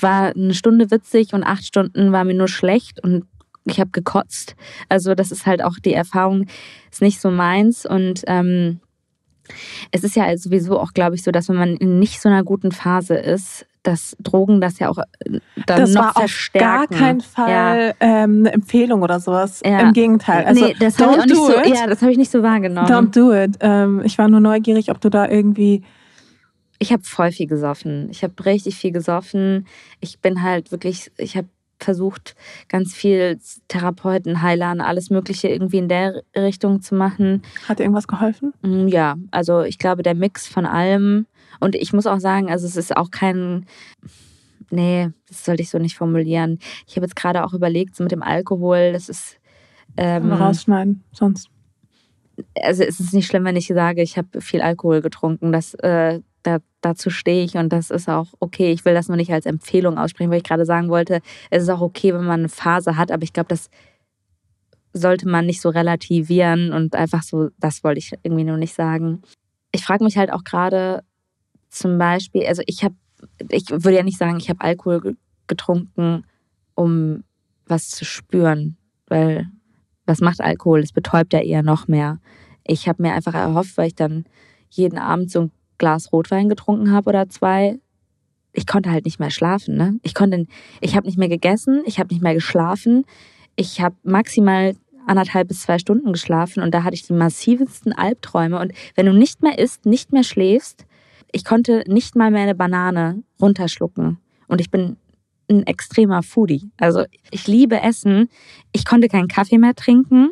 War 0.00 0.34
eine 0.34 0.54
Stunde 0.54 0.90
witzig 0.90 1.32
und 1.34 1.42
acht 1.42 1.64
Stunden 1.64 2.12
war 2.12 2.24
mir 2.24 2.34
nur 2.34 2.48
schlecht 2.48 3.02
und 3.02 3.24
ich 3.64 3.80
habe 3.80 3.90
gekotzt. 3.90 4.56
Also 4.88 5.14
das 5.14 5.30
ist 5.30 5.46
halt 5.46 5.62
auch 5.62 5.78
die 5.78 5.94
Erfahrung, 5.94 6.46
ist 6.90 7.02
nicht 7.02 7.20
so 7.20 7.30
meins 7.30 7.84
und 7.84 8.22
ähm, 8.26 8.80
es 9.90 10.04
ist 10.04 10.16
ja 10.16 10.36
sowieso 10.36 10.78
auch, 10.78 10.92
glaube 10.92 11.16
ich, 11.16 11.22
so, 11.22 11.30
dass 11.30 11.48
wenn 11.48 11.56
man 11.56 11.76
in 11.76 11.98
nicht 11.98 12.20
so 12.20 12.28
einer 12.28 12.44
guten 12.44 12.72
Phase 12.72 13.14
ist, 13.14 13.66
dass 13.82 14.16
Drogen 14.20 14.60
das 14.60 14.78
ja 14.78 14.90
auch 14.90 14.98
äh, 14.98 15.40
dann 15.66 15.80
das 15.80 15.92
noch 15.94 16.02
war 16.02 16.12
verstärken. 16.12 16.66
Auf 16.66 16.88
gar 16.88 16.98
keinen 16.98 17.20
Fall 17.20 17.94
ja. 18.00 18.24
ähm, 18.24 18.40
eine 18.40 18.52
Empfehlung 18.52 19.02
oder 19.02 19.20
sowas. 19.20 19.60
Ja. 19.64 19.80
Im 19.80 19.92
Gegenteil. 19.92 20.44
Also, 20.44 20.66
nee, 20.66 20.76
das 20.78 20.98
habe 20.98 21.12
ich 21.12 21.20
auch 21.20 21.26
nicht 21.26 21.36
so, 21.36 21.74
ja, 21.74 21.86
das 21.86 22.02
habe 22.02 22.12
ich 22.12 22.18
nicht 22.18 22.30
so 22.30 22.42
wahrgenommen. 22.42 22.88
Don't 22.88 23.14
do 23.14 23.32
it. 23.32 23.56
Ähm, 23.60 24.02
ich 24.04 24.18
war 24.18 24.28
nur 24.28 24.40
neugierig, 24.40 24.90
ob 24.90 25.00
du 25.00 25.08
da 25.08 25.28
irgendwie 25.28 25.82
ich 26.78 26.92
habe 26.92 27.02
voll 27.02 27.32
viel 27.32 27.46
gesoffen. 27.46 28.08
Ich 28.10 28.22
habe 28.22 28.44
richtig 28.44 28.76
viel 28.76 28.92
gesoffen. 28.92 29.66
Ich 30.00 30.20
bin 30.20 30.42
halt 30.42 30.70
wirklich, 30.70 31.10
ich 31.16 31.36
habe 31.36 31.48
versucht, 31.78 32.34
ganz 32.68 32.94
viel 32.94 33.38
Therapeuten, 33.68 34.42
Heilern, 34.42 34.80
alles 34.80 35.10
Mögliche 35.10 35.48
irgendwie 35.48 35.78
in 35.78 35.88
der 35.88 36.22
Richtung 36.36 36.82
zu 36.82 36.94
machen. 36.94 37.42
Hat 37.68 37.78
dir 37.78 37.84
irgendwas 37.84 38.08
geholfen? 38.08 38.52
Mm, 38.62 38.88
ja, 38.88 39.16
also 39.30 39.62
ich 39.62 39.78
glaube, 39.78 40.02
der 40.02 40.14
Mix 40.14 40.46
von 40.46 40.66
allem 40.66 41.26
und 41.60 41.74
ich 41.74 41.92
muss 41.92 42.06
auch 42.06 42.20
sagen, 42.20 42.50
also 42.50 42.66
es 42.66 42.76
ist 42.76 42.96
auch 42.96 43.10
kein, 43.10 43.66
nee, 44.70 45.10
das 45.28 45.44
sollte 45.44 45.62
ich 45.62 45.70
so 45.70 45.78
nicht 45.78 45.96
formulieren. 45.96 46.58
Ich 46.86 46.96
habe 46.96 47.06
jetzt 47.06 47.16
gerade 47.16 47.44
auch 47.44 47.52
überlegt, 47.52 47.96
so 47.96 48.02
mit 48.04 48.12
dem 48.12 48.22
Alkohol, 48.22 48.92
das 48.92 49.08
ist. 49.08 49.38
Ähm, 49.96 50.32
rausschneiden, 50.32 51.02
sonst. 51.12 51.48
Also 52.62 52.84
es 52.84 53.00
ist 53.00 53.14
nicht 53.14 53.26
schlimm, 53.26 53.44
wenn 53.44 53.56
ich 53.56 53.66
sage, 53.66 54.02
ich 54.02 54.16
habe 54.16 54.40
viel 54.40 54.60
Alkohol 54.60 55.00
getrunken. 55.00 55.50
Das, 55.50 55.74
äh, 55.74 56.20
dazu 56.80 57.10
stehe 57.10 57.44
ich 57.44 57.56
und 57.56 57.72
das 57.72 57.90
ist 57.90 58.08
auch 58.08 58.28
okay. 58.40 58.72
Ich 58.72 58.84
will 58.84 58.94
das 58.94 59.08
nur 59.08 59.16
nicht 59.16 59.32
als 59.32 59.46
Empfehlung 59.46 59.98
aussprechen, 59.98 60.30
weil 60.30 60.38
ich 60.38 60.44
gerade 60.44 60.64
sagen 60.64 60.88
wollte, 60.88 61.20
es 61.50 61.62
ist 61.62 61.68
auch 61.68 61.80
okay, 61.80 62.14
wenn 62.14 62.24
man 62.24 62.40
eine 62.40 62.48
Phase 62.48 62.96
hat, 62.96 63.10
aber 63.10 63.22
ich 63.22 63.32
glaube, 63.32 63.48
das 63.48 63.68
sollte 64.92 65.28
man 65.28 65.46
nicht 65.46 65.60
so 65.60 65.68
relativieren 65.68 66.72
und 66.72 66.94
einfach 66.94 67.22
so, 67.22 67.50
das 67.58 67.84
wollte 67.84 67.98
ich 67.98 68.12
irgendwie 68.22 68.44
nur 68.44 68.56
nicht 68.56 68.74
sagen. 68.74 69.22
Ich 69.72 69.84
frage 69.84 70.04
mich 70.04 70.16
halt 70.16 70.32
auch 70.32 70.44
gerade, 70.44 71.02
zum 71.68 71.98
Beispiel, 71.98 72.46
also 72.46 72.62
ich 72.66 72.84
habe, 72.84 72.94
ich 73.50 73.68
würde 73.70 73.96
ja 73.96 74.02
nicht 74.02 74.18
sagen, 74.18 74.38
ich 74.38 74.48
habe 74.48 74.62
Alkohol 74.62 75.16
getrunken, 75.46 76.24
um 76.74 77.24
was 77.66 77.90
zu 77.90 78.04
spüren, 78.04 78.76
weil 79.06 79.48
was 80.06 80.20
macht 80.20 80.40
Alkohol? 80.40 80.80
Es 80.80 80.92
betäubt 80.92 81.34
ja 81.34 81.40
eher 81.40 81.62
noch 81.62 81.86
mehr. 81.86 82.18
Ich 82.64 82.88
habe 82.88 83.02
mir 83.02 83.12
einfach 83.12 83.34
erhofft, 83.34 83.76
weil 83.76 83.88
ich 83.88 83.94
dann 83.94 84.24
jeden 84.70 84.98
Abend 84.98 85.30
so 85.30 85.42
ein 85.42 85.52
Glas 85.78 86.12
Rotwein 86.12 86.48
getrunken 86.48 86.92
habe 86.92 87.08
oder 87.08 87.28
zwei, 87.28 87.78
ich 88.52 88.66
konnte 88.66 88.90
halt 88.90 89.04
nicht 89.04 89.20
mehr 89.20 89.30
schlafen. 89.30 89.76
Ne? 89.76 89.98
Ich 90.02 90.14
konnte, 90.14 90.46
ich 90.80 90.96
habe 90.96 91.06
nicht 91.06 91.18
mehr 91.18 91.28
gegessen, 91.28 91.82
ich 91.86 91.98
habe 91.98 92.12
nicht 92.12 92.22
mehr 92.22 92.34
geschlafen. 92.34 93.04
Ich 93.56 93.80
habe 93.80 93.96
maximal 94.02 94.74
anderthalb 95.06 95.48
bis 95.48 95.62
zwei 95.62 95.78
Stunden 95.78 96.12
geschlafen 96.12 96.62
und 96.62 96.72
da 96.72 96.84
hatte 96.84 96.94
ich 96.94 97.06
die 97.06 97.12
massivsten 97.12 97.92
Albträume. 97.92 98.58
Und 98.58 98.72
wenn 98.94 99.06
du 99.06 99.12
nicht 99.12 99.42
mehr 99.42 99.58
isst, 99.58 99.86
nicht 99.86 100.12
mehr 100.12 100.24
schläfst, 100.24 100.86
ich 101.32 101.44
konnte 101.44 101.82
nicht 101.86 102.14
mal 102.14 102.30
mehr 102.30 102.42
eine 102.42 102.54
Banane 102.54 103.22
runterschlucken. 103.40 104.18
Und 104.48 104.60
ich 104.60 104.70
bin 104.70 104.96
ein 105.50 105.66
extremer 105.66 106.22
Foodie. 106.22 106.70
Also 106.76 107.04
ich 107.30 107.46
liebe 107.46 107.80
Essen. 107.80 108.28
Ich 108.72 108.84
konnte 108.84 109.08
keinen 109.08 109.28
Kaffee 109.28 109.58
mehr 109.58 109.74
trinken, 109.74 110.30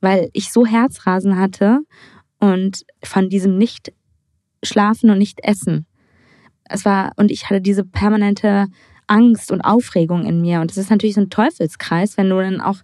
weil 0.00 0.28
ich 0.32 0.52
so 0.52 0.66
Herzrasen 0.66 1.38
hatte 1.38 1.80
und 2.38 2.84
von 3.02 3.28
diesem 3.28 3.58
nicht 3.58 3.92
schlafen 4.66 5.10
und 5.10 5.18
nicht 5.18 5.40
essen. 5.42 5.86
Es 6.64 6.84
war 6.84 7.12
und 7.16 7.30
ich 7.30 7.46
hatte 7.46 7.60
diese 7.60 7.84
permanente 7.84 8.66
Angst 9.06 9.52
und 9.52 9.60
Aufregung 9.60 10.26
in 10.26 10.40
mir 10.40 10.60
und 10.60 10.70
es 10.70 10.76
ist 10.76 10.90
natürlich 10.90 11.14
so 11.14 11.20
ein 11.20 11.30
Teufelskreis, 11.30 12.16
wenn 12.16 12.28
du 12.28 12.36
dann 12.40 12.60
auch 12.60 12.78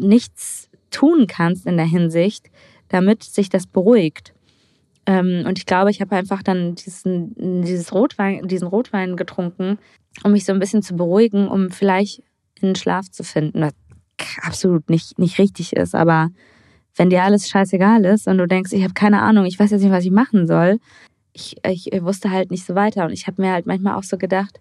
nichts 0.00 0.68
tun 0.90 1.26
kannst 1.26 1.66
in 1.66 1.76
der 1.76 1.86
Hinsicht, 1.86 2.50
damit 2.88 3.22
sich 3.22 3.48
das 3.48 3.66
beruhigt. 3.66 4.34
Ähm, 5.06 5.44
und 5.46 5.58
ich 5.58 5.66
glaube, 5.66 5.90
ich 5.90 6.00
habe 6.00 6.16
einfach 6.16 6.42
dann 6.42 6.74
diesen, 6.74 7.62
dieses 7.62 7.92
Rotwein, 7.92 8.46
diesen 8.48 8.68
Rotwein 8.68 9.16
getrunken, 9.16 9.78
um 10.24 10.32
mich 10.32 10.44
so 10.44 10.52
ein 10.52 10.58
bisschen 10.58 10.82
zu 10.82 10.96
beruhigen, 10.96 11.48
um 11.48 11.70
vielleicht 11.70 12.20
in 12.60 12.70
den 12.70 12.76
Schlaf 12.76 13.10
zu 13.10 13.24
finden. 13.24 13.62
Was 13.62 13.74
absolut 14.42 14.90
nicht, 14.90 15.18
nicht 15.18 15.38
richtig 15.38 15.72
ist, 15.72 15.94
aber 15.94 16.30
wenn 16.96 17.10
dir 17.10 17.22
alles 17.22 17.48
scheißegal 17.48 18.04
ist 18.04 18.26
und 18.26 18.38
du 18.38 18.46
denkst, 18.46 18.72
ich 18.72 18.82
habe 18.82 18.94
keine 18.94 19.22
Ahnung, 19.22 19.46
ich 19.46 19.58
weiß 19.58 19.70
jetzt 19.70 19.82
nicht, 19.82 19.92
was 19.92 20.04
ich 20.04 20.10
machen 20.10 20.46
soll, 20.46 20.78
ich, 21.32 21.56
ich 21.64 21.90
wusste 22.02 22.30
halt 22.30 22.50
nicht 22.50 22.64
so 22.64 22.74
weiter. 22.74 23.04
Und 23.04 23.12
ich 23.12 23.26
habe 23.26 23.42
mir 23.42 23.52
halt 23.52 23.66
manchmal 23.66 23.96
auch 23.96 24.02
so 24.02 24.18
gedacht, 24.18 24.60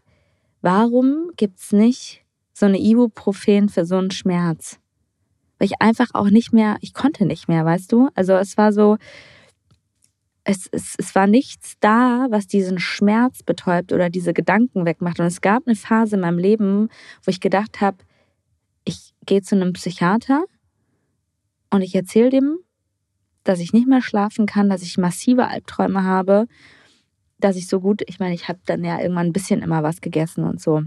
warum 0.62 1.32
gibt 1.38 1.60
es 1.60 1.72
nicht 1.72 2.24
so 2.54 2.66
eine 2.66 2.80
Ibuprofen 2.80 3.70
für 3.70 3.86
so 3.86 3.98
einen 3.98 4.12
Schmerz? 4.12 4.80
Weil 5.58 5.68
ich 5.68 5.82
einfach 5.82 6.10
auch 6.14 6.30
nicht 6.30 6.54
mehr, 6.54 6.78
ich 6.82 6.94
konnte 6.94 7.26
nicht 7.26 7.48
mehr, 7.48 7.66
weißt 7.66 7.92
du? 7.92 8.10
Also 8.16 8.34
es 8.34 8.58
war 8.58 8.72
so, 8.72 8.98
es, 10.44 10.68
es, 10.72 10.96
es 10.98 11.16
war 11.16 11.28
nichts 11.28 11.76
da, 11.80 12.28
was 12.30 12.48
diesen 12.48 12.80
Schmerz 12.80 13.44
betäubt 13.44 13.92
oder 13.94 14.10
diese 14.10 14.34
Gedanken 14.34 14.86
wegmacht. 14.86 15.20
Und 15.20 15.26
es 15.26 15.42
gab 15.42 15.68
eine 15.68 15.76
Phase 15.76 16.16
in 16.16 16.22
meinem 16.22 16.40
Leben, 16.40 16.90
wo 17.24 17.30
ich 17.30 17.42
gedacht 17.42 17.82
habe, 17.82 17.98
ich 18.86 19.14
gehe 19.26 19.42
zu 19.42 19.56
einem 19.56 19.74
Psychiater 19.74 20.46
und 21.70 21.82
ich 21.82 21.94
erzähle 21.94 22.30
dem, 22.30 22.58
dass 23.50 23.60
ich 23.60 23.74
nicht 23.74 23.88
mehr 23.88 24.04
schlafen 24.04 24.46
kann, 24.46 24.70
dass 24.70 24.84
ich 24.84 25.00
massive 25.00 25.48
Albträume 25.48 26.04
habe, 26.04 26.46
dass 27.40 27.56
ich 27.56 27.68
so 27.68 27.80
gut, 27.80 28.04
ich 28.06 28.20
meine, 28.20 28.36
ich 28.36 28.48
habe 28.48 28.60
dann 28.68 28.84
ja 28.84 29.00
irgendwann 29.00 29.26
ein 29.26 29.34
bisschen 29.34 29.64
immer 29.64 29.82
was 29.82 30.02
gegessen 30.02 30.44
und 30.44 30.62
so. 30.62 30.84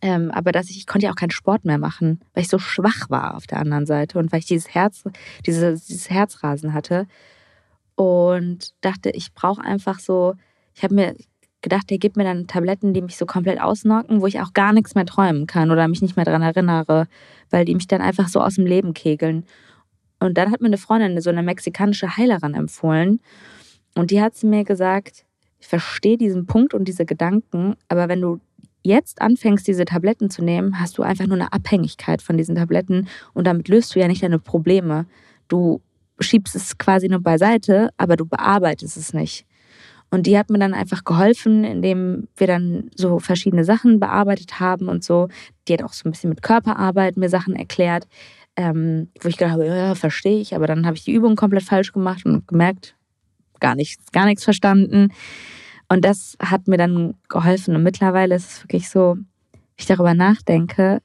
Ähm, 0.00 0.30
aber 0.30 0.52
dass 0.52 0.70
ich, 0.70 0.78
ich 0.78 0.86
konnte 0.86 1.04
ja 1.04 1.12
auch 1.12 1.16
keinen 1.16 1.32
Sport 1.32 1.66
mehr 1.66 1.76
machen, 1.76 2.20
weil 2.32 2.44
ich 2.44 2.48
so 2.48 2.58
schwach 2.58 3.10
war 3.10 3.36
auf 3.36 3.46
der 3.46 3.58
anderen 3.58 3.84
Seite 3.84 4.18
und 4.18 4.32
weil 4.32 4.38
ich 4.38 4.46
dieses 4.46 4.74
Herz, 4.74 5.04
diese, 5.44 5.74
dieses 5.74 6.08
Herzrasen 6.08 6.72
hatte. 6.72 7.06
Und 7.94 8.72
dachte, 8.80 9.10
ich 9.10 9.34
brauche 9.34 9.62
einfach 9.62 10.00
so, 10.00 10.34
ich 10.74 10.82
habe 10.82 10.94
mir 10.94 11.14
gedacht, 11.60 11.90
der 11.90 11.98
gibt 11.98 12.16
mir 12.16 12.24
dann 12.24 12.46
Tabletten, 12.46 12.94
die 12.94 13.02
mich 13.02 13.18
so 13.18 13.26
komplett 13.26 13.60
ausnocken, 13.60 14.22
wo 14.22 14.26
ich 14.26 14.40
auch 14.40 14.54
gar 14.54 14.72
nichts 14.72 14.94
mehr 14.94 15.04
träumen 15.04 15.46
kann 15.46 15.70
oder 15.70 15.88
mich 15.88 16.00
nicht 16.00 16.16
mehr 16.16 16.24
daran 16.24 16.42
erinnere, 16.42 17.06
weil 17.50 17.66
die 17.66 17.74
mich 17.74 17.86
dann 17.86 18.00
einfach 18.00 18.28
so 18.28 18.40
aus 18.40 18.54
dem 18.54 18.64
Leben 18.64 18.94
kegeln. 18.94 19.44
Und 20.20 20.38
dann 20.38 20.50
hat 20.50 20.60
mir 20.60 20.68
eine 20.68 20.78
Freundin, 20.78 21.20
so 21.20 21.30
eine 21.30 21.42
mexikanische 21.42 22.16
Heilerin 22.16 22.54
empfohlen. 22.54 23.20
Und 23.94 24.10
die 24.10 24.20
hat 24.20 24.42
mir 24.42 24.64
gesagt, 24.64 25.24
ich 25.58 25.66
verstehe 25.66 26.16
diesen 26.16 26.46
Punkt 26.46 26.74
und 26.74 26.86
diese 26.86 27.04
Gedanken, 27.04 27.76
aber 27.88 28.08
wenn 28.08 28.20
du 28.20 28.40
jetzt 28.82 29.20
anfängst, 29.20 29.66
diese 29.66 29.84
Tabletten 29.84 30.30
zu 30.30 30.42
nehmen, 30.42 30.78
hast 30.78 30.96
du 30.98 31.02
einfach 31.02 31.26
nur 31.26 31.36
eine 31.36 31.52
Abhängigkeit 31.52 32.22
von 32.22 32.36
diesen 32.36 32.54
Tabletten 32.54 33.08
und 33.34 33.46
damit 33.46 33.68
löst 33.68 33.94
du 33.94 33.98
ja 33.98 34.06
nicht 34.06 34.22
deine 34.22 34.38
Probleme. 34.38 35.06
Du 35.48 35.80
schiebst 36.20 36.54
es 36.54 36.78
quasi 36.78 37.08
nur 37.08 37.20
beiseite, 37.20 37.90
aber 37.96 38.16
du 38.16 38.24
bearbeitest 38.24 38.96
es 38.96 39.12
nicht. 39.12 39.44
Und 40.10 40.26
die 40.26 40.38
hat 40.38 40.50
mir 40.50 40.58
dann 40.58 40.72
einfach 40.72 41.04
geholfen, 41.04 41.64
indem 41.64 42.28
wir 42.36 42.46
dann 42.46 42.90
so 42.94 43.18
verschiedene 43.18 43.64
Sachen 43.64 43.98
bearbeitet 43.98 44.60
haben 44.60 44.88
und 44.88 45.02
so. 45.02 45.28
Die 45.66 45.72
hat 45.72 45.82
auch 45.82 45.92
so 45.92 46.08
ein 46.08 46.12
bisschen 46.12 46.30
mit 46.30 46.42
Körperarbeit 46.42 47.16
mir 47.16 47.28
Sachen 47.28 47.56
erklärt, 47.56 48.06
ähm, 48.56 49.08
wo 49.20 49.28
ich 49.28 49.36
gedacht 49.36 49.52
habe, 49.52 49.66
ja, 49.66 49.94
verstehe 49.94 50.40
ich, 50.40 50.54
aber 50.54 50.66
dann 50.66 50.86
habe 50.86 50.96
ich 50.96 51.04
die 51.04 51.12
Übung 51.12 51.36
komplett 51.36 51.62
falsch 51.62 51.92
gemacht 51.92 52.24
und 52.24 52.48
gemerkt, 52.48 52.96
gar 53.60 53.74
nichts, 53.74 54.10
gar 54.12 54.26
nichts 54.26 54.44
verstanden. 54.44 55.12
Und 55.88 56.04
das 56.04 56.36
hat 56.40 56.66
mir 56.66 56.78
dann 56.78 57.14
geholfen. 57.28 57.76
Und 57.76 57.82
mittlerweile 57.82 58.34
ist 58.34 58.50
es 58.50 58.62
wirklich 58.64 58.88
so, 58.88 59.16
ich 59.76 59.86
darüber 59.86 60.14
nachdenke, 60.14 61.00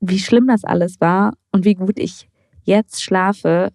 wie 0.00 0.18
schlimm 0.18 0.48
das 0.48 0.64
alles 0.64 1.00
war 1.00 1.34
und 1.52 1.64
wie 1.64 1.74
gut 1.74 1.98
ich 1.98 2.28
jetzt 2.64 3.02
schlafe, 3.02 3.72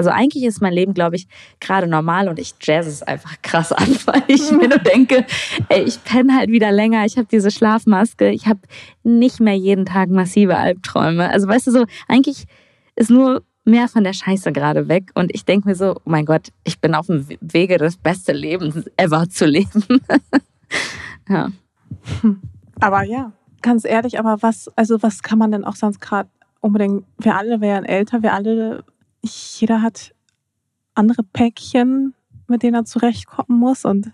also 0.00 0.08
eigentlich 0.08 0.44
ist 0.44 0.62
mein 0.62 0.72
Leben, 0.72 0.94
glaube 0.94 1.16
ich, 1.16 1.28
gerade 1.60 1.86
normal 1.86 2.30
und 2.30 2.38
ich 2.38 2.54
jazz 2.58 2.86
es 2.86 3.02
einfach 3.02 3.34
krass 3.42 3.70
an, 3.70 3.86
weil 4.06 4.22
ich 4.28 4.50
mir 4.50 4.66
nur 4.66 4.78
denke, 4.78 5.26
ey, 5.68 5.82
ich 5.82 6.02
penne 6.04 6.34
halt 6.34 6.48
wieder 6.48 6.72
länger, 6.72 7.04
ich 7.04 7.18
habe 7.18 7.28
diese 7.30 7.50
Schlafmaske, 7.50 8.30
ich 8.30 8.46
habe 8.46 8.60
nicht 9.02 9.40
mehr 9.40 9.56
jeden 9.56 9.84
Tag 9.84 10.08
massive 10.08 10.56
Albträume. 10.56 11.28
Also 11.28 11.48
weißt 11.48 11.66
du 11.66 11.70
so, 11.70 11.84
eigentlich 12.08 12.46
ist 12.96 13.10
nur 13.10 13.42
mehr 13.66 13.88
von 13.88 14.02
der 14.02 14.14
Scheiße 14.14 14.52
gerade 14.52 14.88
weg 14.88 15.10
und 15.12 15.34
ich 15.34 15.44
denke 15.44 15.68
mir 15.68 15.74
so, 15.74 15.96
oh 15.96 16.00
mein 16.08 16.24
Gott, 16.24 16.48
ich 16.64 16.80
bin 16.80 16.94
auf 16.94 17.08
dem 17.08 17.26
Wege, 17.42 17.76
das 17.76 17.98
beste 17.98 18.32
Leben 18.32 18.86
ever 18.96 19.28
zu 19.28 19.44
leben. 19.44 19.84
ja. 21.28 21.50
Aber 22.80 23.02
ja, 23.02 23.32
ganz 23.60 23.84
ehrlich, 23.84 24.18
aber 24.18 24.38
was, 24.40 24.70
also 24.78 25.02
was 25.02 25.22
kann 25.22 25.38
man 25.38 25.52
denn 25.52 25.66
auch 25.66 25.76
sonst 25.76 26.00
gerade 26.00 26.30
unbedingt, 26.60 27.04
wir 27.18 27.36
alle 27.36 27.60
wären 27.60 27.84
älter, 27.84 28.22
wir 28.22 28.32
alle 28.32 28.82
jeder 29.22 29.82
hat 29.82 30.14
andere 30.94 31.22
Päckchen, 31.22 32.14
mit 32.46 32.62
denen 32.62 32.74
er 32.74 32.84
zurechtkommen 32.84 33.58
muss. 33.58 33.84
Und 33.84 34.12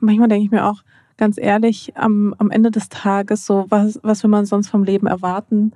manchmal 0.00 0.28
denke 0.28 0.44
ich 0.44 0.50
mir 0.50 0.66
auch, 0.66 0.82
ganz 1.16 1.38
ehrlich, 1.38 1.96
am, 1.96 2.34
am 2.38 2.50
Ende 2.50 2.70
des 2.70 2.88
Tages, 2.88 3.46
so, 3.46 3.66
was, 3.68 4.00
was 4.02 4.22
will 4.22 4.30
man 4.30 4.46
sonst 4.46 4.68
vom 4.68 4.84
Leben 4.84 5.06
erwarten, 5.06 5.72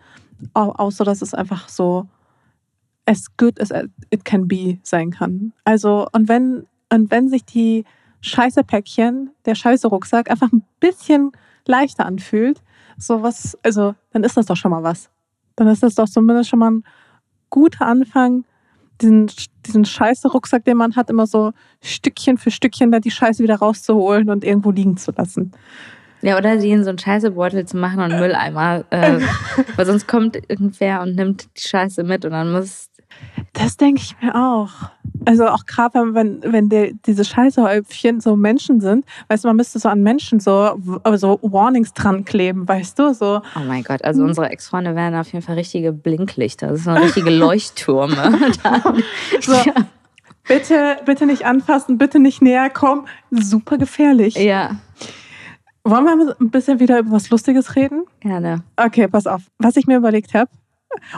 außer 0.55 1.05
dass 1.05 1.23
es 1.23 1.35
einfach 1.35 1.69
so 1.69 2.09
as 3.07 3.37
good 3.37 3.61
as 3.61 3.71
it 4.11 4.25
can 4.25 4.49
be 4.49 4.79
sein 4.83 5.11
kann. 5.11 5.53
Also, 5.65 6.09
und 6.13 6.29
wenn, 6.29 6.67
und 6.93 7.11
wenn 7.11 7.29
sich 7.29 7.45
die 7.45 7.85
scheiße 8.21 8.65
Päckchen, 8.65 9.31
der 9.45 9.55
scheiße 9.55 9.87
Rucksack 9.87 10.31
einfach 10.31 10.53
ein 10.53 10.65
bisschen 10.81 11.33
leichter 11.67 12.07
anfühlt, 12.07 12.63
so 12.99 13.23
was, 13.23 13.57
also, 13.63 13.95
dann 14.11 14.25
ist 14.25 14.37
das 14.37 14.47
doch 14.47 14.57
schon 14.57 14.71
mal 14.71 14.83
was. 14.83 15.11
Dann 15.55 15.69
ist 15.69 15.83
das 15.83 15.95
doch 15.95 16.09
zumindest 16.09 16.51
schon 16.51 16.59
mal 16.59 16.71
ein 16.71 16.85
guter 17.57 17.87
Anfang, 17.87 18.45
diesen, 19.01 19.31
diesen 19.65 19.87
scheiße 19.87 20.29
Rucksack, 20.29 20.67
den 20.67 20.77
man 20.77 20.95
hat, 20.95 21.09
immer 21.09 21.27
so 21.27 21.53
Stückchen 21.81 22.37
für 22.37 22.51
Stückchen 22.51 22.93
da 22.93 23.01
die 23.01 23.11
Scheiße 23.11 23.43
wieder 23.43 23.57
rauszuholen 23.57 24.29
und 24.29 24.45
irgendwo 24.45 24.71
liegen 24.71 24.99
zu 24.99 25.11
lassen. 25.17 25.53
Ja, 26.21 26.37
oder 26.37 26.61
sie 26.61 26.71
in 26.71 26.85
so 26.85 26.91
einen 26.91 26.99
Scheißebeutel 26.99 27.67
zu 27.67 27.79
machen 27.79 28.01
und 28.01 28.11
Mülleimer. 28.11 28.85
Äh, 28.91 29.21
weil 29.77 29.87
sonst 29.87 30.07
kommt 30.07 30.37
irgendwer 30.37 31.01
und 31.01 31.17
nimmt 31.17 31.49
die 31.57 31.69
Scheiße 31.69 32.05
mit 32.05 32.27
und 32.27 32.33
dann 32.33 32.53
muss. 32.53 32.91
Das 33.53 33.77
denke 33.77 34.03
ich 34.03 34.15
mir 34.21 34.35
auch. 34.35 34.91
Also 35.25 35.47
auch 35.47 35.65
gerade 35.65 36.15
wenn, 36.15 36.41
wenn 36.43 36.69
die, 36.69 36.97
diese 37.07 37.25
Scheißehäufchen 37.25 38.21
so 38.21 38.37
Menschen 38.37 38.81
sind, 38.81 39.07
weißt 39.29 39.45
du, 39.45 39.49
man 39.49 39.57
müsste 39.57 39.79
so 39.79 39.89
an 39.89 40.03
Menschen 40.03 40.41
so, 40.41 40.79
so 41.15 41.39
Warnings 41.43 41.95
dran 41.95 42.25
kleben, 42.25 42.69
weißt 42.69 42.99
du? 42.99 43.15
So. 43.15 43.41
Oh 43.57 43.65
mein 43.67 43.83
Gott, 43.83 44.05
also 44.05 44.21
hm. 44.21 44.29
unsere 44.29 44.51
Ex-Freunde 44.51 44.95
wären 44.95 45.15
auf 45.15 45.33
jeden 45.33 45.45
Fall 45.45 45.55
richtige 45.57 45.93
Blinklichter. 45.93 46.69
Das 46.69 46.85
sind 46.85 46.97
richtige 46.97 47.31
Leuchttürme. 47.31 48.39
so. 49.41 49.55
Ja. 49.55 49.75
Bitte, 50.49 50.99
bitte 51.05 51.27
nicht 51.27 51.45
anfassen, 51.45 51.99
bitte 51.99 52.21
nicht 52.21 52.41
näher 52.41 52.71
kommen. 52.71 53.07
Super 53.31 53.79
gefährlich. 53.79 54.37
Ja. 54.37 54.77
Wollen 55.83 56.05
wir 56.05 56.37
ein 56.41 56.51
bisschen 56.51 56.79
wieder 56.79 57.01
über 57.01 57.13
was 57.13 57.31
Lustiges 57.31 57.75
reden? 57.75 58.05
Gerne. 58.21 58.63
Okay, 58.77 59.09
pass 59.09 59.27
auf. 59.27 59.43
Was 59.59 59.77
ich 59.77 59.87
mir 59.87 59.97
überlegt 59.97 60.35
habe, 60.35 60.51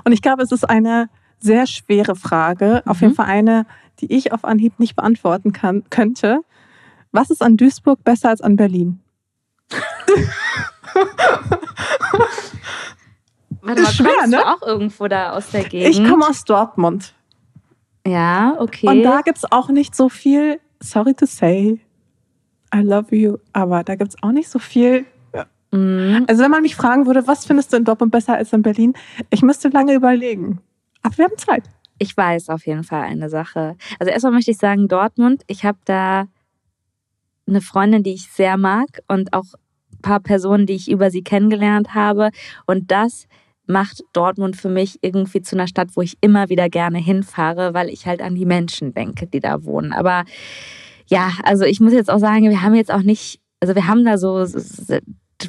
und 0.05 0.13
ich 0.13 0.23
glaube, 0.23 0.43
es 0.43 0.53
ist 0.53 0.69
eine 0.69 1.09
sehr 1.41 1.67
schwere 1.67 2.17
Frage, 2.17 2.83
mhm. 2.85 2.91
auf 2.91 3.01
jeden 3.01 3.15
Fall 3.15 3.27
eine, 3.27 3.67
die 4.01 4.13
ich 4.13 4.33
auf 4.33 4.45
Anhieb 4.45 4.79
nicht 4.79 4.97
beantworten 4.97 5.53
kann, 5.53 5.85
könnte. 5.91 6.41
Was 7.13 7.31
ist 7.31 7.43
an 7.43 7.57
Duisburg 7.57 8.05
besser 8.05 8.29
als 8.29 8.41
an 8.41 8.57
Berlin? 8.57 9.01
Warte 13.61 13.83
mal, 13.83 13.93
schwer, 13.93 14.13
kommst 14.19 14.31
ne? 14.31 14.37
du 14.39 14.47
auch 14.47 14.63
irgendwo 14.63 15.09
da 15.09 15.33
aus 15.33 15.51
der 15.51 15.65
Gegend? 15.65 15.95
Ich 15.95 16.09
komme 16.09 16.27
aus 16.27 16.45
Dortmund. 16.45 17.15
Ja, 18.07 18.57
okay. 18.59 18.87
Und 18.87 19.03
da 19.03 19.21
gibt 19.21 19.39
es 19.39 19.51
auch 19.51 19.69
nicht 19.69 19.95
so 19.95 20.09
viel, 20.09 20.61
sorry 20.81 21.15
to 21.15 21.27
say, 21.27 21.81
I 22.75 22.81
love 22.81 23.15
you, 23.15 23.39
aber 23.53 23.85
da 23.85 23.97
gibt 23.97 24.15
es 24.15 24.23
auch 24.23 24.33
nicht 24.33 24.49
so 24.49 24.59
viel. 24.59 25.07
Mhm. 25.71 26.25
Also 26.29 26.43
wenn 26.43 26.51
man 26.51 26.63
mich 26.63 26.77
fragen 26.77 27.07
würde, 27.07 27.27
was 27.27 27.45
findest 27.45 27.73
du 27.73 27.77
in 27.77 27.85
Dortmund 27.85 28.13
besser 28.13 28.35
als 28.35 28.53
in 28.53 28.63
Berlin, 28.63 28.95
ich 29.31 29.43
müsste 29.43 29.69
lange 29.69 29.95
überlegen. 29.95 30.61
Aber 31.03 31.17
wir 31.17 31.25
haben 31.25 31.39
Zeit. 31.39 31.65
Ich 31.99 32.17
weiß 32.17 32.49
auf 32.51 32.67
jeden 32.67 32.85
Fall 32.85 33.03
eine 33.03 33.29
Sache. 33.29 33.77
Also 33.99 34.13
erstmal 34.13 34.33
möchte 34.33 34.51
ich 34.51 34.59
sagen, 34.59 34.89
Dortmund, 34.89 35.43
ich 35.47 35.65
habe 35.65 35.79
da 35.85 36.29
eine 37.47 37.61
Freundin, 37.61 38.03
die 38.03 38.15
ich 38.15 38.29
sehr 38.29 38.57
mag 38.57 39.03
und 39.09 39.33
auch 39.33 39.55
ein 39.93 40.03
paar 40.03 40.21
Personen, 40.21 40.67
die 40.67 40.75
ich 40.75 40.91
über 40.91 41.11
sie 41.11 41.23
kennengelernt 41.23 41.95
habe. 41.95 42.31
Und 42.67 42.91
das 42.91 43.27
macht 43.67 44.03
Dortmund 44.13 44.57
für 44.57 44.69
mich 44.69 44.99
irgendwie 45.03 45.43
zu 45.43 45.57
einer 45.57 45.67
Stadt, 45.67 45.91
wo 45.95 46.03
ich 46.03 46.17
immer 46.21 46.49
wieder 46.49 46.69
gerne 46.69 46.99
hinfahre, 46.99 47.75
weil 47.75 47.89
ich 47.91 48.07
halt 48.07 48.23
an 48.23 48.35
die 48.35 48.47
Menschen 48.47 48.95
denke, 48.95 49.27
die 49.27 49.41
da 49.41 49.65
wohnen. 49.65 49.93
Aber 49.93 50.25
ja, 51.07 51.33
also 51.43 51.65
ich 51.65 51.81
muss 51.81 51.93
jetzt 51.93 52.11
auch 52.11 52.19
sagen, 52.19 52.49
wir 52.49 52.63
haben 52.63 52.75
jetzt 52.75 52.93
auch 52.93 53.03
nicht, 53.03 53.41
also 53.61 53.75
wir 53.75 53.87
haben 53.87 54.05
da 54.05 54.19
so, 54.19 54.47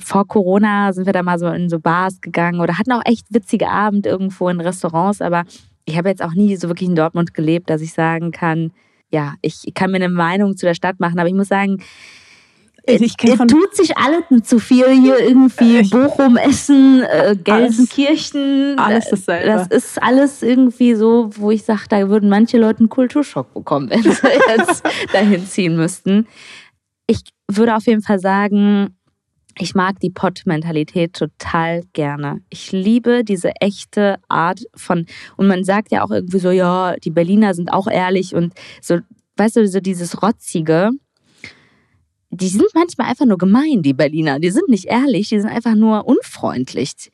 vor 0.04 0.28
Corona 0.28 0.94
sind 0.94 1.06
wir 1.06 1.14
da 1.14 1.24
mal 1.24 1.40
so 1.40 1.48
in 1.48 1.70
so 1.70 1.80
Bars 1.80 2.22
gegangen 2.22 2.60
oder 2.60 2.78
hatten 2.78 2.92
auch 2.92 3.02
echt 3.06 3.26
witzige 3.34 3.70
Abend 3.70 4.06
irgendwo 4.06 4.50
in 4.50 4.62
Restaurants, 4.62 5.22
aber 5.22 5.46
ich 5.86 5.98
habe 5.98 6.10
jetzt 6.10 6.24
auch 6.24 6.34
nie 6.34 6.56
so 6.56 6.68
wirklich 6.68 6.90
in 6.90 6.96
Dortmund 6.96 7.34
gelebt, 7.34 7.70
dass 7.70 7.82
ich 7.82 7.94
sagen 7.94 8.32
kann, 8.32 8.72
ja, 9.10 9.34
ich 9.42 9.66
kann 9.74 9.92
mir 9.92 9.98
eine 9.98 10.10
Meinung 10.10 10.56
zu 10.56 10.66
der 10.66 10.76
Stadt 10.76 11.00
machen, 11.00 11.20
aber 11.20 11.28
ich 11.28 11.36
muss 11.36 11.48
sagen, 11.48 11.82
es 12.86 13.16
tut 13.48 13.76
sich 13.76 13.98
alles 13.98 14.24
zu 14.44 14.60
viel 14.60 14.90
hier 14.90 15.20
irgendwie 15.20 15.84
Bochum, 15.90 16.38
Essen, 16.38 17.04
äh, 17.04 17.36
Gelsenkirchen. 17.36 18.78
Alles, 18.80 19.08
alles 19.08 19.10
dasselbe. 19.10 19.48
Das 19.48 19.68
ist 19.68 20.02
alles 20.02 20.42
irgendwie 20.42 20.96
so, 20.96 21.30
wo 21.36 21.52
ich 21.52 21.64
sage, 21.64 21.82
da 21.90 22.10
würden 22.10 22.30
manche 22.30 22.58
Leute 22.58 22.80
einen 22.80 22.90
Kulturschock 22.90 23.54
bekommen, 23.54 23.90
wenn 23.92 24.02
sie 24.02 24.10
jetzt 24.10 24.84
dahin 25.14 25.46
ziehen 25.46 25.76
müssten. 25.76 26.28
Ich 27.08 27.22
würde 27.52 27.76
auf 27.76 27.86
jeden 27.86 28.02
Fall 28.02 28.20
sagen, 28.20 28.96
ich 29.60 29.76
mag 29.76 30.00
die 30.00 30.10
Pott-Mentalität 30.10 31.14
total 31.14 31.84
gerne. 31.94 32.42
Ich 32.50 32.72
liebe 32.72 33.24
diese 33.24 33.52
echte 33.60 34.18
Art 34.30 34.62
von, 34.76 35.06
und 35.36 35.48
man 35.48 35.64
sagt 35.64 35.92
ja 35.92 36.04
auch 36.04 36.12
irgendwie 36.12 36.40
so, 36.40 36.50
ja, 36.50 36.96
die 36.96 37.12
Berliner 37.12 37.54
sind 37.54 37.72
auch 37.72 37.88
ehrlich 37.88 38.34
und 38.34 38.54
so, 38.82 39.00
weißt 39.36 39.58
du, 39.58 39.68
so 39.68 39.80
dieses 39.82 40.24
Rotzige. 40.24 40.92
Die 42.32 42.48
sind 42.48 42.68
manchmal 42.74 43.10
einfach 43.10 43.26
nur 43.26 43.38
gemein, 43.38 43.82
die 43.82 43.94
Berliner. 43.94 44.40
Die 44.40 44.52
sind 44.52 44.70
nicht 44.70 44.86
ehrlich, 44.86 45.30
die 45.30 45.40
sind 45.40 45.50
einfach 45.50 45.76
nur 45.76 46.08
unfreundlich. 46.08 47.12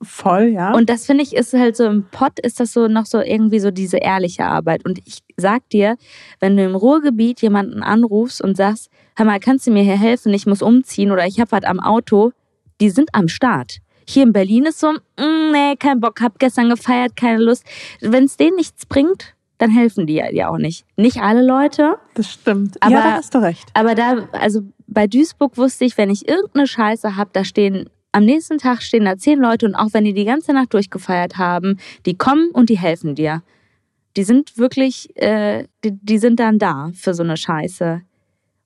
Voll, 0.00 0.48
ja. 0.48 0.72
Und 0.74 0.88
das 0.88 1.06
finde 1.06 1.22
ich 1.22 1.34
ist 1.34 1.52
halt 1.54 1.76
so 1.76 1.84
im 1.84 2.06
Pott 2.10 2.38
ist 2.40 2.60
das 2.60 2.72
so 2.72 2.88
noch 2.88 3.06
so 3.06 3.20
irgendwie 3.20 3.58
so 3.58 3.70
diese 3.70 3.98
ehrliche 3.98 4.44
Arbeit. 4.44 4.84
Und 4.84 5.00
ich 5.06 5.20
sag 5.36 5.68
dir, 5.70 5.96
wenn 6.40 6.56
du 6.56 6.64
im 6.64 6.74
Ruhrgebiet 6.74 7.42
jemanden 7.42 7.82
anrufst 7.82 8.42
und 8.42 8.56
sagst, 8.56 8.90
hör 9.16 9.26
mal, 9.26 9.40
kannst 9.40 9.66
du 9.66 9.70
mir 9.70 9.82
hier 9.82 9.98
helfen? 9.98 10.32
Ich 10.32 10.46
muss 10.46 10.62
umziehen 10.62 11.10
oder 11.10 11.26
ich 11.26 11.40
habe 11.40 11.52
was 11.52 11.64
am 11.64 11.80
Auto, 11.80 12.32
die 12.80 12.90
sind 12.90 13.10
am 13.12 13.28
Start. 13.28 13.78
Hier 14.06 14.22
in 14.22 14.32
Berlin 14.32 14.66
ist 14.66 14.80
so, 14.80 14.92
mm, 14.92 15.52
nee, 15.52 15.76
kein 15.78 16.00
Bock, 16.00 16.20
hab 16.20 16.38
gestern 16.38 16.68
gefeiert, 16.68 17.16
keine 17.16 17.42
Lust. 17.42 17.64
Wenn 18.00 18.24
es 18.24 18.36
denen 18.36 18.56
nichts 18.56 18.86
bringt, 18.86 19.34
dann 19.58 19.70
helfen 19.70 20.06
die 20.06 20.14
ja 20.14 20.48
auch 20.48 20.58
nicht. 20.58 20.84
Nicht 20.96 21.18
alle 21.18 21.44
Leute. 21.44 21.96
Das 22.14 22.30
stimmt. 22.30 22.82
Aber, 22.82 22.92
ja, 22.92 23.02
da 23.02 23.12
hast 23.12 23.34
du 23.34 23.38
recht. 23.38 23.70
Aber 23.72 23.94
da, 23.94 24.28
also 24.32 24.62
bei 24.86 25.06
Duisburg 25.06 25.56
wusste 25.56 25.84
ich, 25.84 25.96
wenn 25.96 26.10
ich 26.10 26.28
irgendeine 26.28 26.66
Scheiße 26.66 27.16
habe, 27.16 27.30
da 27.32 27.44
stehen 27.44 27.88
am 28.12 28.24
nächsten 28.24 28.58
Tag 28.58 28.80
stehen 28.82 29.04
da 29.04 29.16
zehn 29.16 29.40
Leute 29.40 29.66
und 29.66 29.74
auch 29.74 29.88
wenn 29.92 30.04
die 30.04 30.14
die 30.14 30.24
ganze 30.24 30.52
Nacht 30.52 30.72
durchgefeiert 30.72 31.36
haben, 31.36 31.78
die 32.06 32.16
kommen 32.16 32.50
und 32.52 32.68
die 32.68 32.78
helfen 32.78 33.16
dir. 33.16 33.42
Die 34.16 34.22
sind 34.22 34.56
wirklich, 34.56 35.16
äh, 35.16 35.66
die, 35.82 35.98
die 36.00 36.18
sind 36.18 36.38
dann 36.38 36.60
da 36.60 36.92
für 36.94 37.12
so 37.12 37.24
eine 37.24 37.36
Scheiße. 37.36 38.02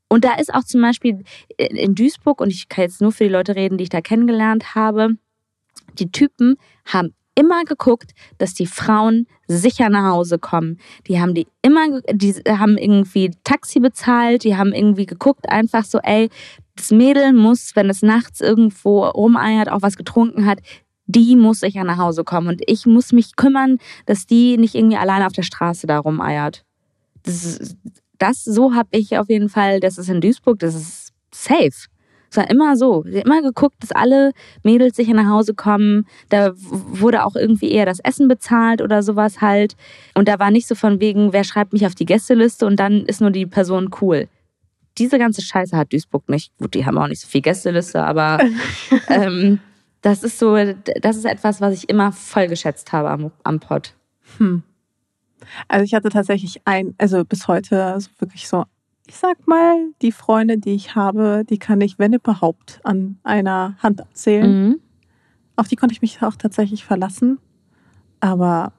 Und 0.09 0.25
da 0.25 0.35
ist 0.35 0.53
auch 0.53 0.65
zum 0.65 0.81
Beispiel 0.81 1.23
in 1.59 1.95
Duisburg, 1.95 2.41
und 2.41 2.51
ich 2.51 2.69
kann 2.69 2.85
jetzt 2.85 3.01
nur 3.01 3.13
für 3.13 3.25
die 3.25 3.31
Leute 3.31 3.57
reden, 3.57 3.79
die 3.79 3.85
ich 3.85 3.91
da 3.91 4.01
kennengelernt 4.01 4.75
habe, 4.75 5.11
die 5.99 6.11
Typen 6.11 6.57
haben 6.87 7.15
immer 7.35 7.63
geguckt, 7.65 8.13
dass 8.39 8.55
die 8.55 8.67
Frauen 8.67 9.27
sicher 9.47 9.89
nach 9.91 10.11
Hause 10.11 10.39
kommen. 10.41 10.79
Die 11.07 11.21
haben 11.21 11.35
die 11.35 11.47
immer, 11.63 12.01
die 12.11 12.35
haben 12.49 12.77
irgendwie 12.77 13.31
Taxi 13.45 13.79
bezahlt, 13.79 14.43
die 14.43 14.57
haben 14.57 14.73
irgendwie 14.73 15.07
geguckt, 15.07 15.49
einfach 15.49 15.85
so, 15.85 15.99
ey, 16.03 16.31
das 16.75 16.91
Mädel 16.91 17.33
muss, 17.33 17.77
wenn 17.77 17.91
es 17.91 18.03
nachts 18.03 18.41
irgendwo 18.41 19.05
rumeiert, 19.05 19.71
auch 19.71 19.83
was 19.83 19.97
getrunken 19.97 20.47
hat, 20.47 20.59
die 21.07 21.37
muss 21.37 21.61
sicher 21.61 21.85
nach 21.85 21.99
Hause 21.99 22.25
kommen. 22.25 22.49
Und 22.49 22.63
ich 22.67 22.87
muss 22.87 23.13
mich 23.13 23.37
kümmern, 23.37 23.79
dass 24.07 24.27
die 24.27 24.59
nicht 24.59 24.75
irgendwie 24.75 24.97
alleine 24.97 25.27
auf 25.27 25.33
der 25.33 25.43
Straße 25.43 25.87
da 25.87 25.99
rumeiert. 25.99 26.65
Das, 27.23 27.77
das 28.19 28.45
so 28.45 28.75
habe 28.75 28.89
ich 28.93 29.19
auf 29.19 29.29
jeden 29.29 29.49
Fall, 29.49 29.81
das 29.81 29.99
ist 29.99 30.09
in 30.09 30.21
Duisburg, 30.21 30.59
das 30.59 30.75
ist 30.75 31.13
safe. 31.33 31.89
Es 32.31 32.37
war 32.37 32.51
immer 32.51 32.77
so. 32.77 33.05
Sie 33.07 33.19
hat 33.19 33.25
immer 33.25 33.43
geguckt, 33.43 33.77
dass 33.81 33.93
alle 33.93 34.33
Mädels 34.63 34.97
sicher 34.97 35.15
nach 35.15 35.31
Hause 35.31 35.55
kommen. 35.55 36.07
Da 36.29 36.53
wurde 36.55 37.25
auch 37.25 37.37
irgendwie 37.37 37.71
eher 37.71 37.87
das 37.87 38.01
Essen 38.01 38.29
bezahlt 38.29 38.83
oder 38.83 39.03
sowas 39.03 39.41
halt. 39.41 39.77
Und 40.15 40.29
da 40.29 40.39
war 40.39 40.51
nicht 40.51 40.67
so 40.67 40.75
von 40.75 41.01
wegen, 41.01 41.33
wer 41.33 41.45
schreibt 41.45 41.73
mich 41.73 41.87
auf 41.87 41.95
die 41.95 42.05
Gästeliste 42.05 42.67
und 42.67 42.77
dann 42.77 43.07
ist 43.07 43.21
nur 43.21 43.31
die 43.31 43.47
Person 43.47 43.91
cool. 44.03 44.29
Diese 44.99 45.19
ganze 45.19 45.43
Scheiße 45.43 45.77
hat 45.77 45.93
Duisburg 45.93 46.29
nicht. 46.29 46.53
Gut, 46.59 46.75
die 46.75 46.85
haben 46.85 46.99
auch 46.99 47.09
nicht 47.09 47.21
so 47.21 47.29
viel 47.29 47.41
Gästeliste, 47.41 48.03
aber 48.05 48.41
ähm, 49.09 49.61
das 50.03 50.23
ist 50.23 50.39
so, 50.39 50.57
das 51.01 51.17
ist 51.17 51.25
etwas, 51.25 51.61
was 51.61 51.75
ich 51.75 51.89
immer 51.89 52.13
voll 52.13 52.49
geschätzt 52.49 52.93
habe 52.93 53.11
am, 53.11 53.31
am 53.43 53.61
Pod. 53.61 53.95
Hm. 54.37 54.63
Also 55.69 55.85
ich 55.85 55.95
hatte 55.95 56.09
tatsächlich 56.09 56.61
ein, 56.65 56.95
also 56.99 57.25
bis 57.25 57.49
heute 57.49 57.99
wirklich 58.19 58.49
so 58.49 58.65
ich 59.09 59.17
sag 59.17 59.49
mal, 59.49 59.75
die 60.03 60.13
Freunde, 60.13 60.59
die 60.59 60.75
ich 60.75 60.95
habe, 60.95 61.43
die 61.49 61.59
kann 61.59 61.81
ich, 61.81 61.99
wenn 61.99 62.13
überhaupt, 62.13 62.81
an 62.85 63.19
einer 63.23 63.75
Hand 63.83 64.03
abzählen. 64.03 64.69
Mhm. 64.69 64.81
Auf 65.57 65.67
die 65.67 65.77
konnte 65.77 65.95
ich 65.95 66.03
mich 66.03 66.23
auch 66.23 66.37
tatsächlich 66.37 66.85
verlassen. 66.85 67.39
Aber 68.21 68.73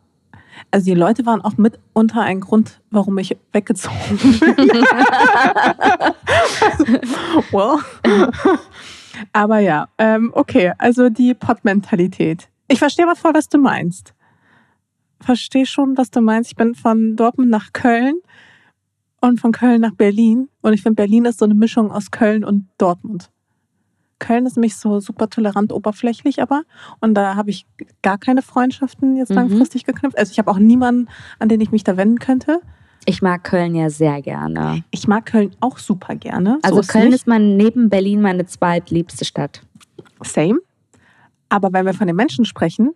also 0.71 0.85
die 0.85 0.93
Leute 0.93 1.25
waren 1.25 1.41
auch 1.41 1.57
mitunter 1.57 2.21
ein 2.21 2.41
Grund, 2.41 2.79
warum 2.91 3.17
ich 3.17 3.35
weggezogen 3.51 3.97
bin. 4.39 4.39
well. 7.51 7.79
Aber 9.33 9.59
ja, 9.59 9.87
ähm, 9.97 10.31
okay, 10.33 10.73
also 10.77 11.09
die 11.09 11.33
Pott-Mentalität. 11.33 12.49
Ich 12.67 12.79
verstehe 12.79 13.05
aber 13.05 13.15
voll, 13.15 13.33
was 13.33 13.49
du 13.49 13.57
meinst. 13.57 14.13
Verstehe 15.21 15.65
schon, 15.65 15.97
was 15.97 16.11
du 16.11 16.21
meinst. 16.21 16.51
Ich 16.51 16.55
bin 16.55 16.75
von 16.75 17.15
Dortmund 17.15 17.49
nach 17.49 17.73
Köln 17.73 18.15
und 19.21 19.39
von 19.39 19.51
Köln 19.51 19.81
nach 19.81 19.93
Berlin. 19.93 20.49
Und 20.61 20.73
ich 20.73 20.81
finde, 20.81 20.95
Berlin 20.95 21.25
ist 21.25 21.39
so 21.39 21.45
eine 21.45 21.55
Mischung 21.55 21.91
aus 21.91 22.11
Köln 22.11 22.43
und 22.43 22.67
Dortmund. 22.77 23.29
Köln 24.19 24.45
ist 24.45 24.57
nämlich 24.57 24.75
so 24.75 24.99
super 24.99 25.29
tolerant 25.29 25.71
oberflächlich, 25.71 26.41
aber 26.41 26.63
und 26.99 27.15
da 27.15 27.35
habe 27.35 27.49
ich 27.49 27.65
gar 28.01 28.17
keine 28.17 28.41
Freundschaften 28.41 29.15
jetzt 29.15 29.29
mhm. 29.29 29.37
langfristig 29.37 29.87
mhm. 29.87 29.93
geknüpft. 29.93 30.17
Also 30.17 30.31
ich 30.31 30.39
habe 30.39 30.51
auch 30.51 30.59
niemanden, 30.59 31.09
an 31.39 31.49
den 31.49 31.61
ich 31.61 31.71
mich 31.71 31.83
da 31.83 31.97
wenden 31.97 32.19
könnte. 32.19 32.61
Ich 33.05 33.21
mag 33.21 33.43
Köln 33.43 33.75
ja 33.75 33.89
sehr 33.89 34.21
gerne. 34.21 34.83
Ich 34.91 35.07
mag 35.07 35.25
Köln 35.25 35.55
auch 35.61 35.77
super 35.77 36.15
gerne. 36.15 36.59
Also 36.61 36.81
so 36.81 36.91
Köln 36.91 37.05
nicht. 37.05 37.15
ist 37.15 37.27
mein, 37.27 37.55
neben 37.55 37.89
Berlin 37.89 38.21
meine 38.21 38.45
zweitliebste 38.45 39.23
Stadt. 39.23 39.61
Same. 40.21 40.59
Aber 41.47 41.73
wenn 41.73 41.85
wir 41.85 41.93
von 41.93 42.07
den 42.07 42.15
Menschen 42.15 42.45
sprechen, 42.45 42.91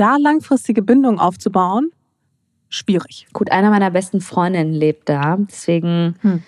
da 0.00 0.16
langfristige 0.16 0.82
Bindungen 0.82 1.20
aufzubauen, 1.20 1.90
schwierig. 2.70 3.26
Gut, 3.32 3.52
einer 3.52 3.70
meiner 3.70 3.90
besten 3.90 4.20
Freundinnen 4.20 4.72
lebt 4.72 5.08
da. 5.08 5.36
Deswegen 5.38 6.16
hm. 6.20 6.42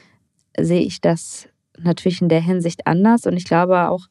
sehe 0.58 0.80
ich 0.80 1.00
das 1.00 1.48
natürlich 1.78 2.22
in 2.22 2.28
der 2.28 2.40
Hinsicht 2.40 2.86
anders. 2.86 3.26
Und 3.26 3.36
ich 3.36 3.44
glaube 3.44 3.88
auch, 3.88 4.06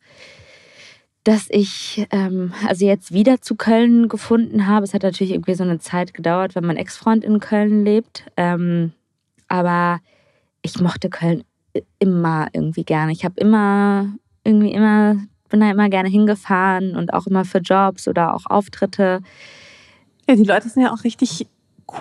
dass 1.24 1.48
ich 1.50 2.06
ähm, 2.12 2.54
also 2.68 2.86
jetzt 2.86 3.14
wieder 3.14 3.42
zu 3.42 3.56
Köln 3.56 4.10
gefunden 4.10 4.68
habe. 4.68 4.84
Es 4.84 4.94
hat 4.94 5.04
natürlich 5.04 5.34
irgendwie 5.34 5.56
so 5.56 5.64
eine 5.64 5.80
Zeit 5.80 6.14
gedauert, 6.14 6.56
weil 6.56 6.64
mein 6.64 6.78
Ex-Freund 6.78 7.24
in 7.24 7.40
Köln 7.40 7.84
lebt. 7.86 8.26
Ähm, 8.38 8.92
aber 9.48 10.00
ich 10.62 10.80
mochte 10.80 11.10
Köln 11.10 11.44
immer 12.00 12.48
irgendwie 12.54 12.84
gerne. 12.84 13.12
Ich 13.12 13.24
habe 13.24 13.40
immer 13.40 14.14
irgendwie 14.44 14.72
immer 14.72 15.18
bin 15.52 15.60
da 15.60 15.70
immer 15.70 15.90
gerne 15.90 16.10
hingefahren 16.10 16.96
und 16.96 17.14
auch 17.14 17.28
immer 17.28 17.46
für 17.46 17.60
Jobs 17.60 18.08
oder 18.08 18.34
auch 18.34 18.48
Auftritte. 18.48 19.22
Ja, 20.28 20.36
die 20.36 20.44
Leute 20.44 20.68
sind 20.68 20.82
ja 20.82 20.92
auch 20.92 21.04
richtig 21.04 21.48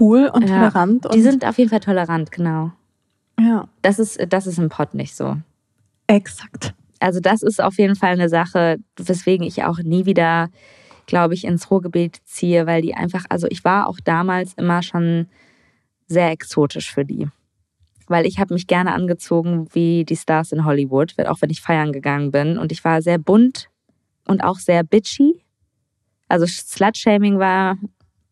cool 0.01 0.31
und 0.33 0.49
ja, 0.49 0.57
tolerant. 0.57 1.07
die 1.13 1.21
sind 1.21 1.45
auf 1.45 1.59
jeden 1.59 1.69
Fall 1.69 1.81
tolerant, 1.81 2.33
genau. 2.33 2.73
Ja. 3.39 3.69
Das 3.83 3.99
ist, 3.99 4.19
das 4.29 4.47
ist 4.47 4.59
im 4.59 4.69
Pott 4.69 4.95
nicht 4.95 5.15
so. 5.15 5.37
Exakt. 6.07 6.75
Also 7.01 7.21
das 7.21 7.43
ist 7.43 7.63
auf 7.63 7.79
jeden 7.79 7.97
Fall 7.97 8.13
eine 8.13 8.29
Sache, 8.29 8.79
weswegen 8.97 9.47
ich 9.47 9.65
auch 9.65 9.79
nie 9.79 10.07
wieder, 10.07 10.49
glaube 11.07 11.35
ich, 11.35 11.45
ins 11.45 11.71
Ruhrgebiet 11.71 12.19
ziehe, 12.25 12.67
weil 12.67 12.83
die 12.83 12.95
einfach, 12.95 13.25
also 13.29 13.47
ich 13.51 13.65
war 13.65 13.89
auch 13.89 13.99
damals 14.05 14.55
immer 14.55 14.83
schon 14.83 15.27
sehr 16.07 16.31
exotisch 16.31 16.93
für 16.93 17.05
die. 17.05 17.29
Weil 18.11 18.27
ich 18.27 18.41
habe 18.41 18.55
mich 18.55 18.67
gerne 18.67 18.93
angezogen 18.93 19.69
wie 19.73 20.05
die 20.05 20.17
Stars 20.17 20.51
in 20.51 20.65
Hollywood, 20.65 21.15
auch 21.27 21.41
wenn 21.41 21.51
ich 21.51 21.61
feiern 21.61 21.93
gegangen 21.93 22.33
bin. 22.33 22.59
Und 22.59 22.73
ich 22.73 22.85
war 22.85 23.03
sehr 23.03 23.19
bunt 23.19 23.71
und 24.27 24.43
auch 24.43 24.59
sehr 24.59 24.83
bitchy. 24.83 25.45
Also 26.29 26.45
Slutshaming 26.47 27.39
war 27.39 27.79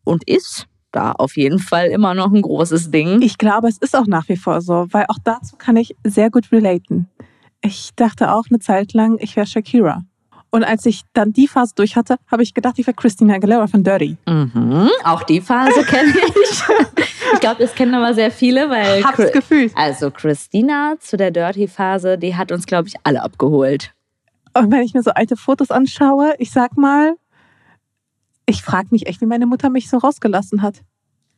und 0.03 0.27
ist 0.27 0.67
da 0.91 1.13
auf 1.13 1.37
jeden 1.37 1.59
Fall 1.59 1.87
immer 1.87 2.13
noch 2.13 2.31
ein 2.31 2.41
großes 2.41 2.91
Ding. 2.91 3.21
Ich 3.21 3.37
glaube, 3.37 3.69
es 3.69 3.77
ist 3.77 3.95
auch 3.95 4.07
nach 4.07 4.27
wie 4.27 4.37
vor 4.37 4.61
so, 4.61 4.87
weil 4.91 5.05
auch 5.07 5.19
dazu 5.23 5.55
kann 5.55 5.77
ich 5.77 5.95
sehr 6.03 6.29
gut 6.29 6.51
relaten. 6.51 7.07
Ich 7.61 7.91
dachte 7.95 8.33
auch 8.33 8.45
eine 8.49 8.59
Zeit 8.59 8.93
lang, 8.93 9.17
ich 9.19 9.35
wäre 9.35 9.47
Shakira. 9.47 10.03
Und 10.51 10.63
als 10.63 10.85
ich 10.85 11.03
dann 11.13 11.31
die 11.31 11.47
Phase 11.47 11.73
durch 11.75 11.95
hatte, 11.95 12.17
habe 12.27 12.41
ich 12.41 12.53
gedacht, 12.53 12.79
ich 12.79 12.87
wäre 12.87 12.95
Christina 12.95 13.35
Aguilera 13.35 13.67
von 13.67 13.83
Dirty. 13.83 14.17
Mhm, 14.27 14.89
auch 15.03 15.23
die 15.23 15.41
Phase 15.41 15.83
kenne 15.83 16.11
ich. 16.11 16.63
ich 17.33 17.39
glaube, 17.39 17.57
das 17.59 17.75
kennen 17.75 17.93
aber 17.93 18.13
sehr 18.13 18.31
viele, 18.31 18.69
weil. 18.69 19.03
Hab's 19.03 19.31
gefühlt. 19.31 19.71
Also 19.75 20.09
Christina 20.09 20.95
zu 20.99 21.17
der 21.17 21.31
Dirty-Phase, 21.31 22.17
die 22.17 22.35
hat 22.35 22.51
uns, 22.51 22.65
glaube 22.65 22.87
ich, 22.87 22.95
alle 23.03 23.21
abgeholt. 23.21 23.93
Und 24.55 24.71
wenn 24.71 24.81
ich 24.81 24.93
mir 24.93 25.03
so 25.03 25.11
alte 25.11 25.37
Fotos 25.37 25.69
anschaue, 25.69 26.33
ich 26.39 26.51
sag 26.51 26.75
mal, 26.75 27.15
ich 28.47 28.63
frage 28.63 28.87
mich 28.91 29.05
echt, 29.07 29.21
wie 29.21 29.27
meine 29.27 29.45
Mutter 29.45 29.69
mich 29.69 29.89
so 29.89 29.97
rausgelassen 29.97 30.63
hat. 30.63 30.81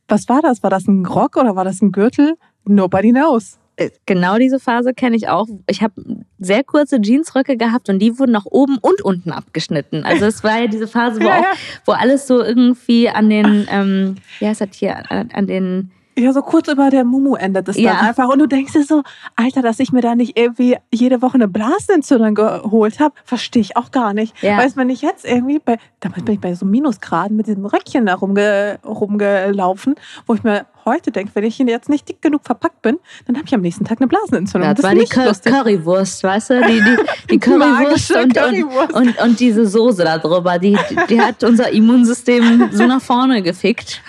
Was 0.07 0.29
war 0.29 0.41
das? 0.41 0.63
War 0.63 0.69
das 0.69 0.88
ein 0.88 1.05
Rock 1.05 1.35
oder 1.35 1.55
war 1.55 1.65
das 1.65 1.81
ein 1.81 1.91
Gürtel? 1.91 2.38
Nobody 2.63 3.11
knows. 3.11 3.59
Äh, 3.86 3.91
genau 4.06 4.38
diese 4.38 4.60
Phase 4.60 4.94
kenne 4.94 5.16
ich 5.16 5.30
auch. 5.30 5.48
Ich 5.68 5.82
habe 5.82 5.94
sehr 6.40 6.64
kurze 6.64 6.98
Jeansröcke 7.02 7.58
gehabt 7.58 7.90
und 7.90 7.99
die 7.99 8.18
wurden 8.20 8.32
nach 8.32 8.45
oben 8.45 8.78
und 8.82 9.02
unten 9.02 9.32
abgeschnitten. 9.32 10.03
Also 10.03 10.26
es 10.26 10.44
war 10.44 10.60
ja 10.62 10.68
diese 10.68 10.88
Phase, 10.88 11.20
wo, 11.22 11.26
ja. 11.28 11.40
Auch, 11.40 11.45
wo 11.86 11.91
alles 11.94 12.28
so 12.28 12.41
irgendwie 12.44 13.10
an 13.10 13.30
den, 13.30 13.68
ähm, 13.72 14.16
wie 14.40 14.48
heißt 14.48 14.62
das 14.62 14.70
hier, 14.74 15.03
an, 15.10 15.48
den 15.48 15.91
Ja, 16.18 16.34
so 16.34 16.41
kurz 16.41 16.68
über 16.68 16.90
der 16.90 17.03
Mumu 17.06 17.36
endet 17.36 17.70
es 17.70 17.78
Ja. 17.78 17.94
dann 17.94 18.08
einfach. 18.08 18.28
Und 18.28 18.40
du 18.40 18.48
denkst 18.48 18.74
dir 18.74 18.84
so, 18.84 19.02
Alter, 19.36 19.62
dass 19.62 19.80
ich 19.80 19.91
mir 19.91 20.02
da 20.02 20.14
nicht 20.16 20.38
irgendwie 20.38 20.76
jede 20.94 21.22
Woche 21.22 21.36
eine 21.36 21.48
Blasenentzündung 21.48 22.36
geholt 22.36 22.99
habe, 22.99 23.16
verstehe 23.24 23.62
ich 23.62 23.78
auch 23.78 23.91
gar 23.91 24.14
nicht. 24.14 24.34
Ja. 24.44 24.58
Weißt 24.58 24.76
du, 24.76 24.82
wenn 24.82 24.90
ich 24.90 25.02
jetzt 25.02 25.26
irgendwie 25.26 25.60
bei, 25.60 25.78
damals 26.02 26.24
bin 26.24 26.36
ich 26.36 26.41
bei 26.41 26.53
so 26.53 26.66
Minusgraden 26.66 27.38
mit 27.38 27.48
diesem 27.48 27.66
Röckchen 27.66 28.06
da 28.06 28.16
rumge, 28.16 28.80
rumgelaufen, 28.86 29.95
wo 30.28 30.34
ich 30.34 30.44
mir 30.44 30.66
heute 30.86 31.12
denke, 31.12 31.32
wenn 31.36 31.44
ich 31.44 31.58
jetzt 31.58 31.90
nicht 31.90 32.10
dick 32.10 32.22
genug 32.22 32.41
verpackt 32.44 32.82
bin, 32.82 32.98
dann 33.26 33.36
habe 33.38 33.45
ich 33.48 33.53
am 33.53 33.62
nächsten 33.62 33.86
Tag 33.86 33.99
eine 33.99 34.08
Blasenentzündung. 34.08 34.70
Das, 34.70 34.82
das 34.82 34.86
war 34.86 34.95
die 34.95 35.06
Cur. 35.06 35.52
Currywurst, 35.52 36.24
weißt 36.24 36.49
du? 36.52 36.62
Die, 36.62 36.82
die, 36.82 36.98
die 37.32 37.40
Currywurst 37.40 38.16
und, 38.16 38.34
Currywurst. 38.34 38.94
Und, 38.94 39.08
und, 39.08 39.22
und 39.22 39.40
diese 39.40 39.66
Soße 39.66 40.03
da 40.03 40.18
drüber, 40.18 40.60
die, 40.60 40.78
die 41.10 41.22
hat 41.22 41.44
unser 41.44 41.72
Immunsystem 41.72 42.70
so 42.72 42.86
nach 42.86 43.02
vorne 43.02 43.41
gefickt, 43.41 44.02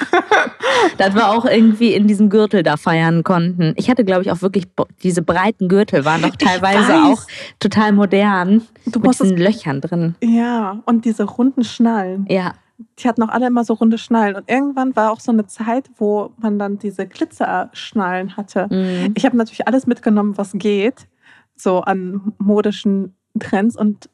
dass 0.98 1.14
wir 1.14 1.28
auch 1.28 1.44
irgendwie 1.44 1.94
in 1.94 2.06
diesem 2.06 2.30
Gürtel 2.30 2.62
da 2.62 2.76
feiern 2.76 3.22
konnten. 3.22 3.74
Ich 3.76 3.90
hatte, 3.90 4.04
glaube 4.04 4.22
ich, 4.22 4.30
auch 4.30 4.42
wirklich, 4.42 4.66
diese 5.02 5.22
breiten 5.22 5.68
Gürtel 5.68 6.04
waren 6.04 6.22
doch 6.22 6.36
teilweise 6.36 7.04
auch 7.04 7.22
total 7.60 7.92
modern. 7.92 8.62
Du 8.86 9.00
mit 9.00 9.12
diesen 9.12 9.36
Löchern 9.36 9.80
drin. 9.80 10.14
Ja, 10.22 10.80
und 10.86 11.04
diese 11.04 11.24
runden 11.24 11.64
Schnallen. 11.64 12.26
Ja, 12.28 12.54
Die 12.98 13.08
hatten 13.08 13.22
auch 13.22 13.28
alle 13.28 13.46
immer 13.46 13.64
so 13.64 13.74
runde 13.74 13.98
Schnallen. 13.98 14.36
Und 14.36 14.50
irgendwann 14.50 14.94
war 14.96 15.12
auch 15.12 15.20
so 15.20 15.32
eine 15.32 15.46
Zeit, 15.46 15.90
wo 15.96 16.32
man 16.38 16.58
dann 16.58 16.78
diese 16.78 17.06
Glitzerschnallen 17.06 18.36
hatte. 18.36 18.68
Mhm. 18.70 19.14
Ich 19.16 19.24
habe 19.24 19.36
natürlich 19.36 19.66
alles 19.66 19.86
mitgenommen, 19.86 20.36
was 20.38 20.52
geht, 20.54 21.08
so 21.56 21.80
an 21.80 22.32
modischen 22.38 23.14
Trends. 23.38 23.76
Und 23.76 24.08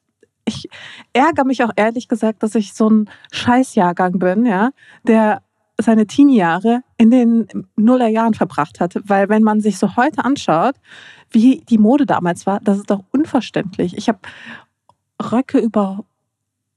ich 0.45 0.69
ärgere 1.13 1.45
mich 1.45 1.63
auch 1.65 1.73
ehrlich 1.77 2.09
gesagt, 2.09 2.43
dass 2.43 2.55
ich 2.55 2.73
so 2.73 2.89
ein 2.89 3.11
Scheißjahrgang 3.33 4.19
bin, 4.19 4.47
ja, 4.47 4.71
der 5.07 5.43
seine 5.81 6.07
Teenie-Jahre 6.07 6.83
in 6.97 7.11
den 7.11 7.47
Nullerjahren 7.77 8.35
verbracht 8.35 8.81
hat. 8.81 8.97
Weil 9.05 9.29
wenn 9.29 9.43
man 9.43 9.61
sich 9.61 9.79
so 9.79 9.97
heute 9.97 10.25
anschaut, 10.25 10.75
wie 11.31 11.63
die 11.69 11.79
Mode 11.79 12.05
damals 12.05 12.47
war, 12.47 12.61
das 12.61 12.79
ist 12.79 12.91
doch 12.91 13.05
unverständlich. 13.13 13.97
Ich 13.97 14.09
habe 14.09 14.19
Röcke 15.23 15.59
über 15.59 16.05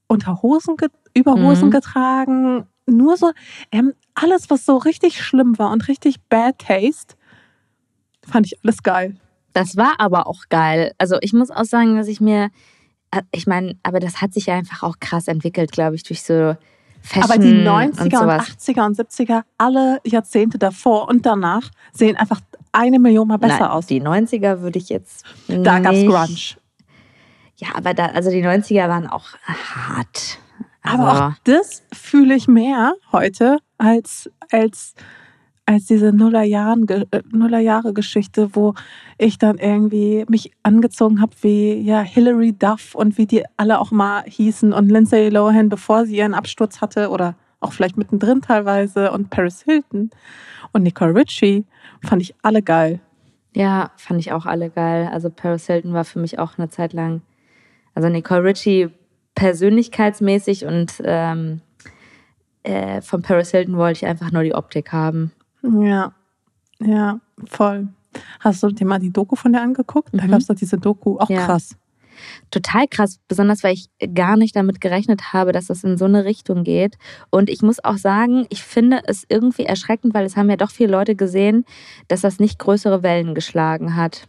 Unterhosen, 0.06 0.76
ge 0.76 0.88
Überhosen 1.14 1.68
Mhm. 1.68 1.72
getragen. 1.72 2.66
Nur 2.86 3.16
so, 3.16 3.30
ähm, 3.70 3.92
alles, 4.14 4.50
was 4.50 4.64
so 4.66 4.76
richtig 4.76 5.22
schlimm 5.22 5.58
war 5.58 5.70
und 5.70 5.88
richtig 5.88 6.20
bad 6.28 6.58
taste, 6.58 7.14
fand 8.26 8.46
ich 8.46 8.58
alles 8.64 8.82
geil. 8.82 9.16
Das 9.52 9.76
war 9.76 9.94
aber 9.98 10.26
auch 10.26 10.44
geil. 10.48 10.92
Also 10.98 11.16
ich 11.20 11.32
muss 11.32 11.50
auch 11.50 11.64
sagen, 11.64 11.96
dass 11.96 12.08
ich 12.08 12.20
mir, 12.20 12.50
äh, 13.10 13.22
ich 13.32 13.46
meine, 13.46 13.76
aber 13.82 14.00
das 14.00 14.20
hat 14.20 14.32
sich 14.34 14.46
ja 14.46 14.54
einfach 14.54 14.82
auch 14.82 14.96
krass 15.00 15.28
entwickelt, 15.28 15.72
glaube 15.72 15.94
ich, 15.96 16.02
durch 16.02 16.22
so 16.22 16.56
Fashion 17.02 17.24
Aber 17.24 17.38
die 17.38 17.50
und 17.50 17.64
90er 17.64 18.02
und, 18.02 18.12
sowas. 18.12 18.48
80er 18.58 18.86
und 18.86 18.96
70er, 18.96 19.42
alle 19.58 19.98
Jahrzehnte 20.04 20.56
davor 20.58 21.08
und 21.08 21.26
danach 21.26 21.68
sehen 21.92 22.16
einfach 22.16 22.40
eine 22.70 22.98
Million 23.00 23.28
Mal 23.28 23.38
besser 23.38 23.58
Nein, 23.60 23.70
aus. 23.70 23.86
Die 23.86 24.00
90er 24.00 24.60
würde 24.60 24.78
ich 24.78 24.88
jetzt. 24.88 25.24
Da 25.48 25.80
gab's 25.80 25.96
nicht- 25.98 26.08
Grunge. 26.08 26.56
Ja, 27.56 27.68
aber 27.74 27.92
da, 27.94 28.06
also 28.06 28.30
die 28.30 28.42
90er 28.44 28.88
waren 28.88 29.06
auch 29.08 29.26
hart. 29.44 30.38
Aber 31.00 31.28
auch 31.28 31.32
das 31.44 31.82
fühle 31.92 32.34
ich 32.34 32.48
mehr 32.48 32.94
heute 33.12 33.58
als, 33.78 34.30
als, 34.50 34.94
als 35.66 35.86
diese 35.86 36.12
Nullerjahren, 36.12 36.88
äh, 36.88 37.22
Nullerjahre-Geschichte, 37.30 38.54
wo 38.54 38.74
ich 39.18 39.38
dann 39.38 39.58
irgendwie 39.58 40.24
mich 40.28 40.52
angezogen 40.62 41.20
habe 41.20 41.32
wie 41.42 41.74
ja, 41.74 42.00
Hilary 42.00 42.52
Duff 42.52 42.94
und 42.94 43.18
wie 43.18 43.26
die 43.26 43.44
alle 43.56 43.80
auch 43.80 43.90
mal 43.90 44.22
hießen 44.26 44.72
und 44.72 44.88
Lindsay 44.90 45.28
Lohan, 45.28 45.68
bevor 45.68 46.06
sie 46.06 46.16
ihren 46.16 46.34
Absturz 46.34 46.80
hatte 46.80 47.10
oder 47.10 47.34
auch 47.60 47.72
vielleicht 47.72 47.96
mittendrin 47.96 48.42
teilweise 48.42 49.12
und 49.12 49.30
Paris 49.30 49.62
Hilton 49.62 50.10
und 50.72 50.82
Nicole 50.82 51.14
Richie 51.14 51.64
fand 52.04 52.22
ich 52.22 52.34
alle 52.42 52.62
geil. 52.62 53.00
ja, 53.54 53.92
fand 53.96 54.20
ich 54.20 54.32
auch 54.32 54.46
alle 54.46 54.70
geil. 54.70 55.08
Also 55.12 55.30
Paris 55.30 55.66
Hilton 55.66 55.92
war 55.92 56.04
für 56.04 56.18
mich 56.18 56.38
auch 56.38 56.58
eine 56.58 56.70
Zeit 56.70 56.92
lang. 56.92 57.22
Also 57.94 58.08
Nicole 58.08 58.42
Richie 58.44 58.88
persönlichkeitsmäßig 59.34 60.64
und 60.66 60.92
ähm, 61.04 61.60
äh, 62.62 63.00
von 63.00 63.22
Paris 63.22 63.50
Hilton 63.50 63.76
wollte 63.76 63.98
ich 63.98 64.06
einfach 64.06 64.30
nur 64.32 64.42
die 64.42 64.54
Optik 64.54 64.92
haben. 64.92 65.32
Ja, 65.62 66.12
ja, 66.80 67.20
voll. 67.46 67.88
Hast 68.40 68.62
du 68.62 68.68
dir 68.68 68.86
mal 68.86 68.98
die 68.98 69.12
Doku 69.12 69.36
von 69.36 69.52
der 69.52 69.62
angeguckt? 69.62 70.10
Da 70.12 70.24
Mhm. 70.26 70.30
gab 70.30 70.40
es 70.40 70.46
doch 70.46 70.54
diese 70.54 70.78
Doku, 70.78 71.18
auch 71.18 71.30
Ja. 71.30 71.46
krass. 71.46 71.76
total 72.52 72.86
krass, 72.88 73.18
besonders 73.26 73.64
weil 73.64 73.72
ich 73.74 73.88
gar 74.14 74.36
nicht 74.36 74.54
damit 74.54 74.80
gerechnet 74.80 75.32
habe, 75.32 75.50
dass 75.50 75.66
das 75.66 75.82
in 75.82 75.96
so 75.96 76.04
eine 76.04 76.24
Richtung 76.24 76.62
geht. 76.62 76.96
Und 77.30 77.48
ich 77.50 77.62
muss 77.62 77.82
auch 77.82 77.96
sagen, 77.96 78.46
ich 78.50 78.62
finde 78.62 79.00
es 79.06 79.24
irgendwie 79.28 79.64
erschreckend, 79.64 80.14
weil 80.14 80.24
es 80.26 80.36
haben 80.36 80.48
ja 80.50 80.56
doch 80.56 80.70
viele 80.70 80.92
Leute 80.92 81.16
gesehen, 81.16 81.64
dass 82.08 82.20
das 82.20 82.38
nicht 82.38 82.58
größere 82.60 83.02
Wellen 83.02 83.34
geschlagen 83.34 83.96
hat. 83.96 84.28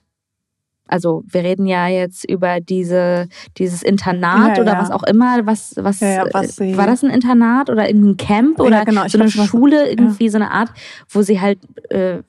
Also 0.87 1.23
wir 1.27 1.43
reden 1.43 1.65
ja 1.65 1.87
jetzt 1.87 2.29
über 2.29 2.59
diese, 2.59 3.27
dieses 3.57 3.83
Internat 3.83 4.57
Ja, 4.57 4.63
oder 4.63 4.73
ja. 4.73 4.79
was 4.79 4.91
auch 4.91 5.03
immer. 5.03 5.45
Was, 5.45 5.75
was, 5.77 6.01
Ja, 6.01 6.25
was 6.31 6.59
äh, 6.59 6.75
war 6.77 6.87
das 6.87 7.03
ein 7.03 7.09
Internat 7.09 7.69
oder 7.69 7.87
irgendein 7.87 8.17
Camp 8.17 8.59
oder 8.59 8.85
genau, 8.85 9.07
so 9.07 9.17
eine 9.17 9.29
glaub, 9.29 9.47
Schule, 9.47 9.89
irgendwie 9.89 10.29
so 10.29 10.37
eine 10.37 10.51
Art, 10.51 10.71
wo 11.09 11.21
sie 11.21 11.39
halt 11.39 11.59
äh, 11.89 12.21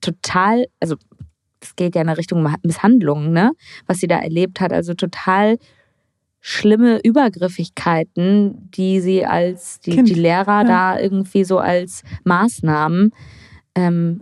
total, 0.00 0.66
also 0.80 0.96
es 1.60 1.76
geht 1.76 1.94
ja 1.94 2.02
in 2.02 2.08
Richtung 2.08 2.46
Misshandlungen, 2.62 3.32
ne? 3.32 3.52
Was 3.86 3.98
sie 3.98 4.08
da 4.08 4.18
erlebt 4.18 4.60
hat. 4.60 4.72
Also 4.72 4.94
total 4.94 5.58
schlimme 6.40 6.98
Übergriffigkeiten, 7.02 8.68
die 8.72 9.00
sie 9.00 9.24
als 9.24 9.78
die, 9.80 9.92
Kind, 9.92 10.08
die 10.08 10.14
Lehrer 10.14 10.64
da 10.64 10.98
irgendwie 10.98 11.44
so 11.44 11.58
als 11.58 12.02
Maßnahmen 12.24 13.12
ähm, 13.74 14.20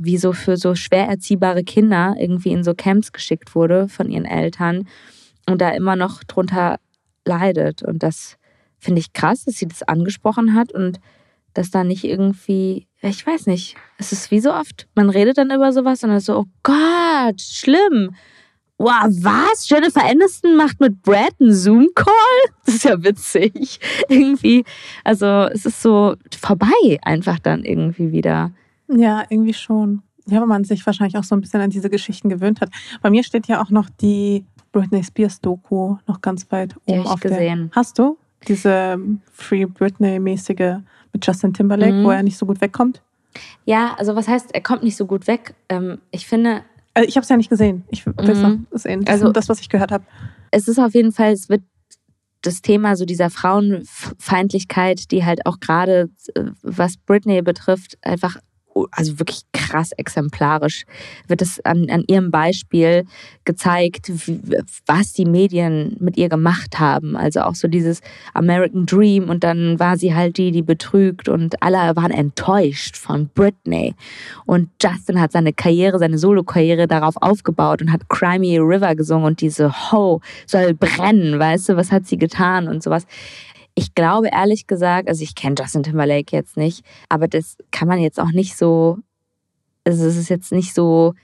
wie 0.00 0.16
so 0.16 0.32
für 0.32 0.56
so 0.56 0.74
schwer 0.74 1.06
erziehbare 1.08 1.64
Kinder 1.64 2.14
irgendwie 2.18 2.52
in 2.52 2.64
so 2.64 2.74
Camps 2.74 3.12
geschickt 3.12 3.54
wurde 3.54 3.88
von 3.88 4.10
ihren 4.10 4.24
Eltern 4.24 4.86
und 5.48 5.60
da 5.60 5.70
immer 5.70 5.96
noch 5.96 6.22
drunter 6.24 6.78
leidet. 7.24 7.82
Und 7.82 8.02
das 8.02 8.36
finde 8.78 9.00
ich 9.00 9.12
krass, 9.12 9.44
dass 9.44 9.56
sie 9.56 9.66
das 9.66 9.82
angesprochen 9.82 10.54
hat 10.54 10.72
und 10.72 11.00
dass 11.54 11.70
da 11.70 11.84
nicht 11.84 12.04
irgendwie, 12.04 12.86
ich 13.00 13.26
weiß 13.26 13.46
nicht, 13.46 13.76
es 13.98 14.12
ist 14.12 14.30
wie 14.30 14.40
so 14.40 14.52
oft, 14.52 14.88
man 14.94 15.10
redet 15.10 15.38
dann 15.38 15.50
über 15.50 15.72
sowas 15.72 16.02
und 16.02 16.10
dann 16.10 16.20
so, 16.20 16.38
oh 16.38 16.46
Gott, 16.62 17.40
schlimm. 17.40 18.14
Wow, 18.78 19.04
was? 19.22 19.68
Jennifer 19.68 20.04
Aniston 20.04 20.56
macht 20.56 20.80
mit 20.80 21.02
Brad 21.02 21.34
einen 21.40 21.52
Zoom-Call? 21.52 22.12
Das 22.64 22.76
ist 22.76 22.84
ja 22.84 23.02
witzig. 23.02 23.80
irgendwie, 24.08 24.64
also 25.04 25.48
es 25.52 25.66
ist 25.66 25.82
so 25.82 26.14
vorbei 26.40 26.98
einfach 27.02 27.38
dann 27.38 27.64
irgendwie 27.64 28.12
wieder. 28.12 28.52
Ja, 28.94 29.24
irgendwie 29.28 29.54
schon. 29.54 30.02
Ja, 30.26 30.40
weil 30.40 30.46
man 30.46 30.64
sich 30.64 30.84
wahrscheinlich 30.86 31.16
auch 31.18 31.24
so 31.24 31.34
ein 31.34 31.40
bisschen 31.40 31.60
an 31.60 31.70
diese 31.70 31.90
Geschichten 31.90 32.28
gewöhnt 32.28 32.60
hat. 32.60 32.70
Bei 33.00 33.10
mir 33.10 33.24
steht 33.24 33.48
ja 33.48 33.60
auch 33.62 33.70
noch 33.70 33.88
die 34.00 34.44
Britney 34.70 35.02
Spears 35.02 35.40
Doku 35.40 35.96
noch 36.06 36.20
ganz 36.20 36.50
weit 36.52 36.76
Die 36.88 36.92
oben 36.92 37.06
auf 37.06 37.20
gesehen. 37.20 37.70
der. 37.70 37.76
Hast 37.76 37.98
du 37.98 38.16
diese 38.46 38.70
ähm, 38.70 39.20
Free 39.32 39.66
Britney-mäßige 39.66 40.78
mit 41.12 41.26
Justin 41.26 41.52
Timberlake, 41.52 41.92
Mhm. 41.92 42.04
wo 42.04 42.10
er 42.10 42.22
nicht 42.22 42.38
so 42.38 42.46
gut 42.46 42.60
wegkommt? 42.60 43.02
Ja, 43.64 43.94
also 43.98 44.14
was 44.14 44.28
heißt, 44.28 44.54
er 44.54 44.60
kommt 44.62 44.82
nicht 44.82 44.96
so 44.96 45.06
gut 45.06 45.26
weg. 45.26 45.54
Ähm, 45.68 45.98
ich 46.10 46.26
finde, 46.26 46.62
Also 46.94 47.08
ich 47.08 47.16
habe 47.16 47.22
es 47.22 47.28
ja 47.28 47.36
nicht 47.36 47.50
gesehen. 47.50 47.84
Ich 47.90 48.04
will 48.06 48.14
es 48.18 48.38
Mhm. 48.38 48.66
noch 48.70 48.78
sehen. 48.78 49.04
Das 49.04 49.14
Also- 49.14 49.26
ist 49.28 49.36
das, 49.36 49.48
was 49.48 49.60
ich 49.60 49.68
gehört 49.68 49.90
habe. 49.92 50.04
es 50.50 50.68
ist 50.68 50.78
auf 50.78 50.94
jeden 50.94 51.12
Fall, 51.12 51.32
es 51.32 51.48
wird 51.48 51.62
das 52.42 52.60
Thema 52.62 52.96
so 52.96 53.04
dieser 53.04 53.30
Frauenfeindlichkeit, 53.30 55.10
die 55.10 55.24
halt 55.24 55.46
auch 55.46 55.60
gerade, 55.60 56.10
äh, 56.34 56.44
was 56.62 56.96
Britney 56.96 57.40
betrifft, 57.42 57.98
einfach 58.02 58.36
also 58.90 59.18
wirklich 59.18 59.42
krass 59.52 59.92
exemplarisch 59.92 60.84
wird 61.28 61.42
es 61.42 61.64
an, 61.64 61.88
an 61.90 62.04
ihrem 62.06 62.30
Beispiel 62.30 63.04
gezeigt, 63.44 64.10
wie, 64.26 64.40
was 64.86 65.12
die 65.12 65.24
Medien 65.24 65.96
mit 66.00 66.16
ihr 66.16 66.28
gemacht 66.28 66.78
haben. 66.78 67.16
Also 67.16 67.40
auch 67.42 67.54
so 67.54 67.68
dieses 67.68 68.00
American 68.34 68.86
Dream 68.86 69.28
und 69.28 69.44
dann 69.44 69.78
war 69.78 69.96
sie 69.96 70.14
halt 70.14 70.36
die, 70.38 70.50
die 70.52 70.62
betrügt 70.62 71.28
und 71.28 71.62
alle 71.62 71.96
waren 71.96 72.10
enttäuscht 72.10 72.96
von 72.96 73.28
Britney. 73.34 73.94
Und 74.46 74.68
Justin 74.82 75.20
hat 75.20 75.32
seine 75.32 75.52
Karriere, 75.52 75.98
seine 75.98 76.18
Solo-Karriere 76.18 76.86
darauf 76.86 77.16
aufgebaut 77.20 77.82
und 77.82 77.92
hat 77.92 78.08
Crimey 78.08 78.58
River 78.58 78.94
gesungen 78.94 79.26
und 79.26 79.40
diese 79.40 79.92
Ho 79.92 80.20
soll 80.46 80.74
brennen, 80.74 81.38
weißt 81.38 81.70
du, 81.70 81.76
was 81.76 81.92
hat 81.92 82.06
sie 82.06 82.18
getan 82.18 82.68
und 82.68 82.82
sowas. 82.82 83.06
Ich 83.74 83.94
glaube 83.94 84.28
ehrlich 84.28 84.66
gesagt, 84.66 85.08
also 85.08 85.22
ich 85.22 85.34
kenne 85.34 85.54
Justin 85.58 85.82
Timberlake 85.82 86.36
jetzt 86.36 86.56
nicht, 86.56 86.84
aber 87.08 87.28
das 87.28 87.56
kann 87.70 87.88
man 87.88 88.00
jetzt 88.00 88.20
auch 88.20 88.32
nicht 88.32 88.56
so, 88.56 88.98
also 89.84 90.06
es 90.06 90.16
ist 90.16 90.28
jetzt 90.28 90.52
nicht 90.52 90.74
so 90.74 91.14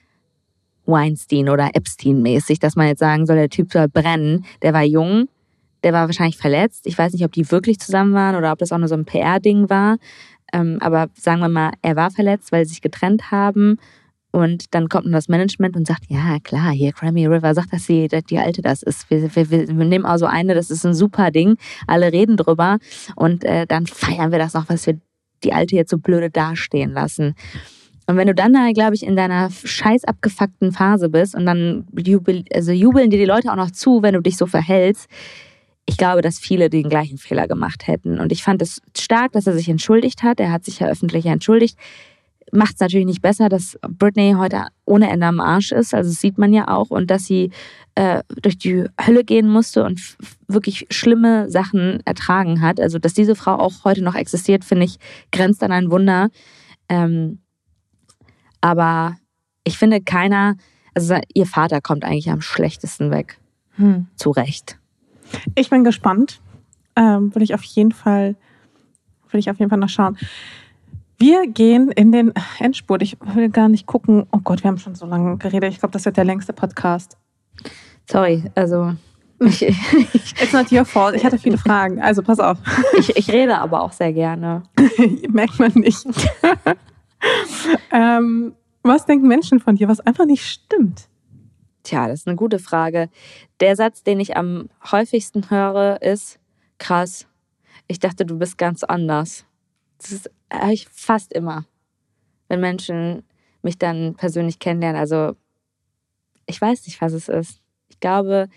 Weinstein 0.87 1.49
oder 1.49 1.71
Epstein-mäßig, 1.75 2.59
dass 2.59 2.75
man 2.75 2.89
jetzt 2.89 3.01
sagen 3.01 3.27
soll, 3.27 3.37
der 3.37 3.51
Typ 3.51 3.73
soll 3.73 3.89
brennen. 3.89 4.47
Der 4.63 4.73
war 4.73 4.83
jung, 4.83 5.29
der 5.83 5.93
war 5.93 6.07
wahrscheinlich 6.07 6.39
verletzt. 6.39 6.87
Ich 6.87 6.97
weiß 6.97 7.13
nicht, 7.13 7.25
ob 7.25 7.33
die 7.33 7.51
wirklich 7.51 7.79
zusammen 7.79 8.15
waren 8.15 8.35
oder 8.35 8.53
ob 8.53 8.59
das 8.59 8.73
auch 8.73 8.79
nur 8.79 8.89
so 8.89 8.95
ein 8.95 9.05
PR-Ding 9.05 9.69
war. 9.69 9.99
Ähm, 10.53 10.79
aber 10.81 11.09
sagen 11.15 11.41
wir 11.41 11.49
mal, 11.49 11.73
er 11.83 11.97
war 11.97 12.11
verletzt, 12.11 12.53
weil 12.53 12.65
sie 12.65 12.71
sich 12.71 12.81
getrennt 12.81 13.31
haben. 13.31 13.79
Und 14.31 14.75
dann 14.75 14.89
kommt 14.89 15.13
das 15.13 15.29
Management 15.29 15.77
und 15.77 15.87
sagt, 15.87 16.05
ja 16.09 16.39
klar, 16.43 16.71
hier 16.71 16.93
Grammy 16.93 17.27
River 17.27 17.55
sagt, 17.55 17.69
sie 17.81 18.09
dass 18.09 18.25
die 18.25 18.39
Alte 18.39 18.63
das 18.63 18.83
ist. 18.83 19.09
Wir, 19.11 19.35
wir, 19.35 19.51
wir 19.51 19.85
nehmen 19.85 20.05
also 20.05 20.27
eine, 20.27 20.55
das 20.55 20.71
ist 20.71 20.85
ein 20.85 20.95
super 20.95 21.31
Ding. 21.31 21.57
Alle 21.87 22.13
reden 22.13 22.37
drüber 22.37 22.79
und 23.17 23.45
äh, 23.45 23.67
dann 23.67 23.87
feiern 23.87 24.31
wir 24.31 24.39
das 24.39 24.55
noch, 24.55 24.69
was 24.69 24.87
wir 24.87 24.99
die 25.45 25.53
Alte 25.53 25.77
jetzt 25.77 25.91
so 25.91 25.99
blöde 25.99 26.31
dastehen 26.31 26.93
lassen. 26.93 27.35
Und 28.07 28.17
wenn 28.17 28.27
du 28.27 28.35
dann, 28.35 28.53
glaube 28.73 28.95
ich, 28.95 29.03
in 29.03 29.17
deiner 29.17 29.51
scheiß 29.51 30.05
abgefuckten 30.05 30.73
Phase 30.73 31.11
bist 31.11 31.35
und 31.35 31.45
dann 31.45 31.87
jubel, 31.95 32.45
also 32.55 32.73
jubeln 32.73 33.11
dir 33.11 33.19
die 33.19 33.27
Leute 33.27 33.53
auch 33.53 33.57
noch 33.57 33.71
zu, 33.71 34.03
wenn 34.03 34.15
du 34.15 34.23
dich 34.23 34.39
so 34.39 34.47
verhältst, 34.47 35.09
ich 35.85 35.97
glaube, 35.97 36.23
dass 36.23 36.39
viele 36.39 36.71
den 36.71 36.89
gleichen 36.89 37.19
Fehler 37.19 37.49
gemacht 37.49 37.87
hätten. 37.87 38.19
Und 38.19 38.33
ich 38.33 38.43
fand 38.43 38.61
es 38.63 38.83
stark, 38.97 39.33
dass 39.33 39.47
er 39.47 39.55
sich 39.55 39.69
entschuldigt 39.69 40.23
hat. 40.23 40.41
Er 40.41 40.53
hat 40.53 40.65
sich 40.65 40.81
ja 40.81 40.89
öffentlich 40.89 41.27
entschuldigt. 41.27 41.79
Macht 42.53 42.75
es 42.75 42.81
natürlich 42.81 43.07
nicht 43.07 43.23
besser, 43.23 43.49
dass 43.49 43.79
Britney 43.83 44.35
heute 44.37 44.67
ohne 44.85 45.11
Ende 45.11 45.27
am 45.27 45.41
Arsch 45.41 45.73
ist. 45.73 45.95
Also 45.95 46.11
das 46.11 46.21
sieht 46.21 46.39
man 46.39 46.53
ja 46.53 46.69
auch. 46.69 46.91
Und 46.91 47.11
dass 47.11 47.25
sie 47.25 47.51
äh, 47.95 48.23
durch 48.43 48.59
die 48.59 48.85
Hölle 49.05 49.25
gehen 49.25 49.49
musste 49.49 49.85
und 49.85 50.17
wirklich 50.47 50.87
schlimme 50.91 51.51
Sachen 51.51 52.01
ertragen 52.05 52.61
hat. 52.61 52.81
Also 52.81 52.99
dass 52.99 53.15
diese 53.15 53.35
Frau 53.35 53.55
auch 53.55 53.85
heute 53.85 54.03
noch 54.03 54.15
existiert, 54.15 54.65
finde 54.65 54.85
ich, 54.85 54.99
grenzt 55.33 55.63
an 55.63 55.73
ein 55.73 55.91
Wunder. 55.91 56.31
Ähm, 56.89 57.41
aber 58.61 59.17
ich 59.65 59.79
finde 59.79 60.01
keiner, 60.01 60.57
also 60.95 61.17
ihr 61.35 61.47
Vater 61.47 61.81
kommt 61.81 62.05
eigentlich 62.05 62.31
am 62.31 62.41
schlechtesten 62.41 63.11
weg. 63.11 63.39
Hm. 63.73 64.07
Zu 64.17 64.31
Recht. 64.31 64.79
Ich 65.55 65.71
bin 65.71 65.85
gespannt. 65.85 66.41
Ähm, 66.97 67.35
will 67.35 67.43
ich 67.43 67.55
auf 67.55 67.63
jeden 67.63 67.93
Fall, 67.93 68.35
will 69.31 69.39
ich 69.39 69.51
auf 69.51 69.59
jeden 69.59 69.71
Fall 69.71 69.79
noch 69.79 69.89
schauen. 69.89 70.17
Wir 71.21 71.49
gehen 71.49 71.91
in 71.91 72.13
den 72.13 72.33
Endspurt. 72.61 73.03
Ich 73.03 73.17
will 73.35 73.51
gar 73.51 73.69
nicht 73.69 73.87
gucken. 73.87 74.27
Oh 74.31 74.39
Gott, 74.39 74.63
wir 74.63 74.69
haben 74.69 74.79
schon 74.79 74.95
so 74.95 75.05
lange 75.05 75.37
geredet. 75.37 75.73
Ich 75.73 75.81
glaube, 75.81 75.93
das 75.93 76.05
wird 76.05 76.17
der 76.17 76.25
längste 76.25 76.53
Podcast. 76.53 77.19
Sorry, 78.09 78.45
also. 78.55 78.95
It's 79.41 80.53
not 80.53 80.71
your 80.71 80.85
fault. 80.85 81.17
Ich 81.17 81.25
hatte 81.25 81.39
viele 81.39 81.59
Fragen. 81.59 82.01
Also 82.01 82.23
pass 82.23 82.39
auf. 82.39 82.59
Ich, 82.99 83.17
ich 83.17 83.31
rede 83.33 83.59
aber 83.59 83.83
auch 83.83 83.93
sehr 83.93 84.13
gerne. 84.13 84.63
Merkt 85.29 85.59
man 85.59 85.73
nicht. 85.75 86.07
ähm, 87.93 88.55
was 88.85 89.07
denken 89.07 89.27
Menschen 89.27 89.59
von 89.59 89.75
dir, 89.75 89.89
was 89.89 90.01
einfach 90.01 90.25
nicht 90.25 90.45
stimmt? 90.45 91.09
Tja, 91.83 92.07
das 92.07 92.21
ist 92.21 92.29
eine 92.29 92.37
gute 92.37 92.61
Frage. 92.61 93.09
Der 93.59 93.75
Satz, 93.75 94.05
den 94.05 94.21
ich 94.21 94.37
am 94.37 94.69
häufigsten 94.93 95.51
höre, 95.51 96.01
ist 96.01 96.39
krass. 96.79 97.27
Ich 97.89 97.99
dachte, 97.99 98.25
du 98.25 98.39
bist 98.39 98.57
ganz 98.57 98.85
anders. 98.85 99.45
Das 99.99 100.13
ist 100.13 100.31
ich 100.71 100.89
fast 100.89 101.33
immer, 101.33 101.65
wenn 102.49 102.61
Menschen 102.61 103.23
mich 103.63 103.79
dann 103.79 104.15
persönlich 104.15 104.59
kennenlernen. 104.59 105.01
Also 105.01 105.37
ich 106.47 106.61
weiß 106.61 106.87
nicht, 106.87 107.01
was 107.01 107.13
es 107.13 107.29
ist. 107.29 107.61
Ich 107.89 108.01
glaube, 108.01 108.49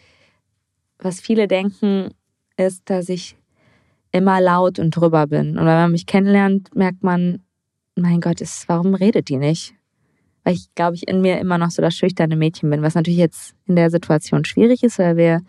was 0.99 1.19
viele 1.19 1.47
denken, 1.47 2.13
ist, 2.57 2.89
dass 2.89 3.09
ich 3.09 3.35
immer 4.11 4.39
laut 4.39 4.77
und 4.77 4.91
drüber 4.91 5.27
bin. 5.27 5.57
Und 5.57 5.65
wenn 5.65 5.65
man 5.65 5.91
mich 5.91 6.05
kennenlernt, 6.05 6.75
merkt 6.75 7.03
man, 7.03 7.41
mein 7.95 8.21
Gott, 8.21 8.41
ist, 8.41 8.67
warum 8.69 8.93
redet 8.93 9.29
die 9.29 9.37
nicht? 9.37 9.73
weil 10.43 10.53
ich, 10.53 10.73
glaube 10.75 10.95
ich, 10.95 11.07
in 11.07 11.21
mir 11.21 11.39
immer 11.39 11.57
noch 11.57 11.71
so 11.71 11.81
das 11.81 11.95
schüchterne 11.95 12.35
Mädchen 12.35 12.69
bin, 12.69 12.81
was 12.81 12.95
natürlich 12.95 13.19
jetzt 13.19 13.55
in 13.67 13.75
der 13.75 13.89
Situation 13.89 14.45
schwierig 14.45 14.83
ist, 14.83 14.99
weil 14.99 15.17
wir 15.17 15.41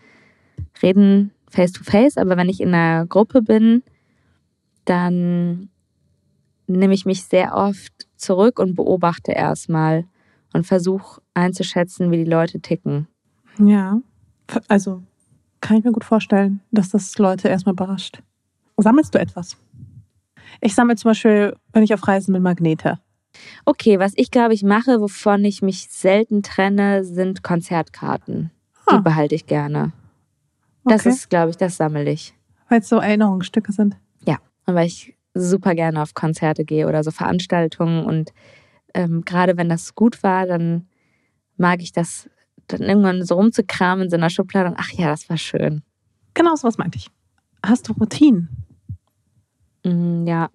reden 0.81 1.31
face 1.49 1.71
to 1.71 1.83
face, 1.83 2.17
aber 2.17 2.37
wenn 2.37 2.49
ich 2.49 2.61
in 2.61 2.73
einer 2.73 3.05
Gruppe 3.05 3.41
bin, 3.41 3.83
dann 4.85 5.69
nehme 6.67 6.93
ich 6.93 7.05
mich 7.05 7.23
sehr 7.23 7.55
oft 7.55 8.07
zurück 8.15 8.59
und 8.59 8.75
beobachte 8.75 9.31
erstmal 9.31 10.05
und 10.53 10.65
versuche 10.65 11.21
einzuschätzen, 11.33 12.11
wie 12.11 12.23
die 12.23 12.29
Leute 12.29 12.59
ticken. 12.59 13.07
Ja, 13.59 13.99
also 14.67 15.01
kann 15.61 15.77
ich 15.77 15.83
mir 15.83 15.91
gut 15.91 16.03
vorstellen, 16.03 16.61
dass 16.71 16.89
das 16.89 17.17
Leute 17.17 17.47
erstmal 17.47 17.73
überrascht. 17.73 18.21
Sammelst 18.77 19.13
du 19.15 19.19
etwas? 19.19 19.57
Ich 20.61 20.75
sammle 20.75 20.95
zum 20.95 21.11
Beispiel, 21.11 21.55
wenn 21.71 21.83
ich 21.83 21.93
auf 21.93 22.07
Reisen 22.07 22.33
bin, 22.33 22.43
Magnete. 22.43 22.99
Okay, 23.65 23.99
was 23.99 24.13
ich 24.15 24.29
glaube 24.29 24.53
ich 24.53 24.63
mache, 24.63 25.01
wovon 25.01 25.43
ich 25.45 25.61
mich 25.61 25.87
selten 25.89 26.43
trenne, 26.43 27.03
sind 27.03 27.43
Konzertkarten. 27.43 28.51
Die 28.89 28.95
ah. 28.95 29.01
behalte 29.01 29.35
ich 29.35 29.45
gerne. 29.47 29.93
Das 30.85 31.01
okay. 31.01 31.09
ist, 31.09 31.29
glaube 31.29 31.51
ich, 31.51 31.57
das 31.57 31.77
sammle 31.77 32.09
ich. 32.11 32.35
Weil 32.69 32.81
es 32.81 32.89
so 32.89 32.97
Erinnerungsstücke 32.97 33.71
sind. 33.71 33.95
Ja, 34.25 34.37
und 34.65 34.75
weil 34.75 34.87
ich 34.87 35.15
super 35.33 35.75
gerne 35.75 36.01
auf 36.01 36.13
Konzerte 36.13 36.65
gehe 36.65 36.87
oder 36.87 37.03
so 37.03 37.11
Veranstaltungen 37.11 38.05
und 38.05 38.33
ähm, 38.93 39.23
gerade 39.25 39.57
wenn 39.57 39.69
das 39.69 39.95
gut 39.95 40.21
war, 40.23 40.45
dann 40.45 40.87
mag 41.57 41.81
ich 41.81 41.91
das 41.91 42.29
dann 42.67 42.81
irgendwann 42.81 43.23
so 43.23 43.35
rumzukramen 43.35 44.05
in 44.05 44.09
so 44.09 44.15
einer 44.15 44.29
Schublade 44.29 44.69
und 44.69 44.75
ach 44.77 44.91
ja, 44.91 45.07
das 45.07 45.29
war 45.29 45.37
schön. 45.37 45.81
Genau 46.33 46.55
so 46.55 46.67
was 46.67 46.77
meinte 46.77 46.97
ich. 46.97 47.07
Hast 47.65 47.89
du 47.89 47.93
Routinen? 47.93 48.49
Mm, 49.83 50.25
ja, 50.27 50.49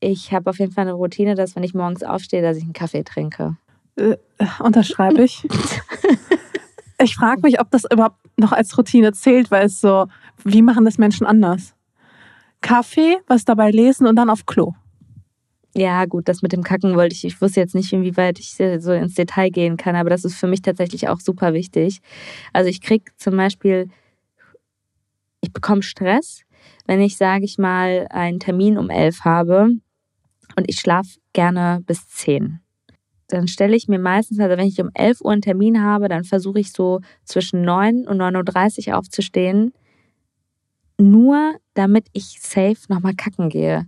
ich 0.00 0.32
habe 0.32 0.50
auf 0.50 0.58
jeden 0.58 0.72
Fall 0.72 0.82
eine 0.82 0.92
Routine, 0.92 1.34
dass 1.34 1.56
wenn 1.56 1.62
ich 1.62 1.74
morgens 1.74 2.02
aufstehe, 2.02 2.42
dass 2.42 2.56
ich 2.56 2.64
einen 2.64 2.72
Kaffee 2.72 3.02
trinke. 3.02 3.56
Äh, 3.96 4.16
unterschreibe 4.60 5.22
ich. 5.22 5.46
ich 7.02 7.16
frage 7.16 7.40
mich, 7.42 7.60
ob 7.60 7.70
das 7.70 7.84
überhaupt 7.90 8.18
noch 8.38 8.52
als 8.52 8.76
Routine 8.76 9.12
zählt, 9.12 9.50
weil 9.50 9.66
es 9.66 9.80
so, 9.80 10.06
wie 10.44 10.62
machen 10.62 10.84
das 10.84 10.98
Menschen 10.98 11.26
anders? 11.26 11.75
Kaffee, 12.60 13.18
was 13.26 13.44
dabei 13.44 13.70
lesen 13.70 14.06
und 14.06 14.16
dann 14.16 14.30
auf 14.30 14.46
Klo. 14.46 14.72
Ja, 15.74 16.06
gut, 16.06 16.26
das 16.28 16.40
mit 16.40 16.52
dem 16.52 16.62
Kacken 16.62 16.96
wollte 16.96 17.14
ich. 17.14 17.24
Ich 17.24 17.40
wusste 17.42 17.60
jetzt 17.60 17.74
nicht, 17.74 17.92
inwieweit 17.92 18.38
ich 18.38 18.54
so 18.54 18.92
ins 18.92 19.14
Detail 19.14 19.50
gehen 19.50 19.76
kann, 19.76 19.94
aber 19.94 20.08
das 20.08 20.24
ist 20.24 20.36
für 20.36 20.46
mich 20.46 20.62
tatsächlich 20.62 21.08
auch 21.08 21.20
super 21.20 21.52
wichtig. 21.52 22.00
Also 22.54 22.70
ich 22.70 22.80
kriege 22.80 23.04
zum 23.18 23.36
Beispiel, 23.36 23.90
ich 25.42 25.52
bekomme 25.52 25.82
Stress, 25.82 26.44
wenn 26.86 27.02
ich, 27.02 27.18
sage 27.18 27.44
ich 27.44 27.58
mal, 27.58 28.06
einen 28.08 28.40
Termin 28.40 28.78
um 28.78 28.88
elf 28.88 29.20
habe 29.20 29.68
und 30.56 30.64
ich 30.66 30.80
schlafe 30.80 31.18
gerne 31.34 31.82
bis 31.86 32.08
10. 32.08 32.60
Dann 33.28 33.46
stelle 33.46 33.76
ich 33.76 33.86
mir 33.86 33.98
meistens, 33.98 34.40
also 34.40 34.56
wenn 34.56 34.66
ich 34.66 34.80
um 34.80 34.90
11 34.94 35.20
Uhr 35.20 35.32
einen 35.32 35.42
Termin 35.42 35.82
habe, 35.82 36.08
dann 36.08 36.24
versuche 36.24 36.60
ich 36.60 36.72
so 36.72 37.00
zwischen 37.24 37.62
9 37.62 38.06
und 38.06 38.18
9.30 38.18 38.88
Uhr 38.88 38.98
aufzustehen, 38.98 39.74
nur 40.98 41.54
damit 41.74 42.06
ich 42.12 42.38
safe 42.40 42.76
nochmal 42.88 43.14
kacken 43.14 43.48
gehe. 43.48 43.86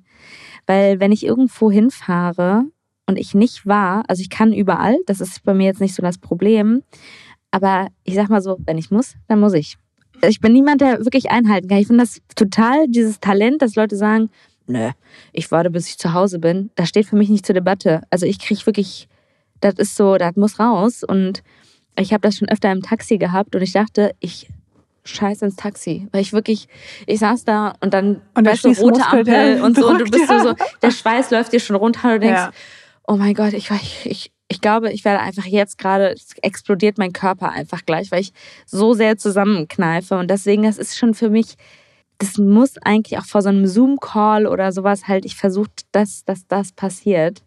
Weil 0.66 1.00
wenn 1.00 1.12
ich 1.12 1.24
irgendwo 1.24 1.70
hinfahre 1.70 2.64
und 3.06 3.18
ich 3.18 3.34
nicht 3.34 3.66
war, 3.66 4.04
also 4.08 4.20
ich 4.20 4.30
kann 4.30 4.52
überall, 4.52 4.96
das 5.06 5.20
ist 5.20 5.42
bei 5.44 5.54
mir 5.54 5.66
jetzt 5.66 5.80
nicht 5.80 5.94
so 5.94 6.02
das 6.02 6.18
Problem, 6.18 6.82
aber 7.50 7.88
ich 8.04 8.14
sag 8.14 8.28
mal 8.28 8.42
so, 8.42 8.58
wenn 8.66 8.78
ich 8.78 8.90
muss, 8.90 9.14
dann 9.26 9.40
muss 9.40 9.54
ich. 9.54 9.78
Ich 10.26 10.40
bin 10.40 10.52
niemand, 10.52 10.80
der 10.80 11.04
wirklich 11.04 11.30
einhalten 11.30 11.68
kann. 11.68 11.78
Ich 11.78 11.86
finde 11.86 12.02
das 12.02 12.20
total, 12.34 12.88
dieses 12.88 13.20
Talent, 13.20 13.62
dass 13.62 13.76
Leute 13.76 13.96
sagen, 13.96 14.30
nö, 14.66 14.90
ich 15.32 15.50
warte, 15.50 15.70
bis 15.70 15.88
ich 15.88 15.98
zu 15.98 16.12
Hause 16.12 16.38
bin. 16.38 16.70
Das 16.74 16.88
steht 16.88 17.06
für 17.06 17.16
mich 17.16 17.30
nicht 17.30 17.46
zur 17.46 17.54
Debatte. 17.54 18.02
Also 18.10 18.26
ich 18.26 18.38
kriege 18.38 18.66
wirklich, 18.66 19.08
das 19.60 19.74
ist 19.74 19.96
so, 19.96 20.16
das 20.16 20.36
muss 20.36 20.58
raus. 20.58 21.04
Und 21.04 21.42
ich 21.96 22.12
habe 22.12 22.20
das 22.20 22.36
schon 22.36 22.48
öfter 22.48 22.70
im 22.70 22.82
Taxi 22.82 23.16
gehabt 23.16 23.54
und 23.54 23.62
ich 23.62 23.72
dachte, 23.72 24.14
ich 24.20 24.48
scheiß 25.08 25.42
ins 25.42 25.56
Taxi. 25.56 26.08
Weil 26.12 26.22
ich 26.22 26.32
wirklich, 26.32 26.68
ich 27.06 27.18
saß 27.18 27.44
da 27.44 27.74
und 27.80 27.94
dann 27.94 28.20
und 28.34 28.46
weißt 28.46 28.64
du, 28.64 28.72
rote 28.72 29.06
Ampel 29.06 29.60
und 29.62 29.76
so 29.76 29.88
und 29.88 30.00
du 30.00 30.04
bist 30.04 30.30
ja. 30.30 30.42
so, 30.42 30.54
der 30.82 30.90
Schweiß 30.90 31.30
läuft 31.30 31.52
dir 31.52 31.60
schon 31.60 31.76
runter 31.76 32.08
und 32.08 32.14
du 32.14 32.20
denkst, 32.20 32.40
ja. 32.40 32.52
oh 33.06 33.16
mein 33.16 33.34
Gott, 33.34 33.52
ich, 33.52 33.70
ich, 34.04 34.32
ich 34.48 34.60
glaube, 34.60 34.92
ich 34.92 35.04
werde 35.04 35.20
einfach 35.20 35.44
jetzt 35.44 35.78
gerade, 35.78 36.14
explodiert 36.42 36.98
mein 36.98 37.12
Körper 37.12 37.50
einfach 37.50 37.84
gleich, 37.84 38.10
weil 38.10 38.20
ich 38.20 38.32
so 38.66 38.94
sehr 38.94 39.18
zusammenkneife. 39.18 40.18
Und 40.18 40.30
deswegen, 40.30 40.62
das 40.62 40.78
ist 40.78 40.96
schon 40.96 41.14
für 41.14 41.30
mich 41.30 41.56
das 42.18 42.36
muss 42.36 42.76
eigentlich 42.78 43.18
auch 43.18 43.24
vor 43.24 43.42
so 43.42 43.48
einem 43.48 43.66
Zoom-Call 43.66 44.46
oder 44.46 44.72
sowas 44.72 45.06
halt, 45.06 45.24
ich 45.24 45.36
versuche, 45.36 45.70
dass, 45.92 46.24
dass 46.24 46.46
das 46.48 46.72
passiert, 46.72 47.42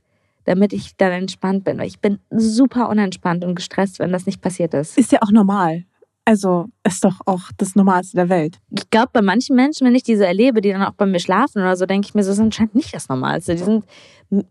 damit 0.46 0.74
ich 0.74 0.96
dann 0.96 1.12
entspannt 1.12 1.66
bin. 1.66 1.78
Weil 1.78 1.88
ich 1.88 2.00
bin 2.00 2.20
super 2.30 2.90
unentspannt 2.90 3.44
und 3.44 3.56
gestresst, 3.56 4.00
wenn 4.00 4.14
das 4.14 4.26
nicht 4.26 4.42
passiert 4.42 4.74
ist. 4.74 4.98
Ist 4.98 5.12
ja 5.12 5.20
auch 5.22 5.32
normal. 5.32 5.84
Also 6.25 6.67
ist 6.83 7.03
doch 7.03 7.19
auch 7.25 7.41
das 7.58 7.75
Normalste 7.75 8.16
der 8.16 8.30
Welt. 8.30 8.59
Ich 8.69 8.90
glaube, 8.90 9.09
bei 9.11 9.22
manchen 9.22 9.56
Menschen, 9.56 9.88
wenn 9.88 9.95
ich 9.95 10.03
diese 10.03 10.25
erlebe, 10.25 10.61
die 10.61 10.72
dann 10.72 10.83
auch 10.83 10.93
bei 10.93 11.06
mir 11.06 11.19
schlafen 11.19 11.61
oder 11.61 11.75
so, 11.75 11.85
denke 11.85 12.08
ich 12.08 12.14
mir, 12.14 12.24
so 12.24 12.32
ist 12.32 12.40
anscheinend 12.40 12.75
nicht 12.75 12.93
das 12.93 13.09
Normalste. 13.09 13.56
Die 13.56 13.64
sind, 13.64 13.85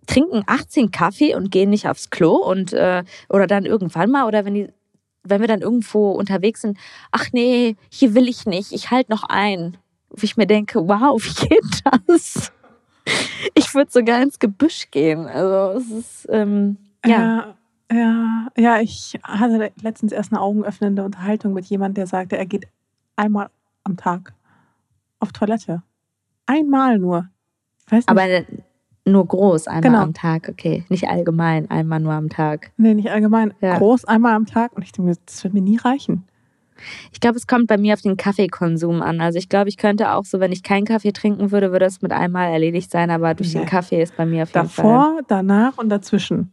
trinken 0.06 0.42
18 0.46 0.90
Kaffee 0.90 1.34
und 1.34 1.50
gehen 1.50 1.70
nicht 1.70 1.88
aufs 1.88 2.10
Klo 2.10 2.36
und 2.36 2.72
äh, 2.72 3.04
oder 3.28 3.46
dann 3.46 3.66
irgendwann 3.66 4.10
mal 4.10 4.26
oder 4.26 4.44
wenn 4.44 4.54
die 4.54 4.68
wenn 5.22 5.42
wir 5.42 5.48
dann 5.48 5.60
irgendwo 5.60 6.12
unterwegs 6.12 6.62
sind, 6.62 6.78
ach 7.12 7.26
nee, 7.32 7.76
hier 7.90 8.14
will 8.14 8.26
ich 8.26 8.46
nicht, 8.46 8.72
ich 8.72 8.90
halte 8.90 9.12
noch 9.12 9.24
ein 9.24 9.76
wo 10.10 10.24
ich 10.24 10.36
mir 10.36 10.46
denke, 10.46 10.86
wow, 10.86 11.22
wie 11.22 11.48
geht 11.48 11.82
das? 12.06 12.52
Ich 13.54 13.74
würde 13.74 13.90
sogar 13.90 14.22
ins 14.22 14.38
Gebüsch 14.38 14.90
gehen. 14.90 15.26
Also 15.26 15.78
es 15.78 15.90
ist, 15.90 16.28
ähm, 16.30 16.76
ja. 17.04 17.10
ja. 17.10 17.56
Ja, 17.92 18.48
ja, 18.56 18.80
ich 18.80 19.18
hatte 19.24 19.72
letztens 19.82 20.12
erst 20.12 20.32
eine 20.32 20.40
augenöffnende 20.40 21.04
Unterhaltung 21.04 21.54
mit 21.54 21.66
jemandem, 21.66 21.94
der 21.94 22.06
sagte, 22.06 22.38
er 22.38 22.46
geht 22.46 22.68
einmal 23.16 23.50
am 23.84 23.96
Tag 23.96 24.32
auf 25.18 25.32
Toilette. 25.32 25.82
Einmal 26.46 26.98
nur. 26.98 27.28
Aber 28.06 28.22
nur 29.04 29.26
groß 29.26 29.66
einmal 29.66 29.82
genau. 29.82 30.02
am 30.02 30.14
Tag, 30.14 30.48
okay. 30.48 30.84
Nicht 30.88 31.08
allgemein, 31.08 31.68
einmal 31.70 32.00
nur 32.00 32.12
am 32.12 32.28
Tag. 32.28 32.70
Nee, 32.76 32.94
nicht 32.94 33.10
allgemein. 33.10 33.54
Ja. 33.60 33.78
Groß 33.78 34.04
einmal 34.04 34.34
am 34.34 34.46
Tag. 34.46 34.72
Und 34.76 34.82
ich 34.82 34.92
denke 34.92 35.10
mir, 35.10 35.16
das 35.26 35.42
wird 35.42 35.54
mir 35.54 35.62
nie 35.62 35.76
reichen. 35.76 36.24
Ich 37.12 37.20
glaube, 37.20 37.36
es 37.36 37.46
kommt 37.46 37.66
bei 37.66 37.76
mir 37.76 37.94
auf 37.94 38.00
den 38.00 38.16
Kaffeekonsum 38.16 39.02
an. 39.02 39.20
Also 39.20 39.38
ich 39.38 39.48
glaube, 39.48 39.68
ich 39.68 39.76
könnte 39.76 40.12
auch 40.12 40.24
so, 40.24 40.40
wenn 40.40 40.52
ich 40.52 40.62
keinen 40.62 40.86
Kaffee 40.86 41.12
trinken 41.12 41.50
würde, 41.50 41.72
würde 41.72 41.84
es 41.84 42.00
mit 42.00 42.12
einmal 42.12 42.50
erledigt 42.50 42.90
sein, 42.90 43.10
aber 43.10 43.34
durch 43.34 43.52
nee. 43.52 43.60
den 43.60 43.68
Kaffee 43.68 44.00
ist 44.00 44.16
bei 44.16 44.24
mir 44.24 44.44
auf 44.44 44.54
jeden 44.54 44.66
Davor, 44.66 45.14
Fall. 45.14 45.24
danach 45.28 45.76
und 45.76 45.90
dazwischen. 45.90 46.52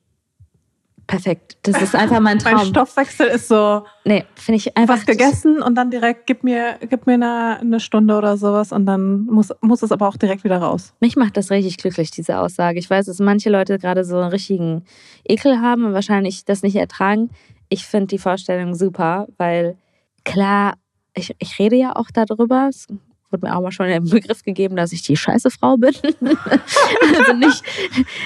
Perfekt. 1.08 1.58
Das 1.64 1.82
ist 1.82 1.96
einfach 1.96 2.20
mein 2.20 2.40
Traum. 2.40 2.56
Mein 2.56 2.66
Stoffwechsel 2.68 3.28
ist 3.28 3.48
so. 3.48 3.84
Nee, 4.06 4.26
finde 4.36 4.58
ich 4.58 4.78
einfach. 4.78 4.98
Was 4.98 5.06
gegessen 5.06 5.62
und 5.62 5.76
dann 5.76 5.90
direkt 5.90 6.28
gib 6.28 6.44
mir, 6.44 6.78
gib 6.82 7.08
mir 7.08 7.16
eine, 7.16 7.60
eine 7.60 7.80
Stunde 7.80 8.16
oder 8.16 8.38
sowas 8.38 8.72
und 8.72 8.86
dann 8.86 9.26
muss, 9.26 9.54
muss 9.62 9.82
es 9.82 9.92
aber 9.92 10.08
auch 10.08 10.18
direkt 10.18 10.44
wieder 10.44 10.60
raus. 10.60 10.94
Mich 11.00 11.16
macht 11.16 11.38
das 11.38 11.50
richtig 11.50 11.78
glücklich, 11.78 12.12
diese 12.12 12.40
Aussage. 12.40 12.78
Ich 12.80 12.90
weiß, 12.90 13.06
dass 13.08 13.20
manche 13.20 13.50
Leute 13.50 13.80
gerade 13.80 14.04
so 14.04 14.18
einen 14.18 14.30
richtigen 14.30 14.84
Ekel 15.24 15.60
haben 15.62 15.86
und 15.86 15.94
wahrscheinlich 15.94 16.46
das 16.46 16.62
nicht 16.62 16.76
ertragen. 16.76 17.30
Ich 17.70 17.86
finde 17.86 18.08
die 18.08 18.20
Vorstellung 18.20 18.76
super, 18.76 19.28
weil 19.38 19.78
klar, 20.24 20.76
ich, 21.16 21.36
ich 21.40 21.58
rede 21.60 21.76
ja 21.76 21.96
auch 21.96 22.08
darüber. 22.14 22.68
Es 22.70 22.88
wurde 23.30 23.46
mir 23.46 23.56
auch 23.56 23.62
mal 23.62 23.72
schon 23.72 23.88
der 23.88 24.00
Begriff 24.00 24.44
gegeben, 24.44 24.76
dass 24.76 24.92
ich 24.92 25.02
die 25.02 25.18
scheiße 25.18 25.50
Frau 25.52 25.78
bin. 25.78 25.94
also 26.22 27.34
nicht, 27.34 27.64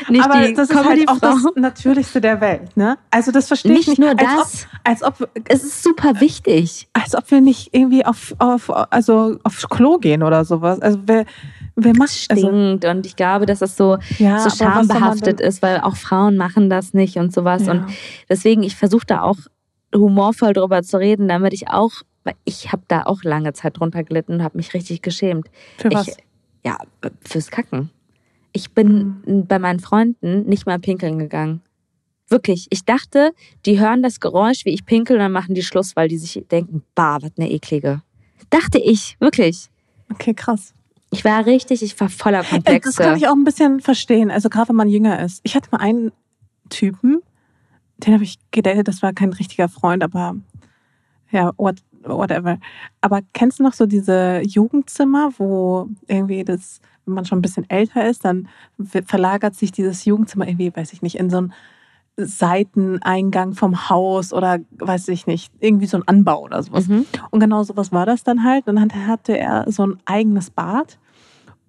nicht 0.09 0.23
Aber 0.23 0.47
die 0.47 0.53
das 0.53 0.69
ist 0.69 0.75
halt 0.75 1.07
auch 1.07 1.19
das 1.19 1.38
Natürlichste 1.55 2.21
der 2.21 2.39
Welt, 2.41 2.75
ne? 2.77 2.97
Also 3.09 3.31
das 3.31 3.47
verstehe 3.47 3.71
ich 3.73 3.88
Nicht 3.88 3.99
nicht. 3.99 3.99
nur 3.99 4.09
als 4.09 4.21
das. 4.21 4.67
Ob, 4.67 4.80
als, 4.83 5.03
ob, 5.03 5.30
Es 5.47 5.63
ist 5.63 5.83
super 5.83 6.19
wichtig. 6.21 6.88
als 6.93 7.15
ob 7.15 7.30
wir 7.31 7.41
nicht 7.41 7.73
irgendwie 7.73 8.05
auf, 8.05 8.35
auf, 8.38 8.69
also 8.91 9.38
aufs 9.43 9.67
Klo 9.69 9.97
gehen 9.97 10.23
oder 10.23 10.45
sowas. 10.45 10.80
Also 10.81 10.99
wer, 11.05 11.25
wer 11.75 11.95
macht 11.95 12.27
also, 12.30 12.47
Stinkt 12.47 12.85
und 12.85 13.05
ich 13.05 13.15
glaube, 13.15 13.45
dass 13.45 13.59
das 13.59 13.75
so, 13.75 13.97
ja, 14.19 14.39
so 14.39 14.49
schambehaftet 14.49 15.41
ist, 15.41 15.61
weil 15.61 15.80
auch 15.81 15.95
Frauen 15.95 16.38
machen 16.38 16.69
das 16.69 16.93
nicht 16.93 17.17
und 17.17 17.33
sowas. 17.33 17.65
Ja. 17.65 17.71
Und 17.71 17.85
deswegen, 18.30 18.63
ich 18.63 18.75
versuche 18.75 19.05
da 19.05 19.21
auch 19.21 19.38
humorvoll 19.93 20.53
drüber 20.53 20.83
zu 20.83 20.97
reden, 20.97 21.27
damit 21.27 21.53
ich 21.53 21.69
auch, 21.69 21.91
ich 22.45 22.72
habe 22.72 22.83
da 22.88 23.03
auch 23.03 23.24
lange 23.24 23.53
Zeit 23.53 23.80
drunter 23.80 24.03
gelitten 24.03 24.33
und 24.33 24.43
habe 24.43 24.58
mich 24.58 24.74
richtig 24.74 25.01
geschämt. 25.01 25.50
Für 25.77 25.91
was? 25.91 26.08
Ich, 26.09 26.16
ja, 26.64 26.77
fürs 27.25 27.50
Kacken. 27.50 27.90
Ich 28.53 28.72
bin 28.72 29.22
Mhm. 29.25 29.48
bei 29.48 29.59
meinen 29.59 29.80
Freunden 29.80 30.43
nicht 30.48 30.66
mal 30.66 30.77
pinkeln 30.80 31.17
gegangen. 31.19 31.61
Wirklich. 32.30 32.67
Ich 32.69 32.85
dachte, 32.85 33.32
die 33.66 33.80
hören 33.80 34.01
das 34.03 34.19
Geräusch, 34.19 34.66
wie 34.66 34.69
ich 34.69 34.85
pinkel, 34.85 35.16
und 35.17 35.22
dann 35.22 35.32
machen 35.32 35.56
die 35.56 35.64
Schluss, 35.64 35.95
weil 35.95 36.08
die 36.08 36.17
sich 36.17 36.43
denken, 36.50 36.83
bah, 36.95 37.17
was 37.22 37.32
eine 37.38 37.50
eklige. 37.50 38.01
Dachte 38.50 38.80
ich, 38.80 39.17
wirklich. 39.19 39.69
Okay, 40.11 40.33
krass. 40.33 40.74
Ich 41.11 41.25
war 41.25 41.45
richtig, 41.45 41.82
ich 41.83 42.00
war 42.00 42.08
voller 42.09 42.40
Äh, 42.40 42.43
Das 42.43 42.50
Komplexe. 42.51 43.03
kann 43.03 43.17
ich 43.17 43.27
auch 43.27 43.33
ein 43.33 43.43
bisschen 43.43 43.80
verstehen. 43.82 44.32
Also 44.32 44.48
gerade 44.50 44.69
wenn 44.69 44.75
man 44.77 44.88
jünger 44.90 45.19
ist. 45.24 45.41
Ich 45.43 45.56
hatte 45.56 45.69
mal 45.72 45.80
einen 45.82 46.11
Typen, 46.69 47.22
den 47.98 48.14
habe 48.14 48.24
ich 48.24 48.38
gedatet, 48.51 48.88
das 48.88 49.01
war 49.01 49.11
kein 49.14 49.33
richtiger 49.33 49.67
Freund, 49.67 50.03
aber 50.03 50.35
ja, 51.32 51.51
what, 51.58 51.75
whatever. 52.03 52.57
Aber 53.01 53.21
kennst 53.33 53.59
du 53.59 53.63
noch 53.63 53.73
so 53.73 53.85
diese 53.85 54.41
Jugendzimmer, 54.41 55.31
wo 55.38 55.89
irgendwie 56.07 56.43
das, 56.43 56.80
wenn 57.05 57.15
man 57.15 57.25
schon 57.25 57.39
ein 57.39 57.41
bisschen 57.41 57.69
älter 57.69 58.07
ist, 58.09 58.25
dann 58.25 58.47
verlagert 59.05 59.55
sich 59.55 59.71
dieses 59.71 60.05
Jugendzimmer 60.05 60.47
irgendwie, 60.47 60.75
weiß 60.75 60.93
ich 60.93 61.01
nicht, 61.01 61.15
in 61.15 61.30
so 61.30 61.38
einen 61.38 61.53
Seiteneingang 62.17 63.53
vom 63.53 63.89
Haus 63.89 64.33
oder 64.33 64.59
weiß 64.80 65.07
ich 65.09 65.27
nicht, 65.27 65.51
irgendwie 65.59 65.85
so 65.85 65.97
ein 65.97 66.07
Anbau 66.07 66.41
oder 66.41 66.61
sowas. 66.61 66.88
Mhm. 66.88 67.05
Und 67.30 67.39
genau 67.39 67.63
sowas 67.63 67.91
war 67.91 68.05
das 68.05 68.23
dann 68.23 68.43
halt. 68.43 68.67
Und 68.67 68.75
dann 68.75 69.07
hatte 69.07 69.38
er 69.38 69.65
so 69.71 69.85
ein 69.88 69.97
eigenes 70.05 70.49
Bad. 70.49 70.99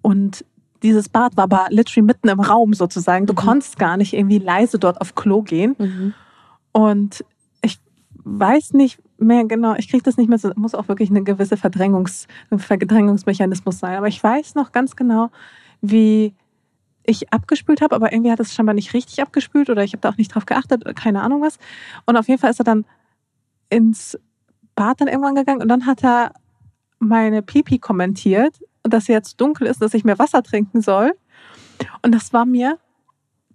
Und 0.01 0.45
dieses 0.83 1.07
Bad 1.09 1.37
war 1.37 1.45
aber 1.45 1.67
literally 1.69 2.05
mitten 2.05 2.27
im 2.27 2.39
Raum 2.41 2.73
sozusagen. 2.73 3.25
Du 3.25 3.33
Mhm. 3.33 3.37
konntest 3.37 3.79
gar 3.79 3.97
nicht 3.97 4.13
irgendwie 4.13 4.39
leise 4.39 4.79
dort 4.79 4.99
auf 4.99 5.15
Klo 5.15 5.41
gehen. 5.41 5.75
Mhm. 5.79 6.13
Und 6.73 7.23
ich 7.61 7.79
weiß 8.23 8.73
nicht 8.73 8.99
mehr 9.23 9.45
genau, 9.45 9.75
ich 9.75 9.89
kriege 9.89 10.03
das 10.03 10.17
nicht 10.17 10.29
mehr 10.29 10.37
so, 10.37 10.51
muss 10.55 10.75
auch 10.75 10.87
wirklich 10.87 11.09
eine 11.09 11.23
gewisse 11.23 11.57
Verdrängungs, 11.57 12.27
Verdrängungsmechanismus 12.55 13.79
sein. 13.79 13.97
Aber 13.97 14.07
ich 14.07 14.23
weiß 14.23 14.55
noch 14.55 14.71
ganz 14.71 14.95
genau, 14.95 15.29
wie 15.81 16.33
ich 17.05 17.31
abgespült 17.33 17.81
habe, 17.81 17.95
aber 17.95 18.13
irgendwie 18.13 18.31
hat 18.31 18.39
es 18.39 18.53
scheinbar 18.53 18.75
nicht 18.75 18.93
richtig 18.93 19.21
abgespült 19.21 19.69
oder 19.69 19.83
ich 19.83 19.93
habe 19.93 20.01
da 20.01 20.09
auch 20.09 20.17
nicht 20.17 20.33
drauf 20.33 20.45
geachtet, 20.45 20.83
keine 20.95 21.21
Ahnung 21.21 21.41
was. 21.41 21.57
Und 22.05 22.17
auf 22.17 22.27
jeden 22.27 22.39
Fall 22.39 22.51
ist 22.51 22.59
er 22.59 22.65
dann 22.65 22.85
ins 23.69 24.17
Bad 24.75 25.01
dann 25.01 25.07
irgendwann 25.07 25.35
gegangen 25.35 25.61
und 25.61 25.67
dann 25.67 25.85
hat 25.85 26.03
er 26.03 26.33
meine 26.99 27.41
Pipi 27.41 27.79
kommentiert, 27.79 28.59
dass 28.83 29.07
jetzt 29.07 29.39
dunkel 29.39 29.67
ist, 29.67 29.81
dass 29.81 29.93
ich 29.93 30.03
mehr 30.03 30.19
Wasser 30.19 30.43
trinken 30.43 30.81
soll. 30.81 31.13
Und 32.01 32.13
das 32.13 32.33
war 32.33 32.45
mir, 32.45 32.79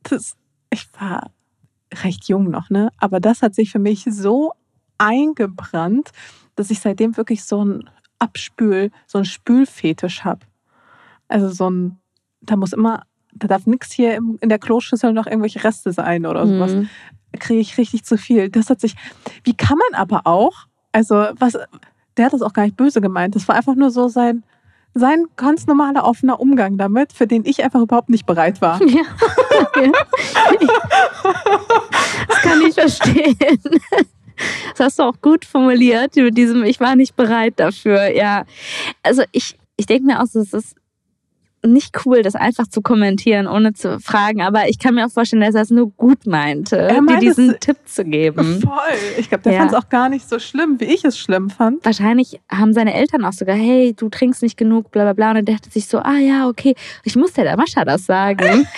das, 0.03 0.37
ich 0.71 0.89
war 0.99 1.31
recht 2.03 2.29
jung 2.29 2.51
noch, 2.51 2.71
ne? 2.71 2.91
Aber 2.99 3.21
das 3.21 3.43
hat 3.43 3.55
sich 3.55 3.71
für 3.71 3.79
mich 3.79 4.05
so 4.09 4.53
eingebrannt, 4.99 6.11
dass 6.57 6.71
ich 6.71 6.81
seitdem 6.81 7.17
wirklich 7.17 7.45
so 7.45 7.65
ein 7.65 7.91
Abspül, 8.19 8.91
so 9.07 9.19
ein 9.19 9.25
Spülfetisch 9.25 10.25
habe. 10.25 10.41
Also 11.29 11.49
so 11.49 11.71
ein, 11.71 11.99
da 12.41 12.57
muss 12.57 12.73
immer, 12.73 13.05
da 13.33 13.47
darf 13.49 13.67
nichts 13.67 13.93
hier 13.93 14.17
in 14.17 14.49
der 14.49 14.59
Kloschüssel 14.59 15.13
noch 15.13 15.27
irgendwelche 15.27 15.63
Reste 15.63 15.93
sein 15.93 16.27
oder 16.27 16.47
sowas. 16.47 16.73
Mhm. 16.73 16.89
Da 17.33 17.39
kriege 17.39 17.61
ich 17.61 17.79
richtig 17.79 18.05
zu 18.05 18.19
viel. 18.19 18.49
Das 18.49 18.71
hat 18.71 18.81
sich, 18.81 18.97
wie 19.45 19.55
kann 19.55 19.79
man 19.79 20.01
aber 20.01 20.23
auch, 20.27 20.67
also 20.93 21.15
was, 21.39 21.57
der 22.17 22.27
hat 22.27 22.33
das 22.33 22.43
auch 22.43 22.53
gar 22.53 22.65
nicht 22.65 22.77
böse 22.77 23.01
gemeint. 23.01 23.37
Das 23.37 23.47
war 23.47 23.55
einfach 23.55 23.75
nur 23.75 23.91
so 23.91 24.09
sein, 24.09 24.43
sein 24.95 25.27
ganz 25.37 25.67
normaler 25.67 26.05
offener 26.05 26.41
Umgang 26.41 26.79
damit, 26.79 27.13
für 27.13 27.27
den 27.27 27.45
ich 27.45 27.63
einfach 27.63 27.81
überhaupt 27.81 28.09
nicht 28.09 28.27
bereit 28.27 28.61
war. 28.61 28.81
Ja. 28.89 29.03
das 32.29 32.37
kann 32.43 32.61
ich 32.63 32.75
verstehen. 32.75 33.37
Das 34.77 34.87
hast 34.87 34.99
du 34.99 35.03
auch 35.05 35.21
gut 35.21 35.45
formuliert 35.45 36.17
mit 36.17 36.37
diesem, 36.37 36.65
ich 36.65 36.81
war 36.81 36.97
nicht 36.97 37.17
bereit 37.17 37.55
dafür. 37.57 38.09
Ja, 38.09 38.45
also 39.03 39.23
ich, 39.33 39.57
ich 39.77 39.87
denke 39.87 40.07
mir 40.07 40.21
auch, 40.21 40.25
es 40.25 40.53
ist 40.53 40.78
nicht 41.65 42.05
cool, 42.07 42.23
das 42.23 42.35
einfach 42.35 42.67
zu 42.69 42.83
kommentieren, 42.83 43.47
ohne 43.47 43.73
zu 43.73 43.99
fragen. 44.01 44.43
Aber 44.43 44.69
ich 44.69 44.79
kann 44.79 44.95
mir 44.95 45.07
auch 45.07 45.11
vorstellen, 45.11 45.43
dass 45.43 45.55
er 45.55 45.63
es 45.63 45.71
nur 45.71 45.91
gut 45.91 46.27
meinte, 46.27 46.77
Er 46.77 46.95
dir 46.95 47.03
meint 47.03 47.23
diesen 47.23 47.51
es- 47.51 47.59
Tipp 47.61 47.77
zu 47.87 48.05
geben. 48.05 48.61
Voll. 48.65 48.73
Ich 49.19 49.29
glaube, 49.29 49.43
der 49.45 49.53
Ja. 49.55 49.59
fand 49.61 49.73
es 49.73 49.77
auch 49.79 49.89
gar 49.89 50.09
nicht 50.09 50.29
so 50.29 50.39
schlimm, 50.39 50.79
wie 50.81 50.85
ich 50.85 51.05
es 51.05 51.19
schlimm 51.19 51.51
fand. 51.51 51.85
Wahrscheinlich 51.85 52.41
haben 52.51 52.73
seine 52.73 52.95
Eltern 52.95 53.25
auch 53.25 53.33
sogar, 53.33 53.57
hey, 53.57 53.95
du 53.97 54.09
trinkst 54.09 54.43
nicht 54.43 54.57
genug, 54.57 54.91
bla 54.93 55.03
bla 55.05 55.13
bla. 55.15 55.31
Und 55.31 55.37
er 55.37 55.43
dachte 55.43 55.71
sich 55.71 55.89
so, 55.89 55.99
ah 55.99 56.19
ja, 56.19 56.49
okay, 56.49 56.75
ich 57.05 57.17
muss 57.17 57.33
der 57.33 57.57
Mascha 57.57 57.85
das 57.85 58.07
sagen. 58.07 58.67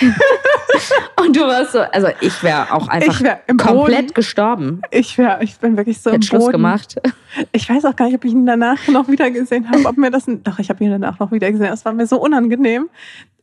Und 1.22 1.36
du 1.36 1.40
warst 1.40 1.72
so, 1.72 1.80
also 1.80 2.08
ich 2.20 2.42
wäre 2.42 2.72
auch 2.72 2.88
einfach 2.88 3.20
im 3.46 3.56
komplett 3.58 4.00
Boden. 4.06 4.14
gestorben. 4.14 4.82
Ich 4.90 5.18
wäre, 5.18 5.42
ich 5.42 5.58
bin 5.58 5.76
wirklich 5.76 6.00
so 6.00 6.10
Ich 6.10 6.16
im 6.16 6.22
Schluss 6.22 6.40
Boden. 6.44 6.52
gemacht. 6.52 6.96
Ich 7.52 7.68
weiß 7.70 7.84
auch 7.84 7.94
gar 7.94 8.06
nicht, 8.06 8.16
ob 8.16 8.24
ich 8.24 8.32
ihn 8.32 8.44
danach 8.44 8.88
noch 8.88 9.06
wieder 9.08 9.30
gesehen 9.30 9.70
habe, 9.70 9.86
ob 9.86 9.96
mir 9.96 10.10
das, 10.10 10.24
doch, 10.42 10.58
ich 10.58 10.68
habe 10.68 10.82
ihn 10.82 10.90
danach 10.90 11.20
noch 11.20 11.30
wieder 11.30 11.52
gesehen. 11.52 11.72
Es 11.72 11.84
war 11.84 11.92
mir 11.92 12.04
so 12.08 12.20
unangenehm. 12.20 12.79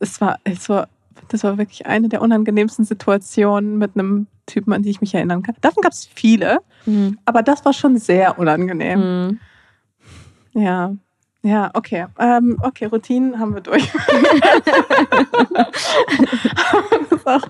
Es 0.00 0.20
war, 0.20 0.38
es 0.44 0.68
war, 0.68 0.88
das 1.28 1.44
war 1.44 1.58
wirklich 1.58 1.86
eine 1.86 2.08
der 2.08 2.22
unangenehmsten 2.22 2.84
Situationen 2.84 3.78
mit 3.78 3.92
einem 3.94 4.26
Typen, 4.46 4.72
an 4.72 4.82
die 4.82 4.90
ich 4.90 5.00
mich 5.00 5.14
erinnern 5.14 5.42
kann. 5.42 5.54
Davon 5.60 5.82
gab 5.82 5.92
es 5.92 6.08
viele, 6.12 6.58
Hm. 6.84 7.18
aber 7.24 7.42
das 7.42 7.64
war 7.64 7.72
schon 7.72 7.98
sehr 7.98 8.38
unangenehm. 8.38 9.38
Hm. 10.54 10.62
Ja. 10.62 10.94
Ja, 11.42 11.70
okay. 11.74 12.06
Ähm, 12.18 12.56
okay, 12.62 12.86
Routinen 12.86 13.38
haben 13.38 13.54
wir 13.54 13.60
durch. 13.60 13.88
das 17.10 17.26
auch 17.26 17.42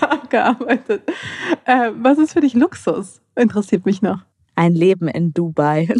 abgearbeitet. 0.00 1.02
Äh, 1.64 1.92
was 1.96 2.18
ist 2.18 2.32
für 2.32 2.40
dich 2.40 2.54
Luxus? 2.54 3.20
Interessiert 3.36 3.86
mich 3.86 4.02
noch. 4.02 4.18
Ein 4.56 4.72
Leben 4.72 5.06
in 5.08 5.32
Dubai. 5.32 5.88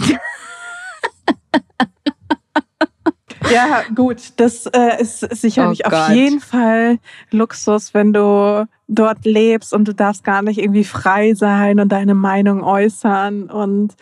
Ja, 3.50 3.84
gut, 3.94 4.33
das 4.36 4.66
äh, 4.66 5.00
ist 5.00 5.20
sicherlich 5.20 5.83
Oh 5.84 5.89
auf 5.89 6.10
jeden 6.10 6.41
Fall 6.41 6.99
Luxus, 7.31 7.94
wenn 7.94 8.12
du 8.12 8.68
dort 8.89 9.25
lebst 9.25 9.73
und 9.73 9.89
du 9.89 9.94
darfst 9.94 10.23
gar 10.23 10.42
nicht 10.42 10.58
irgendwie 10.58 10.84
frei 10.84 11.34
sein 11.34 11.81
und 11.81 11.91
deine 11.91 12.15
Meinung 12.15 12.62
äußern 12.62 13.50
und 13.50 13.94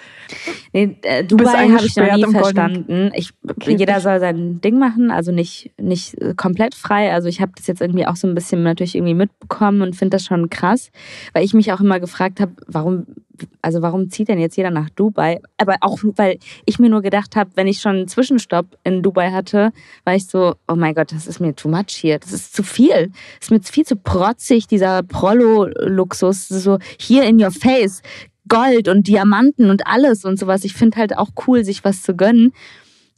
Nee, 0.73 0.97
äh, 1.03 1.23
bist 1.23 1.33
Dubai 1.33 1.69
habe 1.71 1.87
ich 1.87 1.97
noch 1.97 2.17
nie 2.17 2.27
verstanden. 2.33 3.13
Ich, 3.15 3.33
Okay, 3.47 3.77
jeder 3.77 4.01
soll 4.01 4.19
sein 4.21 4.61
Ding 4.61 4.79
machen, 4.79 5.11
also 5.11 5.31
nicht, 5.31 5.71
nicht 5.81 6.21
äh, 6.21 6.35
komplett 6.35 6.75
frei. 6.75 7.13
Also 7.13 7.29
ich 7.29 7.41
habe 7.41 7.53
das 7.57 7.67
jetzt 7.67 7.81
irgendwie 7.81 8.07
auch 8.07 8.17
so 8.17 8.27
ein 8.27 8.35
bisschen 8.35 8.63
natürlich 8.63 8.97
irgendwie 8.97 9.15
mitbekommen 9.15 9.83
und 9.83 9.95
finde 9.95 10.17
das 10.17 10.25
schon 10.25 10.51
krass, 10.51 10.91
weil 11.33 11.45
ich 11.45 11.55
mich 11.55 11.73
auch 11.73 11.81
immer 11.81 12.01
gefragt 12.01 12.41
habe, 12.41 12.53
warum, 12.67 13.07
also 13.63 13.83
warum 13.83 14.11
zieht 14.11 14.29
denn 14.29 14.39
jetzt 14.39 14.57
jeder 14.57 14.71
nach 14.71 14.91
Dubai? 14.91 15.41
Aber 15.57 15.77
auch, 15.81 15.99
weil 16.17 16.39
ich 16.67 16.79
mir 16.79 16.89
nur 16.89 17.03
gedacht 17.03 17.37
habe, 17.37 17.51
wenn 17.55 17.67
ich 17.67 17.81
schon 17.81 17.97
einen 17.97 18.09
Zwischenstopp 18.09 18.67
in 18.85 19.03
Dubai 19.03 19.31
hatte, 19.31 19.73
war 20.05 20.15
ich 20.15 20.27
so, 20.27 20.55
oh 20.69 20.75
mein 20.75 20.95
Gott, 20.95 21.13
das 21.13 21.27
ist 21.27 21.41
mir 21.41 21.55
too 21.55 21.69
much 21.69 21.91
hier. 21.91 22.19
Das 22.19 22.33
ist 22.33 22.55
zu 22.55 22.63
viel. 22.63 23.11
Das 23.39 23.49
ist 23.49 23.51
mir 23.51 23.61
viel 23.61 23.85
zu 23.85 23.97
protzig, 23.97 24.67
dieser 24.67 25.03
Prollo-Luxus. 25.03 26.49
So 26.49 26.79
hier 26.99 27.25
in 27.25 27.43
your 27.43 27.51
face. 27.51 28.03
Gold 28.49 28.89
und 28.89 29.09
Diamanten 29.09 29.71
und 29.71 29.87
alles 29.87 30.25
und 30.25 30.39
sowas. 30.39 30.65
Ich 30.65 30.75
finde 30.75 30.99
halt 30.99 31.17
auch 31.17 31.31
cool, 31.47 31.65
sich 31.65 31.85
was 31.85 32.03
zu 32.03 32.15
gönnen. 32.15 32.53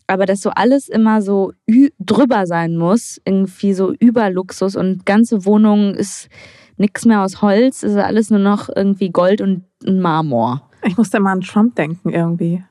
Aber 0.07 0.25
dass 0.25 0.41
so 0.41 0.51
alles 0.51 0.89
immer 0.89 1.21
so 1.21 1.53
drüber 1.99 2.47
sein 2.47 2.77
muss, 2.77 3.21
irgendwie 3.25 3.75
so 3.75 3.93
Überluxus 3.93 4.77
und 4.77 5.05
ganze 5.05 5.45
Wohnung 5.45 5.95
ist 5.95 6.29
nichts 6.77 7.05
mehr 7.05 7.23
aus 7.23 7.43
Holz, 7.43 7.83
ist 7.83 7.97
alles 7.97 8.31
nur 8.31 8.41
noch 8.41 8.69
irgendwie 8.75 9.11
Gold 9.11 9.41
und 9.41 9.65
Marmor. 9.85 10.69
ich 10.85 10.97
musste 10.97 11.17
immer 11.19 11.31
an 11.31 11.41
Trump 11.41 11.75
denken 11.77 12.11
irgendwie. 12.11 12.63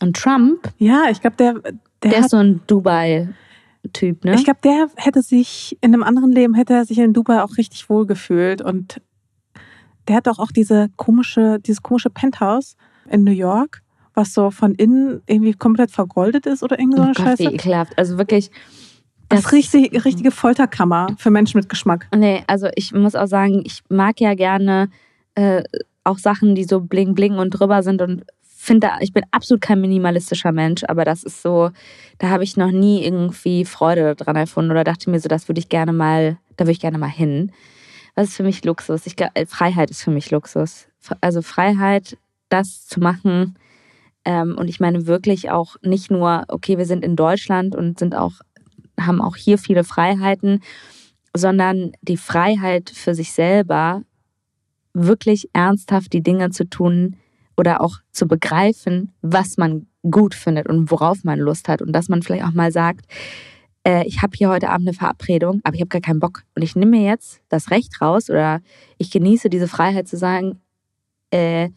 Und 0.00 0.16
Trump, 0.16 0.72
Ja, 0.78 1.04
ich 1.10 1.20
glaube, 1.20 1.36
der, 1.36 1.54
der, 1.54 1.72
der 2.02 2.10
hat, 2.12 2.24
ist 2.26 2.30
so 2.30 2.36
ein 2.36 2.60
Dubai-Typ, 2.66 4.24
ne? 4.24 4.34
ich 4.34 4.44
glaube, 4.44 4.60
der 4.62 4.88
hätte 4.96 5.22
sich 5.22 5.76
in 5.80 5.92
einem 5.92 6.02
anderen 6.02 6.30
Leben 6.30 6.54
hätte 6.54 6.74
er 6.74 6.84
sich 6.84 6.98
in 6.98 7.12
Dubai 7.12 7.42
auch 7.42 7.56
richtig 7.56 7.90
wohl 7.90 8.06
gefühlt 8.06 8.62
und 8.62 9.00
Der 10.06 10.16
hat 10.16 10.26
doch 10.26 10.38
auch 10.38 10.52
diese 10.52 10.88
komische, 10.96 11.58
dieses 11.60 11.82
komische 11.82 12.10
Penthouse 12.10 12.76
in 13.10 13.24
New 13.24 13.32
York, 13.32 13.82
was 14.14 14.32
so 14.34 14.50
von 14.50 14.74
innen 14.74 15.20
irgendwie 15.26 15.52
komplett 15.52 15.90
vergoldet 15.90 16.46
ist 16.46 16.62
oder 16.62 16.78
irgend 16.78 16.96
so 16.96 17.02
eine 17.02 17.10
oh 17.10 17.14
Gott, 17.14 17.26
Scheiße. 17.26 17.42
wie 17.44 17.54
ekelhaft. 17.54 17.98
Also 17.98 18.18
wirklich. 18.18 18.50
Das 19.28 19.40
ist 19.40 19.52
richtig, 19.52 20.04
richtige 20.04 20.30
Folterkammer 20.30 21.08
für 21.18 21.30
Menschen 21.30 21.58
mit 21.58 21.68
Geschmack. 21.68 22.08
Nee, 22.14 22.42
also 22.46 22.68
ich 22.74 22.92
muss 22.92 23.14
auch 23.14 23.26
sagen, 23.26 23.62
ich 23.64 23.82
mag 23.88 24.20
ja 24.20 24.34
gerne 24.34 24.88
äh, 25.34 25.62
auch 26.04 26.18
Sachen, 26.18 26.54
die 26.54 26.64
so 26.64 26.80
bling 26.80 27.14
bling 27.14 27.34
und 27.34 27.50
drüber 27.50 27.82
sind 27.82 28.00
und 28.00 28.24
finde, 28.42 28.90
ich 29.00 29.12
bin 29.12 29.24
absolut 29.30 29.62
kein 29.62 29.80
minimalistischer 29.80 30.52
Mensch, 30.52 30.82
aber 30.88 31.04
das 31.04 31.22
ist 31.22 31.42
so, 31.42 31.70
da 32.18 32.28
habe 32.28 32.44
ich 32.44 32.56
noch 32.56 32.70
nie 32.70 33.04
irgendwie 33.04 33.64
Freude 33.64 34.14
dran 34.14 34.36
erfunden 34.36 34.70
oder 34.70 34.84
dachte 34.84 35.10
mir 35.10 35.20
so, 35.20 35.28
das 35.28 35.48
würde 35.48 35.60
ich 35.60 35.68
gerne 35.68 35.92
mal, 35.92 36.38
da 36.56 36.64
würde 36.64 36.72
ich 36.72 36.80
gerne 36.80 36.98
mal 36.98 37.06
hin. 37.06 37.52
Was 38.14 38.28
ist 38.28 38.36
für 38.36 38.42
mich 38.42 38.64
Luxus? 38.64 39.06
Ich 39.06 39.14
Freiheit 39.46 39.90
ist 39.90 40.02
für 40.02 40.10
mich 40.10 40.30
Luxus. 40.30 40.88
Also 41.20 41.40
Freiheit, 41.40 42.18
das 42.48 42.86
zu 42.86 42.98
machen. 43.00 43.56
Ähm, 44.24 44.56
und 44.58 44.68
ich 44.68 44.80
meine 44.80 45.06
wirklich 45.06 45.50
auch 45.50 45.76
nicht 45.82 46.10
nur, 46.10 46.44
okay, 46.48 46.78
wir 46.78 46.84
sind 46.84 47.04
in 47.04 47.14
Deutschland 47.14 47.76
und 47.76 47.98
sind 47.98 48.16
auch 48.16 48.32
haben 49.00 49.20
auch 49.20 49.36
hier 49.36 49.58
viele 49.58 49.84
Freiheiten, 49.84 50.62
sondern 51.34 51.92
die 52.02 52.16
Freiheit 52.16 52.90
für 52.90 53.14
sich 53.14 53.32
selber, 53.32 54.02
wirklich 54.94 55.48
ernsthaft 55.52 56.12
die 56.12 56.22
Dinge 56.22 56.50
zu 56.50 56.64
tun 56.68 57.16
oder 57.56 57.80
auch 57.80 57.98
zu 58.12 58.26
begreifen, 58.26 59.12
was 59.22 59.56
man 59.56 59.86
gut 60.10 60.34
findet 60.34 60.68
und 60.68 60.90
worauf 60.90 61.24
man 61.24 61.38
Lust 61.38 61.68
hat. 61.68 61.82
Und 61.82 61.92
dass 61.92 62.08
man 62.08 62.22
vielleicht 62.22 62.44
auch 62.44 62.52
mal 62.52 62.72
sagt, 62.72 63.06
äh, 63.84 64.06
ich 64.06 64.22
habe 64.22 64.36
hier 64.36 64.48
heute 64.48 64.70
Abend 64.70 64.88
eine 64.88 64.96
Verabredung, 64.96 65.60
aber 65.64 65.74
ich 65.74 65.80
habe 65.80 65.88
gar 65.88 66.00
keinen 66.00 66.20
Bock. 66.20 66.44
Und 66.54 66.62
ich 66.62 66.76
nehme 66.76 66.92
mir 66.92 67.06
jetzt 67.06 67.40
das 67.48 67.70
Recht 67.70 68.00
raus 68.00 68.30
oder 68.30 68.60
ich 68.96 69.10
genieße 69.10 69.50
diese 69.50 69.68
Freiheit 69.68 70.08
zu 70.08 70.16
sagen, 70.16 70.60
äh, 71.30 71.70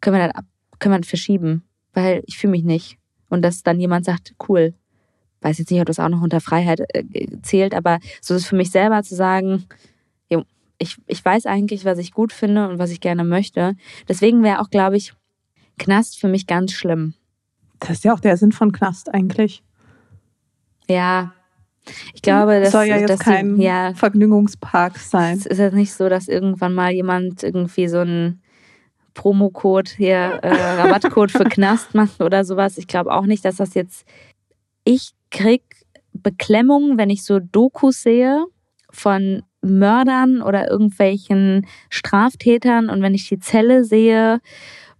können, 0.00 0.16
wir 0.16 0.28
das, 0.28 0.44
können 0.78 0.94
wir 0.94 1.00
das 1.00 1.08
verschieben, 1.08 1.64
weil 1.92 2.22
ich 2.26 2.38
fühle 2.38 2.52
mich 2.52 2.64
nicht. 2.64 2.98
Und 3.28 3.42
dass 3.42 3.62
dann 3.62 3.80
jemand 3.80 4.04
sagt, 4.04 4.34
cool, 4.48 4.74
weiß 5.46 5.58
jetzt 5.58 5.70
nicht, 5.70 5.80
ob 5.80 5.86
das 5.86 5.98
auch 5.98 6.08
noch 6.08 6.22
unter 6.22 6.40
Freiheit 6.40 6.80
äh, 6.92 7.26
zählt, 7.42 7.74
aber 7.74 7.98
so 8.20 8.34
ist 8.34 8.42
es 8.42 8.48
für 8.48 8.56
mich 8.56 8.70
selber 8.70 9.02
zu 9.02 9.14
sagen, 9.14 9.66
ich, 10.78 10.96
ich 11.06 11.24
weiß 11.24 11.46
eigentlich, 11.46 11.84
was 11.84 11.98
ich 11.98 12.12
gut 12.12 12.32
finde 12.32 12.68
und 12.68 12.78
was 12.78 12.90
ich 12.90 13.00
gerne 13.00 13.24
möchte. 13.24 13.74
Deswegen 14.08 14.42
wäre 14.42 14.60
auch, 14.60 14.70
glaube 14.70 14.96
ich, 14.96 15.14
Knast 15.78 16.18
für 16.18 16.28
mich 16.28 16.46
ganz 16.46 16.72
schlimm. 16.72 17.14
Das 17.80 17.90
ist 17.90 18.04
ja 18.04 18.14
auch 18.14 18.20
der 18.20 18.36
Sinn 18.36 18.52
von 18.52 18.72
Knast 18.72 19.12
eigentlich. 19.12 19.62
Ja, 20.88 21.32
ich 22.14 22.22
glaube, 22.22 22.60
das 22.60 22.72
soll 22.72 22.84
ja 22.84 22.98
jetzt 22.98 23.20
kein 23.20 23.56
die, 23.56 23.64
ja, 23.64 23.94
Vergnügungspark 23.94 24.98
sein. 24.98 25.36
es 25.36 25.46
ist 25.46 25.58
jetzt 25.58 25.74
nicht 25.74 25.92
so, 25.92 26.08
dass 26.08 26.28
irgendwann 26.28 26.74
mal 26.74 26.92
jemand 26.92 27.42
irgendwie 27.42 27.88
so 27.88 27.98
einen 27.98 28.42
Promocode 29.14 29.88
hier, 29.88 30.40
äh, 30.42 30.48
Rabattcode 30.80 31.30
für 31.30 31.44
Knast 31.44 31.94
macht 31.94 32.20
oder 32.20 32.44
sowas. 32.44 32.78
Ich 32.78 32.86
glaube 32.86 33.12
auch 33.12 33.26
nicht, 33.26 33.44
dass 33.44 33.56
das 33.56 33.74
jetzt. 33.74 34.04
Ich 34.84 35.12
krieg 35.36 35.62
Beklemmung, 36.12 36.96
wenn 36.96 37.10
ich 37.10 37.24
so 37.24 37.38
Dokus 37.38 38.02
sehe 38.02 38.46
von 38.90 39.42
Mördern 39.60 40.40
oder 40.42 40.70
irgendwelchen 40.70 41.66
Straftätern 41.90 42.88
und 42.88 43.02
wenn 43.02 43.14
ich 43.14 43.28
die 43.28 43.38
Zelle 43.38 43.84
sehe 43.84 44.40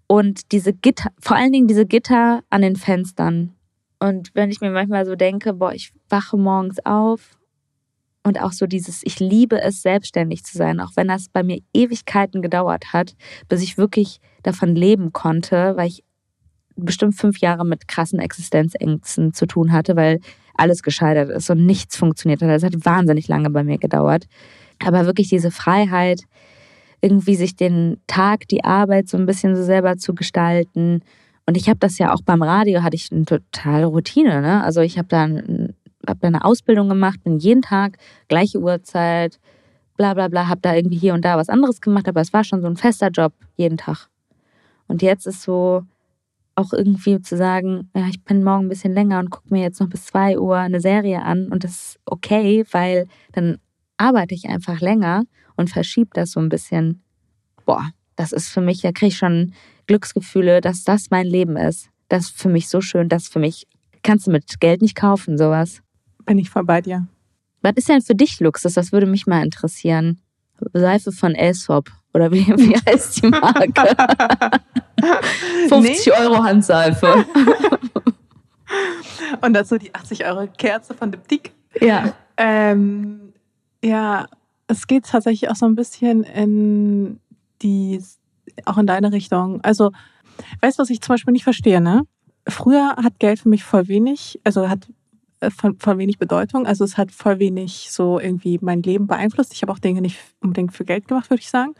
und 0.06 0.52
diese 0.52 0.72
Gitter, 0.74 1.10
vor 1.18 1.36
allen 1.36 1.52
Dingen 1.52 1.68
diese 1.68 1.86
Gitter 1.86 2.42
an 2.50 2.62
den 2.62 2.76
Fenstern. 2.76 3.54
Und 3.98 4.30
wenn 4.34 4.50
ich 4.50 4.60
mir 4.60 4.70
manchmal 4.70 5.06
so 5.06 5.14
denke, 5.14 5.54
boah, 5.54 5.72
ich 5.72 5.92
wache 6.10 6.36
morgens 6.36 6.84
auf 6.84 7.38
und 8.22 8.40
auch 8.42 8.52
so 8.52 8.66
dieses, 8.66 9.00
ich 9.04 9.18
liebe 9.18 9.60
es, 9.62 9.80
selbstständig 9.80 10.44
zu 10.44 10.58
sein, 10.58 10.80
auch 10.80 10.90
wenn 10.96 11.08
das 11.08 11.28
bei 11.30 11.42
mir 11.42 11.60
Ewigkeiten 11.72 12.42
gedauert 12.42 12.92
hat, 12.92 13.16
bis 13.48 13.62
ich 13.62 13.78
wirklich 13.78 14.20
davon 14.42 14.74
leben 14.74 15.12
konnte, 15.12 15.76
weil 15.76 15.88
ich 15.88 16.04
bestimmt 16.76 17.14
fünf 17.14 17.38
Jahre 17.38 17.64
mit 17.64 17.88
krassen 17.88 18.18
Existenzängsten 18.18 19.32
zu 19.32 19.46
tun 19.46 19.72
hatte, 19.72 19.96
weil 19.96 20.20
alles 20.54 20.82
gescheitert 20.82 21.30
ist 21.30 21.50
und 21.50 21.66
nichts 21.66 21.96
funktioniert 21.96 22.42
hat. 22.42 22.50
Das 22.50 22.62
hat 22.62 22.84
wahnsinnig 22.84 23.28
lange 23.28 23.50
bei 23.50 23.64
mir 23.64 23.78
gedauert. 23.78 24.26
Aber 24.84 25.06
wirklich 25.06 25.28
diese 25.28 25.50
Freiheit, 25.50 26.22
irgendwie 27.00 27.34
sich 27.34 27.56
den 27.56 27.98
Tag, 28.06 28.48
die 28.48 28.64
Arbeit 28.64 29.08
so 29.08 29.16
ein 29.16 29.26
bisschen 29.26 29.54
so 29.54 29.62
selber 29.62 29.96
zu 29.96 30.14
gestalten. 30.14 31.00
Und 31.46 31.56
ich 31.56 31.68
habe 31.68 31.78
das 31.78 31.98
ja 31.98 32.12
auch 32.12 32.22
beim 32.22 32.42
Radio, 32.42 32.82
hatte 32.82 32.96
ich 32.96 33.10
eine 33.12 33.24
totale 33.24 33.86
Routine. 33.86 34.40
Ne? 34.40 34.64
Also 34.64 34.80
ich 34.80 34.98
habe 34.98 35.08
dann 35.08 35.74
hab 36.06 36.20
da 36.20 36.28
eine 36.28 36.44
Ausbildung 36.44 36.88
gemacht, 36.88 37.22
bin 37.24 37.38
jeden 37.38 37.62
Tag, 37.62 37.98
gleiche 38.28 38.60
Uhrzeit, 38.60 39.38
bla 39.96 40.14
bla 40.14 40.28
bla, 40.28 40.48
habe 40.48 40.60
da 40.60 40.74
irgendwie 40.74 40.98
hier 40.98 41.14
und 41.14 41.24
da 41.24 41.36
was 41.36 41.48
anderes 41.48 41.80
gemacht, 41.80 42.08
aber 42.08 42.20
es 42.20 42.32
war 42.32 42.44
schon 42.44 42.60
so 42.60 42.66
ein 42.66 42.76
fester 42.76 43.08
Job 43.08 43.32
jeden 43.56 43.76
Tag. 43.76 44.08
Und 44.88 45.02
jetzt 45.02 45.26
ist 45.26 45.42
so, 45.42 45.82
auch 46.56 46.72
irgendwie 46.72 47.20
zu 47.20 47.36
sagen, 47.36 47.90
ja, 47.94 48.08
ich 48.08 48.24
bin 48.24 48.42
morgen 48.42 48.66
ein 48.66 48.68
bisschen 48.68 48.94
länger 48.94 49.20
und 49.20 49.30
gucke 49.30 49.52
mir 49.52 49.62
jetzt 49.62 49.80
noch 49.80 49.88
bis 49.88 50.06
zwei 50.06 50.38
Uhr 50.38 50.56
eine 50.56 50.80
Serie 50.80 51.22
an 51.22 51.48
und 51.48 51.64
das 51.64 51.72
ist 51.72 52.00
okay, 52.06 52.64
weil 52.72 53.06
dann 53.32 53.58
arbeite 53.98 54.34
ich 54.34 54.48
einfach 54.48 54.80
länger 54.80 55.24
und 55.56 55.70
verschiebe 55.70 56.10
das 56.14 56.32
so 56.32 56.40
ein 56.40 56.48
bisschen. 56.48 57.02
Boah, 57.66 57.90
das 58.16 58.32
ist 58.32 58.48
für 58.48 58.60
mich, 58.62 58.80
da 58.80 58.92
kriege 58.92 59.08
ich 59.08 59.18
schon 59.18 59.52
Glücksgefühle, 59.86 60.60
dass 60.60 60.84
das 60.84 61.10
mein 61.10 61.26
Leben 61.26 61.56
ist. 61.56 61.90
Das 62.08 62.26
ist 62.26 62.40
für 62.40 62.48
mich 62.48 62.68
so 62.68 62.80
schön, 62.80 63.08
das 63.08 63.28
für 63.28 63.38
mich 63.38 63.66
kannst 64.02 64.26
du 64.26 64.30
mit 64.30 64.60
Geld 64.60 64.82
nicht 64.82 64.96
kaufen, 64.96 65.36
sowas. 65.36 65.82
Bin 66.24 66.38
ich 66.38 66.50
voll 66.50 66.64
bei 66.64 66.80
dir. 66.80 67.06
Was 67.60 67.72
ist 67.76 67.88
denn 67.88 68.00
für 68.00 68.14
dich 68.14 68.40
Luxus? 68.40 68.74
Das 68.74 68.92
würde 68.92 69.06
mich 69.06 69.26
mal 69.26 69.44
interessieren. 69.44 70.20
Seife 70.72 71.12
von 71.12 71.34
Aesop 71.34 71.90
oder 72.14 72.32
wie, 72.32 72.46
wie 72.56 72.76
heißt 72.76 73.22
die 73.22 73.28
Marke? 73.28 73.96
50 75.68 76.18
Euro 76.18 76.42
Handseife. 76.42 77.24
Und 79.40 79.54
dazu 79.54 79.78
die 79.78 79.94
80 79.94 80.26
Euro 80.26 80.46
Kerze 80.56 80.94
von 80.94 81.10
Diptyque. 81.10 81.50
Ja. 81.80 82.14
Ähm, 82.36 83.32
ja, 83.82 84.26
es 84.66 84.86
geht 84.86 85.06
tatsächlich 85.06 85.50
auch 85.50 85.56
so 85.56 85.66
ein 85.66 85.74
bisschen 85.74 86.24
in 86.24 87.20
die, 87.62 88.02
auch 88.64 88.78
in 88.78 88.86
deine 88.86 89.12
Richtung. 89.12 89.60
Also, 89.62 89.92
weißt 90.60 90.78
du, 90.78 90.82
was 90.82 90.90
ich 90.90 91.00
zum 91.00 91.14
Beispiel 91.14 91.32
nicht 91.32 91.44
verstehe, 91.44 91.80
ne? 91.80 92.02
Früher 92.48 92.96
hat 92.96 93.18
Geld 93.18 93.40
für 93.40 93.48
mich 93.48 93.64
voll 93.64 93.88
wenig, 93.88 94.40
also 94.44 94.68
hat 94.68 94.88
äh, 95.40 95.50
voll, 95.50 95.74
voll 95.78 95.98
wenig 95.98 96.18
Bedeutung. 96.18 96.66
Also 96.66 96.84
es 96.84 96.96
hat 96.96 97.10
voll 97.10 97.38
wenig 97.38 97.88
so 97.90 98.18
irgendwie 98.18 98.58
mein 98.62 98.82
Leben 98.82 99.06
beeinflusst. 99.06 99.52
Ich 99.52 99.62
habe 99.62 99.72
auch 99.72 99.78
Dinge 99.78 100.00
nicht 100.00 100.18
unbedingt 100.40 100.72
für 100.72 100.84
Geld 100.84 101.08
gemacht, 101.08 101.30
würde 101.30 101.40
ich 101.40 101.50
sagen. 101.50 101.74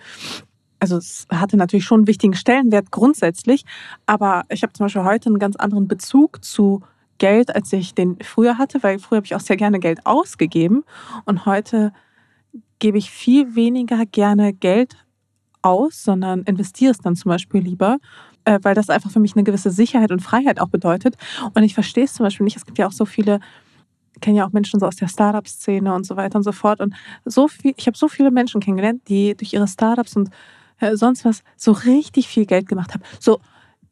Also 0.79 0.99
es 0.99 1.27
hatte 1.31 1.57
natürlich 1.57 1.85
schon 1.85 2.01
einen 2.01 2.07
wichtigen 2.07 2.35
Stellenwert 2.35 2.91
grundsätzlich, 2.91 3.65
aber 4.05 4.45
ich 4.49 4.63
habe 4.63 4.73
zum 4.73 4.85
Beispiel 4.87 5.05
heute 5.05 5.29
einen 5.31 5.39
ganz 5.39 5.57
anderen 5.57 5.89
Bezug 5.89 6.45
zu 6.45 6.83
Geld, 7.19 7.55
als 7.55 7.73
ich 7.73 7.95
den 7.95 8.19
früher 8.23 8.59
hatte, 8.59 8.83
weil 8.83 8.99
früher 8.99 9.17
habe 9.17 9.27
ich 9.27 9.35
auch 9.35 9.41
sehr 9.41 9.57
gerne 9.57 9.79
Geld 9.79 10.05
ausgegeben 10.05 10.85
und 11.25 11.47
heute 11.47 11.93
gebe 12.79 12.99
ich 12.99 13.11
viel 13.11 13.55
weniger 13.55 14.05
gerne 14.05 14.53
Geld 14.53 14.97
aus, 15.63 16.03
sondern 16.03 16.43
investiere 16.43 16.93
es 16.93 16.99
dann 16.99 17.17
zum 17.17 17.31
Beispiel 17.31 17.61
lieber, 17.61 17.99
äh, 18.45 18.59
weil 18.63 18.75
das 18.75 18.91
einfach 18.91 19.11
für 19.11 19.21
mich 19.21 19.35
eine 19.35 19.45
gewisse 19.45 19.71
Sicherheit 19.71 20.13
und 20.13 20.21
Freiheit 20.21 20.61
auch 20.61 20.69
bedeutet. 20.69 21.17
Und 21.55 21.63
ich 21.63 21.75
verstehe 21.75 22.05
es 22.05 22.15
zum 22.15 22.25
Beispiel 22.25 22.45
nicht. 22.45 22.57
Es 22.57 22.67
gibt 22.67 22.79
ja 22.79 22.87
auch 22.87 22.93
so 22.93 23.05
viele, 23.05 23.41
kenne 24.21 24.39
ja 24.39 24.47
auch 24.47 24.53
Menschen 24.53 24.79
so 24.79 24.87
aus 24.87 24.97
der 24.97 25.09
Startup-Szene 25.09 25.93
und 25.95 26.07
so 26.07 26.17
weiter 26.17 26.37
und 26.37 26.45
so 26.45 26.53
fort. 26.53 26.81
Und 26.81 26.95
so 27.25 27.49
viel, 27.49 27.75
ich 27.77 27.87
habe 27.87 27.97
so 27.97 28.09
viele 28.09 28.31
Menschen 28.31 28.61
kennengelernt, 28.61 29.03
die 29.09 29.35
durch 29.37 29.53
ihre 29.53 29.67
Startups 29.67 30.17
und 30.17 30.31
äh, 30.81 30.97
sonst 30.97 31.25
was 31.25 31.43
so 31.57 31.73
richtig 31.73 32.29
viel 32.29 32.47
Geld 32.47 32.69
gemacht 32.69 32.95
haben. 32.95 33.03
So, 33.21 33.41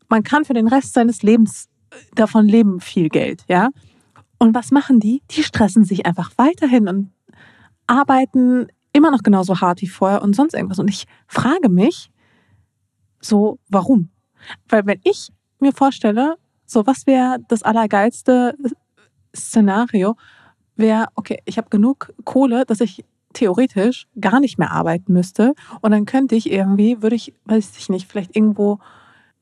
man 0.09 0.23
kann 0.23 0.45
für 0.45 0.55
den 0.55 0.69
Rest 0.69 0.95
seines 0.95 1.23
Lebens 1.23 1.69
äh, 1.91 1.97
davon 2.15 2.47
leben, 2.47 2.81
viel 2.81 3.09
Geld, 3.09 3.45
ja. 3.49 3.71
Und 4.39 4.55
was 4.55 4.71
machen 4.71 5.01
die? 5.01 5.23
Die 5.31 5.43
stressen 5.43 5.85
sich 5.85 6.07
einfach 6.07 6.33
weiterhin 6.37 6.89
und 6.89 7.13
arbeiten 7.87 8.67
immer 8.93 9.11
noch 9.11 9.23
genauso 9.23 9.61
hart 9.61 9.83
wie 9.83 9.89
vorher 9.89 10.23
und 10.23 10.35
sonst 10.35 10.55
irgendwas. 10.55 10.79
Und 10.79 10.89
ich 10.89 11.07
frage 11.27 11.69
mich 11.69 12.11
so, 13.21 13.59
warum? 13.69 14.11
Weil 14.69 14.87
wenn 14.87 15.01
ich 15.05 15.31
mir 15.61 15.73
vorstelle, 15.73 16.37
so 16.67 16.87
was 16.87 17.07
wäre 17.07 17.39
das 17.49 17.63
allergeilste 17.63 18.57
Szenario, 19.35 20.17
wäre, 20.77 21.07
okay, 21.15 21.41
ich 21.45 21.59
habe 21.59 21.71
genug 21.71 22.13
Kohle, 22.25 22.65
dass 22.65 22.81
ich 22.81 23.05
theoretisch 23.35 24.07
gar 24.21 24.41
nicht 24.41 24.59
mehr 24.59 24.71
arbeiten 24.71 25.13
müsste 25.13 25.55
und 25.83 25.91
dann 25.91 26.07
könnte 26.07 26.35
ich 26.35 26.51
irgendwie, 26.51 27.03
würde 27.03 27.17
ich, 27.17 27.35
weiß 27.45 27.73
ich 27.79 27.89
nicht, 27.89 28.09
vielleicht 28.11 28.35
irgendwo 28.35 28.79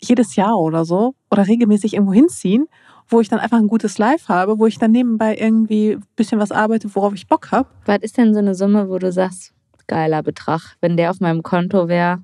jedes 0.00 0.36
Jahr 0.36 0.58
oder 0.58 0.84
so 0.84 1.14
oder 1.30 1.46
regelmäßig 1.46 1.94
irgendwo 1.94 2.12
hinziehen, 2.12 2.66
wo 3.08 3.20
ich 3.20 3.28
dann 3.28 3.38
einfach 3.38 3.58
ein 3.58 3.68
gutes 3.68 3.98
Life 3.98 4.28
habe, 4.28 4.58
wo 4.58 4.66
ich 4.66 4.78
dann 4.78 4.90
nebenbei 4.90 5.36
irgendwie 5.36 5.92
ein 5.92 6.04
bisschen 6.16 6.40
was 6.40 6.50
arbeite, 6.50 6.94
worauf 6.94 7.14
ich 7.14 7.28
Bock 7.28 7.52
habe. 7.52 7.68
Was 7.84 7.98
ist 7.98 8.18
denn 8.18 8.34
so 8.34 8.40
eine 8.40 8.54
Summe, 8.54 8.88
wo 8.88 8.98
du 8.98 9.12
sagst, 9.12 9.52
geiler 9.86 10.22
Betrag, 10.22 10.76
wenn 10.80 10.96
der 10.96 11.10
auf 11.10 11.20
meinem 11.20 11.42
Konto 11.42 11.88
wäre, 11.88 12.22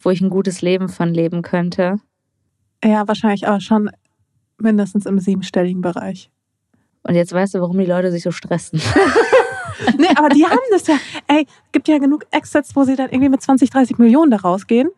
wo 0.00 0.10
ich 0.10 0.20
ein 0.20 0.30
gutes 0.30 0.60
Leben 0.60 0.88
von 0.88 1.14
leben 1.14 1.42
könnte? 1.42 1.96
Ja, 2.84 3.08
wahrscheinlich 3.08 3.48
aber 3.48 3.60
schon 3.60 3.90
mindestens 4.58 5.06
im 5.06 5.18
siebenstelligen 5.18 5.80
Bereich. 5.80 6.30
Und 7.02 7.14
jetzt 7.14 7.32
weißt 7.32 7.54
du, 7.54 7.60
warum 7.60 7.78
die 7.78 7.86
Leute 7.86 8.10
sich 8.10 8.22
so 8.22 8.30
stressen. 8.30 8.80
nee, 9.98 10.08
aber 10.16 10.28
die 10.28 10.44
haben 10.44 10.58
das 10.70 10.86
ja. 10.86 10.96
Ey, 11.26 11.46
gibt 11.72 11.88
ja 11.88 11.98
genug 11.98 12.26
Exits, 12.30 12.74
wo 12.74 12.84
sie 12.84 12.96
dann 12.96 13.10
irgendwie 13.10 13.28
mit 13.28 13.42
20, 13.42 13.70
30 13.70 13.98
Millionen 13.98 14.30
da 14.30 14.38
rausgehen. 14.38 14.90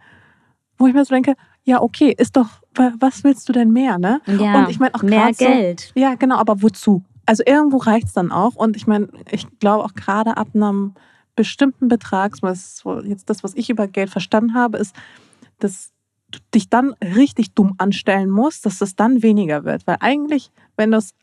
Wo 0.79 0.87
ich 0.87 0.95
mir 0.95 1.05
so 1.05 1.15
denke, 1.15 1.35
ja, 1.65 1.81
okay, 1.81 2.15
ist 2.17 2.37
doch, 2.37 2.49
was 2.75 3.25
willst 3.25 3.49
du 3.49 3.53
denn 3.53 3.73
mehr, 3.73 3.99
ne? 3.99 4.21
Ja, 4.27 4.61
und 4.61 4.71
ich 4.71 4.79
meine 4.79 4.95
auch 4.95 5.03
mehr 5.03 5.33
Geld. 5.33 5.93
So, 5.95 6.01
ja, 6.01 6.15
genau, 6.15 6.37
aber 6.37 6.63
wozu? 6.63 7.03
Also 7.25 7.43
irgendwo 7.45 7.79
reicht 7.79 8.07
es 8.07 8.13
dann 8.13 8.31
auch. 8.31 8.55
Und 8.55 8.77
ich 8.77 8.87
meine, 8.87 9.09
ich 9.31 9.47
glaube 9.59 9.85
auch 9.85 9.95
gerade 9.95 10.37
ab 10.37 10.49
einem 10.55 10.95
bestimmten 11.35 11.89
Betrag, 11.89 12.37
was 12.41 12.83
jetzt 13.05 13.29
das, 13.31 13.43
was 13.43 13.55
ich 13.55 13.69
über 13.69 13.89
Geld 13.89 14.11
verstanden 14.11 14.55
habe, 14.55 14.79
ist, 14.79 14.95
dass 15.59 15.91
du 16.31 16.39
dich 16.55 16.69
dann 16.69 16.95
richtig 17.03 17.53
dumm 17.55 17.75
anstellen 17.79 18.31
musst, 18.31 18.67
dass 18.67 18.79
das 18.79 18.97
dann 18.97 19.23
weniger 19.23 19.65
wird. 19.65 19.87
Weil 19.87 19.97
eigentlich, 20.01 20.51
wenn 20.77 20.91
du 20.91 20.99
es 20.99 21.15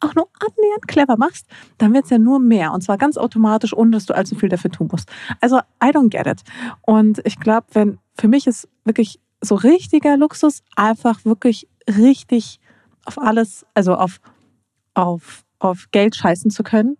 auch 0.00 0.14
nur 0.14 0.28
annähernd 0.40 0.88
clever 0.88 1.16
machst, 1.16 1.46
dann 1.78 1.92
wird 1.94 2.04
es 2.04 2.10
ja 2.10 2.18
nur 2.18 2.38
mehr. 2.38 2.72
Und 2.72 2.82
zwar 2.82 2.98
ganz 2.98 3.16
automatisch, 3.16 3.74
ohne 3.74 3.92
dass 3.92 4.06
du 4.06 4.14
allzu 4.14 4.34
viel 4.34 4.48
dafür 4.48 4.70
tun 4.70 4.88
musst. 4.90 5.10
Also, 5.40 5.58
I 5.82 5.88
don't 5.88 6.10
get 6.10 6.26
it. 6.26 6.42
Und 6.82 7.20
ich 7.24 7.38
glaube, 7.38 7.66
wenn, 7.72 7.98
für 8.14 8.28
mich 8.28 8.46
ist 8.46 8.68
wirklich 8.84 9.20
so 9.40 9.54
richtiger 9.54 10.16
Luxus 10.16 10.62
einfach 10.74 11.24
wirklich 11.24 11.68
richtig 11.88 12.60
auf 13.04 13.18
alles, 13.18 13.64
also 13.74 13.94
auf, 13.94 14.20
auf, 14.94 15.44
auf 15.58 15.86
Geld 15.92 16.16
scheißen 16.16 16.50
zu 16.50 16.62
können 16.62 16.96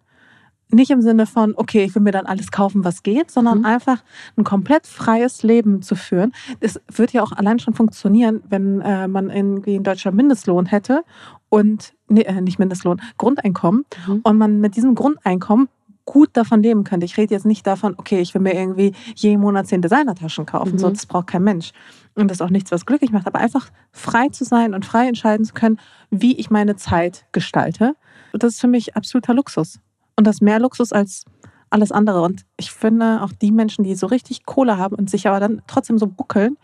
nicht 0.71 0.91
im 0.91 1.01
Sinne 1.01 1.27
von, 1.27 1.55
okay, 1.57 1.85
ich 1.85 1.95
will 1.95 2.03
mir 2.03 2.13
dann 2.13 2.27
alles 2.27 2.51
kaufen, 2.51 2.85
was 2.85 3.03
geht, 3.03 3.31
sondern 3.31 3.59
mhm. 3.59 3.65
einfach 3.67 4.03
ein 4.37 4.45
komplett 4.45 4.87
freies 4.87 5.43
Leben 5.43 5.83
zu 5.83 5.95
führen. 5.95 6.33
Es 6.61 6.81
wird 6.93 7.13
ja 7.13 7.23
auch 7.23 7.33
allein 7.33 7.59
schon 7.59 7.75
funktionieren, 7.75 8.43
wenn 8.49 8.81
äh, 8.81 9.07
man 9.09 9.31
irgendwie 9.31 9.77
in 9.77 9.85
Deutschland 9.85 10.17
Mindestlohn 10.17 10.67
hätte 10.67 11.05
und, 11.49 11.95
nee, 12.09 12.23
äh, 12.23 12.41
nicht 12.41 12.59
Mindestlohn, 12.59 13.01
Grundeinkommen 13.19 13.85
mhm. 14.07 14.21
und 14.23 14.39
man 14.39 14.61
mit 14.61 14.77
diesem 14.77 14.95
Grundeinkommen 14.95 15.69
gut 16.07 16.31
davon 16.35 16.63
leben 16.63 16.85
könnte. 16.85 17.05
Ich 17.05 17.17
rede 17.17 17.35
jetzt 17.35 17.45
nicht 17.45 17.67
davon, 17.67 17.95
okay, 17.99 18.21
ich 18.21 18.33
will 18.33 18.41
mir 18.41 18.55
irgendwie 18.55 18.95
jeden 19.17 19.41
Monat 19.41 19.67
zehn 19.67 19.83
Designertaschen 19.83 20.47
kaufen. 20.47 20.75
Mhm. 20.75 20.79
So, 20.79 20.89
das 20.89 21.05
braucht 21.05 21.27
kein 21.27 21.43
Mensch. 21.43 21.73
Und 22.15 22.31
das 22.31 22.39
ist 22.39 22.43
auch 22.43 22.51
nichts, 22.51 22.71
was 22.71 22.87
glücklich 22.87 23.11
macht. 23.11 23.27
Aber 23.27 23.41
einfach 23.41 23.69
frei 23.91 24.29
zu 24.29 24.45
sein 24.45 24.73
und 24.73 24.87
frei 24.87 25.09
entscheiden 25.09 25.45
zu 25.45 25.53
können, 25.53 25.79
wie 26.11 26.39
ich 26.39 26.49
meine 26.49 26.77
Zeit 26.77 27.27
gestalte. 27.33 27.97
Das 28.33 28.55
ist 28.55 28.61
für 28.61 28.69
mich 28.69 28.97
absoluter 28.97 29.35
Luxus. 29.35 29.81
Und 30.15 30.27
das 30.27 30.41
mehr 30.41 30.61
Luxus 30.61 30.93
als 30.93 31.25
alles 31.71 31.93
andere. 31.93 32.23
Und 32.23 32.47
ich 32.57 32.71
finde, 32.71 33.23
auch 33.23 33.33
die 33.33 33.51
Menschen, 33.51 33.85
die 33.85 33.95
so 33.97 34.07
richtig 34.07 34.47
Kohle 34.47 34.79
haben 34.79 34.95
und 34.95 35.11
sich 35.11 35.27
aber 35.27 35.41
dann 35.41 35.63
trotzdem 35.67 35.99
so 35.99 36.07
buckeln, 36.07 36.57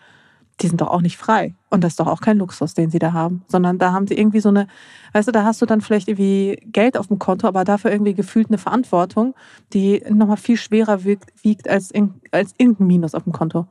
die 0.61 0.69
sind 0.69 0.81
doch 0.81 0.89
auch 0.89 1.01
nicht 1.01 1.17
frei. 1.17 1.55
Und 1.71 1.83
das 1.83 1.93
ist 1.93 2.01
doch 2.01 2.07
auch 2.07 2.21
kein 2.21 2.39
Luxus, 2.39 2.75
den 2.75 2.91
sie 2.91 2.99
da 2.99 3.13
haben. 3.13 3.45
Sondern 3.49 3.79
da 3.79 3.93
haben 3.93 4.07
sie 4.07 4.17
irgendwie 4.17 4.41
so 4.41 4.51
eine, 4.51 4.69
weißt 5.13 5.29
du, 5.29 5.33
da 5.33 5.45
hast 5.45 5.63
du 5.63 5.67
dann 5.67 5.81
vielleicht 5.81 6.09
irgendwie 6.09 6.63
Geld 6.67 6.97
auf 6.97 7.09
dem 7.09 7.19
Konto, 7.19 7.47
aber 7.49 7.65
dafür 7.65 7.91
irgendwie 7.91 8.15
gefühlt 8.15 8.49
eine 8.49 8.59
Verantwortung, 8.59 9.35
die 9.73 10.03
nochmal 10.09 10.37
viel 10.37 10.57
schwerer 10.57 11.05
wiegt, 11.05 11.31
wiegt 11.43 11.69
als, 11.69 11.91
in, 11.91 12.15
als 12.31 12.55
irgendein 12.59 12.87
Minus 12.87 13.15
auf 13.15 13.25
dem 13.25 13.33
Konto. 13.33 13.67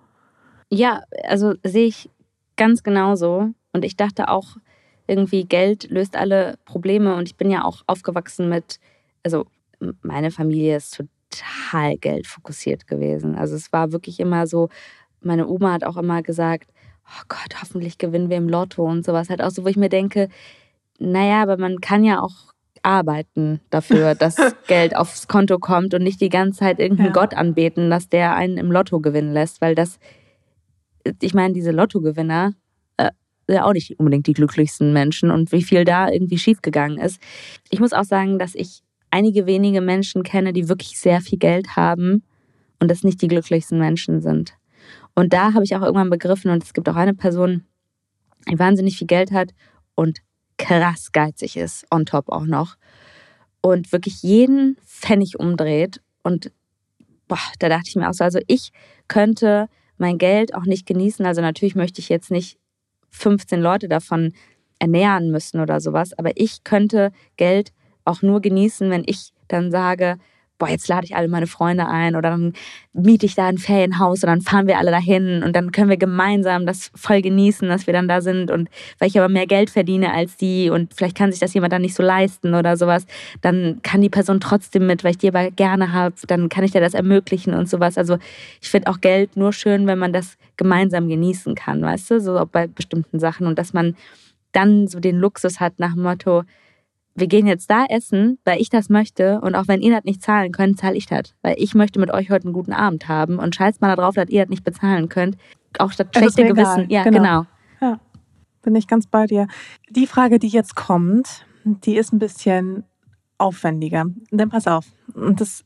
Ja, 0.70 1.04
also 1.28 1.54
sehe 1.64 1.88
ich 1.88 2.10
ganz 2.58 2.84
genauso. 2.84 3.50
Und 3.74 3.86
ich 3.86 3.96
dachte 3.96 4.30
auch, 4.30 4.58
irgendwie 5.08 5.46
Geld 5.46 5.90
löst 5.90 6.16
alle 6.16 6.58
Probleme. 6.66 7.16
Und 7.16 7.28
ich 7.28 7.36
bin 7.36 7.52
ja 7.52 7.64
auch 7.64 7.84
aufgewachsen 7.88 8.50
mit, 8.50 8.80
also 9.24 9.46
meine 10.02 10.32
Familie 10.32 10.78
ist 10.78 11.02
total 11.32 11.98
geldfokussiert 11.98 12.88
gewesen. 12.88 13.36
Also 13.36 13.56
es 13.56 13.72
war 13.72 13.92
wirklich 13.92 14.20
immer 14.20 14.48
so, 14.48 14.70
meine 15.22 15.48
Oma 15.48 15.74
hat 15.74 15.84
auch 15.84 15.98
immer 15.98 16.22
gesagt, 16.22 16.72
oh 17.06 17.24
Gott, 17.28 17.62
hoffentlich 17.62 17.98
gewinnen 17.98 18.30
wir 18.30 18.38
im 18.38 18.50
Lotto 18.50 18.84
und 18.84 19.06
sowas. 19.06 19.30
Halt 19.30 19.42
auch 19.42 19.52
so, 19.52 19.64
wo 19.64 19.68
ich 19.68 19.78
mir 19.78 19.90
denke, 19.90 20.30
naja, 21.00 21.42
aber 21.42 21.58
man 21.58 21.80
kann 21.82 22.04
ja 22.04 22.22
auch 22.22 22.52
arbeiten 22.84 23.60
dafür, 23.70 24.16
dass 24.20 24.38
Geld 24.68 24.96
aufs 24.96 25.28
Konto 25.28 25.60
kommt 25.60 25.94
und 25.94 26.04
nicht 26.04 26.22
die 26.22 26.30
ganze 26.30 26.60
Zeit 26.60 26.80
irgendeinen 26.80 27.14
ja. 27.14 27.14
Gott 27.14 27.34
anbeten, 27.34 27.90
dass 27.90 28.10
der 28.10 28.36
einen 28.36 28.58
im 28.58 28.72
Lotto 28.72 29.00
gewinnen 29.00 29.34
lässt, 29.34 29.62
weil 29.62 29.76
das, 29.76 30.00
ich 31.22 31.34
meine, 31.34 31.54
diese 31.54 31.72
Lottogewinner, 31.72 32.54
äh, 32.98 33.12
ja 33.50 33.66
auch 33.66 33.74
nicht 33.74 34.00
unbedingt 34.00 34.28
die 34.28 34.34
glücklichsten 34.34 34.94
Menschen 34.94 35.32
und 35.32 35.52
wie 35.52 35.64
viel 35.64 35.86
da 35.86 36.10
irgendwie 36.10 36.38
schiefgegangen 36.38 36.98
ist. 36.98 37.22
Ich 37.70 37.80
muss 37.80 37.94
auch 37.94 38.04
sagen, 38.04 38.40
dass 38.40 38.56
ich 38.56 38.82
einige 39.10 39.46
wenige 39.46 39.82
Menschen 39.82 40.24
kenne, 40.24 40.54
die 40.54 40.70
wirklich 40.70 41.00
sehr 41.00 41.22
viel 41.22 41.38
Geld 41.38 41.76
haben 41.76 42.24
und 42.80 42.90
das 42.90 43.04
nicht 43.04 43.22
die 43.22 43.28
glücklichsten 43.28 43.78
Menschen 43.78 44.22
sind. 44.22 44.56
Und 45.16 45.34
da 45.34 45.54
habe 45.54 45.64
ich 45.64 45.76
auch 45.76 45.82
irgendwann 45.82 46.10
begriffen, 46.10 46.52
und 46.52 46.64
es 46.64 46.74
gibt 46.74 46.88
auch 46.90 46.96
eine 46.96 47.14
Person, 47.14 47.66
die 48.50 48.60
wahnsinnig 48.60 48.98
viel 48.98 49.08
Geld 49.08 49.32
hat 49.32 49.52
und 49.96 50.20
krass 50.58 51.12
geizig 51.12 51.58
ist, 51.58 51.86
on 51.92 52.06
top 52.06 52.30
auch 52.30 52.46
noch. 52.46 52.76
Und 53.62 53.92
wirklich 53.92 54.24
jeden 54.24 54.78
Pfennig 54.86 55.40
umdreht. 55.40 56.02
Und 56.24 56.52
boah, 57.28 57.38
da 57.60 57.70
dachte 57.70 57.90
ich 57.90 57.96
mir 57.96 58.10
auch 58.10 58.14
so, 58.14 58.24
also 58.24 58.40
ich 58.48 58.72
könnte 59.08 59.68
mein 59.98 60.18
Geld 60.18 60.56
auch 60.56 60.66
nicht 60.66 60.86
genießen. 60.86 61.26
Also 61.26 61.42
natürlich 61.42 61.76
möchte 61.76 62.02
ich 62.02 62.10
jetzt 62.10 62.32
nicht 62.32 62.58
15 63.12 63.62
Leute 63.62 63.88
davon 63.88 64.34
ernähren 64.80 65.30
müssen 65.30 65.60
oder 65.60 65.80
sowas, 65.80 66.18
aber 66.18 66.32
ich 66.36 66.64
könnte 66.64 67.12
Geld 67.38 67.72
auch 68.04 68.24
nur 68.24 68.42
genießen, 68.42 68.90
wenn 68.90 69.04
ich 69.06 69.32
dann 69.48 69.70
sage, 69.70 70.18
boah, 70.62 70.70
jetzt 70.70 70.88
lade 70.88 71.06
ich 71.06 71.16
alle 71.16 71.28
meine 71.28 71.48
Freunde 71.48 71.88
ein 71.88 72.16
oder 72.16 72.30
dann 72.30 72.54
miete 72.94 73.26
ich 73.26 73.34
da 73.34 73.48
ein 73.48 73.58
Ferienhaus 73.58 74.24
und 74.24 74.28
dann 74.28 74.42
fahren 74.42 74.68
wir 74.68 74.78
alle 74.78 74.92
dahin 74.92 75.42
und 75.42 75.56
dann 75.56 75.72
können 75.72 75.90
wir 75.90 75.98
gemeinsam 75.98 76.68
das 76.68 76.92
voll 76.94 77.24
genießen, 77.24 77.68
dass 77.68 77.88
wir 77.88 77.96
dann 77.96 78.08
da 78.08 78.22
sind 78.22 78.52
und 78.52 78.70
weil 79.00 79.08
ich 79.08 79.18
aber 79.18 79.28
mehr 79.28 79.48
Geld 79.48 79.72
verdiene 79.72 80.14
als 80.14 80.38
die 80.38 80.70
und 80.70 80.94
vielleicht 80.94 81.18
kann 81.18 81.32
sich 81.32 81.40
das 81.40 81.56
jemand 81.56 81.74
dann 81.74 81.82
nicht 81.82 81.96
so 81.96 82.04
leisten 82.04 82.54
oder 82.54 82.78
sowas, 82.78 83.08
dann 83.42 83.80
kann 83.82 84.02
die 84.02 84.10
Person 84.10 84.40
trotzdem 84.40 84.86
mit, 84.86 85.04
weil 85.04 85.12
ich 85.12 85.18
die 85.18 85.30
aber 85.30 85.50
gerne 85.50 85.94
habe, 85.94 86.14
dann 86.28 86.48
kann 86.48 86.64
ich 86.64 86.72
dir 86.72 86.80
das 86.80 86.94
ermöglichen 86.94 87.56
und 87.56 87.68
sowas. 87.68 87.98
Also 87.98 88.20
ich 88.62 88.70
finde 88.70 88.92
auch 88.92 89.02
Geld 89.02 89.36
nur 89.36 89.54
schön, 89.54 89.88
wenn 89.88 89.98
man 89.98 90.14
das 90.14 90.38
gemeinsam 90.58 91.10
genießen 91.10 91.56
kann, 91.56 91.82
weißt 91.82 92.12
du, 92.12 92.22
so 92.22 92.48
bei 92.52 92.68
bestimmten 92.68 93.20
Sachen 93.20 93.48
und 93.48 93.58
dass 93.58 93.74
man 93.74 93.96
dann 94.52 94.88
so 94.88 95.00
den 95.00 95.18
Luxus 95.18 95.60
hat 95.60 95.80
nach 95.80 95.94
dem 95.94 96.04
Motto, 96.04 96.44
wir 97.16 97.28
gehen 97.28 97.48
jetzt 97.48 97.70
da 97.70 97.86
essen, 97.86 98.40
weil 98.46 98.62
ich 98.62 98.70
das 98.70 98.90
möchte 98.90 99.42
und 99.42 99.56
auch 99.56 99.68
wenn 99.68 99.82
ihr 99.82 99.94
das 99.94 100.04
nicht 100.06 100.22
zahlen 100.22 100.52
könnt, 100.52 100.80
zahle 100.80 100.96
ich 100.96 101.06
das. 101.06 101.36
Weil 101.42 101.56
ich 101.58 101.76
möchte 101.76 102.00
mit 102.00 102.12
euch 102.12 102.30
heute 102.30 102.46
einen 102.46 102.54
guten 102.54 102.74
Abend 102.74 103.08
haben 103.08 103.38
und 103.40 103.56
scheiß 103.56 103.82
mal 103.82 103.96
darauf, 103.96 104.16
dass 104.16 104.30
ihr 104.30 104.42
das 104.42 104.50
nicht 104.50 104.64
bezahlen 104.64 105.10
könnt. 105.10 105.38
Auch 105.78 105.94
das 105.94 106.08
schlechte 106.16 106.46
Gewissen. 106.46 106.90
Ja, 106.90 107.04
genau. 107.04 107.18
genau. 107.18 107.46
Ja, 107.82 108.00
bin 108.62 108.76
ich 108.76 108.88
ganz 108.88 109.08
bei 109.08 109.26
dir. 109.26 109.48
Die 109.90 110.08
Frage, 110.08 110.40
die 110.40 110.48
jetzt 110.48 110.76
kommt, 110.76 111.46
die 111.64 111.96
ist 111.96 112.14
ein 112.14 112.20
bisschen 112.20 112.84
aufwendiger. 113.38 114.06
Denn 114.32 114.50
pass 114.50 114.68
auf, 114.68 114.86
das, 115.36 115.64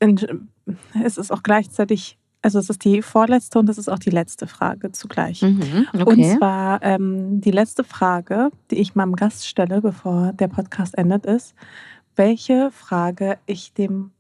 es 1.03 1.17
ist 1.17 1.31
auch 1.31 1.43
gleichzeitig 1.43 2.17
also 2.45 2.59
es 2.59 2.69
ist 2.69 2.85
die 2.85 3.01
vorletzte 3.01 3.57
und 3.57 3.67
es 3.69 3.79
ist 3.79 3.89
auch 3.89 3.97
die 3.97 4.11
letzte 4.11 4.45
Frage 4.45 4.91
zugleich. 4.91 5.41
Mhm, 5.41 5.87
okay. 5.93 6.03
Und 6.03 6.37
zwar 6.37 6.79
ähm, 6.83 7.41
die 7.41 7.49
letzte 7.49 7.83
Frage, 7.83 8.51
die 8.69 8.75
ich 8.75 8.93
meinem 8.93 9.15
Gast 9.15 9.47
stelle, 9.47 9.81
bevor 9.81 10.31
der 10.31 10.47
Podcast 10.47 10.95
endet, 10.95 11.25
ist, 11.25 11.55
welche 12.15 12.69
Frage 12.69 13.39
ich 13.47 13.73
dem 13.73 14.11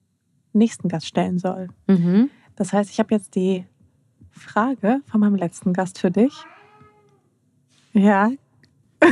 nächsten 0.53 0.89
Gast 0.89 1.05
stellen 1.05 1.37
soll. 1.37 1.67
Mhm. 1.85 2.31
Das 2.55 2.73
heißt, 2.73 2.89
ich 2.89 2.97
habe 2.97 3.13
jetzt 3.13 3.35
die 3.35 3.63
Frage 4.31 5.01
von 5.05 5.19
meinem 5.19 5.35
letzten 5.35 5.71
Gast 5.71 5.99
für 5.99 6.09
dich. 6.09 6.33
Ja. 7.93 8.31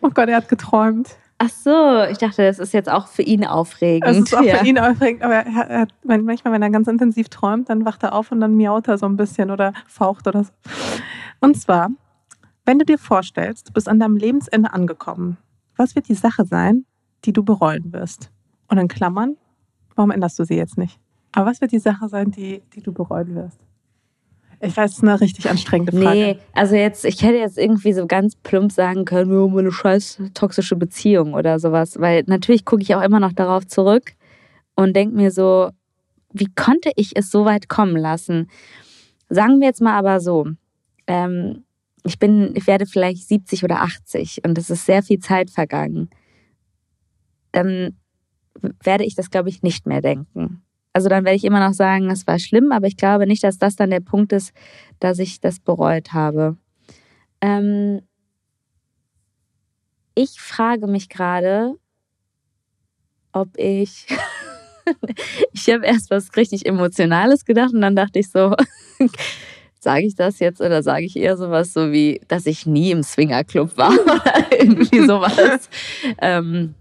oh 0.00 0.10
Gott, 0.10 0.28
er 0.28 0.38
hat 0.38 0.48
geträumt. 0.48 1.16
Ach 1.38 1.50
so, 1.50 2.04
ich 2.10 2.16
dachte, 2.16 2.44
das 2.44 2.58
ist 2.58 2.72
jetzt 2.72 2.90
auch 2.90 3.08
für 3.08 3.22
ihn 3.22 3.44
aufregend. 3.44 4.08
Das 4.08 4.16
ist 4.16 4.34
auch 4.34 4.42
ja. 4.42 4.56
für 4.56 4.66
ihn 4.66 4.78
aufregend, 4.78 5.22
aber 5.22 5.34
er, 5.34 5.68
er, 5.68 5.86
manchmal, 6.02 6.54
wenn 6.54 6.62
er 6.62 6.70
ganz 6.70 6.88
intensiv 6.88 7.28
träumt, 7.28 7.68
dann 7.68 7.84
wacht 7.84 8.02
er 8.04 8.14
auf 8.14 8.32
und 8.32 8.40
dann 8.40 8.54
miaut 8.54 8.88
er 8.88 8.96
so 8.96 9.04
ein 9.04 9.16
bisschen 9.16 9.50
oder 9.50 9.74
faucht 9.86 10.26
oder 10.26 10.44
so. 10.44 10.52
Und 11.40 11.60
zwar, 11.60 11.90
wenn 12.64 12.78
du 12.78 12.86
dir 12.86 12.98
vorstellst, 12.98 13.68
du 13.68 13.72
bist 13.74 13.86
an 13.86 14.00
deinem 14.00 14.16
Lebensende 14.16 14.72
angekommen, 14.72 15.36
was 15.76 15.94
wird 15.94 16.08
die 16.08 16.14
Sache 16.14 16.46
sein, 16.46 16.86
die 17.26 17.34
du 17.34 17.44
bereuen 17.44 17.92
wirst? 17.92 18.30
Und 18.68 18.78
in 18.78 18.88
Klammern, 18.88 19.36
warum 19.94 20.10
änderst 20.10 20.38
du 20.38 20.44
sie 20.44 20.56
jetzt 20.56 20.78
nicht? 20.78 20.98
Aber 21.32 21.50
was 21.50 21.60
wird 21.60 21.72
die 21.72 21.78
Sache 21.78 22.08
sein, 22.08 22.30
die, 22.30 22.62
die 22.74 22.80
du 22.80 22.92
bereuen 22.92 23.34
wirst? 23.34 23.60
Ich 24.60 24.76
weiß, 24.76 24.90
es 24.90 24.96
ist 24.98 25.02
eine 25.02 25.20
richtig 25.20 25.48
anstrengende 25.50 25.92
Frage. 25.92 26.18
Nee, 26.18 26.38
also 26.52 26.74
jetzt, 26.74 27.04
ich 27.04 27.22
hätte 27.22 27.38
jetzt 27.38 27.58
irgendwie 27.58 27.92
so 27.92 28.06
ganz 28.06 28.36
plump 28.36 28.72
sagen 28.72 29.04
können, 29.04 29.30
wir 29.30 29.42
haben 29.42 29.58
eine 29.58 29.72
scheiß 29.72 30.22
toxische 30.34 30.76
Beziehung 30.76 31.34
oder 31.34 31.58
sowas. 31.58 32.00
Weil 32.00 32.24
natürlich 32.26 32.64
gucke 32.64 32.82
ich 32.82 32.94
auch 32.94 33.02
immer 33.02 33.20
noch 33.20 33.32
darauf 33.32 33.66
zurück 33.66 34.12
und 34.74 34.96
denke 34.96 35.14
mir 35.14 35.30
so, 35.30 35.70
wie 36.32 36.48
konnte 36.54 36.90
ich 36.96 37.16
es 37.16 37.30
so 37.30 37.44
weit 37.44 37.68
kommen 37.68 37.96
lassen? 37.96 38.48
Sagen 39.28 39.60
wir 39.60 39.66
jetzt 39.66 39.80
mal 39.80 39.98
aber 39.98 40.20
so, 40.20 40.46
ähm, 41.06 41.64
ich 42.04 42.18
bin, 42.18 42.52
ich 42.54 42.66
werde 42.66 42.86
vielleicht 42.86 43.26
70 43.26 43.64
oder 43.64 43.82
80 43.82 44.42
und 44.44 44.56
es 44.58 44.70
ist 44.70 44.86
sehr 44.86 45.02
viel 45.02 45.18
Zeit 45.18 45.50
vergangen. 45.50 46.08
Dann 47.52 47.96
werde 48.82 49.04
ich 49.04 49.14
das, 49.14 49.30
glaube 49.30 49.48
ich, 49.48 49.62
nicht 49.62 49.86
mehr 49.86 50.00
denken. 50.00 50.62
Also 50.96 51.10
dann 51.10 51.26
werde 51.26 51.36
ich 51.36 51.44
immer 51.44 51.60
noch 51.60 51.74
sagen, 51.74 52.10
es 52.10 52.26
war 52.26 52.38
schlimm, 52.38 52.72
aber 52.72 52.86
ich 52.86 52.96
glaube 52.96 53.26
nicht, 53.26 53.44
dass 53.44 53.58
das 53.58 53.76
dann 53.76 53.90
der 53.90 54.00
Punkt 54.00 54.32
ist, 54.32 54.54
dass 54.98 55.18
ich 55.18 55.42
das 55.42 55.60
bereut 55.60 56.14
habe. 56.14 56.56
Ähm 57.42 58.00
ich 60.14 60.40
frage 60.40 60.86
mich 60.86 61.10
gerade, 61.10 61.74
ob 63.32 63.58
ich. 63.58 64.06
ich 65.52 65.68
habe 65.68 65.84
erst 65.84 66.10
was 66.10 66.34
richtig 66.34 66.64
Emotionales 66.64 67.44
gedacht 67.44 67.74
und 67.74 67.82
dann 67.82 67.94
dachte 67.94 68.18
ich 68.18 68.30
so, 68.30 68.56
sage 69.78 70.06
ich 70.06 70.14
das 70.14 70.38
jetzt 70.38 70.62
oder 70.62 70.82
sage 70.82 71.04
ich 71.04 71.14
eher 71.14 71.36
sowas 71.36 71.74
so 71.74 71.92
wie, 71.92 72.22
dass 72.26 72.46
ich 72.46 72.64
nie 72.64 72.90
im 72.90 73.02
Swingerclub 73.02 73.76
war 73.76 73.92
oder 74.02 74.46
irgendwie 74.50 75.04
sowas. 75.04 75.68
ähm, 76.22 76.74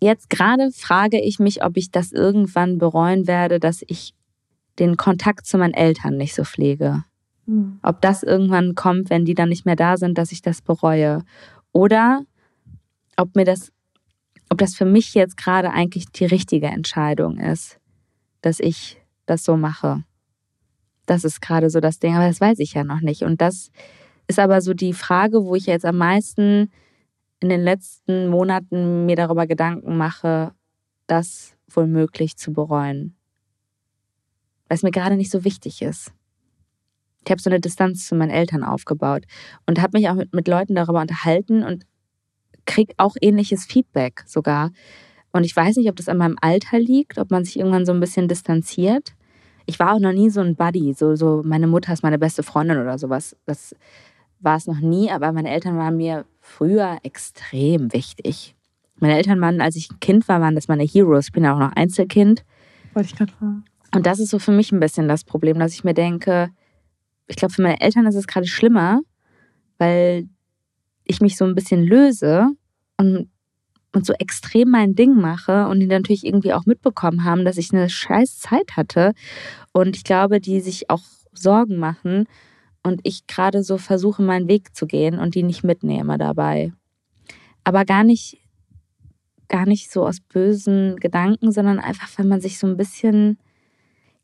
jetzt 0.00 0.30
gerade 0.30 0.70
frage 0.72 1.20
ich 1.20 1.38
mich, 1.38 1.64
ob 1.64 1.76
ich 1.76 1.90
das 1.90 2.12
irgendwann 2.12 2.78
bereuen 2.78 3.26
werde, 3.26 3.60
dass 3.60 3.82
ich 3.86 4.14
den 4.78 4.96
Kontakt 4.96 5.46
zu 5.46 5.58
meinen 5.58 5.74
Eltern 5.74 6.16
nicht 6.16 6.34
so 6.34 6.44
pflege. 6.44 7.04
Mhm. 7.46 7.78
Ob 7.82 8.00
das 8.00 8.22
irgendwann 8.22 8.74
kommt, 8.74 9.10
wenn 9.10 9.24
die 9.24 9.34
dann 9.34 9.48
nicht 9.48 9.66
mehr 9.66 9.76
da 9.76 9.96
sind, 9.96 10.18
dass 10.18 10.32
ich 10.32 10.42
das 10.42 10.62
bereue. 10.62 11.24
Oder 11.72 12.22
ob 13.16 13.34
mir 13.34 13.44
das, 13.44 13.72
ob 14.48 14.58
das 14.58 14.74
für 14.74 14.84
mich 14.84 15.14
jetzt 15.14 15.36
gerade 15.36 15.70
eigentlich 15.70 16.06
die 16.06 16.26
richtige 16.26 16.66
Entscheidung 16.66 17.38
ist, 17.38 17.78
dass 18.40 18.60
ich 18.60 19.00
das 19.26 19.44
so 19.44 19.56
mache. 19.56 20.04
Das 21.06 21.24
ist 21.24 21.40
gerade 21.40 21.70
so 21.70 21.80
das 21.80 21.98
Ding, 21.98 22.14
aber 22.14 22.28
das 22.28 22.40
weiß 22.40 22.58
ich 22.60 22.74
ja 22.74 22.84
noch 22.84 23.00
nicht. 23.00 23.22
Und 23.22 23.40
das 23.40 23.70
ist 24.26 24.38
aber 24.38 24.60
so 24.60 24.74
die 24.74 24.92
Frage, 24.92 25.44
wo 25.44 25.54
ich 25.54 25.66
jetzt 25.66 25.86
am 25.86 25.96
meisten 25.96 26.70
in 27.40 27.48
den 27.48 27.62
letzten 27.62 28.28
Monaten 28.28 29.06
mir 29.06 29.16
darüber 29.16 29.46
Gedanken 29.46 29.96
mache, 29.96 30.52
das 31.06 31.56
wohl 31.70 31.86
möglich 31.86 32.36
zu 32.36 32.52
bereuen. 32.52 33.16
Weil 34.68 34.76
es 34.76 34.82
mir 34.82 34.90
gerade 34.90 35.16
nicht 35.16 35.30
so 35.30 35.44
wichtig 35.44 35.82
ist. 35.82 36.12
Ich 37.24 37.30
habe 37.30 37.40
so 37.40 37.50
eine 37.50 37.60
Distanz 37.60 38.06
zu 38.06 38.14
meinen 38.14 38.30
Eltern 38.30 38.64
aufgebaut 38.64 39.24
und 39.66 39.80
habe 39.80 39.98
mich 39.98 40.08
auch 40.08 40.14
mit, 40.14 40.32
mit 40.34 40.48
Leuten 40.48 40.74
darüber 40.74 41.00
unterhalten 41.00 41.62
und 41.62 41.84
kriege 42.64 42.94
auch 42.96 43.16
ähnliches 43.20 43.64
Feedback 43.64 44.24
sogar. 44.26 44.70
Und 45.32 45.44
ich 45.44 45.54
weiß 45.54 45.76
nicht, 45.76 45.88
ob 45.88 45.96
das 45.96 46.08
an 46.08 46.16
meinem 46.16 46.36
Alter 46.40 46.78
liegt, 46.78 47.18
ob 47.18 47.30
man 47.30 47.44
sich 47.44 47.58
irgendwann 47.58 47.86
so 47.86 47.92
ein 47.92 48.00
bisschen 48.00 48.28
distanziert. 48.28 49.14
Ich 49.66 49.78
war 49.78 49.94
auch 49.94 50.00
noch 50.00 50.12
nie 50.12 50.30
so 50.30 50.40
ein 50.40 50.56
Buddy, 50.56 50.94
so, 50.94 51.14
so 51.16 51.42
meine 51.44 51.66
Mutter 51.66 51.92
ist 51.92 52.02
meine 52.02 52.18
beste 52.18 52.42
Freundin 52.42 52.78
oder 52.78 52.98
sowas. 52.98 53.36
Das 53.44 53.74
war 54.40 54.56
es 54.56 54.66
noch 54.66 54.80
nie, 54.80 55.10
aber 55.10 55.32
meine 55.32 55.50
Eltern 55.50 55.76
waren 55.76 55.96
mir 55.96 56.24
früher 56.40 56.98
extrem 57.02 57.92
wichtig. 57.92 58.54
Meine 59.00 59.16
Eltern 59.16 59.40
waren, 59.40 59.60
als 59.60 59.76
ich 59.76 59.90
ein 59.90 60.00
Kind 60.00 60.28
war, 60.28 60.40
waren 60.40 60.54
das 60.54 60.68
meine 60.68 60.84
Heroes. 60.84 61.26
Ich 61.26 61.32
bin 61.32 61.44
ja 61.44 61.54
auch 61.54 61.58
noch 61.58 61.72
Einzelkind. 61.72 62.44
Wollte 62.94 63.08
ich 63.10 63.16
gerade 63.16 63.32
fragen. 63.32 63.64
Und 63.94 64.06
das 64.06 64.18
ist 64.18 64.30
so 64.30 64.38
für 64.38 64.52
mich 64.52 64.72
ein 64.72 64.80
bisschen 64.80 65.08
das 65.08 65.24
Problem, 65.24 65.58
dass 65.58 65.72
ich 65.72 65.84
mir 65.84 65.94
denke, 65.94 66.50
ich 67.26 67.36
glaube, 67.36 67.54
für 67.54 67.62
meine 67.62 67.80
Eltern 67.80 68.06
ist 68.06 68.14
es 68.14 68.26
gerade 68.26 68.46
schlimmer, 68.46 69.00
weil 69.78 70.28
ich 71.04 71.20
mich 71.20 71.36
so 71.36 71.44
ein 71.44 71.54
bisschen 71.54 71.82
löse 71.82 72.48
und, 72.96 73.30
und 73.94 74.06
so 74.06 74.12
extrem 74.14 74.70
mein 74.70 74.94
Ding 74.94 75.14
mache 75.14 75.68
und 75.68 75.80
die 75.80 75.86
natürlich 75.86 76.26
irgendwie 76.26 76.52
auch 76.52 76.66
mitbekommen 76.66 77.24
haben, 77.24 77.44
dass 77.44 77.56
ich 77.56 77.72
eine 77.72 77.88
scheiß 77.88 78.38
Zeit 78.38 78.76
hatte. 78.76 79.12
Und 79.72 79.96
ich 79.96 80.04
glaube, 80.04 80.40
die 80.40 80.60
sich 80.60 80.90
auch 80.90 81.02
Sorgen 81.32 81.76
machen, 81.76 82.26
und 82.88 83.00
ich 83.04 83.26
gerade 83.26 83.62
so 83.62 83.78
versuche, 83.78 84.22
meinen 84.22 84.48
Weg 84.48 84.74
zu 84.74 84.86
gehen 84.86 85.18
und 85.18 85.34
die 85.34 85.42
nicht 85.42 85.62
mitnehme 85.62 86.18
dabei. 86.18 86.72
Aber 87.64 87.84
gar 87.84 88.02
nicht, 88.02 88.38
gar 89.48 89.66
nicht 89.66 89.90
so 89.90 90.06
aus 90.06 90.20
bösen 90.20 90.96
Gedanken, 90.96 91.52
sondern 91.52 91.78
einfach, 91.78 92.08
wenn 92.16 92.28
man 92.28 92.40
sich 92.40 92.58
so 92.58 92.66
ein 92.66 92.76
bisschen. 92.76 93.38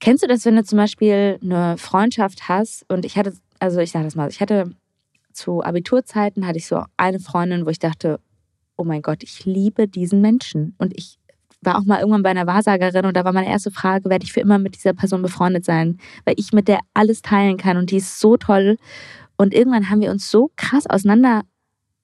Kennst 0.01 0.23
du 0.23 0.27
das, 0.27 0.45
wenn 0.45 0.57
du 0.57 0.65
zum 0.65 0.79
Beispiel 0.79 1.39
eine 1.43 1.77
Freundschaft 1.79 2.49
hast? 2.49 2.85
Und 2.91 3.05
ich 3.05 3.17
hatte, 3.17 3.35
also 3.61 3.81
ich 3.81 3.93
sage 3.93 4.05
das 4.05 4.17
mal, 4.17 4.29
ich 4.29 4.41
hatte 4.41 4.75
zu 5.33 5.63
Abiturzeiten 5.63 6.47
hatte 6.47 6.59
ich 6.59 6.67
so 6.67 6.85
eine 6.97 7.21
Freundin, 7.21 7.67
wo 7.67 7.71
ich 7.71 7.79
dachte, 7.79 8.21
oh 8.77 8.85
mein 8.85 9.03
Gott, 9.03 9.23
ich 9.23 9.45
liebe 9.45 9.89
diesen 9.89 10.21
Menschen. 10.21 10.75
Und 10.79 10.97
ich 10.97 11.19
war 11.65 11.79
auch 11.79 11.85
mal 11.85 12.01
irgendwann 12.01 12.23
bei 12.23 12.31
einer 12.31 12.47
Wahrsagerin 12.47 13.07
und 13.07 13.17
da 13.17 13.25
war 13.25 13.33
meine 13.33 13.49
erste 13.49 13.71
Frage, 13.71 14.11
werde 14.11 14.25
ich 14.25 14.33
für 14.33 14.41
immer 14.41 14.59
mit 14.59 14.77
dieser 14.77 14.93
Person 14.93 15.23
befreundet 15.23 15.65
sein? 15.65 15.99
Weil 16.25 16.35
ich 16.39 16.53
mit 16.53 16.69
der 16.69 16.81
alles 16.95 17.23
teilen 17.23 17.57
kann 17.57 17.77
und 17.77 17.91
die 17.91 17.97
ist 17.97 18.21
so 18.21 18.37
toll. 18.37 18.77
Und 19.37 19.55
irgendwann 19.55 19.91
haben 19.91 20.01
wir 20.01 20.11
uns 20.11 20.31
so 20.31 20.51
krass 20.57 20.87
auseinander 20.87 21.43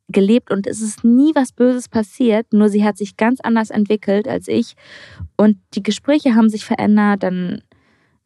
gelebt 0.09 0.51
und 0.51 0.67
es 0.67 0.81
ist 0.81 1.05
nie 1.05 1.33
was 1.35 1.53
Böses 1.53 1.89
passiert, 1.89 2.53
nur 2.53 2.69
sie 2.69 2.85
hat 2.85 2.99
sich 2.99 3.17
ganz 3.17 3.41
anders 3.41 3.71
entwickelt 3.71 4.27
als 4.27 4.49
ich 4.49 4.75
und 5.37 5.59
die 5.75 5.83
Gespräche 5.83 6.35
haben 6.35 6.49
sich 6.49 6.65
verändert, 6.65 7.23
dann 7.23 7.63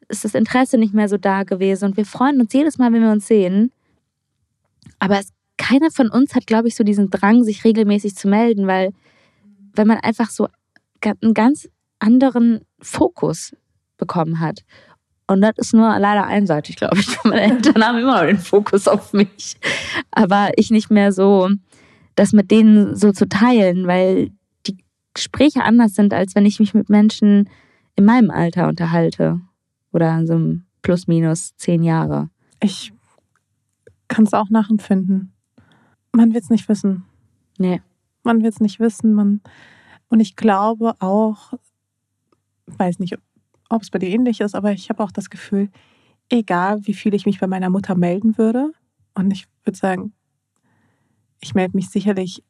ist 0.08 0.24
das 0.24 0.34
Interesse 0.34 0.78
nicht 0.78 0.94
mehr 0.94 1.08
so 1.08 1.18
da 1.18 1.42
gewesen 1.42 1.86
und 1.86 1.96
wir 1.96 2.06
freuen 2.06 2.40
uns 2.40 2.52
jedes 2.52 2.78
Mal, 2.78 2.92
wenn 2.92 3.02
wir 3.02 3.10
uns 3.10 3.26
sehen. 3.26 3.70
Aber 4.98 5.18
es, 5.18 5.28
keiner 5.56 5.90
von 5.90 6.10
uns 6.10 6.34
hat, 6.34 6.46
glaube 6.46 6.68
ich, 6.68 6.74
so 6.74 6.84
diesen 6.84 7.10
Drang, 7.10 7.44
sich 7.44 7.64
regelmäßig 7.64 8.16
zu 8.16 8.28
melden, 8.28 8.66
weil 8.66 8.92
wenn 9.74 9.86
man 9.86 9.98
einfach 9.98 10.30
so 10.30 10.48
einen 11.06 11.34
ganz 11.34 11.68
anderen 11.98 12.62
Fokus 12.80 13.56
bekommen 13.96 14.40
hat. 14.40 14.64
Und 15.26 15.40
das 15.40 15.52
ist 15.56 15.74
nur 15.74 15.98
leider 15.98 16.26
einseitig, 16.26 16.76
glaube 16.76 16.98
ich. 16.98 17.16
Meine 17.24 17.42
Eltern 17.42 17.84
haben 17.84 17.98
immer 17.98 18.20
noch 18.20 18.26
den 18.26 18.38
Fokus 18.38 18.86
auf 18.86 19.12
mich. 19.12 19.56
Aber 20.10 20.50
ich 20.56 20.70
nicht 20.70 20.90
mehr 20.90 21.12
so, 21.12 21.48
das 22.14 22.32
mit 22.32 22.50
denen 22.50 22.94
so 22.94 23.12
zu 23.12 23.28
teilen, 23.28 23.86
weil 23.86 24.30
die 24.66 24.76
Gespräche 25.14 25.62
anders 25.62 25.94
sind, 25.94 26.12
als 26.12 26.34
wenn 26.34 26.46
ich 26.46 26.60
mich 26.60 26.74
mit 26.74 26.90
Menschen 26.90 27.48
in 27.96 28.04
meinem 28.04 28.30
Alter 28.30 28.68
unterhalte. 28.68 29.40
Oder 29.92 30.26
so 30.26 30.56
plus 30.82 31.06
minus 31.06 31.56
zehn 31.56 31.82
Jahre. 31.82 32.28
Ich 32.60 32.92
kann 34.08 34.24
es 34.24 34.34
auch 34.34 34.50
nachempfinden. 34.50 35.32
Man 36.12 36.34
wird 36.34 36.44
es 36.44 36.50
nicht 36.50 36.68
wissen. 36.68 37.04
Nee. 37.58 37.80
Man 38.22 38.42
wird 38.42 38.54
es 38.54 38.60
nicht 38.60 38.80
wissen. 38.80 39.14
Man 39.14 39.40
und 40.14 40.20
ich 40.20 40.36
glaube 40.36 40.94
auch, 41.00 41.54
weiß 42.68 43.00
nicht, 43.00 43.18
ob 43.68 43.82
es 43.82 43.90
bei 43.90 43.98
dir 43.98 44.10
ähnlich 44.10 44.40
ist, 44.40 44.54
aber 44.54 44.70
ich 44.70 44.88
habe 44.88 45.02
auch 45.02 45.10
das 45.10 45.28
Gefühl, 45.28 45.70
egal 46.28 46.86
wie 46.86 46.94
viel 46.94 47.14
ich 47.14 47.26
mich 47.26 47.40
bei 47.40 47.48
meiner 47.48 47.68
Mutter 47.68 47.96
melden 47.96 48.38
würde, 48.38 48.70
und 49.16 49.32
ich 49.32 49.48
würde 49.64 49.76
sagen, 49.76 50.12
ich 51.40 51.56
melde 51.56 51.76
mich 51.76 51.90
sicherlich 51.90 52.44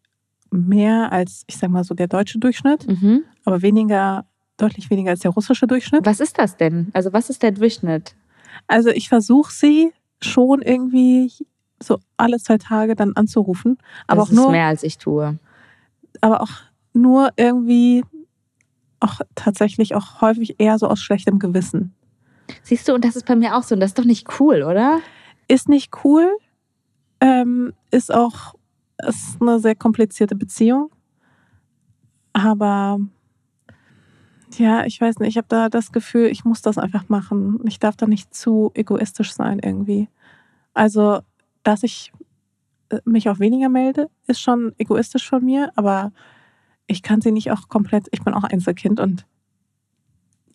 mehr 0.50 1.10
als, 1.10 1.44
ich 1.46 1.56
sag 1.56 1.70
mal 1.70 1.84
so, 1.84 1.94
der 1.94 2.06
deutsche 2.06 2.38
Durchschnitt, 2.38 2.86
mhm. 2.86 3.22
aber 3.46 3.62
weniger, 3.62 4.26
deutlich 4.58 4.90
weniger 4.90 5.12
als 5.12 5.20
der 5.20 5.30
russische 5.30 5.66
Durchschnitt. 5.66 6.04
Was 6.04 6.20
ist 6.20 6.38
das 6.38 6.58
denn? 6.58 6.90
Also, 6.92 7.14
was 7.14 7.30
ist 7.30 7.42
der 7.42 7.52
Durchschnitt? 7.52 8.14
Also, 8.66 8.90
ich 8.90 9.08
versuche 9.08 9.50
sie 9.50 9.90
schon 10.20 10.60
irgendwie 10.60 11.32
so 11.82 11.98
alle 12.18 12.36
zwei 12.40 12.58
Tage 12.58 12.94
dann 12.94 13.14
anzurufen. 13.16 13.78
Aber 14.06 14.20
das 14.20 14.28
auch 14.28 14.34
nur, 14.34 14.44
ist 14.48 14.50
mehr 14.50 14.66
als 14.66 14.82
ich 14.82 14.98
tue. 14.98 15.38
Aber 16.20 16.42
auch 16.42 16.50
nur 16.94 17.30
irgendwie 17.36 18.04
auch 19.00 19.20
tatsächlich 19.34 19.94
auch 19.94 20.20
häufig 20.20 20.56
eher 20.58 20.78
so 20.78 20.88
aus 20.88 21.00
schlechtem 21.00 21.38
Gewissen. 21.38 21.94
Siehst 22.62 22.88
du, 22.88 22.94
und 22.94 23.04
das 23.04 23.16
ist 23.16 23.26
bei 23.26 23.36
mir 23.36 23.56
auch 23.56 23.62
so, 23.62 23.74
und 23.74 23.80
das 23.80 23.90
ist 23.90 23.98
doch 23.98 24.04
nicht 24.04 24.40
cool, 24.40 24.62
oder? 24.62 25.00
Ist 25.48 25.68
nicht 25.68 25.92
cool, 26.04 26.30
ähm, 27.20 27.72
ist 27.90 28.12
auch 28.12 28.54
ist 29.06 29.40
eine 29.40 29.58
sehr 29.58 29.74
komplizierte 29.74 30.36
Beziehung. 30.36 30.90
Aber 32.32 32.98
ja, 34.58 34.84
ich 34.84 35.00
weiß 35.00 35.18
nicht, 35.18 35.30
ich 35.30 35.36
habe 35.36 35.48
da 35.48 35.68
das 35.68 35.92
Gefühl, 35.92 36.26
ich 36.26 36.44
muss 36.44 36.62
das 36.62 36.78
einfach 36.78 37.08
machen. 37.08 37.60
Ich 37.64 37.78
darf 37.78 37.96
da 37.96 38.06
nicht 38.06 38.34
zu 38.34 38.70
egoistisch 38.74 39.32
sein 39.32 39.58
irgendwie. 39.58 40.08
Also, 40.74 41.20
dass 41.62 41.82
ich 41.82 42.12
äh, 42.90 43.00
mich 43.04 43.28
auch 43.28 43.38
weniger 43.38 43.68
melde, 43.68 44.08
ist 44.26 44.40
schon 44.40 44.74
egoistisch 44.78 45.28
von 45.28 45.44
mir, 45.44 45.72
aber 45.76 46.12
ich 46.86 47.02
kann 47.02 47.20
sie 47.20 47.32
nicht 47.32 47.50
auch 47.50 47.68
komplett, 47.68 48.08
ich 48.10 48.22
bin 48.22 48.34
auch 48.34 48.44
Einzelkind 48.44 49.00
und 49.00 49.26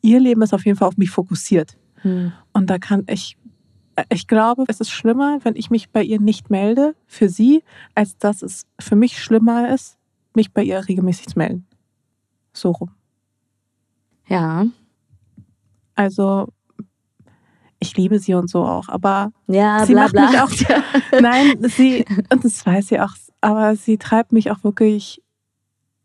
ihr 0.01 0.19
Leben 0.19 0.41
ist 0.41 0.53
auf 0.53 0.65
jeden 0.65 0.77
Fall 0.77 0.87
auf 0.87 0.97
mich 0.97 1.09
fokussiert. 1.09 1.77
Hm. 2.01 2.31
Und 2.53 2.69
da 2.69 2.77
kann 2.77 3.03
ich, 3.07 3.37
ich 4.09 4.27
glaube, 4.27 4.63
es 4.67 4.79
ist 4.79 4.91
schlimmer, 4.91 5.39
wenn 5.43 5.55
ich 5.55 5.69
mich 5.69 5.89
bei 5.89 6.03
ihr 6.03 6.19
nicht 6.19 6.49
melde 6.49 6.95
für 7.07 7.29
sie, 7.29 7.63
als 7.95 8.17
dass 8.17 8.41
es 8.41 8.65
für 8.79 8.95
mich 8.95 9.21
schlimmer 9.21 9.73
ist, 9.73 9.97
mich 10.35 10.53
bei 10.53 10.63
ihr 10.63 10.87
regelmäßig 10.87 11.27
zu 11.27 11.37
melden. 11.37 11.67
So 12.53 12.71
rum. 12.71 12.91
Ja. 14.27 14.67
Also, 15.95 16.47
ich 17.79 17.97
liebe 17.97 18.19
sie 18.19 18.35
und 18.35 18.49
so 18.49 18.63
auch, 18.63 18.89
aber 18.89 19.31
ja, 19.47 19.85
sie 19.85 19.93
bla, 19.93 20.03
macht 20.03 20.13
bla. 20.13 20.29
mich 20.29 20.39
auch. 20.39 20.51
nein, 21.19 21.57
sie, 21.69 22.05
und 22.31 22.45
das 22.45 22.65
weiß 22.65 22.87
sie 22.87 22.99
auch, 22.99 23.13
aber 23.41 23.75
sie 23.75 23.97
treibt 23.97 24.31
mich 24.31 24.51
auch 24.51 24.63
wirklich 24.63 25.21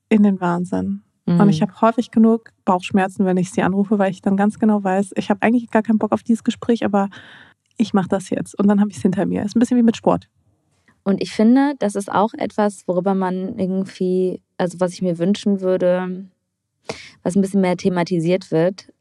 in 0.08 0.22
den 0.22 0.40
Wahnsinn. 0.40 1.02
Mhm. 1.26 1.40
Und 1.40 1.48
ich 1.48 1.62
habe 1.62 1.80
häufig 1.80 2.10
genug 2.10 2.50
Bauchschmerzen, 2.64 3.24
wenn 3.24 3.36
ich 3.36 3.50
sie 3.50 3.62
anrufe, 3.62 3.98
weil 3.98 4.10
ich 4.10 4.22
dann 4.22 4.36
ganz 4.36 4.58
genau 4.58 4.82
weiß, 4.82 5.12
ich 5.16 5.30
habe 5.30 5.42
eigentlich 5.42 5.70
gar 5.70 5.82
keinen 5.82 5.98
Bock 5.98 6.12
auf 6.12 6.22
dieses 6.22 6.44
Gespräch, 6.44 6.84
aber 6.84 7.08
ich 7.76 7.94
mache 7.94 8.08
das 8.08 8.30
jetzt 8.30 8.58
und 8.58 8.68
dann 8.68 8.80
habe 8.80 8.90
ich 8.90 8.96
es 8.96 9.02
hinter 9.02 9.26
mir. 9.26 9.42
Ist 9.42 9.56
ein 9.56 9.60
bisschen 9.60 9.76
wie 9.76 9.82
mit 9.82 9.96
Sport. 9.96 10.28
Und 11.02 11.20
ich 11.20 11.32
finde, 11.32 11.74
das 11.78 11.96
ist 11.96 12.10
auch 12.10 12.32
etwas, 12.34 12.88
worüber 12.88 13.14
man 13.14 13.58
irgendwie, 13.58 14.40
also 14.56 14.80
was 14.80 14.92
ich 14.94 15.02
mir 15.02 15.18
wünschen 15.18 15.60
würde, 15.60 16.26
was 17.22 17.36
ein 17.36 17.42
bisschen 17.42 17.60
mehr 17.60 17.76
thematisiert 17.76 18.50
wird, 18.50 18.92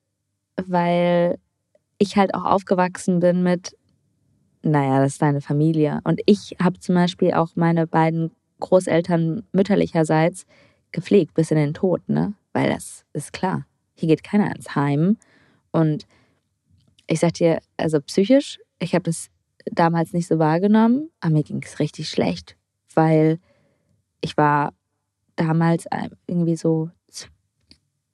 weil 0.58 1.38
ich 1.98 2.18
halt 2.18 2.36
auch 2.36 2.44
aufgewachsen 2.44 3.20
bin 3.20 3.44
mit, 3.44 3.78
naja, 4.64 5.00
das 5.02 5.14
ist 5.14 5.22
deine 5.22 5.42
Familie. 5.42 6.02
Und 6.04 6.22
ich 6.26 6.56
habe 6.62 6.80
zum 6.80 6.96
Beispiel 6.96 7.34
auch 7.34 7.56
meine 7.56 7.88
beiden 7.88 8.32
Großeltern 8.60 9.44
mütterlicherseits 9.52 10.46
gepflegt 10.94 11.34
bis 11.34 11.52
in 11.52 11.58
den 11.58 11.74
Tod, 11.74 12.08
ne? 12.08 12.34
Weil 12.54 12.70
das 12.72 13.06
ist 13.12 13.34
klar. 13.34 13.66
hier 13.96 14.08
geht 14.08 14.24
keiner 14.24 14.56
ins 14.56 14.76
Heim. 14.76 15.18
Und 15.72 16.08
ich 17.08 17.20
sag 17.20 17.34
dir, 17.34 17.60
also 17.78 18.00
psychisch, 18.00 18.60
ich 18.80 18.96
habe 18.96 19.04
das 19.04 19.30
damals 19.66 20.14
nicht 20.14 20.28
so 20.28 20.40
wahrgenommen, 20.40 21.10
aber 21.20 21.34
mir 21.34 21.44
ging 21.44 21.62
es 21.64 21.80
richtig 21.80 22.10
schlecht, 22.10 22.56
weil 22.96 23.40
ich 24.22 24.38
war 24.38 24.74
damals 25.36 25.86
irgendwie 26.28 26.56
so 26.56 26.90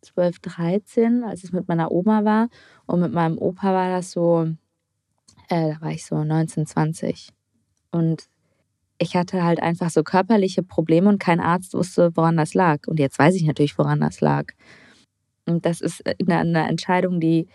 12, 0.02 0.40
13, 0.40 1.24
als 1.24 1.44
es 1.44 1.52
mit 1.52 1.68
meiner 1.68 1.92
Oma 1.92 2.24
war. 2.24 2.50
Und 2.86 3.02
mit 3.02 3.14
meinem 3.14 3.38
Opa 3.38 3.74
war 3.74 3.90
das 3.90 4.12
so, 4.12 4.48
äh, 5.50 5.74
da 5.74 5.82
war 5.82 5.92
ich 5.92 6.06
so 6.06 6.24
19, 6.24 6.66
20. 6.66 7.30
Und 7.92 8.30
ich 9.00 9.16
hatte 9.16 9.44
halt 9.44 9.62
einfach 9.62 9.90
so 9.90 10.04
körperliche 10.04 10.62
Probleme 10.62 11.10
und 11.10 11.20
kein 11.20 11.40
Arzt 11.40 11.74
wusste, 11.74 12.12
woran 12.16 12.38
das 12.38 12.54
lag. 12.54 12.88
Und 12.88 13.00
jetzt 13.00 13.18
weiß 13.18 13.34
ich 13.36 13.44
natürlich, 13.44 13.78
woran 13.78 14.02
das 14.02 14.22
lag. 14.22 14.46
Und 15.48 15.66
das 15.66 15.82
ist 15.82 16.04
eine, 16.06 16.38
eine 16.38 16.68
Entscheidung, 16.68 17.20
die 17.20 17.48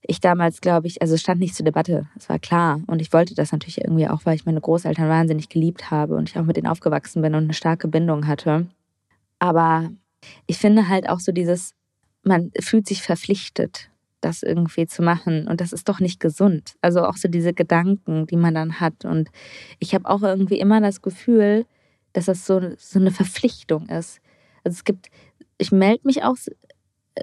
ich 0.00 0.20
damals, 0.20 0.60
glaube 0.60 0.86
ich, 0.86 1.02
also 1.02 1.16
stand 1.16 1.40
nicht 1.40 1.54
zur 1.54 1.64
Debatte, 1.64 2.08
es 2.16 2.28
war 2.28 2.38
klar. 2.38 2.80
Und 2.86 3.02
ich 3.02 3.12
wollte 3.12 3.34
das 3.34 3.52
natürlich 3.52 3.78
irgendwie 3.78 4.08
auch, 4.08 4.24
weil 4.24 4.36
ich 4.36 4.46
meine 4.46 4.60
Großeltern 4.60 5.08
wahnsinnig 5.08 5.48
geliebt 5.50 5.90
habe 5.90 6.16
und 6.16 6.30
ich 6.30 6.38
auch 6.38 6.44
mit 6.44 6.56
denen 6.56 6.66
aufgewachsen 6.66 7.20
bin 7.20 7.34
und 7.34 7.44
eine 7.44 7.54
starke 7.54 7.88
Bindung 7.88 8.26
hatte. 8.26 8.66
Aber 9.38 9.90
ich 10.46 10.58
finde 10.58 10.88
halt 10.88 11.08
auch 11.08 11.20
so 11.20 11.30
dieses, 11.30 11.74
man 12.22 12.50
fühlt 12.60 12.88
sich 12.88 13.02
verpflichtet, 13.02 13.90
das 14.20 14.42
irgendwie 14.42 14.86
zu 14.86 15.02
machen. 15.02 15.46
Und 15.48 15.60
das 15.60 15.72
ist 15.72 15.88
doch 15.88 16.00
nicht 16.00 16.20
gesund. 16.20 16.74
Also 16.80 17.04
auch 17.04 17.16
so 17.16 17.28
diese 17.28 17.52
Gedanken, 17.52 18.26
die 18.26 18.36
man 18.36 18.54
dann 18.54 18.80
hat. 18.80 19.04
Und 19.04 19.30
ich 19.78 19.94
habe 19.94 20.08
auch 20.08 20.22
irgendwie 20.22 20.58
immer 20.58 20.80
das 20.80 21.02
Gefühl, 21.02 21.66
dass 22.12 22.26
das 22.26 22.46
so, 22.46 22.60
so 22.76 22.98
eine 22.98 23.10
Verpflichtung 23.10 23.86
ist. 23.88 24.20
Also 24.64 24.76
es 24.76 24.84
gibt, 24.84 25.08
ich 25.58 25.72
melde 25.72 26.02
mich 26.04 26.24
auch 26.24 26.36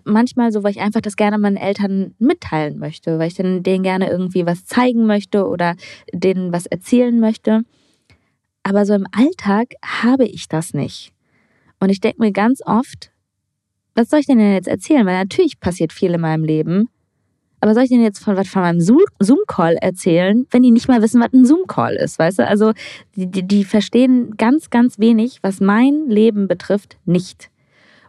manchmal 0.03 0.51
so, 0.51 0.64
weil 0.64 0.72
ich 0.72 0.82
einfach 0.82 1.01
das 1.01 1.15
gerne 1.15 1.38
meinen 1.38 1.57
Eltern 1.57 2.15
mitteilen 2.19 2.77
möchte, 2.80 3.19
weil 3.19 3.27
ich 3.27 3.35
denen 3.35 3.64
gerne 3.64 4.09
irgendwie 4.09 4.45
was 4.45 4.65
zeigen 4.65 5.06
möchte 5.06 5.48
oder 5.48 5.75
denen 6.14 6.51
was 6.51 6.65
erzählen 6.65 7.19
möchte. 7.19 7.61
Aber 8.64 8.85
so 8.85 8.93
im 8.93 9.07
Alltag 9.11 9.74
habe 9.83 10.25
ich 10.25 10.48
das 10.48 10.74
nicht. 10.74 11.14
Und 11.80 11.90
ich 11.90 11.99
denke 11.99 12.22
mir 12.22 12.32
ganz 12.32 12.61
oft, 12.65 13.11
was 13.95 14.09
soll 14.09 14.19
ich 14.19 14.27
denn 14.27 14.40
jetzt 14.40 14.67
erzählen? 14.67 15.06
Weil 15.06 15.17
natürlich 15.17 15.59
passiert 15.59 15.93
viel 15.93 16.14
in 16.14 16.22
meinem 16.22 16.43
Leben. 16.43 16.90
Aber 17.61 17.74
soll 17.74 17.83
ich 17.83 17.90
denn 17.90 18.03
jetzt 18.03 18.19
von, 18.19 18.43
von 18.43 18.61
meinem 18.61 18.80
Zoom-Call 18.82 19.77
erzählen, 19.77 20.45
wenn 20.51 20.61
die 20.61 20.72
nicht 20.72 20.88
mal 20.88 21.01
wissen, 21.01 21.22
was 21.22 21.33
ein 21.33 21.45
Zoom-Call 21.45 21.95
ist? 21.95 22.19
Weißt 22.19 22.40
du, 22.40 22.48
also 22.48 22.74
die, 23.15 23.25
die, 23.25 23.48
die 23.48 23.64
verstehen 23.64 24.35
ganz, 24.38 24.69
ganz 24.69 24.99
wenig, 24.99 25.40
was 25.41 25.61
mein 25.61 26.07
Leben 26.07 26.48
betrifft, 26.48 26.98
nicht. 27.06 27.49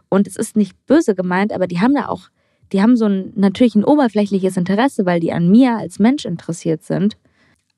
Und 0.09 0.27
es 0.27 0.35
ist 0.35 0.55
nicht 0.55 0.75
böse 0.85 1.15
gemeint, 1.15 1.53
aber 1.53 1.65
die 1.65 1.79
haben 1.79 1.95
da 1.95 2.07
auch, 2.07 2.29
die 2.71 2.81
haben 2.81 2.97
so 2.97 3.05
ein 3.05 3.31
natürlich 3.35 3.75
ein 3.75 3.85
oberflächliches 3.85 4.57
Interesse, 4.57 5.05
weil 5.05 5.19
die 5.19 5.31
an 5.31 5.49
mir 5.49 5.77
als 5.77 5.99
Mensch 5.99 6.25
interessiert 6.25 6.83
sind. 6.83 7.17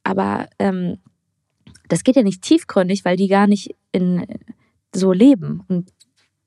Aber 0.03 0.47
ähm, 0.57 0.97
das 1.87 2.03
geht 2.03 2.15
ja 2.15 2.23
nicht 2.23 2.41
tiefgründig, 2.41 3.05
weil 3.05 3.15
die 3.15 3.27
gar 3.27 3.47
nicht 3.47 3.75
in 3.91 4.25
so 4.93 5.13
leben 5.13 5.63
und 5.67 5.91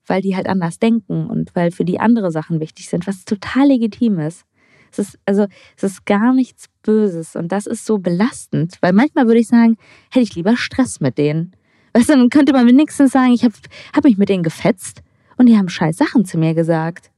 weil 0.06 0.20
die 0.20 0.36
halt 0.36 0.46
anders 0.46 0.78
denken 0.78 1.26
und 1.26 1.54
weil 1.54 1.70
für 1.70 1.84
die 1.84 2.00
andere 2.00 2.30
Sachen 2.30 2.60
wichtig 2.60 2.88
sind, 2.88 3.06
was 3.06 3.24
total 3.24 3.68
legitim 3.68 4.18
ist. 4.18 4.44
Es 4.90 4.98
ist 4.98 5.18
also 5.24 5.46
es 5.76 5.82
ist 5.82 6.06
gar 6.06 6.34
nichts 6.34 6.66
Böses 6.82 7.36
und 7.36 7.50
das 7.50 7.66
ist 7.66 7.86
so 7.86 7.98
belastend, 7.98 8.76
weil 8.80 8.92
manchmal 8.92 9.26
würde 9.26 9.40
ich 9.40 9.48
sagen, 9.48 9.76
hätte 10.10 10.24
ich 10.24 10.34
lieber 10.34 10.56
Stress 10.56 11.00
mit 11.00 11.18
denen. 11.18 11.52
Weißt 11.94 12.08
du, 12.08 12.14
dann 12.14 12.30
könnte 12.30 12.52
man 12.52 12.66
wenigstens 12.66 13.12
sagen, 13.12 13.32
ich 13.32 13.44
habe 13.44 13.54
hab 13.94 14.04
mich 14.04 14.18
mit 14.18 14.28
denen 14.28 14.42
gefetzt 14.42 15.02
und 15.36 15.46
die 15.46 15.56
haben 15.56 15.68
scheiß 15.68 15.96
Sachen 15.96 16.24
zu 16.24 16.38
mir 16.38 16.54
gesagt. 16.54 17.10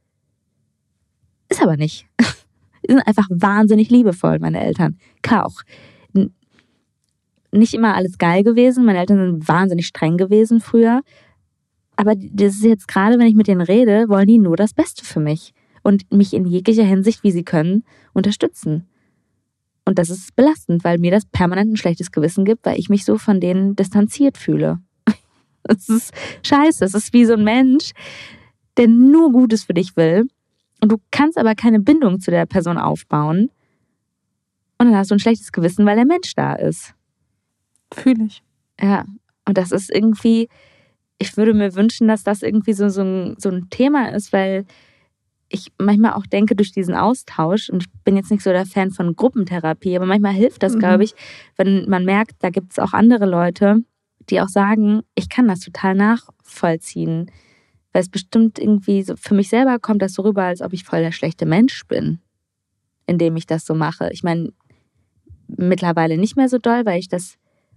Ist 1.48 1.62
aber 1.62 1.76
nicht. 1.76 2.06
Die 2.86 2.92
sind 2.92 3.06
einfach 3.06 3.28
wahnsinnig 3.30 3.88
liebevoll, 3.88 4.38
meine 4.40 4.60
Eltern. 4.62 4.98
Kauch. 5.22 5.62
Nicht 7.50 7.72
immer 7.72 7.94
alles 7.94 8.18
geil 8.18 8.42
gewesen. 8.42 8.84
Meine 8.84 8.98
Eltern 8.98 9.18
sind 9.18 9.48
wahnsinnig 9.48 9.86
streng 9.86 10.18
gewesen 10.18 10.60
früher. 10.60 11.02
Aber 11.96 12.14
das 12.16 12.54
ist 12.54 12.64
jetzt 12.64 12.88
gerade, 12.88 13.18
wenn 13.18 13.26
ich 13.26 13.34
mit 13.34 13.46
denen 13.46 13.60
rede, 13.60 14.08
wollen 14.08 14.26
die 14.26 14.38
nur 14.38 14.56
das 14.56 14.74
Beste 14.74 15.04
für 15.04 15.20
mich 15.20 15.52
und 15.82 16.10
mich 16.12 16.34
in 16.34 16.46
jeglicher 16.46 16.84
Hinsicht, 16.84 17.22
wie 17.22 17.30
sie 17.30 17.44
können, 17.44 17.84
unterstützen. 18.12 18.86
Und 19.84 19.98
das 19.98 20.10
ist 20.10 20.34
belastend, 20.34 20.82
weil 20.82 20.98
mir 20.98 21.10
das 21.10 21.26
permanent 21.26 21.72
ein 21.72 21.76
schlechtes 21.76 22.10
Gewissen 22.10 22.44
gibt, 22.44 22.64
weil 22.64 22.78
ich 22.78 22.88
mich 22.88 23.04
so 23.04 23.18
von 23.18 23.40
denen 23.40 23.76
distanziert 23.76 24.38
fühle. 24.38 24.80
Es 25.66 25.88
ist 25.88 26.12
scheiße. 26.42 26.84
Es 26.84 26.92
ist 26.92 27.14
wie 27.14 27.24
so 27.24 27.32
ein 27.32 27.44
Mensch, 27.44 27.92
der 28.76 28.86
nur 28.86 29.32
Gutes 29.32 29.64
für 29.64 29.72
dich 29.72 29.96
will. 29.96 30.28
Und 30.82 30.92
du 30.92 30.98
kannst 31.10 31.38
aber 31.38 31.54
keine 31.54 31.80
Bindung 31.80 32.20
zu 32.20 32.30
der 32.30 32.44
Person 32.44 32.76
aufbauen. 32.76 33.50
Und 34.76 34.88
dann 34.88 34.96
hast 34.96 35.10
du 35.10 35.14
ein 35.14 35.20
schlechtes 35.20 35.52
Gewissen, 35.52 35.86
weil 35.86 35.96
der 35.96 36.04
Mensch 36.04 36.34
da 36.34 36.52
ist. 36.52 36.94
Fühle 37.94 38.24
ich. 38.26 38.42
Ja. 38.78 39.06
Und 39.46 39.56
das 39.56 39.72
ist 39.72 39.90
irgendwie, 39.90 40.48
ich 41.18 41.36
würde 41.36 41.54
mir 41.54 41.74
wünschen, 41.74 42.08
dass 42.08 42.24
das 42.24 42.42
irgendwie 42.42 42.72
so, 42.72 42.88
so, 42.88 43.02
ein, 43.02 43.36
so 43.38 43.50
ein 43.50 43.68
Thema 43.70 44.08
ist, 44.08 44.32
weil 44.32 44.66
ich 45.48 45.72
manchmal 45.78 46.14
auch 46.14 46.26
denke, 46.26 46.56
durch 46.56 46.72
diesen 46.72 46.94
Austausch, 46.94 47.70
und 47.70 47.82
ich 47.82 47.92
bin 48.04 48.16
jetzt 48.16 48.30
nicht 48.30 48.42
so 48.42 48.50
der 48.50 48.66
Fan 48.66 48.90
von 48.90 49.14
Gruppentherapie, 49.14 49.96
aber 49.96 50.06
manchmal 50.06 50.32
hilft 50.32 50.62
das, 50.62 50.74
mhm. 50.74 50.80
glaube 50.80 51.04
ich, 51.04 51.14
wenn 51.56 51.88
man 51.88 52.04
merkt, 52.04 52.32
da 52.40 52.50
gibt 52.50 52.72
es 52.72 52.78
auch 52.78 52.92
andere 52.92 53.26
Leute, 53.26 53.84
die 54.30 54.40
auch 54.40 54.48
sagen, 54.48 55.02
ich 55.14 55.28
kann 55.28 55.46
das 55.46 55.60
total 55.60 55.94
nachvollziehen. 55.94 57.30
Weil 57.92 58.02
es 58.02 58.08
bestimmt 58.08 58.58
irgendwie 58.58 59.02
so, 59.02 59.14
für 59.16 59.34
mich 59.34 59.48
selber 59.48 59.78
kommt 59.78 60.02
das 60.02 60.14
so 60.14 60.22
rüber, 60.22 60.42
als 60.42 60.60
ob 60.60 60.72
ich 60.72 60.82
voll 60.82 61.00
der 61.00 61.12
schlechte 61.12 61.46
Mensch 61.46 61.86
bin, 61.86 62.18
indem 63.06 63.36
ich 63.36 63.46
das 63.46 63.64
so 63.64 63.74
mache. 63.74 64.10
Ich 64.12 64.24
meine, 64.24 64.52
mittlerweile 65.46 66.18
nicht 66.18 66.36
mehr 66.36 66.48
so 66.48 66.58
doll, 66.58 66.84
weil 66.84 66.98
ich 66.98 67.08
das 67.08 67.36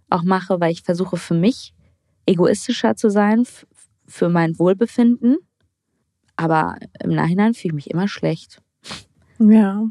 auch 0.09 0.23
mache, 0.23 0.59
weil 0.59 0.71
ich 0.71 0.81
versuche 0.81 1.17
für 1.17 1.35
mich 1.35 1.73
egoistischer 2.27 2.95
zu 2.95 3.09
sein, 3.09 3.45
für 4.07 4.29
mein 4.29 4.59
Wohlbefinden. 4.59 5.37
Aber 6.35 6.77
im 7.03 7.11
Nachhinein 7.11 7.53
fühle 7.53 7.69
ich 7.69 7.73
mich 7.73 7.89
immer 7.89 8.07
schlecht. 8.07 8.61
Ja, 9.39 9.85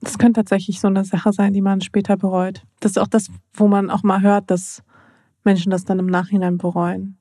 das 0.00 0.18
könnte 0.18 0.40
tatsächlich 0.40 0.80
so 0.80 0.88
eine 0.88 1.04
Sache 1.04 1.32
sein, 1.32 1.52
die 1.52 1.60
man 1.60 1.80
später 1.80 2.16
bereut. 2.16 2.62
Das 2.80 2.92
ist 2.92 2.98
auch 2.98 3.08
das, 3.08 3.28
wo 3.54 3.68
man 3.68 3.90
auch 3.90 4.02
mal 4.02 4.22
hört, 4.22 4.50
dass 4.50 4.82
Menschen 5.44 5.70
das 5.70 5.84
dann 5.84 5.98
im 5.98 6.06
Nachhinein 6.06 6.58
bereuen. 6.58 7.18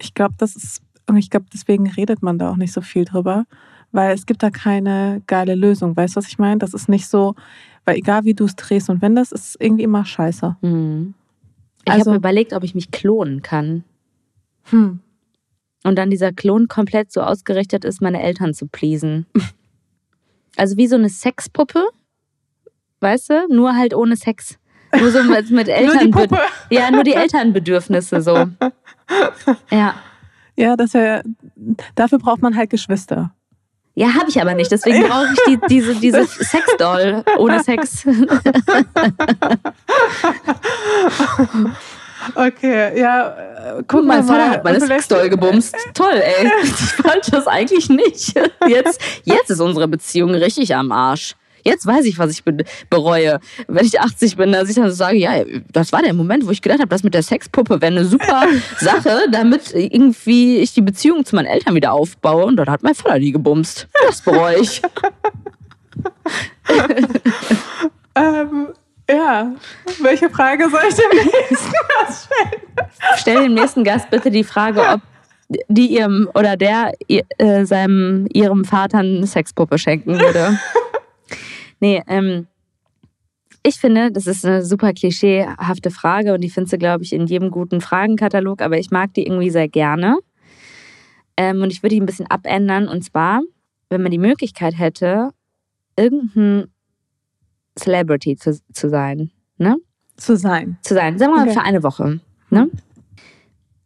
Ich 0.00 0.14
glaube, 0.14 0.34
das 0.38 0.56
ist, 0.56 0.82
und 1.08 1.16
ich 1.16 1.30
glaube, 1.30 1.46
deswegen 1.52 1.88
redet 1.88 2.22
man 2.22 2.38
da 2.38 2.50
auch 2.50 2.56
nicht 2.56 2.72
so 2.72 2.80
viel 2.80 3.04
drüber, 3.04 3.44
weil 3.92 4.14
es 4.14 4.26
gibt 4.26 4.42
da 4.42 4.50
keine 4.50 5.22
geile 5.26 5.54
Lösung. 5.54 5.96
Weißt 5.96 6.16
du, 6.16 6.18
was 6.18 6.28
ich 6.28 6.38
meine? 6.38 6.58
Das 6.58 6.74
ist 6.74 6.88
nicht 6.88 7.06
so, 7.06 7.34
weil 7.84 7.96
egal 7.96 8.24
wie 8.24 8.34
du 8.34 8.44
es 8.44 8.56
drehst 8.56 8.90
und 8.90 9.02
wendest, 9.02 9.32
ist 9.32 9.56
irgendwie 9.60 9.84
immer 9.84 10.04
scheiße. 10.04 10.56
Mhm. 10.62 11.14
Ich 11.84 11.92
also, 11.92 12.10
habe 12.10 12.16
überlegt, 12.16 12.52
ob 12.52 12.64
ich 12.64 12.74
mich 12.74 12.90
klonen 12.90 13.42
kann. 13.42 13.84
Hm. 14.64 15.00
Und 15.84 15.96
dann 15.96 16.10
dieser 16.10 16.32
Klon 16.32 16.68
komplett 16.68 17.12
so 17.12 17.20
ausgerichtet 17.20 17.84
ist, 17.84 18.00
meine 18.00 18.22
Eltern 18.22 18.54
zu 18.54 18.66
pleasen. 18.66 19.26
also 20.56 20.76
wie 20.76 20.86
so 20.86 20.96
eine 20.96 21.10
Sexpuppe, 21.10 21.86
weißt 23.00 23.30
du? 23.30 23.46
Nur 23.50 23.76
halt 23.76 23.94
ohne 23.94 24.16
Sex. 24.16 24.58
Nur 24.98 25.10
so 25.10 25.22
mit, 25.22 25.50
mit 25.50 25.68
Eltern. 25.68 26.10
nur 26.10 26.40
ja, 26.70 26.90
nur 26.90 27.04
die 27.04 27.14
Elternbedürfnisse 27.14 28.22
so. 28.22 28.48
Ja. 29.70 29.94
Ja, 30.56 30.76
das 30.76 30.94
wär, 30.94 31.22
dafür 31.94 32.18
braucht 32.18 32.40
man 32.40 32.56
halt 32.56 32.70
Geschwister. 32.70 33.34
Ja, 33.96 34.12
habe 34.14 34.28
ich 34.28 34.40
aber 34.40 34.54
nicht. 34.54 34.70
Deswegen 34.72 35.06
brauche 35.08 35.28
ich 35.32 35.38
die, 35.46 35.58
diese, 35.68 35.94
diese 35.94 36.24
Sexdoll 36.26 37.22
ohne 37.38 37.62
Sex. 37.62 38.04
Okay, 42.34 42.98
ja. 42.98 43.36
Guck 43.86 44.04
mein 44.04 44.24
Vater 44.24 44.50
hat 44.50 44.64
meine 44.64 44.80
Sexdoll 44.80 45.28
gebumst. 45.28 45.76
Toll, 45.94 46.14
ey. 46.14 46.50
Ich 46.62 47.04
wollte 47.04 47.30
das 47.30 47.46
eigentlich 47.46 47.88
nicht. 47.88 48.34
Jetzt, 48.66 49.00
jetzt 49.24 49.50
ist 49.50 49.60
unsere 49.60 49.86
Beziehung 49.88 50.30
richtig 50.30 50.74
am 50.74 50.90
Arsch. 50.90 51.34
Jetzt 51.64 51.86
weiß 51.86 52.04
ich, 52.04 52.18
was 52.18 52.30
ich 52.30 52.44
bereue, 52.90 53.40
wenn 53.68 53.86
ich 53.86 54.00
80 54.00 54.36
bin, 54.36 54.52
dass 54.52 54.68
ich 54.68 54.76
dann 54.76 54.92
sage, 54.92 55.16
ja, 55.16 55.42
das 55.72 55.92
war 55.92 56.02
der 56.02 56.12
Moment, 56.12 56.46
wo 56.46 56.50
ich 56.50 56.60
gedacht 56.62 56.80
habe, 56.80 56.90
das 56.90 57.02
mit 57.02 57.14
der 57.14 57.22
Sexpuppe 57.22 57.80
wäre 57.80 57.92
eine 57.92 58.04
super 58.04 58.44
Sache, 58.78 59.26
damit 59.30 59.74
irgendwie 59.74 60.58
ich 60.58 60.74
die 60.74 60.82
Beziehung 60.82 61.24
zu 61.24 61.34
meinen 61.36 61.46
Eltern 61.46 61.74
wieder 61.74 61.92
aufbaue. 61.92 62.44
Und 62.44 62.56
dann 62.56 62.68
hat 62.68 62.82
mein 62.82 62.94
Vater 62.94 63.18
die 63.18 63.32
gebumst. 63.32 63.88
Das 64.06 64.20
bereue 64.20 64.58
ich. 64.58 64.82
ähm, 68.14 68.68
ja, 69.08 69.52
welche 70.00 70.30
Frage 70.30 70.68
soll 70.70 70.80
ich 70.88 70.94
dem 70.94 71.10
nächsten 71.16 71.72
Gast 71.98 72.28
stellen? 72.28 72.62
Stell 73.16 73.42
dem 73.44 73.54
nächsten 73.54 73.84
Gast 73.84 74.10
bitte 74.10 74.30
die 74.30 74.44
Frage, 74.44 74.80
ob 74.80 75.00
die 75.68 75.86
ihrem 75.88 76.28
oder 76.34 76.56
der 76.56 76.92
äh, 77.08 77.64
seinem 77.64 78.26
ihrem 78.32 78.64
Vater 78.64 78.98
eine 78.98 79.26
Sexpuppe 79.26 79.78
schenken 79.78 80.18
würde. 80.18 80.58
Nee, 81.84 82.02
ähm, 82.06 82.46
ich 83.62 83.76
finde, 83.76 84.10
das 84.10 84.26
ist 84.26 84.46
eine 84.46 84.64
super 84.64 84.94
klischeehafte 84.94 85.90
Frage 85.90 86.32
und 86.32 86.40
die 86.40 86.48
findest 86.48 86.72
du, 86.72 86.78
glaube 86.78 87.04
ich, 87.04 87.12
in 87.12 87.26
jedem 87.26 87.50
guten 87.50 87.82
Fragenkatalog, 87.82 88.62
aber 88.62 88.78
ich 88.78 88.90
mag 88.90 89.12
die 89.12 89.26
irgendwie 89.26 89.50
sehr 89.50 89.68
gerne. 89.68 90.16
Ähm, 91.36 91.60
und 91.60 91.70
ich 91.70 91.82
würde 91.82 91.94
die 91.94 92.00
ein 92.00 92.06
bisschen 92.06 92.30
abändern 92.30 92.88
und 92.88 93.04
zwar, 93.04 93.42
wenn 93.90 94.00
man 94.00 94.10
die 94.10 94.18
Möglichkeit 94.18 94.78
hätte, 94.78 95.28
irgendein 95.94 96.72
Celebrity 97.78 98.36
zu, 98.36 98.58
zu 98.72 98.88
sein, 98.88 99.30
ne? 99.58 99.76
Zu 100.16 100.38
sein. 100.38 100.78
Zu 100.80 100.94
sein, 100.94 101.18
sagen 101.18 101.32
wir 101.32 101.40
mal 101.40 101.48
Okay. 101.48 101.52
für 101.58 101.66
eine 101.66 101.82
Woche, 101.82 102.18
ne? 102.48 102.70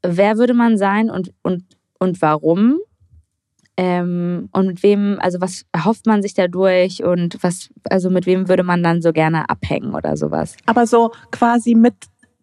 Wer 0.05 0.39
würde 0.39 0.55
man 0.55 0.79
sein 0.79 1.11
und, 1.11 1.33
und, 1.43 1.65
und 1.99 2.23
warum? 2.23 2.79
Ähm, 3.81 4.49
und 4.51 4.67
mit 4.67 4.83
wem, 4.83 5.19
also 5.21 5.41
was 5.41 5.65
erhofft 5.71 6.05
man 6.07 6.21
sich 6.21 6.35
dadurch 6.35 7.05
und 7.05 7.39
was, 7.45 7.71
also 7.89 8.11
mit 8.11 8.27
wem 8.27 8.49
würde 8.49 8.65
man 8.65 8.83
dann 8.83 9.01
so 9.01 9.13
gerne 9.13 9.49
abhängen 9.49 9.95
oder 9.95 10.17
sowas? 10.17 10.57
Aber 10.67 10.85
so 10.85 11.13
quasi 11.31 11.77
mit 11.77 11.95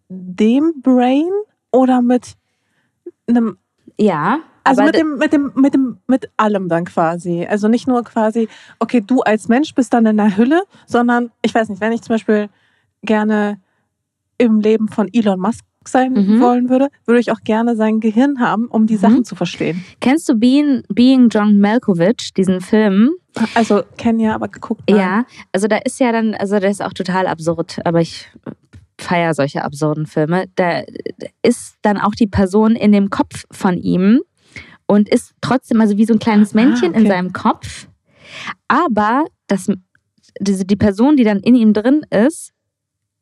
dem 0.08 0.80
Brain 0.82 1.28
oder 1.72 2.00
mit 2.00 2.32
einem 3.28 3.58
Ja, 3.98 4.38
Also 4.64 4.82
mit 4.82 4.96
dem, 4.96 5.18
mit 5.18 5.32
dem, 5.34 5.52
mit 5.54 5.74
dem, 5.74 5.98
mit 6.06 6.30
allem 6.38 6.70
dann 6.70 6.86
quasi. 6.86 7.44
Also 7.44 7.68
nicht 7.68 7.86
nur 7.86 8.02
quasi, 8.02 8.48
okay, 8.78 9.02
du 9.06 9.20
als 9.20 9.48
Mensch 9.48 9.74
bist 9.74 9.92
dann 9.92 10.06
in 10.06 10.16
der 10.16 10.38
Hülle, 10.38 10.62
sondern 10.86 11.32
ich 11.42 11.54
weiß 11.54 11.68
nicht, 11.68 11.82
wenn 11.82 11.92
ich 11.92 12.00
zum 12.00 12.14
Beispiel 12.14 12.48
gerne 13.02 13.60
im 14.38 14.60
Leben 14.60 14.88
von 14.88 15.08
Elon 15.12 15.38
Musk 15.38 15.64
sein 15.86 16.12
Mhm. 16.12 16.40
wollen 16.40 16.68
würde, 16.68 16.88
würde 17.06 17.20
ich 17.20 17.30
auch 17.32 17.40
gerne 17.44 17.76
sein 17.76 18.00
Gehirn 18.00 18.40
haben, 18.40 18.66
um 18.66 18.86
die 18.86 18.94
Mhm. 18.94 18.98
Sachen 18.98 19.24
zu 19.24 19.34
verstehen. 19.34 19.84
kennst 20.00 20.28
du 20.28 20.34
Being, 20.34 20.82
Being 20.92 21.28
John 21.28 21.58
Malkovich, 21.60 22.32
diesen 22.36 22.60
Film? 22.60 23.10
Also 23.54 23.82
kennen 23.98 24.18
ja, 24.20 24.34
aber 24.34 24.48
geguckt. 24.48 24.82
nein. 24.88 24.98
Ja, 24.98 25.24
also 25.52 25.68
da 25.68 25.76
ist 25.78 26.00
ja 26.00 26.10
dann, 26.12 26.34
also 26.34 26.58
der 26.58 26.70
ist 26.70 26.82
auch 26.82 26.92
total 26.94 27.26
absurd, 27.26 27.78
aber 27.84 28.00
ich 28.00 28.26
feiere 28.98 29.34
solche 29.34 29.62
absurden 29.62 30.06
Filme. 30.06 30.46
Da 30.56 30.82
ist 31.42 31.74
dann 31.82 31.98
auch 31.98 32.14
die 32.14 32.26
Person 32.26 32.74
in 32.76 32.92
dem 32.92 33.10
Kopf 33.10 33.44
von 33.50 33.76
ihm 33.76 34.22
und 34.86 35.08
ist 35.10 35.34
trotzdem 35.42 35.80
also 35.82 35.98
wie 35.98 36.06
so 36.06 36.14
ein 36.14 36.18
kleines 36.18 36.54
Ah, 36.54 36.56
Männchen 36.56 36.92
in 36.94 37.00
okay. 37.00 37.08
seinem 37.08 37.32
Kopf. 37.34 37.88
Aber 38.68 39.24
das, 39.48 39.66
diese, 40.40 40.64
die 40.64 40.76
Person, 40.76 41.16
die 41.16 41.24
dann 41.24 41.40
in 41.40 41.54
ihm 41.54 41.74
drin 41.74 42.06
ist, 42.10 42.52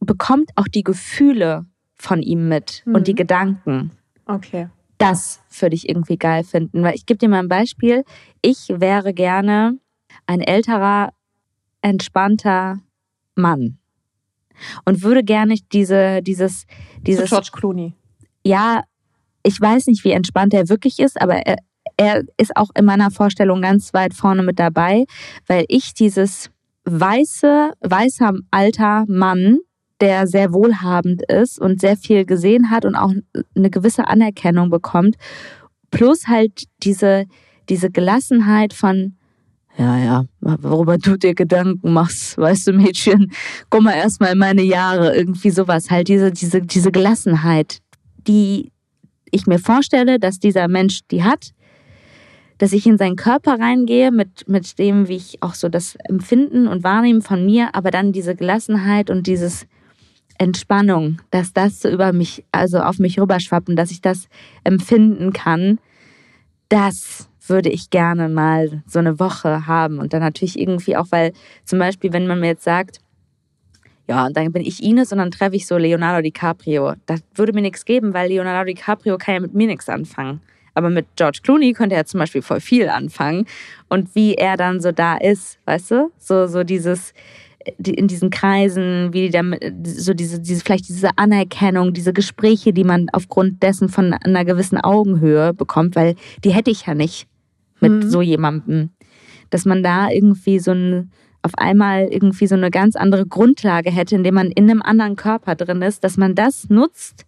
bekommt 0.01 0.51
auch 0.57 0.69
die 0.69 0.83
Gefühle 0.85 1.65
von 2.05 2.23
ihm 2.23 2.49
mit 2.49 2.83
Mhm. 2.85 2.95
und 2.95 3.07
die 3.09 3.15
Gedanken. 3.15 3.91
Okay. 4.27 4.69
Das 4.99 5.41
würde 5.59 5.75
ich 5.75 5.89
irgendwie 5.89 6.17
geil 6.17 6.45
finden. 6.45 6.83
Weil 6.83 6.95
ich 6.95 7.05
gebe 7.07 7.19
dir 7.19 7.29
mal 7.29 7.41
ein 7.41 7.49
Beispiel. 7.49 8.05
Ich 8.43 8.69
wäre 8.69 9.13
gerne 9.13 9.79
ein 10.27 10.41
älterer, 10.41 11.13
entspannter 11.83 12.79
Mann. 13.35 13.79
Und 14.85 15.03
würde 15.03 15.25
gerne 15.25 15.57
diese, 15.73 16.23
dieses, 16.23 16.61
So 16.61 16.67
dieses, 17.03 17.29
George 17.31 17.51
Clooney. 17.53 17.95
ja, 18.45 18.85
ich 19.43 19.61
weiß 19.61 19.89
nicht, 19.89 20.05
wie 20.05 20.13
entspannt 20.13 20.55
er 20.55 20.69
wirklich 20.71 20.99
ist, 21.01 21.21
aber 21.21 21.35
er, 21.47 21.57
er 21.99 22.23
ist 22.39 22.57
auch 22.57 22.71
in 22.75 22.85
meiner 22.87 23.11
Vorstellung 23.11 23.61
ganz 23.61 23.93
weit 23.93 24.15
vorne 24.15 24.43
mit 24.43 24.59
dabei, 24.59 25.05
weil 25.49 25.65
ich 25.69 25.93
dieses 25.93 26.51
weiße, 26.85 27.73
weißer 27.81 28.33
alter 28.51 29.05
Mann, 29.09 29.59
der 30.01 30.27
sehr 30.27 30.53
wohlhabend 30.53 31.23
ist 31.23 31.61
und 31.61 31.81
sehr 31.81 31.97
viel 31.97 32.25
gesehen 32.25 32.71
hat 32.71 32.85
und 32.85 32.95
auch 32.95 33.13
eine 33.55 33.71
gewisse 33.71 34.09
Anerkennung 34.09 34.71
bekommt, 34.71 35.17
plus 35.91 36.27
halt 36.27 36.65
diese, 36.83 37.27
diese 37.69 37.91
Gelassenheit 37.91 38.73
von, 38.73 39.17
ja, 39.77 39.99
ja, 39.99 40.25
worüber 40.41 40.99
du 40.99 41.17
dir 41.17 41.35
Gedanken 41.35 41.93
machst, 41.93 42.39
weißt 42.39 42.69
du, 42.69 42.73
Mädchen, 42.73 43.33
komm 43.71 43.85
mal 43.85 43.95
erstmal 43.95 44.33
in 44.33 44.39
meine 44.39 44.63
Jahre, 44.63 45.17
irgendwie 45.17 45.51
sowas, 45.51 45.91
halt 45.91 46.09
diese, 46.09 46.31
diese, 46.31 46.61
diese 46.61 46.93
Gelassenheit, 46.93 47.79
die 48.27 48.73
ich 49.31 49.47
mir 49.47 49.59
vorstelle, 49.59 50.19
dass 50.19 50.39
dieser 50.39 50.69
Mensch 50.69 51.01
die 51.11 51.25
hat, 51.25 51.51
dass 52.59 52.73
ich 52.73 52.87
in 52.87 52.99
seinen 52.99 53.17
Körper 53.17 53.59
reingehe 53.59 54.13
mit, 54.13 54.49
mit 54.49 54.79
dem, 54.79 55.09
wie 55.09 55.17
ich 55.17 55.43
auch 55.43 55.55
so 55.55 55.69
das 55.69 55.97
Empfinden 56.05 56.69
und 56.69 56.85
Wahrnehmen 56.85 57.21
von 57.21 57.45
mir, 57.45 57.75
aber 57.75 57.91
dann 57.91 58.13
diese 58.13 58.37
Gelassenheit 58.37 59.11
und 59.11 59.27
dieses 59.27 59.67
Entspannung, 60.39 61.21
dass 61.31 61.53
das 61.53 61.81
so 61.81 61.89
über 61.89 62.13
mich, 62.13 62.45
also 62.53 62.81
auf 62.81 62.99
mich 62.99 63.19
rüberschwappt 63.21 63.69
und 63.69 63.77
dass 63.77 63.91
ich 63.91 64.01
das 64.01 64.29
empfinden 64.65 65.33
kann, 65.33 65.79
das 66.69 67.29
würde 67.47 67.69
ich 67.69 67.91
gerne 67.91 68.29
mal 68.29 68.83
so 68.87 68.99
eine 68.99 69.21
Woche 69.21 69.67
haben. 69.67 69.99
Und 69.99 70.13
dann 70.13 70.21
natürlich 70.21 70.59
irgendwie 70.59 70.97
auch, 70.97 71.07
weil 71.11 71.33
zum 71.65 71.79
Beispiel, 71.79 72.13
wenn 72.13 72.27
man 72.27 72.41
mir 72.41 72.49
jetzt 72.49 72.65
sagt, 72.65 73.01
ja, 74.09 74.27
und 74.27 74.37
dann 74.37 74.53
bin 74.53 74.63
ich 74.63 74.83
Ines 74.83 75.13
und 75.13 75.19
dann 75.19 75.31
treffe 75.31 75.57
ich 75.57 75.67
so 75.67 75.79
Leonardo 75.79 76.23
DiCaprio. 76.23 76.95
Das 77.07 77.23
würde 77.35 77.53
mir 77.53 77.63
nichts 77.63 77.85
geben, 77.85 78.13
weil 78.13 78.29
Leonardo 78.29 78.67
DiCaprio 78.67 79.17
kann 79.17 79.35
ja 79.35 79.41
mit 79.41 79.55
mir 79.55 79.67
nichts 79.67 79.89
anfangen. 79.89 80.41
Aber 80.75 80.91
mit 80.91 81.07
George 81.17 81.39
Clooney 81.43 81.73
könnte 81.73 81.95
er 81.95 82.05
zum 82.05 82.21
Beispiel 82.21 82.43
voll 82.43 82.61
viel 82.61 82.89
anfangen. 82.89 83.47
Und 83.89 84.15
wie 84.15 84.35
er 84.35 84.57
dann 84.57 84.81
so 84.81 84.93
da 84.93 85.17
ist, 85.17 85.59
weißt 85.65 85.91
du? 85.93 86.13
So, 86.19 86.47
so 86.49 86.65
dieses, 86.65 87.15
die- 87.79 87.95
in 87.95 88.09
diesen 88.09 88.31
Kreisen, 88.31 89.13
wie 89.13 89.23
die 89.27 89.31
damit, 89.31 89.63
so 89.87 90.15
diese, 90.15 90.41
diese, 90.41 90.63
vielleicht 90.63 90.89
diese 90.89 91.11
Anerkennung, 91.17 91.93
diese 91.93 92.13
Gespräche, 92.13 92.73
die 92.73 92.85
man 92.85 93.09
aufgrund 93.13 93.63
dessen 93.63 93.89
von 93.89 94.13
einer 94.13 94.45
gewissen 94.45 94.79
Augenhöhe 94.79 95.55
bekommt, 95.55 95.97
weil 95.97 96.15
die 96.45 96.51
hätte 96.51 96.71
ich 96.71 96.87
ja 96.87 96.95
nicht 96.95 97.27
mit 97.81 97.93
Mhm. 97.93 98.09
so 98.11 98.23
jemandem. 98.23 98.91
Dass 99.51 99.65
man 99.65 99.83
da 99.83 100.09
irgendwie 100.11 100.59
so 100.59 100.73
ein, 100.73 101.11
auf 101.43 101.53
einmal 101.57 102.05
irgendwie 102.11 102.47
so 102.47 102.55
eine 102.55 102.71
ganz 102.71 102.97
andere 102.97 103.27
Grundlage 103.27 103.91
hätte, 103.91 104.15
indem 104.17 104.35
man 104.35 104.51
in 104.51 104.71
einem 104.71 104.83
anderen 104.83 105.17
Körper 105.17 105.55
drin 105.55 105.83
ist, 105.83 106.03
dass 106.05 106.17
man 106.17 106.35
das 106.35 106.69
nutzt, 106.71 107.27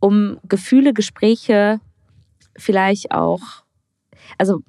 um 0.00 0.38
Gefühle, 0.48 0.92
Gespräche 0.94 1.80
vielleicht 2.56 3.10
auch, 3.12 3.40
also 4.38 4.60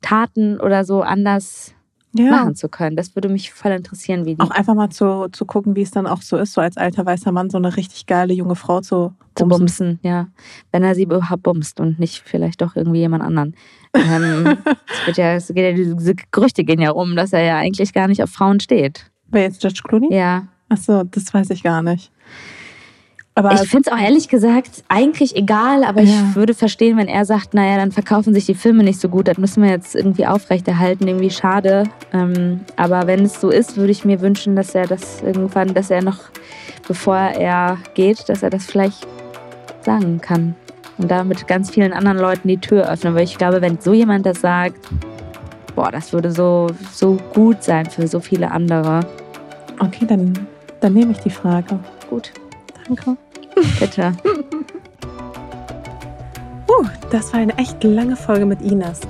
Taten 0.00 0.58
oder 0.60 0.84
so 0.84 1.02
anders 1.02 1.74
Ja. 2.12 2.30
machen 2.30 2.56
zu 2.56 2.68
können. 2.68 2.96
Das 2.96 3.14
würde 3.14 3.28
mich 3.28 3.52
voll 3.52 3.72
interessieren, 3.72 4.24
wie 4.24 4.34
die 4.34 4.40
Auch 4.40 4.50
einfach 4.50 4.74
mal 4.74 4.90
zu, 4.90 5.28
zu 5.30 5.44
gucken, 5.44 5.76
wie 5.76 5.82
es 5.82 5.92
dann 5.92 6.06
auch 6.06 6.22
so 6.22 6.36
ist, 6.36 6.52
so 6.52 6.60
als 6.60 6.76
alter 6.76 7.06
weißer 7.06 7.30
Mann 7.30 7.50
so 7.50 7.58
eine 7.58 7.76
richtig 7.76 8.06
geile 8.06 8.34
junge 8.34 8.56
Frau 8.56 8.80
zu 8.80 9.14
zu 9.36 9.46
bumsen. 9.46 9.58
bumsen, 9.58 10.00
ja. 10.02 10.28
Wenn 10.72 10.82
er 10.82 10.94
sie 10.94 11.04
überhaupt 11.04 11.42
bumst 11.42 11.80
und 11.80 11.98
nicht 11.98 12.22
vielleicht 12.24 12.60
doch 12.62 12.76
irgendwie 12.76 12.98
jemand 12.98 13.22
anderen. 13.22 13.54
Ähm, 13.94 14.58
es 14.66 15.06
wird 15.06 15.16
ja, 15.16 15.34
es 15.34 15.48
geht 15.48 15.56
ja, 15.58 15.72
diese 15.72 16.14
Gerüchte 16.30 16.64
gehen 16.64 16.80
ja 16.80 16.90
rum, 16.90 17.16
dass 17.16 17.32
er 17.32 17.42
ja 17.42 17.56
eigentlich 17.56 17.92
gar 17.92 18.08
nicht 18.08 18.22
auf 18.22 18.30
Frauen 18.30 18.60
steht. 18.60 19.10
Wer 19.28 19.42
jetzt 19.42 19.60
George 19.60 19.80
Clooney? 19.84 20.12
Ja. 20.12 20.48
Achso, 20.68 21.04
das 21.04 21.32
weiß 21.32 21.50
ich 21.50 21.62
gar 21.62 21.82
nicht. 21.82 22.12
Aber 23.36 23.52
Ich 23.52 23.68
finde 23.68 23.88
es 23.88 23.92
auch 23.92 23.98
ehrlich 24.02 24.28
gesagt 24.28 24.82
eigentlich 24.88 25.36
egal, 25.36 25.84
aber 25.84 26.02
Ja. 26.02 26.12
ich 26.30 26.36
würde 26.36 26.52
verstehen, 26.52 26.96
wenn 26.98 27.08
er 27.08 27.24
sagt, 27.24 27.54
naja, 27.54 27.76
dann 27.76 27.92
verkaufen 27.92 28.34
sich 28.34 28.44
die 28.44 28.54
Filme 28.54 28.82
nicht 28.82 29.00
so 29.00 29.08
gut, 29.08 29.28
das 29.28 29.38
müssen 29.38 29.62
wir 29.62 29.70
jetzt 29.70 29.94
irgendwie 29.94 30.26
aufrechterhalten, 30.26 31.06
irgendwie 31.06 31.30
schade. 31.30 31.84
Ähm, 32.12 32.60
aber 32.76 33.06
wenn 33.06 33.24
es 33.24 33.40
so 33.40 33.50
ist, 33.50 33.76
würde 33.76 33.92
ich 33.92 34.04
mir 34.04 34.20
wünschen, 34.20 34.56
dass 34.56 34.74
er 34.74 34.86
das 34.86 35.22
irgendwann, 35.22 35.72
dass 35.74 35.90
er 35.90 36.02
noch, 36.02 36.18
bevor 36.88 37.16
er 37.16 37.78
geht, 37.94 38.28
dass 38.28 38.42
er 38.42 38.50
das 38.50 38.66
vielleicht 38.66 39.06
sagen 39.82 40.20
kann. 40.20 40.54
Und 40.98 41.10
damit 41.10 41.46
ganz 41.46 41.70
vielen 41.70 41.92
anderen 41.94 42.18
Leuten 42.18 42.48
die 42.48 42.58
Tür 42.58 42.90
öffnen, 42.90 43.14
weil 43.14 43.24
ich 43.24 43.38
glaube, 43.38 43.62
wenn 43.62 43.80
so 43.80 43.94
jemand 43.94 44.26
das 44.26 44.40
sagt, 44.42 44.76
boah, 45.74 45.90
das 45.90 46.12
würde 46.12 46.30
so, 46.32 46.66
so 46.92 47.16
gut 47.32 47.62
sein 47.62 47.86
für 47.86 48.06
so 48.06 48.20
viele 48.20 48.50
andere. 48.50 49.00
okay, 49.78 50.04
dann, 50.06 50.34
dann 50.80 50.92
nehme 50.92 51.12
ich 51.12 51.18
die 51.20 51.30
Frage. 51.30 51.78
Gut, 52.10 52.32
Danke. 52.90 53.16
bitte. 53.78 54.12
Uh, 56.68 56.86
das 57.10 57.32
war 57.32 57.38
eine 57.38 57.56
echt 57.56 57.84
lange 57.84 58.16
Folge 58.16 58.46
mit 58.46 58.60
Ines. 58.62 59.00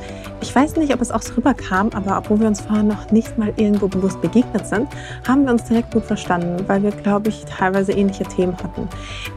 Ich 0.42 0.54
weiß 0.54 0.76
nicht, 0.76 0.92
ob 0.92 1.00
es 1.00 1.10
auch 1.10 1.22
so 1.22 1.34
rüberkam, 1.34 1.88
aber 1.94 2.18
obwohl 2.18 2.40
wir 2.40 2.46
uns 2.46 2.60
vorher 2.60 2.82
noch 2.82 3.10
nicht 3.10 3.38
mal 3.38 3.54
irgendwo 3.56 3.88
bewusst 3.88 4.20
begegnet 4.20 4.66
sind, 4.66 4.86
haben 5.26 5.44
wir 5.44 5.52
uns 5.52 5.64
direkt 5.64 5.92
gut 5.92 6.04
verstanden, 6.04 6.62
weil 6.66 6.82
wir, 6.82 6.90
glaube 6.90 7.30
ich, 7.30 7.46
teilweise 7.46 7.92
ähnliche 7.92 8.24
Themen 8.24 8.54
hatten. 8.62 8.86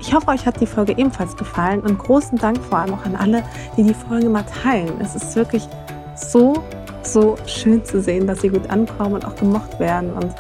Ich 0.02 0.14
hoffe, 0.14 0.28
euch 0.28 0.46
hat 0.46 0.60
die 0.60 0.66
Folge 0.66 0.92
ebenfalls 0.98 1.38
gefallen 1.38 1.80
und 1.80 1.98
großen 1.98 2.38
Dank 2.38 2.58
vor 2.58 2.80
allem 2.80 2.96
auch 2.96 3.06
an 3.06 3.16
alle, 3.16 3.44
die 3.78 3.84
die 3.84 3.94
Folge 3.94 4.28
mal 4.28 4.44
teilen. 4.62 4.92
Es 5.00 5.16
ist 5.16 5.38
wirklich 5.38 5.68
so, 6.16 6.62
so 7.02 7.38
schön 7.46 7.86
zu 7.86 8.02
sehen, 8.02 8.28
dass 8.28 8.42
sie 8.42 8.50
gut 8.50 8.70
ankommen 8.70 9.16
und 9.16 9.26
auch 9.26 9.36
gemocht 9.36 9.80
werden 9.80 10.12
und 10.12 10.34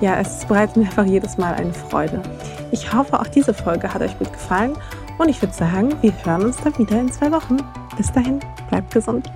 ja, 0.00 0.18
es 0.20 0.44
bereitet 0.44 0.76
mir 0.76 0.84
einfach 0.84 1.06
jedes 1.06 1.38
Mal 1.38 1.54
eine 1.54 1.72
Freude. 1.72 2.22
Ich 2.70 2.92
hoffe, 2.92 3.18
auch 3.18 3.26
diese 3.26 3.54
Folge 3.54 3.92
hat 3.92 4.02
euch 4.02 4.18
gut 4.18 4.32
gefallen 4.32 4.76
und 5.18 5.28
ich 5.28 5.40
würde 5.40 5.54
sagen, 5.54 5.94
wir 6.02 6.12
hören 6.24 6.44
uns 6.44 6.58
dann 6.58 6.76
wieder 6.78 7.00
in 7.00 7.10
zwei 7.10 7.30
Wochen. 7.32 7.56
Bis 7.96 8.12
dahin, 8.12 8.40
bleibt 8.68 8.92
gesund. 8.92 9.30